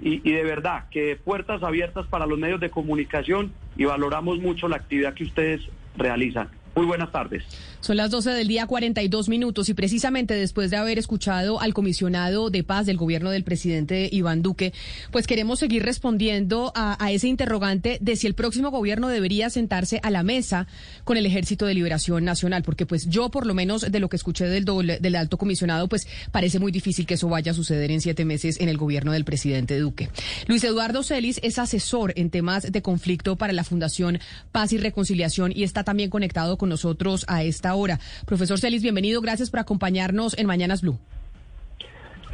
y, 0.00 0.20
y, 0.22 0.32
de 0.32 0.44
verdad 0.44 0.84
que 0.92 1.16
puertas 1.16 1.64
abiertas 1.64 2.06
para 2.06 2.24
los 2.24 2.38
medios 2.38 2.60
de 2.60 2.70
comunicación 2.70 3.52
y 3.76 3.84
valoramos 3.84 4.38
mucho 4.38 4.68
la 4.68 4.76
actividad 4.76 5.14
que 5.14 5.24
ustedes 5.24 5.60
realizan. 5.96 6.50
Muy 6.76 6.86
buenas 6.86 7.10
tardes. 7.10 7.44
Son 7.84 7.98
las 7.98 8.10
12 8.10 8.30
del 8.30 8.48
día 8.48 8.66
42 8.66 9.28
minutos 9.28 9.68
y 9.68 9.74
precisamente 9.74 10.32
después 10.32 10.70
de 10.70 10.78
haber 10.78 10.98
escuchado 10.98 11.60
al 11.60 11.74
comisionado 11.74 12.48
de 12.48 12.64
paz 12.64 12.86
del 12.86 12.96
gobierno 12.96 13.28
del 13.28 13.44
presidente 13.44 14.08
Iván 14.10 14.40
Duque, 14.40 14.72
pues 15.10 15.26
queremos 15.26 15.58
seguir 15.58 15.82
respondiendo 15.82 16.72
a, 16.74 16.96
ese 17.12 17.28
interrogante 17.28 17.98
de 18.00 18.16
si 18.16 18.26
el 18.26 18.32
próximo 18.32 18.70
gobierno 18.70 19.08
debería 19.08 19.50
sentarse 19.50 20.00
a 20.02 20.10
la 20.10 20.22
mesa 20.22 20.66
con 21.04 21.18
el 21.18 21.26
Ejército 21.26 21.66
de 21.66 21.74
Liberación 21.74 22.24
Nacional, 22.24 22.62
porque 22.62 22.86
pues 22.86 23.06
yo 23.10 23.30
por 23.30 23.44
lo 23.44 23.52
menos 23.52 23.82
de 23.92 24.00
lo 24.00 24.08
que 24.08 24.16
escuché 24.16 24.46
del, 24.46 24.64
del 24.64 25.14
alto 25.14 25.36
comisionado, 25.36 25.86
pues 25.86 26.08
parece 26.32 26.58
muy 26.58 26.72
difícil 26.72 27.04
que 27.04 27.14
eso 27.14 27.28
vaya 27.28 27.52
a 27.52 27.54
suceder 27.54 27.90
en 27.90 28.00
siete 28.00 28.24
meses 28.24 28.62
en 28.62 28.70
el 28.70 28.78
gobierno 28.78 29.12
del 29.12 29.26
presidente 29.26 29.78
Duque. 29.78 30.08
Luis 30.46 30.64
Eduardo 30.64 31.02
Celis 31.02 31.38
es 31.42 31.58
asesor 31.58 32.14
en 32.16 32.30
temas 32.30 32.72
de 32.72 32.80
conflicto 32.80 33.36
para 33.36 33.52
la 33.52 33.62
Fundación 33.62 34.20
Paz 34.52 34.72
y 34.72 34.78
Reconciliación 34.78 35.52
y 35.54 35.64
está 35.64 35.84
también 35.84 36.08
conectado 36.08 36.56
con 36.56 36.70
nosotros 36.70 37.26
a 37.28 37.42
esta 37.42 37.73
hora. 37.74 38.00
Profesor 38.26 38.58
Celis, 38.58 38.82
bienvenido. 38.82 39.20
Gracias 39.20 39.50
por 39.50 39.60
acompañarnos 39.60 40.36
en 40.38 40.46
Mañanas 40.46 40.82
Blue. 40.82 40.98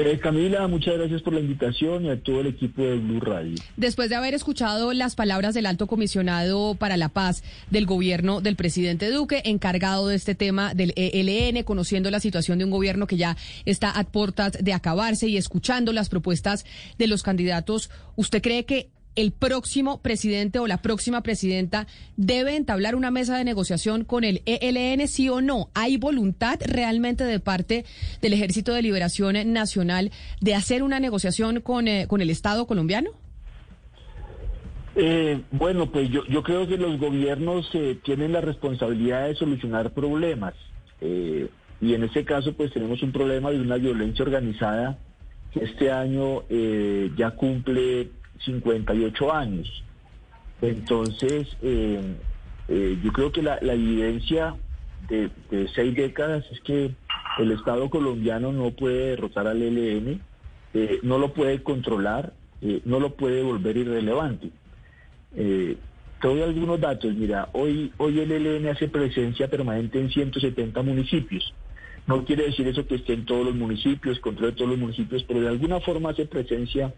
Eh, 0.02 0.18
Camila, 0.18 0.66
muchas 0.66 0.96
gracias 0.96 1.20
por 1.20 1.34
la 1.34 1.40
invitación 1.40 2.06
y 2.06 2.10
a 2.10 2.18
todo 2.22 2.40
el 2.40 2.46
equipo 2.46 2.80
de 2.80 2.96
Blue 2.96 3.20
Radio. 3.20 3.56
Después 3.76 4.08
de 4.08 4.16
haber 4.16 4.32
escuchado 4.32 4.94
las 4.94 5.14
palabras 5.14 5.52
del 5.52 5.66
alto 5.66 5.86
comisionado 5.86 6.74
para 6.74 6.96
la 6.96 7.10
paz 7.10 7.42
del 7.70 7.84
gobierno 7.84 8.40
del 8.40 8.56
presidente 8.56 9.10
Duque, 9.10 9.42
encargado 9.44 10.08
de 10.08 10.16
este 10.16 10.34
tema 10.34 10.72
del 10.74 10.94
ELN, 10.96 11.64
conociendo 11.64 12.10
la 12.10 12.20
situación 12.20 12.58
de 12.58 12.64
un 12.64 12.70
gobierno 12.70 13.06
que 13.06 13.18
ya 13.18 13.36
está 13.66 13.90
a 13.90 14.04
puertas 14.04 14.52
de 14.58 14.72
acabarse 14.72 15.28
y 15.28 15.36
escuchando 15.36 15.92
las 15.92 16.08
propuestas 16.08 16.64
de 16.96 17.06
los 17.06 17.22
candidatos, 17.22 17.90
¿usted 18.16 18.40
cree 18.40 18.64
que 18.64 18.88
el 19.20 19.32
próximo 19.32 20.00
presidente 20.00 20.58
o 20.58 20.66
la 20.66 20.80
próxima 20.80 21.22
presidenta 21.22 21.86
debe 22.16 22.56
entablar 22.56 22.94
una 22.94 23.10
mesa 23.10 23.36
de 23.36 23.44
negociación 23.44 24.04
con 24.04 24.24
el 24.24 24.40
ELN, 24.46 25.06
sí 25.08 25.28
o 25.28 25.42
no? 25.42 25.68
¿Hay 25.74 25.98
voluntad 25.98 26.58
realmente 26.64 27.24
de 27.24 27.38
parte 27.38 27.84
del 28.22 28.32
Ejército 28.32 28.72
de 28.72 28.82
Liberación 28.82 29.52
Nacional 29.52 30.10
de 30.40 30.54
hacer 30.54 30.82
una 30.82 31.00
negociación 31.00 31.60
con, 31.60 31.86
eh, 31.86 32.06
con 32.08 32.22
el 32.22 32.30
Estado 32.30 32.66
colombiano? 32.66 33.10
Eh, 34.96 35.42
bueno, 35.50 35.92
pues 35.92 36.08
yo, 36.08 36.24
yo 36.26 36.42
creo 36.42 36.66
que 36.66 36.78
los 36.78 36.98
gobiernos 36.98 37.68
eh, 37.74 37.98
tienen 38.02 38.32
la 38.32 38.40
responsabilidad 38.40 39.28
de 39.28 39.34
solucionar 39.34 39.92
problemas. 39.92 40.54
y 41.02 41.94
en 41.94 42.04
este 42.04 42.24
caso, 42.24 42.52
pues 42.54 42.72
tenemos 42.72 43.02
un 43.02 43.12
problema 43.12 43.50
de 43.50 43.60
una 43.60 43.76
violencia 43.76 44.24
organizada 44.24 44.98
que 45.52 45.64
este 45.64 45.90
año 45.90 46.42
ya 47.16 47.30
cumple 47.32 48.10
58 48.44 49.32
años. 49.32 49.82
Entonces, 50.62 51.48
eh, 51.62 52.00
eh, 52.68 52.98
yo 53.02 53.12
creo 53.12 53.32
que 53.32 53.42
la, 53.42 53.56
evidencia 53.56 54.56
de, 55.08 55.30
seis 55.74 55.94
décadas 55.94 56.44
es 56.50 56.60
que 56.60 56.94
el 57.38 57.52
Estado 57.52 57.88
colombiano 57.88 58.52
no 58.52 58.70
puede 58.72 59.10
derrotar 59.10 59.46
al 59.46 59.62
ELN, 59.62 60.20
eh, 60.74 61.00
no 61.02 61.18
lo 61.18 61.32
puede 61.32 61.62
controlar, 61.62 62.32
no 62.84 63.00
lo 63.00 63.14
puede 63.14 63.42
volver 63.42 63.78
irrelevante. 63.78 64.50
te 65.34 66.42
algunos 66.44 66.78
datos. 66.78 67.14
Mira, 67.14 67.48
hoy, 67.54 67.90
hoy 67.96 68.20
el 68.20 68.30
ELN 68.32 68.68
hace 68.68 68.88
presencia 68.88 69.48
permanente 69.48 69.98
en 69.98 70.10
170 70.10 70.82
municipios. 70.82 71.54
No 72.06 72.24
quiere 72.24 72.44
decir 72.44 72.68
eso 72.68 72.86
que 72.86 72.96
esté 72.96 73.14
en 73.14 73.24
todos 73.24 73.46
los 73.46 73.54
municipios, 73.54 74.20
controle 74.20 74.52
todos 74.52 74.70
los 74.70 74.78
municipios, 74.78 75.22
pero 75.24 75.40
de 75.40 75.48
alguna 75.48 75.80
forma 75.80 76.10
hace 76.10 76.26
presencia 76.26 76.92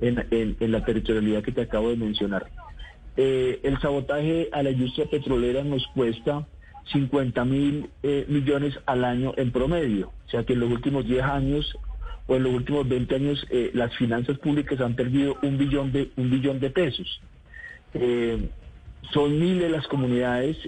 en, 0.00 0.72
la 0.72 0.84
territorialidad 0.84 1.42
que 1.42 1.52
te 1.52 1.62
acabo 1.62 1.90
de 1.90 1.96
mencionar. 1.96 2.46
Eh, 3.16 3.60
el 3.62 3.80
sabotaje 3.80 4.48
a 4.52 4.62
la 4.62 4.70
industria 4.70 5.06
petrolera 5.06 5.64
nos 5.64 5.86
cuesta 5.88 6.46
50 6.92 7.44
mil 7.44 7.90
eh, 8.02 8.26
millones 8.28 8.78
al 8.86 9.04
año 9.04 9.32
en 9.36 9.52
promedio. 9.52 10.12
O 10.26 10.30
sea 10.30 10.44
que 10.44 10.52
en 10.52 10.60
los 10.60 10.70
últimos 10.70 11.06
10 11.06 11.22
años 11.22 11.78
o 12.26 12.36
en 12.36 12.42
los 12.42 12.52
últimos 12.52 12.88
20 12.88 13.14
años 13.14 13.46
eh, 13.50 13.70
las 13.72 13.94
finanzas 13.96 14.38
públicas 14.38 14.80
han 14.80 14.94
perdido 14.94 15.36
un 15.42 15.56
billón 15.56 15.92
de, 15.92 16.10
un 16.16 16.30
billón 16.30 16.60
de 16.60 16.70
pesos. 16.70 17.20
son 19.12 19.38
miles 19.38 19.70
las 19.70 19.86
comunidades 19.86 20.58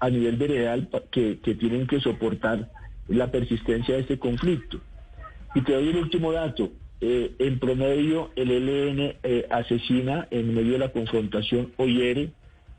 a 0.00 0.10
nivel 0.10 0.36
veredal 0.36 0.88
que, 1.12 1.38
que 1.38 1.54
tienen 1.54 1.86
que 1.86 2.00
soportar 2.00 2.70
la 3.08 3.30
persistencia 3.30 3.94
de 3.94 4.00
este 4.00 4.18
conflicto. 4.18 4.80
Y 5.54 5.60
te 5.60 5.72
doy 5.72 5.90
el 5.90 5.96
último 5.96 6.32
dato. 6.32 6.72
Eh, 7.00 7.34
en 7.38 7.58
promedio, 7.58 8.30
el 8.36 8.50
ELN 8.50 9.16
eh, 9.22 9.46
asesina 9.50 10.28
en 10.30 10.54
medio 10.54 10.72
de 10.72 10.78
la 10.78 10.92
confrontación 10.92 11.72
o 11.76 11.86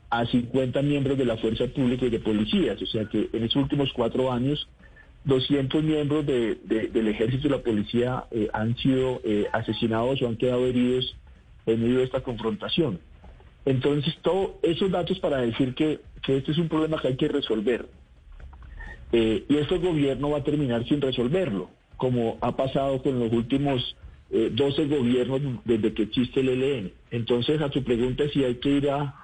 a 0.08 0.24
50 0.24 0.82
miembros 0.82 1.18
de 1.18 1.24
la 1.24 1.36
fuerza 1.36 1.66
pública 1.66 2.06
y 2.06 2.10
de 2.10 2.20
policías. 2.20 2.80
O 2.80 2.86
sea 2.86 3.04
que 3.06 3.28
en 3.32 3.44
estos 3.44 3.62
últimos 3.62 3.92
cuatro 3.92 4.32
años, 4.32 4.68
200 5.24 5.82
miembros 5.82 6.24
del 6.24 7.08
ejército 7.08 7.48
y 7.48 7.50
la 7.50 7.58
policía 7.58 8.24
eh, 8.30 8.48
han 8.52 8.76
sido 8.76 9.20
asesinados 9.52 10.22
o 10.22 10.28
han 10.28 10.36
quedado 10.36 10.66
heridos 10.66 11.16
en 11.66 11.82
medio 11.82 11.98
de 11.98 12.04
esta 12.04 12.20
confrontación. 12.20 13.00
Entonces, 13.64 14.16
todos 14.22 14.52
esos 14.62 14.90
datos 14.90 15.18
para 15.18 15.38
decir 15.38 15.74
que, 15.74 15.98
que 16.22 16.36
este 16.36 16.52
es 16.52 16.58
un 16.58 16.68
problema 16.68 17.00
que 17.00 17.08
hay 17.08 17.16
que 17.16 17.28
resolver. 17.28 17.86
y 19.12 19.56
este 19.56 19.78
gobierno 19.78 20.30
va 20.30 20.38
a 20.38 20.44
terminar 20.44 20.86
sin 20.86 21.00
resolverlo, 21.00 21.70
como 21.96 22.38
ha 22.40 22.56
pasado 22.56 23.02
con 23.02 23.18
los 23.18 23.32
últimos 23.32 23.96
12 24.30 24.82
eh, 24.82 24.86
gobiernos 24.86 25.40
desde 25.64 25.92
que 25.92 26.02
existe 26.04 26.40
el 26.40 26.48
ELN. 26.48 26.92
Entonces, 27.10 27.60
a 27.60 27.70
tu 27.70 27.82
pregunta 27.82 28.24
si 28.32 28.44
hay 28.44 28.56
que 28.56 28.70
ir 28.70 28.90
a, 28.90 29.14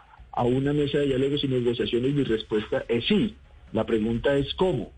una 0.44 0.72
mesa 0.72 0.98
de 0.98 1.06
diálogos 1.06 1.44
y 1.44 1.48
negociaciones, 1.48 2.14
mi 2.14 2.24
respuesta 2.24 2.84
es 2.88 3.04
sí. 3.06 3.34
La 3.72 3.84
pregunta 3.84 4.36
es 4.36 4.54
cómo. 4.54 4.92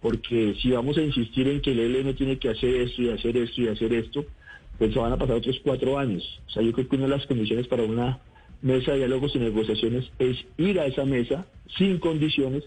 Porque 0.00 0.54
si 0.60 0.70
vamos 0.70 0.96
a 0.98 1.02
insistir 1.02 1.46
en 1.48 1.60
que 1.60 1.72
el 1.72 1.80
ELN 1.80 2.14
tiene 2.16 2.38
que 2.38 2.48
hacer 2.48 2.74
esto 2.74 3.02
y 3.02 3.10
hacer 3.10 3.36
esto 3.36 3.60
y 3.60 3.68
hacer 3.68 3.92
esto, 3.92 4.24
pues 4.78 4.94
van 4.94 5.12
a 5.12 5.18
pasar 5.18 5.36
otros 5.36 5.60
cuatro 5.62 5.98
años. 5.98 6.40
O 6.48 6.50
sea, 6.50 6.62
yo 6.62 6.72
creo 6.72 6.88
que 6.88 6.96
una 6.96 7.04
de 7.04 7.16
las 7.16 7.26
condiciones 7.26 7.68
para 7.68 7.84
una 7.84 8.20
mesa 8.62 8.92
de 8.92 8.98
diálogos 8.98 9.34
y 9.34 9.38
negociaciones 9.38 10.10
es 10.18 10.44
ir 10.56 10.80
a 10.80 10.86
esa 10.86 11.04
mesa 11.04 11.46
sin 11.76 11.98
condiciones 11.98 12.64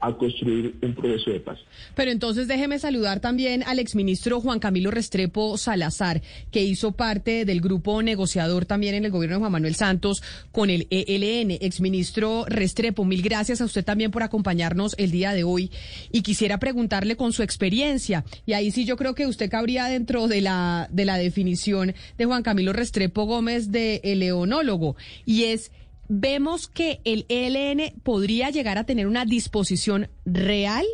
a 0.00 0.12
construir 0.16 0.76
un 0.82 0.94
proceso 0.94 1.30
de 1.30 1.40
paz. 1.40 1.58
Pero 1.94 2.10
entonces 2.10 2.48
déjeme 2.48 2.78
saludar 2.78 3.20
también 3.20 3.62
al 3.66 3.78
exministro 3.78 4.40
Juan 4.40 4.58
Camilo 4.58 4.90
Restrepo 4.90 5.56
Salazar, 5.58 6.22
que 6.50 6.62
hizo 6.62 6.92
parte 6.92 7.44
del 7.44 7.60
grupo 7.60 8.02
negociador 8.02 8.66
también 8.66 8.94
en 8.94 9.04
el 9.04 9.10
gobierno 9.10 9.36
de 9.36 9.40
Juan 9.40 9.52
Manuel 9.52 9.74
Santos 9.74 10.22
con 10.52 10.70
el 10.70 10.86
ELN. 10.90 11.58
Exministro 11.60 12.44
Restrepo, 12.46 13.04
mil 13.04 13.22
gracias 13.22 13.60
a 13.60 13.64
usted 13.64 13.84
también 13.84 14.10
por 14.10 14.22
acompañarnos 14.22 14.94
el 14.98 15.10
día 15.10 15.32
de 15.32 15.44
hoy. 15.44 15.70
Y 16.12 16.22
quisiera 16.22 16.58
preguntarle 16.58 17.16
con 17.16 17.32
su 17.32 17.42
experiencia, 17.42 18.24
y 18.44 18.52
ahí 18.52 18.70
sí 18.70 18.84
yo 18.84 18.96
creo 18.96 19.14
que 19.14 19.26
usted 19.26 19.50
cabría 19.50 19.86
dentro 19.86 20.28
de 20.28 20.40
la, 20.40 20.88
de 20.92 21.04
la 21.04 21.18
definición 21.18 21.94
de 22.18 22.24
Juan 22.24 22.42
Camilo 22.42 22.72
Restrepo 22.72 23.24
Gómez 23.24 23.70
de 23.70 24.00
leonólogo, 24.16 24.96
y 25.24 25.44
es 25.44 25.70
vemos 26.08 26.68
que 26.68 27.00
el 27.04 27.26
ELN 27.28 28.00
podría 28.02 28.50
llegar 28.50 28.78
a 28.78 28.84
tener 28.84 29.06
una 29.06 29.24
disposición 29.24 30.08
real 30.24 30.84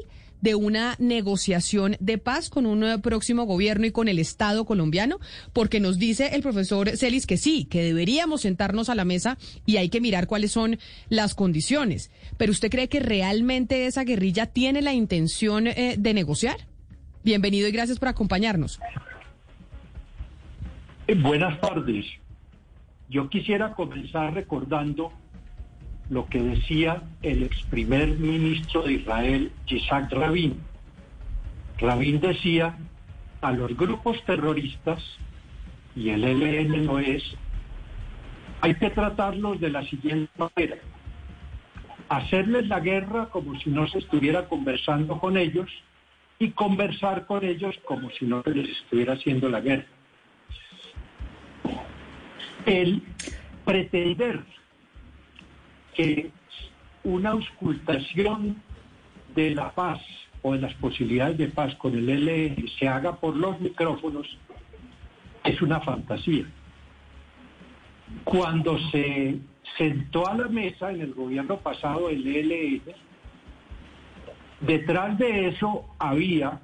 de 0.42 0.56
una 0.56 0.96
negociación 0.98 1.96
de 2.00 2.18
paz 2.18 2.50
con 2.50 2.66
un 2.66 3.00
próximo 3.00 3.44
gobierno 3.44 3.86
y 3.86 3.92
con 3.92 4.08
el 4.08 4.18
Estado 4.18 4.66
colombiano? 4.66 5.20
Porque 5.54 5.80
nos 5.80 5.98
dice 5.98 6.34
el 6.34 6.42
profesor 6.42 6.96
Celis 6.96 7.26
que 7.26 7.38
sí, 7.38 7.64
que 7.64 7.82
deberíamos 7.82 8.42
sentarnos 8.42 8.90
a 8.90 8.94
la 8.94 9.06
mesa 9.06 9.38
y 9.64 9.76
hay 9.78 9.88
que 9.88 10.00
mirar 10.00 10.26
cuáles 10.26 10.52
son 10.52 10.78
las 11.08 11.34
condiciones. 11.34 12.10
Pero 12.36 12.52
¿usted 12.52 12.70
cree 12.70 12.88
que 12.88 13.00
realmente 13.00 13.86
esa 13.86 14.04
guerrilla 14.04 14.46
tiene 14.46 14.82
la 14.82 14.92
intención 14.92 15.68
eh, 15.68 15.94
de 15.98 16.12
negociar? 16.12 16.56
Bienvenido 17.24 17.68
y 17.68 17.72
gracias 17.72 18.00
por 18.00 18.08
acompañarnos. 18.08 18.80
Eh, 21.06 21.14
buenas 21.14 21.60
tardes. 21.60 22.04
Yo 23.12 23.28
quisiera 23.28 23.74
comenzar 23.74 24.32
recordando 24.32 25.12
lo 26.08 26.26
que 26.30 26.40
decía 26.40 27.02
el 27.20 27.42
ex 27.42 27.62
primer 27.64 28.08
ministro 28.16 28.84
de 28.84 28.94
Israel, 28.94 29.52
Yitzhak 29.66 30.10
Rabin. 30.10 30.58
Rabin 31.78 32.20
decía, 32.22 32.74
a 33.42 33.52
los 33.52 33.76
grupos 33.76 34.16
terroristas, 34.24 35.02
y 35.94 36.08
el 36.08 36.24
ELN 36.24 36.86
no 36.86 37.00
es, 37.00 37.22
hay 38.62 38.76
que 38.76 38.88
tratarlos 38.88 39.60
de 39.60 39.68
la 39.68 39.82
siguiente 39.82 40.32
manera. 40.38 40.78
Hacerles 42.08 42.66
la 42.66 42.80
guerra 42.80 43.26
como 43.26 43.60
si 43.60 43.68
no 43.68 43.86
se 43.88 43.98
estuviera 43.98 44.48
conversando 44.48 45.18
con 45.18 45.36
ellos 45.36 45.68
y 46.38 46.52
conversar 46.52 47.26
con 47.26 47.44
ellos 47.44 47.78
como 47.84 48.08
si 48.08 48.24
no 48.24 48.42
se 48.42 48.54
les 48.54 48.70
estuviera 48.70 49.12
haciendo 49.12 49.50
la 49.50 49.60
guerra 49.60 49.84
el 52.66 53.02
pretender 53.64 54.44
que 55.94 56.30
una 57.04 57.30
auscultación 57.30 58.62
de 59.34 59.50
la 59.50 59.72
paz 59.72 60.00
o 60.42 60.52
de 60.52 60.60
las 60.60 60.74
posibilidades 60.74 61.38
de 61.38 61.48
paz 61.48 61.74
con 61.76 61.96
el 61.96 62.08
ELN 62.08 62.68
se 62.78 62.88
haga 62.88 63.16
por 63.16 63.36
los 63.36 63.60
micrófonos 63.60 64.26
es 65.44 65.60
una 65.62 65.80
fantasía. 65.80 66.44
Cuando 68.24 68.78
se 68.90 69.38
sentó 69.76 70.28
a 70.28 70.34
la 70.34 70.48
mesa 70.48 70.92
en 70.92 71.00
el 71.00 71.14
gobierno 71.14 71.58
pasado 71.58 72.10
el 72.10 72.26
ELN, 72.26 72.82
detrás 74.60 75.18
de 75.18 75.48
eso 75.48 75.86
había 75.98 76.60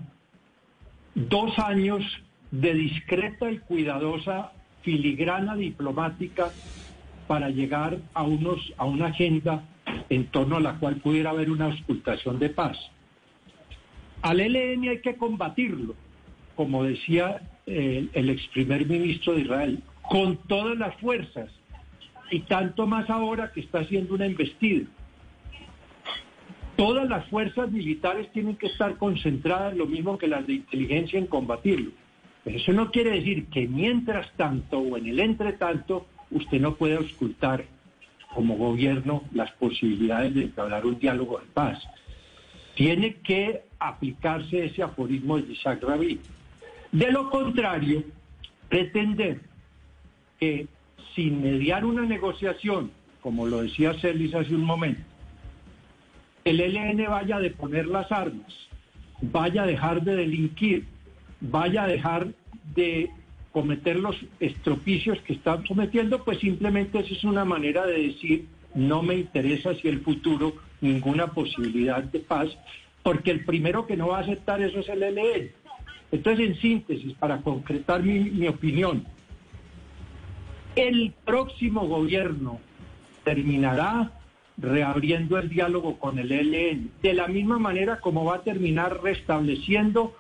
dos 1.14 1.58
años 1.58 2.04
de 2.50 2.74
discreta 2.74 3.50
y 3.50 3.58
cuidadosa 3.58 4.52
filigrana 4.88 5.54
diplomática 5.54 6.50
para 7.26 7.50
llegar 7.50 7.98
a, 8.14 8.22
unos, 8.22 8.72
a 8.78 8.86
una 8.86 9.08
agenda 9.08 9.62
en 10.08 10.28
torno 10.28 10.56
a 10.56 10.60
la 10.60 10.78
cual 10.78 10.96
pudiera 10.96 11.28
haber 11.28 11.50
una 11.50 11.66
auscultación 11.66 12.38
de 12.38 12.48
paz. 12.48 12.78
Al 14.22 14.40
ELN 14.40 14.88
hay 14.88 15.00
que 15.02 15.16
combatirlo, 15.16 15.94
como 16.56 16.84
decía 16.84 17.42
eh, 17.66 18.08
el 18.14 18.30
ex 18.30 18.46
primer 18.46 18.86
ministro 18.86 19.34
de 19.34 19.42
Israel, 19.42 19.82
con 20.00 20.38
todas 20.48 20.78
las 20.78 20.96
fuerzas, 20.96 21.50
y 22.30 22.40
tanto 22.40 22.86
más 22.86 23.10
ahora 23.10 23.52
que 23.52 23.60
está 23.60 23.80
haciendo 23.80 24.14
una 24.14 24.24
embestida. 24.24 24.86
Todas 26.76 27.06
las 27.10 27.26
fuerzas 27.26 27.70
militares 27.70 28.32
tienen 28.32 28.56
que 28.56 28.68
estar 28.68 28.96
concentradas, 28.96 29.76
lo 29.76 29.84
mismo 29.84 30.16
que 30.16 30.28
las 30.28 30.46
de 30.46 30.54
inteligencia, 30.54 31.18
en 31.18 31.26
combatirlo. 31.26 31.90
Pero 32.44 32.56
eso 32.56 32.72
no 32.72 32.90
quiere 32.90 33.10
decir 33.10 33.46
que 33.46 33.66
mientras 33.66 34.30
tanto 34.36 34.78
o 34.78 34.96
en 34.96 35.06
el 35.06 35.20
entretanto 35.20 36.06
usted 36.30 36.60
no 36.60 36.74
puede 36.74 36.96
ocultar 36.98 37.64
como 38.34 38.56
gobierno 38.56 39.24
las 39.32 39.50
posibilidades 39.52 40.34
de 40.34 40.42
entablar 40.42 40.86
un 40.86 40.98
diálogo 40.98 41.38
de 41.38 41.46
paz. 41.46 41.82
Tiene 42.74 43.14
que 43.14 43.62
aplicarse 43.78 44.66
ese 44.66 44.82
aforismo 44.82 45.38
de 45.38 45.52
Isaac 45.52 45.82
Rabin. 45.82 46.20
De 46.92 47.10
lo 47.10 47.30
contrario, 47.30 48.04
pretender 48.68 49.40
que 50.38 50.68
sin 51.14 51.42
mediar 51.42 51.84
una 51.84 52.02
negociación, 52.02 52.90
como 53.20 53.46
lo 53.46 53.62
decía 53.62 53.94
Celis 53.94 54.34
hace 54.34 54.54
un 54.54 54.64
momento, 54.64 55.02
el 56.44 56.60
ELN 56.60 57.04
vaya 57.10 57.36
a 57.36 57.40
deponer 57.40 57.86
las 57.86 58.10
armas, 58.12 58.68
vaya 59.20 59.64
a 59.64 59.66
dejar 59.66 60.02
de 60.02 60.16
delinquir, 60.16 60.86
vaya 61.40 61.84
a 61.84 61.88
dejar 61.88 62.28
de 62.74 63.10
cometer 63.52 63.96
los 63.96 64.16
estropicios 64.40 65.18
que 65.22 65.32
están 65.34 65.66
sometiendo, 65.66 66.24
pues 66.24 66.38
simplemente 66.38 66.98
eso 66.98 67.14
es 67.14 67.24
una 67.24 67.44
manera 67.44 67.86
de 67.86 68.08
decir, 68.08 68.46
no 68.74 69.02
me 69.02 69.14
interesa 69.14 69.74
si 69.74 69.88
el 69.88 70.00
futuro 70.00 70.54
ninguna 70.80 71.28
posibilidad 71.28 72.02
de 72.02 72.20
paz, 72.20 72.48
porque 73.02 73.30
el 73.30 73.44
primero 73.44 73.86
que 73.86 73.96
no 73.96 74.08
va 74.08 74.18
a 74.18 74.20
aceptar 74.20 74.60
eso 74.60 74.80
es 74.80 74.88
el 74.88 75.02
ELN. 75.02 75.50
Entonces, 76.12 76.46
en 76.46 76.56
síntesis, 76.56 77.14
para 77.14 77.38
concretar 77.38 78.02
mi, 78.02 78.18
mi 78.30 78.48
opinión, 78.48 79.04
el 80.76 81.12
próximo 81.24 81.86
gobierno 81.86 82.60
terminará 83.24 84.12
reabriendo 84.56 85.38
el 85.38 85.48
diálogo 85.48 85.98
con 85.98 86.18
el 86.18 86.32
ELN, 86.32 86.90
de 87.02 87.14
la 87.14 87.28
misma 87.28 87.58
manera 87.58 88.00
como 88.00 88.24
va 88.24 88.36
a 88.36 88.42
terminar 88.42 89.02
restableciendo 89.02 90.14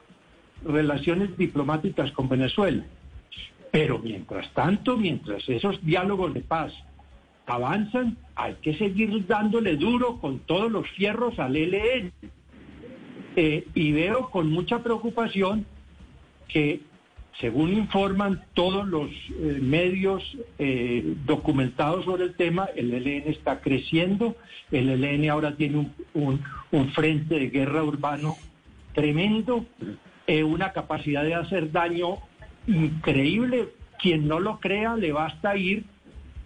relaciones 0.64 1.36
diplomáticas 1.36 2.12
con 2.12 2.28
Venezuela. 2.28 2.84
Pero 3.70 3.98
mientras 3.98 4.52
tanto, 4.54 4.96
mientras 4.96 5.48
esos 5.48 5.84
diálogos 5.84 6.34
de 6.34 6.40
paz 6.40 6.72
avanzan, 7.46 8.16
hay 8.34 8.54
que 8.62 8.76
seguir 8.76 9.26
dándole 9.26 9.76
duro 9.76 10.18
con 10.20 10.40
todos 10.40 10.70
los 10.70 10.88
fierros 10.90 11.38
al 11.38 11.56
ELN. 11.56 12.12
Eh, 13.36 13.66
y 13.74 13.92
veo 13.92 14.30
con 14.30 14.50
mucha 14.50 14.82
preocupación 14.82 15.64
que, 16.48 16.80
según 17.40 17.72
informan 17.72 18.42
todos 18.54 18.86
los 18.86 19.10
eh, 19.10 19.58
medios 19.62 20.36
eh, 20.58 21.14
documentados 21.24 22.04
sobre 22.04 22.24
el 22.24 22.34
tema, 22.34 22.68
el 22.74 22.92
ELN 22.92 23.28
está 23.28 23.60
creciendo, 23.60 24.36
el 24.72 24.88
ELN 24.88 25.30
ahora 25.30 25.54
tiene 25.56 25.90
un, 26.14 26.42
un 26.72 26.88
frente 26.90 27.38
de 27.38 27.48
guerra 27.48 27.84
urbano 27.84 28.34
tremendo, 28.92 29.64
eh, 30.28 30.44
una 30.44 30.72
capacidad 30.72 31.24
de 31.24 31.34
hacer 31.34 31.72
daño 31.72 32.18
increíble. 32.68 33.70
Quien 33.98 34.28
no 34.28 34.38
lo 34.38 34.60
crea, 34.60 34.94
le 34.94 35.10
basta 35.10 35.56
ir 35.56 35.84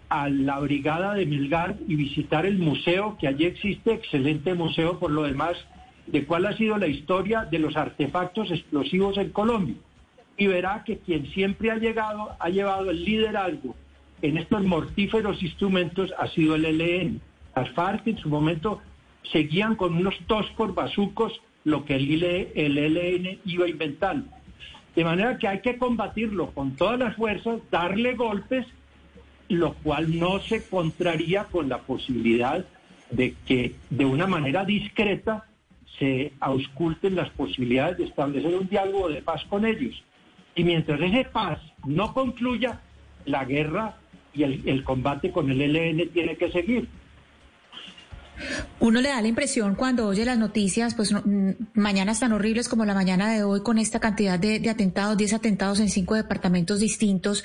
a 0.09 0.27
la 0.27 0.59
brigada 0.59 1.13
de 1.13 1.27
Milgar 1.27 1.75
y 1.87 1.95
visitar 1.95 2.47
el 2.47 2.57
museo, 2.57 3.15
que 3.19 3.27
allí 3.27 3.45
existe, 3.45 3.93
excelente 3.93 4.55
museo 4.55 4.97
por 4.97 5.11
lo 5.11 5.21
demás, 5.21 5.55
de 6.07 6.25
cuál 6.25 6.47
ha 6.47 6.57
sido 6.57 6.79
la 6.79 6.87
historia 6.87 7.45
de 7.45 7.59
los 7.59 7.77
artefactos 7.77 8.49
explosivos 8.49 9.19
en 9.19 9.29
Colombia. 9.29 9.75
Y 10.35 10.47
verá 10.47 10.83
que 10.83 10.97
quien 10.97 11.27
siempre 11.27 11.69
ha 11.69 11.75
llegado, 11.75 12.35
ha 12.39 12.49
llevado 12.49 12.89
el 12.89 13.05
liderazgo 13.05 13.75
en 14.23 14.37
estos 14.37 14.63
mortíferos 14.63 15.43
instrumentos 15.43 16.13
ha 16.17 16.27
sido 16.29 16.55
el 16.55 16.63
ELN. 16.63 17.21
Las 17.55 17.69
FARC 17.71 18.07
en 18.07 18.17
su 18.17 18.29
momento 18.29 18.81
seguían 19.33 19.75
con 19.75 19.95
unos 19.97 20.17
toscos 20.27 20.73
bazucos 20.73 21.33
lo 21.63 21.85
que 21.85 21.95
el, 21.95 22.23
el 22.23 22.77
ELN 22.77 23.39
iba 23.45 23.67
inventando. 23.67 24.29
De 24.95 25.03
manera 25.03 25.37
que 25.37 25.47
hay 25.47 25.61
que 25.61 25.77
combatirlo 25.77 26.51
con 26.51 26.75
todas 26.75 26.99
las 26.99 27.15
fuerzas, 27.15 27.59
darle 27.71 28.13
golpes, 28.13 28.67
lo 29.49 29.73
cual 29.75 30.19
no 30.19 30.39
se 30.39 30.63
contraría 30.67 31.45
con 31.45 31.69
la 31.69 31.79
posibilidad 31.79 32.65
de 33.09 33.35
que 33.45 33.75
de 33.89 34.05
una 34.05 34.27
manera 34.27 34.65
discreta 34.65 35.45
se 35.99 36.33
ausculten 36.39 37.15
las 37.15 37.29
posibilidades 37.29 37.97
de 37.97 38.05
establecer 38.05 38.53
un 38.55 38.67
diálogo 38.67 39.09
de 39.09 39.21
paz 39.21 39.43
con 39.45 39.65
ellos. 39.65 40.03
Y 40.55 40.63
mientras 40.63 40.99
ese 41.01 41.25
paz 41.25 41.59
no 41.85 42.13
concluya, 42.13 42.81
la 43.25 43.45
guerra 43.45 43.97
y 44.33 44.43
el, 44.43 44.61
el 44.65 44.83
combate 44.83 45.31
con 45.31 45.49
el 45.49 45.61
ELN 45.61 46.09
tiene 46.09 46.35
que 46.35 46.51
seguir. 46.51 46.87
Uno 48.79 49.01
le 49.01 49.09
da 49.09 49.21
la 49.21 49.27
impresión 49.27 49.75
cuando 49.75 50.07
oye 50.07 50.25
las 50.25 50.37
noticias, 50.37 50.95
pues 50.95 51.13
mm, 51.13 51.51
mañanas 51.73 52.19
tan 52.19 52.33
horribles 52.33 52.67
como 52.67 52.85
la 52.85 52.93
mañana 52.93 53.31
de 53.33 53.43
hoy, 53.43 53.61
con 53.61 53.77
esta 53.77 53.99
cantidad 53.99 54.37
de, 54.37 54.59
de 54.59 54.69
atentados, 54.69 55.17
10 55.17 55.33
atentados 55.33 55.79
en 55.79 55.89
cinco 55.89 56.15
departamentos 56.15 56.79
distintos, 56.79 57.43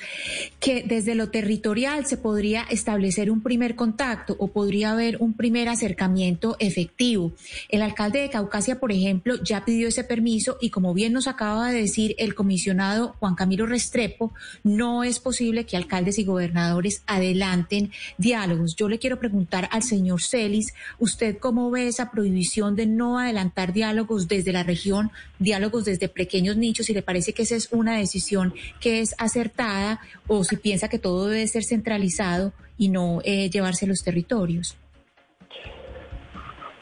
que 0.59 0.83
desde 0.83 1.15
lo 1.15 1.29
territorial 1.29 2.05
se 2.05 2.17
podría 2.17 2.63
establecer 2.63 3.31
un 3.31 3.41
primer 3.41 3.75
contacto 3.75 4.35
o 4.39 4.47
podría 4.49 4.91
haber 4.91 5.17
un 5.21 5.33
primer 5.33 5.69
acercamiento 5.69 6.57
efectivo. 6.59 7.31
El 7.69 7.81
alcalde 7.81 8.19
de 8.19 8.29
Caucasia, 8.29 8.79
por 8.79 8.91
ejemplo, 8.91 9.35
ya 9.43 9.63
pidió 9.63 9.87
ese 9.87 10.03
permiso 10.03 10.57
y 10.59 10.69
como 10.69 10.93
bien 10.93 11.13
nos 11.13 11.27
acaba 11.27 11.71
de 11.71 11.81
decir 11.81 12.15
el 12.17 12.35
comisionado 12.35 13.15
Juan 13.19 13.35
Camilo 13.35 13.65
Restrepo, 13.65 14.33
no 14.63 15.03
es 15.03 15.19
posible 15.19 15.65
que 15.65 15.77
alcaldes 15.77 16.19
y 16.19 16.25
gobernadores 16.25 17.03
adelanten 17.07 17.91
diálogos. 18.17 18.75
Yo 18.75 18.89
le 18.89 18.99
quiero 18.99 19.19
preguntar 19.19 19.69
al 19.71 19.83
señor 19.83 20.21
Celis, 20.21 20.73
usted 20.97 21.37
cómo 21.37 21.71
ve 21.71 21.87
esa 21.87 22.11
prohibición 22.11 22.75
de 22.75 22.85
no 22.85 23.19
adelantar 23.19 23.73
diálogos 23.73 24.27
desde 24.27 24.51
la 24.51 24.63
región, 24.63 25.11
diálogos 25.39 25.85
desde 25.85 26.09
pequeños 26.09 26.57
nichos, 26.57 26.85
si 26.87 26.93
le 26.93 27.01
parece 27.01 27.33
que 27.33 27.43
esa 27.43 27.55
es 27.55 27.69
una 27.71 27.97
decisión 27.97 28.53
que 28.79 29.01
es 29.01 29.15
acertada 29.17 29.99
o 30.27 30.43
si 30.43 30.57
piensa 30.57 30.89
que 30.89 30.99
todo 30.99 31.27
debe 31.27 31.47
ser 31.47 31.63
centralizado 31.63 32.53
y 32.77 32.89
no 32.89 33.21
eh, 33.23 33.49
llevarse 33.49 33.87
los 33.87 34.03
territorios. 34.03 34.77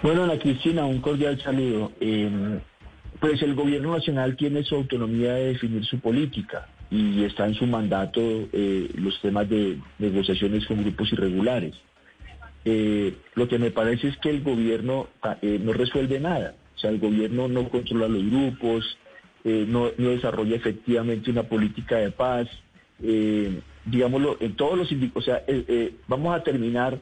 Bueno, 0.01 0.23
Ana 0.23 0.37
Cristina, 0.37 0.85
un 0.85 1.01
cordial 1.01 1.41
saludo. 1.41 1.91
Eh, 1.99 2.59
pues 3.19 3.41
el 3.41 3.55
gobierno 3.55 3.95
nacional 3.95 4.35
tiene 4.35 4.63
su 4.63 4.75
autonomía 4.75 5.33
de 5.33 5.53
definir 5.53 5.83
su 5.85 5.99
política 5.99 6.67
y 6.89 7.23
está 7.23 7.47
en 7.47 7.55
su 7.55 7.65
mandato 7.65 8.21
eh, 8.21 8.89
los 8.95 9.19
temas 9.21 9.49
de 9.49 9.79
negociaciones 9.99 10.65
con 10.65 10.83
grupos 10.83 11.11
irregulares. 11.11 11.75
Eh, 12.69 13.15
lo 13.35 13.47
que 13.47 13.59
me 13.59 13.71
parece 13.71 14.09
es 14.09 14.17
que 14.17 14.29
el 14.29 14.43
gobierno 14.43 15.07
ah, 15.21 15.37
eh, 15.41 15.57
no 15.63 15.71
resuelve 15.71 16.19
nada. 16.19 16.53
O 16.75 16.77
sea, 16.77 16.89
el 16.89 16.99
gobierno 16.99 17.47
no 17.47 17.69
controla 17.69 18.09
los 18.09 18.29
grupos, 18.29 18.97
eh, 19.45 19.63
no, 19.65 19.89
desarrolla 19.91 20.57
efectivamente 20.57 21.31
una 21.31 21.43
política 21.43 21.95
de 21.95 22.11
paz. 22.11 22.49
digámoslo, 23.85 24.35
en 24.41 24.55
todos 24.57 24.77
los 24.77 24.89
o 25.13 25.21
sea, 25.21 25.43
vamos 26.07 26.35
a 26.35 26.43
terminar 26.43 26.99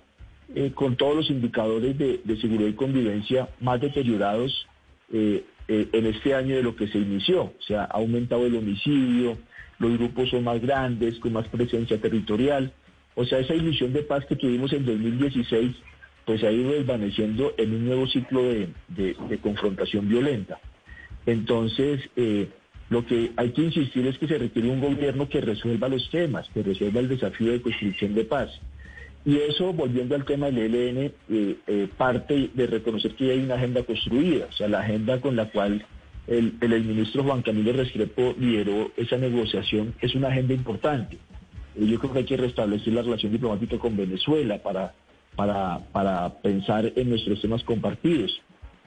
con 0.76 0.95
todos 0.98 1.16
los 1.16 1.30
indicadores 1.32 1.98
de, 1.98 2.38
seguridad 2.40 2.69
y 2.69 2.74
convivencia 2.74 3.50
más 3.60 3.82
deteriorados 3.82 4.68
en 5.11 6.06
este 6.06 6.35
año 6.35 6.56
de 6.58 6.61
lo 6.61 6.76
que 6.76 6.88
se 6.90 7.00
inició. 7.00 7.44
O 7.44 7.61
sea, 7.68 7.85
ha 7.85 7.98
aumentado 7.98 8.45
el 8.45 8.56
homicidio, 8.56 9.38
los 9.80 9.98
grupos 9.98 10.30
son 10.30 10.44
más 10.44 10.61
grandes, 10.61 11.18
con 11.19 11.34
más 11.34 11.48
presencia 11.48 12.00
territorial. 12.00 12.72
O 13.16 13.26
sea, 13.26 13.40
esa 13.40 13.56
ilusión 13.56 13.94
de 13.94 14.03
paz 14.03 14.26
que 14.26 14.35
tuvimos 14.35 14.74
en 14.74 14.85
2016, 14.85 15.76
pues 16.26 16.44
ha 16.44 16.52
ido 16.52 16.72
desvaneciendo 16.72 17.53
en 17.58 17.74
un 17.74 17.85
nuevo 17.85 18.08
ciclo 18.08 18.44
de, 18.44 19.38
confrontación 19.42 20.10
violenta. 20.10 20.60
Entonces, 21.26 22.02
eh, 22.16 22.50
lo 22.90 23.06
que 23.06 23.32
hay 23.38 23.52
que 23.52 23.64
insistir 23.64 24.06
es 24.06 24.18
que 24.18 24.27
se 24.27 24.38
requiere 24.38 24.69
un 24.69 24.82
gobierno 24.82 25.30
que 25.30 25.42
resuelva 25.42 25.88
los 25.88 26.10
temas, 26.10 26.48
que 26.53 26.61
resuelva 26.61 27.00
el 27.00 27.10
desafío 27.10 27.52
de 27.52 27.61
construcción 27.61 28.14
de 28.14 28.26
paz. 28.26 28.50
Y 29.26 29.38
eso, 29.38 29.74
volviendo 29.74 30.14
al 30.14 30.24
tema 30.24 30.52
del 30.52 30.76
ELN, 30.76 31.11
eh, 31.30 31.56
eh, 31.66 31.88
parte 31.98 32.52
de 32.53 32.68
reconocer 32.68 33.16
que 33.16 33.32
hay 33.32 33.40
una 33.40 33.56
agenda 33.56 33.82
construida, 33.84 34.48
o 34.50 34.52
sea, 34.52 34.68
la 34.68 34.82
agenda 34.82 35.19
con 35.19 35.35
la 35.35 35.50
cual 35.50 35.84
el, 36.27 36.53
el 36.61 36.84
ministro 36.84 37.24
Juan 37.24 37.42
Camilo 37.42 37.74
Restrepo 37.74 38.35
lideró 38.40 38.92
esa 38.98 39.18
negociación 39.18 39.95
es 40.02 40.14
una 40.16 40.27
agenda 40.27 40.53
importante. 40.53 41.18
Yo 41.78 42.00
creo 42.00 42.14
que 42.14 42.20
hay 42.20 42.26
que 42.26 42.38
restablecer 42.38 42.94
la 42.94 43.02
relación 43.02 43.32
diplomática 43.32 43.78
con 43.78 43.98
Venezuela 43.98 44.58
para, 44.60 44.94
para, 45.36 45.80
para 45.92 46.34
pensar 46.42 46.92
en 46.95 47.10
nuestros 47.10 47.42
temas 47.42 47.64
compartidos. 47.64 48.42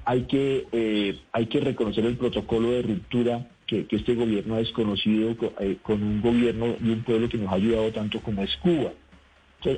Hay 0.05 0.23
que, 0.23 0.67
eh, 0.73 1.19
hay 1.33 1.47
que 1.47 1.61
reconocer 1.61 2.07
el 2.07 2.17
protocolo 2.17 2.71
de 2.71 2.83
ruptura 2.83 3.47
que, 3.67 3.87
este 3.91 4.15
gobierno 4.15 4.55
ha 4.55 4.59
desconocido 4.59 5.37
eh, 5.61 5.77
con, 5.83 6.03
un 6.03 6.23
gobierno 6.23 6.77
y 6.83 6.89
un 6.89 7.03
pueblo 7.03 7.29
que 7.29 7.37
nos 7.37 7.53
ha 7.53 7.57
ayudado 7.57 7.93
tanto 7.93 8.21
como 8.21 8.43
es 8.43 8.57
Cuba. 8.57 8.93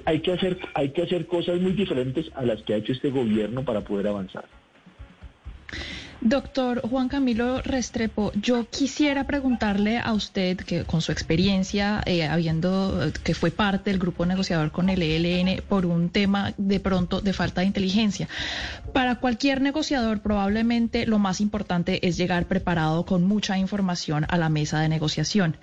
hay 0.05 0.21
que, 0.21 0.33
hacer, 0.33 0.59
hay 0.75 0.91
que 0.91 1.03
hacer 1.03 1.27
cosas 1.27 1.61
muy 1.61 1.73
diferentes 1.73 2.31
a 2.37 2.43
las 2.43 2.63
que 2.63 2.75
ha 2.75 2.77
hecho 2.77 2.93
este 2.93 3.11
gobierno 3.11 3.65
para 3.65 3.81
poder 3.81 4.07
avanzar. 4.07 4.45
Doctor 6.23 6.83
Juan 6.83 7.09
Camilo 7.09 7.63
Restrepo, 7.63 8.31
yo 8.35 8.69
quisiera 8.69 9.25
preguntarle 9.25 9.97
a 9.97 10.13
usted, 10.13 10.59
que 10.59 10.85
con 10.85 11.01
su 11.01 11.13
experiencia, 11.13 12.03
eh, 12.05 12.27
habiendo 12.27 13.11
que 13.25 13.33
fue 13.33 13.51
parte 13.51 13.89
del 13.89 13.99
grupo 13.99 14.27
negociador 14.27 14.71
con 14.71 14.91
el 14.91 15.01
ELN 15.01 15.63
por 15.67 15.87
un 15.87 16.11
tema 16.11 16.53
de 16.59 16.79
pronto 16.79 17.23
de 17.23 17.33
falta 17.33 17.63
de 17.63 17.69
inteligencia, 17.69 18.29
para 18.93 19.15
cualquier 19.15 19.63
negociador 19.63 20.21
probablemente 20.21 21.07
lo 21.07 21.19
más 21.19 21.41
importante 21.41 22.07
es 22.07 22.19
llegar 22.19 22.45
preparado 22.45 23.07
con 23.07 23.25
mucha 23.25 23.57
información 23.57 24.27
a 24.29 24.37
la 24.37 24.51
mesa 24.51 24.79
de 24.81 24.91
negociación. 24.91 25.57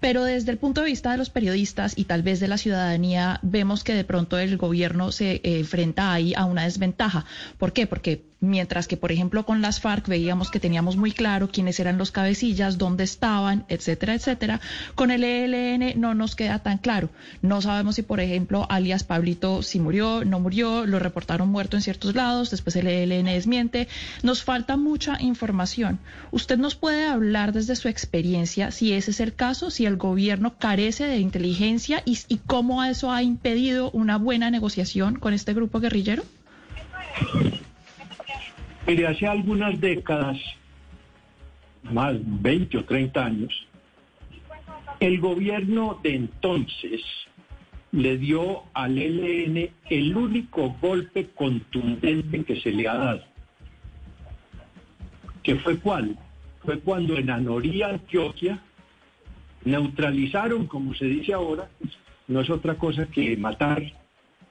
Pero 0.00 0.24
desde 0.24 0.50
el 0.50 0.58
punto 0.58 0.80
de 0.80 0.88
vista 0.88 1.12
de 1.12 1.18
los 1.18 1.30
periodistas 1.30 1.96
y 1.96 2.06
tal 2.06 2.22
vez 2.22 2.40
de 2.40 2.48
la 2.48 2.58
ciudadanía, 2.58 3.38
vemos 3.42 3.84
que 3.84 3.94
de 3.94 4.02
pronto 4.02 4.40
el 4.40 4.56
gobierno 4.56 5.12
se 5.12 5.34
eh, 5.34 5.60
enfrenta 5.60 6.12
ahí 6.12 6.34
a 6.34 6.46
una 6.46 6.64
desventaja. 6.64 7.26
¿Por 7.58 7.72
qué? 7.72 7.86
Porque 7.86 8.29
mientras 8.40 8.88
que, 8.88 8.96
por 8.96 9.12
ejemplo, 9.12 9.44
con 9.44 9.60
las 9.60 9.80
FARC 9.80 10.08
veíamos 10.08 10.50
que 10.50 10.60
teníamos 10.60 10.96
muy 10.96 11.12
claro 11.12 11.50
quiénes 11.50 11.78
eran 11.78 11.98
los 11.98 12.10
cabecillas, 12.10 12.78
dónde 12.78 13.04
estaban, 13.04 13.64
etcétera, 13.68 14.14
etcétera. 14.14 14.60
Con 14.94 15.10
el 15.10 15.24
ELN 15.24 16.00
no 16.00 16.14
nos 16.14 16.34
queda 16.34 16.58
tan 16.60 16.78
claro. 16.78 17.10
No 17.42 17.60
sabemos 17.60 17.96
si, 17.96 18.02
por 18.02 18.20
ejemplo, 18.20 18.66
alias 18.68 19.04
Pablito 19.04 19.62
si 19.62 19.78
murió, 19.78 20.24
no 20.24 20.40
murió, 20.40 20.86
lo 20.86 20.98
reportaron 20.98 21.48
muerto 21.48 21.76
en 21.76 21.82
ciertos 21.82 22.14
lados, 22.14 22.50
después 22.50 22.76
el 22.76 22.86
ELN 22.86 23.26
desmiente. 23.26 23.88
Nos 24.22 24.42
falta 24.42 24.76
mucha 24.76 25.20
información. 25.20 25.98
¿Usted 26.30 26.58
nos 26.58 26.74
puede 26.74 27.06
hablar 27.06 27.52
desde 27.52 27.76
su 27.76 27.88
experiencia 27.88 28.70
si 28.70 28.92
ese 28.92 29.10
es 29.10 29.20
el 29.20 29.34
caso, 29.34 29.70
si 29.70 29.86
el 29.86 29.96
gobierno 29.96 30.54
carece 30.58 31.04
de 31.04 31.18
inteligencia 31.18 32.02
y, 32.04 32.18
y 32.28 32.38
cómo 32.38 32.82
eso 32.84 33.12
ha 33.12 33.22
impedido 33.22 33.90
una 33.90 34.16
buena 34.16 34.50
negociación 34.50 35.16
con 35.16 35.34
este 35.34 35.54
grupo 35.54 35.80
guerrillero? 35.80 36.24
Mire, 38.90 39.06
hace 39.06 39.24
algunas 39.24 39.80
décadas, 39.80 40.36
más 41.84 42.16
20 42.24 42.78
o 42.78 42.84
30 42.84 43.24
años, 43.24 43.68
el 44.98 45.20
gobierno 45.20 46.00
de 46.02 46.16
entonces 46.16 47.00
le 47.92 48.18
dio 48.18 48.64
al 48.74 48.98
ELN 48.98 49.70
el 49.90 50.16
único 50.16 50.70
golpe 50.82 51.28
contundente 51.28 52.42
que 52.42 52.60
se 52.60 52.72
le 52.72 52.88
ha 52.88 52.94
dado. 52.94 53.22
¿Que 55.44 55.54
fue 55.54 55.78
cuál? 55.78 56.18
Fue 56.64 56.80
cuando 56.80 57.16
en 57.16 57.30
Anoría, 57.30 57.90
Antioquia, 57.90 58.60
neutralizaron, 59.64 60.66
como 60.66 60.94
se 60.94 61.04
dice 61.04 61.32
ahora, 61.32 61.70
no 62.26 62.40
es 62.40 62.50
otra 62.50 62.74
cosa 62.74 63.06
que 63.06 63.36
matar 63.36 63.84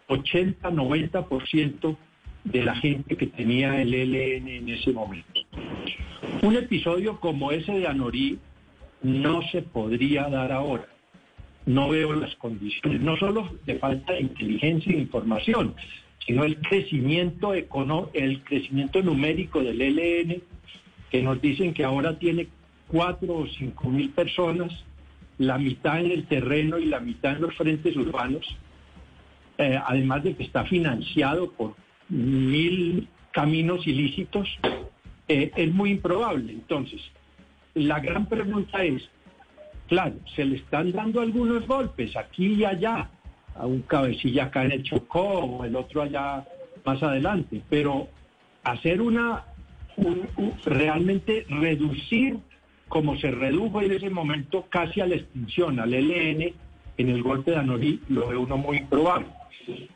80-90% 0.07 1.97
de 2.43 2.63
la 2.63 2.75
gente 2.75 3.15
que 3.15 3.27
tenía 3.27 3.81
el 3.81 3.93
ELN 3.93 4.47
en 4.47 4.69
ese 4.69 4.91
momento. 4.91 5.41
Un 6.41 6.55
episodio 6.55 7.19
como 7.19 7.51
ese 7.51 7.73
de 7.73 7.87
Anorí 7.87 8.39
no 9.01 9.41
se 9.51 9.61
podría 9.61 10.29
dar 10.29 10.51
ahora. 10.51 10.87
No 11.65 11.89
veo 11.89 12.13
las 12.13 12.35
condiciones, 12.37 13.01
no 13.01 13.17
solo 13.17 13.49
de 13.65 13.75
falta 13.75 14.13
de 14.13 14.21
inteligencia 14.21 14.93
e 14.93 14.99
información, 14.99 15.75
sino 16.25 16.43
el 16.43 16.57
crecimiento, 16.59 17.53
el 17.53 18.43
crecimiento 18.43 19.01
numérico 19.01 19.61
del 19.61 19.81
ELN, 19.81 20.41
que 21.11 21.21
nos 21.21 21.41
dicen 21.41 21.73
que 21.73 21.83
ahora 21.83 22.17
tiene 22.17 22.47
cuatro 22.87 23.35
o 23.35 23.47
cinco 23.47 23.89
mil 23.89 24.09
personas, 24.11 24.71
la 25.37 25.57
mitad 25.57 25.99
en 25.99 26.11
el 26.11 26.25
terreno 26.25 26.77
y 26.77 26.85
la 26.85 26.99
mitad 26.99 27.35
en 27.35 27.41
los 27.41 27.55
frentes 27.55 27.95
urbanos, 27.95 28.45
eh, 29.57 29.79
además 29.85 30.23
de 30.23 30.35
que 30.35 30.43
está 30.43 30.65
financiado 30.65 31.51
por 31.51 31.75
mil 32.09 33.07
caminos 33.31 33.85
ilícitos, 33.87 34.47
eh, 35.27 35.51
es 35.55 35.73
muy 35.73 35.91
improbable. 35.91 36.53
Entonces, 36.53 37.01
la 37.73 37.99
gran 37.99 38.27
pregunta 38.27 38.83
es, 38.83 39.07
claro, 39.87 40.15
se 40.35 40.45
le 40.45 40.57
están 40.57 40.91
dando 40.91 41.21
algunos 41.21 41.65
golpes 41.67 42.15
aquí 42.15 42.53
y 42.53 42.65
allá, 42.65 43.09
a 43.55 43.65
un 43.65 43.81
cabecilla 43.81 44.45
acá 44.45 44.65
en 44.65 44.71
el 44.71 44.83
Chocó 44.83 45.21
o 45.21 45.65
el 45.65 45.75
otro 45.75 46.01
allá 46.01 46.45
más 46.85 47.03
adelante, 47.03 47.61
pero 47.69 48.07
hacer 48.63 49.01
una, 49.01 49.45
realmente 50.65 51.45
reducir 51.49 52.37
como 52.87 53.17
se 53.17 53.29
redujo 53.31 53.81
en 53.81 53.91
ese 53.91 54.09
momento 54.09 54.65
casi 54.69 55.01
a 55.01 55.05
la 55.05 55.15
extinción 55.15 55.79
al 55.79 55.91
LN 55.91 56.53
en 56.97 57.09
el 57.09 57.21
golpe 57.21 57.51
de 57.51 57.57
Anorí, 57.57 58.01
lo 58.09 58.27
ve 58.27 58.35
uno 58.35 58.57
muy 58.57 58.77
improbable. 58.77 59.27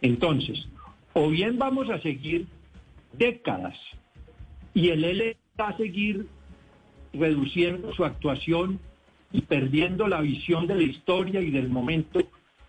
Entonces, 0.01 0.67
o 1.13 1.29
bien 1.29 1.57
vamos 1.57 1.89
a 1.89 1.99
seguir 2.01 2.47
décadas 3.13 3.77
y 4.73 4.89
el 4.89 5.03
L 5.03 5.37
va 5.59 5.69
a 5.69 5.77
seguir 5.77 6.27
reduciendo 7.13 7.93
su 7.93 8.03
actuación 8.03 8.79
y 9.31 9.41
perdiendo 9.41 10.07
la 10.07 10.21
visión 10.21 10.67
de 10.67 10.75
la 10.75 10.83
historia 10.83 11.41
y 11.41 11.51
del 11.51 11.69
momento 11.69 12.19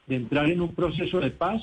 de 0.06 0.16
entrar 0.16 0.50
en 0.50 0.60
un 0.60 0.74
proceso 0.74 1.20
de 1.20 1.30
paz, 1.30 1.62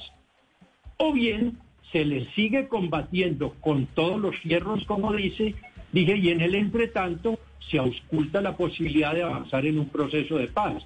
o 0.98 1.14
bien 1.14 1.58
se 1.92 2.06
le 2.06 2.32
sigue 2.34 2.68
combatiendo 2.68 3.56
con 3.61 3.85
todos 3.88 4.19
los 4.19 4.35
fierros, 4.38 4.85
como 4.85 5.14
dice, 5.14 5.56
dije, 5.92 6.18
y 6.18 6.30
en 6.30 6.42
el 6.42 6.56
entretanto 6.56 7.40
se 7.69 7.77
ausculta 7.77 8.42
la 8.42 8.56
posibilidad 8.56 9.14
de 9.14 9.24
avanzar 9.24 9.66
en 9.66 9.80
un 9.80 9.90
proceso 9.90 10.38
de 10.38 10.48
paz. 10.48 10.84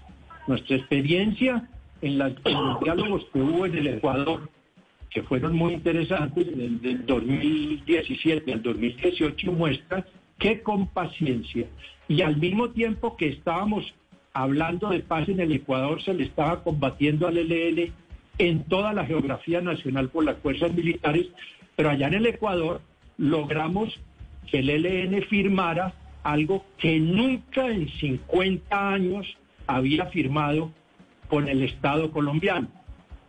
Nuestra 0.48 0.78
experiencia 0.78 1.70
en, 2.02 2.18
los 2.18 2.36
diálogos 2.82 3.26
que 3.32 3.40
hubo 3.40 3.66
en 3.66 3.78
el 3.78 3.88
Ecuador, 3.88 4.50
que 5.16 5.24
fueron 5.24 5.56
muy 5.56 5.76
interesantes, 5.76 6.46
del 6.58 7.06
2017 7.06 8.52
al 8.52 8.62
2018, 8.62 9.50
muestra 9.54 10.06
que 10.38 10.62
con 10.62 10.88
paciencia 10.88 11.68
y 12.10 12.22
al 12.22 12.36
mismo 12.36 12.72
tiempo 12.72 13.16
que 13.16 13.30
estábamos 13.30 13.94
hablando 14.34 14.90
de 14.90 15.00
paz 15.00 15.30
en 15.30 15.40
el 15.40 15.54
Ecuador, 15.54 16.04
se 16.04 16.14
le 16.14 16.26
estaba 16.26 16.62
combatiendo 16.64 17.30
al 17.30 17.38
ELN 17.38 17.94
en 18.40 18.64
toda 18.66 18.92
la 18.92 19.06
geografía 19.06 19.62
nacional 19.62 20.10
por 20.10 20.26
las 20.26 20.38
fuerzas 20.40 20.74
militares, 20.74 21.28
pero 21.78 21.92
allá 21.92 22.08
en 22.08 22.16
el 22.16 22.26
Ecuador 22.26 22.82
logramos 23.18 23.98
que 24.52 24.60
el 24.60 24.70
ELN 24.70 25.24
firmara 25.30 25.94
algo 26.24 26.66
que 26.78 27.00
nunca 27.00 27.68
en 27.68 27.88
50 27.88 28.94
años 28.94 29.38
había 29.66 30.08
firmado 30.08 30.74
con 31.30 31.48
el 31.48 31.64
Estado 31.64 32.12
colombiano, 32.12 32.68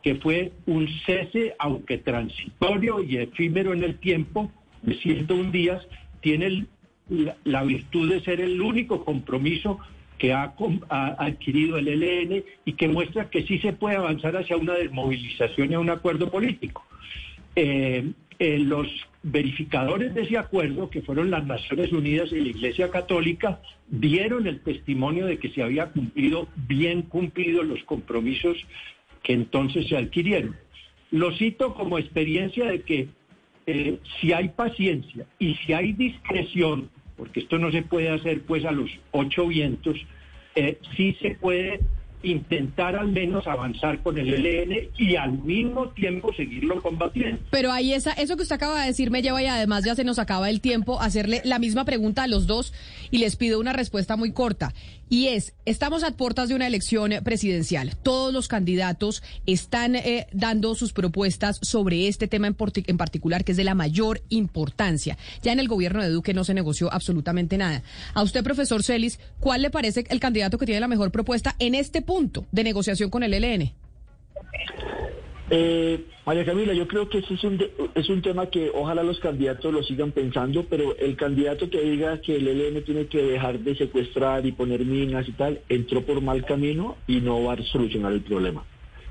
que 0.07 0.15
fue 0.15 0.53
un 0.67 0.87
cese, 1.05 1.57
aunque 1.59 1.99
transitorio 1.99 3.03
y 3.03 3.17
efímero 3.17 3.73
en 3.73 3.83
el 3.83 3.99
tiempo, 3.99 4.53
de 4.83 4.95
101 4.95 5.51
días, 5.51 5.85
tiene 6.21 6.69
la, 7.43 7.65
virtud 7.65 8.13
de 8.13 8.21
ser 8.21 8.41
el 8.41 8.61
único 8.61 9.05
compromiso 9.05 9.81
que 10.17 10.33
ha, 10.33 10.55
adquirido 10.89 11.77
el 11.77 11.89
ELN 11.89 12.45
y 12.65 12.75
que 12.75 12.87
muestra 12.87 13.31
que 13.31 13.43
sí 13.49 13.59
se 13.59 13.73
puede 13.73 13.97
avanzar 13.97 14.37
hacia 14.37 14.57
una 14.57 14.75
desmovilización 14.75 15.73
y 15.73 15.75
a 15.75 15.81
un 15.81 15.91
acuerdo 15.91 16.31
político. 16.31 16.85
Eh, 17.57 18.13
eh, 18.39 18.59
los 18.61 18.87
verificadores 19.25 20.15
de 20.15 20.23
ese 20.23 20.39
acuerdo, 20.39 20.89
que 20.89 21.03
fueron 21.03 21.33
las 21.33 21.45
Naciones 21.45 21.91
Unidas 21.91 22.31
y 22.31 22.39
la 22.39 22.51
Iglesia 22.51 22.93
Católica, 22.93 23.61
dieron 23.89 24.47
el 24.47 24.61
testimonio 24.61 25.27
de 25.27 25.41
que 25.41 25.49
se 25.49 25.65
había 25.65 25.87
cumplido, 25.87 26.47
bien 26.55 27.03
cumplido 27.03 27.65
los 27.65 27.83
compromisos 27.83 28.57
que 29.27 29.33
entonces 29.33 29.89
se 29.89 29.97
adquirieron. 29.97 30.55
Lo 31.11 31.37
cito 31.37 31.75
como 31.75 31.99
experiencia 31.99 32.65
de 32.67 32.83
que 32.83 33.09
eh, 33.67 33.99
si 34.21 34.33
hay 34.33 34.51
paciencia 34.51 35.27
y 35.41 35.57
si 35.57 35.73
hay 35.73 35.93
discreción, 35.95 36.91
porque 37.17 37.41
esto 37.41 37.59
no 37.59 37.73
se 37.73 37.83
puede 37.83 38.09
hacer 38.09 38.43
pues 38.43 38.65
a 38.65 38.71
los 38.71 38.89
ocho 39.11 39.49
vientos, 39.49 39.97
eh, 40.55 40.79
sí 40.97 41.17
se 41.21 41.31
puede 41.35 41.81
intentar 42.23 42.97
al 42.97 43.09
menos 43.09 43.47
avanzar 43.47 44.03
con 44.03 44.19
el 44.19 44.33
ELN 44.33 44.91
y 44.97 45.17
al 45.17 45.33
mismo 45.39 45.89
tiempo 45.91 46.33
seguirlo 46.35 46.81
combatiendo. 46.83 47.41
Pero 47.51 47.73
ahí 47.73 47.93
esa, 47.93 48.13
eso 48.13 48.37
que 48.37 48.43
usted 48.43 48.57
acaba 48.57 48.81
de 48.81 48.87
decir 48.87 49.11
me 49.11 49.23
lleva 49.23 49.43
y 49.43 49.47
además 49.47 49.85
ya 49.85 49.95
se 49.95 50.05
nos 50.05 50.19
acaba 50.19 50.51
el 50.51 50.61
tiempo 50.61 51.01
hacerle 51.01 51.41
la 51.45 51.59
misma 51.59 51.85
pregunta 51.85 52.25
a 52.25 52.27
los 52.27 52.47
dos 52.47 52.73
y 53.11 53.19
les 53.19 53.37
pido 53.37 53.61
una 53.61 53.73
respuesta 53.73 54.17
muy 54.17 54.33
corta. 54.33 54.73
Y 55.09 55.29
es, 55.29 55.55
estamos 55.65 56.03
a 56.03 56.11
puertas 56.11 56.49
de 56.49 56.57
una 56.57 56.67
elección 56.67 57.13
presidencial. 57.23 57.97
Todos 57.97 58.33
los 58.33 58.49
candidatos 58.49 59.23
están 59.47 59.95
eh, 59.95 60.27
dando 60.33 60.75
sus 60.75 60.93
propuestas 60.93 61.59
sobre 61.63 62.09
este 62.09 62.27
tema 62.27 62.49
en, 62.49 62.57
en 62.87 62.97
particular, 62.97 63.45
que 63.45 63.53
es 63.53 63.57
de 63.57 63.65
la 63.65 63.75
mayor 63.75 64.23
importancia. 64.31 65.17
Ya 65.43 65.53
en 65.53 65.61
el 65.61 65.69
gobierno 65.69 66.03
de 66.03 66.11
Duque 66.11 66.35
no 66.35 66.43
se 66.43 66.55
negoció 66.55 66.93
absolutamente 66.93 67.57
nada. 67.57 67.83
A 68.15 68.23
usted, 68.23 68.43
profesor 68.43 68.83
Celis, 68.83 69.21
¿cuál 69.39 69.63
le 69.63 69.71
parece 69.71 70.05
el 70.09 70.19
candidato 70.19 70.59
que 70.59 70.67
tiene 70.67 70.81
la 70.81 70.89
mejor 70.89 71.13
propuesta 71.13 71.55
en 71.59 71.75
este 71.75 72.03
punto 72.03 72.47
de 72.51 72.65
negociación 72.65 73.11
con 73.11 73.23
el 73.23 73.35
ELN? 73.35 73.73
Eh, 75.49 76.05
María 76.25 76.45
Camila, 76.45 76.73
yo 76.73 76.89
creo 76.89 77.09
que 77.09 77.19
ese 77.19 77.35
es 77.35 77.45
un, 77.45 77.65
es 77.95 78.09
un 78.09 78.21
tema 78.21 78.47
que 78.47 78.71
ojalá 78.75 79.05
los 79.05 79.21
candidatos 79.21 79.73
lo 79.73 79.83
sigan 79.85 80.11
pensando, 80.11 80.65
pero 80.69 80.97
el 80.97 81.15
candidato 81.17 81.71
que 81.71 81.81
diga 81.81 82.21
que 82.21 82.37
el 82.37 82.49
ELN 82.49 82.83
tiene 82.83 83.07
que 83.07 83.23
dejar 83.23 83.61
de 83.61 83.77
secuestrar 83.77 84.45
y 84.45 84.53
poner 84.53 84.85
minas 84.85 85.29
y 85.29 85.33
tal, 85.33 85.61
entró 85.69 86.03
por 86.03 86.21
mal 86.21 86.45
camino 86.45 86.97
y 87.07 87.21
no 87.21 87.45
va 87.45 87.53
a 87.53 87.63
solucionar 87.63 88.13
el 88.13 88.23
problema. 88.23 88.65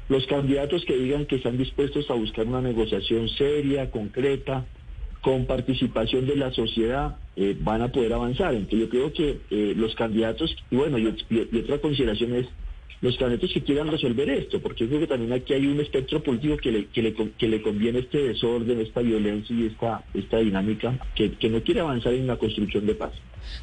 Los 0.09 0.25
candidatos 0.27 0.83
que 0.85 0.97
digan 0.97 1.25
que 1.25 1.37
están 1.37 1.57
dispuestos 1.57 2.09
a 2.11 2.13
buscar 2.15 2.45
una 2.45 2.61
negociación 2.61 3.29
seria, 3.29 3.89
concreta, 3.89 4.65
con 5.21 5.45
participación 5.45 6.27
de 6.27 6.35
la 6.35 6.51
sociedad, 6.51 7.15
eh, 7.37 7.57
van 7.59 7.81
a 7.81 7.87
poder 7.87 8.13
avanzar. 8.13 8.53
Entonces 8.53 8.81
yo 8.81 8.89
creo 8.89 9.13
que 9.13 9.39
eh, 9.49 9.73
los 9.75 9.95
candidatos, 9.95 10.55
y 10.69 10.75
bueno, 10.75 10.99
y 10.99 11.07
otra 11.57 11.79
consideración 11.79 12.35
es 12.35 12.47
los 13.05 13.17
candidatos 13.17 13.51
que 13.53 13.63
quieran 13.63 13.87
resolver 13.87 14.29
esto, 14.29 14.59
porque 14.59 14.83
yo 14.83 14.89
creo 14.89 15.01
que 15.01 15.07
también 15.07 15.31
aquí 15.33 15.53
hay 15.53 15.67
un 15.67 15.79
espectro 15.79 16.21
político 16.23 16.57
que 16.57 16.71
le, 16.71 16.87
que 16.87 17.01
le, 17.01 17.13
que 17.13 17.47
le 17.47 17.61
conviene 17.61 17.99
este 17.99 18.17
desorden, 18.17 18.81
esta 18.81 19.01
violencia 19.01 19.55
y 19.55 19.67
esta, 19.67 20.03
esta 20.13 20.37
dinámica, 20.39 20.99
que, 21.15 21.31
que 21.33 21.49
no 21.49 21.61
quiere 21.63 21.81
avanzar 21.81 22.13
en 22.13 22.27
la 22.27 22.37
construcción 22.37 22.85
de 22.85 22.95
paz. 22.95 23.13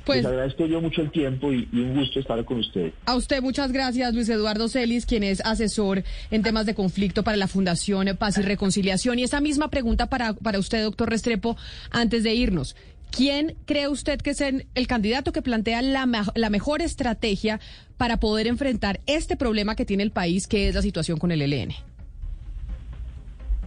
Pues 0.04 0.18
Les 0.18 0.26
agradezco 0.26 0.66
yo 0.66 0.80
mucho 0.80 1.02
el 1.02 1.10
tiempo 1.10 1.52
y, 1.52 1.68
un 1.72 1.96
gusto 1.96 2.20
estar 2.20 2.44
con 2.44 2.58
ustedes. 2.58 2.92
A 3.04 3.16
usted 3.16 3.42
muchas 3.42 3.72
gracias, 3.72 4.14
Luis 4.14 4.28
Eduardo 4.28 4.68
Celis, 4.68 5.06
quien 5.06 5.22
es 5.22 5.40
asesor 5.44 6.04
en 6.30 6.42
temas 6.42 6.66
de 6.66 6.74
conflicto 6.74 7.24
para 7.24 7.36
la 7.36 7.48
Fundación 7.48 8.16
Paz 8.18 8.38
y 8.38 8.42
Reconciliación. 8.42 9.18
Y 9.18 9.24
esa 9.24 9.40
misma 9.40 9.70
pregunta 9.70 10.08
para, 10.08 10.34
para 10.34 10.58
usted, 10.58 10.84
doctor 10.84 11.10
Restrepo, 11.10 11.56
antes 11.90 12.22
de 12.22 12.34
irnos. 12.34 12.76
¿Quién 13.14 13.56
cree 13.66 13.88
usted 13.88 14.22
que 14.22 14.30
es 14.30 14.40
el, 14.40 14.64
candidato 14.88 15.32
que 15.32 15.42
plantea 15.42 15.82
la, 15.82 16.06
mejor 16.50 16.80
estrategia 16.80 17.60
para 17.98 18.16
poder 18.16 18.46
enfrentar 18.46 19.00
este 19.06 19.36
problema 19.36 19.76
que 19.76 19.84
tiene 19.84 20.02
el 20.02 20.12
país, 20.12 20.48
que 20.48 20.68
es 20.68 20.74
la 20.74 20.80
situación 20.80 21.18
con 21.18 21.30
el 21.30 21.42
ELN? 21.42 21.72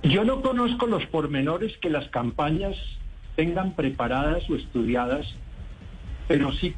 Yo 0.02 0.24
no 0.24 0.42
conozco 0.42 0.88
los 0.88 1.06
pormenores 1.06 1.78
que 1.78 1.92
las 1.92 2.10
campañas 2.10 2.76
tengan 3.36 3.76
preparadas 3.76 4.50
o 4.50 4.56
estudiadas, 4.56 5.28
pero 6.28 6.52
sí 6.54 6.74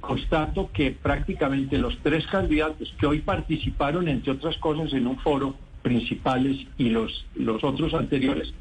constato 0.00 0.70
que 0.72 0.92
prácticamente 0.92 1.76
los 1.76 1.98
tres 2.02 2.26
candidatos 2.26 2.94
que 2.98 3.06
hoy 3.06 3.20
participaron, 3.20 4.08
entre 4.08 4.32
otras 4.32 4.56
cosas, 4.56 4.94
en 4.94 5.06
un 5.06 5.18
foro 5.18 5.56
principales 5.82 6.56
y 6.78 6.88
los, 6.88 7.26
los 7.34 7.62
otros 7.62 7.92
anteriores, 7.92 8.54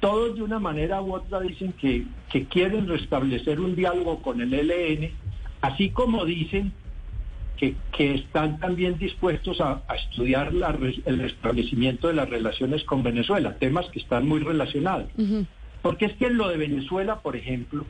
todos 0.00 0.36
de 0.36 0.42
una 0.42 0.58
manera 0.58 1.00
u 1.02 1.14
otra 1.14 1.40
dicen 1.40 1.72
que, 1.74 2.06
quieren 2.48 2.88
restablecer 2.88 3.60
un 3.60 3.76
diálogo 3.76 4.20
con 4.22 4.40
el 4.40 4.52
ELN, 4.52 5.10
así 5.60 5.90
como 5.90 6.24
dicen 6.24 6.72
que, 7.56 7.76
están 8.14 8.58
también 8.58 8.98
dispuestos 8.98 9.60
a, 9.60 9.82
estudiar 9.94 10.52
el 11.04 11.18
restablecimiento 11.18 12.08
de 12.08 12.14
las 12.14 12.28
relaciones 12.28 12.82
con 12.84 13.02
Venezuela, 13.02 13.56
temas 13.58 13.86
que 13.90 13.98
están 13.98 14.26
muy 14.26 14.40
relacionados. 14.40 15.08
Porque 15.82 16.06
es 16.06 16.12
que 16.14 16.26
en 16.26 16.38
lo 16.38 16.48
de 16.48 16.56
Venezuela, 16.56 17.20
por 17.20 17.36
ejemplo, 17.36 17.84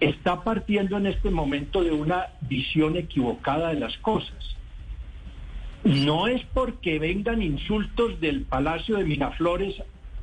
está 0.00 0.42
partiendo 0.42 0.96
en 0.96 1.06
este 1.06 1.30
momento 1.30 1.82
de 1.82 1.92
una 1.92 2.28
visión 2.42 2.96
equivocada 2.96 3.68
de 3.68 3.80
las 3.80 3.96
cosas. 3.98 4.56
No 5.84 6.26
es 6.26 6.42
porque 6.52 6.98
vengan 6.98 7.42
insultos 7.42 8.18
del 8.20 8.42
Palacio 8.42 8.96
de 8.96 9.04
Miraflores 9.04 9.76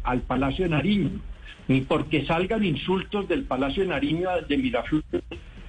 al 0.04 0.22
Palacio 0.22 0.66
de 0.66 0.72
Nariño, 0.72 1.10
ni 1.68 1.82
porque 1.82 2.26
salgan 2.26 2.64
insultos 2.64 3.28
del 3.28 3.44
Palacio 3.44 3.84
de 3.84 3.90
Nariño 3.90 4.30
de 4.48 4.58
Miraflores, 4.58 5.24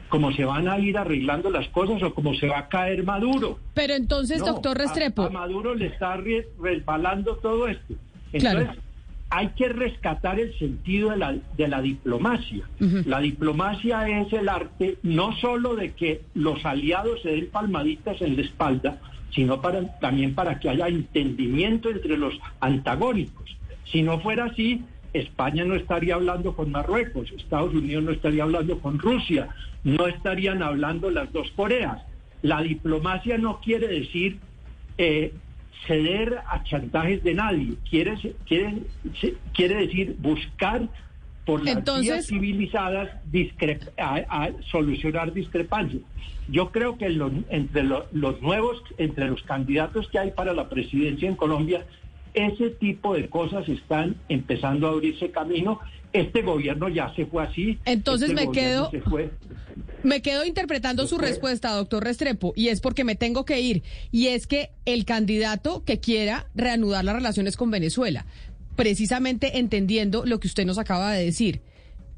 como 0.09 0.33
se 0.33 0.44
van 0.44 0.69
a 0.69 0.78
ir 0.78 0.99
arreglando 0.99 1.51
las 1.51 1.69
cosas 1.69 2.02
o 2.02 2.15
como 2.15 2.35
se 2.35 2.49
va 2.49 2.59
a 2.59 2.69
caer 2.69 3.05
Maduro. 3.05 3.59
Pero 3.75 3.94
entonces, 3.94 4.44
doctor 4.44 4.77
Restrepo. 4.77 5.23
A, 5.23 5.31
Maduro 5.31 5.75
le 5.75 5.86
está 5.86 6.17
resbalando 6.17 7.36
todo 7.36 7.67
esto. 7.69 7.94
Entonces, 8.33 8.69
hay 9.31 9.49
que 9.57 9.70
rescatar 9.70 10.39
el 10.39 10.57
sentido 10.59 11.11
de 11.11 11.17
la, 11.17 11.35
de 11.57 11.69
la 11.69 11.81
diplomacia. 11.81 12.69
La 13.07 13.20
diplomacia 13.20 14.07
es 14.20 14.31
el 14.35 14.51
arte 14.51 14.99
no 15.02 15.35
solo 15.36 15.75
de 15.75 15.93
que 15.93 16.20
los 16.35 16.62
aliados 16.67 17.23
se 17.23 17.31
den 17.31 17.49
palmaditas 17.51 18.20
en 18.20 18.36
la 18.36 18.43
espalda, 18.43 19.01
sino 19.35 19.62
para, 19.62 19.99
también 20.01 20.35
para 20.35 20.61
que 20.61 20.69
haya 20.69 20.89
entendimiento 20.89 21.89
entre 21.89 22.19
los 22.19 22.35
antagónicos. 22.61 23.57
Si 23.92 24.02
no 24.02 24.18
fuera 24.20 24.46
así, 24.46 24.82
España 25.12 25.64
no 25.64 25.74
estaría 25.74 26.14
hablando 26.14 26.56
con 26.56 26.70
Marruecos, 26.70 27.30
Estados 27.36 27.74
Unidos 27.74 28.02
no 28.02 28.10
estaría 28.10 28.42
hablando 28.42 28.80
con 28.80 28.98
Rusia, 28.98 29.48
no 29.84 30.06
estarían 30.06 30.62
hablando 30.62 31.10
las 31.10 31.30
dos 31.32 31.50
Coreas. 31.54 32.02
La 32.40 32.62
diplomacia 32.62 33.36
no 33.38 33.60
quiere 33.60 33.86
decir 33.86 34.38
eh, 34.96 35.34
ceder 35.86 36.40
a 36.48 36.64
chantajes 36.64 37.22
de 37.22 37.34
nadie, 37.34 37.74
quiere, 37.88 38.16
quiere, 38.46 38.82
quiere 39.52 39.86
decir 39.86 40.16
buscar 40.18 40.88
por 41.44 41.62
las 41.64 41.84
vías 42.00 42.26
civilizadas 42.26 43.10
a, 43.98 44.50
solucionar 44.70 45.32
discrepancias. 45.32 46.02
Yo 46.48 46.70
creo 46.70 46.98
que 46.98 47.06
entre 47.50 47.82
los 47.82 48.40
nuevos, 48.40 48.82
entre 48.96 49.28
los 49.28 49.42
candidatos 49.42 50.08
que 50.08 50.18
hay 50.18 50.30
para 50.30 50.52
la 50.52 50.68
presidencia 50.68 51.28
en 51.28 51.36
Colombia, 51.36 51.84
ese 52.35 52.70
tipo 52.70 53.15
de 53.15 53.28
cosas 53.28 53.69
están 53.69 54.17
empezando 54.28 54.86
a 54.86 54.91
abrirse 54.91 55.31
camino. 55.31 55.81
Este 56.12 56.43
gobierno 56.43 56.89
ya 56.89 57.15
se 57.15 57.27
fue 57.27 57.43
así. 57.43 57.78
Entonces 57.85 58.31
este 58.31 58.47
me 58.47 58.52
quedo 58.52 58.91
me 60.02 60.20
quedo 60.20 60.44
interpretando 60.44 61.07
su 61.07 61.17
respuesta, 61.17 61.70
doctor 61.70 62.05
Restrepo, 62.05 62.52
y 62.57 62.69
es 62.69 62.81
porque 62.81 63.05
me 63.05 63.15
tengo 63.15 63.44
que 63.44 63.61
ir. 63.61 63.83
Y 64.11 64.28
es 64.28 64.47
que 64.47 64.70
el 64.85 65.05
candidato 65.05 65.85
que 65.85 66.01
quiera 66.01 66.49
reanudar 66.55 67.05
las 67.05 67.15
relaciones 67.15 67.57
con 67.57 67.70
Venezuela 67.70 68.27
precisamente 68.77 69.59
entendiendo 69.59 70.25
lo 70.25 70.41
que 70.41 70.49
usted 70.49 70.65
nos 70.67 70.78
acaba 70.78 71.12
de 71.12 71.25
decir. 71.25 71.61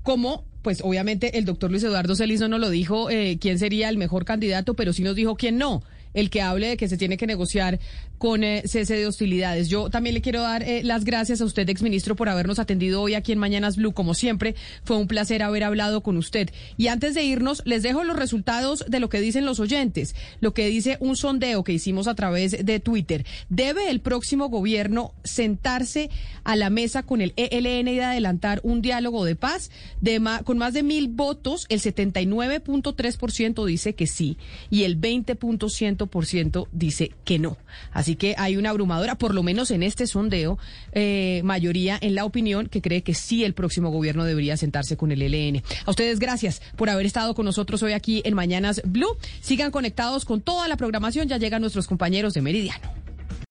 Como, 0.02 0.44
pues 0.62 0.80
obviamente 0.82 1.38
el 1.38 1.44
doctor 1.44 1.70
Luis 1.70 1.82
Eduardo 1.82 2.14
Celis 2.14 2.40
no 2.40 2.58
lo 2.58 2.70
dijo 2.70 3.10
eh, 3.10 3.38
quién 3.40 3.58
sería 3.58 3.88
el 3.88 3.96
mejor 3.96 4.24
candidato, 4.24 4.74
pero 4.74 4.92
sí 4.92 5.02
nos 5.02 5.16
dijo 5.16 5.36
quién 5.36 5.58
no 5.58 5.82
el 6.12 6.30
que 6.30 6.42
hable 6.42 6.68
de 6.68 6.76
que 6.76 6.88
se 6.88 6.96
tiene 6.96 7.16
que 7.16 7.26
negociar 7.26 7.80
con 8.24 8.42
eh, 8.42 8.62
cese 8.64 8.96
de 8.96 9.06
hostilidades. 9.06 9.68
Yo 9.68 9.90
también 9.90 10.14
le 10.14 10.22
quiero 10.22 10.40
dar 10.40 10.62
eh, 10.62 10.82
las 10.82 11.04
gracias 11.04 11.42
a 11.42 11.44
usted, 11.44 11.68
exministro, 11.68 12.16
por 12.16 12.30
habernos 12.30 12.58
atendido 12.58 13.02
hoy 13.02 13.12
aquí 13.12 13.32
en 13.32 13.38
Mañanas 13.38 13.76
Blue. 13.76 13.92
Como 13.92 14.14
siempre, 14.14 14.54
fue 14.82 14.96
un 14.96 15.08
placer 15.08 15.42
haber 15.42 15.62
hablado 15.62 16.02
con 16.02 16.16
usted. 16.16 16.48
Y 16.78 16.86
antes 16.86 17.14
de 17.14 17.22
irnos, 17.22 17.60
les 17.66 17.82
dejo 17.82 18.02
los 18.02 18.16
resultados 18.16 18.86
de 18.88 18.98
lo 18.98 19.10
que 19.10 19.20
dicen 19.20 19.44
los 19.44 19.60
oyentes, 19.60 20.14
lo 20.40 20.54
que 20.54 20.68
dice 20.68 20.96
un 21.00 21.16
sondeo 21.16 21.64
que 21.64 21.74
hicimos 21.74 22.08
a 22.08 22.14
través 22.14 22.64
de 22.64 22.80
Twitter. 22.80 23.26
¿Debe 23.50 23.90
el 23.90 24.00
próximo 24.00 24.48
gobierno 24.48 25.12
sentarse 25.22 26.08
a 26.44 26.56
la 26.56 26.70
mesa 26.70 27.02
con 27.02 27.20
el 27.20 27.34
ELN 27.36 27.88
y 27.88 28.00
adelantar 28.00 28.60
un 28.62 28.80
diálogo 28.80 29.26
de 29.26 29.36
paz? 29.36 29.70
De 30.00 30.18
con 30.44 30.56
más 30.56 30.72
de 30.72 30.82
mil 30.82 31.08
votos, 31.08 31.66
el 31.68 31.82
79.3% 31.82 33.66
dice 33.66 33.94
que 33.94 34.06
sí 34.06 34.38
y 34.70 34.84
el 34.84 34.98
20% 34.98 35.68
ciento 36.24 36.68
dice 36.72 37.12
que 37.26 37.38
no. 37.38 37.58
Así 37.92 38.13
que 38.16 38.34
hay 38.38 38.56
una 38.56 38.70
abrumadora, 38.70 39.16
por 39.16 39.34
lo 39.34 39.42
menos 39.42 39.70
en 39.70 39.82
este 39.82 40.06
sondeo, 40.06 40.58
eh, 40.92 41.40
mayoría 41.44 41.98
en 42.00 42.14
la 42.14 42.24
opinión 42.24 42.66
que 42.66 42.80
cree 42.80 43.02
que 43.02 43.14
sí 43.14 43.44
el 43.44 43.54
próximo 43.54 43.90
gobierno 43.90 44.24
debería 44.24 44.56
sentarse 44.56 44.96
con 44.96 45.12
el 45.12 45.22
ELN. 45.22 45.62
A 45.84 45.90
ustedes 45.90 46.18
gracias 46.18 46.62
por 46.76 46.90
haber 46.90 47.06
estado 47.06 47.34
con 47.34 47.44
nosotros 47.44 47.82
hoy 47.82 47.92
aquí 47.92 48.22
en 48.24 48.34
Mañanas 48.34 48.82
Blue. 48.84 49.16
Sigan 49.40 49.70
conectados 49.70 50.24
con 50.24 50.40
toda 50.40 50.68
la 50.68 50.76
programación. 50.76 51.28
Ya 51.28 51.38
llegan 51.38 51.60
nuestros 51.60 51.86
compañeros 51.86 52.34
de 52.34 52.42
Meridiano. 52.42 53.03